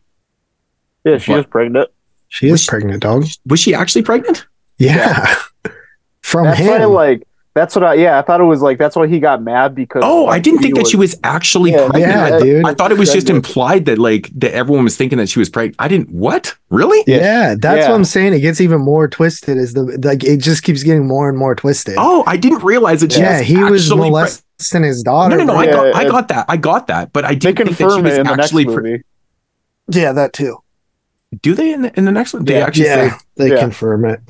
yeah, 1.05 1.19
she 1.19 1.33
What? 1.33 1.41
is 1.41 1.47
pregnant. 1.47 1.91
She 2.29 2.49
is 2.49 2.67
pregnant, 2.67 3.03
dog. 3.03 3.27
was 3.47 3.61
she 3.61 3.75
actually 3.75 4.03
pregnant? 4.03 4.47
Yeah. 4.79 5.35
From 6.23 6.47
That's 6.47 6.61
why, 6.61 6.81
him. 6.81 6.91
like, 6.91 7.29
that's 7.55 7.77
what 7.77 7.85
I. 7.85 7.95
Yeah, 7.95 8.19
I 8.19 8.23
thought 8.23 8.41
it 8.41 8.45
was 8.45 8.61
like 8.63 8.79
that's 8.79 8.97
why 8.97 9.07
he 9.07 9.21
got 9.21 9.41
mad 9.43 9.75
because. 9.75 10.03
Oh, 10.05 10.25
like, 10.25 10.35
I 10.37 10.39
didn't 10.41 10.59
he 10.59 10.65
think 10.65 10.77
that 10.77 10.87
she 10.89 10.97
was 10.97 11.17
actually 11.23 11.71
Yeah, 11.73 11.89
pregnant. 11.89 12.13
yeah, 12.13 12.37
I, 12.37 12.41
dude. 12.41 12.67
I 12.67 12.75
thought 12.75 12.91
it 12.91 12.99
was 12.99 13.13
just 13.13 13.31
implied 13.31 13.85
that 13.87 13.99
like 13.99 14.29
that 14.41 14.53
everyone 14.53 14.85
was 14.85 14.97
thinking 14.97 15.19
that 15.19 15.29
she 15.29 15.39
was 15.39 15.49
pregnant. 15.49 15.77
I 15.79 15.87
didn't. 15.89 16.11
What? 16.11 16.55
Really? 16.71 17.03
yeah, 17.07 17.55
that's 17.59 17.79
Yeah. 17.83 17.91
what 17.91 17.95
I'm 17.95 18.05
saying. 18.05 18.33
It 18.35 18.41
gets 18.41 18.61
even 18.61 18.81
more 18.81 19.07
twisted 19.09 19.57
as 19.57 19.73
the 19.75 19.85
like 20.03 20.25
it 20.25 20.39
just 20.39 20.65
keeps 20.65 20.83
getting 20.83 21.07
more 21.07 21.29
and 21.29 21.39
more 21.39 21.55
twisted. 21.55 21.95
Oh, 21.97 22.25
I 22.27 22.37
didn't 22.37 22.65
realize 22.65 23.01
that 23.03 23.13
she 23.13 23.21
yeah, 23.21 23.39
was 23.39 23.47
he 23.47 23.57
was 23.63 23.83
actually 23.87 24.01
pre- 24.01 24.11
molesting 24.11 24.83
his 24.83 25.03
daughter. 25.05 25.37
No, 25.37 25.45
no, 25.45 25.53
no. 25.53 25.59
I 25.59 25.65
Yeah, 25.67 25.73
got, 25.73 25.95
I 25.95 26.05
got 26.09 26.29
that. 26.29 26.47
I 26.49 26.57
got 26.57 26.87
that. 26.89 27.13
But 27.13 27.25
I 27.25 27.35
didn't 27.35 27.57
think 27.59 27.69
that 27.69 27.77
she 27.77 27.85
confirm 27.85 28.03
was 28.05 28.15
it 28.15 28.21
in 28.21 28.27
the 28.27 28.35
next 28.37 28.47
actually. 28.47 28.65
pre- 28.75 29.03
yeah, 29.91 30.13
that 30.13 30.33
too. 30.33 30.59
do 31.43 31.55
they 31.55 31.73
in 31.73 31.83
the, 31.83 31.97
in 31.99 32.05
the 32.05 32.13
next 32.13 32.33
one? 32.35 32.45
They 32.45 32.55
Yeah. 32.59 32.67
actually 32.67 32.87
Yeah, 32.87 33.11
say 33.11 33.25
they 33.37 33.49
Yeah. 33.51 33.61
confirm 33.61 34.05
it. 34.07 34.21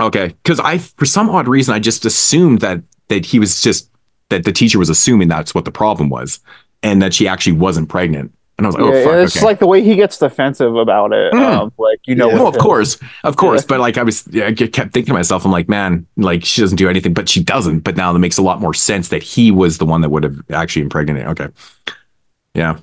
Okay. 0.00 0.28
Because 0.42 0.60
I, 0.60 0.78
for 0.78 1.06
some 1.06 1.30
odd 1.30 1.48
reason, 1.48 1.74
I 1.74 1.78
just 1.78 2.04
assumed 2.04 2.60
that 2.60 2.82
that 3.08 3.24
he 3.24 3.38
was 3.38 3.62
just 3.62 3.90
that 4.28 4.44
the 4.44 4.52
teacher 4.52 4.78
was 4.78 4.90
assuming 4.90 5.28
that's 5.28 5.54
what 5.54 5.64
the 5.64 5.70
problem 5.70 6.10
was, 6.10 6.40
and 6.82 7.00
that 7.02 7.14
she 7.14 7.26
actually 7.26 7.54
wasn't 7.54 7.88
pregnant. 7.88 8.32
And 8.58 8.66
I 8.66 8.68
was 8.68 8.74
like, 8.74 8.84
oh 8.84 8.92
yeah, 8.92 9.04
fuck. 9.04 9.14
it's 9.14 9.36
okay. 9.36 9.46
like 9.46 9.58
the 9.60 9.68
way 9.68 9.82
he 9.82 9.94
gets 9.94 10.18
defensive 10.18 10.74
about 10.74 11.12
it. 11.12 11.32
Mm. 11.32 11.40
Um, 11.40 11.72
like 11.78 12.00
you 12.06 12.16
know, 12.16 12.28
Yeah. 12.28 12.36
no, 12.38 12.48
of 12.48 12.58
course, 12.58 12.98
of 13.22 13.36
course. 13.36 13.62
Yeah. 13.62 13.66
But 13.68 13.80
like 13.80 13.96
I 13.96 14.02
was, 14.02 14.26
I 14.34 14.52
kept 14.52 14.92
thinking 14.92 15.06
to 15.06 15.12
myself, 15.12 15.44
I'm 15.44 15.52
like, 15.52 15.68
man, 15.68 16.06
like 16.16 16.44
she 16.44 16.60
doesn't 16.60 16.76
do 16.76 16.88
anything, 16.88 17.14
but 17.14 17.28
she 17.28 17.42
doesn't. 17.42 17.80
But 17.80 17.96
now 17.96 18.12
that 18.12 18.18
makes 18.18 18.36
a 18.36 18.42
lot 18.42 18.60
more 18.60 18.74
sense 18.74 19.10
that 19.10 19.22
he 19.22 19.52
was 19.52 19.78
the 19.78 19.86
one 19.86 20.00
that 20.00 20.08
would 20.10 20.24
have 20.24 20.42
actually 20.50 20.82
impregnated. 20.82 21.28
Okay, 21.28 21.48
yeah. 22.54 22.78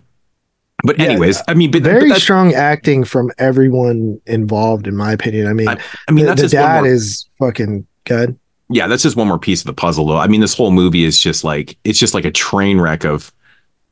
But 0.85 0.99
Yeah, 0.99 1.05
anyways, 1.05 1.37
uh, 1.39 1.43
I 1.47 1.53
mean, 1.53 1.71
but, 1.71 1.83
but 1.83 1.91
Very 1.91 2.09
that's, 2.09 2.21
strong 2.21 2.53
acting 2.53 3.03
from 3.03 3.31
everyone 3.37 4.19
involved, 4.25 4.87
in 4.87 4.95
my 4.95 5.11
opinion. 5.11 5.47
I 5.47 5.53
mean, 5.53 5.67
I, 5.67 5.79
I 6.07 6.11
mean, 6.11 6.25
the, 6.25 6.31
that's 6.31 6.41
the 6.41 6.45
just 6.45 6.53
dad 6.53 6.81
more- 6.83 6.87
is 6.91 7.25
fucking 7.39 7.85
good. 8.05 8.37
yeah, 8.69 8.87
that's 8.87 9.03
just 9.03 9.15
one 9.15 9.27
more 9.27 9.39
piece 9.39 9.61
of 9.61 9.67
the 9.67 9.73
puzzle, 9.73 10.05
though. 10.07 10.17
I 10.17 10.27
mean, 10.27 10.41
this 10.41 10.53
whole 10.55 10.71
movie 10.71 11.03
is 11.03 11.19
just 11.19 11.43
like 11.43 11.77
it's 11.83 11.99
just 11.99 12.13
like 12.13 12.25
a 12.25 12.31
train 12.31 12.79
wreck 12.79 13.03
of 13.05 13.31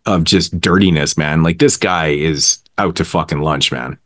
of 0.05 0.23
just 0.23 0.59
dirtiness, 0.59 1.17
man. 1.17 1.43
Like 1.43 1.59
this 1.59 1.77
guy 1.77 2.07
is 2.07 2.59
out 2.77 2.95
to 2.97 3.05
fucking 3.05 3.39
lunch, 3.41 3.71
man. 3.71 3.97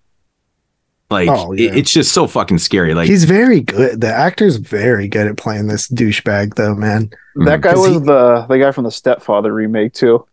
Like 1.10 1.30
Oh, 1.30 1.54
it- 1.54 1.78
it's 1.78 1.92
just 1.94 2.12
so 2.12 2.28
fucking 2.28 2.58
scary. 2.58 2.94
Like 2.94 3.08
he's 3.08 3.24
very 3.24 3.62
good. 3.62 4.02
The 4.02 4.14
actor's 4.14 4.58
very 4.58 5.08
good 5.08 5.26
at 5.28 5.38
playing 5.38 5.68
this 5.68 5.88
douchebag, 5.88 6.56
though, 6.56 6.76
man. 6.76 7.10
That 7.36 7.62
mm-hmm. 7.62 7.62
guy 7.62 7.76
was 7.76 7.94
he- 7.94 8.00
the 8.00 8.46
the 8.50 8.58
guy 8.60 8.72
from 8.72 8.84
the 8.84 8.92
Stepfather 8.92 9.54
remake 9.54 9.94
too. 9.94 10.26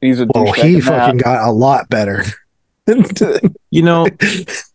He's 0.00 0.20
a 0.20 0.26
Well, 0.34 0.52
he 0.52 0.80
fucking 0.80 1.18
got 1.18 1.46
a 1.48 1.52
lot 1.52 1.88
better. 1.88 2.24
you 3.70 3.82
know 3.82 4.06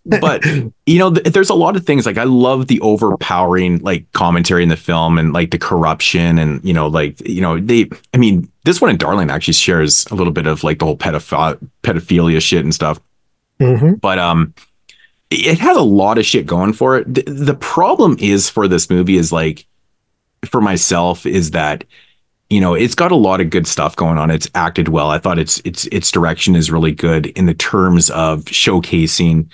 but 0.05 0.45
you 0.85 0.97
know 0.99 1.13
th- 1.13 1.33
there's 1.33 1.49
a 1.49 1.53
lot 1.55 1.75
of 1.75 1.85
things 1.85 2.05
like 2.05 2.17
i 2.17 2.23
love 2.23 2.67
the 2.67 2.79
overpowering 2.79 3.77
like 3.79 4.09
commentary 4.13 4.63
in 4.63 4.69
the 4.69 4.77
film 4.77 5.17
and 5.17 5.33
like 5.33 5.51
the 5.51 5.57
corruption 5.57 6.37
and 6.39 6.63
you 6.63 6.73
know 6.73 6.87
like 6.87 7.19
you 7.27 7.41
know 7.41 7.59
they 7.59 7.89
i 8.13 8.17
mean 8.17 8.49
this 8.63 8.79
one 8.79 8.89
in 8.89 8.95
Darlin 8.97 9.29
actually 9.29 9.55
shares 9.55 10.05
a 10.11 10.15
little 10.15 10.31
bit 10.31 10.47
of 10.47 10.63
like 10.63 10.79
the 10.79 10.85
whole 10.85 10.95
pedophi- 10.97 11.59
pedophilia 11.83 12.41
shit 12.41 12.63
and 12.63 12.73
stuff 12.73 13.01
Mhm. 13.59 13.99
but 13.99 14.17
um 14.17 14.53
it 15.29 15.57
has 15.59 15.75
a 15.75 15.81
lot 15.81 16.17
of 16.17 16.25
shit 16.25 16.45
going 16.45 16.71
for 16.71 16.97
it 16.99 17.13
the, 17.13 17.23
the 17.23 17.55
problem 17.55 18.15
is 18.21 18.49
for 18.49 18.69
this 18.69 18.89
movie 18.89 19.17
is 19.17 19.33
like 19.33 19.65
for 20.45 20.61
myself 20.61 21.25
is 21.25 21.51
that 21.51 21.83
you 22.49 22.61
know 22.61 22.73
it's 22.73 22.95
got 22.95 23.11
a 23.11 23.15
lot 23.15 23.41
of 23.41 23.49
good 23.49 23.67
stuff 23.67 23.95
going 23.95 24.17
on. 24.17 24.29
It's 24.29 24.49
acted 24.55 24.89
well. 24.89 25.09
I 25.09 25.17
thought 25.17 25.39
its 25.39 25.59
its 25.65 25.85
its 25.87 26.11
direction 26.11 26.55
is 26.55 26.71
really 26.71 26.91
good 26.91 27.27
in 27.27 27.45
the 27.45 27.53
terms 27.53 28.09
of 28.11 28.45
showcasing 28.45 29.49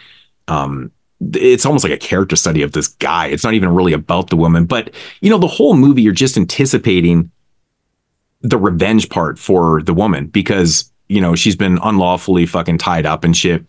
um 0.48 0.92
it's 1.34 1.68
almost 1.68 1.84
like 1.84 1.94
a 1.94 1.98
character 1.98 2.36
study 2.36 2.64
of 2.64 2.72
this 2.72 2.88
guy. 2.88 3.28
It's 3.28 3.44
not 3.44 3.54
even 3.54 3.70
really 3.74 3.94
about 3.94 4.30
the 4.30 4.36
woman 4.36 4.66
but 4.66 4.94
you 5.22 5.30
know 5.30 5.38
the 5.38 5.48
whole 5.48 5.74
movie 5.76 6.02
you're 6.02 6.14
just 6.14 6.38
anticipating 6.38 7.32
the 8.42 8.58
revenge 8.58 9.08
part 9.10 9.38
for 9.38 9.84
the 9.84 9.94
woman 9.94 10.28
because 10.28 10.92
you 11.08 11.22
know 11.22 11.36
she's 11.36 11.56
been 11.56 11.80
unlawfully 11.84 12.46
fucking 12.46 12.78
tied 12.78 13.06
up 13.06 13.24
and 13.24 13.38
shit. 13.38 13.66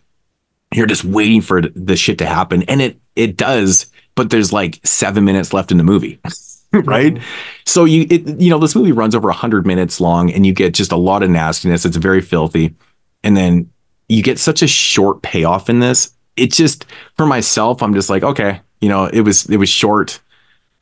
You're 0.75 0.87
just 0.87 1.05
waiting 1.05 1.43
for 1.43 1.61
the 1.61 1.97
shit 1.97 2.19
to 2.19 2.27
happen 2.27 2.65
and 2.65 2.83
it 2.83 2.99
it 3.15 3.37
does 3.37 3.87
but 4.15 4.31
there's 4.31 4.53
like 4.53 4.81
seven 4.85 5.25
minutes 5.25 5.53
left 5.53 5.71
in 5.71 5.79
the 5.79 5.85
movie 5.85 6.19
right? 6.85 7.19
So 7.67 7.85
you 7.85 8.07
it, 8.11 8.41
you 8.41 8.51
know 8.51 8.59
this 8.59 8.75
movie 8.75 8.93
runs 8.93 9.15
over 9.15 9.29
100 9.29 9.67
minutes 9.67 10.01
long 10.01 10.33
and 10.33 10.47
you 10.47 10.53
get 10.53 10.75
just 10.75 10.93
a 10.93 10.97
lot 10.97 11.23
of 11.23 11.31
nastiness. 11.31 11.85
It's 11.85 11.97
very 11.97 12.21
filthy. 12.21 12.75
And 13.23 13.37
then 13.37 13.71
you 14.09 14.23
get 14.23 14.39
such 14.39 14.63
a 14.63 14.67
short 14.67 15.23
payoff 15.23 15.69
in 15.69 15.81
this. 15.81 16.13
It 16.37 16.51
just 16.51 16.87
for 17.17 17.27
myself 17.27 17.83
i'm 17.83 17.93
just 17.93 18.09
like 18.09 18.23
okay 18.23 18.63
you 18.81 18.89
know 18.89 19.05
it 19.05 19.21
was 19.21 19.45
it 19.47 19.59
was 19.59 19.69
short. 19.69 20.21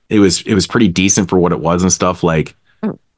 It 0.08 0.20
was 0.20 0.42
it 0.42 0.54
was 0.54 0.66
pretty 0.66 0.88
decent 0.88 1.28
for 1.28 1.38
what 1.38 1.52
it 1.52 1.60
was 1.60 1.82
and 1.82 1.92
stuff 1.92 2.22
like 2.22 2.56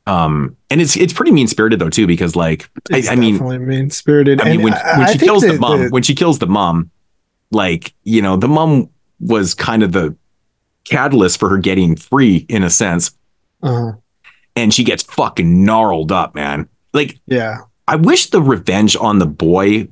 um 0.07 0.57
and 0.68 0.81
it's 0.81 0.97
it's 0.97 1.12
pretty 1.12 1.31
mean 1.31 1.47
spirited 1.47 1.78
though 1.78 1.89
too 1.89 2.09
because 2.09 2.34
like 2.34 2.68
I, 2.91 3.05
I 3.10 3.17
mean 3.17 3.39
mean 3.39 3.91
spirited. 3.91 4.41
I 4.41 4.51
mean, 4.51 4.62
when, 4.62 4.73
when 4.73 5.12
she 5.12 5.18
kills 5.18 5.42
the 5.42 5.59
mom, 5.59 5.91
when 5.91 6.02
she 6.02 6.15
kills 6.15 6.39
the 6.41 6.47
mom, 6.47 6.91
like, 7.52 7.94
you 8.02 8.23
know, 8.23 8.36
the 8.36 8.49
mom 8.49 8.89
was 9.20 9.55
kind 9.55 9.83
of 9.83 9.92
the 9.92 10.17
catalyst 10.85 11.39
for 11.39 11.49
her 11.49 11.59
getting 11.59 11.97
free 11.97 12.47
in 12.49 12.62
a 12.62 12.70
sense. 12.70 13.12
uh, 13.62 13.93
And 14.57 14.73
she 14.75 14.85
gets 14.85 15.02
fucking 15.02 15.65
gnarled 15.65 16.12
up, 16.12 16.35
man. 16.35 16.69
Like, 16.93 17.19
yeah, 17.27 17.59
I 17.89 17.97
wish 17.97 18.31
the 18.31 18.43
revenge 18.43 18.97
on 18.97 19.19
the 19.19 19.27
boy 19.27 19.89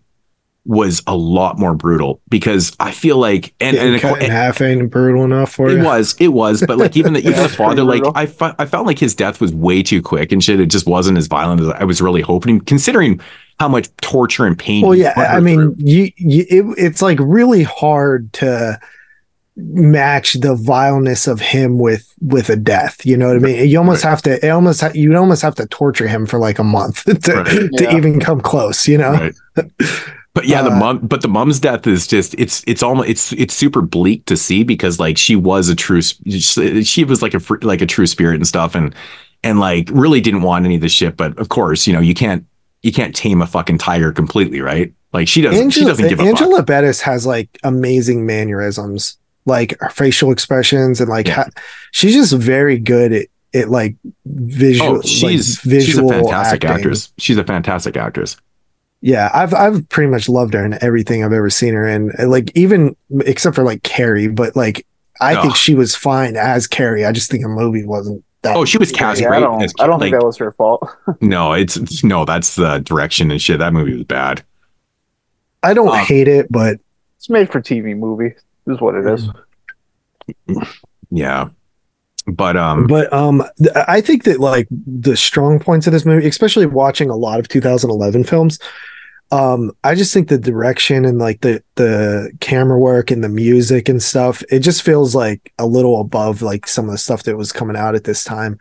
was 0.67 1.03
a 1.07 1.17
lot 1.17 1.59
more 1.59 1.75
brutal 1.75 2.21
because 2.29 2.77
I 2.79 2.91
feel 2.93 3.17
like, 3.17 3.55
and, 3.61 3.75
getting 3.75 3.95
and, 3.95 4.03
cut 4.03 4.23
in 4.23 4.31
half 4.31 4.61
ain't 4.61 4.91
brutal 4.91 5.25
enough 5.25 5.53
for 5.53 5.71
it 5.71 5.79
you. 5.79 5.85
was, 5.85 6.15
it 6.21 6.29
was, 6.29 6.63
but 6.67 6.77
like 6.77 6.97
even 6.99 7.15
the 7.15 7.21
even 7.27 7.43
the 7.43 7.49
father, 7.49 7.83
like 7.83 8.03
brutal. 8.03 8.13
I, 8.15 8.27
fe- 8.27 8.55
I 8.59 8.67
felt 8.67 8.87
like 8.87 8.99
his 8.99 9.15
death 9.15 9.41
was 9.41 9.55
way 9.55 9.83
too 9.83 10.03
quick 10.03 10.31
and 10.33 10.45
shit. 10.45 10.61
It 10.61 10.67
just 10.67 10.87
wasn't 10.87 11.17
as 11.17 11.27
violent 11.29 11.63
as 11.63 11.69
I 11.69 11.85
was 11.85 12.03
really 12.03 12.21
hoping, 12.21 12.61
considering 12.61 13.21
how 13.59 13.69
much 13.69 13.89
torture 14.03 14.45
and 14.47 14.59
pain. 14.59 14.85
Well, 14.85 14.95
yeah, 14.95 15.15
I 15.17 15.41
mean, 15.41 15.75
you, 15.79 16.13
you 16.17 16.45
it, 16.49 16.75
it's 16.79 17.01
like 17.01 17.19
really 17.21 17.63
hard 17.63 18.31
to 18.35 18.79
match 19.63 20.35
the 20.35 20.55
vileness 20.55 21.27
of 21.27 21.41
him 21.41 21.79
with 21.79 22.13
with 22.21 22.51
a 22.51 22.57
death. 22.57 23.05
You 23.05 23.17
know 23.17 23.29
what 23.29 23.37
I 23.37 23.41
mean? 23.41 23.69
You 23.69 23.79
almost 23.79 24.03
have 24.03 24.23
to. 24.23 24.45
It 24.45 24.49
almost 24.51 24.81
ha- 24.81 24.93
you 24.95 25.17
almost 25.17 25.43
have 25.43 25.55
to 25.57 25.67
torture 25.67 26.09
him 26.09 26.27
for 26.27 26.39
like 26.39 26.59
a 26.59 26.65
month 26.65 27.05
to, 27.05 27.17
to 27.17 27.71
Yeah. 27.73 27.97
even 27.97 28.21
come 28.21 28.41
close. 28.41 28.87
You 28.89 28.99
know? 28.99 29.13
Right. 29.57 29.71
But 30.33 30.47
yeah, 30.47 30.63
the 30.63 30.71
Uh, 30.71 30.77
mom, 30.79 30.99
but 31.01 31.23
the 31.23 31.29
mom's 31.29 31.59
death 31.59 31.87
is 31.87 32.07
just 32.07 32.35
it's 32.39 32.63
it's 32.67 32.83
almost 32.83 33.09
it's 33.09 33.33
it's 33.33 33.55
super 33.55 33.83
bleak 33.83 34.25
to 34.27 34.37
see 34.37 34.63
because 34.63 35.01
like 35.01 35.19
she 35.19 35.35
was 35.35 35.69
a 35.69 35.75
true 35.75 36.01
she 36.03 37.05
was 37.05 37.21
like 37.23 37.35
a 37.35 37.41
fr- 37.41 37.59
like 37.63 37.81
a 37.83 37.87
true 37.87 38.07
spirit 38.07 38.37
and 38.37 38.47
stuff 38.47 38.75
and 38.77 38.95
and 39.43 39.59
like 39.59 39.89
really 39.93 40.21
didn't 40.21 40.43
want 40.43 40.65
any 40.65 40.77
of 40.77 40.81
this 40.83 40.93
shit. 40.93 41.17
But 41.17 41.37
of 41.39 41.49
course, 41.49 41.87
you 41.87 41.93
know 41.93 42.01
you 42.01 42.15
can't 42.15 42.45
you 42.83 42.93
can't 42.93 43.15
tame 43.15 43.43
a 43.43 43.47
fucking 43.47 43.79
tiger 43.79 44.13
completely, 44.13 44.61
right? 44.61 44.93
Like 45.13 45.27
she 45.27 45.43
doesn't 45.43 45.71
she 45.71 45.85
doesn't 45.85 46.09
give 46.09 46.21
a 46.21 46.23
fuck. 46.23 46.41
Angela 46.41 46.63
Bettis 46.63 47.01
has 47.01 47.27
like 47.27 47.49
amazing 47.65 48.25
mannerisms, 48.25 49.19
like 49.51 49.77
her 49.81 49.91
facial 49.91 50.33
expressions, 50.33 51.01
and 51.01 51.11
like 51.11 51.29
ha- 51.29 51.51
she's 51.93 52.15
just 52.15 52.33
very 52.33 52.79
good 52.79 53.13
at 53.13 53.27
it, 53.53 53.69
like 53.69 53.97
visual. 54.25 54.97
Oh, 54.99 55.03
she's 55.03 55.65
like, 55.67 55.83
she's 55.83 55.99
a 55.99 56.09
fantastic 56.09 56.65
acting. 56.65 56.71
actress. 56.71 57.13
She's 57.19 57.37
a 57.37 57.45
fantastic 57.45 57.97
actress. 57.99 58.37
Yeah, 59.03 59.31
I've 59.35 59.53
I've 59.55 59.89
pretty 59.89 60.11
much 60.11 60.29
loved 60.29 60.55
her 60.55 60.65
in 60.65 60.83
everything 60.83 61.25
I've 61.25 61.33
ever 61.33 61.51
seen 61.51 61.75
her 61.75 61.87
in. 61.87 62.13
Like 62.19 62.51
even 62.57 62.97
except 63.27 63.57
for 63.57 63.63
like 63.65 63.83
Carrie, 63.83 64.29
but 64.29 64.55
like 64.57 64.87
I 65.21 65.35
Oh. 65.37 65.43
think 65.43 65.57
she 65.57 65.75
was 65.75 65.95
fine 65.97 66.37
as 66.37 66.67
Carrie. 66.67 67.05
I 67.05 67.13
just 67.13 67.31
think 67.31 67.43
the 67.43 67.49
movie 67.49 67.85
wasn't 67.85 68.25
that. 68.43 68.57
Oh, 68.57 68.65
she 68.65 68.79
was 68.79 68.91
cast 68.93 69.21
Yeah, 69.21 69.33
I 69.33 69.41
don't, 69.41 69.63
as- 69.63 69.73
I 69.81 69.87
don't 69.87 70.01
think 70.01 70.13
that 70.15 70.25
was 70.25 70.37
her 70.39 70.53
fault. 70.53 70.89
No, 71.21 71.53
it's 71.55 72.03
no, 72.05 72.25
that's 72.25 72.57
the 72.57 72.79
direction 72.79 73.31
and 73.31 73.41
shit. 73.43 73.59
That 73.59 73.73
movie 73.73 73.95
was 73.95 74.05
bad. 74.05 74.43
I 75.63 75.75
don't 75.75 75.89
Um, 75.89 75.99
hate 76.05 76.29
it, 76.29 76.47
but 76.51 76.79
It's 77.19 77.29
made 77.29 77.51
for 77.51 77.61
TV 77.61 77.97
movie. 77.97 78.35
This 78.71 78.77
is 78.77 78.81
what 78.81 78.95
it 78.95 79.07
is. 79.07 79.29
Yeah, 81.11 81.49
but 82.27 82.57
um, 82.57 82.87
but 82.87 83.13
um 83.13 83.43
th- 83.59 83.75
I 83.89 84.01
think 84.01 84.23
that 84.25 84.39
like 84.39 84.69
the 84.71 85.17
strong 85.17 85.59
points 85.59 85.89
of 85.89 85.93
this 85.93 86.07
movie, 86.07 86.29
especially 86.29 86.67
watching 86.67 87.11
a 87.11 87.17
lot 87.17 87.41
of 87.41 87.49
2011 87.49 88.25
films, 88.25 88.61
um 89.33 89.73
I 89.83 89.97
just 89.97 90.15
think 90.15 90.29
the 90.29 90.39
direction 90.39 91.05
and 91.05 91.19
like 91.19 91.41
the 91.41 91.65
the 91.75 92.31
camera 92.41 92.79
work 92.79 93.11
and 93.11 93.25
the 93.25 93.29
music 93.29 93.89
and 93.89 94.01
stuff, 94.01 94.45
it 94.51 94.61
just 94.61 94.83
feels 94.83 95.15
like 95.15 95.53
a 95.59 95.67
little 95.67 96.01
above 96.01 96.43
like 96.43 96.69
some 96.69 96.85
of 96.85 96.93
the 96.93 96.99
stuff 96.99 97.25
that 97.25 97.37
was 97.37 97.51
coming 97.51 97.77
out 97.77 97.97
at 97.97 98.05
this 98.05 98.23
time. 98.23 98.57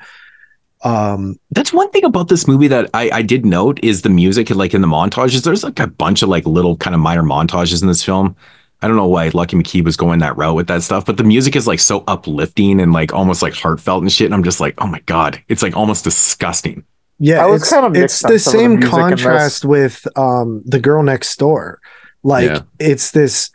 Um 0.84 1.40
That's 1.52 1.72
one 1.74 1.92
thing 1.92 2.06
about 2.06 2.30
this 2.30 2.48
movie 2.48 2.70
that 2.70 2.90
I, 2.96 3.12
I 3.12 3.22
did 3.22 3.46
note 3.46 3.80
is 3.84 4.02
the 4.02 4.10
music, 4.10 4.50
like 4.50 4.74
in 4.74 4.82
the 4.82 4.88
montages. 4.88 5.44
There's 5.44 5.64
like 5.64 5.80
a 5.80 5.88
bunch 5.88 6.24
of 6.24 6.30
like 6.30 6.48
little 6.48 6.78
kind 6.78 6.96
of 6.96 7.02
minor 7.02 7.24
montages 7.24 7.84
in 7.84 7.88
this 7.88 8.04
film. 8.04 8.36
I 8.82 8.88
don't 8.88 8.96
know 8.96 9.08
why 9.08 9.30
Lucky 9.34 9.58
McKee 9.58 9.84
was 9.84 9.98
going 9.98 10.20
that 10.20 10.38
route 10.38 10.56
with 10.56 10.68
that 10.68 10.84
stuff, 10.84 11.06
but 11.06 11.18
the 11.18 11.24
music 11.24 11.56
is 11.56 11.68
like 11.68 11.80
so 11.80 12.04
uplifting 12.08 12.80
and 12.80 12.94
like 12.94 13.14
almost 13.14 13.42
like 13.42 13.54
heartfelt 13.54 14.02
and 14.04 14.12
shit. 14.12 14.26
And 14.26 14.34
I'm 14.34 14.44
just 14.44 14.62
like, 14.62 14.76
oh 14.78 14.88
my 14.88 15.02
god, 15.02 15.42
it's 15.50 15.62
like 15.62 15.76
almost 15.76 16.04
disgusting. 16.06 16.86
Yeah, 17.20 17.44
I 17.44 17.48
was 17.48 17.64
it's, 17.64 17.72
kind 17.72 17.86
of 17.86 17.96
it's 17.96 18.22
the 18.22 18.40
some 18.40 18.54
of 18.54 18.60
the 18.60 18.60
same 18.60 18.80
music 18.80 18.94
in 18.94 19.10
this. 19.10 19.24
contrast 19.24 19.66
with 19.66 20.08
um 20.18 20.62
the 20.66 20.80
girl 20.80 21.04
next 21.04 21.38
door. 21.38 21.82
Like 22.24 22.50
Yeah. 22.50 22.62
it's 22.80 23.12
this 23.12 23.52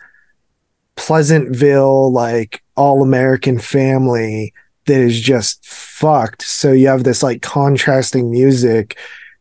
Pleasantville, 0.96 2.12
like 2.12 2.62
all 2.76 3.02
American 3.02 3.58
family 3.58 4.52
that 4.86 5.00
is 5.00 5.20
just 5.20 5.64
fucked. 5.66 6.42
So 6.42 6.72
you 6.72 6.88
have 6.88 7.04
this 7.04 7.22
like 7.22 7.42
contrasting 7.42 8.30
music 8.30 8.98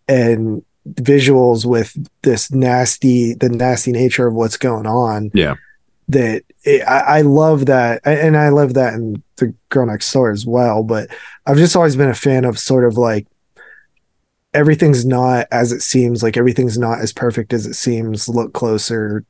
and 0.07 0.63
visuals 0.93 1.65
with 1.65 1.95
this 2.23 2.51
nasty, 2.51 3.33
the 3.33 3.49
nasty 3.49 3.91
nature 3.91 4.27
of 4.27 4.33
what's 4.33 4.57
going 4.57 4.87
on. 4.87 5.31
Yeah. 5.33 5.55
That 6.09 6.43
it, 6.63 6.81
I, 6.87 7.19
I 7.19 7.21
love 7.21 7.65
that, 7.67 8.01
and 8.05 8.37
I 8.37 8.49
love 8.49 8.73
that 8.75 8.93
in 8.93 9.23
the 9.37 9.53
girl 9.69 9.85
next 9.85 10.11
door 10.11 10.31
as 10.31 10.45
well. 10.45 10.83
But 10.83 11.09
I've 11.45 11.57
just 11.57 11.75
always 11.75 11.95
been 11.95 12.09
a 12.09 12.15
fan 12.15 12.45
of 12.45 12.59
sort 12.59 12.85
of 12.85 12.97
like 12.97 13.27
everything's 14.53 15.05
not 15.05 15.47
as 15.51 15.71
it 15.71 15.81
seems 15.81 16.21
like 16.23 16.37
everything's 16.37 16.77
not 16.77 16.99
as 16.99 17.11
perfect 17.11 17.53
as 17.53 17.65
it 17.65 17.73
seems 17.73 18.29
look 18.29 18.53
closer 18.53 19.25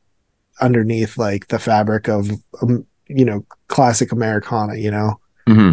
underneath 0.62 1.18
like 1.18 1.48
the 1.48 1.60
fabric 1.60 2.08
of 2.08 2.30
um, 2.62 2.86
you 3.08 3.26
know 3.26 3.46
classic 3.68 4.12
americana 4.12 4.76
you 4.76 4.92
know 4.92 5.20
hmm 5.48 5.72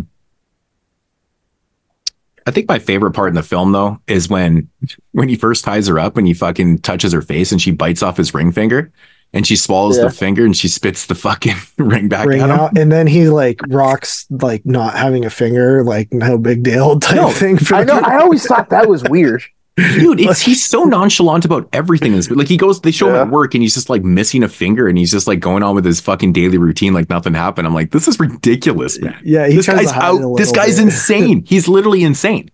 I 2.47 2.53
think 2.53 2.69
my 2.69 2.79
favorite 2.79 3.13
part 3.13 3.29
in 3.29 3.35
the 3.35 3.43
film 3.43 3.73
though 3.73 4.01
is 4.07 4.29
when 4.29 4.69
when 5.13 5.29
he 5.29 5.37
first 5.37 5.63
ties 5.63 5.87
her 5.87 5.99
up 6.01 6.17
and 6.17 6.27
he 6.27 6.35
fucking 6.35 6.79
touches 6.79 7.13
her 7.13 7.21
face 7.23 7.53
and 7.53 7.61
she 7.61 7.71
bites 7.71 8.03
off 8.03 8.17
his 8.17 8.33
ring 8.33 8.51
finger 8.51 8.91
and 9.33 9.47
she 9.47 9.57
swallows 9.57 9.97
Yeah. 9.97 10.05
the 10.05 10.11
finger 10.11 10.45
and 10.45 10.57
she 10.57 10.69
spits 10.69 11.07
the 11.07 11.15
fucking 11.15 11.57
ring 11.79 12.09
back 12.09 12.27
ring 12.27 12.41
at 12.41 12.51
him. 12.51 12.59
out 12.59 12.77
and 12.79 12.91
then 12.91 13.07
he 13.07 13.29
like 13.29 13.61
rocks 13.69 14.27
like 14.31 14.65
not 14.67 14.95
having 14.97 15.25
a 15.25 15.31
finger 15.31 15.85
like 15.85 16.13
no 16.13 16.37
big 16.39 16.63
deal 16.63 16.99
type 17.01 17.17
No, 17.17 17.31
thing 17.31 17.57
for 17.59 17.77
I 17.77 17.85
know. 17.85 17.99
I 18.01 18.19
always 18.21 18.45
thought 18.47 18.71
that 18.71 18.89
was 18.89 19.05
weird. 19.05 19.43
Dude, 19.77 20.21
it's 20.21 20.43
he's 20.43 20.63
so 20.67 20.85
nonchalant 20.85 21.45
about 21.47 21.67
everything. 21.73 22.11
in 22.13 22.17
this- 22.19 22.29
Like 22.31 22.49
he 22.49 22.59
goes, 22.59 22.81
they 22.83 22.91
show 22.91 23.09
him 23.09 23.15
at 23.15 23.31
work 23.31 23.55
and 23.55 23.63
he's 23.63 23.73
just 23.73 23.89
like 23.89 24.03
missing 24.03 24.43
a 24.43 24.49
finger 24.49 24.89
and 24.89 24.99
he's 24.99 25.11
just 25.13 25.27
like 25.27 25.41
going 25.41 25.63
on 25.63 25.75
with 25.75 25.87
his 25.87 26.01
fucking 26.01 26.33
daily 26.35 26.59
routine 26.59 26.93
like 26.93 27.09
nothing 27.09 27.33
happened. 27.33 27.67
I'm 27.67 27.73
like, 27.73 27.91
this 27.93 28.07
is 28.07 28.21
ridiculous, 28.21 29.01
man. 29.01 29.19
yeah 29.25 29.47
he 29.47 29.57
this 29.57 29.67
guy's 29.67 29.91
out. 29.93 30.37
This 30.37 30.53
guy's 30.53 30.77
bit. 30.77 30.87
insane. 30.87 31.45
He's 31.47 31.67
literally 31.67 32.03
insane. 32.03 32.51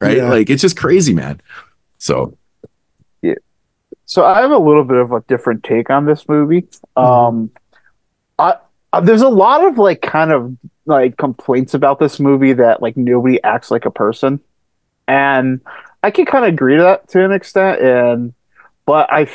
Right? 0.00 0.16
Yeah. 0.18 0.30
Like 0.30 0.48
it's 0.48 0.62
just 0.62 0.76
crazy, 0.78 1.12
man. 1.12 1.42
So 1.98 2.38
So 4.10 4.24
I 4.24 4.40
have 4.40 4.50
a 4.50 4.58
little 4.58 4.82
bit 4.82 4.96
of 4.96 5.12
a 5.12 5.20
different 5.28 5.62
take 5.62 5.88
on 5.88 6.04
this 6.04 6.28
movie. 6.28 6.66
Um, 6.96 7.48
I, 8.40 8.56
uh, 8.92 9.00
there's 9.00 9.22
a 9.22 9.28
lot 9.28 9.64
of 9.64 9.78
like 9.78 10.02
kind 10.02 10.32
of 10.32 10.56
like 10.84 11.16
complaints 11.16 11.74
about 11.74 12.00
this 12.00 12.18
movie 12.18 12.52
that 12.54 12.82
like 12.82 12.96
nobody 12.96 13.40
acts 13.44 13.70
like 13.70 13.84
a 13.86 13.90
person, 13.92 14.40
and 15.06 15.60
I 16.02 16.10
can 16.10 16.26
kind 16.26 16.44
of 16.44 16.52
agree 16.52 16.76
to 16.76 16.82
that 16.82 17.08
to 17.10 17.24
an 17.24 17.30
extent. 17.30 17.80
And 17.80 18.34
but 18.84 19.08
I 19.12 19.30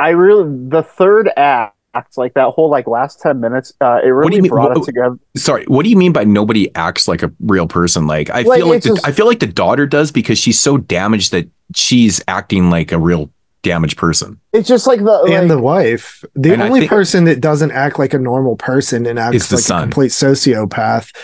I 0.00 0.08
really 0.08 0.70
the 0.70 0.82
third 0.82 1.30
act 1.36 1.72
like 2.16 2.34
that 2.34 2.48
whole 2.48 2.68
like 2.68 2.88
last 2.88 3.20
10 3.20 3.40
minutes 3.40 3.72
uh 3.80 4.00
it 4.04 4.08
really 4.08 4.40
mean- 4.40 4.50
brought 4.50 4.70
what- 4.70 4.78
it 4.78 4.84
together 4.86 5.16
Sorry, 5.36 5.64
what 5.66 5.84
do 5.84 5.88
you 5.88 5.96
mean 5.96 6.12
by 6.12 6.24
nobody 6.24 6.74
acts 6.74 7.06
like 7.06 7.22
a 7.22 7.32
real 7.38 7.68
person? 7.68 8.08
Like 8.08 8.28
I 8.30 8.42
Like, 8.42 8.58
feel 8.58 8.68
like 8.68 8.82
the, 8.82 8.88
just- 8.88 9.06
I 9.06 9.12
feel 9.12 9.26
like 9.26 9.38
the 9.38 9.46
daughter 9.46 9.86
does 9.86 10.10
because 10.10 10.36
she's 10.36 10.58
so 10.58 10.76
damaged 10.78 11.30
that 11.30 11.48
she's 11.76 12.20
acting 12.26 12.70
like 12.70 12.90
a 12.90 12.98
real 12.98 13.30
damaged 13.62 13.96
person. 13.96 14.40
it's 14.52 14.68
just 14.68 14.86
like 14.86 15.00
the 15.02 15.22
and 15.24 15.48
like, 15.48 15.56
the 15.56 15.58
wife. 15.60 16.24
The 16.34 16.60
only 16.62 16.80
think- 16.80 16.90
person 16.90 17.24
that 17.24 17.40
doesn't 17.40 17.72
act 17.72 17.98
like 17.98 18.14
a 18.14 18.18
normal 18.18 18.56
person 18.56 19.06
and 19.06 19.18
acts 19.18 19.48
the 19.48 19.56
like 19.56 19.64
son. 19.64 19.78
a 19.80 19.82
complete 19.86 20.10
sociopath. 20.12 21.14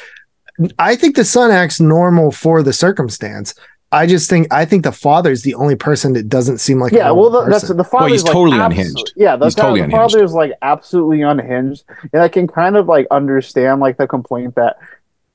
I 0.78 0.96
think 0.96 1.16
the 1.16 1.24
son 1.24 1.50
acts 1.50 1.80
normal 1.80 2.30
for 2.30 2.62
the 2.62 2.72
circumstance. 2.72 3.54
I 3.90 4.06
just 4.06 4.28
think 4.30 4.46
I 4.52 4.64
think 4.64 4.84
the 4.84 4.92
father 4.92 5.30
is 5.30 5.42
the 5.42 5.54
only 5.54 5.76
person 5.76 6.14
that 6.14 6.28
doesn't 6.28 6.58
seem 6.58 6.78
like 6.80 6.92
a 6.92 6.96
yeah 6.96 7.10
well 7.10 7.28
the, 7.30 7.44
that's 7.44 7.68
the 7.68 7.84
father 7.84 8.08
he's 8.08 8.22
totally 8.24 8.58
unhinged. 8.58 9.12
yeah 9.16 9.36
the, 9.36 9.44
He's 9.46 9.54
totally 9.54 9.80
the 9.80 9.84
unhinged. 9.84 10.12
father 10.14 10.24
is 10.24 10.32
like 10.32 10.52
absolutely 10.62 11.20
unhinged 11.20 11.84
and 12.12 12.22
i 12.22 12.28
can 12.28 12.46
kind 12.48 12.76
of 12.78 12.86
like 12.86 13.06
understand 13.10 13.80
like 13.80 13.98
the 13.98 14.06
complaint 14.06 14.54
that 14.54 14.78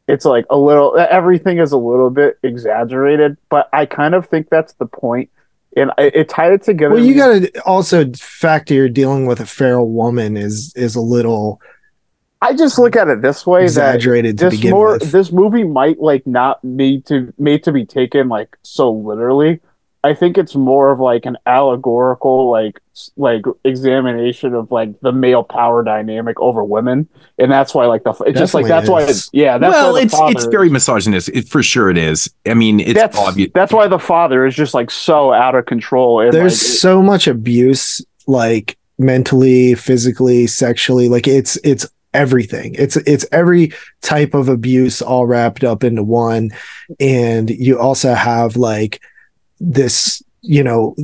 it's 0.07 0.25
like 0.25 0.45
a 0.49 0.57
little 0.57 0.97
everything 0.97 1.59
is 1.59 1.71
a 1.71 1.77
little 1.77 2.09
bit 2.09 2.39
exaggerated 2.41 3.37
but 3.49 3.69
i 3.73 3.85
kind 3.85 4.15
of 4.15 4.25
think 4.27 4.49
that's 4.49 4.73
the 4.73 4.87
point 4.87 5.29
and 5.77 5.91
it, 5.97 6.15
it 6.15 6.29
tied 6.29 6.51
it 6.51 6.63
together 6.63 6.95
well, 6.95 7.03
you 7.03 7.15
got 7.15 7.39
to 7.39 7.63
also 7.63 8.11
factor 8.13 8.73
you're 8.73 8.89
dealing 8.89 9.25
with 9.25 9.39
a 9.39 9.45
feral 9.45 9.89
woman 9.89 10.35
is 10.35 10.73
is 10.75 10.95
a 10.95 11.01
little 11.01 11.61
I 12.41 12.53
just 12.53 12.77
look 12.77 12.95
at 12.95 13.07
it 13.07 13.21
this 13.21 13.47
way 13.47 13.63
Exaggerated 13.63 14.37
to 14.37 14.45
that 14.45 14.51
this 14.51 14.59
begin 14.59 14.71
more 14.71 14.93
with. 14.93 15.11
this 15.11 15.31
movie 15.31 15.63
might 15.63 15.99
like 15.99 16.27
not 16.27 16.63
need 16.63 17.05
to 17.07 17.33
made 17.37 17.63
to 17.63 17.71
be 17.71 17.85
taken 17.85 18.29
like 18.29 18.57
so 18.63 18.91
literally. 18.91 19.59
I 20.07 20.13
think 20.13 20.37
it's 20.37 20.55
more 20.55 20.89
of 20.89 20.99
like 21.01 21.25
an 21.25 21.37
allegorical 21.45 22.49
like 22.49 22.79
like 23.17 23.43
examination 23.65 24.53
of 24.53 24.71
like 24.71 24.97
the 25.01 25.11
male 25.11 25.43
power 25.43 25.83
dynamic 25.83 26.39
over 26.39 26.63
women, 26.63 27.09
and 27.37 27.51
that's 27.51 27.75
why 27.75 27.87
like 27.87 28.03
the 28.03 28.11
it's 28.25 28.39
just 28.39 28.53
like 28.53 28.67
Definitely 28.67 28.69
that's 28.69 28.89
why 28.89 29.01
is. 29.01 29.09
it's, 29.09 29.29
yeah 29.33 29.57
that's 29.57 29.73
well, 29.73 29.93
why 29.93 30.01
it's 30.01 30.15
it's 30.17 30.45
very 30.45 30.69
misogynistic. 30.69 31.35
It, 31.35 31.49
for 31.49 31.61
sure, 31.61 31.89
it 31.89 31.97
is. 31.97 32.33
I 32.45 32.53
mean, 32.53 32.79
it's 32.79 32.93
that's 32.93 33.17
obvious. 33.17 33.51
that's 33.53 33.73
why 33.73 33.89
the 33.89 33.99
father 33.99 34.45
is 34.45 34.55
just 34.55 34.73
like 34.73 34.89
so 34.89 35.33
out 35.33 35.55
of 35.55 35.65
control 35.65 36.21
and 36.21 36.31
there's 36.31 36.53
like, 36.53 36.79
so 36.79 37.01
much 37.03 37.27
abuse 37.27 38.01
like 38.27 38.77
mentally 38.97 39.75
physically 39.75 40.47
sexually 40.47 41.09
like 41.09 41.27
it's 41.27 41.57
it's 41.65 41.85
everything 42.13 42.73
it's 42.75 42.95
it's 42.95 43.25
every 43.31 43.71
type 44.01 44.33
of 44.33 44.49
abuse 44.49 45.01
all 45.01 45.27
wrapped 45.27 45.63
up 45.63 45.83
into 45.83 46.01
one 46.01 46.49
and 46.99 47.49
you 47.49 47.77
also 47.77 48.13
have 48.13 48.55
like 48.55 49.01
this 49.59 50.21
you 50.41 50.63
know 50.63 50.95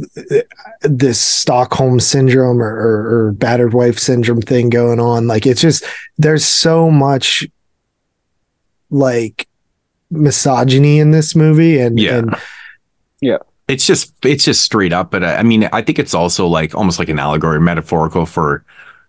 this 0.81 1.19
stockholm 1.19 1.99
syndrome 1.99 2.61
or, 2.61 2.67
or, 2.75 3.25
or 3.27 3.31
battered 3.33 3.73
wife 3.73 3.97
syndrome 3.99 4.41
thing 4.41 4.69
going 4.69 4.99
on. 4.99 5.27
Like 5.27 5.45
it's 5.45 5.59
just 5.61 5.83
there's 6.17 6.45
so 6.45 6.89
much 6.89 7.45
like 8.89 9.47
misogyny 10.11 10.99
in 10.99 11.11
this 11.11 11.35
movie 11.35 11.79
and 11.79 11.99
Yeah. 11.99 12.17
and 12.19 12.35
it's 13.67 13.87
just 13.87 14.13
it's 14.23 14.43
just 14.43 14.61
straight 14.61 14.91
up 14.93 15.09
but 15.09 15.23
I, 15.23 15.37
I 15.37 15.43
mean 15.43 15.67
i 15.71 15.81
think 15.81 15.97
it's 15.97 16.13
also 16.13 16.45
like 16.47 16.75
almost 16.75 16.99
like 16.99 17.07
an 17.09 17.17
allegory 17.17 17.61
metaphorical 17.61 18.25
for 18.25 18.63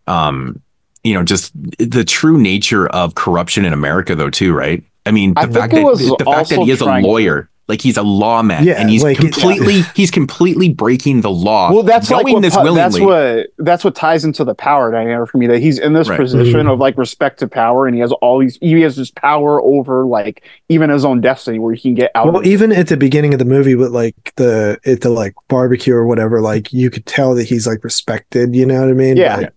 um 0.06 0.62
you 1.02 1.12
know 1.12 1.24
just 1.24 1.50
the 1.78 2.05
true 2.05 2.39
nature 2.39 2.86
of 2.86 3.16
corruption 3.16 3.64
in 3.64 3.73
america 3.73 4.14
though 4.14 4.31
too 4.31 4.55
right? 4.55 4.82
I 5.05 5.10
mean 5.10 5.34
the 5.34 5.40
I 5.40 5.47
fact 5.48 5.73
that 5.74 6.16
the 6.18 6.24
fact 6.24 6.48
that 6.50 6.60
he 6.60 6.70
is 6.70 6.81
a 6.81 6.84
trying 6.84 7.02
to- 7.02 7.08
lawyer 7.08 7.50
like 7.66 7.80
he's 7.80 7.96
a 7.96 8.02
lawman 8.02 8.64
Yeah, 8.64 8.74
and 8.74 8.90
he's 8.90 9.02
like, 9.02 9.16
completely 9.16 9.80
he's 9.96 10.10
completely 10.10 10.68
breaking 10.68 11.22
the 11.22 11.30
law. 11.30 11.72
Well 11.72 11.82
that's 11.82 12.10
like 12.10 12.26
what, 12.26 12.42
this 12.42 12.54
pu- 12.54 12.62
willingly 12.62 12.80
that's 12.82 13.00
what 13.00 13.46
that's 13.58 13.84
what 13.84 13.94
ties 13.94 14.24
into 14.24 14.44
the 14.44 14.54
power 14.54 14.90
dynamic 14.92 15.30
for 15.30 15.38
me 15.38 15.46
that 15.46 15.60
he's 15.60 15.78
in 15.78 15.94
this 15.94 16.08
Right. 16.08 16.20
position 16.20 16.66
of 16.68 16.78
like 16.78 16.98
respect 16.98 17.38
to 17.38 17.48
power 17.48 17.86
and 17.86 17.94
he 17.94 18.00
has 18.02 18.12
all 18.12 18.38
these 18.38 18.58
he 18.60 18.80
has 18.82 18.96
this 18.96 19.10
power 19.10 19.62
over 19.62 20.04
like 20.04 20.42
even 20.68 20.90
his 20.90 21.04
own 21.06 21.20
destiny 21.22 21.58
where 21.58 21.72
he 21.74 21.80
can 21.80 21.94
get 21.94 22.10
out 22.14 22.26
well 22.26 22.36
of 22.38 22.44
even 22.46 22.70
at 22.70 22.88
the 22.88 22.96
beginning 22.98 23.32
of 23.32 23.38
the 23.38 23.44
movie 23.46 23.74
with 23.74 23.92
like 23.92 24.34
the 24.36 24.78
at 24.84 25.00
the 25.00 25.08
like 25.10 25.34
barbecue 25.48 25.94
or 25.94 26.06
whatever 26.06 26.40
like 26.42 26.72
you 26.72 26.90
could 26.90 27.06
tell 27.06 27.34
that 27.34 27.44
he's 27.44 27.66
like 27.66 27.82
respected 27.82 28.54
you 28.54 28.66
know 28.66 28.80
what 28.82 28.90
i 28.90 28.92
mean? 28.92 29.16
Yeah. 29.16 29.48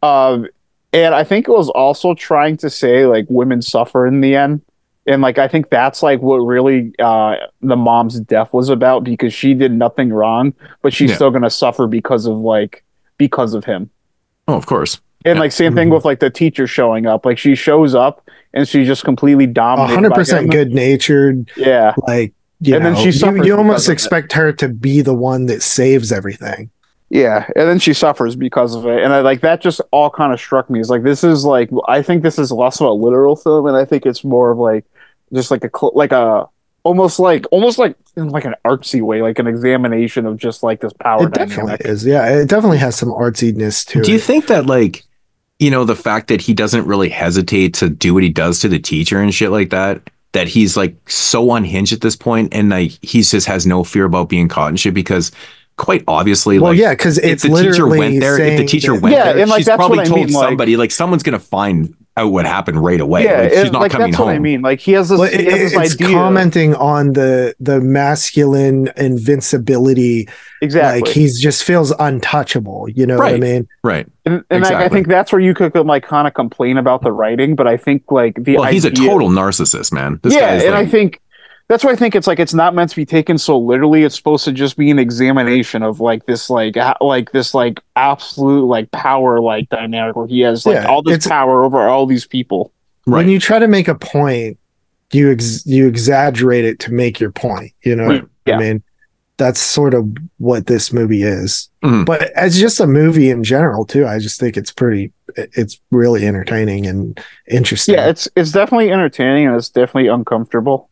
But- 0.00 0.08
um 0.08 0.46
and 0.92 1.14
i 1.14 1.24
think 1.24 1.48
it 1.48 1.50
was 1.50 1.68
also 1.70 2.14
trying 2.14 2.56
to 2.58 2.70
say 2.70 3.06
like 3.06 3.26
women 3.28 3.60
suffer 3.62 4.06
in 4.06 4.20
the 4.20 4.34
end 4.36 4.62
and 5.06 5.20
like 5.22 5.38
i 5.38 5.46
think 5.48 5.68
that's 5.70 6.02
like 6.02 6.20
what 6.22 6.36
really 6.38 6.92
uh 6.98 7.36
the 7.60 7.76
mom's 7.76 8.18
death 8.20 8.52
was 8.52 8.68
about 8.68 9.04
because 9.04 9.32
she 9.34 9.54
did 9.54 9.72
nothing 9.72 10.10
wrong 10.12 10.52
but 10.82 10.92
she's 10.92 11.10
Yeah. 11.10 11.16
still 11.16 11.30
gonna 11.30 11.50
suffer 11.50 11.86
because 11.86 12.26
of 12.26 12.36
like 12.38 12.84
because 13.18 13.54
of 13.54 13.64
him. 13.64 13.90
Oh 14.48 14.54
of 14.54 14.66
course. 14.66 15.00
And 15.24 15.38
like 15.38 15.52
same 15.52 15.74
thing 15.74 15.88
with 15.88 16.04
like 16.04 16.20
the 16.20 16.28
teacher 16.30 16.66
showing 16.66 17.06
up. 17.06 17.24
Like 17.24 17.38
she 17.38 17.54
shows 17.54 17.94
up 17.94 18.28
and 18.52 18.68
she's 18.68 18.86
just 18.86 19.04
completely 19.04 19.44
a 19.44 19.46
dominated 19.46 20.10
100% 20.10 20.50
good 20.50 20.72
natured 20.72 21.50
yeah. 21.56 21.94
like 22.06 22.34
you 22.60 22.74
And 22.76 22.84
then 22.84 22.94
she 22.96 23.06
you, 23.06 23.12
suffers 23.12 23.36
you 23.38 23.42
because 23.44 23.58
almost 23.58 23.86
of 23.88 23.90
it. 23.90 23.94
expect 23.94 24.32
her 24.34 24.52
to 24.54 24.68
be 24.68 25.00
the 25.00 25.14
one 25.14 25.46
that 25.46 25.62
saves 25.62 26.12
everything. 26.12 26.70
Yeah, 27.10 27.46
and 27.54 27.68
then 27.68 27.78
she 27.78 27.92
suffers 27.92 28.34
because 28.34 28.74
of 28.74 28.86
it, 28.86 29.02
and 29.04 29.12
I 29.12 29.20
like 29.20 29.40
that. 29.42 29.60
Just 29.60 29.80
all 29.92 30.10
kind 30.10 30.32
of 30.32 30.40
struck 30.40 30.68
me. 30.68 30.80
As 30.80 30.90
like 30.90 31.04
this 31.04 31.22
is 31.22 31.44
like 31.44 31.70
I 31.86 32.02
think 32.02 32.22
this 32.22 32.38
is 32.38 32.50
less 32.50 32.80
of 32.80 32.88
a 32.88 32.92
literal 32.92 33.36
film, 33.36 33.66
and 33.66 33.76
I 33.76 33.84
think 33.84 34.04
it's 34.04 34.24
more 34.24 34.50
of 34.50 34.58
like 34.58 34.84
just 35.32 35.50
like 35.50 35.64
a 35.64 35.70
like 35.94 36.12
a 36.12 36.48
almost 36.82 37.18
like 37.18 37.46
almost 37.50 37.78
like 37.78 37.96
in 38.16 38.28
like 38.28 38.44
an 38.44 38.54
artsy 38.66 39.00
way, 39.00 39.22
like 39.22 39.38
an 39.38 39.46
examination 39.46 40.26
of 40.26 40.36
just 40.36 40.62
like 40.62 40.80
this 40.80 40.92
power 40.92 41.26
it 41.26 41.32
definitely 41.32 41.76
is. 41.88 42.04
Yeah 42.04 42.28
it 42.28 42.48
definitely 42.48 42.78
has 42.78 42.96
some 42.96 43.08
artsiness 43.10 43.86
to 43.86 43.94
do 43.94 44.00
it. 44.00 44.04
Do 44.06 44.12
you 44.12 44.18
think 44.18 44.46
that 44.48 44.66
like 44.66 45.04
you 45.58 45.70
know 45.70 45.84
the 45.84 45.96
fact 45.96 46.28
that 46.28 46.40
he 46.40 46.52
doesn't 46.52 46.86
really 46.86 47.08
hesitate 47.08 47.74
to 47.74 47.88
do 47.88 48.12
what 48.12 48.22
he 48.22 48.28
does 48.28 48.60
to 48.60 48.68
the 48.68 48.78
teacher 48.78 49.20
and 49.20 49.32
shit 49.34 49.50
like 49.50 49.70
that 49.70 50.10
that 50.32 50.48
he's 50.48 50.76
like 50.76 50.96
so 51.08 51.52
unhinged 51.54 51.92
at 51.92 52.00
this 52.00 52.16
point 52.16 52.52
and 52.52 52.68
like 52.70 52.90
he 53.02 53.22
just 53.22 53.46
has 53.46 53.66
no 53.66 53.84
fear 53.84 54.04
about 54.04 54.28
being 54.28 54.48
caught 54.48 54.68
and 54.68 54.78
shit? 54.80 54.92
Because 54.94 55.30
quite 55.76 56.04
obviously 56.06 56.58
well 56.60 56.70
like 56.70 56.78
yeah 56.78 56.92
because 56.92 57.18
if 57.18 57.42
the 57.42 57.48
teacher 57.48 57.88
went 57.88 58.20
there 58.20 58.40
if 58.40 58.58
the 58.58 58.64
teacher 58.64 58.92
that- 58.92 59.02
went 59.02 59.12
Yeah, 59.12 59.32
there 59.32 59.42
and, 59.42 59.50
like, 59.50 59.58
she's 59.58 59.66
probably 59.68 59.98
what 59.98 60.06
I 60.06 60.08
told 60.08 60.26
mean, 60.26 60.32
like- 60.32 60.44
somebody 60.48 60.76
like 60.76 60.90
someone's 60.92 61.22
gonna 61.24 61.38
find 61.40 61.94
out 62.16 62.30
what 62.30 62.46
happened 62.46 62.82
right 62.82 63.00
away 63.00 63.24
Yeah, 63.24 63.40
like, 63.42 63.50
she's 63.50 63.58
and, 63.60 63.72
not 63.72 63.82
like 63.82 63.92
coming 63.92 64.10
that's 64.12 64.16
home 64.18 64.26
what 64.28 64.36
I 64.36 64.38
mean. 64.38 64.62
Like 64.62 64.80
he 64.80 64.92
has 64.92 65.08
this, 65.08 65.18
well, 65.18 65.28
he 65.28 65.36
it- 65.36 65.50
has 65.50 65.72
this 65.72 65.92
it's 65.92 65.94
idea. 66.00 66.14
commenting 66.14 66.74
on 66.76 67.12
the 67.14 67.54
the 67.58 67.80
masculine 67.80 68.88
invincibility 68.96 70.28
exactly. 70.62 71.00
like 71.02 71.10
he's 71.10 71.40
just 71.40 71.64
feels 71.64 71.92
untouchable 71.98 72.88
you 72.88 73.04
know 73.06 73.18
what 73.18 73.34
i 73.34 73.36
mean 73.36 73.68
right 73.82 74.06
and 74.26 74.42
and 74.48 74.62
like, 74.62 74.72
I 74.72 74.76
exactly. 74.76 74.96
think 74.96 75.08
that's 75.08 75.32
where 75.32 75.40
you 75.40 75.54
could 75.54 75.74
like 75.74 76.04
kind 76.04 76.26
of 76.26 76.32
complain 76.34 76.78
about 76.78 77.02
the 77.02 77.12
writing, 77.12 77.56
but 77.56 77.66
I 77.66 77.76
think 77.76 78.10
like 78.10 78.42
the 78.42 78.56
well 78.56 78.70
he's 78.72 78.86
a 78.86 78.90
total 78.90 79.28
narcissist 79.28 79.92
man 79.92 80.18
this 80.22 80.32
yeah, 80.32 80.40
guy 80.40 80.54
is 80.54 80.64
and 80.64 80.72
like, 80.72 80.88
I 80.88 80.90
think 80.90 81.20
that's 81.68 81.82
why 81.84 81.92
I 81.92 81.96
think 81.96 82.14
it's 82.14 82.26
like 82.26 82.38
it's 82.38 82.54
not 82.54 82.74
meant 82.74 82.90
to 82.90 82.96
be 82.96 83.06
taken 83.06 83.38
so 83.38 83.58
literally. 83.58 84.02
It's 84.04 84.14
supposed 84.16 84.44
to 84.44 84.52
just 84.52 84.76
be 84.76 84.90
an 84.90 84.98
examination 84.98 85.82
of 85.82 85.98
like 86.00 86.26
this 86.26 86.50
like 86.50 86.76
a- 86.76 86.96
like 87.00 87.32
this 87.32 87.54
like 87.54 87.80
absolute 87.96 88.64
like 88.66 88.90
power 88.90 89.40
like 89.40 89.68
dynamic 89.70 90.14
where 90.16 90.26
he 90.26 90.40
has 90.40 90.66
like 90.66 90.74
Yeah, 90.76 90.86
all 90.88 91.02
this 91.02 91.14
it's- 91.14 91.28
power 91.28 91.64
over 91.64 91.88
all 91.88 92.06
these 92.06 92.26
people. 92.26 92.72
right 93.06 93.18
when 93.18 93.28
you 93.28 93.38
try 93.40 93.58
to 93.58 93.68
make 93.68 93.88
a 93.88 93.94
point 93.94 94.58
you 95.12 95.30
ex- 95.30 95.64
you 95.66 95.86
exaggerate 95.86 96.64
it 96.64 96.78
to 96.80 96.92
make 96.92 97.20
your 97.20 97.30
point 97.30 97.72
you 97.84 97.94
know 97.94 98.08
Right, 98.08 98.24
yeah. 98.46 98.56
i 98.56 98.58
mean 98.58 98.82
that's 99.36 99.60
sort 99.60 99.94
of 99.94 100.08
what 100.38 100.66
this 100.66 100.92
movie 100.92 101.22
is 101.22 101.68
Mhm. 101.84 102.04
but 102.04 102.22
as 102.32 102.58
just 102.58 102.80
a 102.80 102.86
movie 102.86 103.30
in 103.30 103.44
general 103.44 103.84
too 103.84 104.06
i 104.06 104.18
just 104.18 104.40
think 104.40 104.56
it's 104.56 104.72
pretty 104.72 105.12
it's 105.36 105.80
really 105.92 106.26
entertaining 106.26 106.86
and 106.86 107.20
interesting 107.48 107.94
Yeah, 107.94 108.08
it's 108.08 108.26
it's 108.36 108.50
definitely 108.52 108.90
entertaining 108.90 109.46
and 109.46 109.56
it's 109.56 109.68
definitely 109.70 110.08
uncomfortable. 110.08 110.88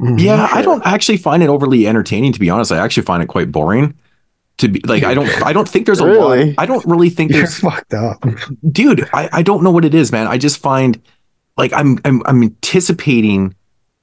Mhm. 0.00 0.20
Yeah, 0.20 0.48
I 0.52 0.62
don't 0.62 0.84
actually 0.84 1.18
find 1.18 1.42
it 1.42 1.48
overly 1.48 1.86
entertaining 1.86 2.32
to 2.32 2.40
be 2.40 2.50
honest. 2.50 2.72
I 2.72 2.78
actually 2.78 3.04
find 3.04 3.22
it 3.22 3.26
quite 3.26 3.52
boring. 3.52 3.94
To 4.58 4.68
be 4.68 4.80
like, 4.86 5.02
I 5.02 5.14
don't, 5.14 5.28
I 5.42 5.52
don't 5.52 5.68
think 5.68 5.84
there's 5.86 5.98
a 6.00 6.06
Really? 6.06 6.46
lot. 6.52 6.54
I 6.58 6.66
don't 6.66 6.84
really 6.86 7.10
think 7.10 7.32
you're 7.32 7.40
there's, 7.40 7.58
fucked 7.58 7.92
up 7.92 8.24
dude. 8.70 9.08
I, 9.12 9.28
I 9.32 9.42
don't 9.42 9.64
know 9.64 9.72
what 9.72 9.84
it 9.84 9.94
is, 9.96 10.12
man. 10.12 10.28
I 10.28 10.38
just 10.38 10.58
find 10.58 11.00
like 11.56 11.72
I'm, 11.72 11.98
I'm, 12.04 12.22
I'm 12.26 12.42
anticipating 12.42 13.54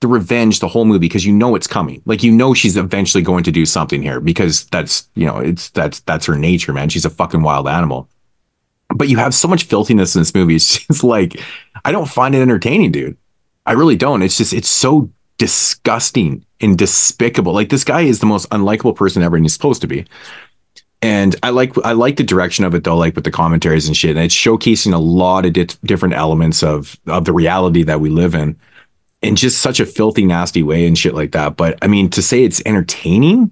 the 0.02 0.08
revenge 0.08 0.60
the 0.60 0.68
whole 0.68 0.84
movie 0.84 1.00
because 1.00 1.26
you 1.26 1.32
know 1.32 1.56
it's 1.56 1.68
coming. 1.68 2.02
Like 2.06 2.22
you 2.24 2.32
know 2.32 2.54
she's 2.54 2.76
eventually 2.76 3.24
going 3.24 3.44
to 3.46 3.52
do 3.52 3.66
something 3.66 4.02
here 4.02 4.20
because 4.20 4.66
that's 4.68 5.08
you 5.16 5.26
know 5.26 5.38
it's 5.38 5.70
that's 5.70 6.00
that's 6.02 6.26
her 6.26 6.38
nature, 6.38 6.74
man. 6.74 6.90
She's 6.90 7.06
a 7.06 7.10
fucking 7.10 7.44
wild 7.44 7.68
animal. 7.68 8.10
But 8.94 9.08
you 9.08 9.16
have 9.18 9.34
so 9.34 9.48
much 9.48 9.64
filthiness 9.64 10.16
in 10.16 10.22
this 10.22 10.36
movie. 10.36 10.56
It's 10.56 10.80
just 10.88 11.04
like 11.04 11.40
I 11.86 11.92
don't 11.94 12.10
find 12.10 12.36
it 12.36 12.42
entertaining, 12.42 12.92
dude. 12.92 13.16
I 13.66 13.74
really 13.74 13.96
don't. 13.96 14.22
It's 14.22 14.38
just 14.38 14.52
it's 14.54 14.68
so 14.70 15.10
disgusting 15.38 16.46
and 16.60 16.78
despicable. 16.78 17.54
Like 17.54 17.70
this 17.70 17.84
guy 17.84 18.02
is 18.02 18.20
the 18.20 18.26
most 18.26 18.50
unlikable 18.50 18.96
person 18.96 19.24
ever, 19.24 19.36
and 19.36 19.46
he's 19.46 19.54
supposed 19.54 19.82
to 19.82 19.88
be. 19.88 20.06
and 21.02 21.36
I 21.44 21.50
like 21.50 21.74
I 21.84 21.94
like 21.94 22.18
the 22.18 22.24
direction 22.24 22.64
of 22.66 22.76
it 22.76 22.84
though, 22.84 22.96
like 22.98 23.16
with 23.16 23.24
the 23.24 23.32
commentaries 23.32 23.88
and 23.88 23.98
shit. 23.98 24.12
And 24.16 24.26
it's 24.26 24.36
showcasing 24.36 24.94
a 24.94 24.98
lot 25.00 25.46
of 25.46 25.54
di- 25.54 25.68
different 25.84 26.14
elements 26.16 26.62
of 26.64 26.96
of 27.08 27.26
the 27.26 27.34
reality 27.34 27.84
that 27.84 28.00
we 28.02 28.10
live 28.10 28.36
in, 28.36 28.56
in 29.22 29.36
just 29.36 29.62
such 29.62 29.80
a 29.80 29.86
filthy, 29.86 30.26
nasty 30.26 30.62
way 30.64 30.86
and 30.86 30.98
shit 30.98 31.16
like 31.16 31.32
that. 31.32 31.58
But 31.58 31.78
I 31.82 31.88
mean, 31.88 32.10
to 32.12 32.22
say 32.22 32.44
it's 32.44 32.62
entertaining, 32.68 33.52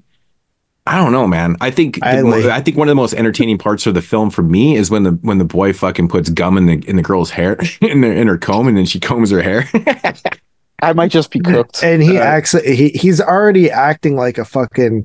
I 0.86 0.98
don't 0.98 1.12
know, 1.12 1.26
man. 1.28 1.56
I 1.60 1.72
think 1.72 1.98
I 2.04 2.22
like- 2.22 2.46
I 2.46 2.62
think 2.62 2.78
one 2.78 2.88
of 2.88 2.92
the 2.92 2.96
most 3.02 3.14
entertaining 3.16 3.58
parts 3.58 3.88
of 3.88 3.96
the 3.96 4.02
film 4.04 4.30
for 4.30 4.44
me 4.44 4.76
is 4.76 4.92
when 4.92 5.02
the 5.04 5.12
when 5.24 5.40
the 5.40 5.46
boy 5.46 5.74
fucking 5.74 6.08
puts 6.10 6.30
gum 6.30 6.56
in 6.56 6.68
the 6.68 6.88
in 6.88 6.98
the 6.98 7.02
girl's 7.04 7.32
hair 7.32 7.58
in 7.82 8.02
the 8.02 8.12
in 8.12 8.28
her 8.28 8.38
comb 8.38 8.68
and 8.68 8.78
then 8.78 8.86
she 8.86 9.00
combs 9.00 9.32
her 9.32 9.42
hair. 9.42 9.68
I 10.82 10.94
might 10.94 11.12
just 11.12 11.32
be 11.32 11.40
cooked. 11.40 11.84
and 11.84 12.02
he 12.02 12.18
Uh, 12.18 12.22
acts 12.24 12.52
he 12.52 12.90
he's 12.90 13.20
already 13.22 13.70
acting 13.72 14.16
like 14.16 14.38
a 14.38 14.46
fucking 14.46 15.04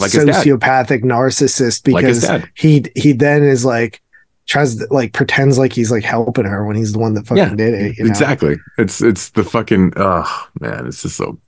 Like 0.00 0.10
sociopathic 0.10 1.02
narcissist 1.04 1.84
because 1.84 2.22
dad. 2.22 2.48
he 2.54 2.84
he 2.94 3.12
then 3.12 3.42
is 3.42 3.64
like 3.64 4.00
tries 4.46 4.76
to 4.76 4.86
like 4.90 5.12
pretends 5.12 5.58
like 5.58 5.72
he's 5.72 5.90
like 5.90 6.04
helping 6.04 6.44
her 6.46 6.64
when 6.64 6.74
he's 6.76 6.92
the 6.92 6.98
one 6.98 7.14
that 7.14 7.26
fucking 7.26 7.36
Yeah, 7.44 7.54
did 7.54 7.74
it 7.74 7.98
you 7.98 8.04
know? 8.04 8.10
Exactly. 8.10 8.56
It's 8.78 9.02
it's 9.02 9.30
the 9.30 9.44
fucking 9.44 9.92
oh 9.96 10.48
man, 10.60 10.86
it's 10.86 11.02
just 11.02 11.16
so 11.16 11.38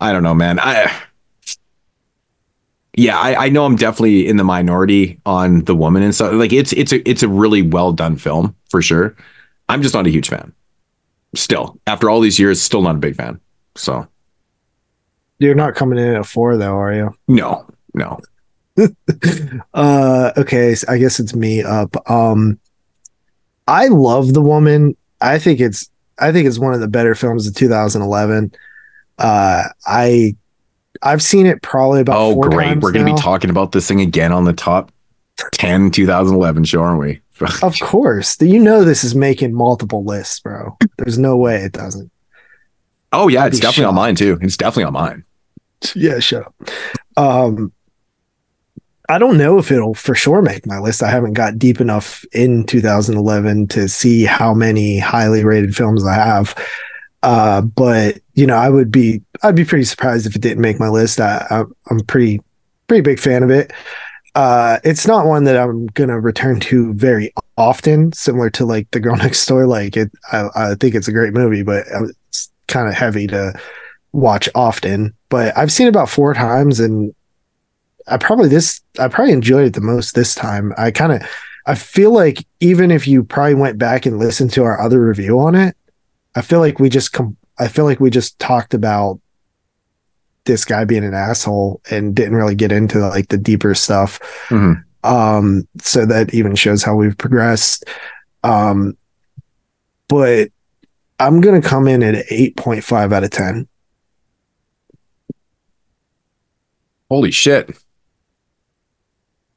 I 0.00 0.12
don't 0.12 0.22
know, 0.22 0.34
man. 0.34 0.58
I 0.58 0.90
yeah, 2.94 3.18
I, 3.18 3.46
I 3.46 3.48
know 3.48 3.64
I'm 3.64 3.76
definitely 3.76 4.26
in 4.28 4.36
the 4.36 4.44
minority 4.44 5.18
on 5.24 5.60
the 5.64 5.74
woman 5.74 6.02
and 6.02 6.14
stuff. 6.14 6.34
Like 6.34 6.52
it's 6.52 6.72
it's 6.74 6.92
a 6.92 7.08
it's 7.08 7.22
a 7.22 7.28
really 7.28 7.62
well 7.62 7.92
done 7.92 8.16
film 8.16 8.54
for 8.68 8.82
sure. 8.82 9.16
I'm 9.68 9.80
just 9.82 9.94
not 9.94 10.06
a 10.06 10.10
huge 10.10 10.28
fan. 10.28 10.52
Still, 11.34 11.78
after 11.86 12.10
all 12.10 12.20
these 12.20 12.38
years, 12.38 12.60
still 12.60 12.82
not 12.82 12.96
a 12.96 12.98
big 12.98 13.16
fan. 13.16 13.40
So 13.74 14.06
you're 15.38 15.54
not 15.54 15.74
coming 15.74 15.98
in 15.98 16.14
at 16.14 16.26
four 16.26 16.56
though 16.56 16.76
are 16.76 16.92
you 16.92 17.14
no, 17.26 17.66
no. 17.94 18.18
uh 19.74 20.30
okay 20.36 20.74
so 20.74 20.86
i 20.90 20.96
guess 20.96 21.18
it's 21.18 21.34
me 21.34 21.62
up 21.62 21.94
um 22.08 22.58
i 23.66 23.88
love 23.88 24.34
the 24.34 24.40
woman 24.40 24.96
i 25.20 25.38
think 25.38 25.58
it's 25.60 25.90
i 26.20 26.30
think 26.30 26.46
it's 26.46 26.58
one 26.58 26.72
of 26.74 26.80
the 26.80 26.86
better 26.88 27.14
films 27.14 27.46
of 27.46 27.54
2011 27.54 28.52
uh 29.18 29.64
i 29.86 30.34
i've 31.02 31.22
seen 31.22 31.46
it 31.46 31.60
probably 31.60 32.00
about 32.00 32.16
Oh, 32.16 32.40
great. 32.40 32.78
We're 32.78 32.92
gonna 32.92 33.12
be 33.12 33.20
talking 33.20 33.50
about 33.50 33.72
this 33.72 33.88
thing 33.88 34.00
again 34.00 34.32
on 34.32 34.44
the 34.44 34.52
top 34.52 34.92
10 35.52 35.90
2011 35.90 36.64
show, 36.64 36.82
aren't 36.82 37.00
we? 37.00 37.20
Of 37.62 37.78
course. 37.80 38.40
You 38.40 38.58
know 38.58 38.84
this 38.84 39.04
is 39.04 39.14
making 39.14 39.54
multiple 39.54 40.04
lists 40.04 40.40
bro. 40.40 40.76
There's 40.98 41.18
no 41.18 41.36
way 41.36 41.56
it 41.62 41.72
doesn't. 41.72 42.10
Oh 43.12 43.28
yeah, 43.28 43.46
it's 43.46 43.60
definitely 43.60 43.86
on 43.86 43.94
mine 43.94 44.14
too. 44.14 44.38
It's 44.40 44.56
definitely 44.56 44.84
on 44.84 44.92
mine. 44.94 45.24
yeah 45.94 46.18
shut 46.18 46.46
up. 46.46 46.54
Um 47.16 47.72
i 49.08 49.18
don't 49.18 49.36
know 49.36 49.58
if 49.58 49.70
it'll 49.70 49.94
for 49.94 50.14
sure 50.14 50.42
make 50.42 50.66
my 50.66 50.78
list. 50.78 51.02
I 51.02 51.10
haven't 51.10 51.34
got 51.34 51.58
deep 51.58 51.80
enough 51.80 52.24
in 52.32 52.64
2011 52.64 53.68
to 53.68 53.88
see 53.88 54.24
how 54.24 54.54
many 54.54 54.98
highly 54.98 55.44
rated 55.44 55.76
films 55.76 56.06
i 56.06 56.14
have. 56.14 56.54
Uh 57.22 57.60
but 57.62 58.18
you 58.34 58.46
know 58.46 58.56
i 58.56 58.68
would 58.68 58.90
be 58.90 59.22
i'd 59.42 59.56
be 59.56 59.64
pretty 59.64 59.84
surprised 59.84 60.26
if 60.26 60.34
it 60.36 60.42
didn't 60.42 60.62
make 60.62 60.78
my 60.80 60.88
list. 60.88 61.20
I, 61.20 61.46
I 61.50 61.64
i'm 61.90 62.00
pretty 62.06 62.40
pretty 62.86 63.02
big 63.02 63.18
fan 63.20 63.42
of 63.42 63.50
it 63.50 63.72
uh 64.34 64.78
it's 64.84 65.06
not 65.06 65.26
one 65.26 65.44
that 65.44 65.56
i'm 65.56 65.86
gonna 65.88 66.18
return 66.18 66.58
to 66.58 66.94
very 66.94 67.32
often 67.56 68.12
similar 68.12 68.48
to 68.48 68.64
like 68.64 68.90
the 68.92 69.00
girl 69.00 69.16
next 69.18 69.44
door 69.46 69.66
like 69.66 69.96
it 69.96 70.10
i, 70.32 70.48
I 70.54 70.74
think 70.74 70.94
it's 70.94 71.08
a 71.08 71.12
great 71.12 71.34
movie 71.34 71.62
but 71.62 71.84
it's 72.30 72.50
kind 72.66 72.88
of 72.88 72.94
heavy 72.94 73.26
to 73.26 73.52
watch 74.12 74.48
often, 74.54 75.14
but 75.28 75.56
I've 75.56 75.72
seen 75.72 75.86
it 75.86 75.90
about 75.90 76.10
four 76.10 76.34
times 76.34 76.80
and 76.80 77.14
I 78.06 78.16
probably 78.18 78.48
this 78.48 78.80
I 78.98 79.08
probably 79.08 79.32
enjoyed 79.32 79.66
it 79.66 79.74
the 79.74 79.80
most 79.80 80.14
this 80.14 80.34
time. 80.34 80.72
I 80.76 80.90
kind 80.90 81.12
of 81.12 81.22
I 81.66 81.74
feel 81.74 82.12
like 82.12 82.46
even 82.60 82.90
if 82.90 83.06
you 83.06 83.24
probably 83.24 83.54
went 83.54 83.78
back 83.78 84.06
and 84.06 84.18
listened 84.18 84.52
to 84.54 84.64
our 84.64 84.80
other 84.80 85.04
review 85.04 85.38
on 85.38 85.54
it, 85.54 85.76
I 86.34 86.42
feel 86.42 86.58
like 86.58 86.78
we 86.78 86.88
just 86.88 87.12
com- 87.12 87.36
I 87.58 87.68
feel 87.68 87.84
like 87.84 88.00
we 88.00 88.10
just 88.10 88.38
talked 88.38 88.74
about 88.74 89.20
this 90.44 90.64
guy 90.64 90.84
being 90.84 91.04
an 91.04 91.14
asshole 91.14 91.80
and 91.90 92.14
didn't 92.14 92.34
really 92.34 92.54
get 92.54 92.72
into 92.72 92.98
like 92.98 93.28
the 93.28 93.38
deeper 93.38 93.74
stuff. 93.74 94.18
Mhm. 94.48 94.82
Um 95.04 95.66
so 95.80 96.06
that 96.06 96.32
even 96.34 96.54
shows 96.54 96.82
how 96.82 96.94
we've 96.94 97.18
progressed. 97.18 97.84
Um 98.42 98.96
but 100.08 100.50
I'm 101.18 101.40
going 101.40 101.60
to 101.60 101.66
come 101.66 101.86
in 101.86 102.02
at 102.02 102.26
8.5 102.26 103.12
out 103.12 103.22
of 103.22 103.30
10. 103.30 103.68
Holy 107.08 107.30
shit. 107.30 107.78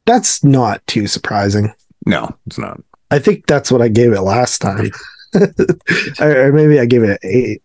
That's 0.05 0.43
not 0.43 0.85
too 0.85 1.07
surprising. 1.07 1.73
No, 2.05 2.35
it's 2.45 2.59
not. 2.59 2.79
I 3.09 3.17
think 3.17 3.47
that's 3.47 3.71
what 3.71 3.81
I 3.81 3.87
gave 3.87 4.13
it 4.13 4.21
last 4.21 4.61
time. 4.61 4.91
or, 6.19 6.51
maybe 6.51 6.79
I 6.79 6.85
gave 6.85 7.01
it 7.03 7.09
an 7.09 7.17
8. 7.23 7.63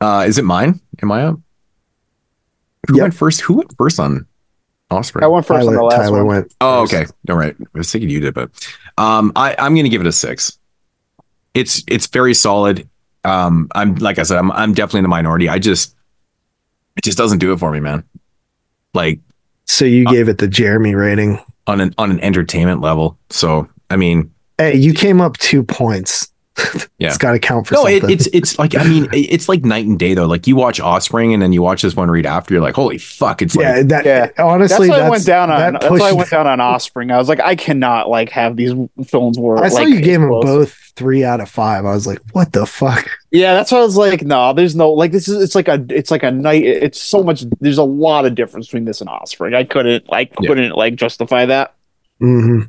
Uh, 0.00 0.24
is 0.26 0.36
it 0.38 0.44
mine? 0.44 0.80
Am 1.02 1.10
I 1.10 1.24
up? 1.24 1.38
Who 2.88 3.00
went 3.00 3.14
first? 3.14 3.40
Who 3.42 3.54
went 3.54 3.74
first 3.76 3.98
on 4.00 4.26
Offspring? 4.90 5.24
I 5.24 5.28
went 5.28 5.46
first 5.46 5.66
on 5.66 5.72
Tyler, 5.72 5.76
the 5.76 5.82
last 5.84 5.96
Tyler 5.96 6.24
one. 6.24 6.36
went. 6.36 6.54
Oh, 6.60 6.82
okay. 6.82 7.06
All 7.28 7.36
right. 7.36 7.54
I 7.58 7.78
was 7.78 7.90
thinking 7.90 8.10
you 8.10 8.20
did, 8.20 8.34
but 8.34 8.50
um, 8.98 9.32
I, 9.34 9.54
I'm 9.58 9.74
going 9.74 9.84
to 9.84 9.88
give 9.90 10.00
it 10.00 10.06
a 10.06 10.12
six. 10.12 10.58
It's 11.54 11.82
it's 11.88 12.06
very 12.08 12.34
solid. 12.34 12.88
Um, 13.24 13.68
I'm 13.74 13.94
like 13.96 14.18
I 14.18 14.22
said, 14.24 14.38
I'm 14.38 14.50
I'm 14.52 14.74
definitely 14.74 14.98
in 14.98 15.04
the 15.04 15.08
minority. 15.08 15.48
I 15.48 15.58
just 15.58 15.94
it 16.96 17.04
just 17.04 17.16
doesn't 17.18 17.38
do 17.38 17.52
it 17.52 17.58
for 17.58 17.70
me, 17.70 17.80
man. 17.80 18.04
Like 18.92 19.20
So 19.64 19.84
you 19.84 20.04
gave 20.06 20.28
it 20.28 20.38
the 20.38 20.48
Jeremy 20.48 20.94
rating. 20.94 21.40
on 21.66 21.80
an 21.80 21.94
on 21.96 22.10
an 22.10 22.20
entertainment 22.20 22.80
level. 22.80 23.16
So 23.30 23.68
I 23.90 23.96
mean, 23.96 24.32
Hey, 24.58 24.76
you 24.76 24.92
came 24.94 25.20
up 25.20 25.38
two 25.38 25.62
points. 25.64 26.28
yeah. 26.98 27.08
It's 27.08 27.18
got 27.18 27.32
to 27.32 27.38
count 27.40 27.66
for 27.66 27.74
something. 27.74 27.98
no, 28.02 28.08
it, 28.08 28.12
it's 28.12 28.26
it's 28.28 28.58
like 28.58 28.76
I 28.76 28.84
mean, 28.84 29.08
it's 29.12 29.48
like 29.48 29.64
night 29.64 29.86
and 29.86 29.98
day 29.98 30.14
though. 30.14 30.26
Like 30.26 30.46
you 30.46 30.54
watch 30.54 30.78
Offspring 30.78 31.34
and 31.34 31.42
then 31.42 31.52
you 31.52 31.62
watch 31.62 31.82
this 31.82 31.96
one 31.96 32.08
read 32.10 32.26
after, 32.26 32.54
you're 32.54 32.62
like, 32.62 32.76
holy 32.76 32.98
fuck! 32.98 33.42
It's 33.42 33.56
yeah, 33.56 33.76
like 33.76 33.88
that 33.88 34.06
Yeah. 34.06 34.30
honestly, 34.38 34.86
that's 34.88 35.00
why 35.00 35.06
I 35.06 35.10
went 35.10 35.26
down 35.26 35.50
on. 35.50 35.72
that 35.72 35.80
That's 35.80 36.00
why 36.00 36.10
I 36.10 36.12
went 36.12 36.30
down 36.30 36.46
on 36.46 36.60
Offspring. 36.60 37.10
I 37.10 37.18
was 37.18 37.28
like, 37.28 37.40
I 37.40 37.56
cannot 37.56 38.08
like 38.08 38.30
have 38.30 38.54
these 38.56 38.72
films 39.04 39.36
where 39.38 39.58
I 39.58 39.68
saw 39.68 39.78
like, 39.80 39.88
you 39.88 40.00
gave 40.00 40.20
them 40.20 40.30
both 40.30 40.72
three 40.94 41.24
out 41.24 41.40
of 41.40 41.50
five. 41.50 41.84
I 41.84 41.92
was 41.92 42.06
like, 42.06 42.20
what 42.32 42.52
the 42.52 42.66
fuck? 42.66 43.08
Yeah, 43.32 43.54
that's 43.54 43.72
why 43.72 43.78
I 43.78 43.82
was 43.82 43.96
like, 43.96 44.22
no, 44.22 44.52
there's 44.52 44.76
no 44.76 44.92
like 44.92 45.10
this 45.10 45.26
is 45.26 45.42
it's 45.42 45.56
like 45.56 45.66
a 45.66 45.84
it's 45.90 46.12
like 46.12 46.22
a 46.22 46.30
night. 46.30 46.62
It's 46.62 47.02
so 47.02 47.24
much. 47.24 47.44
There's 47.60 47.78
a 47.78 47.84
lot 47.84 48.26
of 48.26 48.36
difference 48.36 48.66
between 48.68 48.84
this 48.84 49.00
and 49.00 49.10
Offspring. 49.10 49.54
I 49.54 49.64
couldn't 49.64 50.08
like 50.08 50.32
Yeah. 50.40 50.48
couldn't 50.48 50.76
like 50.76 50.94
justify 50.94 51.46
that. 51.46 51.74
hmm 52.20 52.60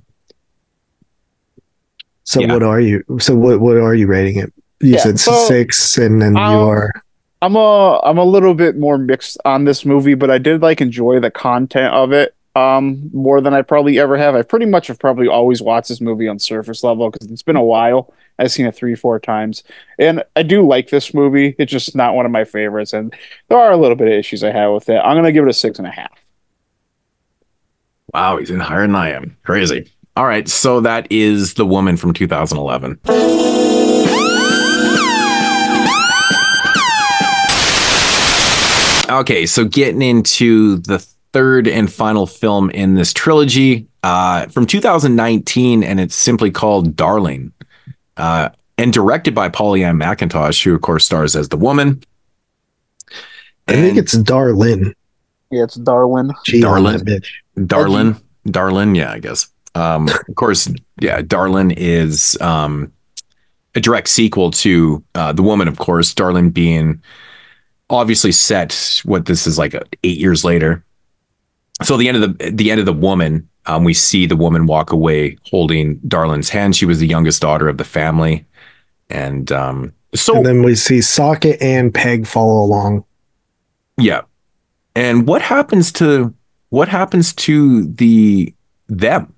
So 2.26 2.42
Yeah. 2.42 2.48
what 2.54 2.64
are 2.64 2.82
you? 2.82 3.04
So 3.20 3.36
what 3.36 3.60
what 3.62 3.78
are 3.78 3.96
you 3.96 4.08
rating 4.08 4.38
it? 4.40 4.54
You 4.82 4.98
Yeah, 4.98 5.00
said 5.00 5.20
so, 5.20 5.32
six, 5.32 5.98
and 5.98 6.22
then 6.22 6.36
you 6.36 6.64
um, 6.64 6.64
are. 6.64 6.92
I'm 7.42 7.56
a 7.56 8.00
I'm 8.04 8.18
a 8.18 8.24
little 8.24 8.54
bit 8.56 8.78
more 8.78 8.98
mixed 8.98 9.38
on 9.46 9.66
this 9.66 9.86
movie, 9.86 10.16
but 10.16 10.32
I 10.32 10.38
did 10.38 10.62
like 10.62 10.82
enjoy 10.82 11.20
the 11.20 11.32
content 11.32 11.94
of 11.94 12.12
it 12.14 12.36
um 12.56 13.10
more 13.14 13.42
than 13.42 13.54
I 13.54 13.62
probably 13.64 14.00
ever 14.00 14.18
have. 14.18 14.36
I 14.36 14.42
pretty 14.44 14.66
much 14.66 14.88
have 14.88 15.00
probably 15.00 15.28
always 15.28 15.62
watched 15.62 15.90
this 15.90 16.02
movie 16.02 16.28
on 16.28 16.40
surface 16.40 16.84
level 16.84 17.10
because 17.12 17.30
it's 17.32 17.44
been 17.44 17.58
a 17.58 17.64
while. 17.64 18.14
I've 18.40 18.52
seen 18.52 18.66
it 18.68 18.76
three 18.76 18.96
four 18.96 19.20
times, 19.20 19.64
and 20.00 20.24
I 20.36 20.44
do 20.44 20.66
like 20.68 20.90
this 20.90 21.14
movie. 21.14 21.56
It's 21.60 21.72
just 21.72 21.96
not 21.96 22.16
one 22.16 22.26
of 22.26 22.32
my 22.34 22.46
favorites, 22.46 22.94
and 22.94 23.14
there 23.50 23.60
are 23.60 23.72
a 23.74 23.78
little 23.78 23.96
bit 23.98 24.08
of 24.10 24.14
issues 24.16 24.44
I 24.44 24.52
have 24.52 24.74
with 24.74 24.90
it. 24.90 24.98
I'm 25.00 25.18
gonna 25.18 25.32
give 25.34 25.46
it 25.46 25.50
a 25.50 25.54
six 25.54 25.80
and 25.80 25.88
a 25.88 25.92
half. 25.92 26.12
wow, 28.14 28.38
he's 28.38 28.50
in 28.52 28.60
higher 28.60 28.82
than 28.82 28.96
I 28.96 29.12
am. 29.12 29.38
Crazy. 29.44 29.92
All 30.18 30.26
right, 30.26 30.48
so 30.48 30.80
that 30.80 31.08
is 31.10 31.56
the 31.56 31.66
woman 31.66 31.98
from 31.98 32.14
2011. 32.14 33.00
Okay, 39.10 39.46
so 39.46 39.66
getting 39.66 40.02
into 40.02 40.78
the 40.78 41.00
third 41.34 41.68
and 41.68 41.92
final 41.92 42.26
film 42.26 42.70
in 42.70 42.96
this 42.96 43.12
trilogy 43.14 43.88
uh, 44.04 44.48
from 44.48 44.66
2019, 44.66 45.84
and 45.84 46.00
it's 46.00 46.16
simply 46.16 46.50
called 46.50 46.96
Darling, 46.96 47.52
uh, 48.18 48.50
and 48.78 48.94
directed 48.94 49.36
by 49.36 49.50
Pollyanna 49.50 50.00
McIntosh, 50.00 50.64
who 50.64 50.74
of 50.74 50.82
course 50.82 51.06
stars 51.06 51.36
as 51.36 51.50
the 51.50 51.58
woman. 51.58 52.02
I 53.68 53.74
think 53.74 53.98
it's 53.98 54.18
Darlin. 54.18 54.94
Yeah, 55.52 55.64
it's 55.64 55.76
Darwin. 55.76 56.32
Gee, 56.46 56.62
Darlin. 56.62 57.02
bitch. 57.02 57.28
Darlin, 57.66 58.16
Darlin, 58.48 58.96
yeah, 58.96 59.12
I 59.12 59.20
guess. 59.20 59.50
Um, 59.76 60.08
of 60.08 60.36
course, 60.36 60.72
yeah, 61.00 61.22
Darlin 61.22 61.72
is 61.72 62.38
um, 62.42 62.92
a 63.76 63.80
direct 63.80 64.08
sequel 64.08 64.52
to 64.52 65.04
uh, 65.14 65.34
The 65.34 65.44
Woman, 65.44 65.68
of 65.68 65.78
course. 65.78 66.14
Darlin 66.14 66.50
being 66.50 67.02
obviously 67.90 68.32
set 68.32 69.02
what 69.06 69.26
this 69.26 69.46
is 69.46 69.58
like 69.58 69.76
uh, 69.76 69.82
eight 70.04 70.18
years 70.18 70.44
later. 70.44 70.84
So 71.84 71.98
the 71.98 72.08
end 72.08 72.24
of 72.24 72.38
the 72.38 72.52
the 72.52 72.72
end 72.72 72.80
of 72.80 72.86
the 72.86 72.94
woman, 72.94 73.50
um, 73.66 73.84
we 73.84 73.94
see 73.94 74.26
the 74.26 74.38
woman 74.38 74.66
walk 74.66 74.92
away 74.92 75.38
holding 75.50 75.98
Darlin's 76.08 76.50
hand. 76.50 76.76
She 76.76 76.86
was 76.86 77.00
the 77.00 77.08
youngest 77.08 77.42
daughter 77.42 77.68
of 77.68 77.78
the 77.78 77.84
family, 77.84 78.46
and 79.10 79.52
um, 79.52 79.94
so 80.16 80.38
and 80.38 80.46
then 80.46 80.64
we 80.64 80.76
see 80.76 81.02
Socket 81.02 81.62
and 81.62 81.94
Peg 81.94 82.26
follow 82.26 82.64
along. 82.64 83.04
Yeah. 83.98 84.22
And 84.96 85.28
what 85.28 85.42
happens 85.42 85.92
to 85.94 86.34
what 86.70 86.88
happens 86.88 87.34
to 87.34 87.86
the 87.86 88.54
them? 88.88 89.35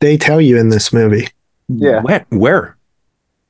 They 0.00 0.16
tell 0.16 0.40
you 0.40 0.58
in 0.58 0.68
this 0.68 0.92
movie. 0.92 1.28
Yeah. 1.68 2.00
Where? 2.02 2.26
Where? 2.30 2.76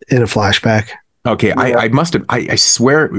In 0.08 0.22
a 0.22 0.26
flashback. 0.26 0.90
Okay, 1.26 1.52
I, 1.52 1.72
I 1.84 1.88
must 1.88 2.14
have. 2.14 2.24
I, 2.28 2.46
I 2.50 2.54
swear. 2.56 3.10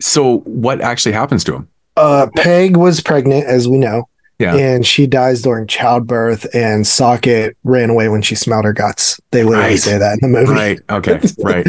So, 0.00 0.38
what 0.40 0.80
actually 0.80 1.12
happens 1.12 1.42
to 1.44 1.54
him? 1.56 1.68
Uh, 1.96 2.28
Peg 2.36 2.76
was 2.76 3.00
pregnant, 3.00 3.46
as 3.46 3.68
we 3.68 3.78
know. 3.78 4.08
Yeah. 4.38 4.54
And 4.56 4.84
she 4.86 5.06
dies 5.06 5.42
during 5.42 5.66
childbirth, 5.66 6.46
and 6.54 6.86
Socket 6.86 7.56
ran 7.64 7.90
away 7.90 8.08
when 8.08 8.22
she 8.22 8.34
smelled 8.34 8.64
her 8.64 8.72
guts. 8.72 9.20
They 9.30 9.44
literally 9.44 9.70
Right. 9.72 9.78
say 9.78 9.98
that 9.98 10.18
in 10.22 10.32
the 10.32 10.38
movie. 10.40 10.52
Right. 10.52 10.80
Okay. 10.90 11.20
Right. 11.38 11.66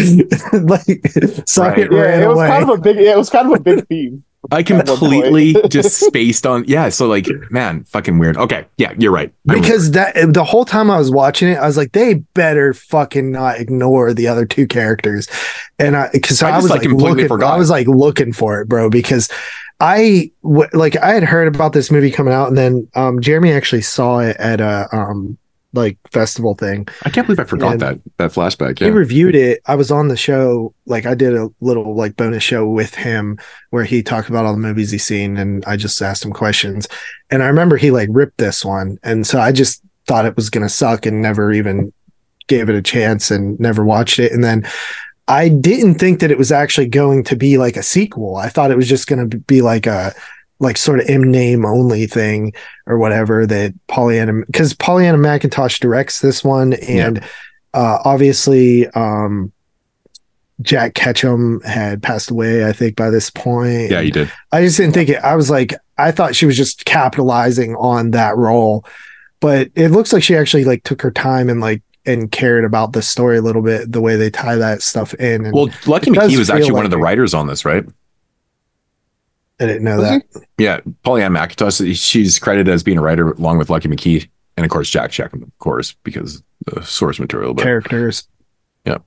like 0.63 1.47
Socket 1.47 1.89
Right. 1.91 1.99
ran 1.99 2.19
Yeah, 2.19 2.25
it 2.25 2.27
was 2.30 2.38
away. 2.38 2.47
kind 2.47 2.63
of 2.63 2.69
a 2.69 2.77
big. 2.81 2.97
Yeah, 2.97 3.13
it 3.13 3.17
was 3.17 3.30
kind 3.30 3.51
of 3.51 3.59
a 3.59 3.63
big 3.63 3.88
theme. 3.88 4.23
I 4.51 4.59
At 4.59 4.69
one 4.69 4.85
point. 4.85 4.99
completely 4.99 5.55
just 5.69 5.99
spaced 5.99 6.45
on. 6.45 6.65
Yeah. 6.67 6.89
So, 6.89 7.07
like, 7.07 7.27
man, 7.49 7.83
fucking 7.85 8.17
weird. 8.19 8.35
Okay. 8.38 8.65
Yeah, 8.77 8.93
you're 8.97 9.11
right. 9.11 9.31
I'm- 9.49 9.61
because 9.61 9.91
that 9.91 10.15
the 10.33 10.43
whole 10.43 10.65
time 10.65 10.91
I 10.91 10.97
was 10.97 11.09
watching 11.11 11.49
it, 11.49 11.55
I 11.57 11.65
was 11.65 11.77
like, 11.77 11.93
they 11.93 12.15
better 12.33 12.73
fucking 12.73 13.31
not 13.31 13.59
ignore 13.59 14.13
the 14.13 14.27
other 14.27 14.45
two 14.45 14.67
characters, 14.67 15.27
and 15.80 15.95
I 15.95 16.09
because 16.11 16.43
I 16.43 16.51
I, 16.51 16.57
was 16.57 16.65
like, 16.69 16.80
like, 16.81 16.89
completely 16.89 17.11
looking, 17.11 17.27
forgot. 17.30 17.53
I 17.53 17.57
was 17.57 17.69
like 17.69 17.88
looking 17.88 18.33
for 18.33 18.59
it, 18.61 18.67
bro, 18.67 18.89
because 18.89 19.30
I 19.80 20.31
w- 20.43 20.69
like 20.73 20.95
I 20.97 21.13
had 21.13 21.23
heard 21.23 21.53
about 21.53 21.73
this 21.73 21.89
movie 21.91 22.11
coming 22.11 22.33
out, 22.33 22.47
and 22.49 22.57
then 22.57 22.88
um 22.95 23.22
Jeremy 23.22 23.51
actually 23.53 23.81
saw 23.81 24.19
it 24.19 24.35
at 24.38 24.59
a 24.61 24.88
um 24.95 25.38
like 25.74 25.98
festival 26.11 26.53
thing. 26.56 26.88
I 27.03 27.10
can't 27.10 27.26
believe 27.27 27.40
I 27.40 27.43
forgot 27.45 27.74
And- 27.74 27.82
that 27.82 28.00
that 28.18 28.32
flashback. 28.32 28.80
He 28.80 28.90
reviewed 28.90 29.35
it. 29.35 29.60
I 29.66 29.76
was 29.76 29.90
on 29.92 30.08
the 30.08 30.16
show, 30.18 30.74
like 30.85 31.06
I 31.06 31.16
did 31.16 31.34
a 31.35 31.50
little 31.61 31.95
like 31.95 32.16
bonus 32.16 32.43
show 32.43 32.68
with 32.68 32.93
him 32.95 33.40
where 33.72 33.84
he 33.84 34.03
talked 34.03 34.30
about 34.30 34.45
all 34.45 34.53
the 34.53 34.60
movies 34.60 34.92
he's 34.92 35.03
seen, 35.06 35.35
and 35.38 35.66
I 35.66 35.76
just 35.76 36.02
asked 36.02 36.24
him 36.24 36.32
questions. 36.32 36.88
And 37.32 37.42
I 37.43 37.48
remember 37.48 37.76
he 37.77 37.92
like 37.92 38.10
ripped 38.11 38.38
this 38.38 38.64
one, 38.64 38.98
and 39.03 39.26
so 39.26 39.40
I 39.40 39.52
just 39.52 39.82
thought 40.08 40.26
it 40.26 40.35
was 40.35 40.50
gonna 40.50 40.69
suck 40.69 41.06
and 41.06 41.22
never 41.22 41.52
even 41.52 41.92
gave 42.48 42.69
it 42.69 42.76
a 42.76 42.82
chance 42.82 43.32
and 43.32 43.60
never 43.60 43.84
watched 43.85 44.19
it. 44.19 44.32
And 44.32 44.43
then 44.43 44.68
I 45.30 45.48
didn't 45.48 45.95
think 45.95 46.19
that 46.19 46.30
it 46.32 46.38
was 46.38 46.52
actually 46.52 46.88
going 46.88 47.24
to 47.24 47.35
be 47.38 47.58
like 47.58 47.77
a 47.77 47.84
sequel. 47.84 48.35
I 48.35 48.50
thought 48.50 48.69
it 48.69 48.76
was 48.77 48.90
just 48.90 49.08
gonna 49.08 49.26
be 49.26 49.61
like 49.61 49.88
a 49.88 50.14
like 50.64 50.77
sort 50.77 51.00
of 51.00 51.08
in 51.08 51.30
name 51.30 51.66
only 51.66 52.08
thing 52.08 52.53
or 52.88 52.98
whatever 52.98 53.45
that 53.45 53.74
Pollyanna 53.88 54.45
because 54.48 54.74
Pollyanna 54.74 55.17
McIntosh 55.17 55.80
directs 55.80 56.19
this 56.19 56.43
one 56.43 56.74
and 56.74 57.24
uh 57.74 58.00
obviously 58.03 58.88
um 58.90 59.51
Jack 60.61 60.93
Ketchum 60.93 61.61
had 61.61 62.01
passed 62.01 62.30
away, 62.32 62.66
I 62.66 62.74
think, 62.74 62.95
by 62.95 63.09
this 63.09 63.30
point. 63.30 63.92
Yeah, 63.92 64.00
you 64.00 64.11
did. 64.11 64.32
I 64.51 64.61
just 64.61 64.77
didn't 64.77 64.93
think 64.93 65.09
it. 65.09 65.17
I 65.17 65.35
was 65.35 65.50
like, 65.50 65.74
I 65.98 66.11
thought 66.11 66.35
she 66.35 66.45
was 66.45 66.56
just 66.56 66.85
capitalizing 66.85 67.75
on 67.75 68.11
that 68.11 68.38
role, 68.38 68.85
but 69.40 69.69
it 69.75 69.90
looks 69.90 70.14
like 70.14 70.24
she 70.24 70.35
actually 70.38 70.64
like 70.64 70.83
took 70.83 71.01
her 71.01 71.11
time 71.11 71.50
and 71.50 71.59
like 71.59 71.82
and 72.06 72.32
cared 72.32 72.66
about 72.66 72.93
the 72.93 73.01
story 73.01 73.38
a 73.38 73.42
little 73.42 73.61
bit, 73.61 73.92
the 73.92 74.01
way 74.01 74.16
they 74.16 74.30
tie 74.30 74.56
that 74.56 74.82
stuff 74.82 75.14
in. 75.16 75.45
And 75.45 75.53
Well, 75.53 75.69
Lucky 75.85 76.11
McKee 76.11 76.38
was 76.38 76.50
actually 76.50 76.74
one 76.74 76.85
of 76.85 76.92
the 76.92 76.98
writers 76.98 77.33
on 77.33 77.48
this, 77.48 77.66
right? 77.66 77.83
I 79.64 79.67
didn't 79.67 79.83
know 79.83 79.98
Was 79.98 80.09
that. 80.09 80.45
Yeah, 80.58 80.82
Pollyanna 81.03 81.40
McIntosh. 81.40 81.95
She's 81.98 82.38
credited 82.38 82.72
as 82.72 82.83
being 82.83 82.98
a 82.98 83.01
writer 83.01 83.32
along 83.32 83.58
with 83.58 83.69
Lucky 83.69 83.88
McKee, 83.88 84.27
and 84.58 84.66
of 84.66 84.69
course 84.69 84.90
Jack 84.90 85.11
Ketchum, 85.11 85.43
of 85.43 85.59
course, 85.59 85.93
because 86.03 86.43
the 86.66 86.83
source 86.83 87.19
material. 87.19 87.53
But 87.53 87.64
Characters. 87.64 88.27
Yeah. 88.85 88.98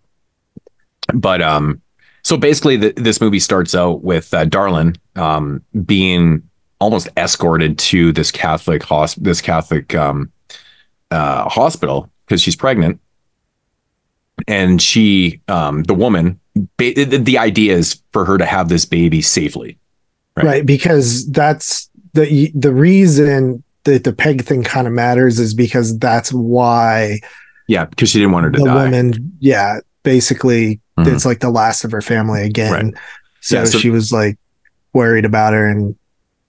But 1.12 1.43
um, 1.43 1.83
so 2.23 2.36
basically, 2.36 2.76
the, 2.76 2.93
this 2.97 3.20
movie 3.20 3.39
starts 3.39 3.75
out 3.75 4.02
with 4.02 4.33
uh, 4.33 4.47
Darlin 4.47 4.97
um 5.15 5.62
being 5.85 6.43
almost 6.81 7.09
escorted 7.17 7.78
to 7.78 8.12
this 8.12 8.31
Catholic 8.31 8.83
hosp- 8.83 9.23
this 9.23 9.41
Catholic 9.41 9.94
um 9.94 10.33
uh 11.10 11.49
hospital 11.49 12.10
because 12.26 12.41
she's 12.41 12.57
pregnant, 12.57 12.99
and 14.49 14.81
she 14.81 15.43
um 15.49 15.83
the 15.83 15.94
woman 15.94 16.41
ba- 16.78 16.94
the, 16.94 17.18
the 17.18 17.39
idea 17.39 17.75
is 17.75 18.02
for 18.12 18.25
her 18.25 18.39
to 18.39 18.47
have 18.47 18.68
this 18.68 18.85
baby 18.85 19.20
safely. 19.20 19.78
Right. 20.36 20.44
Right. 20.47 20.66
Because 20.66 21.26
that's 21.31 21.89
the 22.12 22.50
the 22.55 22.73
reason 22.73 23.62
that 23.84 24.05
the 24.05 24.12
peg 24.12 24.44
thing 24.44 24.62
kind 24.65 24.86
of 24.86 24.92
matters 24.92 25.39
is 25.39 25.55
because 25.55 25.98
that's 25.98 26.32
why 26.32 27.20
Yeah, 27.68 27.84
because 27.86 28.10
she 28.10 28.18
didn't 28.18 28.32
want 28.32 28.44
her 28.44 28.50
to 28.52 28.58
the 28.58 28.65
die. 28.65 28.84
woman, 28.84 29.32
yeah, 29.40 29.81
basically 30.02 30.81
Mhm. 30.98 31.15
it's 31.15 31.24
like 31.26 31.40
the 31.40 31.50
last 31.50 31.84
of 31.84 31.92
her 31.92 32.00
family 32.02 32.42
again. 32.42 32.73
Right. 32.73 32.94
So, 33.40 33.58
Yeah, 33.58 33.65
so- 33.65 33.78
she 33.78 33.90
was 33.90 34.12
like 34.12 34.39
worried 34.92 35.24
about 35.24 35.52
her 35.52 35.66
and 35.68 35.94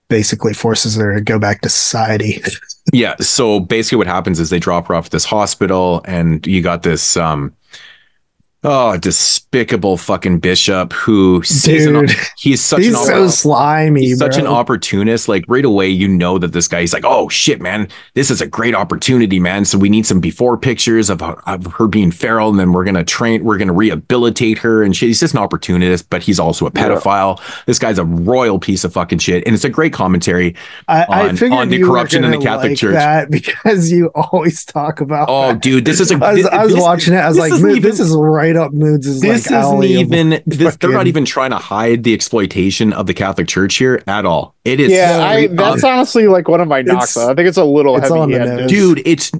basically 0.08 0.54
forces 0.54 0.96
her 0.96 1.14
to 1.14 1.20
go 1.20 1.38
back 1.38 1.60
to 1.62 1.68
society. 1.68 2.42
Yeah. 2.90 3.16
So 3.20 3.60
basically, 3.60 3.98
what 3.98 4.06
happens 4.06 4.40
is 4.40 4.48
they 4.48 4.58
drop 4.58 4.86
her 4.88 4.94
off 4.94 5.04
at 5.06 5.10
this 5.12 5.26
hospital, 5.26 6.00
and 6.06 6.46
you 6.46 6.62
got 6.62 6.82
this 6.84 7.18
um, 7.18 7.52
oh, 8.64 8.96
despicable 8.98 9.96
fucking 9.96 10.38
bishop 10.40 10.92
who 10.92 11.42
sees 11.44 11.86
an, 11.86 11.94
Dude. 12.06 12.10
he's 12.38 12.60
such 12.62 12.80
He's 12.80 12.98
an 12.98 13.06
so 13.06 13.28
slimy, 13.28 14.00
he's 14.06 14.18
such 14.18 14.36
an 14.36 14.46
opportunist. 14.46 15.28
Like 15.28 15.44
right 15.48 15.64
away, 15.64 15.88
you 15.88 16.08
know 16.08 16.38
that 16.38 16.52
this 16.52 16.66
guy. 16.68 16.80
He's 16.80 16.92
like, 16.92 17.04
oh 17.06 17.28
shit, 17.28 17.60
man, 17.60 17.88
this 18.14 18.30
is 18.30 18.40
a 18.40 18.46
great 18.46 18.74
opportunity, 18.74 19.38
man. 19.38 19.64
So 19.64 19.78
we 19.78 19.88
need 19.88 20.06
some 20.06 20.20
before 20.20 20.56
pictures 20.58 21.08
of, 21.10 21.22
of 21.22 21.66
her 21.74 21.86
being 21.86 22.10
feral, 22.10 22.50
and 22.50 22.58
then 22.58 22.72
we're 22.72 22.84
gonna 22.84 23.04
train, 23.04 23.44
we're 23.44 23.58
gonna 23.58 23.72
rehabilitate 23.72 24.58
her, 24.58 24.82
and 24.82 24.94
shit. 24.96 25.08
He's 25.08 25.20
just 25.20 25.34
an 25.34 25.40
opportunist, 25.40 26.10
but 26.10 26.22
he's 26.22 26.40
also 26.40 26.66
a 26.66 26.70
pedophile. 26.70 27.40
This 27.66 27.78
guy's 27.78 27.98
a 27.98 28.04
royal 28.04 28.58
piece 28.58 28.84
of 28.84 28.92
fucking 28.92 29.18
shit, 29.20 29.44
and 29.46 29.54
it's 29.54 29.64
a 29.64 29.70
great 29.70 29.92
commentary 29.92 30.56
I, 30.88 31.04
I 31.04 31.28
on, 31.28 31.36
figured 31.36 31.58
on 31.58 31.68
the 31.68 31.82
corruption 31.82 32.24
in 32.24 32.32
the 32.32 32.38
Catholic 32.38 32.70
like 32.70 32.78
Church. 32.78 32.94
that 32.94 33.30
because 33.30 33.90
you 33.92 34.10
always 34.14 34.64
talk 34.64 35.00
about. 35.00 35.28
Oh, 35.30 35.48
that. 35.52 35.62
dude, 35.62 35.84
this 35.84 36.00
is 36.00 36.10
a. 36.10 36.16
I 36.16 36.32
was, 36.34 36.46
I 36.46 36.64
was 36.64 36.74
this- 36.74 36.82
watching 36.82 37.14
it. 37.14 37.18
I 37.18 37.28
was 37.28 37.36
this 37.36 37.50
like, 37.62 37.70
even- 37.76 37.82
"This 37.82 38.00
is 38.00 38.14
right 38.16 38.47
up 38.56 38.72
Moods' 38.72 39.20
this 39.20 39.22
like 39.22 39.36
isn't 39.36 39.54
alley 39.54 39.94
of 39.94 40.00
even. 40.12 40.42
This, 40.46 40.76
they're 40.76 40.90
not 40.90 41.06
even 41.06 41.24
trying 41.24 41.50
to 41.50 41.58
hide 41.58 42.04
the 42.04 42.14
exploitation 42.14 42.92
of 42.92 43.06
the 43.06 43.14
Catholic 43.14 43.48
Church 43.48 43.76
here 43.76 44.02
at 44.06 44.24
all. 44.24 44.54
It 44.64 44.80
is. 44.80 44.90
Yeah, 44.92 45.18
I, 45.24 45.46
that's 45.46 45.84
up- 45.84 45.90
honestly 45.92 46.26
like 46.28 46.48
one 46.48 46.60
of 46.60 46.68
my 46.68 46.82
knocks. 46.82 47.14
It's- 47.16 47.26
though. 47.26 47.30
I 47.30 47.34
think 47.34 47.48
it's 47.48 47.56
a 47.58 47.64
little 47.64 47.96
it's 47.96 48.08
heavy 48.08 48.20
on 48.20 48.30
the 48.30 48.38
nose. 48.38 48.70
dude. 48.70 49.02
It's. 49.06 49.30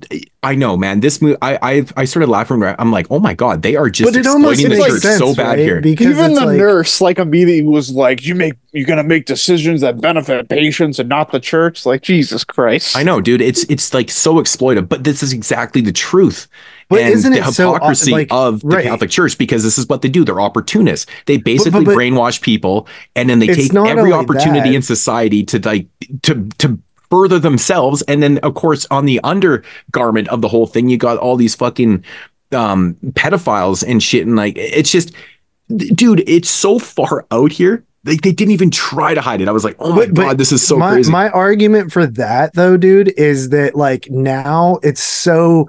I 0.43 0.55
know, 0.55 0.77
man. 0.77 1.01
This 1.01 1.21
movie. 1.21 1.37
I 1.43 1.59
I 1.61 1.85
I 1.97 2.05
started 2.05 2.29
laughing. 2.31 2.63
I'm 2.63 2.93
like, 2.93 3.07
oh 3.11 3.19
my 3.19 3.35
god, 3.35 3.63
they 3.63 3.77
are 3.77 3.91
just 3.91 4.11
But 4.13 4.19
it 4.19 4.27
almost 4.27 4.61
exploiting 4.61 4.79
the 4.85 4.91
church 4.93 5.03
sense, 5.03 5.19
so 5.19 5.35
bad 5.35 5.49
right? 5.51 5.59
here. 5.59 5.81
Because 5.81 6.07
Even 6.07 6.35
the 6.35 6.47
like- 6.47 6.57
nurse, 6.59 7.01
like 7.01 7.19
immediately 7.19 7.63
was 7.63 7.91
like, 7.91 8.25
"You 8.25 8.35
make 8.35 8.55
you're 8.73 8.87
gonna 8.87 9.03
make 9.03 9.27
decisions 9.27 9.81
that 9.81 10.01
benefit 10.01 10.49
patients 10.49 10.99
and 10.99 11.09
not 11.09 11.33
the 11.33 11.41
church." 11.41 11.85
Like 11.85 12.03
Jesus 12.03 12.45
Christ. 12.45 12.97
I 12.97 13.03
know, 13.03 13.21
dude. 13.21 13.41
It's 13.41 13.65
it's 13.65 13.93
like 13.93 14.11
so 14.11 14.35
exploitive, 14.37 14.89
but 14.89 15.05
this 15.05 15.23
is 15.23 15.33
exactly 15.33 15.81
the 15.83 15.93
truth. 15.93 16.47
But 16.89 17.03
and 17.03 17.13
isn't 17.13 17.33
the 17.33 17.39
it 17.41 17.45
so, 17.53 17.71
uh, 17.71 17.75
hypocrisy 17.75 18.13
like- 18.13 18.29
of 18.31 18.61
the 18.61 18.69
right. 18.69 18.85
Catholic 18.85 19.11
Church 19.11 19.37
because 19.37 19.63
this 19.63 19.77
is 19.77 19.87
what 19.89 20.01
they 20.01 20.09
do. 20.09 20.25
They're 20.25 20.41
opportunists. 20.41 21.07
They 21.27 21.37
basically 21.37 21.85
but- 21.85 21.97
brainwash 21.97 22.41
people 22.41 22.89
and 23.15 23.29
then 23.29 23.39
they 23.41 23.49
take 23.49 23.75
every 23.75 24.13
opportunity 24.13 24.71
that. 24.71 24.75
in 24.77 24.83
society 24.83 25.45
to 25.45 25.59
like 25.59 25.87
to 26.23 26.49
to 26.59 26.79
further 27.11 27.39
themselves. 27.39 28.01
And 28.03 28.23
then 28.23 28.39
of 28.39 28.55
course 28.55 28.87
on 28.91 29.05
the 29.05 29.21
undergarment 29.23 30.29
of 30.29 30.41
the 30.41 30.49
whole 30.49 30.67
thing, 30.67 30.89
you 30.89 30.97
got 30.97 31.19
all 31.19 31.37
these 31.37 31.55
fucking 31.55 32.05
um 32.53 32.95
pedophiles 33.11 33.85
and 33.87 34.03
shit. 34.03 34.27
And 34.27 34.37
like 34.37 34.57
it's 34.57 34.91
just 34.91 35.13
dude, 35.77 36.25
it's 36.27 36.49
so 36.49 36.79
far 36.79 37.27
out 37.31 37.53
here. 37.53 37.85
Like 38.05 38.23
they 38.23 38.33
didn't 38.33 38.53
even 38.53 38.71
try 38.71 39.13
to 39.13 39.21
hide 39.21 39.43
it. 39.43 39.49
I 39.49 39.53
was 39.53 39.65
like, 39.65 39.77
oh 39.79 39.91
my 39.91 40.07
But- 40.07 40.15
but 40.15 40.23
god, 40.23 40.39
this 40.39 40.53
is 40.53 40.67
so 40.67 40.79
my, 40.79 40.93
crazy. 40.93 41.13
My 41.13 41.29
argument 41.29 41.93
for 41.93 42.07
that 42.07 42.55
though, 42.55 42.79
dude, 42.79 43.09
is 43.19 43.51
that 43.51 43.75
like 43.75 44.11
now 44.11 44.79
it's 44.83 45.03
so 45.03 45.69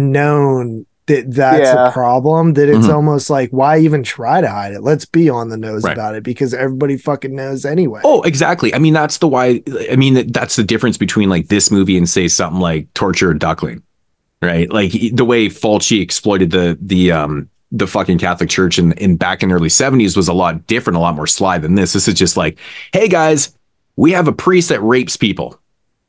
known 0.00 0.86
that 1.06 1.32
that's 1.34 1.60
Yeah. 1.60 1.88
a 1.88 1.92
problem 1.92 2.54
that 2.54 2.68
it's 2.68 2.86
Mhm. 2.86 2.94
almost 2.94 3.30
like 3.30 3.50
why 3.50 3.78
even 3.78 4.02
try 4.02 4.40
to 4.40 4.48
hide 4.48 4.72
it? 4.72 4.82
Let's 4.82 5.04
be 5.04 5.28
on 5.28 5.48
the 5.48 5.56
nose 5.56 5.82
Right. 5.82 5.92
about 5.92 6.14
it 6.14 6.22
because 6.22 6.54
everybody 6.54 6.96
fucking 6.96 7.34
knows 7.34 7.64
anyway. 7.64 8.00
Oh, 8.04 8.22
exactly. 8.22 8.72
I 8.74 8.78
mean, 8.78 8.92
that's 8.94 9.18
the 9.18 9.26
why. 9.26 9.62
I 9.90 9.96
mean, 9.96 10.30
that's 10.30 10.56
the 10.56 10.62
difference 10.62 10.96
between 10.96 11.28
like 11.28 11.48
this 11.48 11.70
movie 11.70 11.96
and 11.98 12.08
say 12.08 12.28
something 12.28 12.60
like 12.60 12.86
Torture 12.94 13.30
a 13.32 13.38
Duckling, 13.38 13.82
right? 14.40 14.70
Like 14.72 14.92
the 15.12 15.24
way 15.24 15.48
Fulci 15.48 16.00
exploited 16.00 16.50
the 16.52 16.78
the 16.80 17.10
um 17.12 17.48
the 17.72 17.86
fucking 17.86 18.18
Catholic 18.18 18.48
Church 18.50 18.78
in 18.78 18.92
in 18.92 19.16
back 19.16 19.42
in 19.42 19.48
the 19.48 19.54
early 19.54 19.68
seventies 19.68 20.16
was 20.16 20.28
a 20.28 20.32
lot 20.32 20.66
different, 20.66 20.96
a 20.96 21.00
lot 21.00 21.14
more 21.16 21.26
sly 21.26 21.58
than 21.58 21.74
this. 21.74 21.92
This 21.92 22.06
is 22.08 22.14
just 22.14 22.36
like, 22.36 22.56
hey 22.92 23.08
guys, 23.08 23.52
we 23.96 24.12
have 24.12 24.28
a 24.28 24.32
priest 24.32 24.68
that 24.70 24.80
rapes 24.82 25.16
people. 25.16 25.59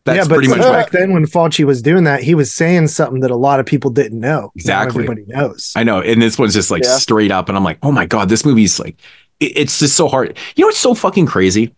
That's 0.03 0.17
yeah, 0.17 0.23
but 0.23 0.35
pretty 0.35 0.47
much 0.47 0.59
back 0.59 0.85
what 0.85 0.91
then 0.91 1.13
when 1.13 1.25
Fulci 1.25 1.63
was 1.63 1.81
doing 1.81 2.05
that, 2.05 2.23
he 2.23 2.33
was 2.33 2.51
saying 2.51 2.87
something 2.87 3.19
that 3.21 3.29
a 3.29 3.35
lot 3.35 3.59
of 3.59 3.67
people 3.67 3.91
didn't 3.91 4.19
know. 4.19 4.41
Now 4.41 4.51
Exactly. 4.55 5.03
everybody 5.03 5.25
knows. 5.27 5.73
I 5.75 5.83
know. 5.83 6.01
And 6.01 6.19
this 6.21 6.39
one's 6.39 6.53
just 6.55 6.71
like 6.71 6.83
Yeah. 6.83 6.97
straight 6.97 7.31
up. 7.31 7.49
And 7.49 7.57
I'm 7.57 7.63
like, 7.63 7.77
oh 7.83 7.91
my 7.91 8.07
God, 8.07 8.27
this 8.27 8.43
movie's 8.43 8.79
like, 8.79 8.95
it- 9.39 9.53
it's 9.57 9.77
just 9.79 9.95
so 9.95 10.07
hard. 10.07 10.35
You 10.55 10.63
know 10.63 10.67
what's 10.69 10.79
so 10.79 10.95
fucking 10.95 11.27
crazy 11.27 11.75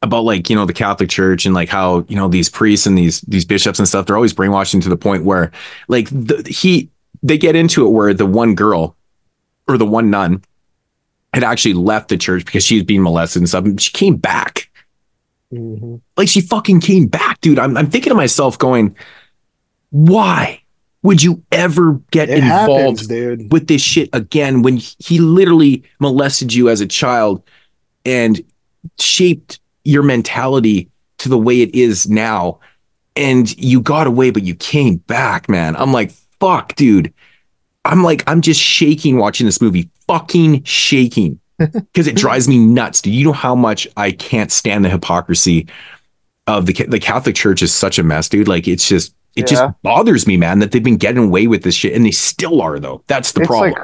about 0.00 0.24
like, 0.24 0.48
you 0.48 0.56
know, 0.56 0.64
the 0.64 0.72
Catholic 0.72 1.10
Church 1.10 1.44
and 1.44 1.54
like 1.54 1.68
how, 1.68 2.06
you 2.08 2.16
know, 2.16 2.28
these 2.28 2.48
priests 2.48 2.86
and 2.86 2.96
these 2.96 3.20
these 3.22 3.44
bishops 3.44 3.78
and 3.78 3.86
stuff, 3.86 4.06
they're 4.06 4.16
always 4.16 4.32
brainwashing 4.32 4.80
to 4.80 4.88
the 4.88 4.96
point 4.96 5.24
where 5.24 5.52
like 5.88 6.08
the, 6.08 6.42
he 6.48 6.88
they 7.22 7.36
get 7.36 7.56
into 7.56 7.84
it 7.86 7.90
where 7.90 8.14
the 8.14 8.24
one 8.24 8.54
girl 8.54 8.96
or 9.68 9.76
the 9.76 9.84
one 9.84 10.08
nun 10.08 10.42
had 11.34 11.44
actually 11.44 11.74
left 11.74 12.08
the 12.08 12.16
church 12.16 12.46
because 12.46 12.64
she 12.64 12.76
was 12.76 12.84
being 12.84 13.02
molested 13.02 13.42
and 13.42 13.48
stuff. 13.50 13.66
And 13.66 13.78
she 13.78 13.92
came 13.92 14.16
back. 14.16 14.69
Mm-hmm. 15.52 15.96
Like 16.16 16.28
she 16.28 16.40
fucking 16.40 16.80
came 16.80 17.06
back, 17.06 17.40
dude. 17.40 17.58
I'm, 17.58 17.76
I'm 17.76 17.90
thinking 17.90 18.10
to 18.10 18.16
myself, 18.16 18.58
going, 18.58 18.96
why 19.90 20.62
would 21.02 21.22
you 21.22 21.42
ever 21.50 21.94
get 22.10 22.28
It 22.28 22.38
involved 22.38 23.10
happens, 23.10 23.50
with 23.50 23.66
this 23.66 23.82
shit 23.82 24.10
again 24.12 24.62
when 24.62 24.76
he 24.76 25.18
literally 25.18 25.82
molested 25.98 26.52
you 26.52 26.68
as 26.68 26.80
a 26.80 26.86
child 26.86 27.42
and 28.04 28.40
shaped 28.98 29.60
your 29.84 30.02
mentality 30.02 30.90
to 31.18 31.28
the 31.28 31.38
way 31.38 31.62
it 31.62 31.74
is 31.74 32.08
now? 32.08 32.60
And 33.16 33.56
you 33.58 33.80
got 33.80 34.06
away, 34.06 34.30
but 34.30 34.44
you 34.44 34.54
came 34.54 34.96
back, 34.96 35.48
man. 35.48 35.74
I'm 35.76 35.92
like, 35.92 36.12
fuck, 36.38 36.74
dude. 36.76 37.12
I'm 37.84 38.04
like, 38.04 38.22
I'm 38.26 38.40
just 38.40 38.60
shaking 38.60 39.16
watching 39.16 39.46
this 39.46 39.60
movie, 39.60 39.88
fucking 40.06 40.64
shaking 40.64 41.40
because 41.72 42.06
it 42.06 42.16
drives 42.16 42.48
me 42.48 42.58
nuts. 42.58 43.00
Do 43.02 43.10
you 43.10 43.24
know 43.24 43.32
how 43.32 43.54
much 43.54 43.86
I 43.96 44.12
can't 44.12 44.50
stand 44.50 44.84
the 44.84 44.88
hypocrisy 44.88 45.66
of 46.46 46.66
the 46.66 46.72
the 46.88 46.98
Catholic 46.98 47.34
Church 47.36 47.62
is 47.62 47.72
such 47.74 47.98
a 47.98 48.02
mess, 48.02 48.28
dude. 48.28 48.48
Like 48.48 48.66
it's 48.66 48.88
just 48.88 49.14
it 49.36 49.42
Yeah. 49.42 49.56
just 49.56 49.82
bothers 49.82 50.26
me, 50.26 50.36
man, 50.36 50.58
that 50.58 50.72
they've 50.72 50.82
been 50.82 50.96
getting 50.96 51.24
away 51.24 51.46
with 51.46 51.62
this 51.62 51.74
shit 51.74 51.94
and 51.94 52.04
they 52.04 52.10
still 52.10 52.60
are 52.60 52.78
though. 52.80 53.02
That's 53.06 53.32
the 53.32 53.42
It's 53.42 53.46
problem, 53.48 53.72
like 53.72 53.82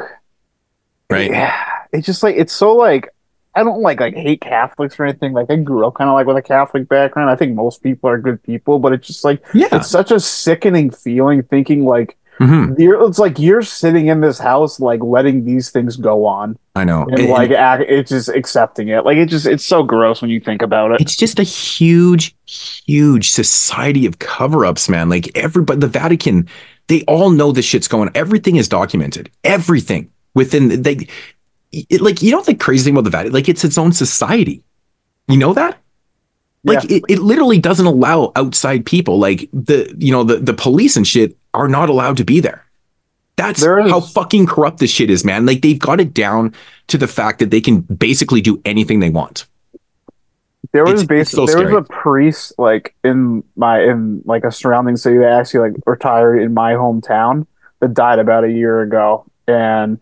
right? 1.11 1.31
yeah, 1.31 1.55
it's 1.93 2.07
just 2.07 2.23
like 2.23 2.37
it's 2.37 2.53
so 2.53 2.75
like 2.75 3.09
I 3.55 3.63
don't 3.63 3.81
like 3.81 4.01
like 4.01 4.15
hate 4.15 4.41
Catholics 4.41 4.99
or 4.99 5.05
anything. 5.05 5.33
Like 5.33 5.51
I 5.51 5.57
grew 5.57 5.87
up 5.87 5.95
kind 5.95 6.11
of 6.11 6.15
like 6.15 6.27
with 6.27 6.37
a 6.37 6.43
Catholic 6.43 6.89
background. 6.89 7.31
I 7.31 7.37
think 7.37 7.55
most 7.55 7.83
people 7.83 8.11
are 8.11 8.19
good 8.19 8.43
people, 8.43 8.79
but 8.79 8.93
it's 8.93 9.07
just 9.07 9.25
like 9.25 9.43
Yeah. 9.55 9.69
it's 9.73 9.89
such 9.89 10.11
a 10.11 10.19
sickening 10.21 10.91
feeling 10.91 11.43
thinking 11.43 11.85
like 11.85 12.17
Mhm. 12.39 12.79
you're 12.79 13.03
it's 13.09 13.19
like 13.19 13.39
you're 13.39 13.63
sitting 13.63 14.09
in 14.09 14.21
this 14.21 14.39
house 14.39 14.79
like 14.79 15.03
letting 15.03 15.45
these 15.47 15.71
things 15.71 15.97
go 15.97 16.27
on 16.27 16.59
I 16.75 16.85
know. 16.85 17.03
and, 17.05 17.19
And- 17.21 17.29
like 17.31 17.51
it's 17.89 18.11
just 18.11 18.29
accepting 18.29 18.89
it. 18.89 19.05
Like 19.07 19.17
it 19.17 19.27
just 19.27 19.47
it's 19.47 19.65
so 19.65 19.83
gross 19.83 20.21
when 20.21 20.31
you 20.31 20.41
think 20.41 20.61
about 20.61 20.91
it. 20.93 21.01
it's 21.01 21.17
just 21.17 21.39
a 21.39 21.43
huge, 21.43 22.37
huge 22.45 23.31
society 23.31 24.05
of 24.05 24.19
cover-ups, 24.19 24.89
man. 24.91 25.09
Like 25.09 25.37
everybody, 25.37 25.81
the 25.81 25.87
Vatican, 25.89 26.47
they 26.89 27.03
all 27.05 27.31
know 27.31 27.51
this 27.53 27.65
shit's 27.65 27.89
going. 27.89 28.11
Everything 28.15 28.57
is 28.57 28.69
documented. 28.69 29.31
Everything 29.43 30.11
within 30.35 30.83
they, 30.83 31.09
it, 31.73 32.03
like 32.03 32.21
you 32.21 32.31
know 32.31 32.43
the 32.43 32.55
crazy 32.55 32.85
thing 32.85 32.95
about 32.95 33.05
the 33.05 33.11
Vatican, 33.11 33.33
like 33.33 33.49
it's 33.49 33.65
its 33.65 33.79
own 33.79 33.93
society. 33.93 34.63
You 35.29 35.39
know 35.39 35.55
that? 35.55 35.79
Like 36.65 36.85
it, 36.91 37.05
it 37.09 37.21
literally 37.21 37.59
doesn't 37.61 37.87
allow 37.87 38.33
outside 38.35 38.85
people, 38.85 39.19
like 39.19 39.49
the 39.53 39.95
you 39.99 40.13
know 40.13 40.25
the 40.25 40.37
the 40.39 40.53
police 40.53 40.97
and 40.97 41.07
shit, 41.07 41.37
are 41.57 41.68
not 41.68 41.89
allowed 41.89 42.17
to 42.18 42.25
be 42.25 42.39
there. 42.41 42.65
That's 43.36 43.65
how 43.65 44.01
fucking 44.01 44.47
corrupt 44.47 44.78
this 44.78 44.91
shit 44.91 45.10
is, 45.10 45.25
man. 45.25 45.44
Like 45.44 45.60
they've 45.60 45.78
got 45.78 46.01
it 46.01 46.15
down 46.15 46.55
to 46.86 46.97
the 46.97 47.07
fact 47.09 47.39
that 47.41 47.51
they 47.51 47.60
can 47.60 47.81
basically 47.81 48.41
do 48.41 48.60
anything 48.65 49.01
they 49.01 49.10
want. 49.10 49.47
There 50.73 50.85
was 50.85 51.02
It's- 51.02 51.07
basically 51.07 51.47
so 51.49 51.59
there 51.59 51.75
was 51.75 51.85
a 51.89 51.93
priest 51.93 52.55
like 52.59 52.94
in 53.05 53.44
my 53.57 53.83
in 53.83 54.23
like 54.25 54.44
a 54.44 54.51
surrounding 54.51 54.97
city 54.97 55.18
that 55.18 55.33
actually 55.33 55.70
like 55.70 55.81
retired 55.86 56.39
in 56.41 56.55
my 56.55 56.73
hometown 56.73 57.47
that 57.81 57.94
died 57.94 58.18
about 58.18 58.44
a 58.44 58.51
year 58.51 58.81
ago, 58.83 59.25
and 59.47 59.99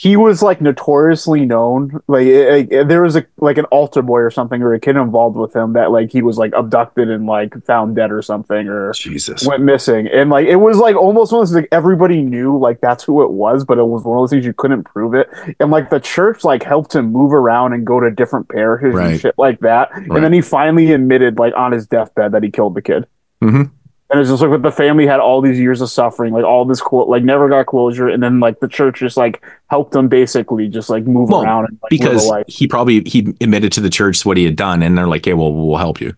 he 0.00 0.16
was 0.16 0.42
like 0.42 0.60
notoriously 0.60 1.44
known. 1.44 2.00
Like 2.06 2.24
it, 2.26 2.70
it- 2.72 2.88
there 2.88 3.02
was 3.02 3.16
a 3.16 3.26
like 3.38 3.58
an 3.58 3.64
altar 3.66 4.00
boy 4.00 4.20
or 4.20 4.30
something 4.30 4.62
or 4.62 4.72
a 4.72 4.78
kid 4.78 4.94
involved 4.96 5.36
with 5.36 5.56
him 5.56 5.72
that 5.72 5.90
like 5.90 6.12
he 6.12 6.22
was 6.22 6.38
like 6.38 6.52
abducted 6.54 7.10
and 7.10 7.26
like 7.26 7.64
found 7.64 7.96
dead 7.96 8.12
or 8.12 8.22
something 8.22 8.68
or 8.68 8.92
Jesus 8.92 9.44
went 9.44 9.62
missing, 9.64 10.06
and 10.06 10.30
like 10.30 10.46
it 10.46 10.56
was 10.56 10.76
like 10.78 10.94
almost 10.94 11.32
one 11.32 11.42
of 11.42 11.48
those 11.48 11.54
like 11.56 11.68
everybody 11.72 12.22
knew 12.22 12.56
like 12.56 12.80
that's 12.80 13.02
who 13.02 13.24
it 13.24 13.30
was, 13.30 13.64
but 13.64 13.76
it 13.78 13.82
was 13.86 14.04
one 14.04 14.16
of 14.18 14.22
those 14.22 14.30
things 14.30 14.46
you 14.46 14.52
couldn't 14.52 14.84
prove 14.84 15.14
it, 15.14 15.28
and 15.58 15.70
like 15.72 15.90
the 15.90 15.98
church 16.00 16.44
like 16.44 16.62
helped 16.62 16.94
him 16.94 17.10
move 17.12 17.32
around 17.32 17.72
and 17.72 17.84
go 17.84 17.98
to 17.98 18.08
different 18.10 18.48
parishes 18.48 18.94
Right. 18.94 19.10
and 19.12 19.20
shit 19.20 19.34
like 19.36 19.58
that, 19.60 19.90
Right. 19.92 20.10
and 20.10 20.24
then 20.24 20.32
he 20.32 20.40
finally 20.42 20.92
admitted 20.92 21.38
like 21.40 21.54
on 21.56 21.72
his 21.72 21.86
deathbed 21.88 22.32
that 22.32 22.42
he 22.44 22.50
killed 22.50 22.74
the 22.74 22.82
kid. 22.82 23.06
Mhm. 23.42 23.70
And 24.10 24.18
it's 24.20 24.30
just 24.30 24.40
like 24.40 24.50
with 24.50 24.62
the 24.62 24.72
family 24.72 25.06
had 25.06 25.20
all 25.20 25.42
these 25.42 25.58
years 25.58 25.82
of 25.82 25.90
suffering, 25.90 26.32
like 26.32 26.44
all 26.44 26.64
this 26.64 26.80
quote, 26.80 27.08
like 27.08 27.22
never 27.24 27.46
got 27.48 27.66
closure, 27.66 28.08
and 28.08 28.22
then 28.22 28.40
like 28.40 28.58
the 28.60 28.68
church 28.68 29.00
just 29.00 29.18
like 29.18 29.44
helped 29.68 29.94
him 29.94 30.08
basically 30.08 30.66
just 30.68 30.88
like 30.88 31.04
move 31.04 31.28
Well, 31.28 31.42
around 31.42 31.66
and 31.66 31.78
like, 31.82 31.92
live 31.92 32.00
a 32.00 32.04
because 32.04 32.26
life. 32.26 32.44
he 32.48 32.66
probably 32.66 33.02
he 33.04 33.34
admitted 33.42 33.70
to 33.72 33.80
the 33.82 33.90
church 33.90 34.24
what 34.24 34.38
he 34.38 34.44
had 34.44 34.56
done, 34.56 34.82
and 34.82 34.96
they're 34.96 35.06
like, 35.06 35.26
"Hey, 35.26 35.34
well, 35.34 35.52
we'll 35.52 35.76
help 35.76 36.00
you." 36.00 36.14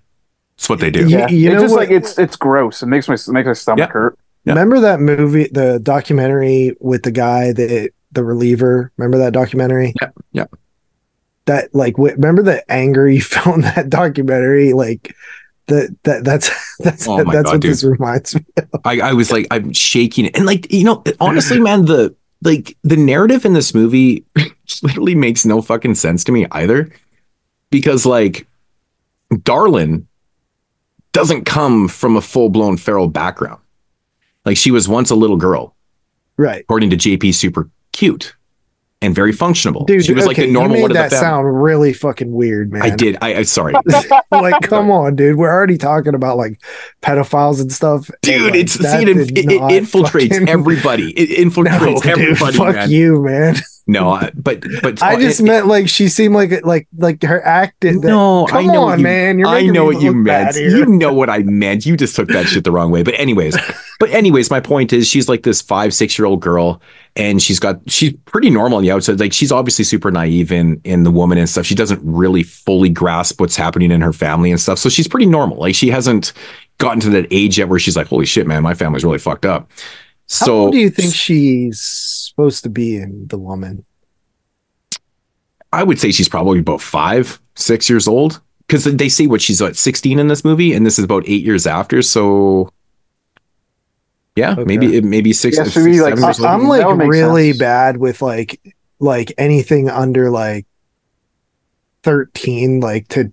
That's 0.56 0.68
what 0.68 0.78
they 0.78 0.90
do. 0.92 1.08
Yeah, 1.08 1.28
you 1.28 1.48
it's 1.50 1.54
know 1.56 1.60
just 1.62 1.72
what- 1.74 1.80
like 1.80 1.90
it's 1.90 2.16
it's 2.16 2.36
gross. 2.36 2.80
It 2.82 2.86
makes 2.86 3.08
my 3.08 3.14
it 3.14 3.28
makes 3.28 3.46
my 3.46 3.52
stomach 3.54 3.90
hurt. 3.90 4.16
Remember 4.46 4.78
that 4.80 5.00
movie, 5.00 5.48
the 5.50 5.80
documentary 5.82 6.76
with 6.80 7.02
the 7.02 7.10
guy 7.10 7.52
that 7.52 7.90
the 8.12 8.22
reliever? 8.24 8.92
Remember 8.98 9.18
that 9.18 9.32
documentary? 9.32 9.94
Yeah, 10.00 10.10
yeah. 10.32 10.44
That 11.46 11.74
like, 11.74 11.94
w- 11.96 12.14
remember 12.14 12.42
the 12.42 12.70
anger 12.70 13.08
you 13.08 13.20
felt 13.20 13.56
in 13.56 13.62
that 13.62 13.90
documentary? 13.90 14.72
Like 14.74 15.14
that 15.70 15.96
that 16.04 16.24
that's 16.24 16.50
that's 16.78 17.08
Oh 17.08 17.16
that's 17.24 17.30
God, 17.30 17.46
what 17.46 17.60
dude. 17.60 17.70
this 17.72 17.82
reminds 17.84 18.34
me. 18.34 18.44
Of. 18.58 18.68
I, 18.84 19.00
I 19.00 19.12
was 19.14 19.32
like, 19.32 19.46
I'm 19.50 19.72
shaking, 19.72 20.26
and 20.28 20.46
like 20.46 20.72
you 20.72 20.84
know, 20.84 21.02
honestly, 21.20 21.58
man, 21.68 21.86
the 21.86 22.14
like 22.42 22.76
the 22.82 22.96
narrative 22.96 23.44
in 23.44 23.52
this 23.54 23.74
movie 23.74 24.24
literally 24.82 25.14
makes 25.14 25.44
no 25.44 25.60
fucking 25.62 25.94
sense 25.94 26.22
to 26.24 26.32
me 26.32 26.46
either, 26.52 26.90
because 27.70 28.06
like, 28.06 28.46
Darlin 29.30 30.06
doesn't 31.12 31.44
come 31.44 31.88
from 31.88 32.16
a 32.16 32.20
full 32.20 32.48
blown 32.48 32.76
feral 32.76 33.08
background. 33.08 33.60
Like 34.44 34.56
she 34.56 34.70
was 34.70 34.88
once 34.88 35.10
a 35.10 35.14
little 35.16 35.36
girl, 35.36 35.74
Right. 36.36 36.60
according 36.62 36.90
to 36.90 36.96
JP, 36.96 37.34
super 37.34 37.68
cute 37.92 38.34
and 39.02 39.14
very 39.14 39.32
functional. 39.32 39.84
Dude, 39.84 40.04
she 40.04 40.12
was 40.12 40.26
like 40.26 40.38
okay, 40.38 40.46
the 40.46 40.52
normal 40.52 40.76
you 40.76 40.82
one 40.82 40.92
made 40.92 40.96
that 40.96 41.10
sound 41.10 41.62
really 41.62 41.92
fucking 41.92 42.30
weird, 42.32 42.72
man. 42.72 42.82
I 42.82 42.90
did. 42.90 43.16
I, 43.22 43.36
I 43.36 43.42
sorry. 43.42 43.74
like, 44.30 44.60
come 44.62 44.90
on, 44.90 45.16
dude. 45.16 45.36
We're 45.36 45.50
already 45.52 45.78
talking 45.78 46.14
about 46.14 46.36
like 46.36 46.60
pedophiles 47.02 47.60
and 47.60 47.72
stuff. 47.72 48.08
and, 48.08 48.18
Dude, 48.22 48.42
like, 48.42 48.54
it's 48.54 48.72
see, 48.74 49.02
it, 49.02 49.08
it, 49.08 49.30
it 49.38 49.46
infiltrates 49.46 50.30
fucking- 50.30 50.48
everybody. 50.48 51.12
It 51.12 51.30
No, 51.46 51.50
infiltrates 51.50 52.02
dude, 52.02 52.06
everybody, 52.12 52.56
fuck 52.58 52.74
man. 52.74 52.90
you, 52.90 53.22
man. 53.22 53.56
No, 53.90 54.10
I, 54.10 54.30
but 54.34 54.64
but 54.82 55.02
I 55.02 55.16
just 55.20 55.40
it- 55.40 55.44
meant 55.44 55.66
like 55.66 55.88
she 55.88 56.08
seemed 56.08 56.32
like 56.34 56.64
like 56.64 56.86
like 56.96 57.22
her 57.24 57.44
acting. 57.44 58.00
No, 58.00 58.46
come 58.46 58.58
I 58.58 58.72
know 58.72 58.82
on, 58.82 58.86
what 58.90 58.98
you, 58.98 59.02
man. 59.02 59.38
You're 59.40 59.48
I 59.48 59.62
know 59.62 59.84
what 59.84 60.00
you 60.00 60.14
meant. 60.14 60.54
You 60.54 60.86
know 60.86 61.12
what 61.12 61.28
I 61.28 61.38
meant. 61.38 61.84
You 61.86 61.96
just 61.96 62.14
took 62.14 62.28
that 62.28 62.46
shit 62.46 62.62
the 62.62 62.70
wrong 62.70 62.92
way. 62.92 63.02
But 63.02 63.14
anyways, 63.18 63.56
but 63.98 64.10
anyways, 64.10 64.48
my 64.48 64.60
point 64.60 64.92
is 64.92 65.08
she's 65.08 65.28
like 65.28 65.42
this 65.42 65.60
five, 65.60 65.92
six 65.92 66.16
year 66.16 66.26
old 66.26 66.40
girl, 66.40 66.80
and 67.16 67.42
she's 67.42 67.58
got 67.58 67.80
she's 67.90 68.12
pretty 68.26 68.48
normal 68.48 68.76
on 68.78 68.82
the 68.84 68.92
outside. 68.92 69.18
Like 69.18 69.32
she's 69.32 69.50
obviously 69.50 69.84
super 69.84 70.12
naive 70.12 70.52
in 70.52 70.80
in 70.84 71.02
the 71.02 71.10
woman 71.10 71.36
and 71.36 71.48
stuff. 71.48 71.66
She 71.66 71.74
doesn't 71.74 72.00
really 72.04 72.44
fully 72.44 72.90
grasp 72.90 73.40
what's 73.40 73.56
happening 73.56 73.90
in 73.90 74.02
her 74.02 74.12
family 74.12 74.52
and 74.52 74.60
stuff. 74.60 74.78
So 74.78 74.88
she's 74.88 75.08
pretty 75.08 75.26
normal. 75.26 75.56
Like 75.58 75.74
she 75.74 75.88
hasn't 75.88 76.32
gotten 76.78 77.00
to 77.00 77.10
that 77.10 77.26
age 77.32 77.58
yet 77.58 77.68
where 77.68 77.80
she's 77.80 77.96
like, 77.96 78.06
holy 78.06 78.24
shit, 78.24 78.46
man, 78.46 78.62
my 78.62 78.74
family's 78.74 79.04
really 79.04 79.18
fucked 79.18 79.44
up. 79.46 79.70
So 80.26 80.70
do 80.70 80.78
you 80.78 80.90
think 80.90 81.12
she's 81.12 82.19
supposed 82.30 82.62
to 82.64 82.70
be 82.70 82.96
in 82.96 83.26
the 83.28 83.38
woman? 83.38 83.84
I 85.72 85.82
would 85.84 85.98
say 86.00 86.10
she's 86.10 86.28
probably 86.28 86.58
about 86.60 86.80
five, 86.80 87.40
six 87.54 87.88
years 87.90 88.08
old. 88.08 88.40
Because 88.66 88.84
they 88.84 89.08
say 89.08 89.26
what 89.26 89.42
she's 89.42 89.60
at 89.60 89.76
16 89.76 90.18
in 90.20 90.28
this 90.28 90.44
movie, 90.44 90.72
and 90.72 90.86
this 90.86 90.96
is 90.98 91.04
about 91.04 91.24
eight 91.28 91.44
years 91.44 91.66
after. 91.66 92.02
So 92.02 92.72
yeah, 94.36 94.54
maybe 94.64 94.96
it 94.96 95.02
maybe 95.04 95.32
six. 95.32 95.56
Yeah, 95.56 95.64
six, 95.64 95.76
like- 96.00 96.16
seven 96.16 96.24
I- 96.24 96.28
old. 96.28 96.62
I'm 96.62 96.68
like 96.68 96.80
That 96.82 96.86
would 96.88 96.98
make 96.98 97.10
really 97.10 97.50
sense. 97.50 97.58
bad 97.58 97.96
with 97.96 98.22
like 98.22 98.60
like 99.00 99.32
anything 99.38 99.88
under 99.90 100.30
like 100.30 100.66
13, 102.04 102.80
like 102.80 103.08
to 103.08 103.32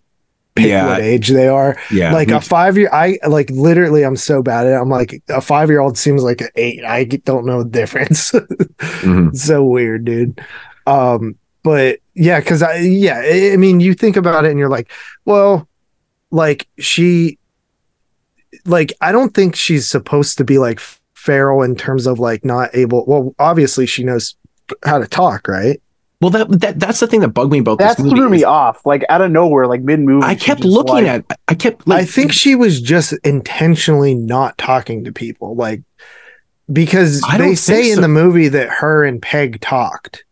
pick 0.58 0.68
Yeah. 0.68 0.88
what 0.88 1.02
age 1.02 1.30
they 1.30 1.48
are. 1.48 1.78
Yeah, 1.92 2.14
like 2.14 2.30
a 2.30 2.42
five 2.42 2.78
year, 2.78 2.90
I 2.92 3.18
like 3.28 3.50
literally, 3.52 4.04
I'm 4.04 4.16
so 4.18 4.42
bad 4.44 4.66
at 4.68 4.74
it. 4.74 4.82
I'm 4.82 4.90
like 4.90 5.22
a 5.30 5.40
five 5.42 5.70
year 5.70 5.80
old 5.80 5.98
seems 5.98 6.24
like 6.24 6.42
an 6.42 6.50
eight. 6.56 6.84
I 6.84 7.04
don't 7.06 7.46
know 7.46 7.64
the 7.64 7.70
difference. 7.70 8.32
Mhm. 8.78 9.36
so 9.36 9.64
weird, 9.64 10.06
dude. 10.06 10.42
Um, 10.86 11.36
but 11.64 12.00
yeah, 12.14 12.40
because 12.40 12.62
I 12.64 12.78
yeah, 12.78 13.18
I, 13.24 13.52
I 13.54 13.58
mean, 13.58 13.80
you 13.80 13.94
think 13.94 14.16
about 14.18 14.46
it 14.46 14.50
and 14.52 14.60
you're 14.60 14.70
like, 14.70 14.90
well, 15.26 15.68
like 16.32 16.68
she, 16.80 17.38
like 18.66 18.94
I 19.02 19.12
don't 19.12 19.34
think 19.34 19.56
she's 19.56 19.88
supposed 19.88 20.38
to 20.38 20.44
be 20.44 20.58
like 20.58 20.80
feral 21.14 21.62
in 21.64 21.76
terms 21.76 22.08
of 22.08 22.20
like 22.20 22.46
not 22.46 22.70
able. 22.74 23.06
Well, 23.06 23.36
obviously 23.40 23.86
she 23.86 24.04
knows 24.04 24.36
how 24.86 24.98
to 25.00 25.08
talk, 25.08 25.48
right? 25.48 25.82
Well, 26.20 26.32
that, 26.32 26.50
that 26.62 26.80
that's 26.80 27.00
the 27.00 27.08
thing 27.08 27.20
that 27.20 27.30
bugged 27.30 27.52
me 27.52 27.60
about 27.60 27.78
That 27.78 27.98
this 27.98 28.06
movie. 28.06 28.16
threw 28.16 28.30
me 28.30 28.38
is 28.38 28.44
off, 28.44 28.86
like 28.86 29.06
out 29.10 29.22
of 29.22 29.30
nowhere, 29.30 29.68
like 29.68 29.82
mid 29.82 30.00
movie. 30.00 30.26
I 30.26 30.34
kept 30.34 30.64
looking 30.64 31.08
at. 31.08 31.26
I 31.48 31.54
kept. 31.54 31.88
Like, 31.88 32.02
I 32.02 32.06
think 32.06 32.34
she 32.34 32.56
was 32.56 32.82
just 32.82 33.14
intentionally 33.24 34.16
not 34.16 34.58
talking 34.58 35.04
to 35.04 35.12
people, 35.12 35.56
like 35.56 35.84
because 36.72 37.22
they 37.38 37.56
say 37.56 37.84
think 37.84 37.96
in 37.98 38.02
the 38.02 38.08
movie 38.08 38.48
that 38.48 38.70
her 38.70 39.04
and 39.04 39.22
Peg 39.22 39.62
talked. 39.62 40.24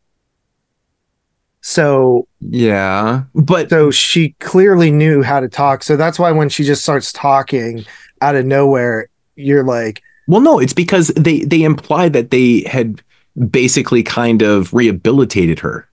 So 1.61 2.27
Yeah, 2.41 3.23
but 3.33 3.69
so 3.69 3.91
she 3.91 4.29
clearly 4.39 4.91
knew 4.91 5.21
how 5.21 5.39
to 5.39 5.47
talk. 5.47 5.83
So 5.83 5.95
that's 5.95 6.17
why 6.19 6.31
when 6.31 6.49
she 6.49 6.63
just 6.63 6.83
starts 6.83 7.11
talking 7.11 7.85
out 8.21 8.35
of 8.35 8.45
nowhere, 8.45 9.09
you're 9.35 9.63
like, 9.63 10.01
well, 10.27 10.41
no, 10.41 10.59
it's 10.59 10.73
because 10.73 11.09
they 11.09 11.39
they 11.39 11.61
imply 11.63 12.09
that 12.09 12.31
they 12.31 12.61
had 12.61 13.01
basically 13.49 14.03
kind 14.03 14.41
of 14.41 14.73
rehabilitated 14.73 15.59
her. 15.59 15.87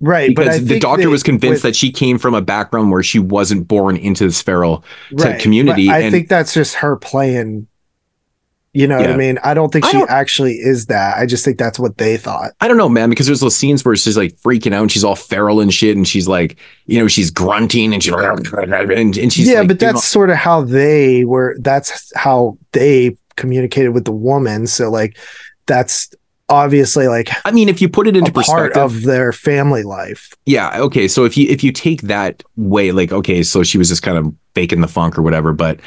Right 0.00 0.34
but 0.34 0.44
because 0.44 0.64
the 0.64 0.78
doctor 0.78 1.10
was 1.10 1.24
convinced 1.24 1.64
with- 1.64 1.74
that 1.74 1.76
she 1.76 1.90
came 1.90 2.18
from 2.18 2.32
a 2.32 2.40
background 2.40 2.92
where 2.92 3.02
she 3.02 3.18
wasn't 3.18 3.66
born 3.66 3.96
into 3.96 4.24
this 4.24 4.40
feral 4.40 4.84
right, 5.10 5.40
community 5.40 5.90
i 5.90 5.98
and 5.98 6.12
think 6.12 6.28
that's 6.28 6.54
just 6.54 6.76
her 6.76 6.94
playing 6.94 7.66
you 8.72 8.86
know 8.86 8.96
what 8.98 9.10
i 9.10 9.16
mean? 9.16 9.38
I 9.42 9.54
don't 9.54 9.72
think 9.72 9.86
I 9.86 9.90
she 9.90 9.98
don't- 9.98 10.08
actually 10.08 10.52
is 10.52 10.86
that 10.86 11.18
i 11.18 11.26
just 11.26 11.44
think 11.44 11.58
that's 11.58 11.80
what 11.80 11.98
they 11.98 12.16
thought. 12.16 12.52
I 12.60 12.68
don't 12.68 12.76
know, 12.76 12.88
man, 12.88 13.10
because 13.10 13.26
there's 13.26 13.40
those 13.40 13.56
scenes 13.56 13.84
where 13.84 13.96
she's 13.96 14.16
like 14.16 14.36
freaking 14.36 14.72
out 14.72 14.82
and 14.82 14.92
she's 14.92 15.02
all 15.02 15.16
feral 15.16 15.58
and 15.60 15.74
shit, 15.74 15.96
and 15.96 16.06
she's 16.06 16.28
like, 16.28 16.60
you 16.86 17.00
know, 17.00 17.08
she's 17.08 17.32
grunting 17.32 17.92
and 17.92 18.00
she's 18.00 18.12
oh, 18.12 18.36
and, 18.56 19.18
and 19.18 19.32
she's 19.32 19.48
yeah 19.48 19.60
like, 19.60 19.68
but 19.68 19.80
that's 19.80 20.04
sort 20.04 20.30
of 20.30 20.36
how 20.36 20.62
they 20.62 21.24
were 21.24 21.56
that's 21.58 22.12
how 22.14 22.56
they 22.70 23.16
communicated 23.34 23.90
with 23.90 24.04
the 24.04 24.12
woman 24.12 24.66
so 24.68 24.90
like 24.90 25.18
that's 25.66 26.14
obviously 26.48 27.08
like 27.08 27.28
I 27.44 27.50
mean, 27.50 27.68
if 27.68 27.80
you 27.82 27.88
put 27.88 28.06
it 28.08 28.16
into 28.16 28.30
a 28.30 28.42
part 28.44 28.76
of 28.76 29.02
their 29.02 29.32
family 29.32 29.82
life 29.82 30.32
yeah, 30.46 30.80
okay. 30.80 31.06
So 31.08 31.24
if 31.24 31.36
you 31.36 31.48
if 31.48 31.62
you 31.62 31.72
take 31.72 32.02
that 32.02 32.42
way, 32.56 32.90
like, 32.92 33.12
okay, 33.12 33.42
so 33.42 33.62
she 33.62 33.76
was 33.78 33.88
just 33.88 34.02
kind 34.02 34.16
of 34.18 34.34
faking 34.54 34.80
the 34.80 34.88
funk 34.88 35.18
or 35.18 35.22
whatever, 35.22 35.52
but 35.52 35.80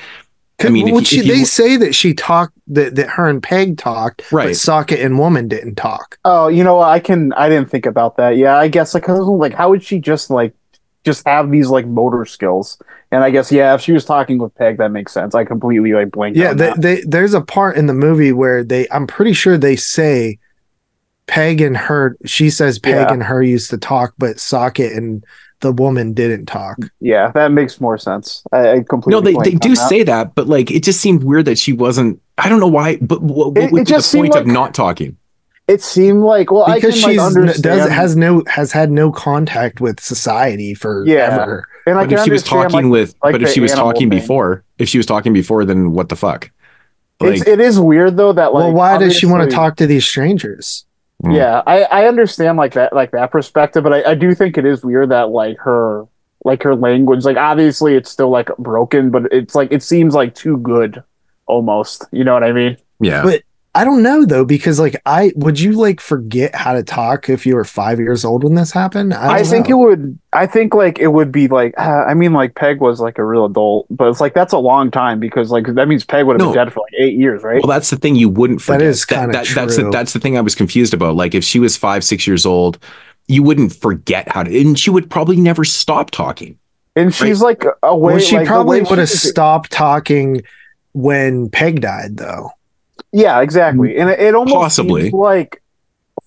I 0.64 0.70
mean, 0.70 0.90
if, 0.90 0.94
Which 0.94 1.12
you- 1.12 1.24
they 1.24 1.44
say 1.44 1.76
that 1.78 1.96
she 1.96 2.14
talked 2.14 2.54
that, 2.68 2.94
that 2.96 3.10
her 3.10 3.28
and 3.28 3.42
Peg 3.42 3.80
talked, 3.80 4.22
but 4.30 4.32
Right. 4.32 4.56
Socket 4.56 5.00
and 5.00 5.18
Woman 5.18 5.48
didn't 5.48 5.74
talk. 5.76 6.20
Oh, 6.24 6.48
you 6.50 6.64
know, 6.64 6.76
what? 6.76 6.90
I 6.90 7.00
can. 7.00 7.34
I 7.34 7.50
didn't 7.50 7.72
think 7.72 7.88
about 7.88 8.18
that. 8.18 8.38
Yeah, 8.38 8.56
I 8.58 8.68
guess 8.68 8.94
like 8.94 9.04
'cause, 9.04 9.18
like 9.28 9.54
how 9.56 9.72
would 9.72 9.82
she 9.84 9.98
just 9.98 10.30
like 10.30 10.54
just 11.04 11.26
have 11.28 11.50
these 11.50 11.70
like 11.70 11.88
motor 11.88 12.26
skills? 12.26 12.80
And 13.12 13.24
I 13.24 13.32
guess 13.32 13.52
yeah, 13.52 13.74
if 13.74 13.82
she 13.82 13.92
was 13.92 14.06
talking 14.06 14.38
with 14.38 14.54
Peg, 14.54 14.78
that 14.78 14.92
makes 14.92 15.12
sense. 15.12 15.34
I 15.34 15.46
completely 15.46 15.94
like 15.94 16.12
blanked. 16.12 16.38
Yeah, 16.38 16.52
on 16.52 16.58
they, 16.58 16.68
that. 16.68 16.82
they 16.82 17.02
there's 17.02 17.34
a 17.34 17.42
part 17.42 17.76
in 17.76 17.88
the 17.88 17.96
movie 17.96 18.32
where 18.32 18.64
they 18.64 18.88
I'm 18.92 19.08
pretty 19.08 19.34
sure 19.34 19.58
they 19.58 19.76
say 19.76 20.38
Peg 21.32 21.62
and 21.62 21.78
her 21.78 22.18
she 22.26 22.50
says 22.50 22.78
Peg 22.78 22.94
Yeah. 22.96 23.14
and 23.14 23.24
her 23.24 23.42
used 23.42 23.70
to 23.70 23.78
talk, 23.78 24.14
but 24.18 24.38
Socket 24.40 24.92
and 24.92 25.24
the 25.62 25.72
woman 25.72 26.14
didn't 26.14 26.48
talk. 26.48 26.78
yeah, 27.00 27.32
that 27.36 27.52
makes 27.52 27.80
more 27.80 27.98
sense. 27.98 28.44
I, 28.52 28.72
I 28.72 28.80
completely. 28.84 29.12
no, 29.34 29.42
they, 29.42 29.52
they 29.52 29.56
do 29.56 29.70
that. 29.76 29.90
say 29.90 30.04
that, 30.04 30.36
but 30.36 30.48
like, 30.48 30.70
it 30.72 30.84
just 30.84 31.00
seemed 31.00 31.24
weird 31.24 31.46
that 31.46 31.58
she 31.58 31.72
wasn't. 31.72 32.20
I 32.38 32.50
don't 32.50 32.60
know 32.60 32.68
why, 32.68 32.98
but 32.98 33.22
what, 33.22 33.54
what 33.54 33.58
It- 33.64 33.72
would 33.72 33.82
it 33.82 33.86
be 33.86 33.92
the 33.92 33.98
just 33.98 34.12
seemed 34.12 34.32
point 34.32 34.42
of 34.42 34.48
not 34.48 34.74
talking? 34.74 35.18
It 35.68 35.82
seemed 35.82 36.24
like 36.24 36.52
well, 36.52 36.66
Because 36.66 36.78
I 36.78 36.82
can 36.82 36.92
she's 36.92 37.18
like 37.18 37.20
understand. 37.20 37.64
does 37.64 37.90
has 37.90 38.16
no 38.18 38.44
has 38.48 38.72
had 38.74 38.92
no 38.92 39.10
contact 39.12 39.80
with 39.80 40.00
society 40.02 40.74
for 40.74 41.06
Yeah. 41.08 41.38
ever. 41.42 41.68
and 41.86 41.98
I 41.98 42.06
But 42.06 42.14
if 42.14 42.24
she 42.26 42.32
was 42.32 42.44
talking 42.44 42.72
like- 42.86 42.92
with, 42.92 43.16
like 43.24 43.32
but 43.34 43.44
if 43.44 43.50
she 43.52 43.62
was 43.62 43.72
talking 43.72 44.10
thing. 44.10 44.20
before, 44.20 44.64
if 44.80 44.90
she 44.90 44.98
was 44.98 45.06
talking 45.06 45.32
before, 45.32 45.64
then 45.64 45.94
what 45.94 46.10
the 46.10 46.16
fuck? 46.18 46.52
Like, 47.22 47.38
it's, 47.38 47.48
it 47.48 47.60
is 47.62 47.80
weird 47.80 48.18
though 48.18 48.34
that 48.34 48.52
like. 48.54 48.64
well, 48.64 48.74
why 48.74 48.98
does 48.98 49.16
she 49.16 49.28
want 49.28 49.48
to 49.50 49.56
talk 49.56 49.78
to 49.78 49.86
these 49.88 50.04
strangers? 50.06 50.86
Mm. 51.24 51.36
Yeah, 51.36 51.62
I, 51.68 51.84
I 51.84 52.08
understand 52.08 52.58
like 52.58 52.74
that 52.74 52.94
like 52.94 53.12
that 53.12 53.32
perspective, 53.32 53.84
but 53.84 53.94
I, 53.94 54.12
I 54.12 54.16
do 54.16 54.34
think 54.34 54.58
it 54.58 54.66
is 54.66 54.84
weird 54.84 55.10
that 55.10 55.30
like 55.30 55.58
her 55.60 56.08
like 56.44 56.64
her 56.64 56.76
language 56.76 57.24
like 57.24 57.38
obviously 57.38 57.96
it's 57.96 58.10
still 58.10 58.30
like 58.30 58.50
broken, 58.58 59.12
but 59.12 59.32
it's 59.32 59.54
like 59.54 59.72
it 59.72 59.84
seems 59.84 60.16
like 60.16 60.34
too 60.34 60.58
good 60.58 61.04
almost. 61.46 62.06
You 62.12 62.24
know 62.24 62.34
what 62.34 62.44
I 62.44 62.52
mean? 62.52 62.78
yeah, 63.00 63.24
But 63.24 63.44
I 63.74 63.86
don't 63.86 64.04
know 64.04 64.26
though, 64.26 64.44
because 64.44 64.82
like 64.82 65.02
I 65.06 65.32
would 65.36 65.58
you 65.58 65.72
like 65.72 66.02
forget 66.02 66.54
how 66.54 66.74
to 66.74 66.84
talk 66.84 67.30
if 67.30 67.46
you 67.46 67.56
were 67.56 67.64
five 67.64 68.00
years 68.00 68.26
old 68.26 68.44
when 68.44 68.56
this 68.56 68.72
happened? 68.72 69.14
I, 69.14 69.38
don't 69.38 69.48
think 69.48 69.70
it 69.70 69.76
would. 69.76 70.20
I 70.34 70.46
think 70.46 70.74
like 70.74 71.00
it 71.00 71.08
would 71.08 71.32
be 71.32 71.48
like. 71.48 71.74
Uh, 71.78 72.04
I 72.06 72.14
mean, 72.14 72.34
like 72.34 72.56
Peg 72.56 72.82
was 72.82 73.00
like 73.00 73.18
a 73.18 73.24
real 73.24 73.46
adult, 73.46 73.88
but 73.90 74.10
it's 74.10 74.20
like 74.20 74.34
that's 74.34 74.52
a 74.52 74.58
long 74.58 74.92
time 74.92 75.22
because 75.22 75.52
like 75.52 75.68
that 75.68 75.88
means 75.88 76.04
Peg 76.04 76.26
would 76.26 76.34
have 76.34 76.40
No. 76.42 76.48
been 76.54 76.66
dead 76.66 76.74
for 76.74 76.82
like 76.82 76.94
eight 77.00 77.18
years, 77.18 77.44
right? 77.44 77.64
Well, 77.64 77.70
that's 77.70 77.90
the 77.90 77.96
thing 77.96 78.18
you 78.18 78.28
wouldn't 78.28 78.60
That 78.60 78.66
forget. 78.66 78.82
is 78.88 79.06
kinda 79.06 79.32
That's 79.32 79.78
the 79.78 79.90
that's 79.90 80.12
the 80.12 80.20
thing 80.20 80.38
I 80.38 80.42
was 80.42 80.54
confused 80.54 80.94
about. 80.94 81.16
Like 81.16 81.34
if 81.34 81.44
she 81.46 81.60
was 81.60 81.78
five, 81.78 82.04
six 82.04 82.28
years 82.28 82.46
old, 82.46 82.78
you 83.30 83.42
wouldn't 83.42 83.74
forget 83.74 84.28
how 84.28 84.44
to, 84.44 84.60
and 84.60 84.78
she 84.78 84.90
would 84.90 85.10
probably 85.10 85.38
never 85.38 85.64
stop 85.64 86.12
talking. 86.12 86.58
and 86.98 87.16
she's 87.16 87.42
like 87.42 87.64
away. 87.84 88.16
well, 88.16 88.20
she 88.22 88.36
like, 88.36 88.48
probably 88.48 88.82
would 88.82 89.00
have 89.00 89.08
stopped 89.10 89.72
talking 89.72 90.42
when 90.92 91.50
Peg 91.50 91.80
died, 91.80 92.18
though. 92.18 92.52
Yeah, 93.12 93.42
exactly. 93.42 93.90
Mm, 93.90 94.02
and 94.02 94.10
it, 94.10 94.20
it 94.20 94.36
almost 94.36 94.56
Possibly. 94.56 95.10
like 95.12 95.62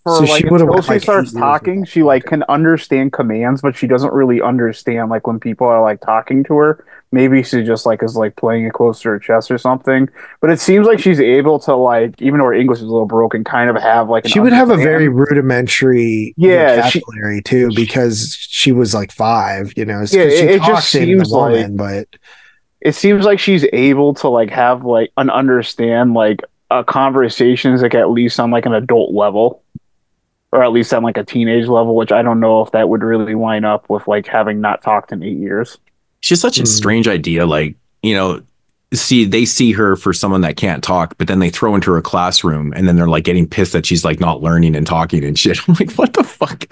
for 0.03 0.19
So 0.19 0.27
she 0.27 0.33
like 0.33 0.45
would've 0.51 0.69
until 0.69 0.83
she 0.83 0.89
like, 0.93 1.03
starts 1.03 1.33
talking, 1.33 1.85
she 1.85 2.03
like 2.03 2.25
can 2.25 2.43
understand 2.49 3.13
commands, 3.13 3.63
but 3.63 3.75
she 3.77 3.87
doesn't 3.87 4.13
really 4.13 4.43
understand 4.43 5.09
like 5.11 5.27
when 5.27 5.41
people 5.41 5.67
are 5.67 5.81
like 5.83 6.01
talking 6.01 6.45
to 6.45 6.57
her. 6.57 6.85
Maybe 7.13 7.43
she 7.45 7.63
just 7.63 7.87
like 7.87 8.03
is 8.03 8.17
like 8.17 8.35
playing 8.35 8.67
it 8.67 8.73
close 8.73 9.01
to 9.03 9.11
her 9.11 9.19
chest 9.21 9.51
or 9.51 9.57
something. 9.57 10.09
But 10.41 10.51
it 10.51 10.59
seems 10.59 10.85
like 10.87 10.99
she's 10.99 11.21
able 11.21 11.61
to 11.61 11.75
like, 11.77 12.21
even 12.21 12.41
though 12.41 12.47
her 12.47 12.53
English 12.55 12.79
is 12.79 12.85
a 12.85 12.89
little 12.89 13.07
broken, 13.07 13.45
kind 13.45 13.71
of 13.71 13.81
have 13.81 14.09
like. 14.11 14.27
She 14.27 14.41
would 14.41 14.53
have 14.53 14.69
a 14.71 14.77
very 14.77 15.09
rudimentary 15.09 16.35
Yeah, 16.37 16.89
she- 16.89 16.99
vocabulary 16.99 17.41
too, 17.43 17.71
because 17.75 18.37
she 18.51 18.73
was 18.73 18.95
like 18.95 19.13
five. 19.13 19.73
You 19.77 19.85
know. 19.85 20.01
Yeah, 20.01 20.07
she 20.07 20.19
it- 20.19 20.51
it 20.51 20.63
just 20.63 20.89
seems 20.89 21.31
like- 21.31 21.77
but 21.77 22.09
It 22.81 22.95
seems 22.97 23.25
like 23.25 23.39
she's 23.39 23.65
able 23.73 24.13
to 24.15 24.29
like 24.29 24.51
have 24.51 24.85
like 24.85 25.11
an 25.17 25.31
understand 25.31 26.15
like 26.15 26.41
uh, 26.75 26.83
conversations 26.83 27.83
like 27.83 27.95
at 27.95 28.11
least 28.11 28.39
on 28.41 28.51
like 28.51 28.67
an 28.67 28.75
adult 28.75 29.13
level. 29.13 29.63
Or 30.53 30.63
at 30.63 30.71
least 30.71 30.95
on 30.95 31.03
like 31.03 31.17
a 31.17 31.25
teenage 31.25 31.67
level, 31.67 31.97
which 31.97 32.13
I 32.13 32.23
don't 32.23 32.39
know 32.39 32.63
if 32.63 32.71
that 32.71 32.89
would 32.89 33.03
really 33.03 33.35
line 33.35 33.65
up 33.65 33.91
with 33.91 34.07
like 34.07 34.29
having 34.29 34.61
not 34.61 34.83
talked 34.83 35.11
in 35.11 35.21
eight 35.25 35.37
years. 35.37 35.79
It's 36.21 36.29
just 36.29 36.43
such 36.43 36.59
a 36.59 36.63
Hmm. 36.63 36.67
strange 36.67 37.09
idea. 37.09 37.45
Like 37.45 37.75
you 38.05 38.15
know, 38.15 38.41
see 38.93 39.25
they 39.25 39.47
see 39.47 39.73
her 39.73 39.97
for 39.97 40.13
someone 40.13 40.43
that 40.43 40.57
can't 40.57 40.85
talk, 40.85 41.17
but 41.19 41.27
then 41.27 41.41
they 41.41 41.51
throw 41.51 41.75
into 41.75 41.91
her 41.93 42.01
classroom, 42.01 42.73
and 42.77 42.87
then 42.87 42.95
they're 42.95 43.09
like 43.09 43.25
getting 43.25 43.49
pissed 43.49 43.73
that 43.73 43.85
she's 43.85 44.05
like 44.05 44.21
not 44.21 44.43
learning 44.43 44.77
and 44.77 44.87
talking 44.87 45.25
and 45.25 45.37
shit. 45.37 45.59
I'm 45.69 45.75
like, 45.75 45.91
what 45.95 46.13
the 46.13 46.23
fuck? 46.23 46.65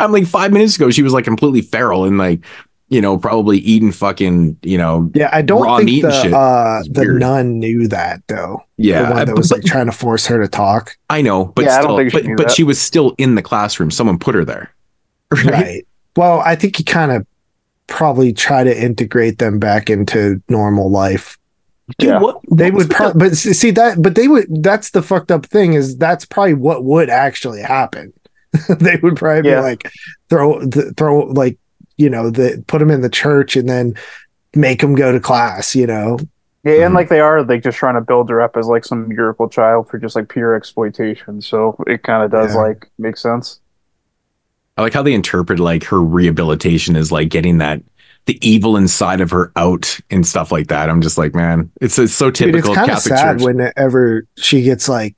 I'm 0.00 0.12
like 0.12 0.26
five 0.26 0.50
minutes 0.50 0.76
ago 0.76 0.90
she 0.90 1.02
was 1.02 1.12
like 1.12 1.24
completely 1.24 1.60
feral 1.60 2.04
and 2.06 2.16
like 2.16 2.40
you 2.88 3.00
know 3.00 3.18
probably 3.18 3.58
eating 3.58 3.90
fucking 3.92 4.56
you 4.62 4.78
know 4.78 5.10
yeah, 5.14 5.28
I 5.32 5.42
don't 5.42 5.62
raw 5.62 5.78
think 5.78 5.86
meat 5.86 6.04
and 6.04 6.12
the 6.12 6.22
shit. 6.22 6.32
uh, 6.32 6.82
the 6.88 7.00
weird. 7.02 7.20
nun 7.20 7.58
knew 7.58 7.88
that 7.88 8.22
though. 8.28 8.62
Yeah, 8.76 9.02
the 9.02 9.10
one 9.10 9.18
I- 9.18 9.24
that 9.24 9.36
was 9.36 9.48
but- 9.48 9.58
like 9.58 9.64
trying 9.66 9.86
to 9.86 9.92
force 9.92 10.26
her 10.26 10.40
to 10.40 10.48
talk. 10.48 10.96
I 11.10 11.22
know, 11.22 11.46
but 11.46 11.64
Yeah, 11.64 11.72
I 11.72 11.74
don't 11.78 11.82
still, 11.84 11.96
think 11.98 12.10
she 12.10 12.16
but, 12.18 12.24
knew 12.26 12.36
but 12.36 12.46
that. 12.48 12.52
she 12.56 12.62
was 12.64 12.80
still 12.80 13.14
in 13.18 13.34
the 13.34 13.42
classroom. 13.42 13.90
Someone 13.90 14.18
put 14.18 14.34
her 14.34 14.44
there. 14.44 14.72
Right. 15.44 15.84
Well, 16.16 16.40
I 16.40 16.54
think 16.54 16.76
he 16.76 16.84
kind 16.84 17.10
of 17.12 17.26
probably 17.88 18.32
try 18.32 18.64
to 18.64 18.82
integrate 18.84 19.38
them 19.38 19.58
back 19.58 19.90
into 19.90 20.40
normal 20.48 20.90
life. 20.90 21.36
Dude, 21.98 22.10
Yeah. 22.10 22.20
what, 22.20 22.40
They 22.50 22.70
what 22.70 22.74
was 22.74 22.84
would, 22.84 22.90
the- 22.90 22.94
pro- 22.94 23.14
but 23.14 23.36
see 23.36 23.70
that, 23.72 24.00
but 24.00 24.14
they 24.14 24.28
would. 24.28 24.46
That's 24.62 24.90
the 24.90 25.02
fucked 25.02 25.30
up 25.30 25.46
thing 25.46 25.74
is 25.74 25.96
that's 25.98 26.24
probably 26.24 26.54
what 26.54 26.84
would 26.84 27.10
actually 27.10 27.60
happen. 27.60 28.12
they 28.68 28.96
would 29.02 29.16
probably 29.16 29.50
Yeah. 29.50 29.56
be 29.60 29.62
like 29.62 29.90
throw, 30.30 30.64
th- 30.66 30.94
throw, 30.96 31.20
like 31.26 31.58
you 31.96 32.10
know, 32.10 32.30
the 32.30 32.62
put 32.66 32.78
them 32.78 32.90
in 32.90 33.00
the 33.00 33.08
church 33.10 33.56
and 33.56 33.68
then 33.68 33.94
make 34.54 34.80
them 34.80 34.94
go 34.94 35.12
to 35.12 35.20
class. 35.20 35.74
You 35.74 35.86
know, 35.86 36.18
Yeah, 36.64 36.84
and 36.86 36.92
Mhm. 36.92 36.96
like 36.96 37.08
they 37.08 37.20
are 37.20 37.42
like 37.44 37.62
just 37.62 37.78
trying 37.78 37.94
to 37.94 38.00
build 38.00 38.28
her 38.30 38.40
up 38.40 38.56
as 38.56 38.66
like 38.66 38.84
some 38.84 39.08
miracle 39.08 39.48
child 39.48 39.88
for 39.88 39.98
just 39.98 40.16
like 40.16 40.28
pure 40.28 40.54
exploitation. 40.54 41.40
So 41.40 41.76
it 41.86 42.02
kind 42.02 42.22
of 42.24 42.30
does 42.30 42.54
Yeah. 42.54 42.60
like 42.60 42.86
make 42.98 43.16
sense. 43.16 43.60
I 44.76 44.82
like 44.82 44.92
how 44.92 45.02
they 45.02 45.14
interpret 45.14 45.58
like 45.58 45.84
her 45.84 46.02
rehabilitation 46.02 46.96
is 46.96 47.10
like 47.10 47.28
getting 47.30 47.58
that 47.58 47.82
the 48.26 48.38
evil 48.46 48.76
inside 48.76 49.20
of 49.20 49.30
her 49.30 49.52
out 49.56 49.98
and 50.10 50.26
stuff 50.26 50.50
like 50.50 50.66
that. 50.66 50.90
I'm 50.90 51.00
just 51.00 51.16
like, 51.16 51.34
man, 51.34 51.70
it's 51.80 51.98
it's 51.98 52.12
so 52.12 52.26
Dude, 52.30 52.52
typical 52.52 52.72
it's 52.72 52.78
kind 52.78 52.90
of 52.90 52.96
Catholic 52.96 53.16
sad 53.18 53.38
Church. 53.38 53.44
whenever 53.44 54.26
she 54.36 54.62
gets 54.62 54.88
like 54.88 55.14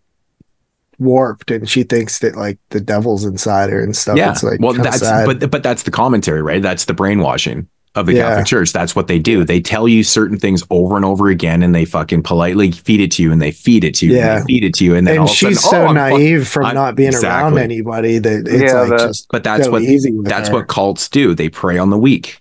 warped 0.99 1.51
and 1.51 1.69
she 1.69 1.83
thinks 1.83 2.19
that 2.21 2.37
like 2.37 2.59
the 2.71 2.81
devil's 2.81 3.25
inside 3.25 3.71
her 3.71 3.83
and 3.83 3.97
stuff. 3.97 4.17
yeah, 4.17 4.33
It's 4.33 4.43
like 4.43 4.61
well, 4.61 4.73
that's 4.73 4.99
sad. 5.01 5.27
but 5.27 5.51
but 5.51 5.63
that's 5.63 5.85
the 5.85 5.91
commentary, 5.91 6.43
right? 6.43 6.61
That's 6.63 6.87
the 6.87 6.95
brainwashing 6.95 7.69
of 7.95 8.07
the 8.07 8.15
Yeah. 8.15 8.29
Catholic 8.29 8.47
Church. 8.47 8.73
That's 8.73 8.95
what 8.95 9.07
they 9.09 9.19
do. 9.19 9.45
They 9.45 9.61
tell 9.61 9.89
you 9.89 10.05
certain 10.05 10.39
things 10.39 10.63
over 10.71 10.97
and 10.97 11.05
over 11.05 11.29
again, 11.29 11.63
and 11.63 11.75
they 11.75 11.85
fucking 11.85 12.23
politely 12.23 12.71
feed 12.73 13.01
it 13.01 13.11
to 13.13 13.23
you, 13.23 13.33
and 13.33 13.41
they 13.41 13.51
feed 13.51 13.83
it 13.85 13.95
to 13.97 14.07
you, 14.07 14.15
Yeah. 14.17 14.37
and 14.37 14.43
they 14.43 14.47
feed 14.47 14.65
it 14.65 14.75
to 14.75 14.85
you, 14.85 14.95
and 14.95 15.07
then 15.07 15.13
and 15.15 15.21
all 15.21 15.27
of 15.27 15.31
a 15.33 15.35
she's 15.35 15.61
sudden, 15.61 15.71
so 15.71 15.77
oh, 15.83 15.87
I'm 15.87 15.95
fuck- 15.97 16.19
naive 16.19 16.47
from 16.49 16.67
I'm- 16.67 16.75
not 16.75 16.95
being 16.97 17.15
around 17.15 17.59
anybody 17.59 18.19
that 18.19 18.47
it's 18.47 18.73
Yeah, 18.73 18.81
like 18.83 18.91
that- 18.91 18.99
just 19.09 19.27
But 19.31 19.43
that's 19.45 19.65
so 19.65 19.71
what 19.71 19.83
easy 19.83 20.13
that's 20.23 20.49
her. 20.49 20.55
what 20.55 20.69
cults 20.69 21.09
do. 21.09 21.35
They 21.35 21.49
prey 21.49 21.79
on 21.79 21.91
the 21.91 21.99
weak, 21.99 22.41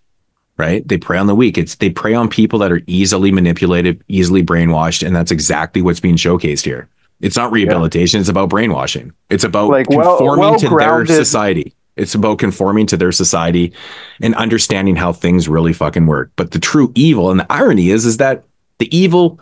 right? 0.58 0.86
They 0.88 0.98
prey 0.98 1.18
on 1.18 1.28
the 1.28 1.36
weak. 1.36 1.58
It's 1.58 1.76
they 1.76 1.90
prey 1.90 2.14
on 2.14 2.28
people 2.28 2.60
that 2.60 2.72
are 2.72 2.82
easily 2.88 3.32
manipulated, 3.32 4.04
easily 4.10 4.44
brainwashed, 4.44 5.06
and 5.06 5.16
that's 5.16 5.32
exactly 5.32 5.82
what's 5.82 6.00
being 6.02 6.18
showcased 6.18 6.66
here. 6.66 6.88
It's 7.20 7.36
not 7.36 7.52
rehabilitation. 7.52 8.20
It's 8.20 8.30
about 8.30 8.50
brainwashing. 8.50 9.12
It's 9.30 9.44
about 9.44 9.70
Like, 9.70 9.90
well- 9.90 10.18
conforming 10.18 10.60
to 10.60 10.70
their 10.70 11.06
society. 11.06 11.74
It's 11.96 12.14
about 12.14 12.38
conforming 12.38 12.86
to 12.88 12.98
their 12.98 13.12
society 13.12 13.74
and 14.22 14.36
understanding 14.36 14.96
how 14.96 15.14
things 15.14 15.50
really 15.50 15.74
fucking 15.74 16.06
work. 16.06 16.32
But 16.36 16.52
the 16.52 16.60
true 16.60 16.92
evil 16.94 17.32
and 17.32 17.40
the 17.40 17.52
irony 17.52 17.90
is, 17.90 18.06
is 18.06 18.18
that 18.18 18.44
the 18.78 18.96
evil 18.96 19.40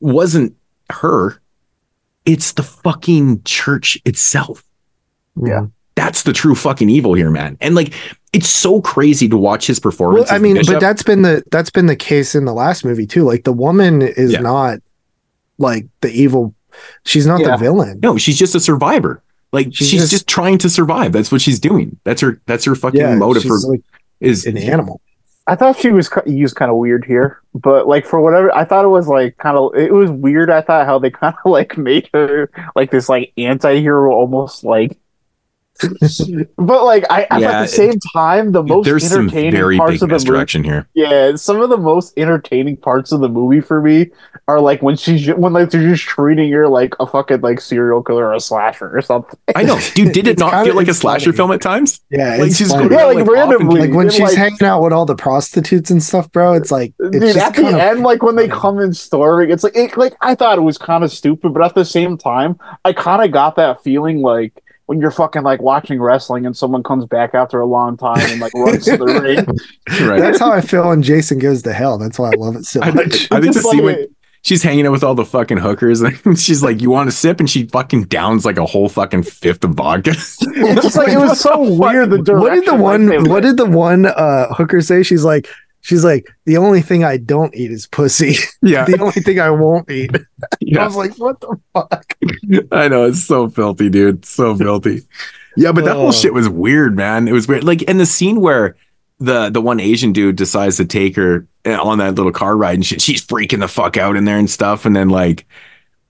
wasn't 0.00 0.56
her. 0.90 1.38
It's 2.24 2.52
the 2.52 2.62
fucking 2.62 3.42
church 3.44 3.98
itself 4.06 4.64
Yeah. 5.42 5.66
that's 5.94 6.22
the 6.22 6.32
true 6.32 6.54
fucking 6.54 6.88
evil 6.88 7.12
here, 7.12 7.30
man. 7.30 7.58
And 7.60 7.74
like, 7.74 7.92
it's 8.32 8.48
so 8.48 8.80
crazy 8.80 9.28
to 9.28 9.36
watch 9.36 9.66
his 9.66 9.78
Well, 9.78 9.90
performance. 9.90 10.32
I 10.32 10.38
mean, 10.38 10.56
but 10.66 10.80
that's 10.80 11.02
been 11.02 11.20
the 11.20 11.42
that's 11.50 11.68
been 11.70 11.86
the 11.86 11.96
case 11.96 12.34
in 12.34 12.46
the 12.46 12.54
last 12.54 12.82
movie 12.84 13.06
too. 13.06 13.24
Like 13.24 13.44
the 13.44 13.52
woman 13.52 14.00
is 14.00 14.32
Yeah. 14.32 14.40
not 14.40 14.78
like 15.58 15.86
the 16.00 16.10
evil. 16.10 16.54
She's 17.04 17.26
not 17.26 17.40
Yeah. 17.40 17.52
the 17.52 17.56
villain. 17.58 18.00
no, 18.02 18.16
she's 18.18 18.38
just 18.38 18.54
a 18.54 18.60
survivor. 18.60 19.22
Like 19.52 19.68
she's, 19.72 19.88
She's 19.88 20.00
just, 20.02 20.12
just- 20.12 20.28
trying 20.28 20.58
to 20.58 20.68
survive. 20.70 21.12
That's 21.12 21.32
what 21.32 21.40
she's 21.40 21.58
doing. 21.58 21.98
That's 22.04 22.20
her. 22.20 22.40
That's 22.46 22.64
her 22.66 22.74
fucking 22.76 23.00
Yeah, 23.00 23.14
motive 23.16 23.42
for 23.42 23.58
like 23.68 23.82
is 24.20 24.46
an 24.46 24.56
animal. 24.56 25.00
I 25.46 25.56
thought 25.56 25.76
she 25.78 25.90
was 25.90 26.08
used 26.26 26.54
kind 26.54 26.70
of 26.70 26.76
weird 26.76 27.04
here, 27.04 27.40
but 27.54 27.88
like 27.88 28.06
for 28.06 28.20
whatever, 28.20 28.54
I 28.54 28.64
thought 28.64 28.84
it 28.84 28.88
was 28.88 29.08
like 29.08 29.36
kind 29.38 29.56
of 29.56 29.74
it 29.74 29.92
was 29.92 30.08
weird. 30.10 30.50
I 30.50 30.60
thought 30.60 30.86
how 30.86 31.00
they 31.00 31.10
kind 31.10 31.34
of 31.44 31.50
like 31.50 31.76
made 31.76 32.08
her 32.14 32.48
like 32.76 32.92
this 32.92 33.08
like 33.08 33.32
anti-hero 33.36 34.12
almost 34.12 34.62
like. 34.62 34.96
but 36.56 36.84
like 36.84 37.04
I, 37.10 37.26
I 37.30 37.38
Yeah, 37.38 37.50
at 37.52 37.62
the 37.62 37.68
same 37.68 37.98
time, 38.14 38.52
the 38.52 38.62
most 38.62 38.84
There's 38.84 39.06
some 39.08 39.22
entertaining 39.22 39.52
very 39.52 39.76
parts 39.78 39.92
big 39.92 39.96
of 39.96 40.00
the 40.00 40.06
movie. 40.06 40.14
misdirection 40.14 40.64
here. 40.64 40.88
Yeah, 40.94 41.36
some 41.36 41.60
of 41.60 41.70
the 41.70 41.76
most 41.76 42.12
entertaining 42.16 42.76
parts 42.76 43.12
of 43.12 43.20
the 43.20 43.28
movie 43.28 43.60
for 43.60 43.80
me 43.80 44.10
are 44.48 44.60
like 44.60 44.82
when 44.82 44.96
she's 44.96 45.28
when 45.34 45.52
like 45.52 45.70
they're 45.70 45.82
just 45.88 46.04
treating 46.04 46.50
her 46.52 46.68
like 46.68 46.94
a 47.00 47.06
fucking 47.06 47.40
like 47.40 47.60
serial 47.60 48.02
killer 48.02 48.26
or 48.26 48.34
a 48.34 48.40
slasher 48.40 48.96
or 48.96 49.00
something. 49.02 49.38
I 49.54 49.62
know, 49.62 49.78
dude. 49.94 50.12
Did 50.12 50.26
it 50.26 50.38
not 50.38 50.64
feel 50.64 50.74
like 50.74 50.88
a 50.88 50.94
slasher 50.94 51.26
funny. 51.26 51.36
film 51.36 51.52
at 51.52 51.60
times? 51.60 52.00
Yeah, 52.10 52.36
Like 52.36 52.48
it's 52.48 52.56
she's 52.56 52.70
funny. 52.72 52.88
going 52.88 53.18
Yeah, 53.18 53.24
around, 53.24 53.26
like, 53.26 53.28
randomly. 53.48 53.80
like 53.82 53.90
when 53.94 54.06
Dude, 54.06 54.12
she's 54.14 54.20
like- 54.22 54.36
hanging 54.36 54.62
out 54.64 54.82
with 54.82 54.92
all 54.92 55.06
the 55.06 55.14
prostitutes 55.16 55.90
and 55.90 56.02
stuff, 56.02 56.30
bro. 56.32 56.52
It's 56.54 56.70
like 56.70 56.92
it's 56.98 57.10
Dude, 57.12 57.22
just 57.22 57.36
at 57.38 57.54
the 57.54 57.62
kind 57.62 57.74
of 57.74 57.80
end, 57.80 58.00
like 58.00 58.22
when 58.22 58.36
they 58.36 58.48
come 58.48 58.78
in 58.80 58.92
storming, 58.92 59.50
it's 59.50 59.62
like 59.64 59.76
it, 59.76 59.96
like 59.96 60.14
I 60.20 60.34
thought 60.34 60.58
it 60.58 60.62
was 60.62 60.78
kind 60.78 61.04
of 61.04 61.12
stupid, 61.12 61.54
but 61.54 61.62
at 61.62 61.74
the 61.74 61.84
same 61.84 62.18
time, 62.18 62.58
I 62.84 62.92
kind 62.92 63.24
of 63.24 63.30
got 63.30 63.56
that 63.56 63.82
feeling 63.84 64.20
like 64.22 64.62
when 64.90 65.00
you're 65.00 65.12
fucking 65.12 65.44
like 65.44 65.62
watching 65.62 66.00
wrestling 66.02 66.44
and 66.46 66.56
someone 66.56 66.82
comes 66.82 67.04
back 67.06 67.32
after 67.32 67.60
a 67.60 67.64
long 67.66 67.96
time 67.96 68.18
and 68.28 68.40
like 68.40 68.52
runs 68.54 68.84
to 68.86 68.96
the 68.96 69.04
ring. 69.22 70.08
right. 70.08 70.18
that's 70.18 70.40
how 70.40 70.50
I 70.50 70.60
feel 70.60 70.88
when 70.88 71.00
Jason 71.00 71.38
goes 71.38 71.62
to 71.62 71.72
hell. 71.72 71.96
That's 71.96 72.18
why 72.18 72.30
I 72.30 72.36
love 72.36 72.56
it 72.56 72.64
so 72.64 72.80
I, 72.82 72.90
much. 72.90 73.12
think- 73.28 73.32
I 73.32 73.40
think 73.40 73.54
the 73.54 73.60
Just 73.60 73.70
scene 73.70 73.84
when 73.84 74.08
she's 74.42 74.64
hanging 74.64 74.88
out 74.88 74.90
with 74.90 75.04
all 75.04 75.14
the 75.14 75.24
fucking 75.24 75.58
hookers 75.58 76.00
and 76.00 76.36
she's 76.36 76.64
like, 76.64 76.80
"You 76.80 76.90
want 76.90 77.08
a 77.08 77.12
sip?" 77.12 77.38
and 77.38 77.48
she 77.48 77.66
fucking 77.66 78.06
downs 78.06 78.44
like 78.44 78.58
a 78.58 78.66
whole 78.66 78.88
fucking 78.88 79.22
fifth 79.22 79.62
of 79.62 79.74
vodka. 79.74 80.10
It's 80.10 80.38
just 80.82 80.96
like 80.96 81.10
it 81.10 81.18
was 81.18 81.38
so 81.38 81.60
weird. 81.78 82.10
The 82.10 82.18
direction, 82.22 82.40
what 82.40 82.54
did 82.54 82.66
the 82.66 82.74
one 82.74 83.06
they 83.06 83.18
what 83.18 83.42
did 83.44 83.56
the 83.58 83.66
one 83.66 84.06
uh 84.06 84.52
hooker 84.54 84.80
say 84.80 85.04
she's 85.04 85.22
like 85.22 85.46
she's 85.82 86.04
like 86.04 86.26
the 86.46 86.56
only 86.56 86.80
thing 86.82 87.04
i 87.04 87.16
don't 87.16 87.54
eat 87.54 87.70
is 87.70 87.86
pussy 87.86 88.34
yeah, 88.62 88.84
the 88.84 88.98
only 89.00 89.12
thing 89.12 89.40
i 89.40 89.50
won't 89.50 89.90
eat 89.90 90.10
i 90.78 90.84
was 90.84 90.96
like 90.96 91.16
what 91.18 91.40
the 91.40 91.58
fuck 91.72 92.16
I 92.72 92.88
know 92.88 93.04
it's 93.04 93.24
so 93.24 93.48
filthy, 93.48 93.88
dude. 93.88 94.24
So 94.24 94.56
filthy. 94.56 95.02
Yeah, 95.56 95.72
but 95.72 95.84
that 95.84 95.94
whole 95.96 96.08
Oh. 96.08 96.12
shit 96.12 96.32
was 96.34 96.48
weird, 96.48 96.96
man. 96.96 97.28
It 97.28 97.32
was 97.32 97.46
weird. 97.48 97.64
Like 97.64 97.82
in 97.82 97.98
the 97.98 98.06
scene 98.06 98.40
where 98.40 98.76
the 99.18 99.50
the 99.50 99.60
one 99.60 99.78
Asian 99.80 100.12
dude 100.12 100.36
decides 100.36 100.76
to 100.78 100.84
take 100.84 101.14
her 101.16 101.46
uh, 101.66 101.80
on 101.82 101.98
that 101.98 102.14
little 102.16 102.32
car 102.32 102.56
ride 102.56 102.74
and 102.74 102.84
shit, 102.86 103.00
she's 103.00 103.24
freaking 103.24 103.60
the 103.60 103.68
fuck 103.68 103.96
out 103.96 104.16
in 104.16 104.24
there 104.24 104.38
and 104.38 104.48
stuff. 104.50 104.84
And 104.84 104.94
then 104.96 105.08
like, 105.10 105.46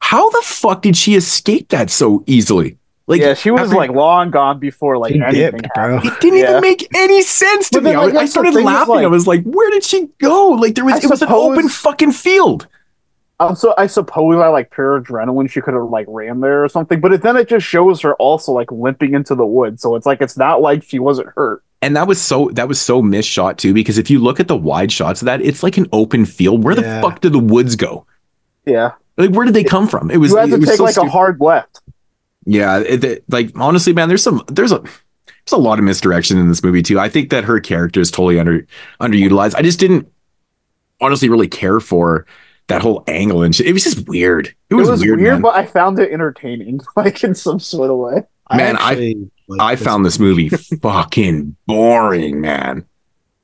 how 0.00 0.28
the 0.30 0.42
fuck 0.44 0.82
did 0.82 0.96
she 0.96 1.14
escape 1.14 1.68
that 1.70 1.90
so 1.90 2.22
easily? 2.26 2.78
Like, 3.10 3.20
yeah, 3.20 3.34
she 3.34 3.50
was 3.50 3.62
after- 3.62 3.74
like 3.76 3.90
long 3.90 4.30
gone 4.30 4.58
before 4.58 4.96
like 4.96 5.12
She 5.12 5.20
anything 5.20 5.60
dipped, 5.60 5.66
happened. 5.76 6.00
bro 6.02 6.12
It 6.12 6.20
didn't 6.20 6.38
Yeah. 6.38 6.50
even 6.50 6.60
make 6.62 6.88
any 6.96 7.22
sense 7.22 7.68
to 7.70 7.78
But 7.78 7.84
me. 7.84 7.90
then, 7.90 7.98
I, 7.98 8.18
I 8.20 8.22
I 8.22 8.24
started 8.26 8.52
thing 8.54 8.60
is, 8.60 8.64
laughing. 8.66 9.04
I 9.04 9.06
was 9.08 9.26
like, 9.26 9.42
"Where 9.44 9.70
did 9.70 9.84
she 9.84 10.08
go?" 10.20 10.48
Like 10.50 10.74
there 10.76 10.84
was, 10.84 10.94
I 10.94 10.98
it 10.98 11.10
was 11.10 11.20
an 11.22 11.28
open 11.30 11.68
fucking 11.68 12.12
field. 12.12 12.66
So 13.56 13.72
I 13.78 13.86
suppose 13.86 14.36
I 14.38 14.48
like 14.48 14.70
pure 14.70 15.00
adrenaline. 15.00 15.48
She 15.50 15.62
could 15.62 15.72
have 15.72 15.84
like 15.84 16.04
ran 16.08 16.40
there 16.40 16.62
or 16.62 16.68
something, 16.68 17.00
but 17.00 17.12
it, 17.14 17.22
then 17.22 17.36
it 17.38 17.48
just 17.48 17.64
shows 17.66 18.00
her 18.02 18.14
also 18.16 18.52
like 18.52 18.70
limping 18.70 19.14
into 19.14 19.34
the 19.34 19.46
woods. 19.46 19.80
So 19.82 19.96
it's 19.96 20.04
like 20.04 20.20
it's 20.20 20.36
not 20.36 20.60
like 20.60 20.82
she 20.82 20.98
wasn't 20.98 21.28
hurt. 21.34 21.62
And 21.82 21.96
that 21.96 22.06
was 22.06 22.20
so 22.20 22.50
that 22.52 22.68
was 22.68 22.78
so 22.78 23.00
misshot 23.00 23.56
too, 23.56 23.72
because 23.72 23.96
if 23.96 24.10
you 24.10 24.18
look 24.18 24.40
at 24.40 24.46
the 24.48 24.56
wide 24.56 24.92
shots 24.92 25.22
of 25.22 25.26
that, 25.26 25.40
it's 25.40 25.62
like 25.62 25.78
an 25.78 25.88
open 25.92 26.26
field. 26.26 26.62
Where 26.64 26.74
Yeah. 26.78 26.96
the 26.96 27.00
fuck 27.02 27.20
did 27.20 27.32
the 27.32 27.38
woods 27.38 27.76
go? 27.76 28.04
Yeah, 28.66 28.92
Like, 29.16 29.30
where 29.30 29.46
did 29.46 29.54
they 29.54 29.64
come 29.64 29.88
from? 29.88 30.10
It 30.10 30.18
was. 30.18 30.32
you 30.32 30.36
had 30.36 30.48
it 30.50 30.52
to 30.52 30.58
was 30.58 30.68
take 30.68 30.76
so 30.76 30.84
like 30.84 30.96
a 30.98 31.08
hard 31.08 31.40
left. 31.40 31.80
Yeah, 32.46 32.78
it, 32.80 33.04
it- 33.04 33.24
like 33.28 33.52
honestly, 33.56 33.92
man, 33.92 34.08
there's 34.08 34.22
some 34.22 34.42
there's 34.48 34.72
a 34.72 34.80
there's 34.80 35.52
a 35.52 35.56
lot 35.58 35.78
of 35.78 35.84
misdirection 35.84 36.38
in 36.38 36.48
this 36.48 36.62
movie 36.62 36.82
too. 36.82 36.98
I 36.98 37.08
think 37.08 37.30
that 37.30 37.44
her 37.44 37.60
character 37.60 38.00
is 38.00 38.10
totally 38.10 38.38
under 38.38 38.66
underutilized. 39.00 39.54
I 39.54 39.62
just 39.62 39.78
didn't 39.80 40.10
honestly 41.00 41.28
really 41.28 41.48
care 41.48 41.80
for 41.80 42.26
that 42.68 42.82
whole 42.82 43.02
angle 43.06 43.42
and 43.42 43.54
shit. 43.54 43.66
It 43.66 43.72
was 43.72 43.84
just 43.84 44.08
weird. 44.08 44.46
It 44.48 44.54
It 44.70 44.74
was, 44.74 44.88
was, 44.88 45.00
weird, 45.00 45.18
weird, 45.20 45.42
but 45.42 45.54
I 45.56 45.66
found 45.66 45.98
it 45.98 46.12
entertaining, 46.12 46.80
like 46.96 47.24
in 47.24 47.34
some 47.34 47.58
sort 47.58 47.90
of 47.90 47.96
way. 47.98 48.22
Man, 48.52 48.76
I- 48.76 48.90
actually 48.92 49.30
like 49.48 49.60
I 49.60 49.76
found 49.76 50.06
this 50.06 50.18
movie 50.18 50.48
fucking 50.48 51.56
boring, 51.66 52.40
man. 52.40 52.84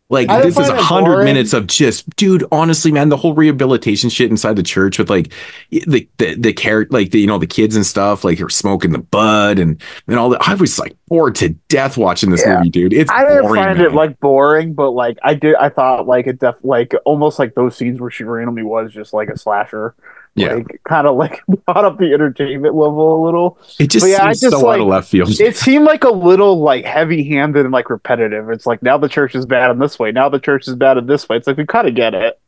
Like 0.08 0.28
this 0.28 0.56
is 0.56 0.68
a 0.68 0.80
hundred 0.80 1.24
minutes 1.24 1.52
of 1.52 1.66
just, 1.66 2.08
dude. 2.14 2.44
Honestly, 2.52 2.92
man, 2.92 3.08
the 3.08 3.16
whole 3.16 3.34
rehabilitation 3.34 4.08
shit 4.08 4.30
inside 4.30 4.54
the 4.54 4.62
church 4.62 5.00
with 5.00 5.10
like 5.10 5.32
the 5.70 6.08
the 6.18 6.36
the 6.36 6.52
character, 6.52 6.92
like 6.96 7.10
the 7.10 7.18
you 7.18 7.26
know 7.26 7.38
the 7.38 7.46
kids 7.48 7.74
and 7.74 7.84
stuff, 7.84 8.22
like 8.22 8.38
you're 8.38 8.48
smoking 8.48 8.92
the 8.92 9.00
bud 9.00 9.58
and 9.58 9.82
and 10.06 10.16
all 10.16 10.28
that. 10.30 10.46
I 10.48 10.54
was 10.54 10.78
like 10.78 10.96
bored 11.08 11.34
to 11.36 11.48
death 11.68 11.96
watching 11.96 12.30
this 12.30 12.44
Yeah. 12.46 12.58
movie, 12.58 12.70
dude. 12.70 12.92
It's 12.92 13.10
I 13.10 13.24
didn't 13.24 13.42
boring, 13.42 13.64
find 13.64 13.78
man. 13.78 13.86
it 13.88 13.94
like 13.94 14.20
boring, 14.20 14.74
but 14.74 14.92
like 14.92 15.18
I 15.24 15.34
did. 15.34 15.56
I 15.56 15.70
thought 15.70 16.06
like 16.06 16.28
it 16.28 16.38
def 16.38 16.54
like 16.62 16.94
almost 17.04 17.40
like 17.40 17.56
those 17.56 17.76
scenes 17.76 18.00
where 18.00 18.10
she 18.10 18.22
randomly 18.22 18.62
was 18.62 18.92
just 18.92 19.12
like 19.12 19.28
a 19.28 19.36
slasher. 19.36 19.96
Yeah, 20.36 20.54
like 20.54 20.80
kind 20.88 21.06
of 21.06 21.16
like 21.16 21.42
brought 21.66 21.84
up 21.84 21.98
the 21.98 22.12
entertainment 22.12 22.74
level 22.74 23.20
a 23.20 23.24
little. 23.24 23.58
it 23.78 23.88
just 23.88 24.04
but 24.04 24.10
yeah, 24.10 24.24
I 24.24 24.32
seems 24.32 24.52
just, 24.52 24.60
so 24.60 24.68
out 24.70 24.80
of 24.80 24.86
like, 24.86 24.90
left 24.90 25.08
field. 25.08 25.30
It 25.40 25.56
seemed 25.56 25.84
like 25.86 26.04
a 26.04 26.10
little 26.10 26.60
like 26.60 26.84
heavy-handed 26.84 27.64
and 27.64 27.72
like 27.72 27.90
repetitive. 27.90 28.50
It's 28.50 28.66
like 28.66 28.82
now 28.82 28.98
the 28.98 29.08
church 29.08 29.34
is 29.34 29.46
bad 29.46 29.70
in 29.70 29.78
this 29.78 29.98
way, 29.98 30.12
now 30.12 30.28
the 30.28 30.38
church 30.38 30.68
is 30.68 30.74
bad 30.74 30.98
in 30.98 31.06
this 31.06 31.28
way. 31.28 31.36
It's 31.36 31.46
like 31.46 31.56
we 31.56 31.66
kind 31.66 31.88
of 31.88 31.94
get 31.94 32.14
it. 32.14 32.38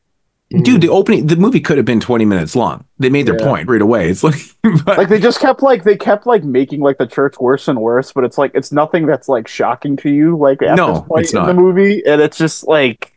dude, 0.50 0.80
the 0.80 0.86
mm. 0.88 0.94
opening, 0.94 1.26
the 1.26 1.36
movie 1.36 1.60
could 1.60 1.76
have 1.76 1.86
been 1.86 2.00
twenty 2.00 2.24
minutes 2.24 2.54
long. 2.56 2.84
They 2.98 3.10
made 3.10 3.26
their 3.26 3.38
Yeah. 3.38 3.46
point 3.46 3.68
right 3.68 3.82
away. 3.82 4.08
It's 4.10 4.24
like, 4.24 4.40
but- 4.84 4.96
Like 4.98 5.08
they 5.08 5.20
just 5.20 5.40
kept 5.40 5.62
like 5.62 5.84
they 5.84 5.96
kept 5.96 6.26
like 6.26 6.44
making 6.44 6.80
like 6.80 6.98
the 6.98 7.06
church 7.06 7.38
worse 7.38 7.68
and 7.68 7.80
worse, 7.80 8.12
but 8.12 8.24
it's 8.24 8.38
like 8.38 8.52
it's 8.54 8.72
nothing 8.72 9.06
that's 9.06 9.28
like 9.28 9.46
shocking 9.48 9.96
to 9.98 10.10
you 10.10 10.36
like 10.36 10.62
at 10.62 10.76
No, 10.76 10.92
this 10.92 11.02
point 11.02 11.24
it's 11.24 11.34
in 11.34 11.44
the 11.44 11.54
movie, 11.54 12.02
and 12.06 12.20
it's 12.20 12.38
just 12.38 12.66
like 12.66 13.14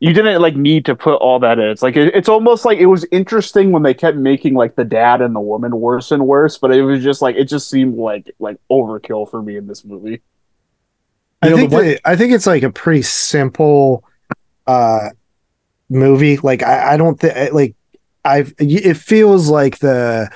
you 0.00 0.12
didn't 0.12 0.40
like 0.42 0.56
need 0.56 0.84
to 0.86 0.94
put 0.96 1.14
all 1.16 1.38
that 1.40 1.58
in. 1.58 1.68
It's 1.68 1.82
like 1.82 1.96
it, 1.96 2.14
it's 2.14 2.28
almost 2.28 2.64
like 2.64 2.78
it 2.78 2.86
was 2.86 3.04
interesting 3.12 3.72
when 3.72 3.82
they 3.82 3.94
kept 3.94 4.16
making 4.16 4.54
like 4.54 4.74
the 4.76 4.84
dad 4.84 5.20
and 5.22 5.34
the 5.34 5.40
woman 5.40 5.78
worse 5.80 6.10
and 6.12 6.26
worse, 6.26 6.58
but 6.58 6.72
it 6.72 6.82
was 6.82 7.02
just 7.02 7.22
like 7.22 7.36
it 7.36 7.44
just 7.44 7.70
seemed 7.70 7.96
like 7.96 8.30
like 8.38 8.56
overkill 8.70 9.30
for 9.30 9.42
me 9.42 9.56
in 9.56 9.66
this 9.66 9.84
movie. 9.84 10.22
I 11.42 11.50
know, 11.50 11.56
think 11.56 11.70
the 11.70 11.76
one- 11.76 11.84
that, 11.86 12.00
I 12.04 12.16
think 12.16 12.32
it's 12.32 12.46
like 12.46 12.62
a 12.62 12.70
pretty 12.70 13.02
simple 13.02 14.04
uh 14.66 15.10
movie. 15.88 16.36
Like 16.38 16.62
I, 16.62 16.94
I 16.94 16.96
don't 16.96 17.18
think 17.20 17.52
like 17.52 17.74
I've 18.24 18.54
it 18.58 18.96
feels 18.96 19.48
like 19.48 19.78
the 19.78 20.30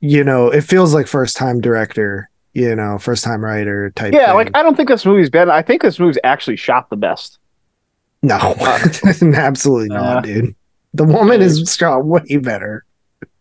you 0.00 0.22
know, 0.24 0.48
it 0.50 0.62
feels 0.62 0.92
like 0.92 1.06
first 1.06 1.36
time 1.36 1.60
director, 1.60 2.28
you 2.52 2.74
know, 2.74 2.98
first 2.98 3.24
time 3.24 3.42
writer 3.44 3.90
type 3.90 4.12
Yeah, 4.12 4.26
thing. 4.26 4.34
like 4.34 4.50
I 4.54 4.62
don't 4.62 4.76
think 4.76 4.88
this 4.88 5.06
movie's 5.06 5.30
bad. 5.30 5.48
I 5.48 5.62
think 5.62 5.82
this 5.82 5.98
movie's 5.98 6.18
actually 6.24 6.56
shot 6.56 6.90
the 6.90 6.96
best. 6.96 7.38
No, 8.24 8.54
absolutely 9.34 9.94
Uh, 9.94 10.00
not, 10.00 10.24
dude. 10.24 10.54
The 10.94 11.04
woman 11.04 11.42
is 11.42 11.74
shot 11.76 12.04
way 12.04 12.36
better. 12.36 12.84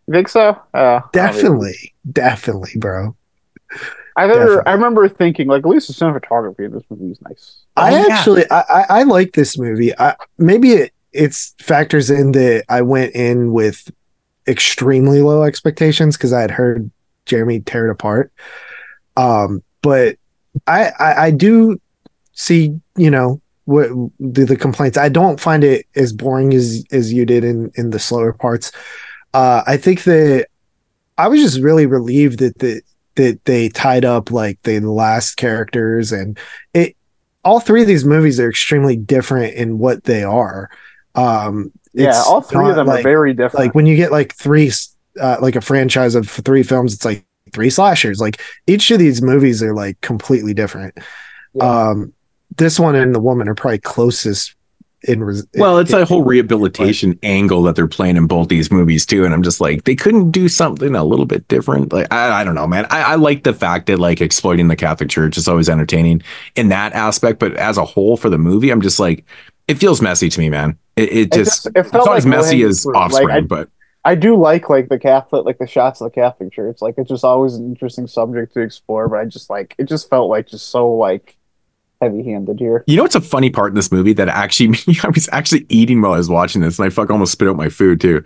You 0.07 0.13
think 0.13 0.27
so? 0.27 0.59
Uh, 0.73 1.01
Definitely, 1.13 1.93
definitely, 2.11 2.71
bro. 2.75 3.15
I 4.15 4.23
remember, 4.23 4.45
Definitely. 4.45 4.69
I 4.69 4.73
remember 4.73 5.09
thinking 5.09 5.47
like 5.47 5.63
at 5.63 5.69
least 5.69 5.87
the 5.87 5.93
cinematography 5.93 6.65
in 6.65 6.71
this 6.71 6.83
movie 6.89 7.11
is 7.11 7.21
nice. 7.21 7.61
I 7.75 7.93
Oh, 7.95 8.07
yeah. 8.07 8.13
actually 8.15 8.43
I, 8.51 8.59
I 8.61 8.85
I 8.99 9.03
like 9.03 9.33
this 9.33 9.57
movie. 9.57 9.97
I 9.97 10.15
maybe 10.37 10.71
it 10.71 10.91
it's 11.13 11.55
factors 11.59 12.09
in 12.11 12.31
that 12.33 12.65
I 12.69 12.81
went 12.81 13.15
in 13.15 13.53
with 13.53 13.89
extremely 14.47 15.21
low 15.21 15.43
expectations 15.43 16.17
because 16.17 16.33
I 16.33 16.41
had 16.41 16.51
heard 16.51 16.91
Jeremy 17.25 17.61
tear 17.61 17.87
it 17.87 17.91
apart. 17.91 18.31
Um, 19.15 19.63
but 19.81 20.17
I 20.67 20.91
I, 20.99 21.25
I 21.25 21.31
do 21.31 21.79
see 22.33 22.79
you 22.97 23.09
know 23.09 23.41
what 23.65 23.89
the, 24.19 24.45
the 24.45 24.55
complaints. 24.55 24.97
I 24.97 25.09
don't 25.09 25.39
find 25.39 25.63
it 25.63 25.85
as 25.95 26.13
boring 26.13 26.53
as 26.53 26.83
as 26.91 27.13
you 27.13 27.25
did 27.25 27.43
in 27.43 27.71
in 27.75 27.91
the 27.91 27.99
slower 27.99 28.33
parts. 28.33 28.71
Uh, 29.33 29.63
I 29.65 29.77
think 29.77 30.03
that 30.03 30.47
I 31.17 31.27
was 31.27 31.41
just 31.41 31.59
really 31.59 31.85
relieved 31.85 32.39
that 32.39 32.59
the 32.59 32.81
that 33.15 33.45
they 33.45 33.69
tied 33.69 34.05
up 34.05 34.31
like 34.31 34.61
the 34.63 34.79
last 34.79 35.35
characters 35.35 36.11
and 36.11 36.37
it 36.73 36.95
all 37.45 37.59
three 37.59 37.81
of 37.81 37.87
these 37.87 38.05
movies 38.05 38.39
are 38.39 38.49
extremely 38.49 38.95
different 38.95 39.53
in 39.55 39.77
what 39.77 40.05
they 40.05 40.23
are. 40.23 40.69
Um, 41.15 41.71
Yeah, 41.93 42.21
all 42.25 42.41
three 42.41 42.69
of 42.69 42.75
them 42.75 42.87
like, 42.87 43.01
are 43.01 43.03
very 43.03 43.33
different. 43.33 43.65
like 43.65 43.75
when 43.75 43.85
you 43.85 43.95
get 43.95 44.11
like 44.11 44.33
three, 44.33 44.71
uh, 45.19 45.37
like 45.41 45.55
a 45.55 45.61
franchise 45.61 46.15
of 46.15 46.29
three 46.29 46.63
films, 46.63 46.93
it's 46.93 47.05
like 47.05 47.25
three 47.51 47.69
slashers. 47.69 48.19
Like 48.19 48.41
each 48.65 48.89
of 48.91 48.99
these 48.99 49.21
movies 49.21 49.61
are 49.61 49.75
like 49.75 49.99
completely 50.01 50.53
different. 50.53 50.97
Um, 51.59 52.13
this 52.57 52.79
one 52.79 52.95
and 52.95 53.13
the 53.13 53.19
woman 53.19 53.47
are 53.47 53.55
probably 53.55 53.79
closest 53.79 54.55
in. 55.03 55.23
Res- 55.23 55.45
Well, 55.55 55.79
it's 55.79 55.91
in- 55.91 55.99
a 56.01 56.05
whole 56.05 56.23
rehabilitation 56.23 57.17
angle 57.23 57.63
that 57.63 57.75
they're 57.75 57.87
playing 57.87 58.15
in 58.17 58.27
both 58.27 58.47
these 58.49 58.71
movies 58.71 59.05
too, 59.05 59.25
and 59.25 59.33
I'm 59.33 59.43
just 59.43 59.59
like, 59.61 59.83
they 59.83 59.95
couldn't 59.95 60.31
do 60.31 60.47
something 60.47 60.95
a 60.95 61.03
little 61.03 61.25
bit 61.25 61.47
different. 61.47 61.91
Like, 61.91 62.11
I, 62.11 62.41
I 62.41 62.43
don't 62.43 62.55
know, 62.55 62.67
man. 62.67 62.85
I, 62.89 63.01
I 63.01 63.15
like 63.15 63.43
the 63.43 63.53
fact 63.53 63.87
that 63.87 63.99
like 63.99 64.21
exploiting 64.21 64.67
the 64.67 64.75
Catholic 64.75 65.09
Church 65.09 65.37
is 65.37 65.47
always 65.47 65.69
entertaining 65.69 66.21
in 66.55 66.69
that 66.69 66.93
aspect, 66.93 67.39
but 67.39 67.55
as 67.57 67.77
a 67.77 67.85
whole 67.85 68.17
for 68.17 68.29
the 68.29 68.37
movie, 68.37 68.69
I'm 68.69 68.81
just 68.81 68.99
like, 68.99 69.25
it 69.67 69.75
feels 69.75 70.01
messy 70.01 70.29
to 70.29 70.39
me, 70.39 70.49
man. 70.49 70.77
It, 70.95 71.09
it 71.09 71.17
It 71.17 71.31
just, 71.33 71.63
just- 71.63 71.65
it 71.67 71.73
it's 71.75 71.91
felt 71.91 72.05
not 72.05 72.17
as 72.17 72.25
messy 72.25 72.61
as 72.63 72.83
fruit. 72.83 72.93
Like, 72.95 73.03
Offspring, 73.05 73.29
I- 73.35 73.41
but 73.41 73.69
I 74.05 74.15
do 74.15 74.35
like 74.35 74.69
like 74.69 74.89
the 74.89 74.99
Catholic 74.99 75.45
like 75.45 75.59
the 75.59 75.65
shots 75.67 76.01
of 76.01 76.11
the 76.11 76.15
Catholic 76.15 76.51
Church. 76.51 76.81
Like 76.81 76.95
it's 76.97 77.07
just 77.09 77.23
always 77.23 77.55
an 77.55 77.65
interesting 77.65 78.05
subject 78.05 78.53
to 78.53 78.59
explore, 78.59 79.07
but 79.07 79.19
I 79.19 79.25
just 79.25 79.49
like 79.49 79.75
it 79.77 79.85
just 79.85 80.09
felt 80.09 80.29
like 80.29 80.47
just 80.47 80.69
so 80.69 80.91
like 80.93 81.37
heavy 82.03 82.23
handed 82.23 82.59
here. 82.59 82.83
You 82.87 82.97
know 82.97 83.03
what's 83.03 83.15
a 83.15 83.21
funny 83.21 83.49
part 83.49 83.69
in 83.71 83.75
this 83.75 83.91
movie 83.91 84.13
that 84.13 84.29
actually 84.29 84.77
I 85.03 85.09
was 85.09 85.29
actually 85.31 85.65
eating 85.69 86.01
while 86.01 86.13
I 86.13 86.17
was 86.17 86.29
watching 86.29 86.61
this, 86.61 86.77
and 86.79 86.85
I 86.85 86.89
fuck 86.89 87.09
almost 87.09 87.31
spit 87.31 87.47
out 87.47 87.55
my 87.55 87.69
food 87.69 88.01
too. 88.01 88.23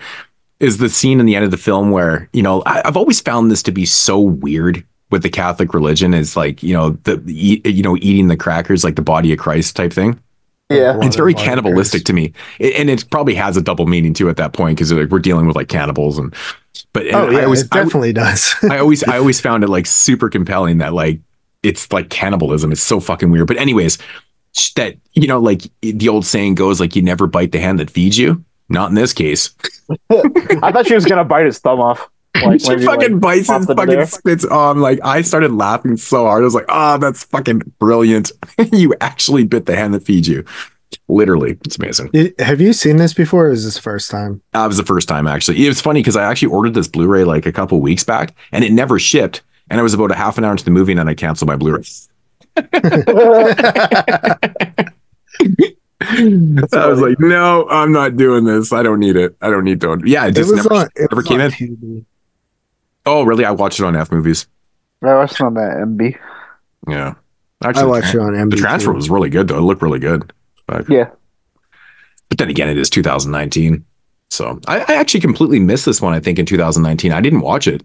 Is 0.60 0.80
the 0.80 0.90
scene 0.90 1.20
in 1.20 1.26
the 1.28 1.36
end 1.36 1.46
of 1.46 1.52
the 1.52 1.58
film 1.58 1.92
where 1.92 2.30
you 2.34 2.42
know 2.42 2.64
I, 2.66 2.82
I've 2.86 2.98
always 2.98 3.22
found 3.22 3.52
this 3.52 3.62
to 3.64 3.72
be 3.72 3.86
so 3.86 4.20
weird 4.20 4.84
with 5.12 5.22
the 5.24 5.30
Catholic 5.30 5.74
religion 5.74 6.14
is 6.14 6.36
like 6.36 6.64
you 6.64 6.74
know 6.74 6.92
the 7.04 7.22
you 7.26 7.84
know 7.84 7.96
eating 7.98 8.28
the 8.28 8.38
crackers 8.38 8.84
like 8.84 8.96
the 8.96 9.02
body 9.04 9.32
of 9.32 9.40
Christ 9.40 9.76
type 9.76 9.94
thing. 9.94 10.20
Yeah, 10.70 11.00
it's 11.02 11.16
very 11.16 11.34
cannibalistic 11.34 12.04
to 12.06 12.14
me, 12.14 12.34
It- 12.60 12.76
and 12.76 12.90
it 12.90 13.10
probably 13.10 13.36
has 13.36 13.56
a 13.56 13.62
double 13.62 13.86
meaning 13.86 14.14
too 14.14 14.30
at 14.30 14.36
that 14.36 14.52
point 14.52 14.76
because 14.78 14.92
like, 14.92 15.10
we're 15.10 15.20
dealing 15.20 15.48
with 15.48 15.56
like 15.56 15.70
cannibals 15.70 16.18
and. 16.20 16.34
But 16.94 17.08
and 17.08 17.16
Oh, 17.16 17.30
yeah, 17.30 17.40
I 17.40 17.44
always 17.46 17.62
it 17.62 17.70
definitely 17.72 18.14
does. 18.14 18.54
I 18.70 18.78
always 18.80 19.04
I 19.04 19.18
always 19.22 19.40
found 19.40 19.64
it 19.64 19.70
like 19.70 19.86
super 19.86 20.30
compelling 20.30 20.80
that 20.80 20.94
like 20.94 21.22
it's 21.64 21.92
like 21.92 22.10
cannibalism. 22.10 22.72
It's 22.72 22.82
so 22.82 23.00
fucking 23.00 23.32
weird. 23.32 23.48
But 23.48 23.58
anyways, 23.58 23.98
that 24.76 24.98
you 25.14 25.28
know, 25.28 25.40
like 25.40 25.64
the 25.82 26.10
old 26.10 26.26
saying 26.26 26.56
goes, 26.56 26.80
like 26.80 26.96
you 26.96 27.02
never 27.02 27.28
bite 27.28 27.52
the 27.52 27.60
hand 27.60 27.80
that 27.80 27.90
feeds 27.90 28.18
you. 28.18 28.44
Not 28.70 28.90
in 28.90 28.96
this 28.96 29.14
case. 29.14 29.56
I 30.10 30.72
thought 30.72 30.88
she 30.88 30.96
was 30.96 31.06
gonna 31.06 31.26
bite 31.26 31.46
his 31.46 31.60
thumb 31.60 31.80
off. 31.80 32.10
Like, 32.46 32.62
she 32.62 32.86
fucking 32.86 33.14
like, 33.14 33.20
bites 33.20 33.48
popped 33.48 33.68
his 33.68 33.76
fucking 33.76 33.96
there. 33.96 34.06
spits 34.06 34.46
on. 34.46 34.80
Like 34.80 35.00
I 35.04 35.24
started 35.24 35.52
laughing 35.54 35.98
so 35.98 36.26
hard. 36.26 36.44
I 36.44 36.46
was 36.46 36.54
like, 36.54 36.68
oh, 36.70 37.00
that's 37.00 37.24
fucking 37.24 37.74
brilliant. 37.80 38.32
you 38.72 38.94
actually 39.02 39.44
bit 39.44 39.66
the 39.66 39.76
hand 39.76 39.96
that 39.96 40.04
feeds 40.04 40.28
you. 40.28 40.46
Literally, 41.08 41.58
it's 41.66 41.80
amazing. 41.80 42.12
Did- 42.12 42.40
have 42.40 42.62
you 42.62 42.74
seen 42.74 42.98
this 42.98 43.12
before? 43.12 43.48
Or 43.48 43.52
is 43.52 43.66
this 43.66 43.74
the 43.74 43.82
first 43.82 44.12
time? 44.12 44.44
It 44.54 44.68
was 44.68 44.78
the 44.78 44.86
first 44.86 45.08
time 45.08 45.26
actually. 45.26 45.66
It 45.66 45.68
was 45.68 45.82
funny 45.82 46.02
because 46.02 46.16
I 46.16 46.30
actually 46.30 46.50
ordered 46.50 46.76
this 46.76 46.88
Blu-ray 46.88 47.24
like 47.24 47.48
a 47.48 47.52
couple 47.52 47.80
weeks 47.80 48.04
back, 48.04 48.36
and 48.52 48.64
it 48.64 48.72
never 48.72 49.00
shipped. 49.00 49.42
And 49.70 49.80
I 49.80 49.84
was 49.84 49.94
about 49.94 50.12
a 50.12 50.16
half 50.16 50.38
an 50.38 50.44
hour 50.46 50.52
into 50.52 50.64
the 50.66 50.72
movie, 50.72 50.92
and 50.94 51.00
then 51.00 51.08
I 51.10 51.14
canceled 51.14 51.48
my 51.48 51.56
Blu-ray. 51.56 51.84
I 56.00 56.88
was 56.88 57.02
like, 57.02 57.20
no, 57.20 57.68
I'm 57.70 57.92
not 57.92 58.18
doing 58.18 58.46
this. 58.46 58.72
I 58.72 58.84
don't 58.84 59.00
need 59.00 59.16
it. 59.16 59.36
I 59.42 59.50
don't 59.50 59.64
need 59.64 59.82
to. 59.82 60.00
Yeah, 60.06 60.28
it 60.28 60.36
just 60.36 60.52
was 60.52 60.64
never, 60.64 60.74
on- 60.76 60.90
it 60.96 61.12
never 61.12 61.24
came 61.24 61.42
on 61.42 61.52
in. 61.60 62.06
Oh, 63.06 63.24
really? 63.24 63.46
I 63.46 63.52
watched 63.52 63.80
it 63.80 63.86
on 63.86 63.96
F 63.96 64.12
movies. 64.12 64.48
I 65.02 65.16
watched 65.16 65.36
it 65.36 65.42
on 65.42 65.54
that 65.56 65.78
MB. 65.78 66.18
Yeah, 66.88 67.16
Actually, 67.64 67.84
I 67.84 67.86
watched 67.86 68.14
it 68.16 68.20
on 68.20 68.34
MB 68.34 68.52
The 68.52 68.58
transfer 68.58 68.92
too. 68.92 68.96
was 68.96 69.10
really 69.10 69.30
good 69.30 69.48
though. 69.48 69.58
It 69.58 69.62
looked 69.62 69.82
really 69.82 70.00
good. 70.00 70.32
But, 70.68 70.90
Yeah. 70.90 71.10
but 72.30 72.38
then 72.38 72.50
again, 72.50 72.70
it 72.70 72.78
is 72.78 72.90
2019. 72.90 73.84
So 74.30 74.60
I, 74.68 74.80
I 74.80 74.94
actually 74.96 75.22
completely 75.22 75.60
missed 75.60 75.86
this 75.86 76.02
one. 76.02 76.14
I 76.14 76.20
think 76.20 76.40
in 76.40 76.46
2019, 76.46 77.12
I 77.12 77.22
didn't 77.22 77.42
watch 77.42 77.68
it. 77.68 77.84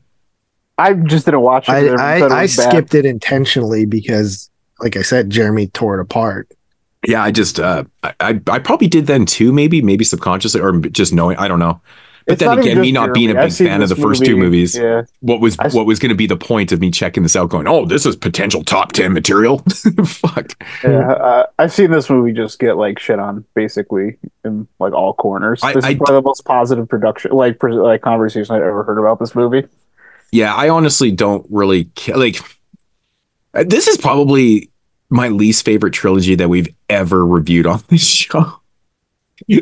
I 0.78 0.94
just 0.94 1.24
didn't 1.26 1.40
watch 1.42 1.68
it. 1.68 1.72
I, 1.72 1.76
I, 1.88 2.16
it 2.26 2.32
I 2.32 2.46
skipped 2.46 2.94
it 2.94 3.04
intentionally 3.04 3.84
because, 3.84 4.50
like 4.80 4.96
I 4.96 5.02
said, 5.02 5.30
Jeremy 5.30 5.66
tore 5.68 5.98
it 5.98 6.02
apart. 6.02 6.48
Yeah, 7.06 7.22
I 7.22 7.30
just 7.30 7.58
uh, 7.60 7.84
I, 8.02 8.14
I 8.20 8.40
I 8.48 8.58
probably 8.58 8.86
did 8.88 9.06
then 9.06 9.26
too. 9.26 9.52
Maybe 9.52 9.82
maybe 9.82 10.04
subconsciously 10.04 10.60
or 10.60 10.72
just 10.80 11.12
knowing. 11.12 11.36
I 11.36 11.48
don't 11.48 11.58
know. 11.58 11.80
But 12.24 12.34
It's 12.34 12.40
then 12.40 12.58
again, 12.60 12.80
me 12.80 12.92
just 12.92 12.94
not 12.94 13.14
being 13.14 13.30
a 13.30 13.34
big 13.34 13.42
I've 13.42 13.56
fan 13.56 13.82
of 13.82 13.88
the 13.88 13.96
this 13.96 14.04
first 14.04 14.24
two 14.24 14.36
movies, 14.36 14.76
yeah. 14.76 15.02
what 15.18 15.40
was 15.40 15.58
I 15.58 15.64
s- 15.64 15.74
what 15.74 15.86
was 15.86 15.98
going 15.98 16.10
to 16.10 16.14
be 16.14 16.28
the 16.28 16.36
point 16.36 16.70
of 16.70 16.78
me 16.78 16.92
checking 16.92 17.24
this 17.24 17.34
out? 17.34 17.50
Going, 17.50 17.66
oh, 17.66 17.84
this 17.84 18.06
is 18.06 18.14
potential 18.14 18.62
top 18.62 18.92
ten 18.92 19.12
material. 19.12 19.58
Fuck. 20.06 20.52
Yeah, 20.84 21.10
uh, 21.14 21.46
I've 21.58 21.72
seen 21.72 21.90
this 21.90 22.08
movie 22.08 22.32
just 22.32 22.60
get 22.60 22.76
like 22.76 23.00
shit 23.00 23.18
on 23.18 23.44
basically 23.54 24.18
in 24.44 24.68
like 24.78 24.92
all 24.92 25.14
corners. 25.14 25.58
I- 25.64 25.72
this 25.72 25.84
I- 25.84 25.90
is 25.90 25.96
probably 25.96 26.14
the 26.14 26.22
most 26.22 26.44
positive 26.44 26.88
production, 26.88 27.32
like 27.32 27.58
pres- 27.58 27.74
like 27.74 28.02
conversation 28.02 28.54
I've 28.54 28.62
ever 28.62 28.84
heard 28.84 28.98
about 29.00 29.18
this 29.18 29.34
movie. 29.34 29.66
Yeah, 30.32 30.54
I 30.54 30.68
honestly 30.70 31.12
don't 31.12 31.46
really 31.50 31.84
ca- 31.96 32.16
like. 32.16 32.40
uh, 33.54 33.64
This 33.66 33.86
is 33.86 33.96
probably 33.98 34.70
my 35.10 35.28
least 35.28 35.64
favorite 35.64 35.92
trilogy 35.92 36.34
that 36.36 36.48
we've 36.48 36.74
ever 36.88 37.24
reviewed 37.26 37.66
on 37.66 37.82
this 37.88 38.02
show. 38.06 38.60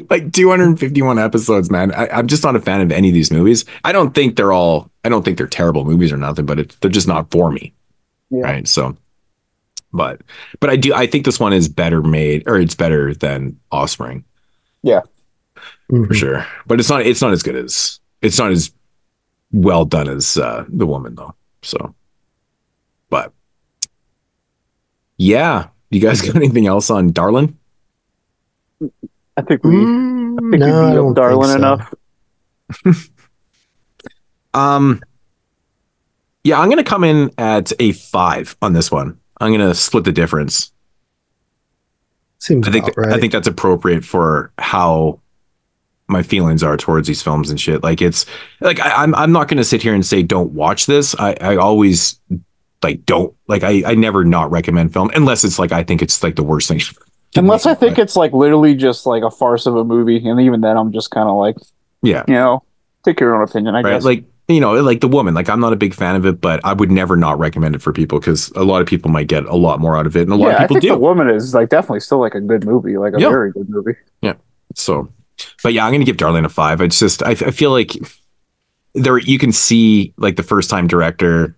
like 0.09 0.33
251 0.33 1.19
episodes, 1.19 1.71
man. 1.71 1.93
I, 1.93 2.09
I'm 2.09 2.27
just 2.29 2.45
not 2.45 2.55
a 2.57 2.61
fan 2.61 2.81
of 2.81 2.93
any 2.93 3.09
of 3.09 3.15
these 3.15 3.33
movies. 3.33 3.65
I 3.85 3.93
don't 3.93 4.15
think 4.15 4.37
they're 4.37 4.53
all. 4.53 4.91
I 5.05 5.09
don't 5.09 5.25
think 5.25 5.39
they're 5.39 5.47
terrible 5.47 5.85
movies 5.85 6.13
or 6.13 6.17
nothing, 6.17 6.47
but 6.47 6.59
it, 6.61 6.77
they're 6.81 6.91
just 6.91 7.09
not 7.09 7.31
for 7.31 7.51
me. 7.51 7.73
Yeah. 8.31 8.43
Right. 8.43 8.69
So, 8.69 8.97
but 9.93 10.21
but 10.61 10.71
I 10.71 10.77
do. 10.77 10.95
I 10.95 11.07
think 11.09 11.25
this 11.25 11.41
one 11.41 11.53
is 11.53 11.69
better 11.69 12.01
made, 12.03 12.45
or 12.47 12.59
it's 12.61 12.77
better 12.77 13.13
than 13.15 13.59
Offspring 13.73 14.25
Yeah, 14.85 15.01
for 15.89 16.15
sure. 16.15 16.47
But 16.67 16.79
it's 16.79 16.89
not. 16.91 17.03
It's 17.03 17.23
not 17.23 17.33
as 17.33 17.43
good 17.43 17.57
as. 17.57 17.99
It's 18.23 18.39
not 18.39 18.53
as 18.53 18.71
well 19.53 19.85
done 19.85 20.09
as 20.09 20.37
uh, 20.39 20.65
the 20.69 20.87
woman 20.87 21.15
though. 21.15 21.35
So, 21.63 21.95
but 23.09 23.33
yeah, 25.17 25.69
you 25.91 26.01
guys 26.01 26.23
got 26.23 26.37
anything 26.37 26.67
else 26.67 26.91
on 26.91 27.13
Darlin? 27.13 27.57
I 29.37 29.43
think 29.43 29.65
we, 29.65 29.77
I 29.77 29.81
think 29.81 30.59
no, 30.59 30.83
I 30.83 30.85
we 30.85 30.91
beat 30.91 30.95
don't 30.95 31.15
Darlin 31.15 31.49
think 31.49 31.61
so. 31.61 32.85
enough. 32.87 33.11
Um, 34.53 35.03
yeah, 36.43 36.59
I'm 36.59 36.69
gonna 36.69 36.85
come 36.85 37.05
in 37.05 37.31
at 37.39 37.73
a 37.79 37.93
five 37.93 38.57
on 38.63 38.73
this 38.73 38.91
one. 38.91 39.19
I'm 39.41 39.53
gonna 39.53 39.75
split 39.75 40.05
the 40.05 40.13
difference. 40.13 40.73
Seems 42.39 42.67
I 42.67 42.73
think 42.73 42.85
about 42.85 42.97
right. 42.97 43.13
I 43.13 43.21
think 43.21 43.33
that's 43.33 43.47
appropriate 43.47 44.05
for 44.05 44.53
how 44.59 45.21
my 46.11 46.23
feelings 46.23 46.63
are 46.63 46.77
towards 46.77 47.09
these 47.09 47.23
films 47.23 47.51
and 47.51 47.61
shit. 47.61 47.83
Like 47.83 48.03
it's 48.03 48.27
like 48.61 48.81
I, 48.81 49.03
I'm 49.03 49.15
I'm 49.15 49.33
not 49.33 49.49
gonna 49.49 49.65
sit 49.65 49.83
here 49.83 49.95
and 49.95 50.05
say 50.05 50.23
don't 50.23 50.53
watch 50.53 50.87
this. 50.87 51.15
I 51.19 51.37
I 51.41 51.57
always 51.57 52.21
like 52.83 53.05
don't 53.07 53.35
like 53.49 53.63
I 53.63 53.83
I 53.87 53.95
never 53.95 54.25
not 54.25 54.51
recommend 54.51 54.93
film 54.93 55.11
unless 55.15 55.45
it's 55.45 55.59
like 55.59 55.73
I 55.73 55.83
think 55.83 56.03
it's 56.03 56.23
like 56.23 56.37
the 56.37 56.43
worst 56.45 56.69
thing. 56.69 56.81
Unless 57.37 57.65
I 57.65 57.75
think 57.75 57.97
it's 57.97 58.17
like 58.17 58.33
literally 58.33 58.75
just 58.75 59.07
like 59.07 59.23
a 59.23 59.31
farce 59.31 59.67
of 59.67 59.77
a 59.77 59.85
movie, 59.85 60.17
and 60.29 60.41
even 60.41 60.63
then, 60.63 60.77
I'm 60.77 60.91
just 60.91 61.13
kind 61.13 61.29
of 61.29 61.37
like, 61.37 61.55
Yeah. 62.03 62.25
you 62.27 62.35
know, 62.35 62.65
take 63.05 63.21
your 63.21 63.37
own 63.37 63.49
opinion. 63.49 63.77
I 63.77 63.83
right? 63.83 63.91
guess. 63.93 64.05
Like 64.05 64.25
you 64.49 64.59
know, 64.59 64.73
like 64.83 65.01
the 65.01 65.07
woman. 65.07 65.33
Like 65.33 65.49
I'm 65.49 65.61
not 65.61 65.73
a 65.73 65.77
big 65.77 65.95
fan 65.95 66.17
of 66.17 66.27
it, 66.27 66.41
but 66.41 66.59
I 66.65 66.73
would 66.73 66.91
never 66.91 67.17
not 67.17 67.39
recommend 67.39 67.77
it 67.77 67.83
for 67.83 67.93
people 67.93 68.19
because 68.19 68.49
a 68.57 68.65
lot 68.65 68.83
of 68.83 68.89
people 68.89 69.13
might 69.13 69.29
get 69.29 69.45
a 69.45 69.55
lot 69.55 69.79
more 69.79 69.97
out 69.97 70.07
of 70.07 70.17
it, 70.17 70.23
and 70.23 70.33
a 70.33 70.35
lot 70.35 70.49
yeah, 70.49 70.53
of 70.55 70.59
people 70.63 70.75
think 70.75 70.83
do. 70.83 70.89
the 70.89 70.99
woman 70.99 71.31
is 71.31 71.55
like 71.55 71.69
definitely 71.69 72.01
still 72.01 72.19
like 72.19 72.35
a 72.35 72.41
good 72.41 72.65
movie, 72.65 72.97
like 72.99 73.15
a 73.15 73.21
Yeah. 73.21 73.29
very 73.29 73.53
good 73.53 73.71
movie. 73.71 73.95
Yeah. 74.23 74.35
So, 74.75 75.09
but 75.63 75.73
yeah, 75.73 75.85
I'm 75.87 75.93
gonna 75.93 76.05
give 76.05 76.17
Darlin 76.17 76.45
a 76.45 76.49
five. 76.49 76.81
It's 76.81 76.99
just 76.99 77.23
I, 77.23 77.31
I 77.31 77.51
feel 77.51 77.71
like 77.71 77.93
there 78.95 79.19
you 79.19 79.39
can 79.39 79.53
see 79.53 80.13
like 80.17 80.37
the 80.37 80.43
first 80.43 80.69
time 80.71 80.87
director 80.87 81.57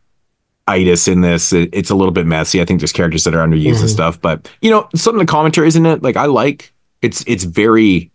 itis 0.69 1.09
in 1.09 1.21
this. 1.23 1.53
It- 1.53 1.71
it's 1.73 1.91
a 1.91 1.95
little 1.95 2.13
bit 2.13 2.27
messy. 2.27 2.61
I 2.61 2.65
think 2.65 2.81
there's 2.81 2.93
characters 2.93 3.25
that 3.25 3.35
are 3.35 3.47
underused 3.47 3.81
and 3.81 3.89
Mhm. 3.89 3.93
stuff, 3.93 4.21
but 4.21 4.51
you 4.61 4.71
know, 4.71 4.89
some 4.95 5.15
of 5.15 5.21
the 5.21 5.27
commentaries 5.31 5.77
in 5.77 5.87
it, 5.87 6.03
like 6.03 6.17
I 6.17 6.27
like. 6.27 6.73
It's 7.03 7.25
it's 7.27 7.45
very, 7.45 8.11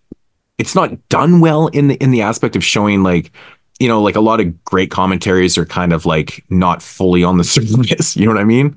it's 0.58 0.74
not 0.76 1.10
done 1.10 1.40
well 1.42 1.68
in 1.68 1.88
the 1.90 1.96
in 1.96 2.12
the 2.12 2.22
aspect 2.22 2.56
of 2.56 2.64
showing 2.64 3.04
like. 3.04 3.32
You 3.80 3.88
know, 3.88 4.02
like 4.02 4.16
a 4.16 4.22
lot 4.22 4.40
of 4.40 4.64
great 4.66 4.90
commentaries 4.90 5.56
are 5.56 5.64
kind 5.66 5.94
of 5.94 6.04
like 6.08 6.44
not 6.50 6.82
fully 6.82 7.24
on 7.24 7.38
the 7.38 7.44
surface. 7.56 8.16
You 8.18 8.26
know 8.26 8.32
what 8.34 8.42
I 8.42 8.44
mean? 8.44 8.76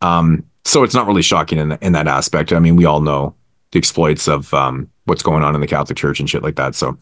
Um, 0.00 0.44
so 0.64 0.82
it's 0.82 0.94
not 0.94 1.06
really 1.06 1.20
shocking 1.20 1.58
in 1.58 1.72
in 1.82 1.92
that 1.92 2.08
aspect. 2.08 2.50
I 2.52 2.58
mean, 2.58 2.74
we 2.76 2.86
all 2.86 3.02
know 3.02 3.34
the 3.74 3.78
exploits 3.78 4.28
of 4.28 4.54
um, 4.54 4.88
what's 5.04 5.22
going 5.22 5.42
on 5.42 5.54
in 5.54 5.60
the 5.60 5.66
Catholic 5.66 5.98
Church 5.98 6.20
and 6.20 6.30
shit 6.30 6.44
like 6.44 6.54
that. 6.54 6.76
So, 6.76 6.96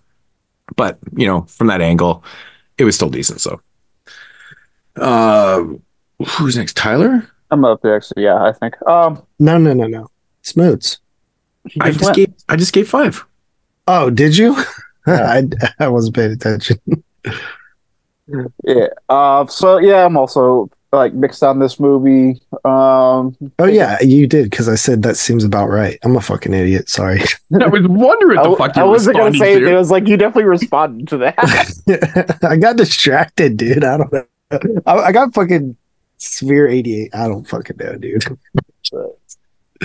but 0.74 0.98
you 1.14 1.26
know, 1.26 1.42
from 1.42 1.66
that 1.66 1.82
angle, 1.82 2.24
it 2.78 2.84
was 2.84 2.94
still 2.94 3.10
decent. 3.10 3.42
So, 3.42 3.60
uh, 4.96 5.64
who's 6.26 6.56
next? 6.56 6.76
Tyler. 6.76 7.28
I'm 7.50 7.64
up 7.66 7.84
next. 7.84 8.14
Yeah, 8.16 8.42
I 8.42 8.52
think. 8.52 8.80
Um, 8.86 9.22
no, 9.38 9.58
no, 9.58 9.74
no, 9.74 9.86
no. 9.86 10.08
Smoots. 10.40 10.98
I 11.78 11.90
just 11.90 11.98
just 11.98 12.04
went. 12.04 12.16
gave 12.16 12.34
I 12.48 12.56
just 12.56 12.72
gave 12.72 12.88
five. 12.88 13.24
Oh, 13.86 14.08
did 14.08 14.36
you? 14.36 14.56
I 15.06 15.46
I 15.78 15.88
wasn't 15.88 16.16
paying 16.16 16.32
attention. 16.32 16.78
yeah. 18.64 18.86
Uh, 19.10 19.46
so 19.46 19.76
yeah, 19.76 20.06
I'm 20.06 20.16
also 20.16 20.70
like 20.92 21.14
mixed 21.14 21.42
on 21.42 21.58
this 21.58 21.80
movie. 21.80 22.40
Um, 22.64 23.36
Oh 23.58 23.64
yeah, 23.64 23.98
you 24.02 24.26
did 24.26 24.50
because 24.50 24.68
I 24.68 24.74
said 24.74 25.02
that 25.02 25.16
seems 25.16 25.42
about 25.42 25.68
right. 25.68 25.98
I'm 26.04 26.16
a 26.16 26.20
fucking 26.20 26.52
idiot. 26.52 26.88
Sorry. 26.88 27.20
I 27.60 27.66
was 27.66 27.86
wondering 27.88 28.38
I, 28.38 28.48
the 28.48 28.56
fuck 28.56 28.76
I 28.76 28.82
you 28.84 28.88
wasn't 28.90 29.16
gonna 29.16 29.36
say 29.36 29.54
it. 29.54 29.60
to. 29.60 29.70
It 29.70 29.74
was 29.74 29.90
like 29.90 30.06
you 30.06 30.16
definitely 30.16 30.44
responded 30.44 31.08
to 31.08 31.18
that. 31.18 32.38
I 32.48 32.56
got 32.56 32.76
distracted, 32.76 33.56
dude. 33.56 33.84
I 33.84 33.96
don't 33.96 34.12
know. 34.12 34.24
I, 34.86 34.94
I 34.94 35.12
got 35.12 35.32
fucking 35.34 35.76
Sphere 36.18 36.68
88. 36.68 37.14
I 37.14 37.26
don't 37.26 37.48
fucking 37.48 37.76
know, 37.78 37.96
dude. 37.96 38.24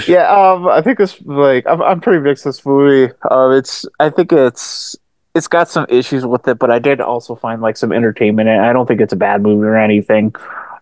yeah. 0.07 0.27
Um, 0.29 0.67
I 0.67 0.81
think 0.81 0.97
this 0.97 1.19
like 1.21 1.65
I'm, 1.67 1.81
I'm 1.81 2.01
pretty 2.01 2.21
mixed 2.21 2.43
this 2.43 2.65
movie. 2.65 3.13
Uh, 3.31 3.49
it's 3.51 3.85
I 3.99 4.09
think 4.09 4.33
it's 4.33 4.95
it's 5.35 5.47
got 5.47 5.69
some 5.69 5.85
issues 5.87 6.25
with 6.25 6.47
it, 6.47 6.59
but 6.59 6.69
I 6.69 6.79
did 6.79 6.99
also 6.99 7.35
find 7.35 7.61
like 7.61 7.77
some 7.77 7.93
entertainment. 7.93 8.49
in 8.49 8.55
it. 8.55 8.59
I 8.59 8.73
don't 8.73 8.87
think 8.87 8.99
it's 8.99 9.13
a 9.13 9.17
bad 9.17 9.41
movie 9.41 9.65
or 9.65 9.77
anything. 9.77 10.35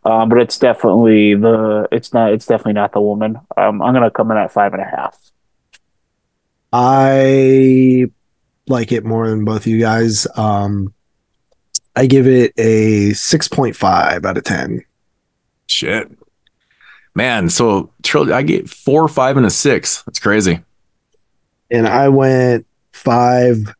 Um, 0.06 0.30
but 0.30 0.40
it's 0.40 0.58
definitely 0.59 1.35
the 1.35 1.88
it's 1.92 2.14
not 2.14 2.32
it's 2.32 2.45
definitely 2.45 2.74
not 2.74 2.93
the 2.93 3.01
woman. 3.01 3.38
Um, 3.58 3.82
I'm 3.82 3.93
gonna 3.93 4.11
come 4.11 4.32
in 4.32 4.38
at 4.38 4.51
five 4.51 4.74
and 4.74 4.82
a 4.82 4.85
half. 4.85 5.17
I 6.72 8.06
like 8.67 8.92
it 8.92 9.06
more 9.06 9.30
than 9.30 9.45
both 9.45 9.66
you 9.66 9.80
guys. 9.80 10.27
Um, 10.35 10.93
I 11.95 12.06
give 12.06 12.27
it 12.27 12.53
a 12.58 13.11
6.5 13.11 14.25
out 14.25 14.38
of 14.38 14.43
10. 14.43 14.84
Shit. 15.67 16.11
Man, 17.14 17.50
so 17.50 17.92
trilogy, 18.03 18.34
I 18.34 18.42
get 18.42 18.69
four, 18.69 19.08
five, 19.08 19.38
and 19.38 19.45
a 19.45 19.50
six. 19.50 20.01
That's 20.01 20.19
crazy. 20.19 20.59
And 21.72 21.88
I 21.88 22.09
went 22.09 22.66
5, 22.92 23.74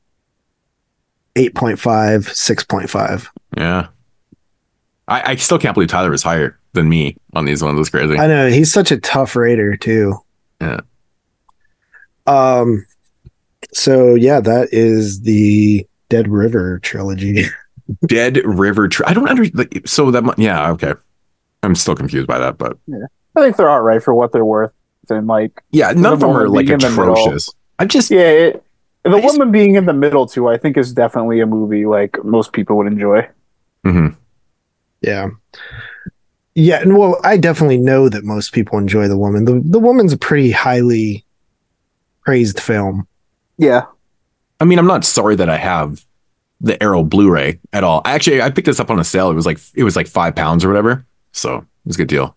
eight 1.36 1.54
point 1.54 1.80
five, 1.80 2.28
six 2.30 2.64
point 2.64 2.90
five. 2.90 3.30
Yeah. 3.58 3.88
I, 5.08 5.32
I 5.32 5.36
still 5.36 5.60
can't 5.60 5.74
believe 5.74 5.90
Tyler 5.90 6.10
was 6.12 6.24
higher 6.24 6.58
than 6.74 6.90
me 6.90 7.16
on 7.34 7.46
these 7.46 7.62
ones. 7.64 7.78
That's 7.78 7.90
crazy. 7.90 8.18
I 8.18 8.28
know 8.28 8.48
he's 8.50 8.72
such 8.74 8.92
a 8.92 9.00
tough 9.00 9.36
rater 9.36 9.76
too. 9.78 10.16
Yeah. 10.62 10.80
Um 12.28 12.86
so 13.74 14.16
yeah, 14.16 14.40
that 14.40 14.70
is 14.72 15.22
the 15.22 15.86
Dead 16.10 16.28
River 16.28 16.80
trilogy. 16.80 17.44
Dead 18.08 18.38
River. 18.46 18.88
Tri- 18.88 19.10
I 19.10 19.14
don't 19.14 19.28
understand. 19.30 19.58
Like, 19.74 19.88
so 19.88 20.12
that. 20.12 20.24
mu- 20.24 20.34
Yeah. 20.38 20.72
Okay. 20.72 20.94
I'm 21.64 21.76
still 21.76 21.96
confused 21.96 22.28
by 22.28 22.38
that, 22.40 22.58
but 22.58 22.78
I 23.36 23.42
think 23.42 23.58
they're 23.58 23.70
all 23.70 23.82
right 23.82 24.02
for 24.02 24.14
what 24.14 24.32
they're 24.32 24.46
worth. 24.46 24.72
And 25.10 25.28
like, 25.28 25.62
yeah, 25.72 25.92
none 25.92 26.14
of 26.14 26.20
them 26.20 26.32
are 26.32 26.48
like 26.48 26.68
being 26.68 26.74
in 26.74 26.80
the 26.80 26.90
middle- 26.90 27.14
atrocious. 27.14 27.52
I'm 27.80 27.88
just 27.90 28.10
yeah, 28.10 28.22
it, 28.30 28.64
the 29.04 29.18
woman 29.20 29.52
being 29.52 29.76
in 29.76 29.86
the 29.86 29.94
middle 29.94 30.26
too. 30.26 30.48
I 30.48 30.58
think 30.58 30.78
is 30.78 30.94
definitely 30.94 31.42
a 31.42 31.46
movie 31.46 31.86
like 31.86 32.24
most 32.24 32.54
people 32.54 32.78
would 32.78 32.88
enjoy. 32.88 33.28
Mhm. 33.86 34.16
Yeah. 35.06 35.30
Yeah, 36.56 36.82
and 36.82 36.98
well, 36.98 37.20
I 37.24 37.38
definitely 37.38 37.78
know 37.78 38.08
that 38.10 38.24
most 38.24 38.54
people 38.54 38.78
enjoy 38.78 39.08
the 39.10 39.18
woman. 39.18 39.44
The 39.44 39.62
the 39.66 39.80
woman's 39.80 40.14
a 40.14 40.18
pretty 40.18 40.52
highly 40.52 41.26
praised 42.24 42.60
film. 42.62 43.08
Yeah. 43.58 43.86
I 44.62 44.66
mean, 44.66 44.80
I'm 44.80 44.88
not 44.88 45.04
sorry 45.04 45.36
that 45.36 45.50
I 45.50 45.58
have 45.58 46.06
the 46.62 46.82
Arrow 46.82 47.04
Blu-ray 47.04 47.60
at 47.74 47.84
all. 47.84 48.02
Actually, 48.06 48.42
I 48.42 48.50
picked 48.52 48.68
this 48.68 48.80
up 48.80 48.90
on 48.90 49.00
a 49.00 49.04
sale. 49.04 49.30
It 49.30 49.34
was 49.34 49.46
like 49.46 49.60
it 49.74 49.84
was 49.84 49.98
like 49.98 50.08
five 50.08 50.34
pounds 50.34 50.64
or 50.64 50.70
whatever. 50.70 51.06
So 51.34 51.58
it 51.58 51.66
was 51.86 51.98
a 51.98 52.00
good 52.00 52.08
deal. 52.08 52.36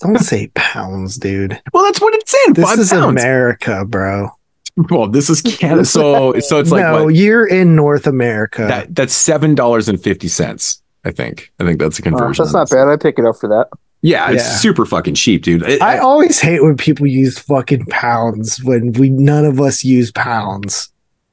Don't 0.00 0.18
say 0.18 0.48
pounds, 0.54 1.18
dude. 1.18 1.60
Well, 1.72 1.84
that's 1.84 2.00
what 2.00 2.14
it's 2.14 2.34
in. 2.46 2.54
This 2.54 2.64
five 2.64 2.78
is 2.78 2.90
pounds. 2.90 3.20
America, 3.20 3.84
bro. 3.84 4.30
Well, 4.88 5.06
this 5.06 5.28
is 5.28 5.42
Canada. 5.42 5.84
So 5.84 6.38
so 6.40 6.58
it's 6.58 6.70
like 6.70 6.82
no, 6.82 7.04
what? 7.04 7.14
you're 7.14 7.46
in 7.46 7.76
North 7.76 8.06
America. 8.06 8.62
that 8.62 8.94
that's 8.94 9.12
seven 9.12 9.54
dollars 9.54 9.88
and 9.88 10.02
fifty 10.02 10.28
cents. 10.28 10.82
I 11.04 11.10
think. 11.12 11.52
I 11.60 11.64
think 11.64 11.78
that's 11.80 11.98
a 11.98 12.02
Uh, 12.02 12.04
conversion. 12.04 12.44
that's 12.44 12.54
not 12.54 12.70
bad. 12.70 12.88
I 12.88 12.96
pick 12.96 13.18
it 13.18 13.24
up 13.24 13.36
for 13.38 13.48
that. 13.48 13.68
Yeah, 14.02 14.30
it's 14.30 14.44
Yeah. 14.44 14.56
super 14.56 14.86
fucking 14.86 15.14
cheap, 15.14 15.42
dude. 15.42 15.62
It- 15.62 15.82
I 15.82 15.98
always 15.98 16.40
hate 16.40 16.62
when 16.62 16.76
people 16.76 17.06
use 17.06 17.38
fucking 17.38 17.86
pounds 17.86 18.62
when 18.64 18.92
we 18.92 19.10
none 19.10 19.44
of 19.44 19.60
us 19.60 19.84
use 19.84 20.10
pounds. 20.12 20.88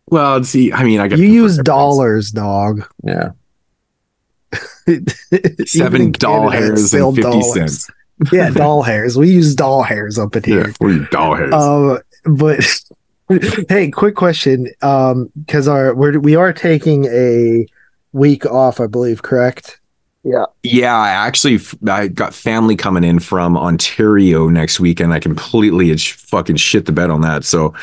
well, 0.09 0.41
see, 0.43 0.71
I 0.71 0.83
mean, 0.83 0.99
I 1.01 1.07
got 1.09 1.19
You 1.19 1.27
use 1.27 1.57
dollars, 1.59 2.31
dog. 2.31 2.83
Yeah. 3.03 3.29
Seven 5.65 6.11
doll 6.13 6.49
Canada, 6.51 6.73
it's 6.73 6.91
hairs 6.91 6.93
and 6.93 7.15
fifty 7.15 7.21
dollars. 7.21 7.53
cents. 7.53 7.89
Yeah, 8.31 8.49
doll 8.53 8.81
hairs. 8.83 9.17
We 9.17 9.29
use 9.29 9.53
doll 9.55 9.83
hairs 9.83 10.17
up 10.17 10.35
in 10.35 10.43
Yeah, 10.43 10.49
here. 10.63 10.73
we 10.79 11.05
doll 11.11 11.35
hairs. 11.35 11.53
Um, 11.53 11.99
but 12.25 12.65
hey, 13.69 13.91
quick 13.91 14.15
question. 14.15 14.69
Um, 14.81 15.29
because 15.45 15.67
our 15.67 15.93
we're 15.93 16.19
we 16.19 16.35
are 16.35 16.53
taking 16.53 17.05
a 17.05 17.65
week 18.17 18.45
off, 18.45 18.79
I 18.79 18.87
believe, 18.87 19.21
correct? 19.21 19.79
Yeah. 20.23 20.45
Yeah, 20.63 20.95
I 20.95 21.09
actually 21.09 21.59
I 21.89 22.07
got 22.09 22.33
family 22.33 22.75
coming 22.75 23.03
in 23.05 23.19
from 23.19 23.55
Ontario 23.57 24.49
next 24.49 24.79
week, 24.79 24.99
and 24.99 25.13
I 25.13 25.19
completely 25.19 25.95
sh- 25.95 26.13
fucking 26.13 26.57
shit 26.57 26.85
the 26.85 26.91
bed 26.91 27.09
on 27.09 27.21
that. 27.21 27.45
So, 27.45 27.73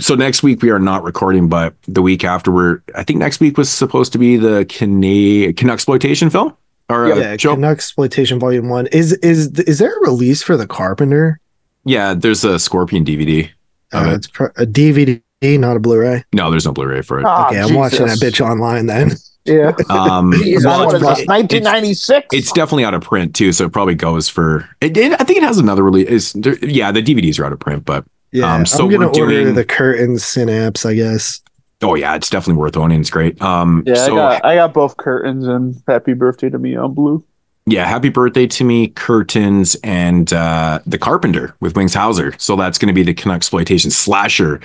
so 0.00 0.14
next 0.14 0.42
week 0.42 0.62
we 0.62 0.70
are 0.70 0.78
not 0.78 1.02
recording, 1.02 1.48
but 1.48 1.74
the 1.86 2.00
week 2.00 2.24
after 2.24 2.50
we're 2.50 2.80
I 2.94 3.02
think 3.02 3.18
next 3.18 3.40
week 3.40 3.58
was 3.58 3.68
supposed 3.68 4.12
to 4.12 4.18
be 4.18 4.36
the 4.38 4.64
Cana- 4.66 5.52
exploitation 5.72 6.30
film 6.30 6.56
or 6.88 7.12
uh, 7.12 7.16
yeah, 7.16 7.36
show. 7.36 7.54
Canuck 7.54 7.72
exploitation 7.76 8.38
volume 8.38 8.70
one. 8.70 8.86
Is 8.86 9.12
is 9.14 9.48
is 9.60 9.78
there 9.78 9.94
a 9.96 10.00
release 10.00 10.42
for 10.42 10.56
the 10.56 10.66
Carpenter? 10.66 11.40
Yeah, 11.84 12.14
there's 12.14 12.42
a 12.44 12.58
Scorpion 12.58 13.04
DVD. 13.04 13.50
of 13.92 14.06
Uh, 14.06 14.10
it. 14.10 14.14
it's 14.14 14.26
pro- 14.28 14.46
a 14.56 14.64
DVD, 14.66 15.20
not 15.42 15.76
a 15.76 15.80
Blu-ray. 15.80 16.24
No, 16.32 16.50
there's 16.50 16.64
no 16.66 16.72
Blu-ray 16.72 17.02
for 17.02 17.20
it. 17.20 17.24
Ah, 17.26 17.48
okay, 17.48 17.60
I'm 17.60 17.74
watching 17.74 18.06
that 18.06 18.18
bitch 18.18 18.40
online 18.40 18.86
then. 18.86 19.12
Yeah. 19.46 19.72
Um, 19.90 20.32
Jeez, 20.32 20.64
well, 20.64 20.86
what 20.86 20.94
it's 20.94 20.94
is 20.94 21.00
prob- 21.02 21.16
this, 21.18 21.26
1996? 21.26 22.26
It's 22.32 22.52
definitely 22.52 22.84
out 22.84 22.94
of 22.94 23.02
print 23.02 23.34
too, 23.34 23.52
so 23.52 23.64
it 23.66 23.72
probably 23.72 23.94
goes 23.94 24.28
for. 24.28 24.68
It, 24.80 24.96
it- 24.96 25.12
I 25.20 25.24
think 25.24 25.38
it 25.38 25.42
has 25.42 25.58
another 25.58 25.82
release. 25.82 26.08
It's, 26.08 26.32
there- 26.32 26.58
yeah, 26.64 26.92
the 26.92 27.02
DVDs 27.02 27.38
are 27.38 27.44
out 27.46 27.52
of 27.52 27.60
print, 27.60 27.84
but 27.84 28.04
Yeah, 28.32 28.52
um, 28.54 28.66
so 28.66 28.84
I'm 28.84 28.90
gonna 28.90 29.06
we're 29.08 29.20
order 29.22 29.42
doing. 29.44 29.54
the 29.54 29.64
curtain 29.64 30.18
synapse, 30.18 30.84
I 30.84 30.94
guess. 30.94 31.40
oh 31.82 31.94
yeah, 31.94 32.14
it's 32.16 32.28
definitely 32.30 32.60
worth 32.60 32.76
owning. 32.76 33.00
It's 33.00 33.10
great. 33.10 33.40
Um, 33.40 33.82
yeah, 33.86 33.94
so 33.94 34.14
I 34.14 34.16
got 34.38 34.44
I 34.44 34.54
got 34.56 34.74
both 34.74 34.96
curtains 34.96 35.46
and 35.46 35.80
Happy 35.86 36.14
Birthday 36.14 36.48
to 36.50 36.58
Me 36.58 36.74
on 36.76 36.94
blue. 36.94 37.24
yeah, 37.66 37.84
happy 37.86 38.08
birthday 38.08 38.46
to 38.46 38.64
me, 38.64 38.88
curtains, 38.88 39.76
and 39.84 40.32
uh, 40.32 40.78
the 40.86 40.98
Carpenter 40.98 41.54
with 41.60 41.76
Wings 41.76 41.94
Hauser. 41.94 42.34
So 42.38 42.56
that's 42.56 42.78
going 42.78 42.88
to 42.88 42.94
be 42.94 43.02
the 43.02 43.12
Canuck 43.14 43.36
exploitation 43.36 43.90
slasher 43.90 44.60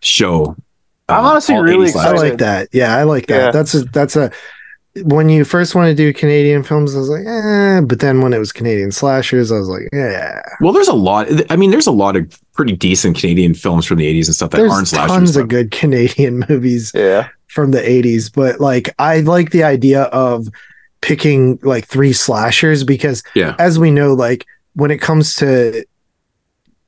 show. 0.00 0.56
I'm 1.08 1.24
honestly 1.24 1.54
all 1.54 1.62
really 1.62 1.88
80s 1.90 1.96
I 1.96 2.12
like 2.12 2.38
that. 2.38 2.68
Yeah, 2.72 2.96
I 2.96 3.04
like 3.04 3.26
that. 3.28 3.44
Yeah. 3.46 3.50
That's 3.52 3.74
a 3.74 3.84
that's 3.84 4.16
a 4.16 4.30
when 5.02 5.28
you 5.28 5.44
first 5.44 5.74
want 5.74 5.88
to 5.88 5.94
do 5.94 6.10
Canadian 6.12 6.62
films, 6.62 6.96
I 6.96 6.98
was 6.98 7.10
like, 7.10 7.26
eh, 7.26 7.80
but 7.82 8.00
then 8.00 8.22
when 8.22 8.32
it 8.32 8.38
was 8.38 8.50
Canadian 8.50 8.90
slashers, 8.92 9.52
I 9.52 9.58
was 9.58 9.68
like, 9.68 9.88
yeah. 9.92 10.40
Well, 10.62 10.72
there's 10.72 10.88
a 10.88 10.94
lot. 10.94 11.28
I 11.50 11.56
mean, 11.56 11.70
there's 11.70 11.86
a 11.86 11.92
lot 11.92 12.16
of 12.16 12.40
pretty 12.54 12.74
decent 12.76 13.18
Canadian 13.18 13.52
films 13.52 13.84
from 13.84 13.98
the 13.98 14.06
80s 14.06 14.26
and 14.26 14.34
stuff 14.34 14.50
that 14.52 14.56
There's 14.56 14.72
aren't 14.72 14.88
slashers. 14.88 15.10
tons 15.12 15.34
but- 15.34 15.42
of 15.42 15.48
good 15.48 15.70
Canadian 15.70 16.44
movies 16.48 16.92
Yeah. 16.94 17.28
from 17.48 17.72
the 17.72 17.80
80s, 17.80 18.32
but 18.32 18.58
like 18.58 18.94
I 18.98 19.20
like 19.20 19.50
the 19.50 19.64
idea 19.64 20.04
of 20.04 20.48
picking 21.02 21.58
like 21.62 21.84
three 21.86 22.14
slashers 22.14 22.82
because 22.82 23.22
Yeah. 23.34 23.54
as 23.58 23.78
we 23.78 23.90
know, 23.90 24.14
like 24.14 24.46
when 24.72 24.90
it 24.90 24.98
comes 25.02 25.34
to 25.34 25.84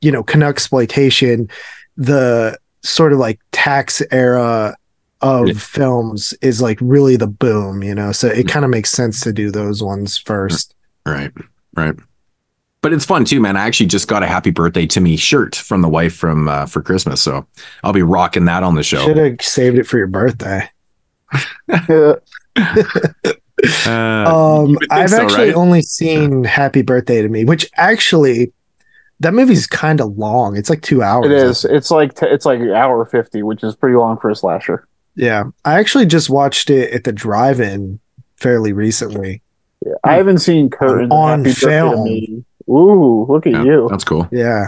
you 0.00 0.10
know 0.10 0.22
Canuck 0.22 0.54
exploitation, 0.54 1.50
the 1.98 2.56
sort 2.82 3.12
of 3.12 3.18
like 3.18 3.40
tax 3.52 4.02
era 4.10 4.76
of 5.20 5.48
Yeah. 5.48 5.54
films 5.54 6.32
is 6.42 6.62
like 6.62 6.78
really 6.80 7.16
the 7.16 7.26
boom, 7.26 7.82
you 7.82 7.94
know. 7.94 8.12
So 8.12 8.28
it 8.28 8.46
Mm. 8.46 8.50
kind 8.50 8.64
of 8.64 8.70
makes 8.70 8.90
sense 8.90 9.20
to 9.22 9.32
do 9.32 9.50
those 9.50 9.82
ones 9.82 10.16
first. 10.16 10.74
Right, 11.04 11.32
right. 11.76 11.94
But 12.80 12.92
it's 12.92 13.04
fun 13.04 13.24
too, 13.24 13.40
man. 13.40 13.56
I 13.56 13.66
actually 13.66 13.86
just 13.86 14.06
got 14.06 14.22
a 14.22 14.26
happy 14.28 14.50
birthday 14.50 14.86
to 14.86 15.00
me 15.00 15.16
shirt 15.16 15.56
from 15.56 15.82
the 15.82 15.88
wife 15.88 16.14
from 16.14 16.48
uh, 16.48 16.66
for 16.66 16.80
Christmas, 16.80 17.20
so 17.20 17.44
I'll 17.82 17.92
be 17.92 18.02
rocking 18.02 18.44
that 18.44 18.62
on 18.62 18.76
the 18.76 18.84
show. 18.84 19.04
Should 19.04 19.16
have 19.16 19.36
saved 19.42 19.76
it 19.78 19.84
for 19.88 19.98
your 19.98 20.06
birthday. 20.06 20.70
Uh, 23.86 23.90
Um, 23.90 24.66
you 24.66 24.72
would 24.74 24.78
think 24.88 24.92
I've 24.92 25.10
so, 25.10 25.20
actually 25.22 25.46
right? 25.48 25.54
only 25.56 25.82
seen 25.82 26.44
Happy 26.44 26.80
Birthday 26.82 27.22
to 27.22 27.28
Me, 27.28 27.44
which 27.44 27.68
actually 27.74 28.52
that 29.20 29.34
movie's 29.34 29.66
kind 29.66 30.00
of 30.00 30.16
long. 30.16 30.56
It's 30.56 30.70
like 30.70 30.82
two 30.82 31.02
hours. 31.02 31.26
It 31.26 31.32
is. 31.32 31.64
It's 31.64 31.90
like 31.90 32.14
t- 32.14 32.26
it's 32.26 32.46
like 32.46 32.60
an 32.60 32.70
hour 32.70 33.04
fifty, 33.04 33.42
which 33.42 33.62
is 33.64 33.74
pretty 33.76 33.96
long 33.96 34.18
for 34.18 34.30
a 34.30 34.36
slasher. 34.36 34.86
Yeah, 35.16 35.44
I 35.64 35.78
actually 35.80 36.06
just 36.06 36.30
watched 36.30 36.70
it 36.70 36.92
at 36.92 37.04
the 37.04 37.12
drive-in 37.12 37.98
fairly 38.36 38.72
recently. 38.72 39.42
Yeah. 39.84 39.94
I 40.04 40.14
haven't 40.14 40.38
seen 40.38 40.70
curtains 40.70 41.10
On 41.12 41.44
Happy 41.44 41.50
Birthday 41.50 42.20
to 42.20 42.26
film. 42.26 42.44
Ooh, 42.68 43.26
look 43.28 43.46
at 43.46 43.52
Yeah, 43.52 43.62
you. 43.64 43.88
That's 43.90 44.04
cool. 44.04 44.28
Yeah, 44.30 44.66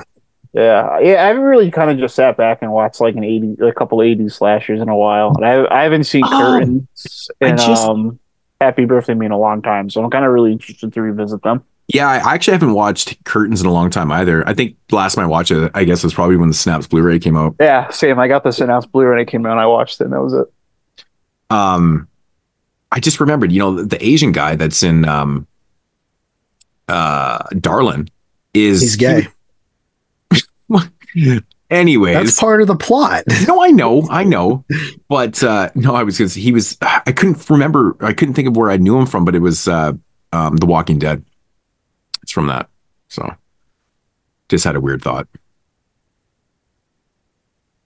Yeah, 0.52 0.98
yeah. 1.00 1.22
I 1.22 1.26
haven't 1.28 1.42
really 1.42 1.70
kind 1.70 1.90
of 1.90 1.98
just 1.98 2.14
sat 2.16 2.36
back 2.36 2.62
and 2.62 2.72
watched 2.72 3.00
like 3.00 3.14
an 3.14 3.22
eighty, 3.24 3.56
a 3.60 3.72
couple 3.72 4.02
eighty 4.02 4.28
slashers 4.28 4.80
in 4.80 4.88
a 4.88 4.96
while, 4.96 5.32
and 5.36 5.44
I, 5.46 5.64
I 5.72 5.82
haven't 5.84 6.04
seen 6.04 6.24
Oh, 6.24 6.28
curtains 6.28 7.30
I 7.40 7.46
and 7.46 7.58
just- 7.58 7.86
um, 7.86 8.18
Happy 8.60 8.84
Birthday 8.84 9.14
to 9.14 9.18
Me 9.18 9.24
in 9.26 9.32
a 9.32 9.38
long 9.38 9.62
time, 9.62 9.88
so 9.88 10.02
I'm 10.04 10.10
kind 10.10 10.24
of 10.24 10.32
really 10.32 10.52
interested 10.52 10.92
to 10.92 11.00
revisit 11.00 11.42
them. 11.42 11.64
Yeah, 11.92 12.08
I 12.08 12.34
actually 12.34 12.52
haven't 12.52 12.74
watched 12.74 13.22
Curtains 13.24 13.60
in 13.60 13.66
a 13.66 13.72
long 13.72 13.90
time 13.90 14.12
either. 14.12 14.48
I 14.48 14.54
think 14.54 14.76
last 14.92 15.16
time 15.16 15.24
I 15.24 15.26
watched 15.26 15.50
it, 15.50 15.70
I 15.74 15.82
guess 15.84 15.98
it 15.98 16.06
was 16.06 16.14
probably 16.14 16.36
when 16.36 16.48
the 16.48 16.54
Synapse 16.54 16.86
Blu-ray 16.86 17.18
came 17.18 17.36
out. 17.36 17.56
Yeah, 17.58 17.90
same. 17.90 18.18
I 18.18 18.28
got 18.28 18.44
this 18.44 18.60
announced 18.60 18.92
Blu-ray 18.92 19.12
and 19.12 19.20
it 19.20 19.30
came 19.30 19.44
out. 19.44 19.52
and 19.52 19.60
I 19.60 19.66
watched 19.66 20.00
it, 20.00 20.04
and 20.04 20.12
that 20.12 20.22
was 20.22 20.32
it. 20.34 20.46
Um, 21.50 22.06
I 22.92 23.00
just 23.00 23.18
remembered, 23.18 23.50
you 23.50 23.58
know, 23.58 23.74
the, 23.74 23.84
the 23.84 24.04
Asian 24.04 24.30
guy 24.30 24.54
that's 24.54 24.84
in 24.84 25.04
um, 25.04 25.48
uh, 26.88 27.38
Darlin 27.58 28.08
is 28.54 28.80
he's 28.80 28.96
gay. 28.96 29.26
Anyways, 31.70 32.14
That's 32.14 32.38
part 32.38 32.60
of 32.60 32.66
the 32.66 32.76
plot. 32.76 33.24
no, 33.48 33.62
I 33.62 33.70
know, 33.70 34.06
I 34.10 34.24
know, 34.24 34.64
but 35.08 35.42
uh, 35.42 35.70
no, 35.76 35.94
I 35.94 36.02
was 36.02 36.18
because 36.18 36.34
he 36.34 36.50
was. 36.50 36.76
I 36.82 37.12
couldn't 37.12 37.48
remember. 37.48 37.96
I 38.00 38.12
couldn't 38.12 38.34
think 38.34 38.48
of 38.48 38.56
where 38.56 38.70
I 38.70 38.76
knew 38.76 38.98
him 38.98 39.06
from, 39.06 39.24
but 39.24 39.36
it 39.36 39.38
was 39.38 39.68
uh, 39.68 39.92
um, 40.32 40.56
The 40.56 40.66
Walking 40.66 40.98
Dead. 40.98 41.24
It's 42.30 42.34
from 42.34 42.46
that. 42.46 42.68
So, 43.08 43.28
just 44.48 44.62
had 44.64 44.76
a 44.76 44.80
weird 44.80 45.02
thought. 45.02 45.26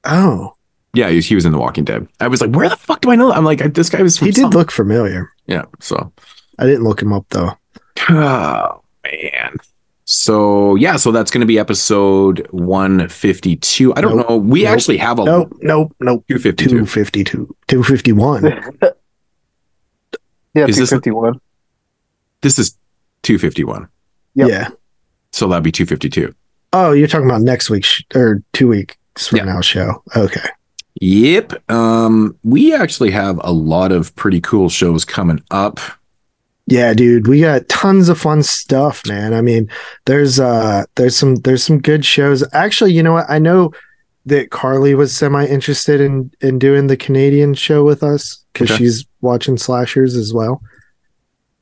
Oh, 0.05 0.55
Yeah, 0.93 1.09
he, 1.09 1.23
he 1.23 1.35
was 1.35 1.47
in 1.47 1.53
The 1.53 1.59
Walking 1.59 1.85
Dead. 1.85 2.07
I 2.21 2.29
was 2.29 2.43
like, 2.43 2.51
where 2.51 2.69
the 2.69 2.77
fuck 2.77 3.01
do 3.01 3.11
I 3.11 3.17
know? 3.17 3.29
that? 3.29 3.39
I'm 3.39 3.45
like, 3.47 3.61
this 3.73 3.89
guy 3.89 4.03
was. 4.03 4.19
From 4.19 4.27
he 4.27 4.33
did 4.33 4.43
something. 4.43 4.59
look 4.59 4.71
familiar. 4.71 5.31
Yeah. 5.47 5.65
So, 5.81 6.13
I 6.59 6.67
didn't 6.67 6.85
look 6.85 7.01
him 7.01 7.15
up 7.15 7.25
though. 7.31 7.53
oh 8.11 8.83
man. 9.03 9.57
So 10.05 10.75
yeah, 10.75 10.97
so 10.97 11.11
that's 11.11 11.31
going 11.31 11.41
to 11.41 11.47
be 11.47 11.59
episode 11.59 12.47
152. 12.51 13.95
I 13.95 14.03
don't 14.03 14.19
Nope. 14.19 14.29
know. 14.29 14.37
We 14.37 14.65
Nope. 14.65 14.73
actually 14.75 14.99
have 14.99 15.19
a 15.19 15.25
Nope, 15.25 15.57
nope, 15.63 15.97
nope. 16.01 16.23
252. 16.29 16.69
252, 16.69 17.57
251. 17.69 18.45
Yeah, 20.57 20.67
Is 20.67 20.77
two 20.77 20.83
this- 20.83 21.41
This 22.43 22.59
is 22.61 22.79
251. 23.23 23.89
Yep. 24.35 24.49
Yeah. 24.49 24.69
So 25.33 25.49
that'd 25.49 25.65
be 25.65 25.73
252. 25.73 26.35
Oh, 26.73 26.93
you're 26.93 27.09
talking 27.09 27.29
about 27.29 27.43
next 27.43 27.71
week's 27.71 27.87
sh- 27.89 28.03
or 28.15 28.43
two 28.53 28.69
weeks 28.69 28.97
from 29.29 29.39
Yeah. 29.39 29.45
now 29.45 29.61
show. 29.61 30.03
Okay. 30.17 30.49
Yep. 31.01 31.71
Um, 31.71 32.37
we 32.45 32.75
actually 32.75 33.11
have 33.11 33.41
a 33.43 33.53
lot 33.53 33.93
of 33.93 34.15
pretty 34.17 34.41
cool 34.41 34.69
shows 34.69 35.05
coming 35.05 35.43
up. 35.51 35.81
Yeah, 36.67 36.95
dude, 36.95 37.27
we 37.29 37.41
got 37.41 37.69
tons 37.69 38.09
of 38.09 38.19
fun 38.19 38.43
stuff, 38.43 39.07
man. 39.07 39.35
I 39.35 39.43
mean, 39.43 39.69
there's 40.07 40.41
uh 40.41 40.85
there's 40.95 41.15
some 41.17 41.35
there's 41.37 41.63
some 41.63 41.79
good 41.79 42.05
shows. 42.07 42.43
Actually, 42.55 42.93
you 42.95 43.03
know 43.03 43.13
what? 43.13 43.27
I 43.29 43.39
know 43.39 43.73
that 44.27 44.51
Carly 44.51 44.95
was 44.95 45.15
semi 45.15 45.45
interested 45.47 46.01
in 46.01 46.31
in 46.41 46.59
doing 46.59 46.87
the 46.87 46.97
Canadian 46.97 47.53
show 47.53 47.85
with 47.85 48.03
us 48.03 48.43
because 48.55 48.71
Okay. 48.71 48.79
she's 48.79 49.05
watching 49.21 49.59
slashers 49.59 50.17
as 50.17 50.33
well. 50.33 50.63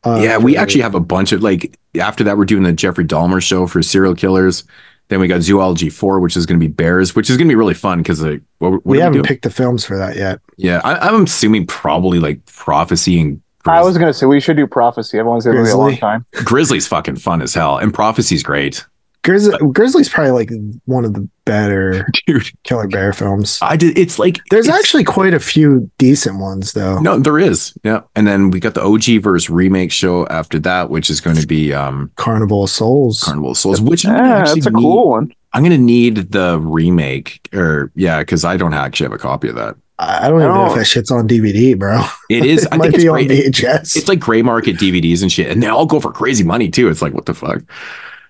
Uh, 0.04 0.20
yeah, 0.22 0.36
we 0.38 0.54
for- 0.54 0.60
actually 0.60 0.82
have 0.82 0.94
a 0.94 1.00
bunch 1.00 1.32
of 1.32 1.42
like 1.42 1.78
after 2.00 2.24
that 2.24 2.36
we're 2.36 2.44
doing 2.44 2.62
the 2.62 2.72
Jeffrey 2.72 3.04
Dahmer 3.04 3.42
show 3.42 3.66
for 3.66 3.82
serial 3.82 4.14
killers. 4.14 4.64
Then 5.08 5.20
we 5.20 5.28
got 5.28 5.42
Zoology 5.42 5.90
4, 5.90 6.20
which 6.20 6.36
is 6.36 6.46
going 6.46 6.58
to 6.58 6.64
be 6.66 6.72
bears, 6.72 7.14
which 7.14 7.28
is 7.28 7.36
going 7.36 7.46
to 7.46 7.52
be 7.52 7.56
really 7.56 7.74
fun 7.74 7.98
because 7.98 8.22
like 8.22 8.40
what, 8.58 8.72
what 8.72 8.86
we 8.86 8.98
are 8.98 9.02
haven't 9.02 9.18
doing? 9.18 9.24
picked 9.24 9.42
the 9.42 9.50
films 9.50 9.84
for 9.84 9.98
that 9.98 10.16
yet. 10.16 10.40
Yeah, 10.56 10.80
I, 10.84 11.08
I'm 11.08 11.24
assuming 11.24 11.66
probably 11.66 12.18
like 12.18 12.44
Prophecy 12.46 13.20
and 13.20 13.42
I 13.64 13.82
was 13.82 13.96
gonna 13.96 14.12
say 14.12 14.26
we 14.26 14.40
should 14.40 14.56
do 14.56 14.66
prophecy. 14.66 15.18
Everyone's 15.18 15.44
gonna 15.44 15.62
be 15.62 15.70
a 15.70 15.76
long 15.76 15.96
time. 15.96 16.26
Grizzly's 16.44 16.88
fucking 16.88 17.16
fun 17.16 17.42
as 17.42 17.54
hell, 17.54 17.78
and 17.78 17.94
Prophecy's 17.94 18.42
great, 18.42 18.84
Grizzly, 19.24 19.56
Grizzly's 19.72 20.08
probably 20.08 20.32
like 20.32 20.50
one 20.86 21.04
of 21.04 21.14
the 21.14 21.28
better 21.44 22.04
dude. 22.26 22.50
killer 22.64 22.88
bear 22.88 23.12
films. 23.12 23.58
I 23.62 23.76
did. 23.76 23.96
It's 23.96 24.18
like 24.18 24.38
There's 24.50 24.66
it's- 24.66 24.78
actually 24.80 25.04
quite 25.04 25.32
a 25.32 25.38
few 25.38 25.88
decent 25.98 26.40
ones 26.40 26.72
though. 26.72 26.98
no, 26.98 27.18
there 27.18 27.38
is. 27.38 27.72
Yeah, 27.84 28.00
and 28.16 28.26
then 28.26 28.50
we 28.50 28.58
got 28.58 28.74
the 28.74 28.82
OG 28.82 29.22
verse 29.22 29.48
remake 29.48 29.92
show 29.92 30.26
after 30.26 30.58
that, 30.60 30.90
which 30.90 31.08
is 31.08 31.20
going 31.20 31.36
to 31.36 31.46
be 31.46 31.72
um 31.72 32.10
Carnival 32.16 32.64
of 32.64 32.70
Souls. 32.70 33.20
Carnival 33.22 33.52
of 33.52 33.58
Souls, 33.58 33.80
which 33.80 34.04
I'm 34.04 34.16
gonna 34.16 34.28
Yeah, 34.28 34.36
actually 34.38 34.60
that's 34.60 34.66
a 34.66 34.70
need- 34.70 34.82
cool 34.82 35.10
one. 35.10 35.32
I'm 35.52 35.62
gonna 35.62 35.78
need 35.78 36.32
the 36.32 36.58
remake, 36.58 37.48
or 37.52 37.92
yeah, 37.94 38.20
because 38.20 38.44
I 38.44 38.56
don't 38.56 38.74
actually 38.74 39.04
have 39.04 39.12
a 39.12 39.18
copy 39.18 39.48
of 39.48 39.54
that. 39.56 39.76
I 39.98 40.26
I 40.26 40.28
don't 40.30 40.40
even 40.42 40.54
know 40.54 40.66
if 40.70 40.74
that 40.74 40.86
shit's 40.86 41.10
on 41.12 41.28
DVD, 41.28 41.78
bro. 41.78 42.02
It 42.28 42.44
is. 42.44 42.64
it 42.64 42.70
I 42.72 42.76
might 42.76 42.84
think 42.86 42.94
it's 42.94 43.04
be 43.04 43.08
on 43.08 43.26
great. 43.26 43.52
VHS. 43.54 43.94
It's 43.96 44.08
like 44.08 44.18
gray 44.18 44.42
market 44.42 44.76
DVDs 44.78 45.22
and 45.22 45.30
shit, 45.30 45.50
and 45.50 45.62
they 45.62 45.68
all 45.68 45.86
go 45.86 46.00
for 46.00 46.10
crazy 46.10 46.42
money 46.42 46.70
too. 46.70 46.88
It's 46.88 47.02
like 47.02 47.12
what 47.14 47.26
the 47.26 47.34
fuck. 47.34 47.60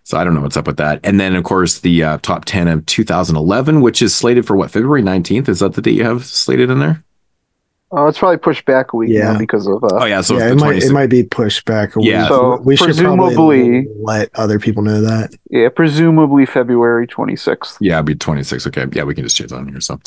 So 0.04 0.18
I 0.18 0.24
don't 0.24 0.34
know 0.34 0.40
what's 0.40 0.56
up 0.56 0.66
with 0.66 0.76
that. 0.78 1.00
And 1.04 1.18
then 1.20 1.34
of 1.36 1.44
course 1.44 1.80
the 1.80 2.02
uh, 2.02 2.18
top 2.22 2.44
ten 2.44 2.68
of 2.68 2.84
2011, 2.86 3.80
which 3.80 4.02
is 4.02 4.14
slated 4.14 4.46
for 4.46 4.56
what 4.56 4.70
February 4.70 5.02
19th. 5.02 5.48
Is 5.48 5.60
that 5.60 5.74
the 5.74 5.82
date 5.82 5.94
you 5.94 6.04
have 6.04 6.24
slated 6.24 6.70
in 6.70 6.80
there? 6.80 7.04
Oh, 7.94 8.06
it's 8.06 8.18
probably 8.18 8.38
pushed 8.38 8.64
back 8.64 8.94
a 8.94 8.96
week 8.96 9.10
Yeah. 9.10 9.34
now 9.34 9.38
because 9.38 9.66
of 9.66 9.84
uh, 9.84 9.88
Oh 9.92 10.04
yeah, 10.06 10.22
so 10.22 10.38
yeah, 10.38 10.46
it 10.46 10.50
the 10.50 10.56
might 10.56 10.82
it 10.82 10.92
might 10.92 11.08
be 11.10 11.22
pushed 11.24 11.66
back. 11.66 11.94
a 11.94 12.02
Yeah. 12.02 12.26
So, 12.26 12.56
we 12.62 12.74
should 12.74 12.96
probably 12.96 13.34
presumably- 13.34 13.86
let 14.00 14.30
other 14.34 14.58
people 14.58 14.82
know 14.82 15.02
that. 15.02 15.34
yeah, 15.50 15.68
presumably 15.68 16.46
February 16.46 17.06
twenty 17.06 17.36
sixth. 17.36 17.76
Yeah, 17.82 17.96
it'd 17.96 18.06
be 18.06 18.14
26. 18.14 18.66
Okay. 18.68 18.86
Yeah, 18.92 19.02
we 19.04 19.14
can 19.14 19.24
just 19.24 19.36
change 19.36 19.50
that 19.50 19.56
on 19.58 19.68
here. 19.68 19.80
So, 19.82 20.00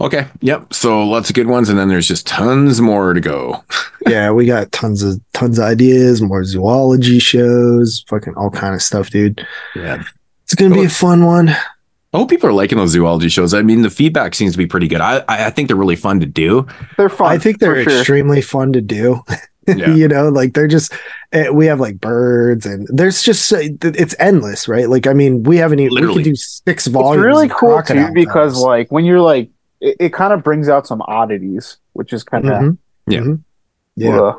okay. 0.00 0.26
Yep. 0.40 0.74
So 0.74 1.04
lots 1.04 1.30
of 1.30 1.34
good 1.34 1.46
ones. 1.46 1.68
And 1.68 1.78
then 1.78 1.88
there's 1.88 2.08
just 2.08 2.26
tons 2.26 2.80
more 2.80 3.14
to 3.14 3.20
go. 3.20 3.64
yeah, 4.06 4.30
we 4.30 4.46
got 4.46 4.72
tons 4.72 5.02
of 5.02 5.20
tons 5.32 5.58
of 5.58 5.64
ideas, 5.64 6.22
more 6.22 6.44
zoology 6.44 7.18
shows, 7.18 8.04
fucking 8.08 8.34
all 8.34 8.50
kind 8.50 8.74
of 8.74 8.82
stuff, 8.82 9.10
dude. 9.10 9.46
Yeah. 9.74 10.02
It's 10.44 10.54
gonna 10.54 10.74
be 10.74 10.84
a 10.84 10.88
fun 10.88 11.24
one. 11.24 11.48
I 11.48 12.18
hope 12.18 12.30
people 12.30 12.48
are 12.48 12.52
liking 12.52 12.78
those 12.78 12.90
zoology 12.90 13.28
shows. 13.28 13.52
I 13.52 13.62
mean, 13.62 13.82
the 13.82 13.90
feedback 13.90 14.34
seems 14.34 14.52
to 14.52 14.58
be 14.58 14.66
pretty 14.66 14.86
good. 14.86 15.00
I, 15.00 15.18
I 15.28 15.46
I 15.46 15.50
think 15.50 15.68
they're 15.68 15.76
really 15.76 15.96
fun 15.96 16.20
to 16.20 16.26
do. 16.26 16.66
They're 16.96 17.08
fun. 17.08 17.32
I 17.32 17.38
think 17.38 17.58
they're 17.58 17.82
for 17.82 17.90
sure. 17.90 17.98
extremely 17.98 18.40
fun 18.40 18.72
to 18.72 18.80
do. 18.80 19.22
Yeah. 19.68 19.96
you 19.96 20.06
know, 20.06 20.28
like 20.28 20.54
they're 20.54 20.68
just 20.68 20.92
eh, 21.32 21.48
we 21.48 21.66
have 21.66 21.80
like 21.80 22.00
birds 22.00 22.66
and 22.66 22.86
there's 22.86 23.20
just 23.20 23.52
it's 23.52 24.14
endless, 24.20 24.68
right? 24.68 24.88
Like 24.88 25.08
I 25.08 25.12
mean, 25.12 25.42
we 25.42 25.56
haven't 25.56 25.80
even 25.80 25.90
we 25.92 26.02
Literally. 26.02 26.22
could 26.22 26.30
do 26.30 26.36
six 26.36 26.86
volumes. 26.86 27.16
It's 27.16 27.26
really 27.26 27.48
cool 27.48 27.82
too 27.82 28.12
because 28.14 28.52
tales. 28.52 28.64
like 28.64 28.92
when 28.92 29.04
you're 29.04 29.20
like 29.20 29.50
it, 29.80 29.96
it 30.00 30.12
kind 30.12 30.32
of 30.32 30.42
brings 30.42 30.68
out 30.68 30.86
some 30.86 31.02
oddities, 31.06 31.78
which 31.92 32.12
is 32.12 32.24
kind 32.24 32.48
of 32.48 32.52
Mhm. 32.62 32.78
Yeah. 33.06 33.20
Mhm. 33.20 33.40
yeah, 33.96 34.32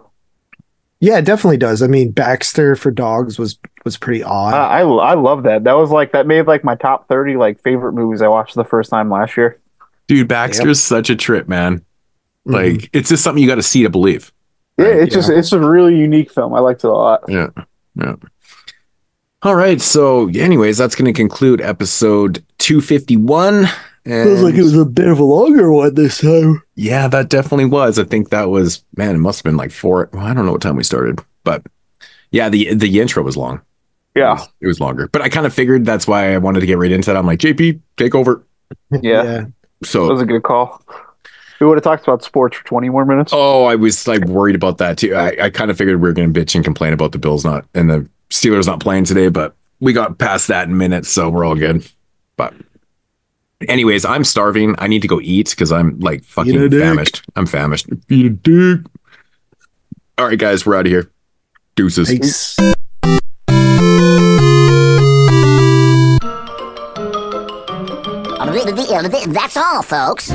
yeah, 1.00 1.18
it 1.20 1.26
definitely 1.26 1.58
does. 1.58 1.82
I 1.84 1.88
mean, 1.88 2.12
Baxter 2.12 2.76
for 2.76 2.92
dogs 2.92 3.38
was 3.40 3.58
was 3.86 3.98
pretty 3.98 4.24
odd. 4.24 4.54
I, 4.54 4.80
I 4.80 4.82
I 4.82 5.14
love 5.14 5.44
that. 5.44 5.64
That 5.64 5.74
was 5.74 5.90
like 5.92 6.12
that 6.12 6.28
made 6.28 6.48
like 6.48 6.64
my 6.64 6.76
top 6.76 7.08
thirty 7.08 7.38
like 7.38 7.62
favorite 7.62 7.94
movies 7.94 8.22
I 8.22 8.28
watched 8.28 8.56
the 8.56 8.66
first 8.66 8.90
time 8.90 9.10
last 9.10 9.38
year. 9.38 9.60
Dude, 10.08 10.28
Baxter's 10.28 10.80
such 10.82 11.10
a 11.10 11.16
trip, 11.16 11.48
man. 11.48 11.84
Mhm. 12.48 12.54
Like, 12.54 12.90
it's 12.94 13.10
just 13.10 13.24
something 13.24 13.42
you 13.44 13.48
got 13.50 13.56
to 13.56 13.62
see 13.64 13.84
to 13.84 13.90
believe. 13.90 14.32
Yeah, 14.78 14.86
Right, 14.86 14.96
it's 15.02 15.14
just 15.14 15.30
it's 15.30 15.52
a 15.52 15.60
really 15.60 15.98
unique 15.98 16.32
film. 16.32 16.54
I 16.54 16.60
liked 16.60 16.84
it 16.84 16.88
a 16.88 16.92
lot. 16.94 17.24
Yeah. 17.28 17.48
Yeah. 17.96 18.16
All 19.44 19.56
right. 19.56 19.80
So, 19.82 20.30
anyways, 20.30 20.78
that's 20.78 20.96
going 20.96 21.06
to 21.06 21.14
conclude 21.14 21.62
episode 21.62 22.44
251. 22.58 23.68
And 24.10 24.28
Feels 24.30 24.42
like 24.42 24.56
it 24.56 24.64
was 24.64 24.78
a 24.78 24.86
bit 24.86 25.08
of 25.08 25.20
a 25.20 25.24
longer 25.24 25.72
one 25.72 25.94
this 25.94 26.20
time. 26.20 26.62
yeah, 26.76 27.08
that 27.08 27.30
definitely 27.30 27.66
was. 27.66 28.00
I 28.00 28.04
think 28.04 28.30
that 28.30 28.50
was, 28.50 28.84
man, 28.96 29.16
it 29.16 29.20
must 29.20 29.40
have 29.40 29.44
been 29.44 29.58
like 29.58 29.72
four. 29.72 30.10
Well, 30.14 30.26
I 30.26 30.34
don't 30.34 30.46
know 30.46 30.52
what 30.54 30.62
time 30.62 30.76
we 30.78 30.84
started, 30.84 31.20
but 31.44 31.66
yeah, 32.32 32.50
the 32.50 32.74
the 32.74 33.00
intro 33.00 33.24
was 33.24 33.36
long. 33.38 33.62
Yeah, 34.16 34.44
It 34.62 34.68
was 34.68 34.80
longer, 34.80 35.08
but 35.10 35.22
I 35.22 35.30
kind 35.30 35.46
of 35.46 35.54
figured 35.54 35.86
that's 35.86 36.08
why 36.08 36.34
I 36.34 36.38
wanted 36.40 36.62
to 36.62 36.66
get 36.66 36.80
right 36.80 36.92
into 36.92 37.12
that. 37.12 37.18
I'm 37.18 37.28
like, 37.28 37.40
JP, 37.40 37.80
take 37.98 38.16
over. 38.16 38.44
yeah, 38.92 39.00
yeah. 39.24 39.46
that 39.82 40.14
was 40.14 40.22
a 40.22 40.26
good 40.26 40.42
call. 40.44 40.82
We 41.60 41.68
would 41.68 41.78
have 41.78 41.84
talked 41.84 42.04
about 42.04 42.24
sports 42.24 42.58
for 42.58 42.64
twenty 42.66 42.90
more 42.90 43.06
minutes. 43.06 43.32
oh, 43.36 43.66
I 43.66 43.76
was 43.76 44.08
like 44.08 44.24
worried 44.26 44.56
about 44.56 44.78
that 44.80 44.98
too. 44.98 45.14
I, 45.16 45.36
I 45.46 45.50
kind 45.50 45.70
of 45.70 45.78
figured 45.78 45.98
we 46.02 46.08
were 46.08 46.14
going 46.14 46.34
to 46.34 46.40
bitch 46.40 46.56
and 46.56 46.64
complain 46.64 46.94
about 46.94 47.12
the 47.12 47.20
Bills 47.20 47.44
not 47.46 47.66
and 47.74 47.90
the 47.90 48.10
Steelers 48.30 48.66
not 48.68 48.80
playing 48.80 49.04
today, 49.04 49.30
but 49.30 49.56
we 49.80 49.94
got 49.94 50.18
past 50.18 50.48
that 50.48 50.68
in 50.68 50.78
minutes, 50.78 51.10
so 51.10 51.30
we're 51.30 51.46
all 51.46 51.56
good. 51.56 51.88
But, 52.38 52.54
anyways, 53.68 54.06
I'm 54.06 54.24
starving. 54.24 54.76
I 54.78 54.88
need 54.88 55.02
to 55.02 55.08
go 55.08 55.20
eat 55.22 55.50
because 55.52 55.72
I'm 55.72 56.00
like 56.00 56.20
Eat 56.20 56.24
a 56.24 56.28
fucking 56.28 56.70
dick. 56.70 56.82
famished. 56.82 57.24
I'm 57.36 57.46
famished. 57.46 57.88
Eat 58.10 58.26
a 58.26 58.30
dick. 58.30 58.82
All 60.18 60.28
right, 60.28 60.40
guys, 60.40 60.66
we're 60.66 60.76
out 60.76 60.86
of 60.86 60.92
here. 60.92 61.12
Deuces. 61.76 62.08
Thanks. 62.10 62.58
That's 69.28 69.58
all, 69.58 69.82
folks. 69.84 70.32